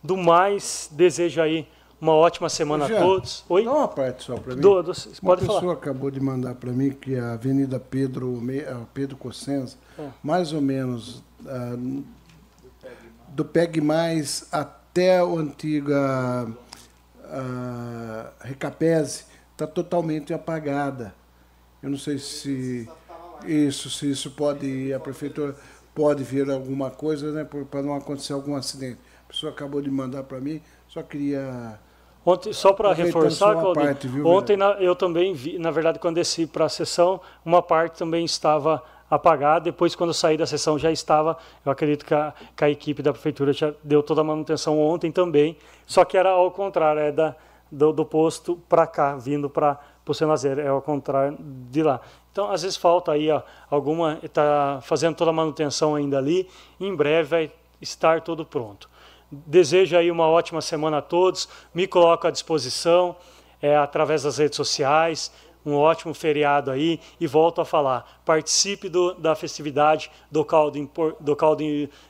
Do 0.02 0.16
mais, 0.16 0.89
desejo 0.92 1.42
aí 1.42 1.68
uma 2.00 2.15
ótima 2.15 2.49
semana 2.49 2.86
Jean, 2.86 2.97
a 2.97 3.00
todos. 3.02 3.44
Oi? 3.49 3.65
Dá 3.65 3.73
uma 3.73 3.89
parte 3.89 4.24
só 4.24 4.36
para 4.36 4.55
mim. 4.55 4.60
Do, 4.60 4.82
do, 4.82 4.92
uma 5.23 5.36
pessoa 5.36 5.60
falar. 5.60 5.73
acabou 5.74 6.10
de 6.10 6.18
mandar 6.18 6.55
para 6.55 6.73
mim 6.73 6.90
que 6.90 7.16
a 7.16 7.34
Avenida 7.34 7.78
Pedro, 7.78 8.40
Pedro 8.94 9.16
Cossenza, 9.16 9.76
é. 9.99 10.08
mais 10.23 10.52
ou 10.52 10.62
menos 10.62 11.23
uh, 11.42 12.05
do 13.28 13.44
PEG 13.44 13.81
mais 13.81 14.49
até 14.50 14.80
a 14.94 15.23
antiga 15.23 16.49
a 17.25 18.31
Recapese 18.41 19.25
está 19.52 19.67
totalmente 19.67 20.33
apagada. 20.35 21.15
Eu 21.83 21.91
não 21.91 21.99
sei 21.99 22.19
se 22.19 22.89
isso, 23.47 23.89
se 23.91 24.10
isso 24.10 24.31
pode, 24.33 24.93
a 24.93 25.01
prefeitura 25.01 25.55
pode 25.94 26.23
vir 26.25 26.51
alguma 26.51 26.91
coisa, 26.91 27.33
né, 27.33 27.44
para 27.70 27.83
não 27.83 27.94
acontecer 27.94 28.33
algum 28.33 28.57
acidente. 28.57 28.99
A 29.25 29.33
pessoa 29.33 29.52
acabou 29.52 29.81
de 29.81 29.91
mandar 29.91 30.25
para 30.25 30.41
mim, 30.41 30.60
só 30.89 31.02
queria 31.02 31.78
Ontem, 32.25 32.52
só 32.52 32.73
para 32.73 32.93
reforçar, 32.93 33.52
Claudinho, 33.55 33.75
parte, 33.86 34.09
viu, 34.09 34.27
ontem 34.27 34.57
na- 34.57 34.73
eu 34.73 34.94
também 34.94 35.33
vi, 35.33 35.59
na 35.59 35.70
verdade, 35.70 35.99
quando 35.99 36.17
desci 36.17 36.47
para 36.47 36.67
a 36.67 36.69
sessão, 36.69 37.20
uma 37.44 37.62
parte 37.62 37.99
também 37.99 38.25
estava 38.25 38.83
apagada. 39.11 39.65
Depois, 39.65 39.95
quando 39.97 40.11
eu 40.11 40.15
saí 40.15 40.37
da 40.37 40.47
sessão, 40.47 40.79
já 40.79 40.93
estava. 40.93 41.37
Eu 41.67 41.73
acredito 41.73 42.07
que 42.07 42.15
a, 42.15 42.33
que 42.57 42.65
a 42.65 42.71
equipe 42.71 43.03
da 43.03 43.13
prefeitura 43.13 43.53
já 43.53 43.75
deu 43.83 44.03
toda 44.03 44.21
a 44.21 44.25
manutenção 44.25 44.81
ontem 44.81 45.11
também. 45.11 45.57
Só 45.85 46.05
que 46.05 46.17
era 46.17 46.31
ao 46.31 46.51
contrário, 46.51 47.01
é 47.01 47.11
da, 47.11 47.35
do, 47.71 47.93
do 47.93 48.05
posto 48.05 48.57
para 48.69 48.87
cá, 48.87 49.17
vindo 49.17 49.51
para 49.51 49.79
o 50.07 50.15
Senazeiro, 50.15 50.61
é 50.61 50.67
ao 50.67 50.83
contrário 50.83 51.37
de 51.39 51.83
lá. 51.83 52.01
Então, 52.33 52.51
às 52.51 52.63
vezes 52.63 52.77
falta 52.77 53.13
aí 53.13 53.31
ó, 53.31 53.43
alguma, 53.71 54.19
está 54.23 54.81
fazendo 54.83 55.15
toda 55.15 55.31
a 55.31 55.33
manutenção 55.33 55.95
ainda 55.95 56.19
ali. 56.19 56.49
Em 56.81 56.95
breve 56.95 57.29
vai 57.29 57.53
estar 57.81 58.21
tudo 58.21 58.45
pronto. 58.45 58.89
Desejo 59.31 59.97
aí 59.97 60.11
uma 60.11 60.27
ótima 60.27 60.61
semana 60.61 60.99
a 60.99 61.03
todos. 61.03 61.49
Me 61.73 61.87
coloco 61.87 62.27
à 62.27 62.31
disposição 62.31 63.15
é, 63.63 63.77
através 63.77 64.25
das 64.25 64.39
redes 64.39 64.57
sociais. 64.57 65.33
Um 65.65 65.75
ótimo 65.77 66.15
feriado 66.15 66.71
aí 66.71 67.01
e 67.21 67.27
volto 67.27 67.61
a 67.61 67.65
falar. 67.65 68.21
Participe 68.25 68.89
do, 68.89 69.15
da 69.15 69.35
festividade 69.35 70.11
do 70.31 70.45
caldo, 70.45 70.91
do 71.21 71.37
caldo 71.37 71.63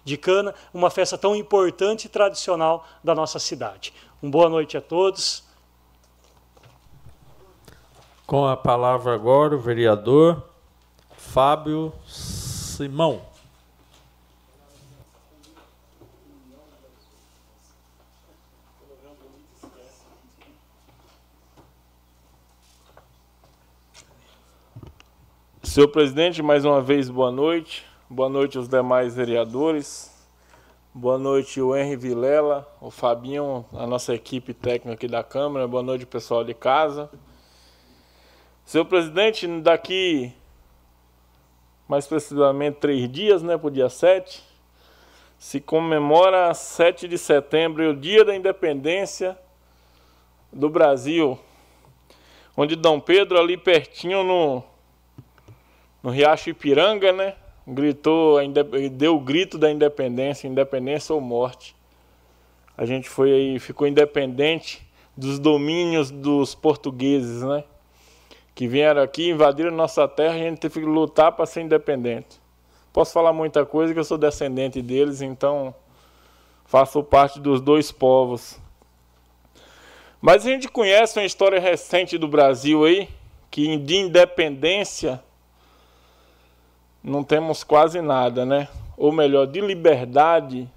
de 0.05 0.17
cana, 0.17 0.55
uma 0.73 0.91
festa 0.91 1.19
tão 1.19 1.35
importante 1.35 2.05
e 2.05 2.09
tradicional 2.09 2.87
da 3.03 3.15
nossa 3.15 3.39
cidade. 3.39 3.93
Uma 4.23 4.31
boa 4.31 4.49
noite 4.49 4.77
a 4.77 4.81
todos. 4.81 5.45
Com 8.27 8.47
a 8.47 8.57
palavra 8.57 9.15
agora 9.15 9.57
o 9.57 9.59
vereador 9.59 10.45
Fábio 11.17 11.93
Simão. 12.07 13.30
Senhor 25.71 25.87
presidente, 25.87 26.43
mais 26.43 26.65
uma 26.65 26.83
vez 26.83 27.09
boa 27.09 27.31
noite. 27.31 27.87
Boa 28.09 28.29
noite 28.29 28.59
aos 28.59 28.69
demais 28.69 29.15
vereadores. 29.15 30.13
Boa 30.93 31.17
noite 31.17 31.61
o 31.61 31.77
Henry 31.77 31.95
Vilela, 31.95 32.69
o 32.81 32.91
Fabinho, 32.91 33.65
a 33.73 33.87
nossa 33.87 34.13
equipe 34.13 34.53
técnica 34.53 34.95
aqui 34.95 35.07
da 35.07 35.23
Câmara. 35.23 35.69
Boa 35.69 35.85
noite 35.85 36.05
pessoal 36.05 36.43
de 36.43 36.55
casa. 36.55 37.09
Senhor 38.65 38.85
presidente, 38.85 39.47
daqui 39.61 40.33
mais 41.87 42.05
precisamente 42.05 42.79
três 42.81 43.09
dias, 43.09 43.41
né, 43.41 43.57
para 43.57 43.69
o 43.69 43.71
dia 43.71 43.89
7, 43.89 44.43
se 45.39 45.61
comemora 45.61 46.53
7 46.53 47.07
de 47.07 47.17
setembro, 47.17 47.89
o 47.89 47.95
dia 47.95 48.25
da 48.25 48.35
independência 48.35 49.39
do 50.53 50.69
Brasil, 50.69 51.39
onde 52.57 52.75
Dom 52.75 52.99
Pedro 52.99 53.39
ali 53.39 53.57
pertinho 53.57 54.25
no 54.25 54.70
no 56.03 56.11
Riacho 56.11 56.51
Ipiranga, 56.51 57.13
né? 57.13 57.35
Gritou, 57.67 58.39
deu 58.93 59.17
o 59.17 59.21
grito 59.21 59.59
da 59.59 59.71
independência, 59.71 60.49
independência 60.49 61.15
ou 61.15 61.21
morte. 61.21 61.77
A 62.77 62.85
gente 62.85 63.09
foi 63.09 63.33
aí, 63.33 63.59
ficou 63.59 63.87
independente 63.87 64.89
dos 65.17 65.39
domínios 65.39 66.11
dos 66.11 66.55
portugueses, 66.55 67.43
né? 67.43 67.65
Que 68.55 68.67
vieram 68.67 69.03
aqui, 69.03 69.29
invadiram 69.29 69.71
nossa 69.71 70.09
terra 70.09 70.39
e 70.39 70.47
a 70.47 70.49
gente 70.49 70.61
teve 70.61 70.81
que 70.81 70.87
lutar 70.87 71.33
para 71.33 71.47
ser 71.47 71.61
independente. 71.61 72.41
Posso 72.93 73.13
falar 73.13 73.33
muita 73.33 73.65
coisa 73.65 73.93
que 73.93 74.01
eu 74.01 74.05
sou 74.05 74.19
descendente 74.19 74.83
deles, 74.83 75.21
então 75.21 75.75
faço 76.65 77.03
parte 77.03 77.39
dos 77.39 77.61
dois 77.61 77.93
povos. 77.93 78.59
Mas 80.21 80.47
a 80.47 80.51
gente 80.51 80.69
conhece 80.69 81.19
uma 81.19 81.25
história 81.25 81.61
recente 81.61 82.19
do 82.19 82.27
Brasil 82.27 82.85
aí, 82.85 83.09
que 83.51 83.77
de 83.77 83.97
independência 83.97 85.23
não 87.03 87.25
temos 87.25 87.65
quase 87.65 88.01
nada, 88.01 88.45
né? 88.45 88.69
Ou 88.97 89.11
melhor, 89.11 89.47
de 89.47 89.61
liberdade 89.61 90.69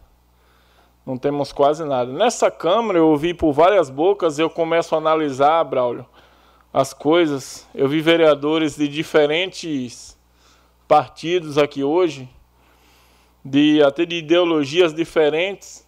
não 1.05 1.17
temos 1.17 1.51
quase 1.51 1.83
nada. 1.83 2.11
Nessa 2.11 2.49
Câmara 2.49 2.97
eu 2.97 3.09
ouvi 3.09 3.33
por 3.33 3.51
várias 3.51 3.89
bocas, 3.89 4.39
eu 4.39 4.49
começo 4.49 4.95
a 4.95 4.97
analisar, 4.97 5.63
Braulio, 5.65 6.05
as 6.73 6.93
coisas. 6.93 7.67
Eu 7.75 7.89
vi 7.89 7.99
vereadores 7.99 8.77
de 8.77 8.87
diferentes 8.87 10.17
partidos 10.87 11.57
aqui 11.57 11.83
hoje, 11.83 12.29
de 13.43 13.83
até 13.83 14.05
de 14.05 14.15
ideologias 14.15 14.93
diferentes, 14.93 15.85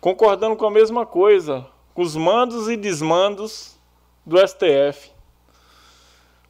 concordando 0.00 0.56
com 0.56 0.66
a 0.66 0.70
mesma 0.70 1.06
coisa, 1.06 1.64
com 1.94 2.02
os 2.02 2.16
mandos 2.16 2.68
e 2.68 2.76
desmandos 2.76 3.78
do 4.26 4.36
STF 4.38 5.12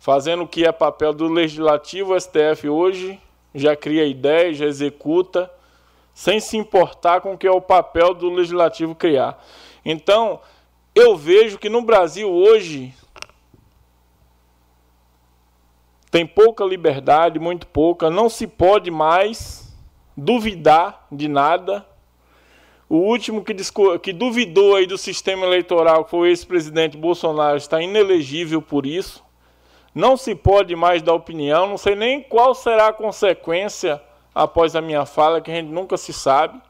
fazendo 0.03 0.43
o 0.43 0.49
que 0.49 0.67
é 0.67 0.73
papel 0.73 1.13
do 1.13 1.29
legislativo, 1.29 2.13
o 2.13 2.21
STF 2.21 2.69
hoje 2.69 3.21
já 3.55 3.77
cria 3.77 4.05
ideia, 4.05 4.53
já 4.53 4.67
executa, 4.67 5.49
sem 6.13 6.41
se 6.41 6.57
importar 6.57 7.21
com 7.21 7.35
o 7.35 7.39
que 7.39 7.47
é 7.47 7.51
o 7.53 7.61
papel 7.61 8.13
do 8.13 8.29
legislativo 8.29 8.97
criar. 8.97 9.41
Então, 9.85 10.41
eu 10.93 11.17
vejo 11.17 11.57
que 11.57 11.69
no 11.69 11.83
Brasil 11.83 12.29
hoje 12.29 12.93
tem 16.11 16.27
pouca 16.27 16.65
liberdade, 16.65 17.39
muito 17.39 17.69
pouca, 17.69 18.11
não 18.11 18.29
se 18.29 18.49
pode 18.49 18.91
mais 18.91 19.73
duvidar 20.17 21.07
de 21.13 21.29
nada. 21.29 21.87
O 22.89 22.97
último 22.97 23.45
que, 23.45 23.55
que 24.03 24.13
duvidou 24.13 24.75
aí 24.75 24.85
do 24.85 24.99
sistema 24.99 25.47
eleitoral, 25.47 26.09
foi 26.09 26.19
o 26.19 26.27
ex-presidente 26.27 26.97
Bolsonaro, 26.97 27.57
está 27.57 27.81
inelegível 27.81 28.61
por 28.61 28.85
isso 28.85 29.23
não 29.95 30.17
se 30.17 30.35
pode 30.35 30.75
mais 30.75 31.03
dar 31.03 31.15
opinião, 31.15 31.69
não 31.69 31.77
sei 31.77 31.95
nem 31.95 32.23
qual 32.23 32.55
será 32.55 32.89
a 32.89 32.93
consequência 32.93 34.03
após 34.35 34.75
a 34.75 34.81
minha 34.81 35.05
fala, 35.05 35.41
que 35.41 35.51
a 35.51 35.55
gente 35.55 35.71
nunca 35.71 35.97
se 35.97 36.13
sabe. 36.13 36.61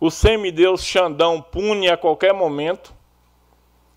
O 0.00 0.10
semideus 0.10 0.82
Xandão 0.82 1.42
pune 1.42 1.90
a 1.90 1.96
qualquer 1.96 2.32
momento. 2.32 2.94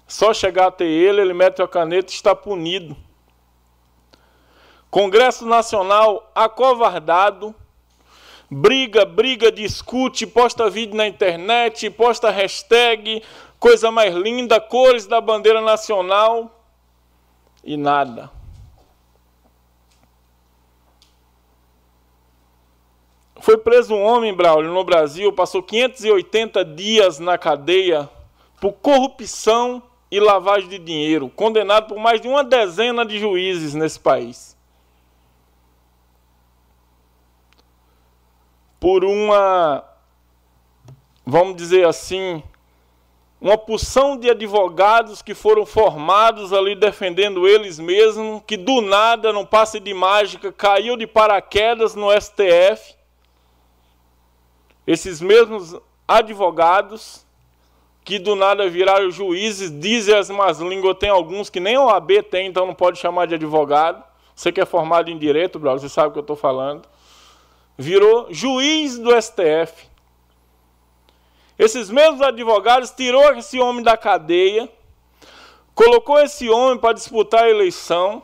Só 0.07 0.33
chegar 0.33 0.67
até 0.67 0.83
ele, 0.83 1.21
ele 1.21 1.33
mete 1.33 1.61
a 1.61 1.67
caneta 1.67 2.11
e 2.11 2.15
está 2.15 2.35
punido. 2.35 2.97
Congresso 4.89 5.45
Nacional 5.45 6.29
acovardado, 6.35 7.55
briga, 8.49 9.05
briga, 9.05 9.49
discute, 9.49 10.27
posta 10.27 10.69
vídeo 10.69 10.97
na 10.97 11.07
internet, 11.07 11.89
posta 11.89 12.29
hashtag, 12.29 13.23
coisa 13.57 13.89
mais 13.89 14.13
linda, 14.13 14.59
cores 14.59 15.07
da 15.07 15.21
bandeira 15.21 15.61
nacional 15.61 16.61
e 17.63 17.77
nada. 17.77 18.40
Foi 23.41 23.57
preso 23.57 23.95
um 23.95 24.03
homem, 24.03 24.33
Braulio, 24.33 24.71
no 24.71 24.83
Brasil, 24.83 25.33
passou 25.33 25.63
580 25.63 26.63
dias 26.63 27.17
na 27.17 27.39
cadeia 27.39 28.07
por 28.59 28.73
corrupção 28.73 29.81
e 30.11 30.19
lavagem 30.19 30.69
de 30.69 30.77
dinheiro, 30.77 31.27
condenado 31.27 31.87
por 31.87 31.97
mais 31.97 32.21
de 32.21 32.27
uma 32.27 32.43
dezena 32.43 33.03
de 33.03 33.17
juízes 33.17 33.73
nesse 33.73 33.99
país. 33.99 34.55
Por 38.79 39.03
uma, 39.03 39.83
vamos 41.25 41.55
dizer 41.55 41.87
assim, 41.87 42.43
uma 43.39 43.57
porção 43.57 44.17
de 44.17 44.29
advogados 44.29 45.23
que 45.23 45.33
foram 45.33 45.65
formados 45.65 46.53
ali 46.53 46.75
defendendo 46.75 47.47
eles 47.47 47.79
mesmos, 47.79 48.43
que 48.45 48.55
do 48.55 48.81
nada, 48.81 49.33
num 49.33 49.45
passe 49.45 49.79
de 49.79 49.95
mágica, 49.95 50.51
caiu 50.51 50.95
de 50.95 51.07
paraquedas 51.07 51.95
no 51.95 52.09
STF. 52.11 53.00
Esses 54.91 55.21
mesmos 55.21 55.73
advogados 56.05 57.25
que 58.03 58.19
do 58.19 58.35
nada 58.35 58.69
viraram 58.69 59.09
juízes, 59.09 59.71
dizem 59.71 60.13
as 60.13 60.29
más 60.29 60.59
línguas, 60.59 60.97
tem 60.99 61.09
alguns 61.09 61.49
que 61.49 61.61
nem 61.61 61.77
o 61.77 61.87
AB 61.87 62.21
tem, 62.23 62.47
então 62.47 62.65
não 62.65 62.73
pode 62.73 62.99
chamar 62.99 63.25
de 63.25 63.35
advogado. 63.35 64.03
Você 64.35 64.51
que 64.51 64.59
é 64.59 64.65
formado 64.65 65.09
em 65.09 65.17
direito, 65.17 65.57
Braulio, 65.57 65.79
você 65.79 65.87
sabe 65.87 66.09
o 66.09 66.11
que 66.11 66.17
eu 66.17 66.23
estou 66.23 66.35
falando. 66.35 66.81
Virou 67.77 68.27
juiz 68.33 68.99
do 68.99 69.11
STF. 69.21 69.87
Esses 71.57 71.89
mesmos 71.89 72.21
advogados 72.21 72.91
tirou 72.91 73.33
esse 73.35 73.61
homem 73.61 73.83
da 73.83 73.95
cadeia, 73.95 74.67
colocou 75.73 76.19
esse 76.19 76.49
homem 76.49 76.77
para 76.77 76.95
disputar 76.95 77.45
a 77.45 77.49
eleição, 77.49 78.21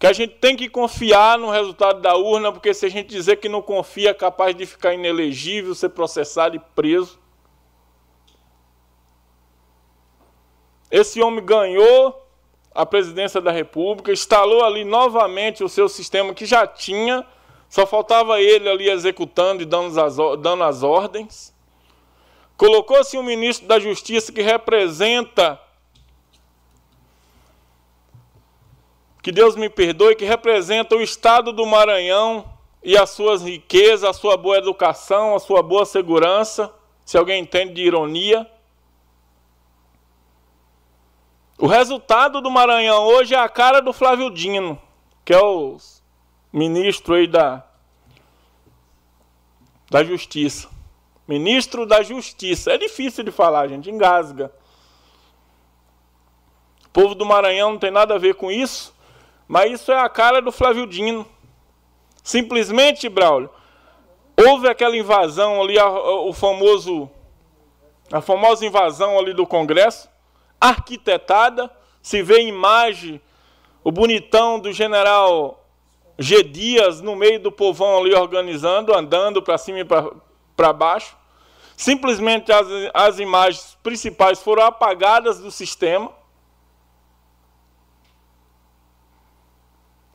que 0.00 0.06
a 0.06 0.14
gente 0.14 0.36
tem 0.36 0.56
que 0.56 0.66
confiar 0.66 1.38
no 1.38 1.50
resultado 1.50 2.00
da 2.00 2.16
urna, 2.16 2.50
porque 2.50 2.72
se 2.72 2.86
a 2.86 2.88
gente 2.88 3.10
dizer 3.10 3.36
que 3.36 3.50
não 3.50 3.60
confia, 3.60 4.10
é 4.10 4.14
capaz 4.14 4.56
de 4.56 4.64
ficar 4.64 4.94
inelegível, 4.94 5.74
ser 5.74 5.90
processado 5.90 6.56
e 6.56 6.58
preso. 6.74 7.18
Esse 10.90 11.20
homem 11.20 11.44
ganhou 11.44 12.26
a 12.74 12.86
presidência 12.86 13.42
da 13.42 13.52
República, 13.52 14.10
instalou 14.10 14.64
ali 14.64 14.84
novamente 14.84 15.62
o 15.62 15.68
seu 15.68 15.86
sistema 15.86 16.32
que 16.32 16.46
já 16.46 16.66
tinha, 16.66 17.26
só 17.68 17.86
faltava 17.86 18.40
ele 18.40 18.70
ali 18.70 18.88
executando 18.88 19.62
e 19.62 19.66
dando 19.66 20.00
as, 20.00 20.16
dando 20.16 20.62
as 20.64 20.82
ordens. 20.82 21.54
Colocou-se 22.56 23.18
um 23.18 23.22
ministro 23.22 23.68
da 23.68 23.78
Justiça 23.78 24.32
que 24.32 24.40
representa, 24.40 25.60
que 29.22 29.30
Deus 29.30 29.56
me 29.56 29.68
perdoe, 29.68 30.16
que 30.16 30.24
representa 30.24 30.96
o 30.96 31.02
Estado 31.02 31.52
do 31.52 31.66
Maranhão 31.66 32.44
e 32.82 32.96
as 32.96 33.10
suas 33.10 33.42
riquezas, 33.42 34.04
a 34.04 34.12
sua 34.12 34.36
boa 34.36 34.56
educação, 34.56 35.34
a 35.34 35.38
sua 35.38 35.62
boa 35.62 35.84
segurança, 35.84 36.72
se 37.04 37.18
alguém 37.18 37.42
entende 37.42 37.74
de 37.74 37.82
ironia. 37.82 38.50
O 41.58 41.66
resultado 41.66 42.40
do 42.40 42.50
Maranhão 42.50 43.04
hoje 43.04 43.34
é 43.34 43.38
a 43.38 43.48
cara 43.48 43.80
do 43.80 43.92
Flávio 43.92 44.30
Dino, 44.30 44.80
que 45.24 45.34
é 45.34 45.40
o 45.40 45.76
ministro 46.50 47.14
aí 47.14 47.26
da, 47.26 47.62
da 49.90 50.02
Justiça. 50.02 50.68
Ministro 51.28 51.84
da 51.84 52.02
Justiça. 52.02 52.72
É 52.72 52.78
difícil 52.78 53.22
de 53.22 53.30
falar, 53.30 53.68
gente, 53.68 53.90
engasga. 53.90 54.50
O 56.86 56.88
povo 56.88 57.14
do 57.14 57.26
Maranhão 57.26 57.72
não 57.72 57.78
tem 57.78 57.90
nada 57.90 58.14
a 58.14 58.18
ver 58.18 58.34
com 58.34 58.50
isso, 58.50 58.94
mas 59.50 59.80
isso 59.80 59.90
é 59.90 59.98
a 59.98 60.08
cara 60.08 60.40
do 60.40 60.52
Flávio 60.52 60.86
Dino. 60.86 61.26
Simplesmente, 62.22 63.08
Braulio, 63.08 63.50
houve 64.46 64.68
aquela 64.68 64.96
invasão 64.96 65.60
ali, 65.60 65.76
o 65.76 66.32
famoso, 66.32 67.10
a 68.12 68.20
famosa 68.20 68.64
invasão 68.64 69.18
ali 69.18 69.34
do 69.34 69.44
Congresso, 69.44 70.08
arquitetada, 70.60 71.68
se 72.00 72.22
vê 72.22 72.42
imagem, 72.42 73.20
o 73.82 73.90
bonitão 73.90 74.60
do 74.60 74.72
general 74.72 75.66
G. 76.16 76.44
Dias 76.44 77.00
no 77.00 77.16
meio 77.16 77.40
do 77.40 77.50
povão 77.50 77.98
ali 77.98 78.14
organizando, 78.14 78.96
andando 78.96 79.42
para 79.42 79.58
cima 79.58 79.80
e 79.80 79.84
para 79.84 80.72
baixo. 80.72 81.16
Simplesmente 81.76 82.52
as, 82.52 82.68
as 82.94 83.18
imagens 83.18 83.76
principais 83.82 84.40
foram 84.40 84.62
apagadas 84.62 85.40
do 85.40 85.50
sistema. 85.50 86.19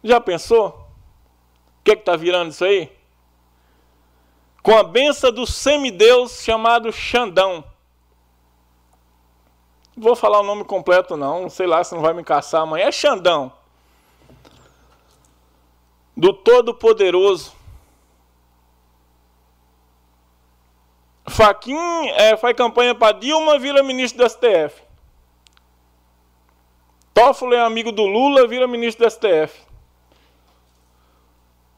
Já 0.06 0.22
pensou? 0.22 0.67
O 1.80 1.84
que 1.84 1.90
é 1.90 1.93
está 1.95 2.16
virando 2.16 2.51
isso 2.51 2.64
aí? 2.64 2.95
Com 4.61 4.77
a 4.77 4.84
benção 4.84 5.32
do 5.32 5.48
semideus 5.48 6.43
chamado 6.43 6.93
Xandão. 6.93 7.64
Vou 9.98 10.16
falar 10.16 10.42
o 10.42 10.43
nome 10.43 10.64
completo, 10.64 11.17
não. 11.17 11.50
Sei 11.50 11.66
lá 11.66 11.84
se 11.84 11.95
não 11.95 12.03
vai 12.03 12.14
me 12.14 12.24
caçar 12.24 12.61
amanhã. 12.61 12.85
É 12.85 12.92
Xandão. 12.92 13.51
Do 16.16 16.32
Todo-Poderoso. 16.34 17.51
Faquin 21.27 22.09
é, 22.09 22.38
faz 22.38 22.56
campanha 22.56 22.93
para 22.93 23.17
Dilma, 23.17 23.58
vira 23.58 23.82
ministro 23.82 24.24
do 24.24 24.30
STF. 24.30 24.84
Toffolo 27.11 27.56
é 27.56 27.59
amigo 27.59 27.92
do 27.92 28.06
Lula, 28.06 28.48
vira 28.48 28.67
ministro 28.67 29.03
do 29.03 29.09
STF. 29.09 29.65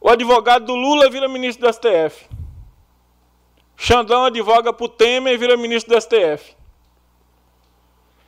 O 0.08 0.10
advogado 0.10 0.68
do 0.68 0.74
Lula 0.74 1.10
vira 1.10 1.28
ministro 1.28 1.68
do 1.68 1.74
STF. 1.74 2.30
Xandão 3.76 4.24
advoga 4.24 4.72
para 4.72 4.86
o 4.86 4.88
Temer 4.88 5.34
e 5.34 5.38
vira 5.38 5.58
ministro 5.58 5.94
do 5.94 6.02
STF. 6.02 6.56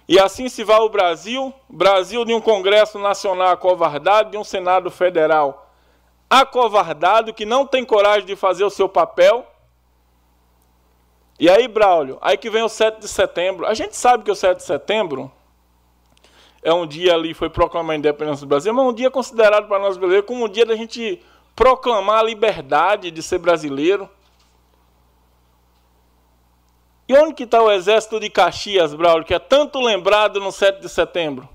E 0.05 0.19
assim 0.19 0.49
se 0.49 0.61
vai 0.65 0.77
o 0.81 0.89
Brasil, 0.89 1.53
Brasil 1.69 2.25
de 2.25 2.33
um 2.33 2.41
Congresso 2.41 2.99
Nacional 2.99 3.51
acovardado, 3.51 4.31
de 4.31 4.37
um 4.37 4.43
Senado 4.43 4.91
Federal 4.91 5.71
acovardado, 6.29 7.33
que 7.33 7.45
não 7.45 7.65
tem 7.65 7.85
coragem 7.85 8.25
de 8.25 8.35
fazer 8.35 8.65
o 8.65 8.69
seu 8.69 8.89
papel. 8.89 9.47
E 11.39 11.49
aí, 11.49 11.65
Braulio, 11.65 12.17
aí 12.19 12.35
que 12.35 12.49
vem 12.49 12.61
o 12.61 12.67
7 12.67 12.99
de 12.99 13.07
setembro. 13.07 13.65
A 13.65 13.73
gente 13.73 13.95
sabe 13.95 14.25
que 14.25 14.31
o 14.31 14.35
7 14.35 14.57
de 14.57 14.63
setembro 14.63 15.31
é 16.61 16.73
um 16.73 16.85
dia 16.85 17.13
ali, 17.13 17.33
foi 17.33 17.49
proclamar 17.49 17.95
a 17.95 17.99
independência 17.99 18.45
do 18.45 18.49
Brasil, 18.49 18.73
mas 18.73 18.85
é 18.85 18.89
um 18.89 18.93
dia 18.93 19.09
considerado 19.09 19.69
para 19.69 19.79
nós 19.79 19.95
brasileiros 19.95 20.27
como 20.27 20.43
um 20.43 20.49
dia 20.49 20.65
da 20.65 20.75
gente 20.75 21.23
proclamar 21.59 22.19
a 22.19 22.23
liberdade 22.23 23.11
de 23.11 23.21
ser 23.21 23.37
brasileiro. 23.37 24.09
E 27.05 27.13
onde 27.13 27.33
que 27.33 27.43
está 27.43 27.61
o 27.61 27.69
exército 27.69 28.17
de 28.17 28.29
Caxias, 28.29 28.93
Braulio, 28.93 29.25
que 29.25 29.33
é 29.33 29.39
tanto 29.39 29.81
lembrado 29.81 30.39
no 30.39 30.53
7 30.53 30.79
de 30.79 30.87
setembro? 30.87 31.49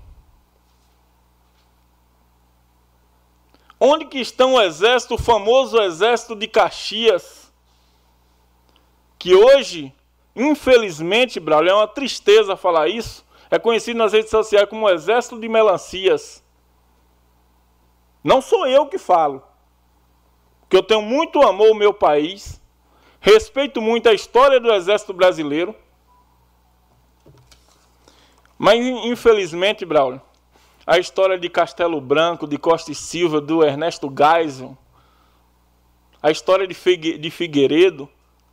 Onde 3.79 4.05
que 4.05 4.19
estão 4.19 4.53
o 4.53 4.61
exército, 4.61 5.15
o 5.15 5.17
famoso 5.17 5.81
exército 5.81 6.35
de 6.35 6.47
Caxias? 6.47 7.51
Que 9.17 9.33
hoje, 9.33 9.91
infelizmente, 10.35 11.39
Braulio, 11.39 11.71
é 11.71 11.73
uma 11.73 11.87
tristeza 11.87 12.55
falar 12.55 12.89
isso, 12.89 13.25
é 13.49 13.57
conhecido 13.57 13.97
nas 13.97 14.13
redes 14.13 14.29
sociais 14.29 14.69
como 14.69 14.85
o 14.85 14.89
exército 14.89 15.39
de 15.39 15.49
melancias. 15.49 16.43
Não 18.23 18.39
sou 18.39 18.67
eu 18.67 18.85
que 18.85 18.99
falo, 18.99 19.41
porque 20.65 20.77
eu 20.77 20.83
tenho 20.83 21.01
muito 21.01 21.41
amor 21.41 21.69
ao 21.69 21.75
meu 21.75 21.93
país, 21.93 22.61
Respeito 23.25 23.81
muito 23.81 24.07
a 24.07 24.13
história 24.13 24.59
do 24.59 24.71
Exército 24.71 25.11
Brasileiro. 25.11 25.73
Mas, 28.55 28.77
infelizmente, 29.03 29.83
Braulio, 29.83 30.21
a 30.85 30.99
história 30.99 31.35
de 31.35 31.49
Castelo 31.49 31.99
Branco, 31.99 32.45
de 32.45 32.59
Costa 32.59 32.91
e 32.91 32.95
Silva, 32.95 33.41
do 33.41 33.63
Ernesto 33.63 34.13
Geisel, 34.15 34.77
a 36.21 36.29
história 36.29 36.67
de, 36.67 36.75
Figueiredo, 37.31 38.07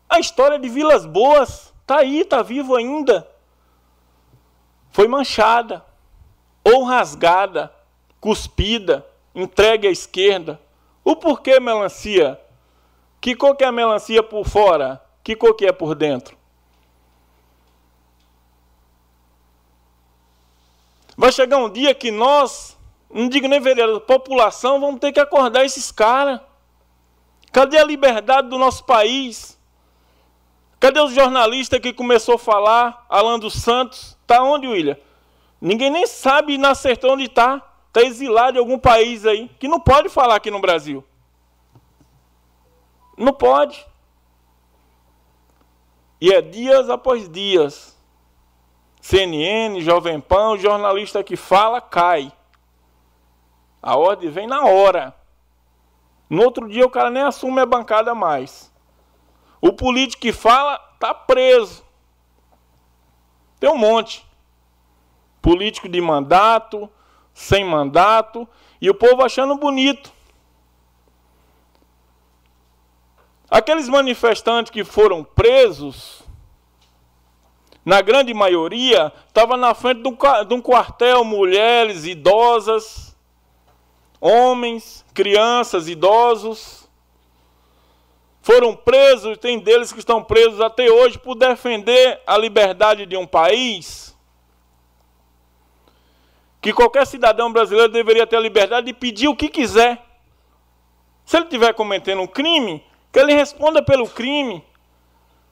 a 0.08 0.18
história 0.18 0.58
de 0.58 0.70
Vilas 0.70 1.04
Boas, 1.04 1.70
está 1.82 1.98
aí, 1.98 2.20
está 2.20 2.40
vivo 2.40 2.74
ainda. 2.74 3.28
Foi 4.90 5.06
manchada, 5.06 5.84
ou 6.64 6.82
rasgada, 6.84 7.70
cuspida, 8.18 9.06
entregue 9.34 9.86
à 9.86 9.90
esquerda. 9.90 10.58
O 11.04 11.16
porquê 11.16 11.58
melancia? 11.58 12.40
Que 13.20 13.34
cor 13.34 13.56
que 13.56 13.64
é 13.64 13.66
a 13.66 13.72
melancia 13.72 14.22
por 14.22 14.46
fora? 14.46 15.02
Que 15.22 15.36
cor 15.36 15.54
que 15.54 15.66
é 15.66 15.72
por 15.72 15.94
dentro? 15.94 16.36
Vai 21.16 21.30
chegar 21.30 21.58
um 21.58 21.70
dia 21.70 21.94
que 21.94 22.10
nós, 22.10 22.76
não 23.10 23.28
digo 23.28 23.46
nem 23.46 23.60
vereador, 23.60 24.00
população, 24.00 24.80
vamos 24.80 25.00
ter 25.00 25.12
que 25.12 25.20
acordar 25.20 25.64
esses 25.64 25.92
caras. 25.92 26.40
Cadê 27.52 27.78
a 27.78 27.84
liberdade 27.84 28.48
do 28.48 28.58
nosso 28.58 28.84
país? 28.84 29.58
Cadê 30.80 30.98
os 30.98 31.12
jornalistas 31.12 31.78
que 31.78 31.92
começou 31.92 32.34
a 32.34 32.38
falar? 32.38 33.06
Alan 33.08 33.38
dos 33.38 33.54
Santos. 33.54 34.16
Está 34.22 34.42
onde, 34.42 34.66
William? 34.66 34.96
Ninguém 35.60 35.90
nem 35.90 36.06
sabe 36.06 36.58
na 36.58 36.74
certão 36.74 37.10
onde 37.10 37.26
está. 37.26 37.62
Está 37.92 38.00
exilado 38.00 38.56
em 38.56 38.58
algum 38.58 38.78
país 38.78 39.26
aí, 39.26 39.50
que 39.60 39.68
não 39.68 39.78
pode 39.78 40.08
falar 40.08 40.36
aqui 40.36 40.50
no 40.50 40.62
Brasil. 40.62 41.04
Não 43.18 43.34
pode. 43.34 43.86
E 46.18 46.32
é 46.32 46.40
dias 46.40 46.88
após 46.88 47.28
dias. 47.28 47.94
CNN, 48.98 49.78
Jovem 49.82 50.18
Pan, 50.18 50.52
o 50.52 50.56
jornalista 50.56 51.22
que 51.22 51.36
fala 51.36 51.82
cai. 51.82 52.32
A 53.82 53.94
ordem 53.98 54.30
vem 54.30 54.46
na 54.46 54.64
hora. 54.64 55.14
No 56.30 56.44
outro 56.44 56.66
dia 56.70 56.86
o 56.86 56.90
cara 56.90 57.10
nem 57.10 57.22
assume 57.22 57.60
a 57.60 57.66
bancada 57.66 58.14
mais. 58.14 58.72
O 59.60 59.70
político 59.70 60.22
que 60.22 60.32
fala 60.32 60.78
tá 60.98 61.12
preso. 61.12 61.84
Tem 63.60 63.68
um 63.68 63.76
monte. 63.76 64.26
Político 65.42 65.90
de 65.90 66.00
mandato, 66.00 66.88
sem 67.34 67.64
mandato, 67.64 68.48
e 68.80 68.90
o 68.90 68.94
povo 68.94 69.22
achando 69.22 69.56
bonito. 69.56 70.12
Aqueles 73.50 73.88
manifestantes 73.88 74.70
que 74.70 74.82
foram 74.82 75.22
presos, 75.22 76.22
na 77.84 78.00
grande 78.00 78.32
maioria, 78.32 79.12
estavam 79.26 79.56
na 79.56 79.74
frente 79.74 80.02
de 80.02 80.54
um 80.54 80.60
quartel, 80.60 81.24
mulheres, 81.24 82.06
idosas, 82.06 83.16
homens, 84.20 85.04
crianças, 85.12 85.88
idosos. 85.88 86.88
Foram 88.40 88.74
presos, 88.74 89.36
tem 89.38 89.58
deles 89.58 89.92
que 89.92 89.98
estão 89.98 90.22
presos 90.22 90.60
até 90.60 90.90
hoje 90.90 91.18
por 91.18 91.34
defender 91.34 92.20
a 92.26 92.38
liberdade 92.38 93.04
de 93.04 93.16
um 93.16 93.26
país. 93.26 94.11
Que 96.62 96.72
qualquer 96.72 97.06
cidadão 97.06 97.52
brasileiro 97.52 97.92
deveria 97.92 98.26
ter 98.26 98.36
a 98.36 98.40
liberdade 98.40 98.86
de 98.86 98.94
pedir 98.94 99.28
o 99.28 99.36
que 99.36 99.50
quiser. 99.50 100.02
Se 101.26 101.36
ele 101.36 101.44
estiver 101.44 101.74
cometendo 101.74 102.22
um 102.22 102.26
crime, 102.26 102.82
que 103.12 103.18
ele 103.18 103.34
responda 103.34 103.82
pelo 103.82 104.08
crime. 104.08 104.64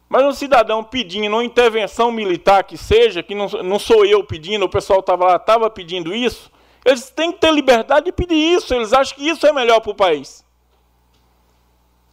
Mas 0.09 0.25
um 0.25 0.33
cidadão 0.33 0.83
pedindo 0.83 1.37
uma 1.37 1.45
intervenção 1.45 2.11
militar 2.11 2.65
que 2.65 2.77
seja, 2.79 3.23
que 3.23 3.35
não, 3.35 3.47
não 3.47 3.79
sou 3.79 4.07
eu 4.07 4.25
pedindo, 4.25 4.65
o 4.65 4.69
pessoal 4.69 5.01
estava 5.01 5.27
lá, 5.27 5.37
estava 5.37 5.69
pedindo 5.69 6.15
isso, 6.15 6.51
eles 6.85 7.11
têm 7.11 7.31
que 7.31 7.39
ter 7.39 7.53
liberdade 7.53 8.07
de 8.07 8.13
pedir 8.13 8.35
isso, 8.35 8.75
eles 8.75 8.93
acham 8.93 9.17
que 9.17 9.29
isso 9.29 9.47
é 9.47 9.53
melhor 9.53 9.81
para 9.81 9.93
o 9.93 9.95
país. 9.95 10.45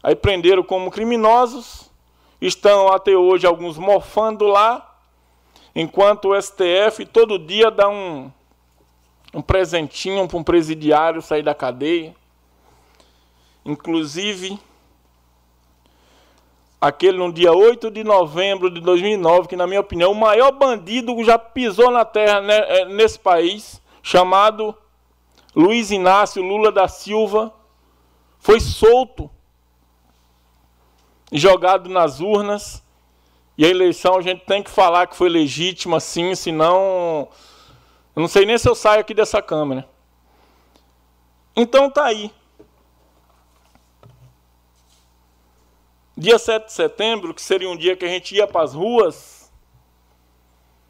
Aí 0.03 0.15
prenderam 0.15 0.61
como 0.61 0.91
criminosos 0.91 1.87
estão 2.39 2.89
até 2.89 3.15
hoje 3.15 3.47
alguns 3.47 3.77
mofando 3.77 4.45
lá, 4.45 4.95
enquanto 5.75 6.29
o 6.29 6.41
STF 6.41 7.05
todo 7.05 7.39
dia 7.39 7.71
dá 7.71 7.89
um, 7.89 8.31
um 9.33 9.41
presentinho 9.41 10.27
para 10.27 10.37
um 10.37 10.43
presidiário 10.43 11.21
sair 11.21 11.43
da 11.43 11.53
cadeia. 11.53 12.15
Inclusive, 13.65 14.59
aquele 16.79 17.17
no 17.17 17.31
dia 17.31 17.51
8 17.51 17.91
de 17.91 18.03
novembro 18.03 18.69
de 18.69 18.79
2009, 18.79 19.47
que, 19.47 19.55
na 19.55 19.67
minha 19.67 19.81
opinião, 19.81 20.11
o 20.11 20.15
maior 20.15 20.51
bandido 20.51 21.21
já 21.23 21.37
pisou 21.37 21.91
na 21.91 22.05
terra 22.05 22.41
né, 22.41 22.55
é, 22.55 22.85
nesse 22.85 23.19
país, 23.19 23.81
chamado 24.01 24.75
Luiz 25.55 25.91
Inácio 25.91 26.41
Lula 26.41 26.71
da 26.71 26.87
Silva, 26.87 27.53
foi 28.39 28.59
solto, 28.59 29.29
jogado 31.31 31.89
nas 31.89 32.19
urnas. 32.19 32.83
E 33.57 33.65
a 33.65 33.69
eleição 33.69 34.15
a 34.15 34.21
gente 34.21 34.45
tem 34.45 34.61
que 34.61 34.69
falar 34.69 35.07
que 35.07 35.15
foi 35.15 35.29
legítima, 35.29 35.99
sim, 35.99 36.35
senão. 36.35 37.27
Eu 38.17 38.21
não 38.21 38.27
sei 38.27 38.47
nem 38.47 38.57
se 38.57 38.67
eu 38.67 38.73
saio 38.73 39.01
aqui 39.01 39.13
dessa 39.13 39.43
câmera. 39.43 39.87
Então 41.55 41.87
tá 41.87 42.05
aí. 42.05 42.33
Dia 46.17 46.39
7 46.39 46.65
de 46.65 46.73
setembro, 46.73 47.31
que 47.31 47.41
seria 47.43 47.69
um 47.69 47.77
dia 47.77 47.95
que 47.95 48.03
a 48.03 48.07
gente 48.07 48.33
ia 48.33 48.47
para 48.47 48.63
as 48.63 48.73
ruas 48.73 49.53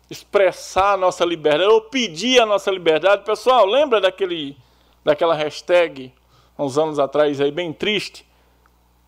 expressar 0.10 0.94
a 0.94 0.98
nossa 0.98 1.26
liberdade, 1.26 1.70
ou 1.70 1.82
pedir 1.82 2.40
a 2.40 2.46
nossa 2.46 2.72
liberdade. 2.72 3.26
Pessoal, 3.26 3.66
lembra 3.66 4.00
daquele, 4.00 4.58
daquela 5.04 5.36
hashtag, 5.36 6.14
uns 6.58 6.78
anos 6.78 6.98
atrás, 6.98 7.42
aí, 7.42 7.52
bem 7.52 7.74
triste? 7.74 8.26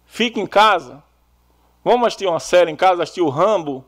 Fique 0.05 0.41
em 0.41 0.45
casa. 0.45 1.01
Vamos 1.85 2.05
assistir 2.05 2.27
uma 2.27 2.41
série 2.41 2.69
em 2.69 2.75
casa, 2.75 3.01
assistir 3.01 3.21
o 3.21 3.29
Rambo. 3.29 3.85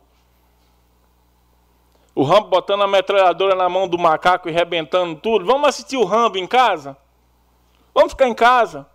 O 2.14 2.24
Rambo 2.24 2.50
botando 2.50 2.84
a 2.84 2.88
metralhadora 2.88 3.56
na 3.56 3.70
mão 3.70 3.88
do 3.88 3.98
macaco 3.98 4.50
e 4.50 4.52
rebentando 4.52 5.16
tudo. 5.16 5.46
Vamos 5.46 5.70
assistir 5.70 5.98
o 5.98 6.06
Rambo 6.06 6.38
em 6.38 6.48
casa? 6.48 6.98
Vamos 7.94 8.12
ficar 8.12 8.28
em 8.28 8.34
casa. 8.34 8.88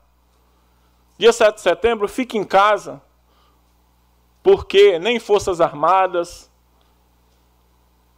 Dia 1.19 1.33
7 1.33 1.55
de 1.55 1.61
setembro, 1.63 2.09
fique 2.09 2.37
em 2.37 2.45
casa 2.45 3.01
porque 4.47 4.97
nem 5.01 5.19
Forças 5.19 5.61
Armadas, 5.61 6.49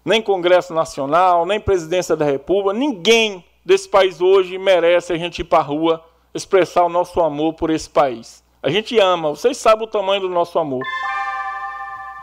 nem 0.04 0.20
Congresso 0.20 0.74
Nacional, 0.74 1.46
nem 1.46 1.58
Presidência 1.58 2.14
da 2.14 2.26
República, 2.26 2.78
ninguém 2.78 3.42
desse 3.64 3.88
país 3.88 4.20
hoje 4.20 4.58
merece 4.58 5.10
a 5.10 5.16
gente 5.16 5.38
ir 5.38 5.44
para 5.44 5.60
a 5.60 5.62
rua 5.62 6.04
expressar 6.34 6.84
o 6.84 6.90
nosso 6.90 7.18
amor 7.22 7.54
por 7.54 7.70
esse 7.70 7.88
país. 7.88 8.44
A 8.62 8.68
gente 8.68 8.98
ama, 8.98 9.30
vocês 9.30 9.56
sabem 9.56 9.86
o 9.86 9.90
tamanho 9.90 10.20
do 10.20 10.28
nosso 10.28 10.58
amor. 10.58 10.84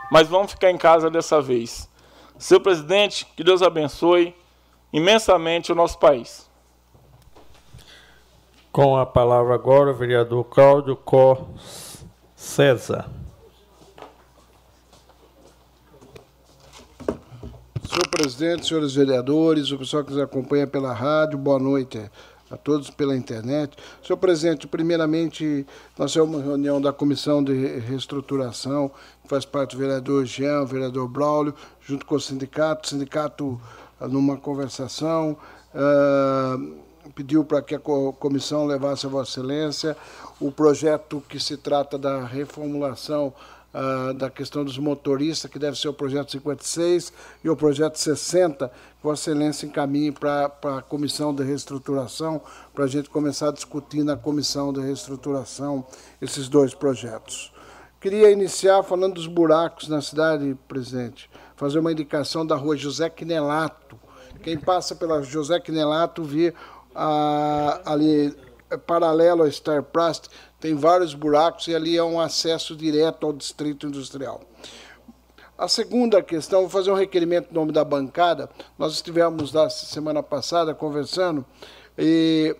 Mas 0.08 0.28
vamos 0.28 0.52
ficar 0.52 0.70
em 0.70 0.78
casa 0.78 1.10
dessa 1.10 1.42
vez. 1.42 1.90
Seu 2.38 2.60
presidente, 2.60 3.26
que 3.36 3.42
Deus 3.42 3.62
abençoe 3.62 4.34
imensamente 4.92 5.72
o 5.72 5.74
nosso 5.74 5.98
país. 5.98 6.48
Com 8.70 8.96
a 8.96 9.06
palavra 9.06 9.54
agora 9.54 9.90
o 9.90 9.94
vereador 9.94 10.44
Cláudio 10.44 10.96
Có 10.96 11.46
César. 12.34 13.10
Senhor 17.88 18.08
presidente, 18.10 18.66
senhores 18.66 18.94
vereadores, 18.94 19.70
o 19.70 19.78
pessoal 19.78 20.04
que 20.04 20.10
nos 20.12 20.20
acompanha 20.20 20.66
pela 20.66 20.92
rádio, 20.92 21.38
boa 21.38 21.58
noite 21.58 22.10
a 22.50 22.56
todos 22.56 22.90
pela 22.90 23.16
internet. 23.16 23.76
Senhor 24.02 24.16
presidente, 24.16 24.66
primeiramente, 24.66 25.66
nós 25.98 26.12
temos 26.12 26.28
uma 26.30 26.42
reunião 26.42 26.80
da 26.80 26.92
Comissão 26.92 27.42
de 27.42 27.78
Reestruturação, 27.78 28.90
que 29.22 29.28
faz 29.28 29.44
parte 29.44 29.76
do 29.76 29.78
vereador 29.78 30.24
Jean, 30.24 30.62
o 30.62 30.66
vereador 30.66 31.08
Braulio, 31.08 31.54
junto 31.80 32.06
com 32.06 32.14
o 32.14 32.20
sindicato. 32.20 32.86
O 32.86 32.90
sindicato, 32.90 33.60
ah, 34.00 34.06
numa 34.06 34.36
conversação, 34.36 35.36
uh, 35.74 37.10
pediu 37.14 37.44
para 37.44 37.62
que 37.62 37.74
a 37.74 37.80
comissão 37.80 38.66
levasse 38.66 39.06
a 39.06 39.08
Vossa 39.08 39.40
Excelência 39.40 39.96
o 40.40 40.52
projeto 40.52 41.22
que 41.28 41.40
se 41.40 41.56
trata 41.56 41.96
da 41.96 42.24
reformulação 42.24 43.32
uh, 43.76 44.14
da 44.14 44.30
questão 44.30 44.64
dos 44.64 44.78
motoristas, 44.78 45.50
que 45.50 45.58
deve 45.58 45.78
ser 45.78 45.88
o 45.88 45.92
projeto 45.92 46.32
56 46.32 47.12
e 47.44 47.50
o 47.50 47.56
projeto 47.56 47.96
60, 47.96 48.68
que 48.68 49.02
Vossa 49.02 49.30
Excelência 49.30 49.66
encaminhe 49.66 50.10
para 50.10 50.46
a 50.46 50.82
comissão 50.82 51.34
de 51.34 51.44
reestruturação, 51.44 52.40
para 52.74 52.84
a 52.84 52.88
gente 52.88 53.10
começar 53.10 53.50
a 53.50 53.52
discutir 53.52 54.02
na 54.02 54.16
comissão 54.16 54.72
de 54.72 54.80
reestruturação 54.80 55.84
esses 56.20 56.48
dois 56.48 56.74
projetos. 56.74 57.52
Queria 58.00 58.30
iniciar 58.30 58.82
falando 58.82 59.14
dos 59.14 59.26
buracos 59.26 59.88
na 59.88 60.00
cidade, 60.00 60.56
presidente, 60.68 61.30
fazer 61.56 61.78
uma 61.78 61.92
indicação 61.92 62.46
da 62.46 62.54
rua 62.54 62.76
José 62.76 63.10
Quinelato. 63.10 63.98
Quem 64.42 64.58
passa 64.58 64.94
pela 64.94 65.22
José 65.22 65.58
Quinelato 65.58 66.22
vê 66.22 66.54
ah, 66.94 67.80
ali 67.84 68.34
paralelo 68.86 69.42
ao 69.42 69.50
Star 69.50 69.82
Plast, 69.82 70.28
tem 70.58 70.74
vários 70.74 71.14
buracos 71.14 71.68
e 71.68 71.74
ali 71.74 71.96
é 71.96 72.02
um 72.02 72.20
acesso 72.20 72.74
direto 72.74 73.26
ao 73.26 73.32
distrito 73.32 73.86
industrial. 73.86 74.40
A 75.58 75.68
segunda 75.68 76.22
questão, 76.22 76.60
vou 76.60 76.70
fazer 76.70 76.90
um 76.90 76.94
requerimento 76.94 77.50
em 77.50 77.54
nome 77.54 77.72
da 77.72 77.82
bancada. 77.82 78.50
Nós 78.78 78.92
estivemos 78.92 79.52
lá 79.54 79.70
semana 79.70 80.22
passada 80.22 80.74
conversando 80.74 81.46
e 81.98 82.54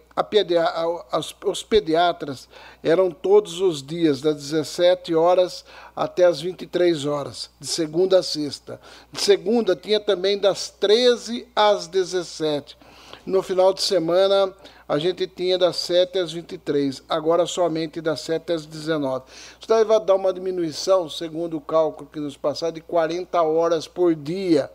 os 1.45 1.63
pediatras 1.63 2.49
eram 2.83 3.11
todos 3.11 3.61
os 3.61 3.83
dias, 3.83 4.23
das 4.23 4.37
17 4.37 5.15
horas 5.15 5.63
até 5.95 6.25
as 6.25 6.41
23 6.41 7.05
horas, 7.05 7.51
de 7.61 7.67
segunda 7.67 8.21
a 8.21 8.23
sexta. 8.23 8.81
De 9.13 9.21
segunda 9.21 9.77
tinha 9.77 10.01
também 10.01 10.39
das 10.39 10.71
13 10.71 11.47
às 11.55 11.87
17. 11.87 12.79
No 13.27 13.43
final 13.43 13.75
de 13.75 13.83
semana 13.83 14.55
a 14.89 14.99
gente 14.99 15.27
tinha 15.27 15.59
das 15.59 15.77
7 15.77 16.19
às 16.19 16.33
23, 16.33 17.03
agora 17.09 17.45
somente 17.45 18.01
das 18.01 18.21
7 18.21 18.53
às 18.53 18.67
19. 18.67 19.25
Isso 19.59 19.69
daí 19.69 19.85
vai 19.85 19.99
dar 19.99 20.15
uma 20.15 20.33
diminuição, 20.33 21.09
segundo 21.09 21.57
o 21.57 21.61
cálculo 21.61 22.09
que 22.13 22.21
nos 22.21 22.37
passaram, 22.37 22.73
de 22.75 22.81
40 22.81 23.43
horas 23.43 23.89
por 23.89 24.15
dia, 24.15 24.71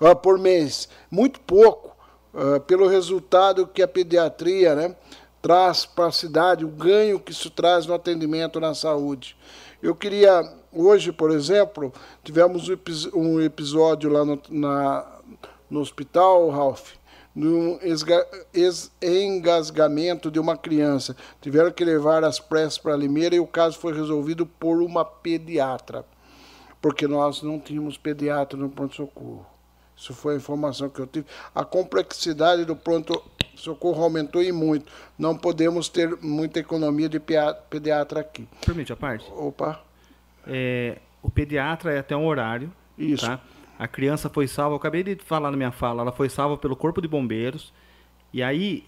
uh, 0.00 0.14
por 0.14 0.38
mês. 0.38 0.88
Muito 1.10 1.40
pouco, 1.40 1.96
uh, 2.34 2.60
pelo 2.60 2.86
resultado 2.86 3.66
que 3.66 3.82
a 3.82 3.88
pediatria 3.88 4.74
né, 4.74 4.94
traz 5.40 5.86
para 5.86 6.06
a 6.06 6.12
cidade, 6.12 6.64
o 6.64 6.68
ganho 6.68 7.18
que 7.18 7.32
isso 7.32 7.48
traz 7.48 7.86
no 7.86 7.94
atendimento 7.94 8.60
na 8.60 8.74
saúde. 8.74 9.34
Eu 9.82 9.94
queria, 9.94 10.42
hoje, 10.72 11.10
por 11.10 11.30
exemplo, 11.30 11.92
tivemos 12.22 12.68
um 13.14 13.40
episódio 13.40 14.10
lá 14.10 14.24
no, 14.24 14.40
na, 14.50 15.06
no 15.70 15.80
hospital, 15.80 16.50
Ralph, 16.50 16.92
no 17.34 17.80
engasgamento 19.02 20.30
de 20.30 20.38
uma 20.38 20.56
criança. 20.56 21.16
Tiveram 21.40 21.72
que 21.72 21.84
levar 21.84 22.22
as 22.22 22.38
pressas 22.38 22.78
para 22.78 22.96
Limeira 22.96 23.34
e 23.34 23.40
o 23.40 23.46
caso 23.46 23.78
foi 23.78 23.92
resolvido 23.92 24.46
por 24.46 24.80
uma 24.80 25.04
pediatra, 25.04 26.04
porque 26.80 27.08
nós 27.08 27.42
não 27.42 27.58
tínhamos 27.58 27.98
pediatra 27.98 28.58
no 28.58 28.70
pronto-socorro. 28.70 29.44
Isso 29.96 30.12
foi 30.12 30.34
a 30.34 30.36
informação 30.36 30.88
que 30.88 31.00
eu 31.00 31.06
tive. 31.06 31.26
A 31.54 31.64
complexidade 31.64 32.64
do 32.64 32.74
pronto-socorro 32.74 34.02
aumentou 34.02 34.42
e 34.42 34.52
muito. 34.52 34.90
Não 35.18 35.36
podemos 35.36 35.88
ter 35.88 36.16
muita 36.20 36.60
economia 36.60 37.08
de 37.08 37.20
pediatra 37.20 38.20
aqui. 38.20 38.48
Permite 38.64 38.92
a 38.92 38.96
parte? 38.96 39.30
Opa. 39.32 39.80
É, 40.46 40.98
o 41.22 41.30
pediatra 41.30 41.92
é 41.92 42.00
até 42.00 42.16
um 42.16 42.26
horário. 42.26 42.72
Isso. 42.98 43.24
Tá? 43.24 43.40
A 43.78 43.88
criança 43.88 44.28
foi 44.28 44.46
salva, 44.46 44.74
eu 44.74 44.76
acabei 44.76 45.02
de 45.02 45.16
falar 45.16 45.50
na 45.50 45.56
minha 45.56 45.72
fala, 45.72 46.02
ela 46.02 46.12
foi 46.12 46.28
salva 46.28 46.56
pelo 46.56 46.76
Corpo 46.76 47.02
de 47.02 47.08
Bombeiros. 47.08 47.72
E 48.32 48.42
aí 48.42 48.84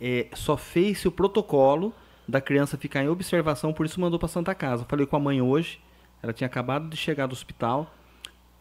é, 0.00 0.28
só 0.34 0.56
fez-se 0.56 1.06
o 1.08 1.12
protocolo 1.12 1.92
da 2.26 2.40
criança 2.40 2.76
ficar 2.76 3.04
em 3.04 3.08
observação, 3.08 3.72
por 3.72 3.86
isso 3.86 4.00
mandou 4.00 4.18
para 4.18 4.28
Santa 4.28 4.54
Casa. 4.54 4.84
Falei 4.88 5.06
com 5.06 5.16
a 5.16 5.20
mãe 5.20 5.40
hoje, 5.40 5.80
ela 6.22 6.32
tinha 6.32 6.46
acabado 6.46 6.88
de 6.88 6.96
chegar 6.96 7.26
do 7.26 7.32
hospital. 7.32 7.92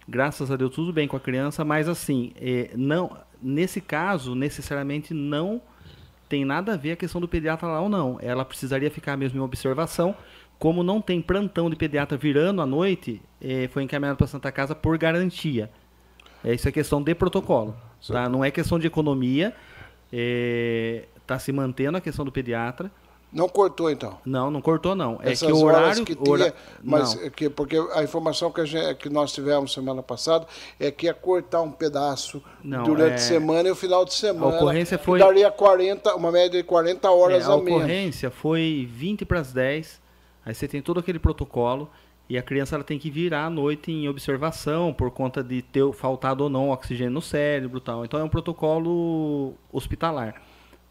Graças 0.08 0.51
a 0.51 0.56
Deus 0.56 0.74
tudo 0.75 0.93
bem 0.93 1.08
com 1.08 1.17
a 1.17 1.19
criança, 1.19 1.66
mas 1.66 1.90
assim, 1.90 2.32
é, 2.35 2.69
não, 2.75 3.17
nesse 3.42 3.82
caso 3.82 4.35
necessariamente 4.35 5.14
não 5.14 5.61
tem 6.30 6.45
nada 6.45 6.74
a 6.74 6.77
ver 6.77 6.93
a 6.93 6.95
questão 6.95 7.22
do 7.22 7.27
pediatra 7.27 7.67
lá 7.67 7.80
ou 7.80 7.90
não. 7.90 8.17
Ela 8.22 8.45
precisaria 8.45 8.92
ficar 8.92 9.17
mesmo 9.17 9.40
em 9.40 9.42
observação, 9.42 10.16
como 10.66 10.82
não 10.82 11.00
tem 11.00 11.22
plantão 11.22 11.69
de 11.69 11.76
pediatra 11.76 12.18
virando 12.18 12.60
à 12.60 12.66
noite, 12.66 13.22
eh, 13.40 13.69
foi 13.72 13.84
encaminhado 13.84 14.18
para 14.18 14.26
Santa 14.26 14.52
Casa 14.52 14.74
por 14.74 14.98
garantia. 14.98 15.69
É, 16.44 16.56
isso 16.56 16.68
é 16.68 16.72
questão 16.72 17.03
de 17.03 17.14
protocolo. 17.14 17.76
Tá? 18.08 18.27
Não 18.27 18.44
é 18.44 18.50
questão 18.50 18.80
de 18.80 18.88
economia. 18.88 19.56
Está 20.11 21.35
eh, 21.35 21.40
se 21.40 21.52
mantendo 21.52 22.00
a 22.00 22.02
questão 22.02 22.26
do 22.26 22.32
pediatra. 22.32 22.92
Não 23.32 23.48
cortou, 23.48 23.92
então? 23.92 24.18
Não, 24.26 24.50
não 24.50 24.60
cortou, 24.60 24.95
não. 24.95 25.19
Essas 25.22 25.44
é 25.44 25.45
que 25.45 25.52
o 25.52 25.64
horário... 25.64 26.03
Que 26.03 26.16
tinha, 26.16 26.53
mas 26.82 27.16
é 27.22 27.30
que, 27.30 27.48
porque 27.48 27.77
a 27.94 28.02
informação 28.03 28.52
que, 28.52 28.61
a 28.61 28.66
gente, 28.66 28.95
que 28.95 29.08
nós 29.08 29.32
tivemos 29.32 29.72
semana 29.72 30.02
passada 30.02 30.48
é 30.80 30.90
que 30.90 31.06
ia 31.06 31.14
cortar 31.14 31.61
um 31.61 31.69
pedaço 31.69 32.42
não, 32.64 32.82
durante 32.82 33.11
é... 33.11 33.16
a 33.16 33.19
semana 33.19 33.69
e 33.69 33.72
o 33.72 33.76
final 33.76 34.03
de 34.03 34.16
semana. 34.16 34.56
A 34.56 34.58
ocorrência 34.58 34.98
foi... 34.98 35.19
daria 35.19 35.52
40, 35.52 36.16
uma 36.16 36.32
média 36.32 36.60
de 36.60 36.64
40 36.64 37.11
horas 37.11 37.44
é, 37.44 37.45
a, 37.45 37.56
menos. 37.56 37.72
A 37.72 37.76
ocorrência 37.76 38.32
foi 38.32 38.90
20 38.92 39.26
para 39.26 39.42
as 39.42 39.53
10 39.53 40.05
Aí 40.46 40.54
você 40.54 40.68
tem 40.68 40.82
todo 40.82 41.00
aquele 41.00 41.20
protocolo 41.20 41.90
E 42.30 42.38
a 42.38 42.44
criança 42.44 42.76
ela 42.76 42.84
tem 42.84 42.98
que 42.98 43.10
virar 43.10 43.46
à 43.46 43.50
noite 43.50 43.92
em 43.92 44.08
observação 44.08 44.94
por 44.94 45.12
conta 45.12 45.44
de 45.44 45.62
ter 45.62 45.92
faltado 45.94 46.44
ou 46.44 46.50
não 46.50 46.70
oxigênio 46.70 47.14
no 47.14 47.22
cérebro, 47.22 47.80
tal. 47.80 48.04
Então 48.06 48.20
é 48.20 48.24
um 48.24 48.30
protocolo 48.30 49.54
hospitalar. 49.72 50.42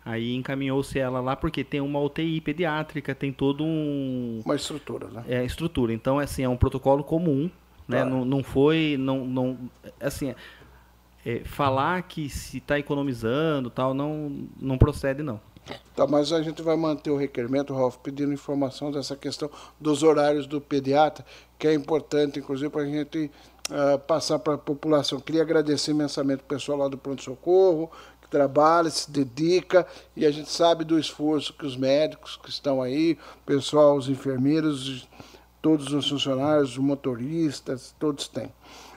Aí 0.04 0.34
encaminhou-se 0.34 0.98
ela 0.98 1.20
lá 1.20 1.34
porque 1.34 1.64
tem 1.64 1.80
uma 1.80 1.98
UTI 1.98 2.40
pediátrica, 2.40 3.14
tem 3.14 3.32
todo 3.32 3.64
um 3.64 4.42
uma 4.44 4.54
estrutura, 4.54 5.08
né? 5.08 5.24
É 5.26 5.44
estrutura. 5.44 5.92
Então 5.92 6.18
assim 6.18 6.42
é 6.44 6.48
um 6.48 6.56
protocolo 6.56 7.02
comum, 7.02 7.50
né? 7.88 8.00
Tá. 8.00 8.04
Não, 8.04 8.24
não 8.24 8.42
foi, 8.42 8.96
não, 8.98 9.24
não 9.24 9.58
assim 10.00 10.34
é, 11.24 11.40
falar 11.44 12.02
que 12.02 12.28
se 12.28 12.58
está 12.58 12.78
economizando, 12.78 13.70
tal, 13.70 13.94
não, 13.94 14.46
não 14.60 14.76
procede 14.76 15.22
não. 15.22 15.40
Tá, 15.96 16.06
mas 16.06 16.32
a 16.32 16.42
gente 16.42 16.60
vai 16.60 16.76
manter 16.76 17.10
o 17.10 17.16
requerimento, 17.16 17.72
Ralf, 17.72 17.96
pedindo 17.98 18.32
informação 18.32 18.90
dessa 18.90 19.16
questão 19.16 19.48
dos 19.80 20.02
horários 20.02 20.46
do 20.46 20.60
pediatra, 20.60 21.24
que 21.58 21.66
é 21.66 21.72
importante, 21.72 22.38
inclusive, 22.38 22.68
para 22.68 22.82
a 22.82 22.86
gente 22.86 23.30
ah, 23.70 23.98
passar 23.98 24.38
para 24.38 24.54
a 24.54 24.58
população. 24.58 25.20
Queria 25.20 25.42
agradecer 25.42 25.92
imensamente 25.92 26.42
o 26.42 26.46
pessoal 26.46 26.78
lá 26.78 26.88
do 26.88 26.98
Pronto-Socorro, 26.98 27.90
que 28.20 28.28
trabalha, 28.28 28.90
se 28.90 29.10
dedica, 29.10 29.86
e 30.14 30.26
a 30.26 30.30
gente 30.30 30.50
sabe 30.50 30.84
do 30.84 30.98
esforço 30.98 31.54
que 31.54 31.64
os 31.64 31.76
médicos 31.76 32.36
que 32.36 32.50
estão 32.50 32.82
aí, 32.82 33.16
o 33.42 33.46
pessoal, 33.46 33.96
os 33.96 34.08
enfermeiros, 34.08 35.08
todos 35.62 35.92
os 35.94 36.08
funcionários, 36.08 36.72
os 36.72 36.78
motoristas, 36.78 37.94
todos 37.98 38.28
têm. 38.28 38.52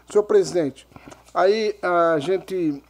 Senhor 0.10 0.24
presidente, 0.24 0.86
aí 1.34 1.78
a 1.82 2.20
gente 2.20 2.84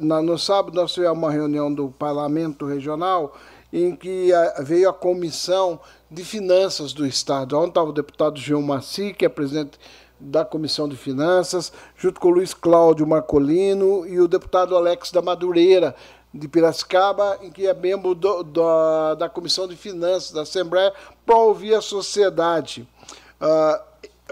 no 0.00 0.38
sábado 0.38 0.74
nós 0.74 0.92
tivemos 0.92 1.18
uma 1.18 1.30
reunião 1.30 1.72
do 1.72 1.88
Parlamento 1.90 2.66
Regional 2.66 3.34
em 3.72 3.94
que 3.94 4.32
ah, 4.32 4.56
veio 4.60 4.88
a 4.88 4.92
Comissão 4.92 5.78
de 6.10 6.24
Finanças 6.24 6.92
do 6.92 7.06
Estado, 7.06 7.56
onde 7.58 7.68
estava 7.68 7.90
o 7.90 7.92
deputado 7.92 8.38
Gil 8.38 8.60
Maci, 8.60 9.12
que 9.12 9.24
é 9.24 9.28
presidente 9.28 9.78
da 10.18 10.44
Comissão 10.44 10.88
de 10.88 10.96
Finanças, 10.96 11.72
junto 11.96 12.20
com 12.20 12.28
o 12.28 12.32
Luiz 12.32 12.52
Cláudio 12.52 13.06
Marcolino 13.06 14.06
e 14.06 14.20
o 14.20 14.28
deputado 14.28 14.76
Alex 14.76 15.10
da 15.12 15.22
Madureira, 15.22 15.94
de 16.34 16.46
Piracicaba, 16.46 17.38
em 17.42 17.50
que 17.50 17.66
é 17.66 17.72
membro 17.74 18.14
do- 18.14 18.42
da, 18.42 19.14
da 19.14 19.28
Comissão 19.28 19.66
de 19.66 19.76
Finanças 19.76 20.30
da 20.32 20.42
Assembleia, 20.42 20.92
para 21.24 21.36
ouvir 21.36 21.74
a 21.74 21.80
sociedade. 21.80 22.86
Ah, 23.40 23.82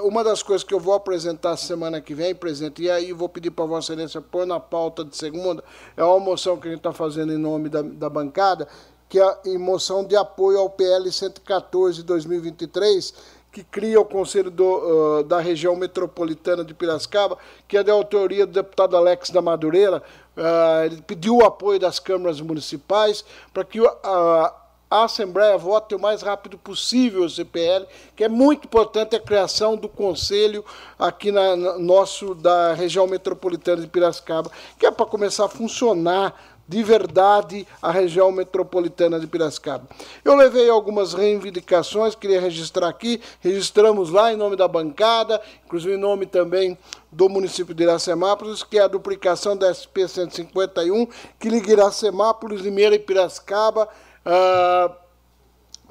uma 0.01 0.25
das 0.25 0.43
coisas 0.43 0.65
que 0.65 0.75
eu 0.75 0.81
vou 0.81 0.95
apresentar 0.95 1.57
semana 1.57 2.01
que 2.01 2.15
vem, 2.15 2.35
presidente, 2.35 2.83
e 2.83 2.91
aí 2.91 3.13
vou 3.13 3.29
pedir 3.29 3.51
para 3.51 3.65
Vossa 3.65 3.93
Excelência 3.93 4.21
pôr 4.21 4.47
na 4.47 4.61
pauta 4.61 5.05
de 5.05 5.17
segunda, 5.17 5.63
é 5.97 6.05
uma 6.05 6.21
moção 6.21 6.57
que 6.57 6.69
a 6.69 6.71
gente 6.71 6.81
está 6.81 6.93
fazendo 6.93 7.33
em 7.33 7.39
nome 7.39 7.69
da, 7.69 7.83
da 7.83 8.09
bancada, 8.09 8.69
que 9.09 9.19
é 9.19 9.23
a 9.23 9.59
moção 9.59 10.05
de 10.05 10.15
apoio 10.17 10.59
ao 10.59 10.69
PL 10.69 11.11
114 11.11 11.99
de 11.99 12.05
2023, 12.05 13.15
que 13.51 13.65
cria 13.65 14.01
o 14.01 14.05
Conselho 14.05 14.51
do, 14.51 15.19
ah, 15.19 15.23
da 15.23 15.41
Região 15.41 15.75
Metropolitana 15.75 16.65
de 16.65 16.75
Piracicaba, 16.75 17.39
que 17.67 17.77
é 17.77 17.83
da 17.83 17.93
autoria 17.93 18.47
do 18.47 18.53
deputado 18.53 18.97
Alex 18.97 19.31
da 19.31 19.41
Madureira. 19.41 20.03
Ah, 20.37 20.83
ele 20.85 21.03
pediu 21.03 21.37
o 21.37 21.45
apoio 21.45 21.81
das 21.81 21.99
câmaras 21.99 22.41
municipais 22.41 23.25
para 23.53 23.65
que 23.65 23.81
a, 24.05 24.55
a 24.91 25.05
Assembleia 25.05 25.57
vote 25.59 25.95
o 25.95 25.99
mais 26.01 26.23
rápido 26.23 26.57
possível 26.57 27.25
o 27.25 27.31
CPL, 27.31 27.87
que 28.17 28.25
é 28.25 28.29
muito 28.29 28.65
importante 28.65 29.15
a 29.15 29.21
criação 29.21 29.77
do 29.77 29.89
conselho 29.89 30.65
aqui 30.99 31.31
na, 31.31 31.55
na- 31.57 31.79
nosso 31.79 32.35
da 32.35 32.73
região 32.73 33.07
metropolitana 33.07 33.83
de 33.83 33.87
Piracicaba, 33.89 34.51
que 34.79 34.87
é 34.87 34.91
para 34.91 35.05
começar 35.07 35.45
a 35.45 35.49
funcionar 35.49 36.35
de 36.67 36.83
verdade 36.83 37.67
a 37.81 37.91
região 37.91 38.31
metropolitana 38.31 39.19
de 39.19 39.27
Piracicaba. 39.27 39.89
Eu 40.23 40.35
levei 40.35 40.69
algumas 40.69 41.15
reivindicações, 41.15 42.15
queria 42.15 42.41
registrar 42.41 42.89
aqui, 42.89 43.23
registramos 43.41 44.11
lá 44.11 44.33
em 44.33 44.37
nome 44.37 44.55
da 44.55 44.69
bancada, 44.69 45.41
inclusive 45.65 45.95
em 45.95 45.99
nome 45.99 46.27
também 46.27 46.77
do 47.11 47.27
município 47.29 47.75
de 47.75 47.85
Iracemápolis, 47.85 48.63
que 48.63 48.79
é 48.79 48.83
a 48.83 48.87
duplicação 48.89 49.57
da 49.57 49.73
SP 49.73 50.05
151, 50.07 51.07
que 51.41 51.49
liga 51.49 51.73
Iracemápolis, 51.73 52.61
Limeira 52.61 52.95
e 52.95 52.99
Piracicaba, 52.99 53.89
ah, 54.25 54.91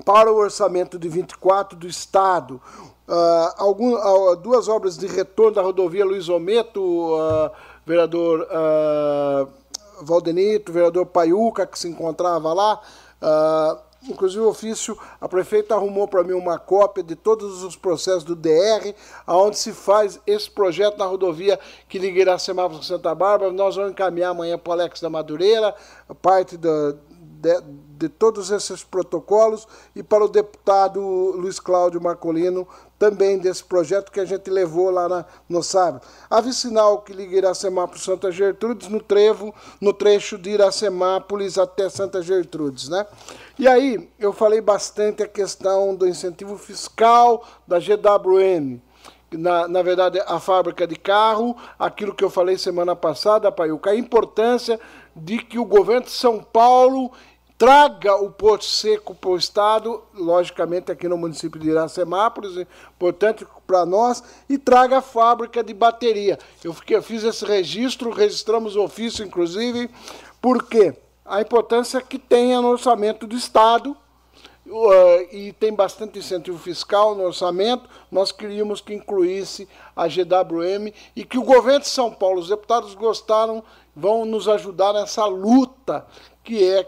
para 0.05 0.31
o 0.31 0.35
orçamento 0.35 0.97
de 0.99 1.09
24 1.09 1.77
do 1.77 1.87
Estado. 1.87 2.61
Ah, 3.07 3.55
algum- 3.57 3.95
ah, 3.95 4.35
duas 4.35 4.67
obras 4.67 4.97
de 4.97 5.07
retorno 5.07 5.53
da 5.55 5.61
rodovia 5.61 6.05
Luiz 6.05 6.29
Ometo, 6.29 7.11
vereador 7.85 8.47
Valdenito, 10.01 10.71
vereador 10.71 11.05
Paiuca, 11.05 11.65
que 11.65 11.77
se 11.79 11.87
encontrava 11.87 12.53
lá. 12.53 12.79
inclusive, 14.07 14.41
o 14.41 14.47
ofício, 14.49 14.97
a 15.19 15.27
prefeita 15.27 15.73
arrumou 15.75 16.07
para 16.07 16.23
mim 16.23 16.31
uma 16.33 16.57
cópia 16.57 17.03
de 17.03 17.13
todos 17.15 17.63
os 17.63 17.75
processos 17.75 18.23
do 18.23 18.35
DR, 18.35 18.93
aonde 19.25 19.57
se 19.57 19.73
faz 19.73 20.19
esse 20.25 20.49
projeto 20.49 20.97
na 20.97 21.05
rodovia 21.05 21.59
que 21.89 21.97
liga 21.99 22.21
Iracemapa 22.21 22.75
com 22.75 22.81
Santa 22.81 23.13
Bárbara. 23.13 23.51
Nós 23.51 23.75
vamos 23.75 23.91
encaminhar 23.91 24.31
amanhã 24.31 24.57
para 24.57 24.69
o 24.69 24.73
Alex 24.73 25.01
da 25.01 25.09
Madureira, 25.09 25.75
parte 26.21 26.55
da, 26.55 26.93
de 27.97 28.09
todos 28.09 28.51
esses 28.51 28.83
protocolos 28.83 29.67
e 29.95 30.03
para 30.03 30.23
o 30.23 30.27
deputado 30.27 31.01
Luiz 31.01 31.59
Cláudio 31.59 32.01
Marcolino 32.01 32.67
também 32.99 33.37
desse 33.37 33.63
projeto 33.63 34.11
que 34.11 34.19
a 34.19 34.25
gente 34.25 34.49
levou 34.49 34.89
lá 34.89 35.09
na, 35.09 35.25
no 35.47 35.63
sábado. 35.63 36.05
A 36.29 36.39
vicinal 36.41 37.01
que 37.01 37.13
liga 37.13 37.35
Iracemápolis 37.35 38.03
Santa 38.03 38.31
Gertrudes 38.31 38.87
no 38.87 39.01
trevo, 39.01 39.53
no 39.81 39.93
trecho 39.93 40.37
de 40.37 40.51
Iracemápolis 40.51 41.57
até 41.57 41.89
Santa 41.89 42.21
Gertrudes, 42.21 42.89
né? 42.89 43.05
E 43.57 43.67
aí 43.67 44.09
eu 44.19 44.31
falei 44.31 44.61
bastante 44.61 45.23
a 45.23 45.27
questão 45.27 45.95
do 45.95 46.07
incentivo 46.07 46.57
fiscal 46.57 47.43
da 47.67 47.79
GWM 47.79 48.79
na, 49.31 49.67
na 49.67 49.81
verdade, 49.81 50.21
a 50.25 50.39
fábrica 50.39 50.87
de 50.87 50.95
carro, 50.95 51.57
aquilo 51.77 52.13
que 52.13 52.23
eu 52.23 52.29
falei 52.29 52.57
semana 52.57 52.95
passada, 52.95 53.51
Paiuca, 53.51 53.89
a 53.89 53.95
importância 53.95 54.79
de 55.15 55.39
que 55.39 55.59
o 55.59 55.65
governo 55.65 56.05
de 56.05 56.11
São 56.11 56.39
Paulo 56.39 57.11
traga 57.57 58.15
o 58.15 58.29
Porto 58.29 58.65
Seco 58.65 59.15
para 59.15 59.31
o 59.31 59.37
Estado, 59.37 60.03
logicamente 60.13 60.91
aqui 60.91 61.07
no 61.07 61.17
município 61.17 61.59
de 61.59 61.69
Iracemápolis, 61.69 62.55
importante 62.95 63.45
para 63.65 63.85
nós, 63.85 64.23
e 64.47 64.57
traga 64.57 64.99
a 64.99 65.01
fábrica 65.01 65.63
de 65.63 65.73
bateria. 65.73 66.37
Eu, 66.63 66.73
fiquei, 66.73 66.95
eu 66.95 67.01
fiz 67.01 67.23
esse 67.23 67.43
registro, 67.43 68.11
registramos 68.11 68.75
o 68.75 68.83
ofício, 68.83 69.25
inclusive, 69.25 69.89
porque 70.39 70.93
a 71.25 71.41
importância 71.41 71.99
que 71.99 72.19
tenha 72.19 72.61
no 72.61 72.69
orçamento 72.69 73.25
do 73.25 73.35
Estado, 73.35 73.97
Uh, 74.69 75.23
e 75.33 75.53
tem 75.53 75.73
bastante 75.73 76.19
incentivo 76.19 76.57
fiscal 76.57 77.15
no 77.15 77.23
orçamento, 77.23 77.89
nós 78.11 78.33
queríamos 78.33 78.81
que 78.81 78.93
incluísse 78.93 79.65
a 79.95 80.09
GWM 80.09 80.91
e 81.15 81.23
que 81.23 81.37
o 81.37 81.43
governo 81.43 81.79
de 81.79 81.87
São 81.87 82.11
Paulo, 82.11 82.41
os 82.41 82.49
deputados 82.49 82.93
gostaram, 82.93 83.63
vão 83.95 84.25
nos 84.25 84.45
ajudar 84.49 84.91
nessa 84.91 85.25
luta 85.25 86.05
que 86.43 86.69
é 86.69 86.83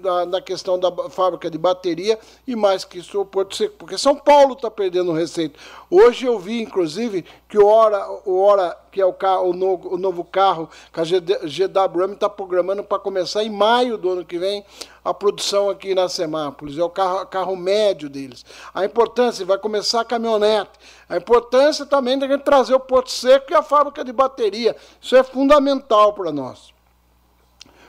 da, 0.00 0.24
da 0.24 0.40
questão 0.40 0.78
da 0.78 0.90
fábrica 1.10 1.50
de 1.50 1.58
bateria 1.58 2.18
e 2.46 2.56
mais 2.56 2.84
que 2.84 2.98
isso 2.98 3.20
o 3.20 3.24
Porto 3.24 3.56
Seco, 3.56 3.74
porque 3.78 3.98
São 3.98 4.16
Paulo 4.16 4.54
está 4.54 4.70
perdendo 4.70 5.12
receita. 5.12 5.58
Hoje 5.90 6.26
eu 6.26 6.38
vi, 6.38 6.62
inclusive, 6.62 7.24
que 7.48 7.58
o 7.58 7.66
Hora, 7.66 8.06
o 8.24 8.38
Hora 8.40 8.76
que 8.90 9.00
é 9.00 9.06
o, 9.06 9.12
carro, 9.12 9.50
o, 9.50 9.52
novo, 9.52 9.94
o 9.94 9.98
novo 9.98 10.24
carro 10.24 10.68
que 10.92 11.00
a 11.00 11.04
GWM 11.04 12.12
está 12.12 12.28
programando 12.28 12.84
para 12.84 12.98
começar 12.98 13.42
em 13.42 13.50
maio 13.50 13.98
do 13.98 14.10
ano 14.10 14.24
que 14.24 14.38
vem 14.38 14.64
a 15.04 15.12
produção 15.12 15.68
aqui 15.68 15.94
na 15.94 16.08
Semápolis. 16.08 16.78
É 16.78 16.84
o 16.84 16.90
carro, 16.90 17.26
carro 17.26 17.56
médio 17.56 18.08
deles. 18.08 18.44
A 18.72 18.84
importância, 18.84 19.44
vai 19.44 19.58
começar 19.58 20.00
a 20.00 20.04
caminhonete. 20.04 20.70
A 21.08 21.16
importância 21.16 21.84
também 21.84 22.18
da 22.18 22.26
gente 22.26 22.42
trazer 22.42 22.74
o 22.74 22.80
Porto 22.80 23.10
Seco 23.10 23.52
e 23.52 23.54
a 23.54 23.62
fábrica 23.62 24.04
de 24.04 24.12
bateria. 24.12 24.76
Isso 25.00 25.16
é 25.16 25.22
fundamental 25.22 26.12
para 26.12 26.30
nós. 26.30 26.73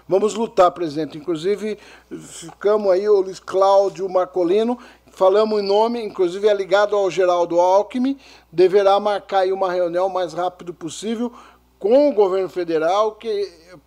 Vamos 0.08 0.36
lutar, 0.36 0.70
presidente. 0.72 1.18
Inclusive, 1.18 1.80
ficamos 2.12 2.92
aí, 2.92 3.10
o 3.10 3.22
Luiz 3.22 3.40
Cláudio 3.40 4.08
Marcolino, 4.08 4.78
falamos 5.08 5.60
em 5.60 5.66
nome, 5.66 6.04
inclusive 6.04 6.48
é 6.48 6.54
ligado 6.54 6.96
ao 6.96 7.10
Geraldo 7.10 7.60
Alckmin, 7.60 8.18
deverá 8.52 9.00
marcar 9.00 9.40
aí 9.40 9.52
uma 9.52 9.72
reunião 9.72 10.08
o 10.08 10.14
mais 10.14 10.34
rápido 10.34 10.74
possível 10.74 11.32
com 11.80 12.10
o 12.10 12.14
governo 12.14 12.50
federal 12.50 13.18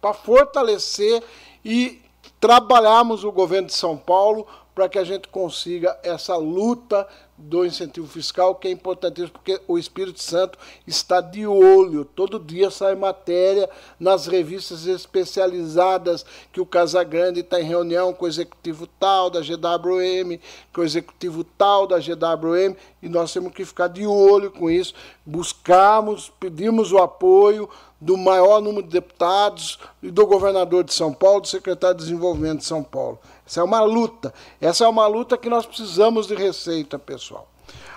para 0.01 0.13
fortalecer 0.13 1.23
e 1.65 2.01
trabalharmos 2.41 3.23
o 3.23 3.31
governo 3.31 3.69
de 3.69 3.75
São 3.75 3.97
Paulo 3.97 4.47
para 4.79 4.89
que 4.89 4.99
a 5.01 5.03
gente 5.03 5.27
consiga 5.27 5.99
essa 6.05 6.37
luta 6.37 7.05
do 7.37 7.67
incentivo 7.67 8.07
fiscal, 8.07 8.55
que 8.55 8.69
é 8.69 8.71
importantíssimo, 8.71 9.33
porque 9.33 9.61
o 9.67 9.77
Espírito 9.77 10.23
Santo 10.23 10.57
está 10.87 11.21
de 11.21 11.45
olho. 11.49 12.05
Todo 12.05 12.39
dia 12.39 12.71
sai 12.71 12.95
matéria 12.95 13.69
nas 13.99 14.29
revistas 14.29 14.87
especializadas 14.87 16.25
que 16.53 16.61
o 16.61 16.67
Casagrande 16.67 17.41
está 17.41 17.61
em 17.61 17.65
reunião 17.65 18.13
com 18.13 18.25
o 18.25 18.29
executivo 18.29 18.87
tal 18.87 19.29
da 19.31 19.41
GWM, 19.41 20.39
com 20.73 20.81
o 20.81 20.85
executivo 20.85 21.43
tal 21.43 21.85
da 21.85 21.99
GWM, 21.99 22.77
e 23.03 23.09
nós 23.09 23.33
temos 23.33 23.53
que 23.53 23.65
ficar 23.65 23.89
de 23.89 24.07
olho 24.07 24.53
com 24.53 24.71
isso, 24.71 24.95
buscamos, 25.27 26.31
pedimos 26.39 26.93
o 26.93 26.99
apoio 26.99 27.69
do 28.01 28.17
maior 28.17 28.61
número 28.61 28.85
de 28.87 28.93
deputados 28.93 29.79
e 30.03 30.11
do 30.11 30.27
governador 30.27 30.85
de 30.85 30.95
São 30.95 31.13
Paulo, 31.13 31.41
do 31.41 31.49
secretário 31.49 31.97
de 31.97 32.05
Desenvolvimento 32.05 32.59
de 32.61 32.65
São 32.65 32.83
Paulo. 32.83 33.19
Essa 33.47 33.61
é 33.61 33.65
uma 33.65 33.81
luta. 33.81 34.33
Essa 34.61 34.85
é 34.85 34.89
uma 34.89 35.07
luta 35.07 35.37
que 35.37 35.49
nós 35.49 35.67
precisamos 35.67 36.27
de 36.27 36.35
receita, 36.35 36.99
pessoal. 36.99 37.49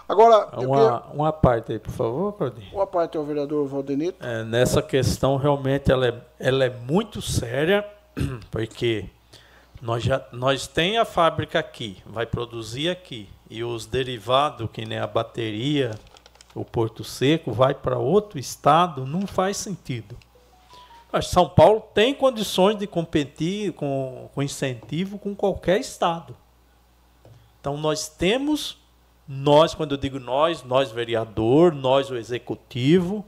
Agora, 0.09 0.49
eu 0.53 0.69
Uma, 0.69 0.75
queria- 0.77 1.03
uma 1.13 1.31
parte 1.33 1.71
aí, 1.73 1.79
por 1.79 1.91
favor, 1.91 2.33
Claudinho. 2.33 2.67
uma 2.73 2.87
parte 2.87 3.15
é 3.15 3.19
o 3.19 3.23
vereador 3.23 3.65
Valdenito. 3.67 4.17
É, 4.25 4.43
nessa 4.43 4.81
questão, 4.81 5.37
realmente, 5.37 5.91
ela 5.91 6.07
é, 6.07 6.13
ela 6.39 6.65
é 6.65 6.69
muito 6.69 7.21
séria, 7.21 7.85
porque 8.51 9.05
nós, 9.81 10.03
já, 10.03 10.21
nós 10.33 10.67
tem 10.67 10.97
a 10.97 11.05
fábrica 11.05 11.59
aqui, 11.59 11.97
vai 12.05 12.25
produzir 12.25 12.89
aqui, 12.89 13.29
e 13.49 13.63
os 13.63 13.85
derivados, 13.85 14.69
que 14.73 14.83
nem 14.85 14.97
a 14.97 15.07
bateria, 15.07 15.91
o 16.53 16.65
Porto 16.65 17.03
Seco, 17.03 17.51
vai 17.51 17.73
para 17.73 17.97
outro 17.97 18.37
estado, 18.37 19.05
não 19.05 19.25
faz 19.25 19.57
sentido. 19.57 20.17
São 21.21 21.49
Paulo 21.49 21.81
tem 21.93 22.13
condições 22.13 22.77
de 22.77 22.87
competir 22.87 23.73
com, 23.73 24.29
com 24.33 24.41
incentivo 24.41 25.19
com 25.19 25.35
qualquer 25.35 25.79
estado. 25.79 26.35
Então 27.59 27.75
nós 27.75 28.07
temos, 28.07 28.77
nós, 29.27 29.75
quando 29.75 29.91
eu 29.91 29.97
digo 29.97 30.19
nós, 30.19 30.63
nós 30.63 30.91
vereador, 30.91 31.73
nós 31.73 32.09
o 32.09 32.15
executivo, 32.15 33.25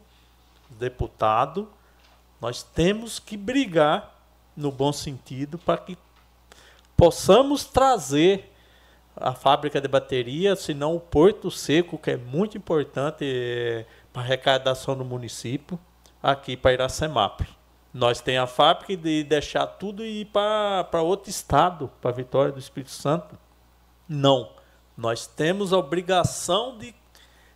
deputado, 0.69 1.69
nós 2.39 2.63
temos 2.63 3.19
que 3.19 3.35
brigar 3.35 4.15
no 4.55 4.71
bom 4.71 4.93
sentido 4.93 5.57
para 5.57 5.77
que 5.77 5.97
possamos 6.95 7.65
trazer 7.65 8.52
a 9.15 9.33
fábrica 9.33 9.79
de 9.79 9.87
bateria, 9.87 10.55
se 10.55 10.73
não 10.73 10.95
o 10.95 10.99
Porto 10.99 11.51
Seco, 11.51 11.97
que 11.97 12.11
é 12.11 12.17
muito 12.17 12.57
importante 12.57 13.23
eh, 13.23 13.85
para 14.11 14.21
arrecadação 14.21 14.97
do 14.97 15.05
município, 15.05 15.79
aqui 16.21 16.57
para 16.57 16.73
Iracemápolis. 16.73 17.51
Nós 17.93 18.21
tem 18.21 18.37
a 18.37 18.47
fábrica 18.47 18.97
de 18.97 19.23
deixar 19.23 19.67
tudo 19.67 20.03
e 20.03 20.21
ir 20.21 20.25
para 20.25 21.01
outro 21.01 21.29
estado, 21.29 21.91
para 22.01 22.11
Vitória 22.11 22.51
do 22.51 22.57
Espírito 22.57 22.91
Santo. 22.91 23.37
Não. 24.09 24.49
Nós 24.97 25.27
temos 25.27 25.71
a 25.71 25.77
obrigação 25.77 26.77
de, 26.77 26.95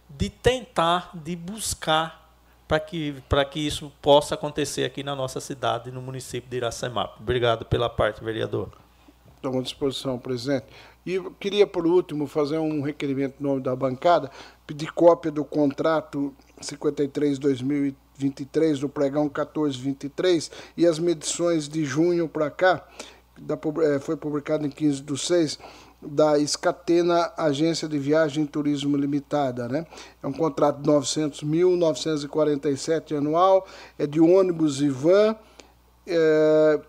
de 0.07 0.29
tentar, 0.29 1.09
de 1.13 1.35
buscar 1.35 2.31
para 2.67 2.79
que, 2.79 3.15
para 3.27 3.43
que 3.45 3.59
isso 3.59 3.91
possa 3.99 4.35
acontecer 4.35 4.83
aqui 4.83 5.01
na 5.01 5.15
nossa 5.15 5.39
cidade, 5.39 5.91
no 5.91 6.01
município 6.01 6.49
de 6.49 6.57
Iracemápolis. 6.57 7.21
Obrigado 7.21 7.65
pela 7.65 7.89
parte, 7.89 8.23
vereador. 8.23 8.69
Estamos 9.47 9.61
à 9.61 9.63
disposição, 9.63 10.19
presidente. 10.19 10.65
E 11.05 11.21
queria, 11.39 11.65
por 11.65 11.87
último, 11.87 12.27
fazer 12.27 12.57
um 12.57 12.81
requerimento 12.81 13.35
no 13.39 13.47
nome 13.49 13.61
da 13.61 13.73
bancada, 13.73 14.29
pedir 14.65 14.91
cópia 14.91 15.31
do 15.31 15.45
contrato 15.45 16.33
53-2023 16.61 18.79
do 18.79 18.89
pregão 18.89 19.23
1423 19.23 20.51
e 20.75 20.85
as 20.85 20.99
medições 20.99 21.69
de 21.69 21.85
junho 21.85 22.27
para 22.27 22.51
cá, 22.51 22.85
da 23.39 23.55
eh, 23.55 23.99
foi 23.99 24.17
publicado 24.17 24.65
em 24.65 24.69
15 24.69 25.03
do 25.03 25.17
6, 25.17 25.57
da 26.01 26.37
Escatena 26.37 27.31
Agência 27.37 27.87
de 27.87 27.97
Viagem 27.97 28.43
e 28.43 28.47
Turismo 28.47 28.97
Limitada. 28.97 29.69
Né? 29.69 29.87
É 30.21 30.27
um 30.27 30.33
contrato 30.33 30.81
de 30.81 30.87
900 30.87 31.41
mil, 31.43 31.77
947 31.77 33.15
anual, 33.15 33.65
é 33.97 34.05
de 34.05 34.19
ônibus 34.19 34.81
e 34.81 34.89
van. 34.89 35.37
eh, 36.05 36.81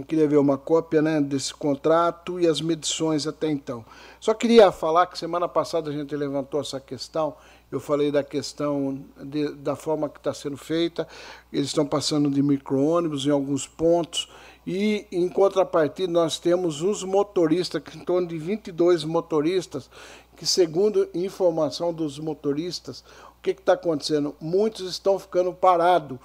eu 0.00 0.06
queria 0.06 0.26
ver 0.28 0.38
uma 0.38 0.56
cópia 0.58 1.02
né, 1.02 1.20
desse 1.20 1.52
contrato 1.54 2.40
e 2.40 2.46
as 2.46 2.60
medições 2.60 3.26
até 3.26 3.50
então. 3.50 3.84
Só 4.18 4.32
queria 4.34 4.72
falar 4.72 5.06
que 5.06 5.18
semana 5.18 5.48
passada 5.48 5.90
a 5.90 5.92
gente 5.92 6.14
levantou 6.16 6.60
essa 6.60 6.80
questão. 6.80 7.34
Eu 7.70 7.78
falei 7.78 8.10
da 8.10 8.22
questão 8.24 9.04
de- 9.22 9.52
da 9.54 9.76
forma 9.76 10.08
que 10.08 10.18
está 10.18 10.32
sendo 10.34 10.56
feita. 10.56 11.06
Eles 11.52 11.68
estão 11.68 11.86
passando 11.86 12.30
de 12.30 12.42
micro-ônibus 12.42 13.26
em 13.26 13.30
alguns 13.30 13.66
pontos. 13.66 14.28
E, 14.66 15.06
em 15.12 15.28
contrapartida, 15.28 16.12
nós 16.12 16.38
temos 16.38 16.82
uns 16.82 17.04
motoristas, 17.04 17.82
em 17.94 18.00
torno 18.04 18.26
de 18.26 18.38
22 18.38 19.04
motoristas, 19.04 19.88
que, 20.36 20.46
segundo 20.46 21.08
informação 21.14 21.92
dos 21.92 22.18
motoristas, 22.18 23.04
o 23.38 23.42
que 23.42 23.50
está 23.50 23.74
acontecendo? 23.74 24.34
Muitos 24.40 24.90
estão 24.90 25.18
ficando 25.18 25.52
parados. 25.52 26.18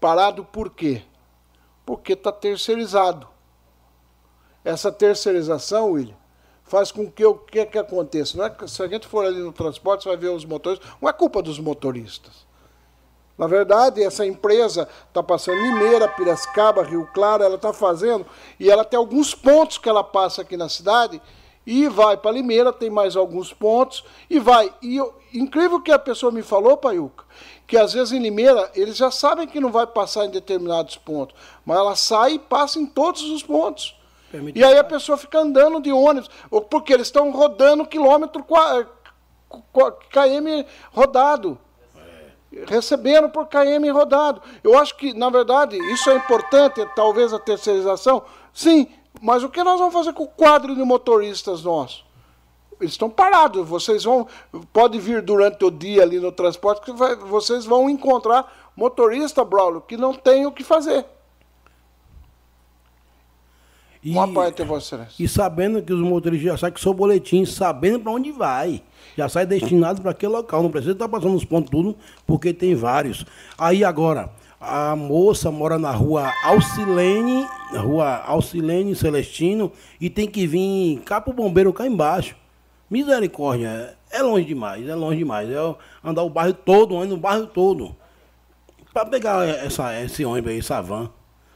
Parado 0.00 0.44
por 0.44 0.70
quê? 0.70 1.02
Porque 1.84 2.12
está 2.12 2.32
terceirizado. 2.32 3.28
Essa 4.64 4.92
terceirização, 4.92 5.92
William, 5.92 6.16
faz 6.64 6.92
com 6.92 7.10
que 7.10 7.24
o 7.24 7.34
que, 7.34 7.66
que 7.66 7.78
aconteça. 7.78 8.38
Não 8.38 8.44
é 8.44 8.50
que, 8.50 8.68
se 8.68 8.82
a 8.82 8.88
gente 8.88 9.06
for 9.06 9.24
ali 9.24 9.40
no 9.40 9.52
transporte, 9.52 10.04
você 10.04 10.08
vai 10.08 10.18
ver 10.18 10.28
os 10.28 10.44
motoristas. 10.44 10.88
Não 11.00 11.08
é 11.08 11.12
culpa 11.12 11.42
dos 11.42 11.58
motoristas. 11.58 12.46
Na 13.36 13.46
verdade, 13.46 14.02
essa 14.02 14.24
empresa 14.24 14.88
está 15.08 15.22
passando 15.22 15.60
Limeira, 15.60 16.06
Piracicaba, 16.06 16.82
Rio 16.82 17.08
Claro, 17.12 17.42
ela 17.42 17.56
está 17.56 17.72
fazendo, 17.72 18.26
e 18.60 18.70
ela 18.70 18.84
tem 18.84 18.96
alguns 18.96 19.34
pontos 19.34 19.78
que 19.78 19.88
ela 19.88 20.04
passa 20.04 20.42
aqui 20.42 20.56
na 20.56 20.68
cidade, 20.68 21.20
e 21.66 21.88
vai 21.88 22.16
para 22.16 22.30
Limeira, 22.32 22.72
tem 22.72 22.90
mais 22.90 23.16
alguns 23.16 23.52
pontos, 23.52 24.04
e 24.28 24.38
vai. 24.38 24.72
E 24.82 24.96
eu, 24.96 25.14
incrível 25.32 25.80
que 25.80 25.90
a 25.90 25.98
pessoa 25.98 26.30
me 26.30 26.42
falou, 26.42 26.76
Paiuca, 26.76 27.24
que 27.66 27.76
às 27.76 27.92
vezes 27.92 28.12
em 28.12 28.18
Limeira 28.18 28.70
eles 28.74 28.96
já 28.96 29.10
sabem 29.10 29.46
que 29.46 29.60
não 29.60 29.70
vai 29.70 29.86
passar 29.86 30.26
em 30.26 30.30
determinados 30.30 30.96
pontos, 30.96 31.34
mas 31.64 31.78
ela 31.78 31.96
sai 31.96 32.34
e 32.34 32.38
passa 32.38 32.78
em 32.78 32.86
todos 32.86 33.22
os 33.22 33.42
pontos. 33.42 33.96
E 34.54 34.64
aí 34.64 34.78
a 34.78 34.84
pessoa 34.84 35.18
fica 35.18 35.38
andando 35.38 35.80
de 35.80 35.92
ônibus, 35.92 36.30
ou 36.50 36.62
porque 36.62 36.92
eles 36.92 37.08
estão 37.08 37.30
rodando 37.30 37.86
quilômetro 37.86 38.44
km 40.10 40.64
rodado. 40.92 41.58
Recebendo 42.66 43.30
por 43.30 43.46
km 43.46 43.92
rodado. 43.92 44.42
Eu 44.62 44.78
acho 44.78 44.96
que, 44.96 45.14
na 45.14 45.30
verdade, 45.30 45.76
isso 45.92 46.10
é 46.10 46.16
importante, 46.16 46.86
talvez 46.94 47.32
a 47.32 47.38
terceirização. 47.38 48.22
Sim, 48.52 48.88
mas 49.20 49.42
o 49.42 49.48
que 49.48 49.62
nós 49.62 49.78
vamos 49.78 49.94
fazer 49.94 50.12
com 50.12 50.24
o 50.24 50.28
quadro 50.28 50.74
de 50.74 50.82
motoristas 50.82 51.62
nossos? 51.62 52.04
Eles 52.82 52.92
estão 52.92 53.08
parados. 53.08 53.66
Vocês 53.68 54.04
vão. 54.04 54.26
Pode 54.72 54.98
vir 54.98 55.22
durante 55.22 55.64
o 55.64 55.70
dia 55.70 56.02
ali 56.02 56.18
no 56.18 56.32
transporte, 56.32 56.82
que 56.82 56.92
vai- 56.92 57.16
vocês 57.16 57.64
vão 57.64 57.88
encontrar 57.88 58.70
motorista, 58.76 59.44
Braulio, 59.44 59.80
que 59.80 59.96
não 59.96 60.12
tem 60.14 60.46
o 60.46 60.52
que 60.52 60.64
fazer. 60.64 61.04
Uma 64.04 64.26
parte 64.26 64.60
é 64.60 64.64
Vossa 64.64 64.96
Excelência. 64.96 65.24
E 65.24 65.28
sabendo 65.28 65.80
que 65.80 65.92
os 65.92 66.00
motoristas 66.00 66.50
já 66.50 66.58
saem 66.58 66.72
com 66.72 66.78
seu 66.80 66.92
boletim, 66.92 67.44
sabendo 67.44 68.00
para 68.00 68.10
onde 68.10 68.32
vai. 68.32 68.82
Já 69.16 69.28
sai 69.28 69.46
destinado 69.46 70.02
para 70.02 70.10
aquele 70.10 70.32
local. 70.32 70.60
Não 70.60 70.70
precisa 70.72 70.92
estar 70.92 71.08
passando 71.08 71.36
os 71.36 71.44
pontos 71.44 71.70
tudo, 71.70 71.96
porque 72.26 72.52
tem 72.52 72.74
vários. 72.74 73.24
Aí 73.56 73.84
agora, 73.84 74.28
a 74.60 74.96
moça 74.96 75.52
mora 75.52 75.78
na 75.78 75.92
rua 75.92 76.32
Alcilene, 76.44 77.46
rua 77.76 78.16
Alcilene 78.26 78.96
Celestino, 78.96 79.70
e 80.00 80.10
tem 80.10 80.26
que 80.26 80.48
vir 80.48 81.00
cá 81.04 81.20
pro 81.20 81.32
bombeiro 81.32 81.72
cá 81.72 81.86
embaixo. 81.86 82.34
Misericórdia, 82.92 83.96
é 84.10 84.20
longe 84.20 84.44
demais, 84.44 84.86
é 84.86 84.94
longe 84.94 85.16
demais. 85.16 85.48
É 85.48 85.74
andar 86.04 86.24
o 86.24 86.28
bairro 86.28 86.52
todo, 86.52 86.98
ando 86.98 87.14
o 87.14 87.16
bairro 87.16 87.46
todo. 87.46 87.96
Para 88.92 89.06
pegar 89.06 89.48
essa, 89.48 89.98
esse 89.98 90.22
ônibus 90.26 90.52
aí, 90.52 90.58
essa 90.58 90.82
van. 90.82 91.10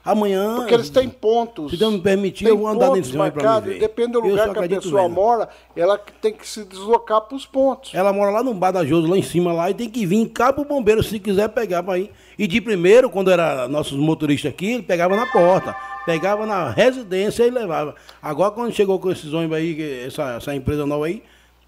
Amanhã. 0.06 0.56
Porque 0.56 0.72
eles 0.72 0.88
têm 0.88 1.08
pontos. 1.08 1.72
Se 1.72 1.76
Deus 1.76 1.92
me 1.92 2.00
permitir, 2.00 2.46
eu 2.46 2.56
vou 2.56 2.68
andar 2.68 2.92
nesse 2.92 3.16
ônibus 3.16 3.42
para 3.42 3.58
ver. 3.58 3.80
Depende 3.80 4.12
do 4.12 4.20
lugar 4.20 4.52
que 4.52 4.58
a 4.58 4.68
pessoa 4.68 5.02
vendo. 5.02 5.14
mora, 5.14 5.48
ela 5.74 5.98
tem 5.98 6.32
que 6.32 6.46
se 6.46 6.64
deslocar 6.64 7.22
para 7.22 7.36
os 7.36 7.44
pontos. 7.44 7.92
Ela 7.92 8.12
mora 8.12 8.30
lá 8.30 8.42
no 8.42 8.54
Badajoz, 8.54 9.08
lá 9.08 9.18
em 9.18 9.22
cima, 9.22 9.52
lá, 9.52 9.68
e 9.68 9.74
tem 9.74 9.90
que 9.90 10.06
vir 10.06 10.28
cá 10.28 10.52
pro 10.52 10.64
bombeiro 10.64 11.02
se 11.02 11.18
quiser 11.18 11.48
pegar 11.48 11.82
para 11.82 11.98
ir. 11.98 12.12
E 12.38 12.46
de 12.46 12.60
primeiro, 12.60 13.10
quando 13.10 13.32
era 13.32 13.66
nossos 13.66 13.98
motoristas 13.98 14.52
aqui, 14.52 14.74
ele 14.74 14.82
pegava 14.84 15.16
na 15.16 15.26
porta, 15.26 15.74
pegava 16.06 16.46
na 16.46 16.70
residência 16.70 17.44
e 17.44 17.50
levava. 17.50 17.96
Agora, 18.22 18.52
quando 18.52 18.72
chegou 18.72 19.00
com 19.00 19.10
esses 19.10 19.32
ônibus 19.32 19.56
aí, 19.56 20.04
essa, 20.06 20.36
essa 20.36 20.54
empresa 20.54 20.86
nova 20.86 21.06
aí, 21.06 21.22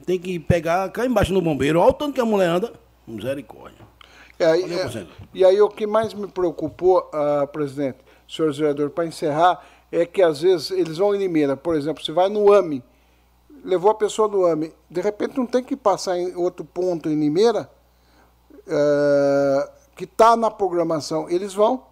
tem 0.07 0.19
que 0.19 0.39
pegar 0.39 0.89
cá 0.91 1.05
embaixo 1.05 1.33
no 1.33 1.43
bombeiro. 1.43 1.81
Olha 1.81 1.91
o 1.91 1.93
tanto 1.93 2.15
que 2.15 2.21
a 2.21 2.25
mulher 2.25 2.51
anda. 2.51 2.73
Misericórdia. 3.05 3.89
É, 4.39 4.61
é, 4.61 5.07
e 5.35 5.45
aí 5.45 5.61
o 5.61 5.69
que 5.69 5.85
mais 5.85 6.15
me 6.15 6.29
preocupou, 6.29 7.11
ah, 7.13 7.49
presidente, 7.53 7.99
senhores 8.29 8.59
vereadores, 8.59 8.93
para 8.93 9.07
encerrar, 9.07 9.65
é 9.91 10.05
que 10.05 10.23
às 10.23 10.43
vezes 10.43 10.71
eles 10.71 10.99
vão 10.99 11.15
em 11.15 11.19
Limeira, 11.19 11.57
por 11.57 11.75
exemplo, 11.75 12.05
você 12.05 12.13
vai 12.13 12.29
no 12.29 12.53
AME, 12.53 12.83
levou 13.65 13.91
a 13.91 13.95
pessoa 13.95 14.29
no 14.29 14.45
AME, 14.45 14.73
de 14.91 15.01
repente 15.01 15.39
não 15.39 15.47
tem 15.47 15.65
que 15.65 15.77
passar 15.77 16.19
em 16.19 16.37
outro 16.37 16.65
ponto 16.65 17.09
em 17.09 17.19
Limeira, 17.19 17.71
ah, 18.69 19.71
que 19.97 20.05
está 20.05 20.37
na 20.37 20.51
programação, 20.51 21.29
eles 21.29 21.55
vão, 21.55 21.85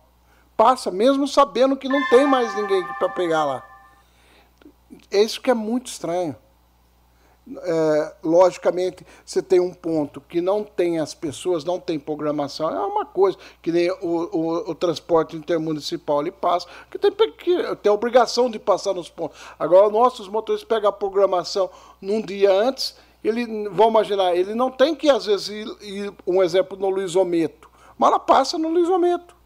passa, 0.57 0.91
mesmo 0.91 1.27
sabendo 1.27 1.77
que 1.77 1.89
não 1.89 2.07
tem 2.09 2.27
mais 2.27 2.55
ninguém 2.55 2.87
para 2.99 3.09
pegar 3.09 3.45
lá. 3.45 3.65
É 5.11 5.23
isso 5.23 5.41
que 5.41 5.51
é 5.51 5.55
muito 5.55 5.89
estranho. 5.89 6.37
É, 7.49 8.15
logicamente, 8.25 9.07
você 9.25 9.41
tem 9.41 9.61
um 9.61 9.73
ponto 9.73 10.21
que 10.21 10.41
não 10.41 10.65
tem 10.65 10.99
as 10.99 11.15
pessoas, 11.15 11.65
não 11.65 11.79
tem 11.79 11.97
programação, 11.97 12.69
é 12.69 12.85
uma 12.85 13.07
coisa, 13.07 13.39
que 13.63 13.71
nem 13.71 13.89
o, 13.89 13.97
o, 14.03 14.71
o 14.71 14.75
transporte 14.75 15.37
intermunicipal 15.37 16.21
ele 16.21 16.33
passa, 16.33 16.67
que 16.91 16.99
tem, 16.99 17.13
que 17.13 17.77
tem 17.77 17.93
obrigação 17.93 18.51
de 18.51 18.59
passar 18.59 18.95
nos 18.95 19.09
pontos. 19.09 19.39
Agora, 19.61 19.89
nossos 19.89 20.27
motoristas 20.27 20.69
pegam 20.69 20.91
a 20.91 20.93
programação 20.93 21.71
num 22.01 22.21
dia 22.21 22.51
antes, 22.51 22.97
ele, 23.23 23.69
vamos 23.69 23.91
imaginar, 23.91 24.35
ele 24.35 24.53
não 24.53 24.71
tem 24.71 24.93
que, 24.93 25.09
às 25.09 25.27
vezes, 25.27 25.49
ir, 25.49 25.77
ir, 25.83 26.13
um 26.27 26.43
exemplo, 26.43 26.77
no 26.77 26.91
Luizometo, 26.91 27.71
mas 27.97 28.09
ela 28.09 28.19
passa 28.19 28.59
no 28.59 28.69
Luizometo. 28.69 29.37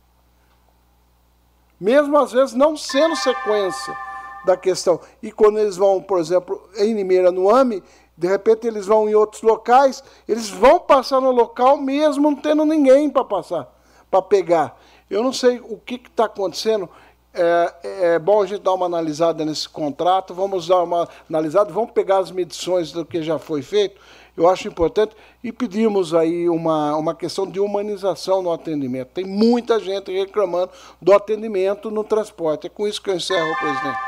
Mesmo, 1.79 2.17
às 2.17 2.33
vezes, 2.33 2.55
não 2.55 2.77
sendo 2.79 3.15
sequência 3.17 4.09
da 4.44 4.57
questão. 4.57 5.01
E 5.23 5.31
quando 5.31 5.59
eles 5.59 5.77
vão, 5.77 6.02
por 6.02 6.19
exemplo, 6.19 6.69
em 6.77 6.94
Limeira, 6.94 7.31
no 7.31 7.51
AME, 7.51 7.83
De 8.20 8.28
repente 8.28 8.67
eles 8.67 8.85
vão 8.86 9.09
em 9.09 9.15
outros 9.15 9.41
locais, 9.41 10.05
eles 10.28 10.51
vão 10.51 10.78
passar 10.78 11.23
no 11.23 11.31
local 11.31 11.78
mesmo 11.78 12.31
não 12.31 12.36
tendo 12.36 12.67
ninguém 12.67 13.09
para 13.09 13.25
passar, 13.25 13.67
para 14.10 14.20
pegar. 14.20 14.78
Eu 15.09 15.23
não 15.23 15.33
sei 15.33 15.59
o 15.59 15.78
que 15.78 15.94
está 15.94 16.27
acontecendo. 16.27 16.86
É, 17.33 17.75
é, 17.85 18.19
bom 18.19 18.43
a 18.43 18.47
gente 18.47 18.60
dar 18.60 18.75
uma 18.75 18.85
analisada 18.85 19.43
nesse 19.43 19.67
contrato, 19.67 20.35
vamos 20.35 20.67
dar 20.67 20.83
uma 20.83 21.09
analisada, 21.31 21.73
vamos 21.73 21.93
pegar 21.93 22.19
as 22.19 22.31
medições 22.31 22.93
do 22.93 23.07
que 23.07 23.23
já 23.23 23.39
foi 23.39 23.62
feito, 23.62 23.99
eu 24.41 24.49
acho 24.49 24.67
importante, 24.69 25.15
e 25.44 25.52
pedimos 25.52 26.15
aí 26.15 26.49
uma, 26.49 26.97
uma 26.97 27.15
questão 27.15 27.47
de 27.47 27.60
humanização 27.60 28.43
no 28.43 28.51
atendimento. 28.51 29.09
Tem 29.09 29.25
muita 29.25 29.78
gente 29.78 30.10
reclamando 30.10 30.70
do 31.01 31.12
atendimento 31.12 31.91
no 31.91 32.02
transporte. 32.02 32.67
É 32.67 32.70
com 32.70 32.89
isso 32.89 33.02
que 33.02 33.10
eu 33.10 33.17
encerro, 33.17 33.55
presidente. 33.59 33.99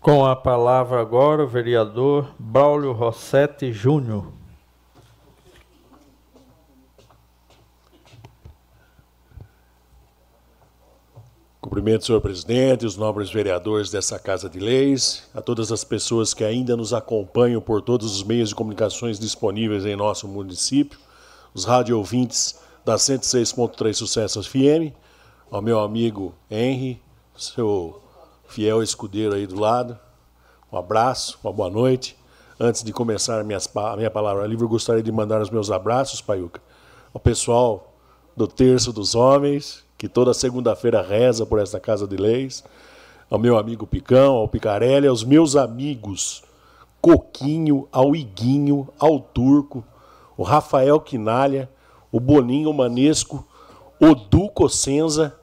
Com 0.00 0.24
a 0.24 0.34
palavra 0.36 1.00
agora 1.00 1.44
o 1.44 1.48
vereador 1.48 2.34
Braulio 2.38 2.92
Rossetti 2.92 3.72
Júnior. 3.72 4.26
Cumprimento, 11.72 12.04
senhor 12.04 12.20
presidente, 12.20 12.84
os 12.84 12.98
nobres 12.98 13.30
vereadores 13.30 13.90
dessa 13.90 14.18
Casa 14.18 14.46
de 14.46 14.60
Leis, 14.60 15.26
a 15.34 15.40
todas 15.40 15.72
as 15.72 15.82
pessoas 15.82 16.34
que 16.34 16.44
ainda 16.44 16.76
nos 16.76 16.92
acompanham 16.92 17.62
por 17.62 17.80
todos 17.80 18.14
os 18.14 18.22
meios 18.22 18.50
de 18.50 18.54
comunicações 18.54 19.18
disponíveis 19.18 19.86
em 19.86 19.96
nosso 19.96 20.28
município, 20.28 20.98
os 21.54 21.64
rádio 21.64 21.96
ouvintes 21.96 22.60
da 22.84 22.96
106.3 22.96 23.94
Sucesso 23.94 24.42
FM, 24.42 24.92
ao 25.50 25.62
meu 25.62 25.80
amigo 25.80 26.34
Henry, 26.50 27.00
seu 27.34 28.02
fiel 28.46 28.82
escudeiro 28.82 29.34
aí 29.34 29.46
do 29.46 29.58
lado, 29.58 29.98
um 30.70 30.76
abraço, 30.76 31.38
uma 31.42 31.54
boa 31.54 31.70
noite. 31.70 32.18
Antes 32.60 32.82
de 32.84 32.92
começar 32.92 33.40
a 33.40 33.44
minha, 33.44 34.10
palavra 34.10 34.46
livre, 34.46 34.66
gostaria 34.66 35.02
de 35.02 35.10
mandar 35.10 35.40
os 35.40 35.48
meus 35.48 35.70
abraços, 35.70 36.20
Paiuca, 36.20 36.60
ao 37.14 37.20
pessoal 37.20 37.94
do 38.36 38.46
Terço 38.46 38.92
dos 38.92 39.14
Homens, 39.14 39.82
que 40.02 40.08
toda 40.08 40.34
segunda-feira 40.34 41.00
reza 41.00 41.46
por 41.46 41.60
esta 41.60 41.78
Casa 41.78 42.08
de 42.08 42.16
Leis, 42.16 42.64
ao 43.30 43.38
meu 43.38 43.56
amigo 43.56 43.86
Picão, 43.86 44.34
ao 44.34 44.48
Picarelli, 44.48 45.06
aos 45.06 45.22
meus 45.22 45.54
amigos 45.54 46.42
Coquinho, 47.00 47.86
ao 47.92 48.16
Iguinho, 48.16 48.88
ao 48.98 49.20
Turco, 49.20 49.84
o 50.36 50.42
Rafael 50.42 50.98
Quinalha, 50.98 51.70
o 52.10 52.18
Boninho 52.18 52.72
Manesco, 52.72 53.46
o 54.00 54.12
Duco 54.12 54.68
Senza, 54.68 55.36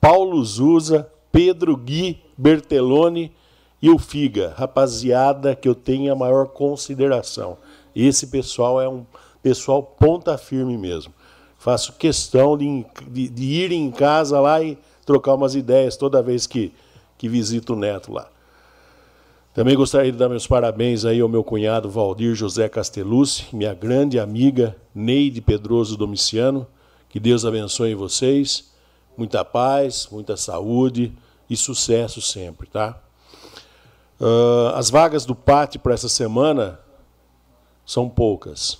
Paulo 0.00 0.44
Zuza, 0.44 1.10
Pedro 1.32 1.76
Gui 1.76 2.22
Bertelloni 2.38 3.34
e 3.82 3.90
o 3.90 3.98
Figa, 3.98 4.54
rapaziada 4.56 5.56
que 5.56 5.68
eu 5.68 5.74
tenho 5.74 6.12
a 6.12 6.16
maior 6.16 6.46
consideração. 6.46 7.58
Esse 7.92 8.28
pessoal 8.28 8.80
é 8.80 8.88
um 8.88 9.04
pessoal 9.42 9.82
ponta 9.82 10.38
firme 10.38 10.78
mesmo. 10.78 11.12
Faço 11.64 11.94
questão 11.94 12.58
de, 12.58 12.84
de, 13.10 13.26
de, 13.26 13.42
ir 13.42 13.72
em 13.72 13.90
casa 13.90 14.38
lá 14.38 14.62
e 14.62 14.76
trocar 15.06 15.32
umas 15.32 15.54
ideias 15.54 15.96
toda 15.96 16.22
vez 16.22 16.46
que, 16.46 16.74
que 17.16 17.26
visito 17.26 17.72
o 17.72 17.76
neto 17.76 18.12
lá. 18.12 18.28
Também 19.54 19.74
gostaria 19.74 20.12
de 20.12 20.18
dar 20.18 20.28
meus 20.28 20.46
parabéns 20.46 21.06
aí 21.06 21.20
ao 21.20 21.28
meu 21.28 21.42
cunhado 21.42 21.88
Valdir 21.88 22.34
José 22.34 22.68
Castellucci, 22.68 23.46
minha 23.50 23.72
grande 23.72 24.18
amiga 24.18 24.76
Neide 24.94 25.40
Pedroso 25.40 25.96
Domiciano. 25.96 26.66
Que 27.08 27.18
Deus 27.18 27.46
abençoe 27.46 27.94
vocês. 27.94 28.70
Muita 29.16 29.42
paz, 29.42 30.06
muita 30.12 30.36
saúde 30.36 31.16
e 31.48 31.56
sucesso 31.56 32.20
sempre, 32.20 32.66
tá? 32.66 33.00
Uh, 34.20 34.68
as 34.74 34.90
vagas 34.90 35.24
do 35.24 35.34
PAT 35.34 35.78
para 35.78 35.94
essa 35.94 36.10
semana 36.10 36.78
são 37.86 38.06
poucas. 38.06 38.78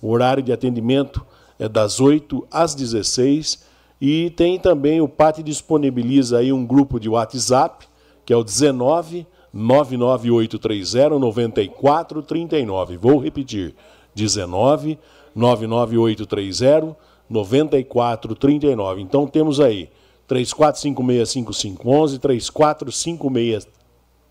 o 0.00 0.10
horário 0.10 0.42
de 0.42 0.52
atendimento 0.52 1.26
é 1.58 1.68
das 1.68 2.00
8 2.00 2.46
às 2.50 2.74
16 2.74 3.66
e 4.00 4.30
tem 4.30 4.58
também 4.58 5.00
o 5.00 5.08
PAT 5.08 5.42
disponibiliza 5.42 6.38
aí 6.38 6.52
um 6.52 6.64
grupo 6.64 7.00
de 7.00 7.08
WhatsApp, 7.08 7.86
que 8.24 8.32
é 8.32 8.36
o 8.36 8.44
19 8.44 9.26
99830 9.52 11.18
9439. 11.18 12.96
Vou 12.96 13.18
repetir: 13.18 13.74
19 14.14 14.98
99830 15.34 16.96
9439. 17.28 19.02
Então 19.02 19.26
temos 19.26 19.58
aí 19.60 19.90
34565511, 20.28 22.18
3456 22.18 23.68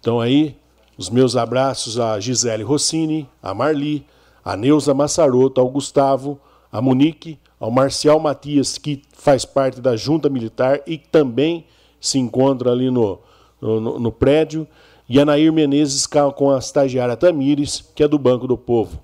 Então 0.00 0.20
aí, 0.20 0.56
os 0.98 1.08
meus 1.08 1.36
abraços 1.36 1.96
a 1.96 2.18
Gisele 2.18 2.64
Rossini, 2.64 3.28
a 3.40 3.54
Marli, 3.54 4.04
a 4.44 4.56
Neuza 4.56 4.92
Massaroto, 4.92 5.60
ao 5.60 5.68
Gustavo, 5.68 6.40
a 6.72 6.82
Monique, 6.82 7.38
ao 7.60 7.70
Marcial 7.70 8.18
Matias, 8.18 8.78
que 8.78 9.00
faz 9.12 9.44
parte 9.44 9.80
da 9.80 9.94
Junta 9.94 10.28
Militar 10.28 10.80
e 10.88 10.98
também 10.98 11.64
se 12.00 12.18
encontra 12.18 12.72
ali 12.72 12.90
no, 12.90 13.20
no, 13.60 14.00
no 14.00 14.10
prédio, 14.10 14.66
e 15.08 15.20
a 15.20 15.24
Nair 15.24 15.52
Menezes 15.52 16.04
com 16.34 16.50
a 16.50 16.58
estagiária 16.58 17.16
Tamires, 17.16 17.88
que 17.94 18.02
é 18.02 18.08
do 18.08 18.18
Banco 18.18 18.48
do 18.48 18.58
Povo. 18.58 19.00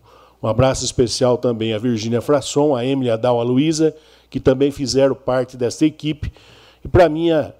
Um 0.46 0.48
abraço 0.48 0.84
especial 0.84 1.36
também 1.36 1.74
a 1.74 1.78
Virgínia 1.78 2.20
Frasson, 2.20 2.76
a 2.76 2.86
Emily 2.86 3.10
Adal, 3.10 3.40
a 3.40 3.42
Luísa, 3.42 3.96
que 4.30 4.38
também 4.38 4.70
fizeram 4.70 5.12
parte 5.12 5.56
dessa 5.56 5.84
equipe 5.84 6.32
e 6.84 6.86
para 6.86 7.08
minha 7.08 7.52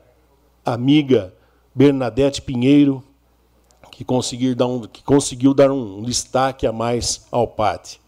amiga 0.65 1.35
Bernadette 1.75 2.41
Pinheiro, 2.41 3.03
que, 3.91 4.05
conseguir 4.05 4.55
dar 4.55 4.69
um, 4.69 4.83
que 4.83 5.03
conseguiu 5.03 5.53
dar 5.53 5.73
um 5.73 6.01
destaque 6.01 6.65
a 6.65 6.71
mais 6.71 7.27
ao 7.33 7.49
PAT. 7.49 7.99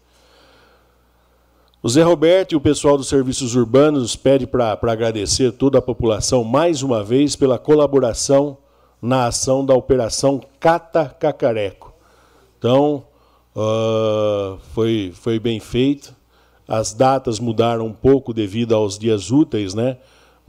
O 1.83 1.89
Zé 1.89 2.03
Roberto 2.03 2.53
e 2.53 2.55
o 2.55 2.61
pessoal 2.61 2.95
dos 2.95 3.09
serviços 3.09 3.55
urbanos 3.55 4.15
pede 4.15 4.47
para 4.47 4.79
agradecer 4.81 5.51
toda 5.51 5.79
a 5.79 5.81
população 5.81 6.41
mais 6.45 6.81
uma 6.81 7.03
vez 7.03 7.35
pela 7.35 7.59
colaboração 7.59 8.57
na 9.01 9.25
ação 9.25 9.65
da 9.65 9.73
Operação 9.73 10.39
Cata 10.57 11.13
Cacareco. 11.19 11.93
Então, 12.57 13.08
uh, 13.59 14.57
foi, 14.73 15.11
foi 15.13 15.39
bem 15.39 15.59
feito. 15.59 16.15
As 16.67 16.93
datas 16.93 17.39
mudaram 17.39 17.87
um 17.87 17.93
pouco 17.93 18.33
devido 18.33 18.73
aos 18.75 18.97
dias 18.97 19.31
úteis, 19.31 19.73
né? 19.73 19.97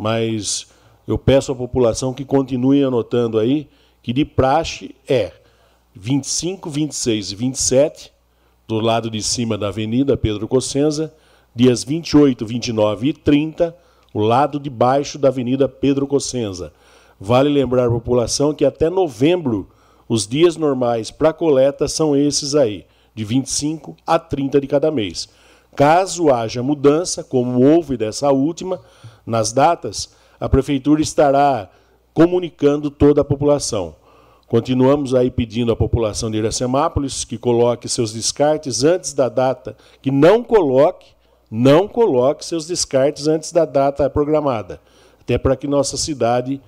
mas 0.00 0.66
eu 1.06 1.18
peço 1.18 1.52
à 1.52 1.54
população 1.54 2.14
que 2.14 2.24
continue 2.24 2.82
anotando 2.82 3.38
aí 3.38 3.68
que 4.02 4.14
de 4.14 4.24
praxe 4.24 4.94
é 5.06 5.32
25, 5.94 6.70
26 6.70 7.32
e 7.32 7.34
27, 7.34 8.12
do 8.66 8.80
lado 8.80 9.10
de 9.10 9.22
cima 9.22 9.58
da 9.58 9.68
Avenida 9.68 10.16
Pedro 10.16 10.48
Cossenza, 10.48 11.12
dias 11.54 11.84
28, 11.84 12.46
29 12.46 13.08
e 13.08 13.12
30, 13.12 13.76
o 14.14 14.20
lado 14.20 14.58
de 14.58 14.70
baixo 14.70 15.18
da 15.18 15.28
Avenida 15.28 15.68
Pedro 15.68 16.06
Cossenza. 16.06 16.72
Vale 17.20 17.50
lembrar 17.50 17.88
a 17.88 17.90
população 17.90 18.54
que 18.54 18.64
até 18.64 18.88
novembro 18.88 19.68
os 20.08 20.26
dias 20.26 20.56
normais 20.56 21.10
para 21.10 21.32
coleta 21.32 21.86
são 21.88 22.16
esses 22.16 22.54
aí, 22.54 22.86
de 23.14 23.24
25 23.24 23.96
a 24.06 24.18
30 24.18 24.60
de 24.60 24.66
cada 24.66 24.90
mês. 24.90 25.28
Caso 25.76 26.32
haja 26.32 26.62
mudança, 26.62 27.22
como 27.22 27.64
houve 27.64 27.96
dessa 27.96 28.30
última, 28.30 28.80
nas 29.24 29.52
datas, 29.52 30.10
a 30.38 30.48
prefeitura 30.48 31.00
estará 31.00 31.70
comunicando 32.12 32.90
toda 32.90 33.20
a 33.20 33.24
população. 33.24 33.94
Continuamos 34.48 35.14
aí 35.14 35.30
pedindo 35.30 35.70
à 35.70 35.76
população 35.76 36.28
de 36.28 36.38
Iracemápolis 36.38 37.24
que 37.24 37.38
coloque 37.38 37.88
seus 37.88 38.12
descartes 38.12 38.82
antes 38.82 39.12
da 39.12 39.28
data, 39.28 39.76
que 40.02 40.10
não 40.10 40.42
coloque, 40.42 41.12
não 41.48 41.86
coloque 41.86 42.44
seus 42.44 42.66
descartes 42.66 43.28
antes 43.28 43.52
da 43.52 43.64
data 43.64 44.10
programada, 44.10 44.80
até 45.20 45.38
para 45.38 45.54
que 45.54 45.68
nossa 45.68 45.96
cidade 45.96 46.60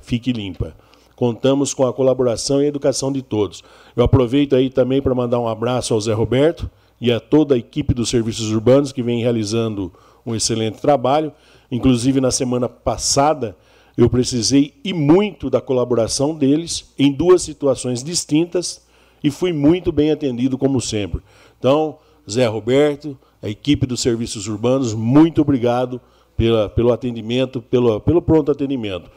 fique 0.00 0.32
limpa. 0.32 0.74
Contamos 1.18 1.74
com 1.74 1.84
a 1.84 1.92
colaboração 1.92 2.62
e 2.62 2.66
a 2.66 2.68
educação 2.68 3.10
de 3.10 3.22
todos. 3.22 3.64
Eu 3.96 4.04
aproveito 4.04 4.54
aí 4.54 4.70
também 4.70 5.02
para 5.02 5.12
mandar 5.12 5.40
um 5.40 5.48
abraço 5.48 5.92
ao 5.92 6.00
Zé 6.00 6.12
Roberto 6.12 6.70
e 7.00 7.10
a 7.10 7.18
toda 7.18 7.56
a 7.56 7.58
equipe 7.58 7.92
dos 7.92 8.08
serviços 8.08 8.52
urbanos 8.52 8.92
que 8.92 9.02
vem 9.02 9.20
realizando 9.20 9.92
um 10.24 10.32
excelente 10.32 10.80
trabalho. 10.80 11.32
Inclusive, 11.72 12.20
na 12.20 12.30
semana 12.30 12.68
passada, 12.68 13.56
eu 13.96 14.08
precisei 14.08 14.74
e 14.84 14.92
muito 14.92 15.50
da 15.50 15.60
colaboração 15.60 16.36
deles 16.36 16.94
em 16.96 17.10
duas 17.10 17.42
situações 17.42 18.00
distintas 18.04 18.86
e 19.20 19.28
fui 19.28 19.52
muito 19.52 19.90
bem 19.90 20.12
atendido, 20.12 20.56
como 20.56 20.80
sempre. 20.80 21.20
Então, 21.58 21.98
Zé 22.30 22.46
Roberto, 22.46 23.18
a 23.42 23.48
equipe 23.48 23.88
dos 23.88 24.00
serviços 24.00 24.46
urbanos, 24.46 24.94
muito 24.94 25.40
obrigado 25.40 26.00
pela, 26.36 26.68
pelo 26.68 26.92
atendimento, 26.92 27.60
pelo, 27.60 27.98
pelo 27.98 28.22
pronto 28.22 28.52
atendimento. 28.52 29.10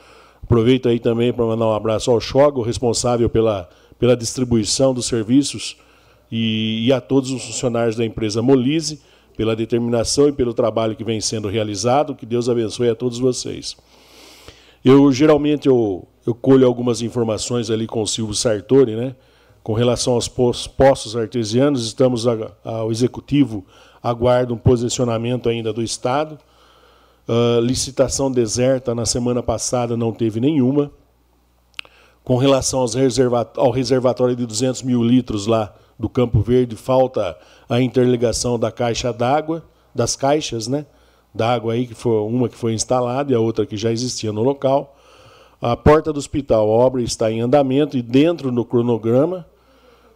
Aproveito 0.51 0.89
aí 0.89 0.99
também 0.99 1.31
para 1.31 1.45
mandar 1.45 1.65
um 1.65 1.73
abraço 1.73 2.11
ao 2.11 2.19
Chogo, 2.19 2.61
responsável 2.61 3.29
pela, 3.29 3.69
pela 3.97 4.17
distribuição 4.17 4.93
dos 4.93 5.05
serviços, 5.05 5.77
e, 6.29 6.85
e, 6.85 6.91
a 6.91 6.99
todos 6.99 7.31
os 7.31 7.41
funcionários 7.41 7.95
da 7.95 8.03
empresa 8.03 8.41
Molise, 8.41 8.99
pela 9.37 9.55
determinação 9.55 10.27
e 10.27 10.33
pelo 10.33 10.53
trabalho 10.53 10.93
que 10.93 11.05
vem 11.05 11.21
sendo 11.21 11.47
realizado. 11.47 12.13
Que 12.13 12.25
Deus 12.25 12.49
abençoe 12.49 12.89
a 12.89 12.95
todos 12.95 13.17
vocês. 13.17 13.77
Eu 14.83 15.09
geralmente 15.13 15.69
eu, 15.69 16.05
eu 16.27 16.35
colho 16.35 16.67
algumas 16.67 17.01
informações 17.01 17.69
ali 17.69 17.87
com 17.87 18.01
o 18.01 18.07
Silvio 18.07 18.35
Sartori, 18.35 18.93
né? 18.93 19.15
Com 19.63 19.71
relação 19.71 20.15
aos 20.15 20.27
poços 20.27 21.15
artesianos, 21.15 21.85
estamos 21.85 22.27
a, 22.27 22.51
ao 22.65 22.91
executivo 22.91 23.65
aguarda 24.03 24.53
um 24.53 24.57
posicionamento 24.57 25.47
ainda 25.47 25.71
do 25.71 25.81
Estado. 25.81 26.37
Uh, 27.31 27.61
licitação 27.61 28.29
deserta 28.29 28.93
na 28.93 29.05
semana 29.05 29.41
passada 29.41 29.95
não 29.95 30.11
teve 30.11 30.41
nenhuma. 30.41 30.91
Com 32.25 32.35
relação 32.35 32.85
reservat 32.85 33.57
ao 33.57 33.71
reservatório 33.71 34.35
de 34.35 34.45
200 34.45 34.83
mil 34.83 35.01
litros 35.01 35.47
lá 35.47 35.73
do 35.97 36.09
Campo 36.09 36.41
Verde, 36.41 36.75
falta 36.75 37.37
a 37.69 37.79
interligação 37.79 38.59
da 38.59 38.69
caixa 38.69 39.13
d'água, 39.13 39.63
das 39.95 40.17
caixas 40.17 40.67
né, 40.67 40.85
d'água 41.33 41.71
aí, 41.71 41.87
que 41.87 41.93
foi 41.93 42.19
uma 42.19 42.49
que 42.49 42.57
foi 42.57 42.73
instalada 42.73 43.31
e 43.31 43.35
a 43.35 43.39
outra 43.39 43.65
que 43.65 43.77
já 43.77 43.93
existia 43.93 44.33
no 44.33 44.43
local. 44.43 44.97
A 45.61 45.77
porta 45.77 46.11
do 46.11 46.19
hospital, 46.19 46.67
a 46.69 46.85
obra 46.85 47.01
está 47.01 47.31
em 47.31 47.39
andamento 47.39 47.97
e 47.97 48.01
dentro 48.01 48.51
do 48.51 48.65
cronograma. 48.65 49.47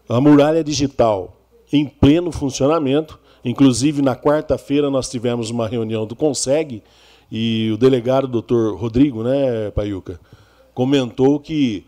A 0.09 0.19
muralha 0.19 0.61
digital 0.61 1.37
em 1.71 1.85
pleno 1.85 2.29
funcionamento. 2.29 3.17
Inclusive, 3.45 4.01
na 4.01 4.17
quarta-feira, 4.17 4.89
nós 4.89 5.07
tivemos 5.07 5.49
uma 5.49 5.65
reunião 5.65 6.05
do 6.05 6.13
Conseg 6.13 6.83
e 7.31 7.71
o 7.71 7.77
delegado, 7.77 8.27
doutor 8.27 8.75
Rodrigo, 8.75 9.23
né, 9.23 9.71
Paiuca, 9.71 10.19
comentou 10.73 11.39
que 11.39 11.85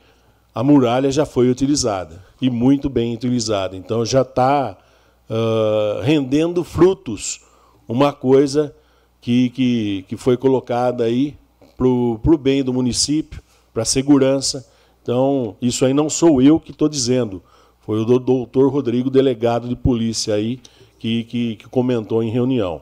a 0.53 0.63
muralha 0.63 1.11
já 1.11 1.25
foi 1.25 1.49
utilizada 1.49 2.23
e 2.41 2.49
muito 2.49 2.89
bem 2.89 3.13
utilizada. 3.13 3.75
Então 3.75 4.05
já 4.05 4.21
está 4.21 4.77
uh, 5.29 6.01
rendendo 6.01 6.63
frutos 6.63 7.41
uma 7.87 8.11
coisa 8.11 8.75
que, 9.21 9.49
que, 9.51 10.05
que 10.07 10.17
foi 10.17 10.37
colocada 10.37 11.03
aí 11.03 11.35
para 11.77 11.87
o 11.87 12.37
bem 12.39 12.63
do 12.63 12.73
município, 12.73 13.41
para 13.73 13.83
a 13.83 13.85
segurança. 13.85 14.67
Então, 15.03 15.55
isso 15.61 15.85
aí 15.85 15.93
não 15.93 16.09
sou 16.09 16.41
eu 16.41 16.59
que 16.59 16.71
estou 16.71 16.89
dizendo. 16.89 17.41
Foi 17.81 18.01
o 18.01 18.05
doutor 18.05 18.69
Rodrigo, 18.71 19.09
delegado 19.09 19.69
de 19.69 19.75
polícia 19.75 20.33
aí, 20.33 20.59
que, 20.99 21.23
que, 21.25 21.55
que 21.57 21.69
comentou 21.69 22.23
em 22.23 22.31
reunião. 22.31 22.81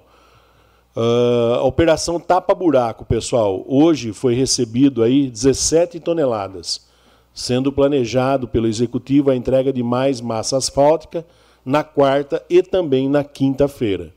Uh, 0.95 1.55
a 1.55 1.63
operação 1.63 2.17
Tapa 2.21 2.55
Buraco, 2.55 3.03
pessoal, 3.03 3.65
hoje 3.67 4.13
foi 4.13 4.33
recebido 4.33 5.03
aí 5.03 5.29
17 5.29 5.99
toneladas, 5.99 6.87
sendo 7.33 7.69
planejado 7.69 8.47
pelo 8.47 8.65
executivo 8.65 9.29
a 9.29 9.35
entrega 9.35 9.73
de 9.73 9.83
mais 9.83 10.21
massa 10.21 10.55
asfáltica 10.55 11.25
na 11.65 11.83
quarta 11.83 12.41
e 12.49 12.63
também 12.63 13.09
na 13.09 13.25
quinta-feira. 13.25 14.13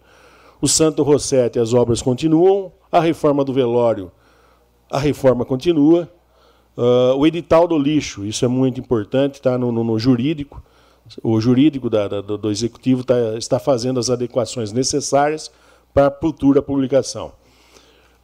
O 0.61 0.69
Santo 0.69 1.03
Rossetti, 1.03 1.59
as 1.59 1.75
obras 1.75 2.01
continuam, 2.01 2.71
a 2.93 3.01
reforma 3.01 3.45
do 3.45 3.53
velório, 3.53 4.13
a 4.89 5.01
reforma 5.01 5.45
continua. 5.45 6.09
Uh, 6.77 7.17
o 7.17 7.27
edital 7.27 7.67
do 7.67 7.77
lixo, 7.77 8.25
isso 8.25 8.45
é 8.45 8.49
muito 8.49 8.79
importante, 8.79 9.35
está 9.35 9.59
no, 9.59 9.73
no, 9.73 9.83
no, 9.83 9.99
jurídico. 9.99 10.63
O 11.25 11.41
jurídico 11.41 11.91
da, 11.91 12.07
da, 12.07 12.21
do 12.21 12.51
executivo 12.53 13.03
tá, 13.03 13.17
está 13.37 13.59
fazendo 13.59 13.99
as 13.99 14.11
adequações 14.11 14.73
necessárias 14.73 15.51
para 15.99 16.13
futura 16.13 16.63
publicação. 16.63 17.33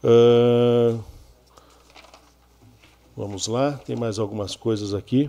Uh, 0.04 0.96
vamos 3.16 3.48
lá, 3.48 3.72
tem 3.84 3.96
mais 3.96 4.20
algumas 4.20 4.54
coisas 4.54 4.94
aqui. 4.94 5.28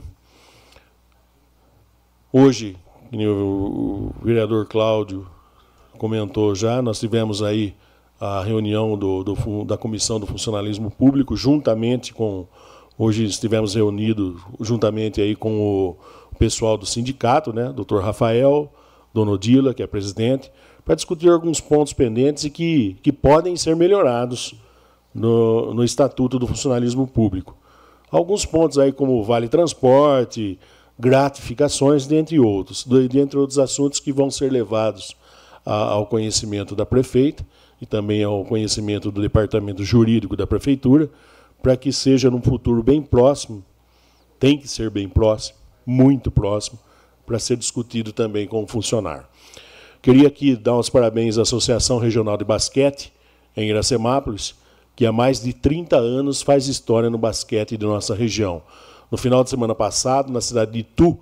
Hoje, 2.31 2.77
o 3.11 4.11
vereador 4.21 4.67
Cláudio 4.67 5.25
comentou 5.97 6.53
já, 6.53 6.83
nós 6.83 6.99
tivemos 6.99 7.41
aí 7.41 7.73
a 8.19 8.43
reunião 8.43 8.95
do, 8.95 9.23
do, 9.23 9.65
da 9.65 9.75
Comissão 9.75 10.19
do 10.19 10.27
Funcionalismo 10.27 10.91
Público, 10.91 11.35
juntamente 11.35 12.13
com. 12.13 12.45
Hoje 12.95 13.25
estivemos 13.25 13.73
reunidos 13.73 14.39
juntamente 14.61 15.19
aí 15.19 15.35
com 15.35 15.59
o 15.59 15.97
pessoal 16.37 16.77
do 16.77 16.85
sindicato, 16.85 17.51
né? 17.51 17.73
Dr. 17.73 18.01
Rafael, 18.01 18.71
Dona 19.11 19.31
Odila, 19.31 19.73
que 19.73 19.81
é 19.81 19.87
presidente, 19.87 20.51
para 20.85 20.93
discutir 20.93 21.29
alguns 21.29 21.59
pontos 21.59 21.91
pendentes 21.93 22.43
e 22.43 22.49
que, 22.51 22.95
que 23.01 23.11
podem 23.11 23.57
ser 23.57 23.75
melhorados 23.75 24.53
no, 25.13 25.73
no 25.73 25.83
Estatuto 25.83 26.37
do 26.37 26.45
Funcionalismo 26.45 27.07
Público. 27.07 27.57
Alguns 28.11 28.45
pontos 28.45 28.77
aí 28.77 28.91
como 28.91 29.23
vale 29.23 29.49
transporte, 29.49 30.59
gratificações, 30.97 32.05
dentre 32.05 32.39
outros, 32.39 32.85
dentre 33.09 33.37
outros 33.37 33.57
assuntos 33.57 33.99
que 33.99 34.13
vão 34.13 34.29
ser 34.29 34.51
levados 34.51 35.15
ao 35.65 36.05
conhecimento 36.05 36.75
da 36.75 36.85
prefeita 36.85 37.43
e 37.81 37.85
também 37.87 38.23
ao 38.23 38.45
conhecimento 38.45 39.11
do 39.11 39.19
departamento 39.19 39.83
jurídico 39.83 40.35
da 40.35 40.45
prefeitura, 40.45 41.09
para 41.63 41.75
que 41.75 41.91
seja 41.91 42.29
num 42.29 42.41
futuro 42.41 42.83
bem 42.83 43.01
próximo, 43.01 43.63
tem 44.39 44.57
que 44.57 44.67
ser 44.67 44.91
bem 44.91 45.09
próximo, 45.09 45.57
muito 45.83 46.29
próximo, 46.29 46.77
para 47.25 47.39
ser 47.39 47.57
discutido 47.57 48.13
também 48.13 48.47
com 48.47 48.63
o 48.63 48.67
funcionário. 48.67 49.25
Queria 50.05 50.27
aqui 50.27 50.55
dar 50.55 50.77
os 50.77 50.87
parabéns 50.87 51.39
à 51.39 51.41
Associação 51.41 51.97
Regional 51.97 52.37
de 52.37 52.45
Basquete, 52.45 53.11
em 53.57 53.69
Iracemápolis, 53.69 54.53
que 54.95 55.03
há 55.03 55.11
mais 55.11 55.41
de 55.41 55.51
30 55.51 55.97
anos 55.97 56.43
faz 56.43 56.67
história 56.67 57.09
no 57.09 57.17
basquete 57.17 57.75
de 57.75 57.83
nossa 57.87 58.13
região. 58.13 58.61
No 59.09 59.17
final 59.17 59.43
de 59.43 59.49
semana 59.49 59.73
passado, 59.73 60.31
na 60.31 60.41
cidade 60.41 60.73
de 60.73 60.79
Itu, 60.81 61.17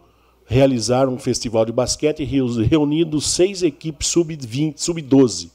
realizaram 0.46 1.14
um 1.14 1.18
festival 1.18 1.64
de 1.64 1.72
basquete 1.72 2.26
reunindo 2.26 3.22
seis 3.22 3.64
equipes 3.64 4.10
sub-20, 4.10 4.74
sub-12 4.76 5.52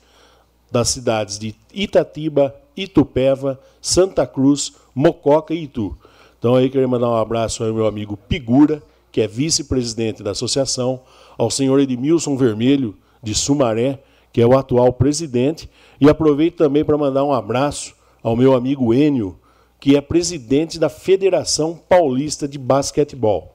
das 0.73 0.89
cidades 0.89 1.39
de 1.39 1.55
Itatiba, 1.75 2.55
Itupeva, 2.75 3.61
Santa 3.79 4.27
Cruz, 4.27 4.73
Mococa 4.95 5.53
e 5.53 5.65
Itu. 5.65 5.95
Então 6.39 6.55
aí 6.55 6.71
queria 6.71 6.89
mandar 6.89 7.11
um 7.11 7.17
abraço 7.17 7.63
ao 7.63 7.75
meu 7.75 7.87
amigo 7.87 8.17
Pigura, 8.17 8.83
que 9.13 9.21
é 9.21 9.29
vice-presidente 9.29 10.23
da 10.23 10.31
associação, 10.31 11.03
ao 11.37 11.51
senhor 11.51 11.79
Edmilson 11.79 12.35
Vermelho, 12.35 12.97
de 13.23 13.35
Sumaré, 13.35 14.03
que 14.33 14.41
é 14.41 14.47
o 14.47 14.57
atual 14.57 14.93
presidente. 14.93 15.69
E 16.01 16.09
aproveito 16.09 16.57
também 16.57 16.85
para 16.85 16.99
mandar 16.99 17.25
um 17.25 17.33
abraço 17.33 17.95
ao 18.23 18.37
meu 18.37 18.55
amigo 18.55 18.93
Enio, 18.93 19.39
que 19.81 19.97
é 19.97 20.01
presidente 20.01 20.79
da 20.79 20.89
Federação 20.89 21.79
Paulista 21.89 22.49
de 22.49 22.59
Basquetebol. 22.59 23.55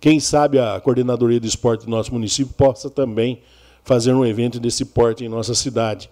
Quem 0.00 0.20
sabe 0.20 0.58
a 0.58 0.78
coordenadoria 0.80 1.40
do 1.40 1.46
esporte 1.46 1.84
do 1.84 1.90
nosso 1.90 2.12
município 2.12 2.54
possa 2.54 2.88
também 2.90 3.40
fazer 3.82 4.12
um 4.12 4.24
evento 4.24 4.60
desse 4.60 4.84
porte 4.84 5.24
em 5.24 5.28
nossa 5.28 5.54
cidade. 5.54 6.10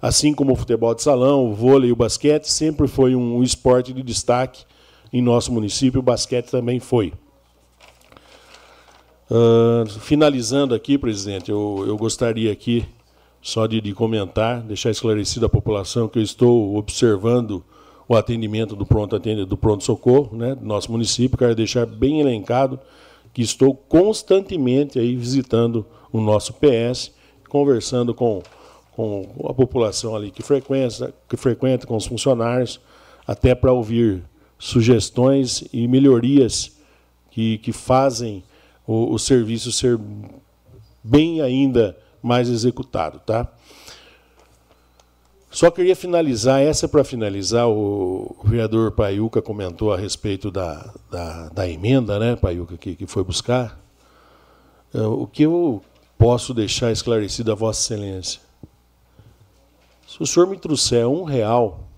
Assim 0.00 0.32
como 0.32 0.52
o 0.52 0.56
futebol 0.56 0.94
de 0.94 1.02
salão, 1.02 1.46
o 1.46 1.54
vôlei 1.54 1.90
e 1.90 1.92
o 1.92 1.96
basquete 1.96 2.46
sempre 2.46 2.86
foi 2.86 3.14
um 3.14 3.42
esporte 3.42 3.92
de 3.92 4.02
destaque 4.02 4.64
em 5.12 5.22
nosso 5.22 5.52
município, 5.52 6.00
o 6.00 6.02
basquete 6.02 6.50
também 6.50 6.80
foi. 6.80 7.12
Uh, 9.28 9.88
finalizando 10.00 10.72
aqui, 10.72 10.96
presidente, 10.96 11.50
eu, 11.50 11.84
eu 11.86 11.96
gostaria 11.96 12.52
aqui 12.52 12.86
só 13.42 13.66
de, 13.66 13.80
de, 13.80 13.92
comentar, 13.92 14.60
deixar 14.62 14.90
esclarecido 14.90 15.46
à 15.46 15.48
população 15.48 16.08
que 16.08 16.18
eu 16.18 16.22
estou 16.22 16.76
observando 16.76 17.64
o 18.08 18.14
atendimento 18.14 18.76
do 18.76 18.86
pronto 18.86 19.16
atendimento 19.16 19.48
do 19.48 19.56
pronto 19.56 19.82
socorro, 19.82 20.36
né, 20.36 20.54
do 20.54 20.64
nosso 20.64 20.92
município. 20.92 21.36
Quero 21.36 21.56
deixar 21.56 21.86
bem 21.86 22.20
elencado 22.20 22.78
que 23.34 23.42
estou 23.42 23.74
constantemente 23.74 24.98
aí 24.98 25.16
visitando 25.16 25.84
o 26.12 26.20
nosso 26.20 26.54
PS, 26.54 27.12
conversando 27.48 28.14
com, 28.14 28.42
com 28.92 29.28
a 29.48 29.52
população 29.52 30.14
ali 30.14 30.30
que 30.30 30.42
frequenta, 30.42 31.12
que 31.28 31.36
frequenta 31.36 31.86
com 31.86 31.96
os 31.96 32.06
funcionários, 32.06 32.80
até 33.26 33.56
para 33.56 33.72
ouvir 33.72 34.22
sugestões 34.56 35.64
e 35.72 35.86
melhorias 35.88 36.76
que, 37.30 37.58
que 37.58 37.72
fazem 37.72 38.42
o, 38.86 39.14
o 39.14 39.18
serviço 39.18 39.72
ser 39.72 39.98
bem 41.02 41.40
ainda 41.40 41.96
mais 42.22 42.48
executado. 42.48 43.20
Tá? 43.20 43.48
Só 45.50 45.70
queria 45.70 45.96
finalizar, 45.96 46.60
essa 46.60 46.86
é 46.86 46.88
para 46.88 47.02
finalizar, 47.02 47.68
o, 47.68 48.36
vereador 48.44 48.92
Paiuca 48.92 49.40
comentou 49.40 49.92
a 49.92 49.96
respeito 49.96 50.50
da, 50.50 50.92
da, 51.10 51.48
da 51.48 51.68
emenda, 51.68 52.18
né, 52.18 52.36
Paiuca, 52.36 52.76
que, 52.76 52.94
que 52.94 53.06
foi 53.06 53.24
buscar. 53.24 53.80
É, 54.92 55.00
o 55.00 55.26
que 55.26 55.44
eu 55.44 55.82
posso 56.18 56.52
deixar 56.52 56.92
esclarecido 56.92 57.52
a 57.52 57.54
Vossa 57.54 57.94
Excelência? 57.94 58.40
Se 60.06 60.22
o 60.22 60.26
senhor 60.26 60.46
me 60.46 60.58
trouxer 60.58 61.06
um 61.06 61.24
real, 61.24 61.88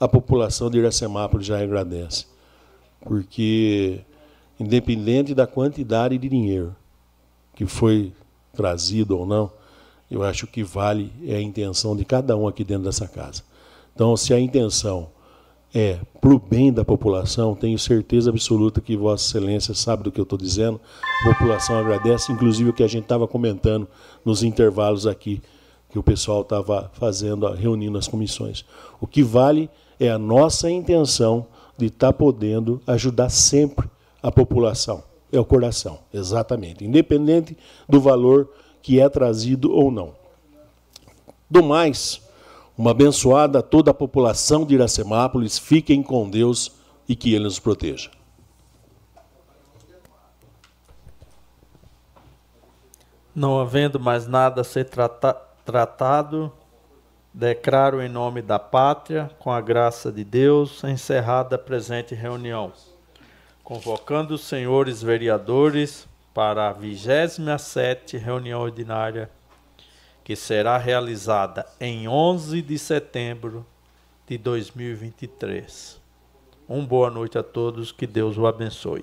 a 0.00 0.08
população 0.08 0.70
de 0.70 0.78
Iracemápolis 0.78 1.46
já 1.46 1.62
agradece. 1.62 2.26
Porque, 3.00 4.00
independente 4.58 5.34
da 5.34 5.46
quantidade 5.46 6.16
de 6.18 6.28
dinheiro 6.28 6.74
que 7.54 7.66
foi 7.66 8.12
trazido 8.52 9.18
ou 9.18 9.26
não, 9.26 9.50
eu 10.10 10.22
acho 10.22 10.46
que 10.46 10.62
vale 10.62 11.12
é 11.26 11.36
a 11.36 11.42
intenção 11.42 11.96
de 11.96 12.04
cada 12.04 12.36
um 12.36 12.46
aqui 12.46 12.64
dentro 12.64 12.84
dessa 12.84 13.06
casa. 13.08 13.42
Então, 13.94 14.16
se 14.16 14.34
a 14.34 14.40
intenção 14.40 15.08
é 15.74 15.98
para 16.20 16.32
o 16.32 16.38
bem 16.38 16.72
da 16.72 16.84
população, 16.84 17.54
tenho 17.54 17.78
certeza 17.78 18.30
absoluta 18.30 18.80
que 18.80 18.96
Vossa 18.96 19.26
Excelência 19.26 19.74
sabe 19.74 20.04
do 20.04 20.12
que 20.12 20.20
eu 20.20 20.24
estou 20.24 20.38
dizendo. 20.38 20.80
A 21.02 21.32
população 21.32 21.76
agradece, 21.76 22.30
inclusive 22.30 22.70
o 22.70 22.72
que 22.72 22.82
a 22.82 22.88
gente 22.88 23.04
estava 23.04 23.26
comentando 23.26 23.88
nos 24.24 24.44
intervalos 24.44 25.06
aqui, 25.06 25.42
que 25.90 25.98
o 25.98 26.02
pessoal 26.02 26.42
estava 26.42 26.90
fazendo, 26.94 27.50
reunindo 27.52 27.98
as 27.98 28.06
comissões. 28.06 28.64
O 29.00 29.06
que 29.06 29.22
vale 29.22 29.68
é 29.98 30.10
a 30.10 30.18
nossa 30.18 30.70
intenção 30.70 31.46
de 31.76 31.86
estar 31.86 32.12
tá 32.12 32.12
podendo 32.12 32.80
ajudar 32.86 33.28
sempre 33.28 33.88
a 34.24 34.32
população. 34.32 35.04
É 35.30 35.38
o 35.38 35.44
coração, 35.44 35.98
exatamente. 36.12 36.82
Independente 36.82 37.56
do 37.86 38.00
valor 38.00 38.48
que 38.80 38.98
é 38.98 39.08
trazido 39.08 39.70
ou 39.70 39.90
não. 39.90 40.14
Do 41.50 41.62
mais, 41.62 42.22
uma 42.76 42.92
abençoada 42.92 43.58
a 43.58 43.62
toda 43.62 43.90
a 43.90 43.94
população 43.94 44.64
de 44.64 44.74
Iracemápolis. 44.74 45.58
Fiquem 45.58 46.02
com 46.02 46.30
Deus 46.30 46.72
e 47.06 47.14
que 47.14 47.34
Ele 47.34 47.44
nos 47.44 47.58
proteja. 47.58 48.10
Não 53.34 53.60
havendo 53.60 54.00
mais 54.00 54.26
nada 54.26 54.62
a 54.62 54.64
ser 54.64 54.84
trata 54.84 55.34
tratado, 55.66 56.52
declaro 57.32 58.00
em 58.00 58.08
nome 58.08 58.40
da 58.40 58.58
pátria, 58.58 59.30
com 59.38 59.50
a 59.50 59.60
graça 59.60 60.12
de 60.12 60.22
Deus, 60.22 60.84
encerrada 60.84 61.56
a 61.56 61.58
presente 61.58 62.14
reunião. 62.14 62.72
Convocando 63.64 64.34
os 64.34 64.42
senhores 64.42 65.02
vereadores 65.02 66.06
para 66.34 66.68
a 66.68 66.72
27 66.74 68.18
reunião 68.18 68.60
ordinária 68.60 69.30
que 70.22 70.36
será 70.36 70.76
realizada 70.76 71.64
em 71.80 72.06
11 72.06 72.60
de 72.60 72.78
setembro 72.78 73.64
de 74.26 74.36
2023. 74.36 75.98
Um 76.68 76.84
boa 76.84 77.08
noite 77.08 77.38
a 77.38 77.42
todos, 77.42 77.90
que 77.90 78.06
Deus 78.06 78.36
o 78.36 78.46
abençoe. 78.46 79.02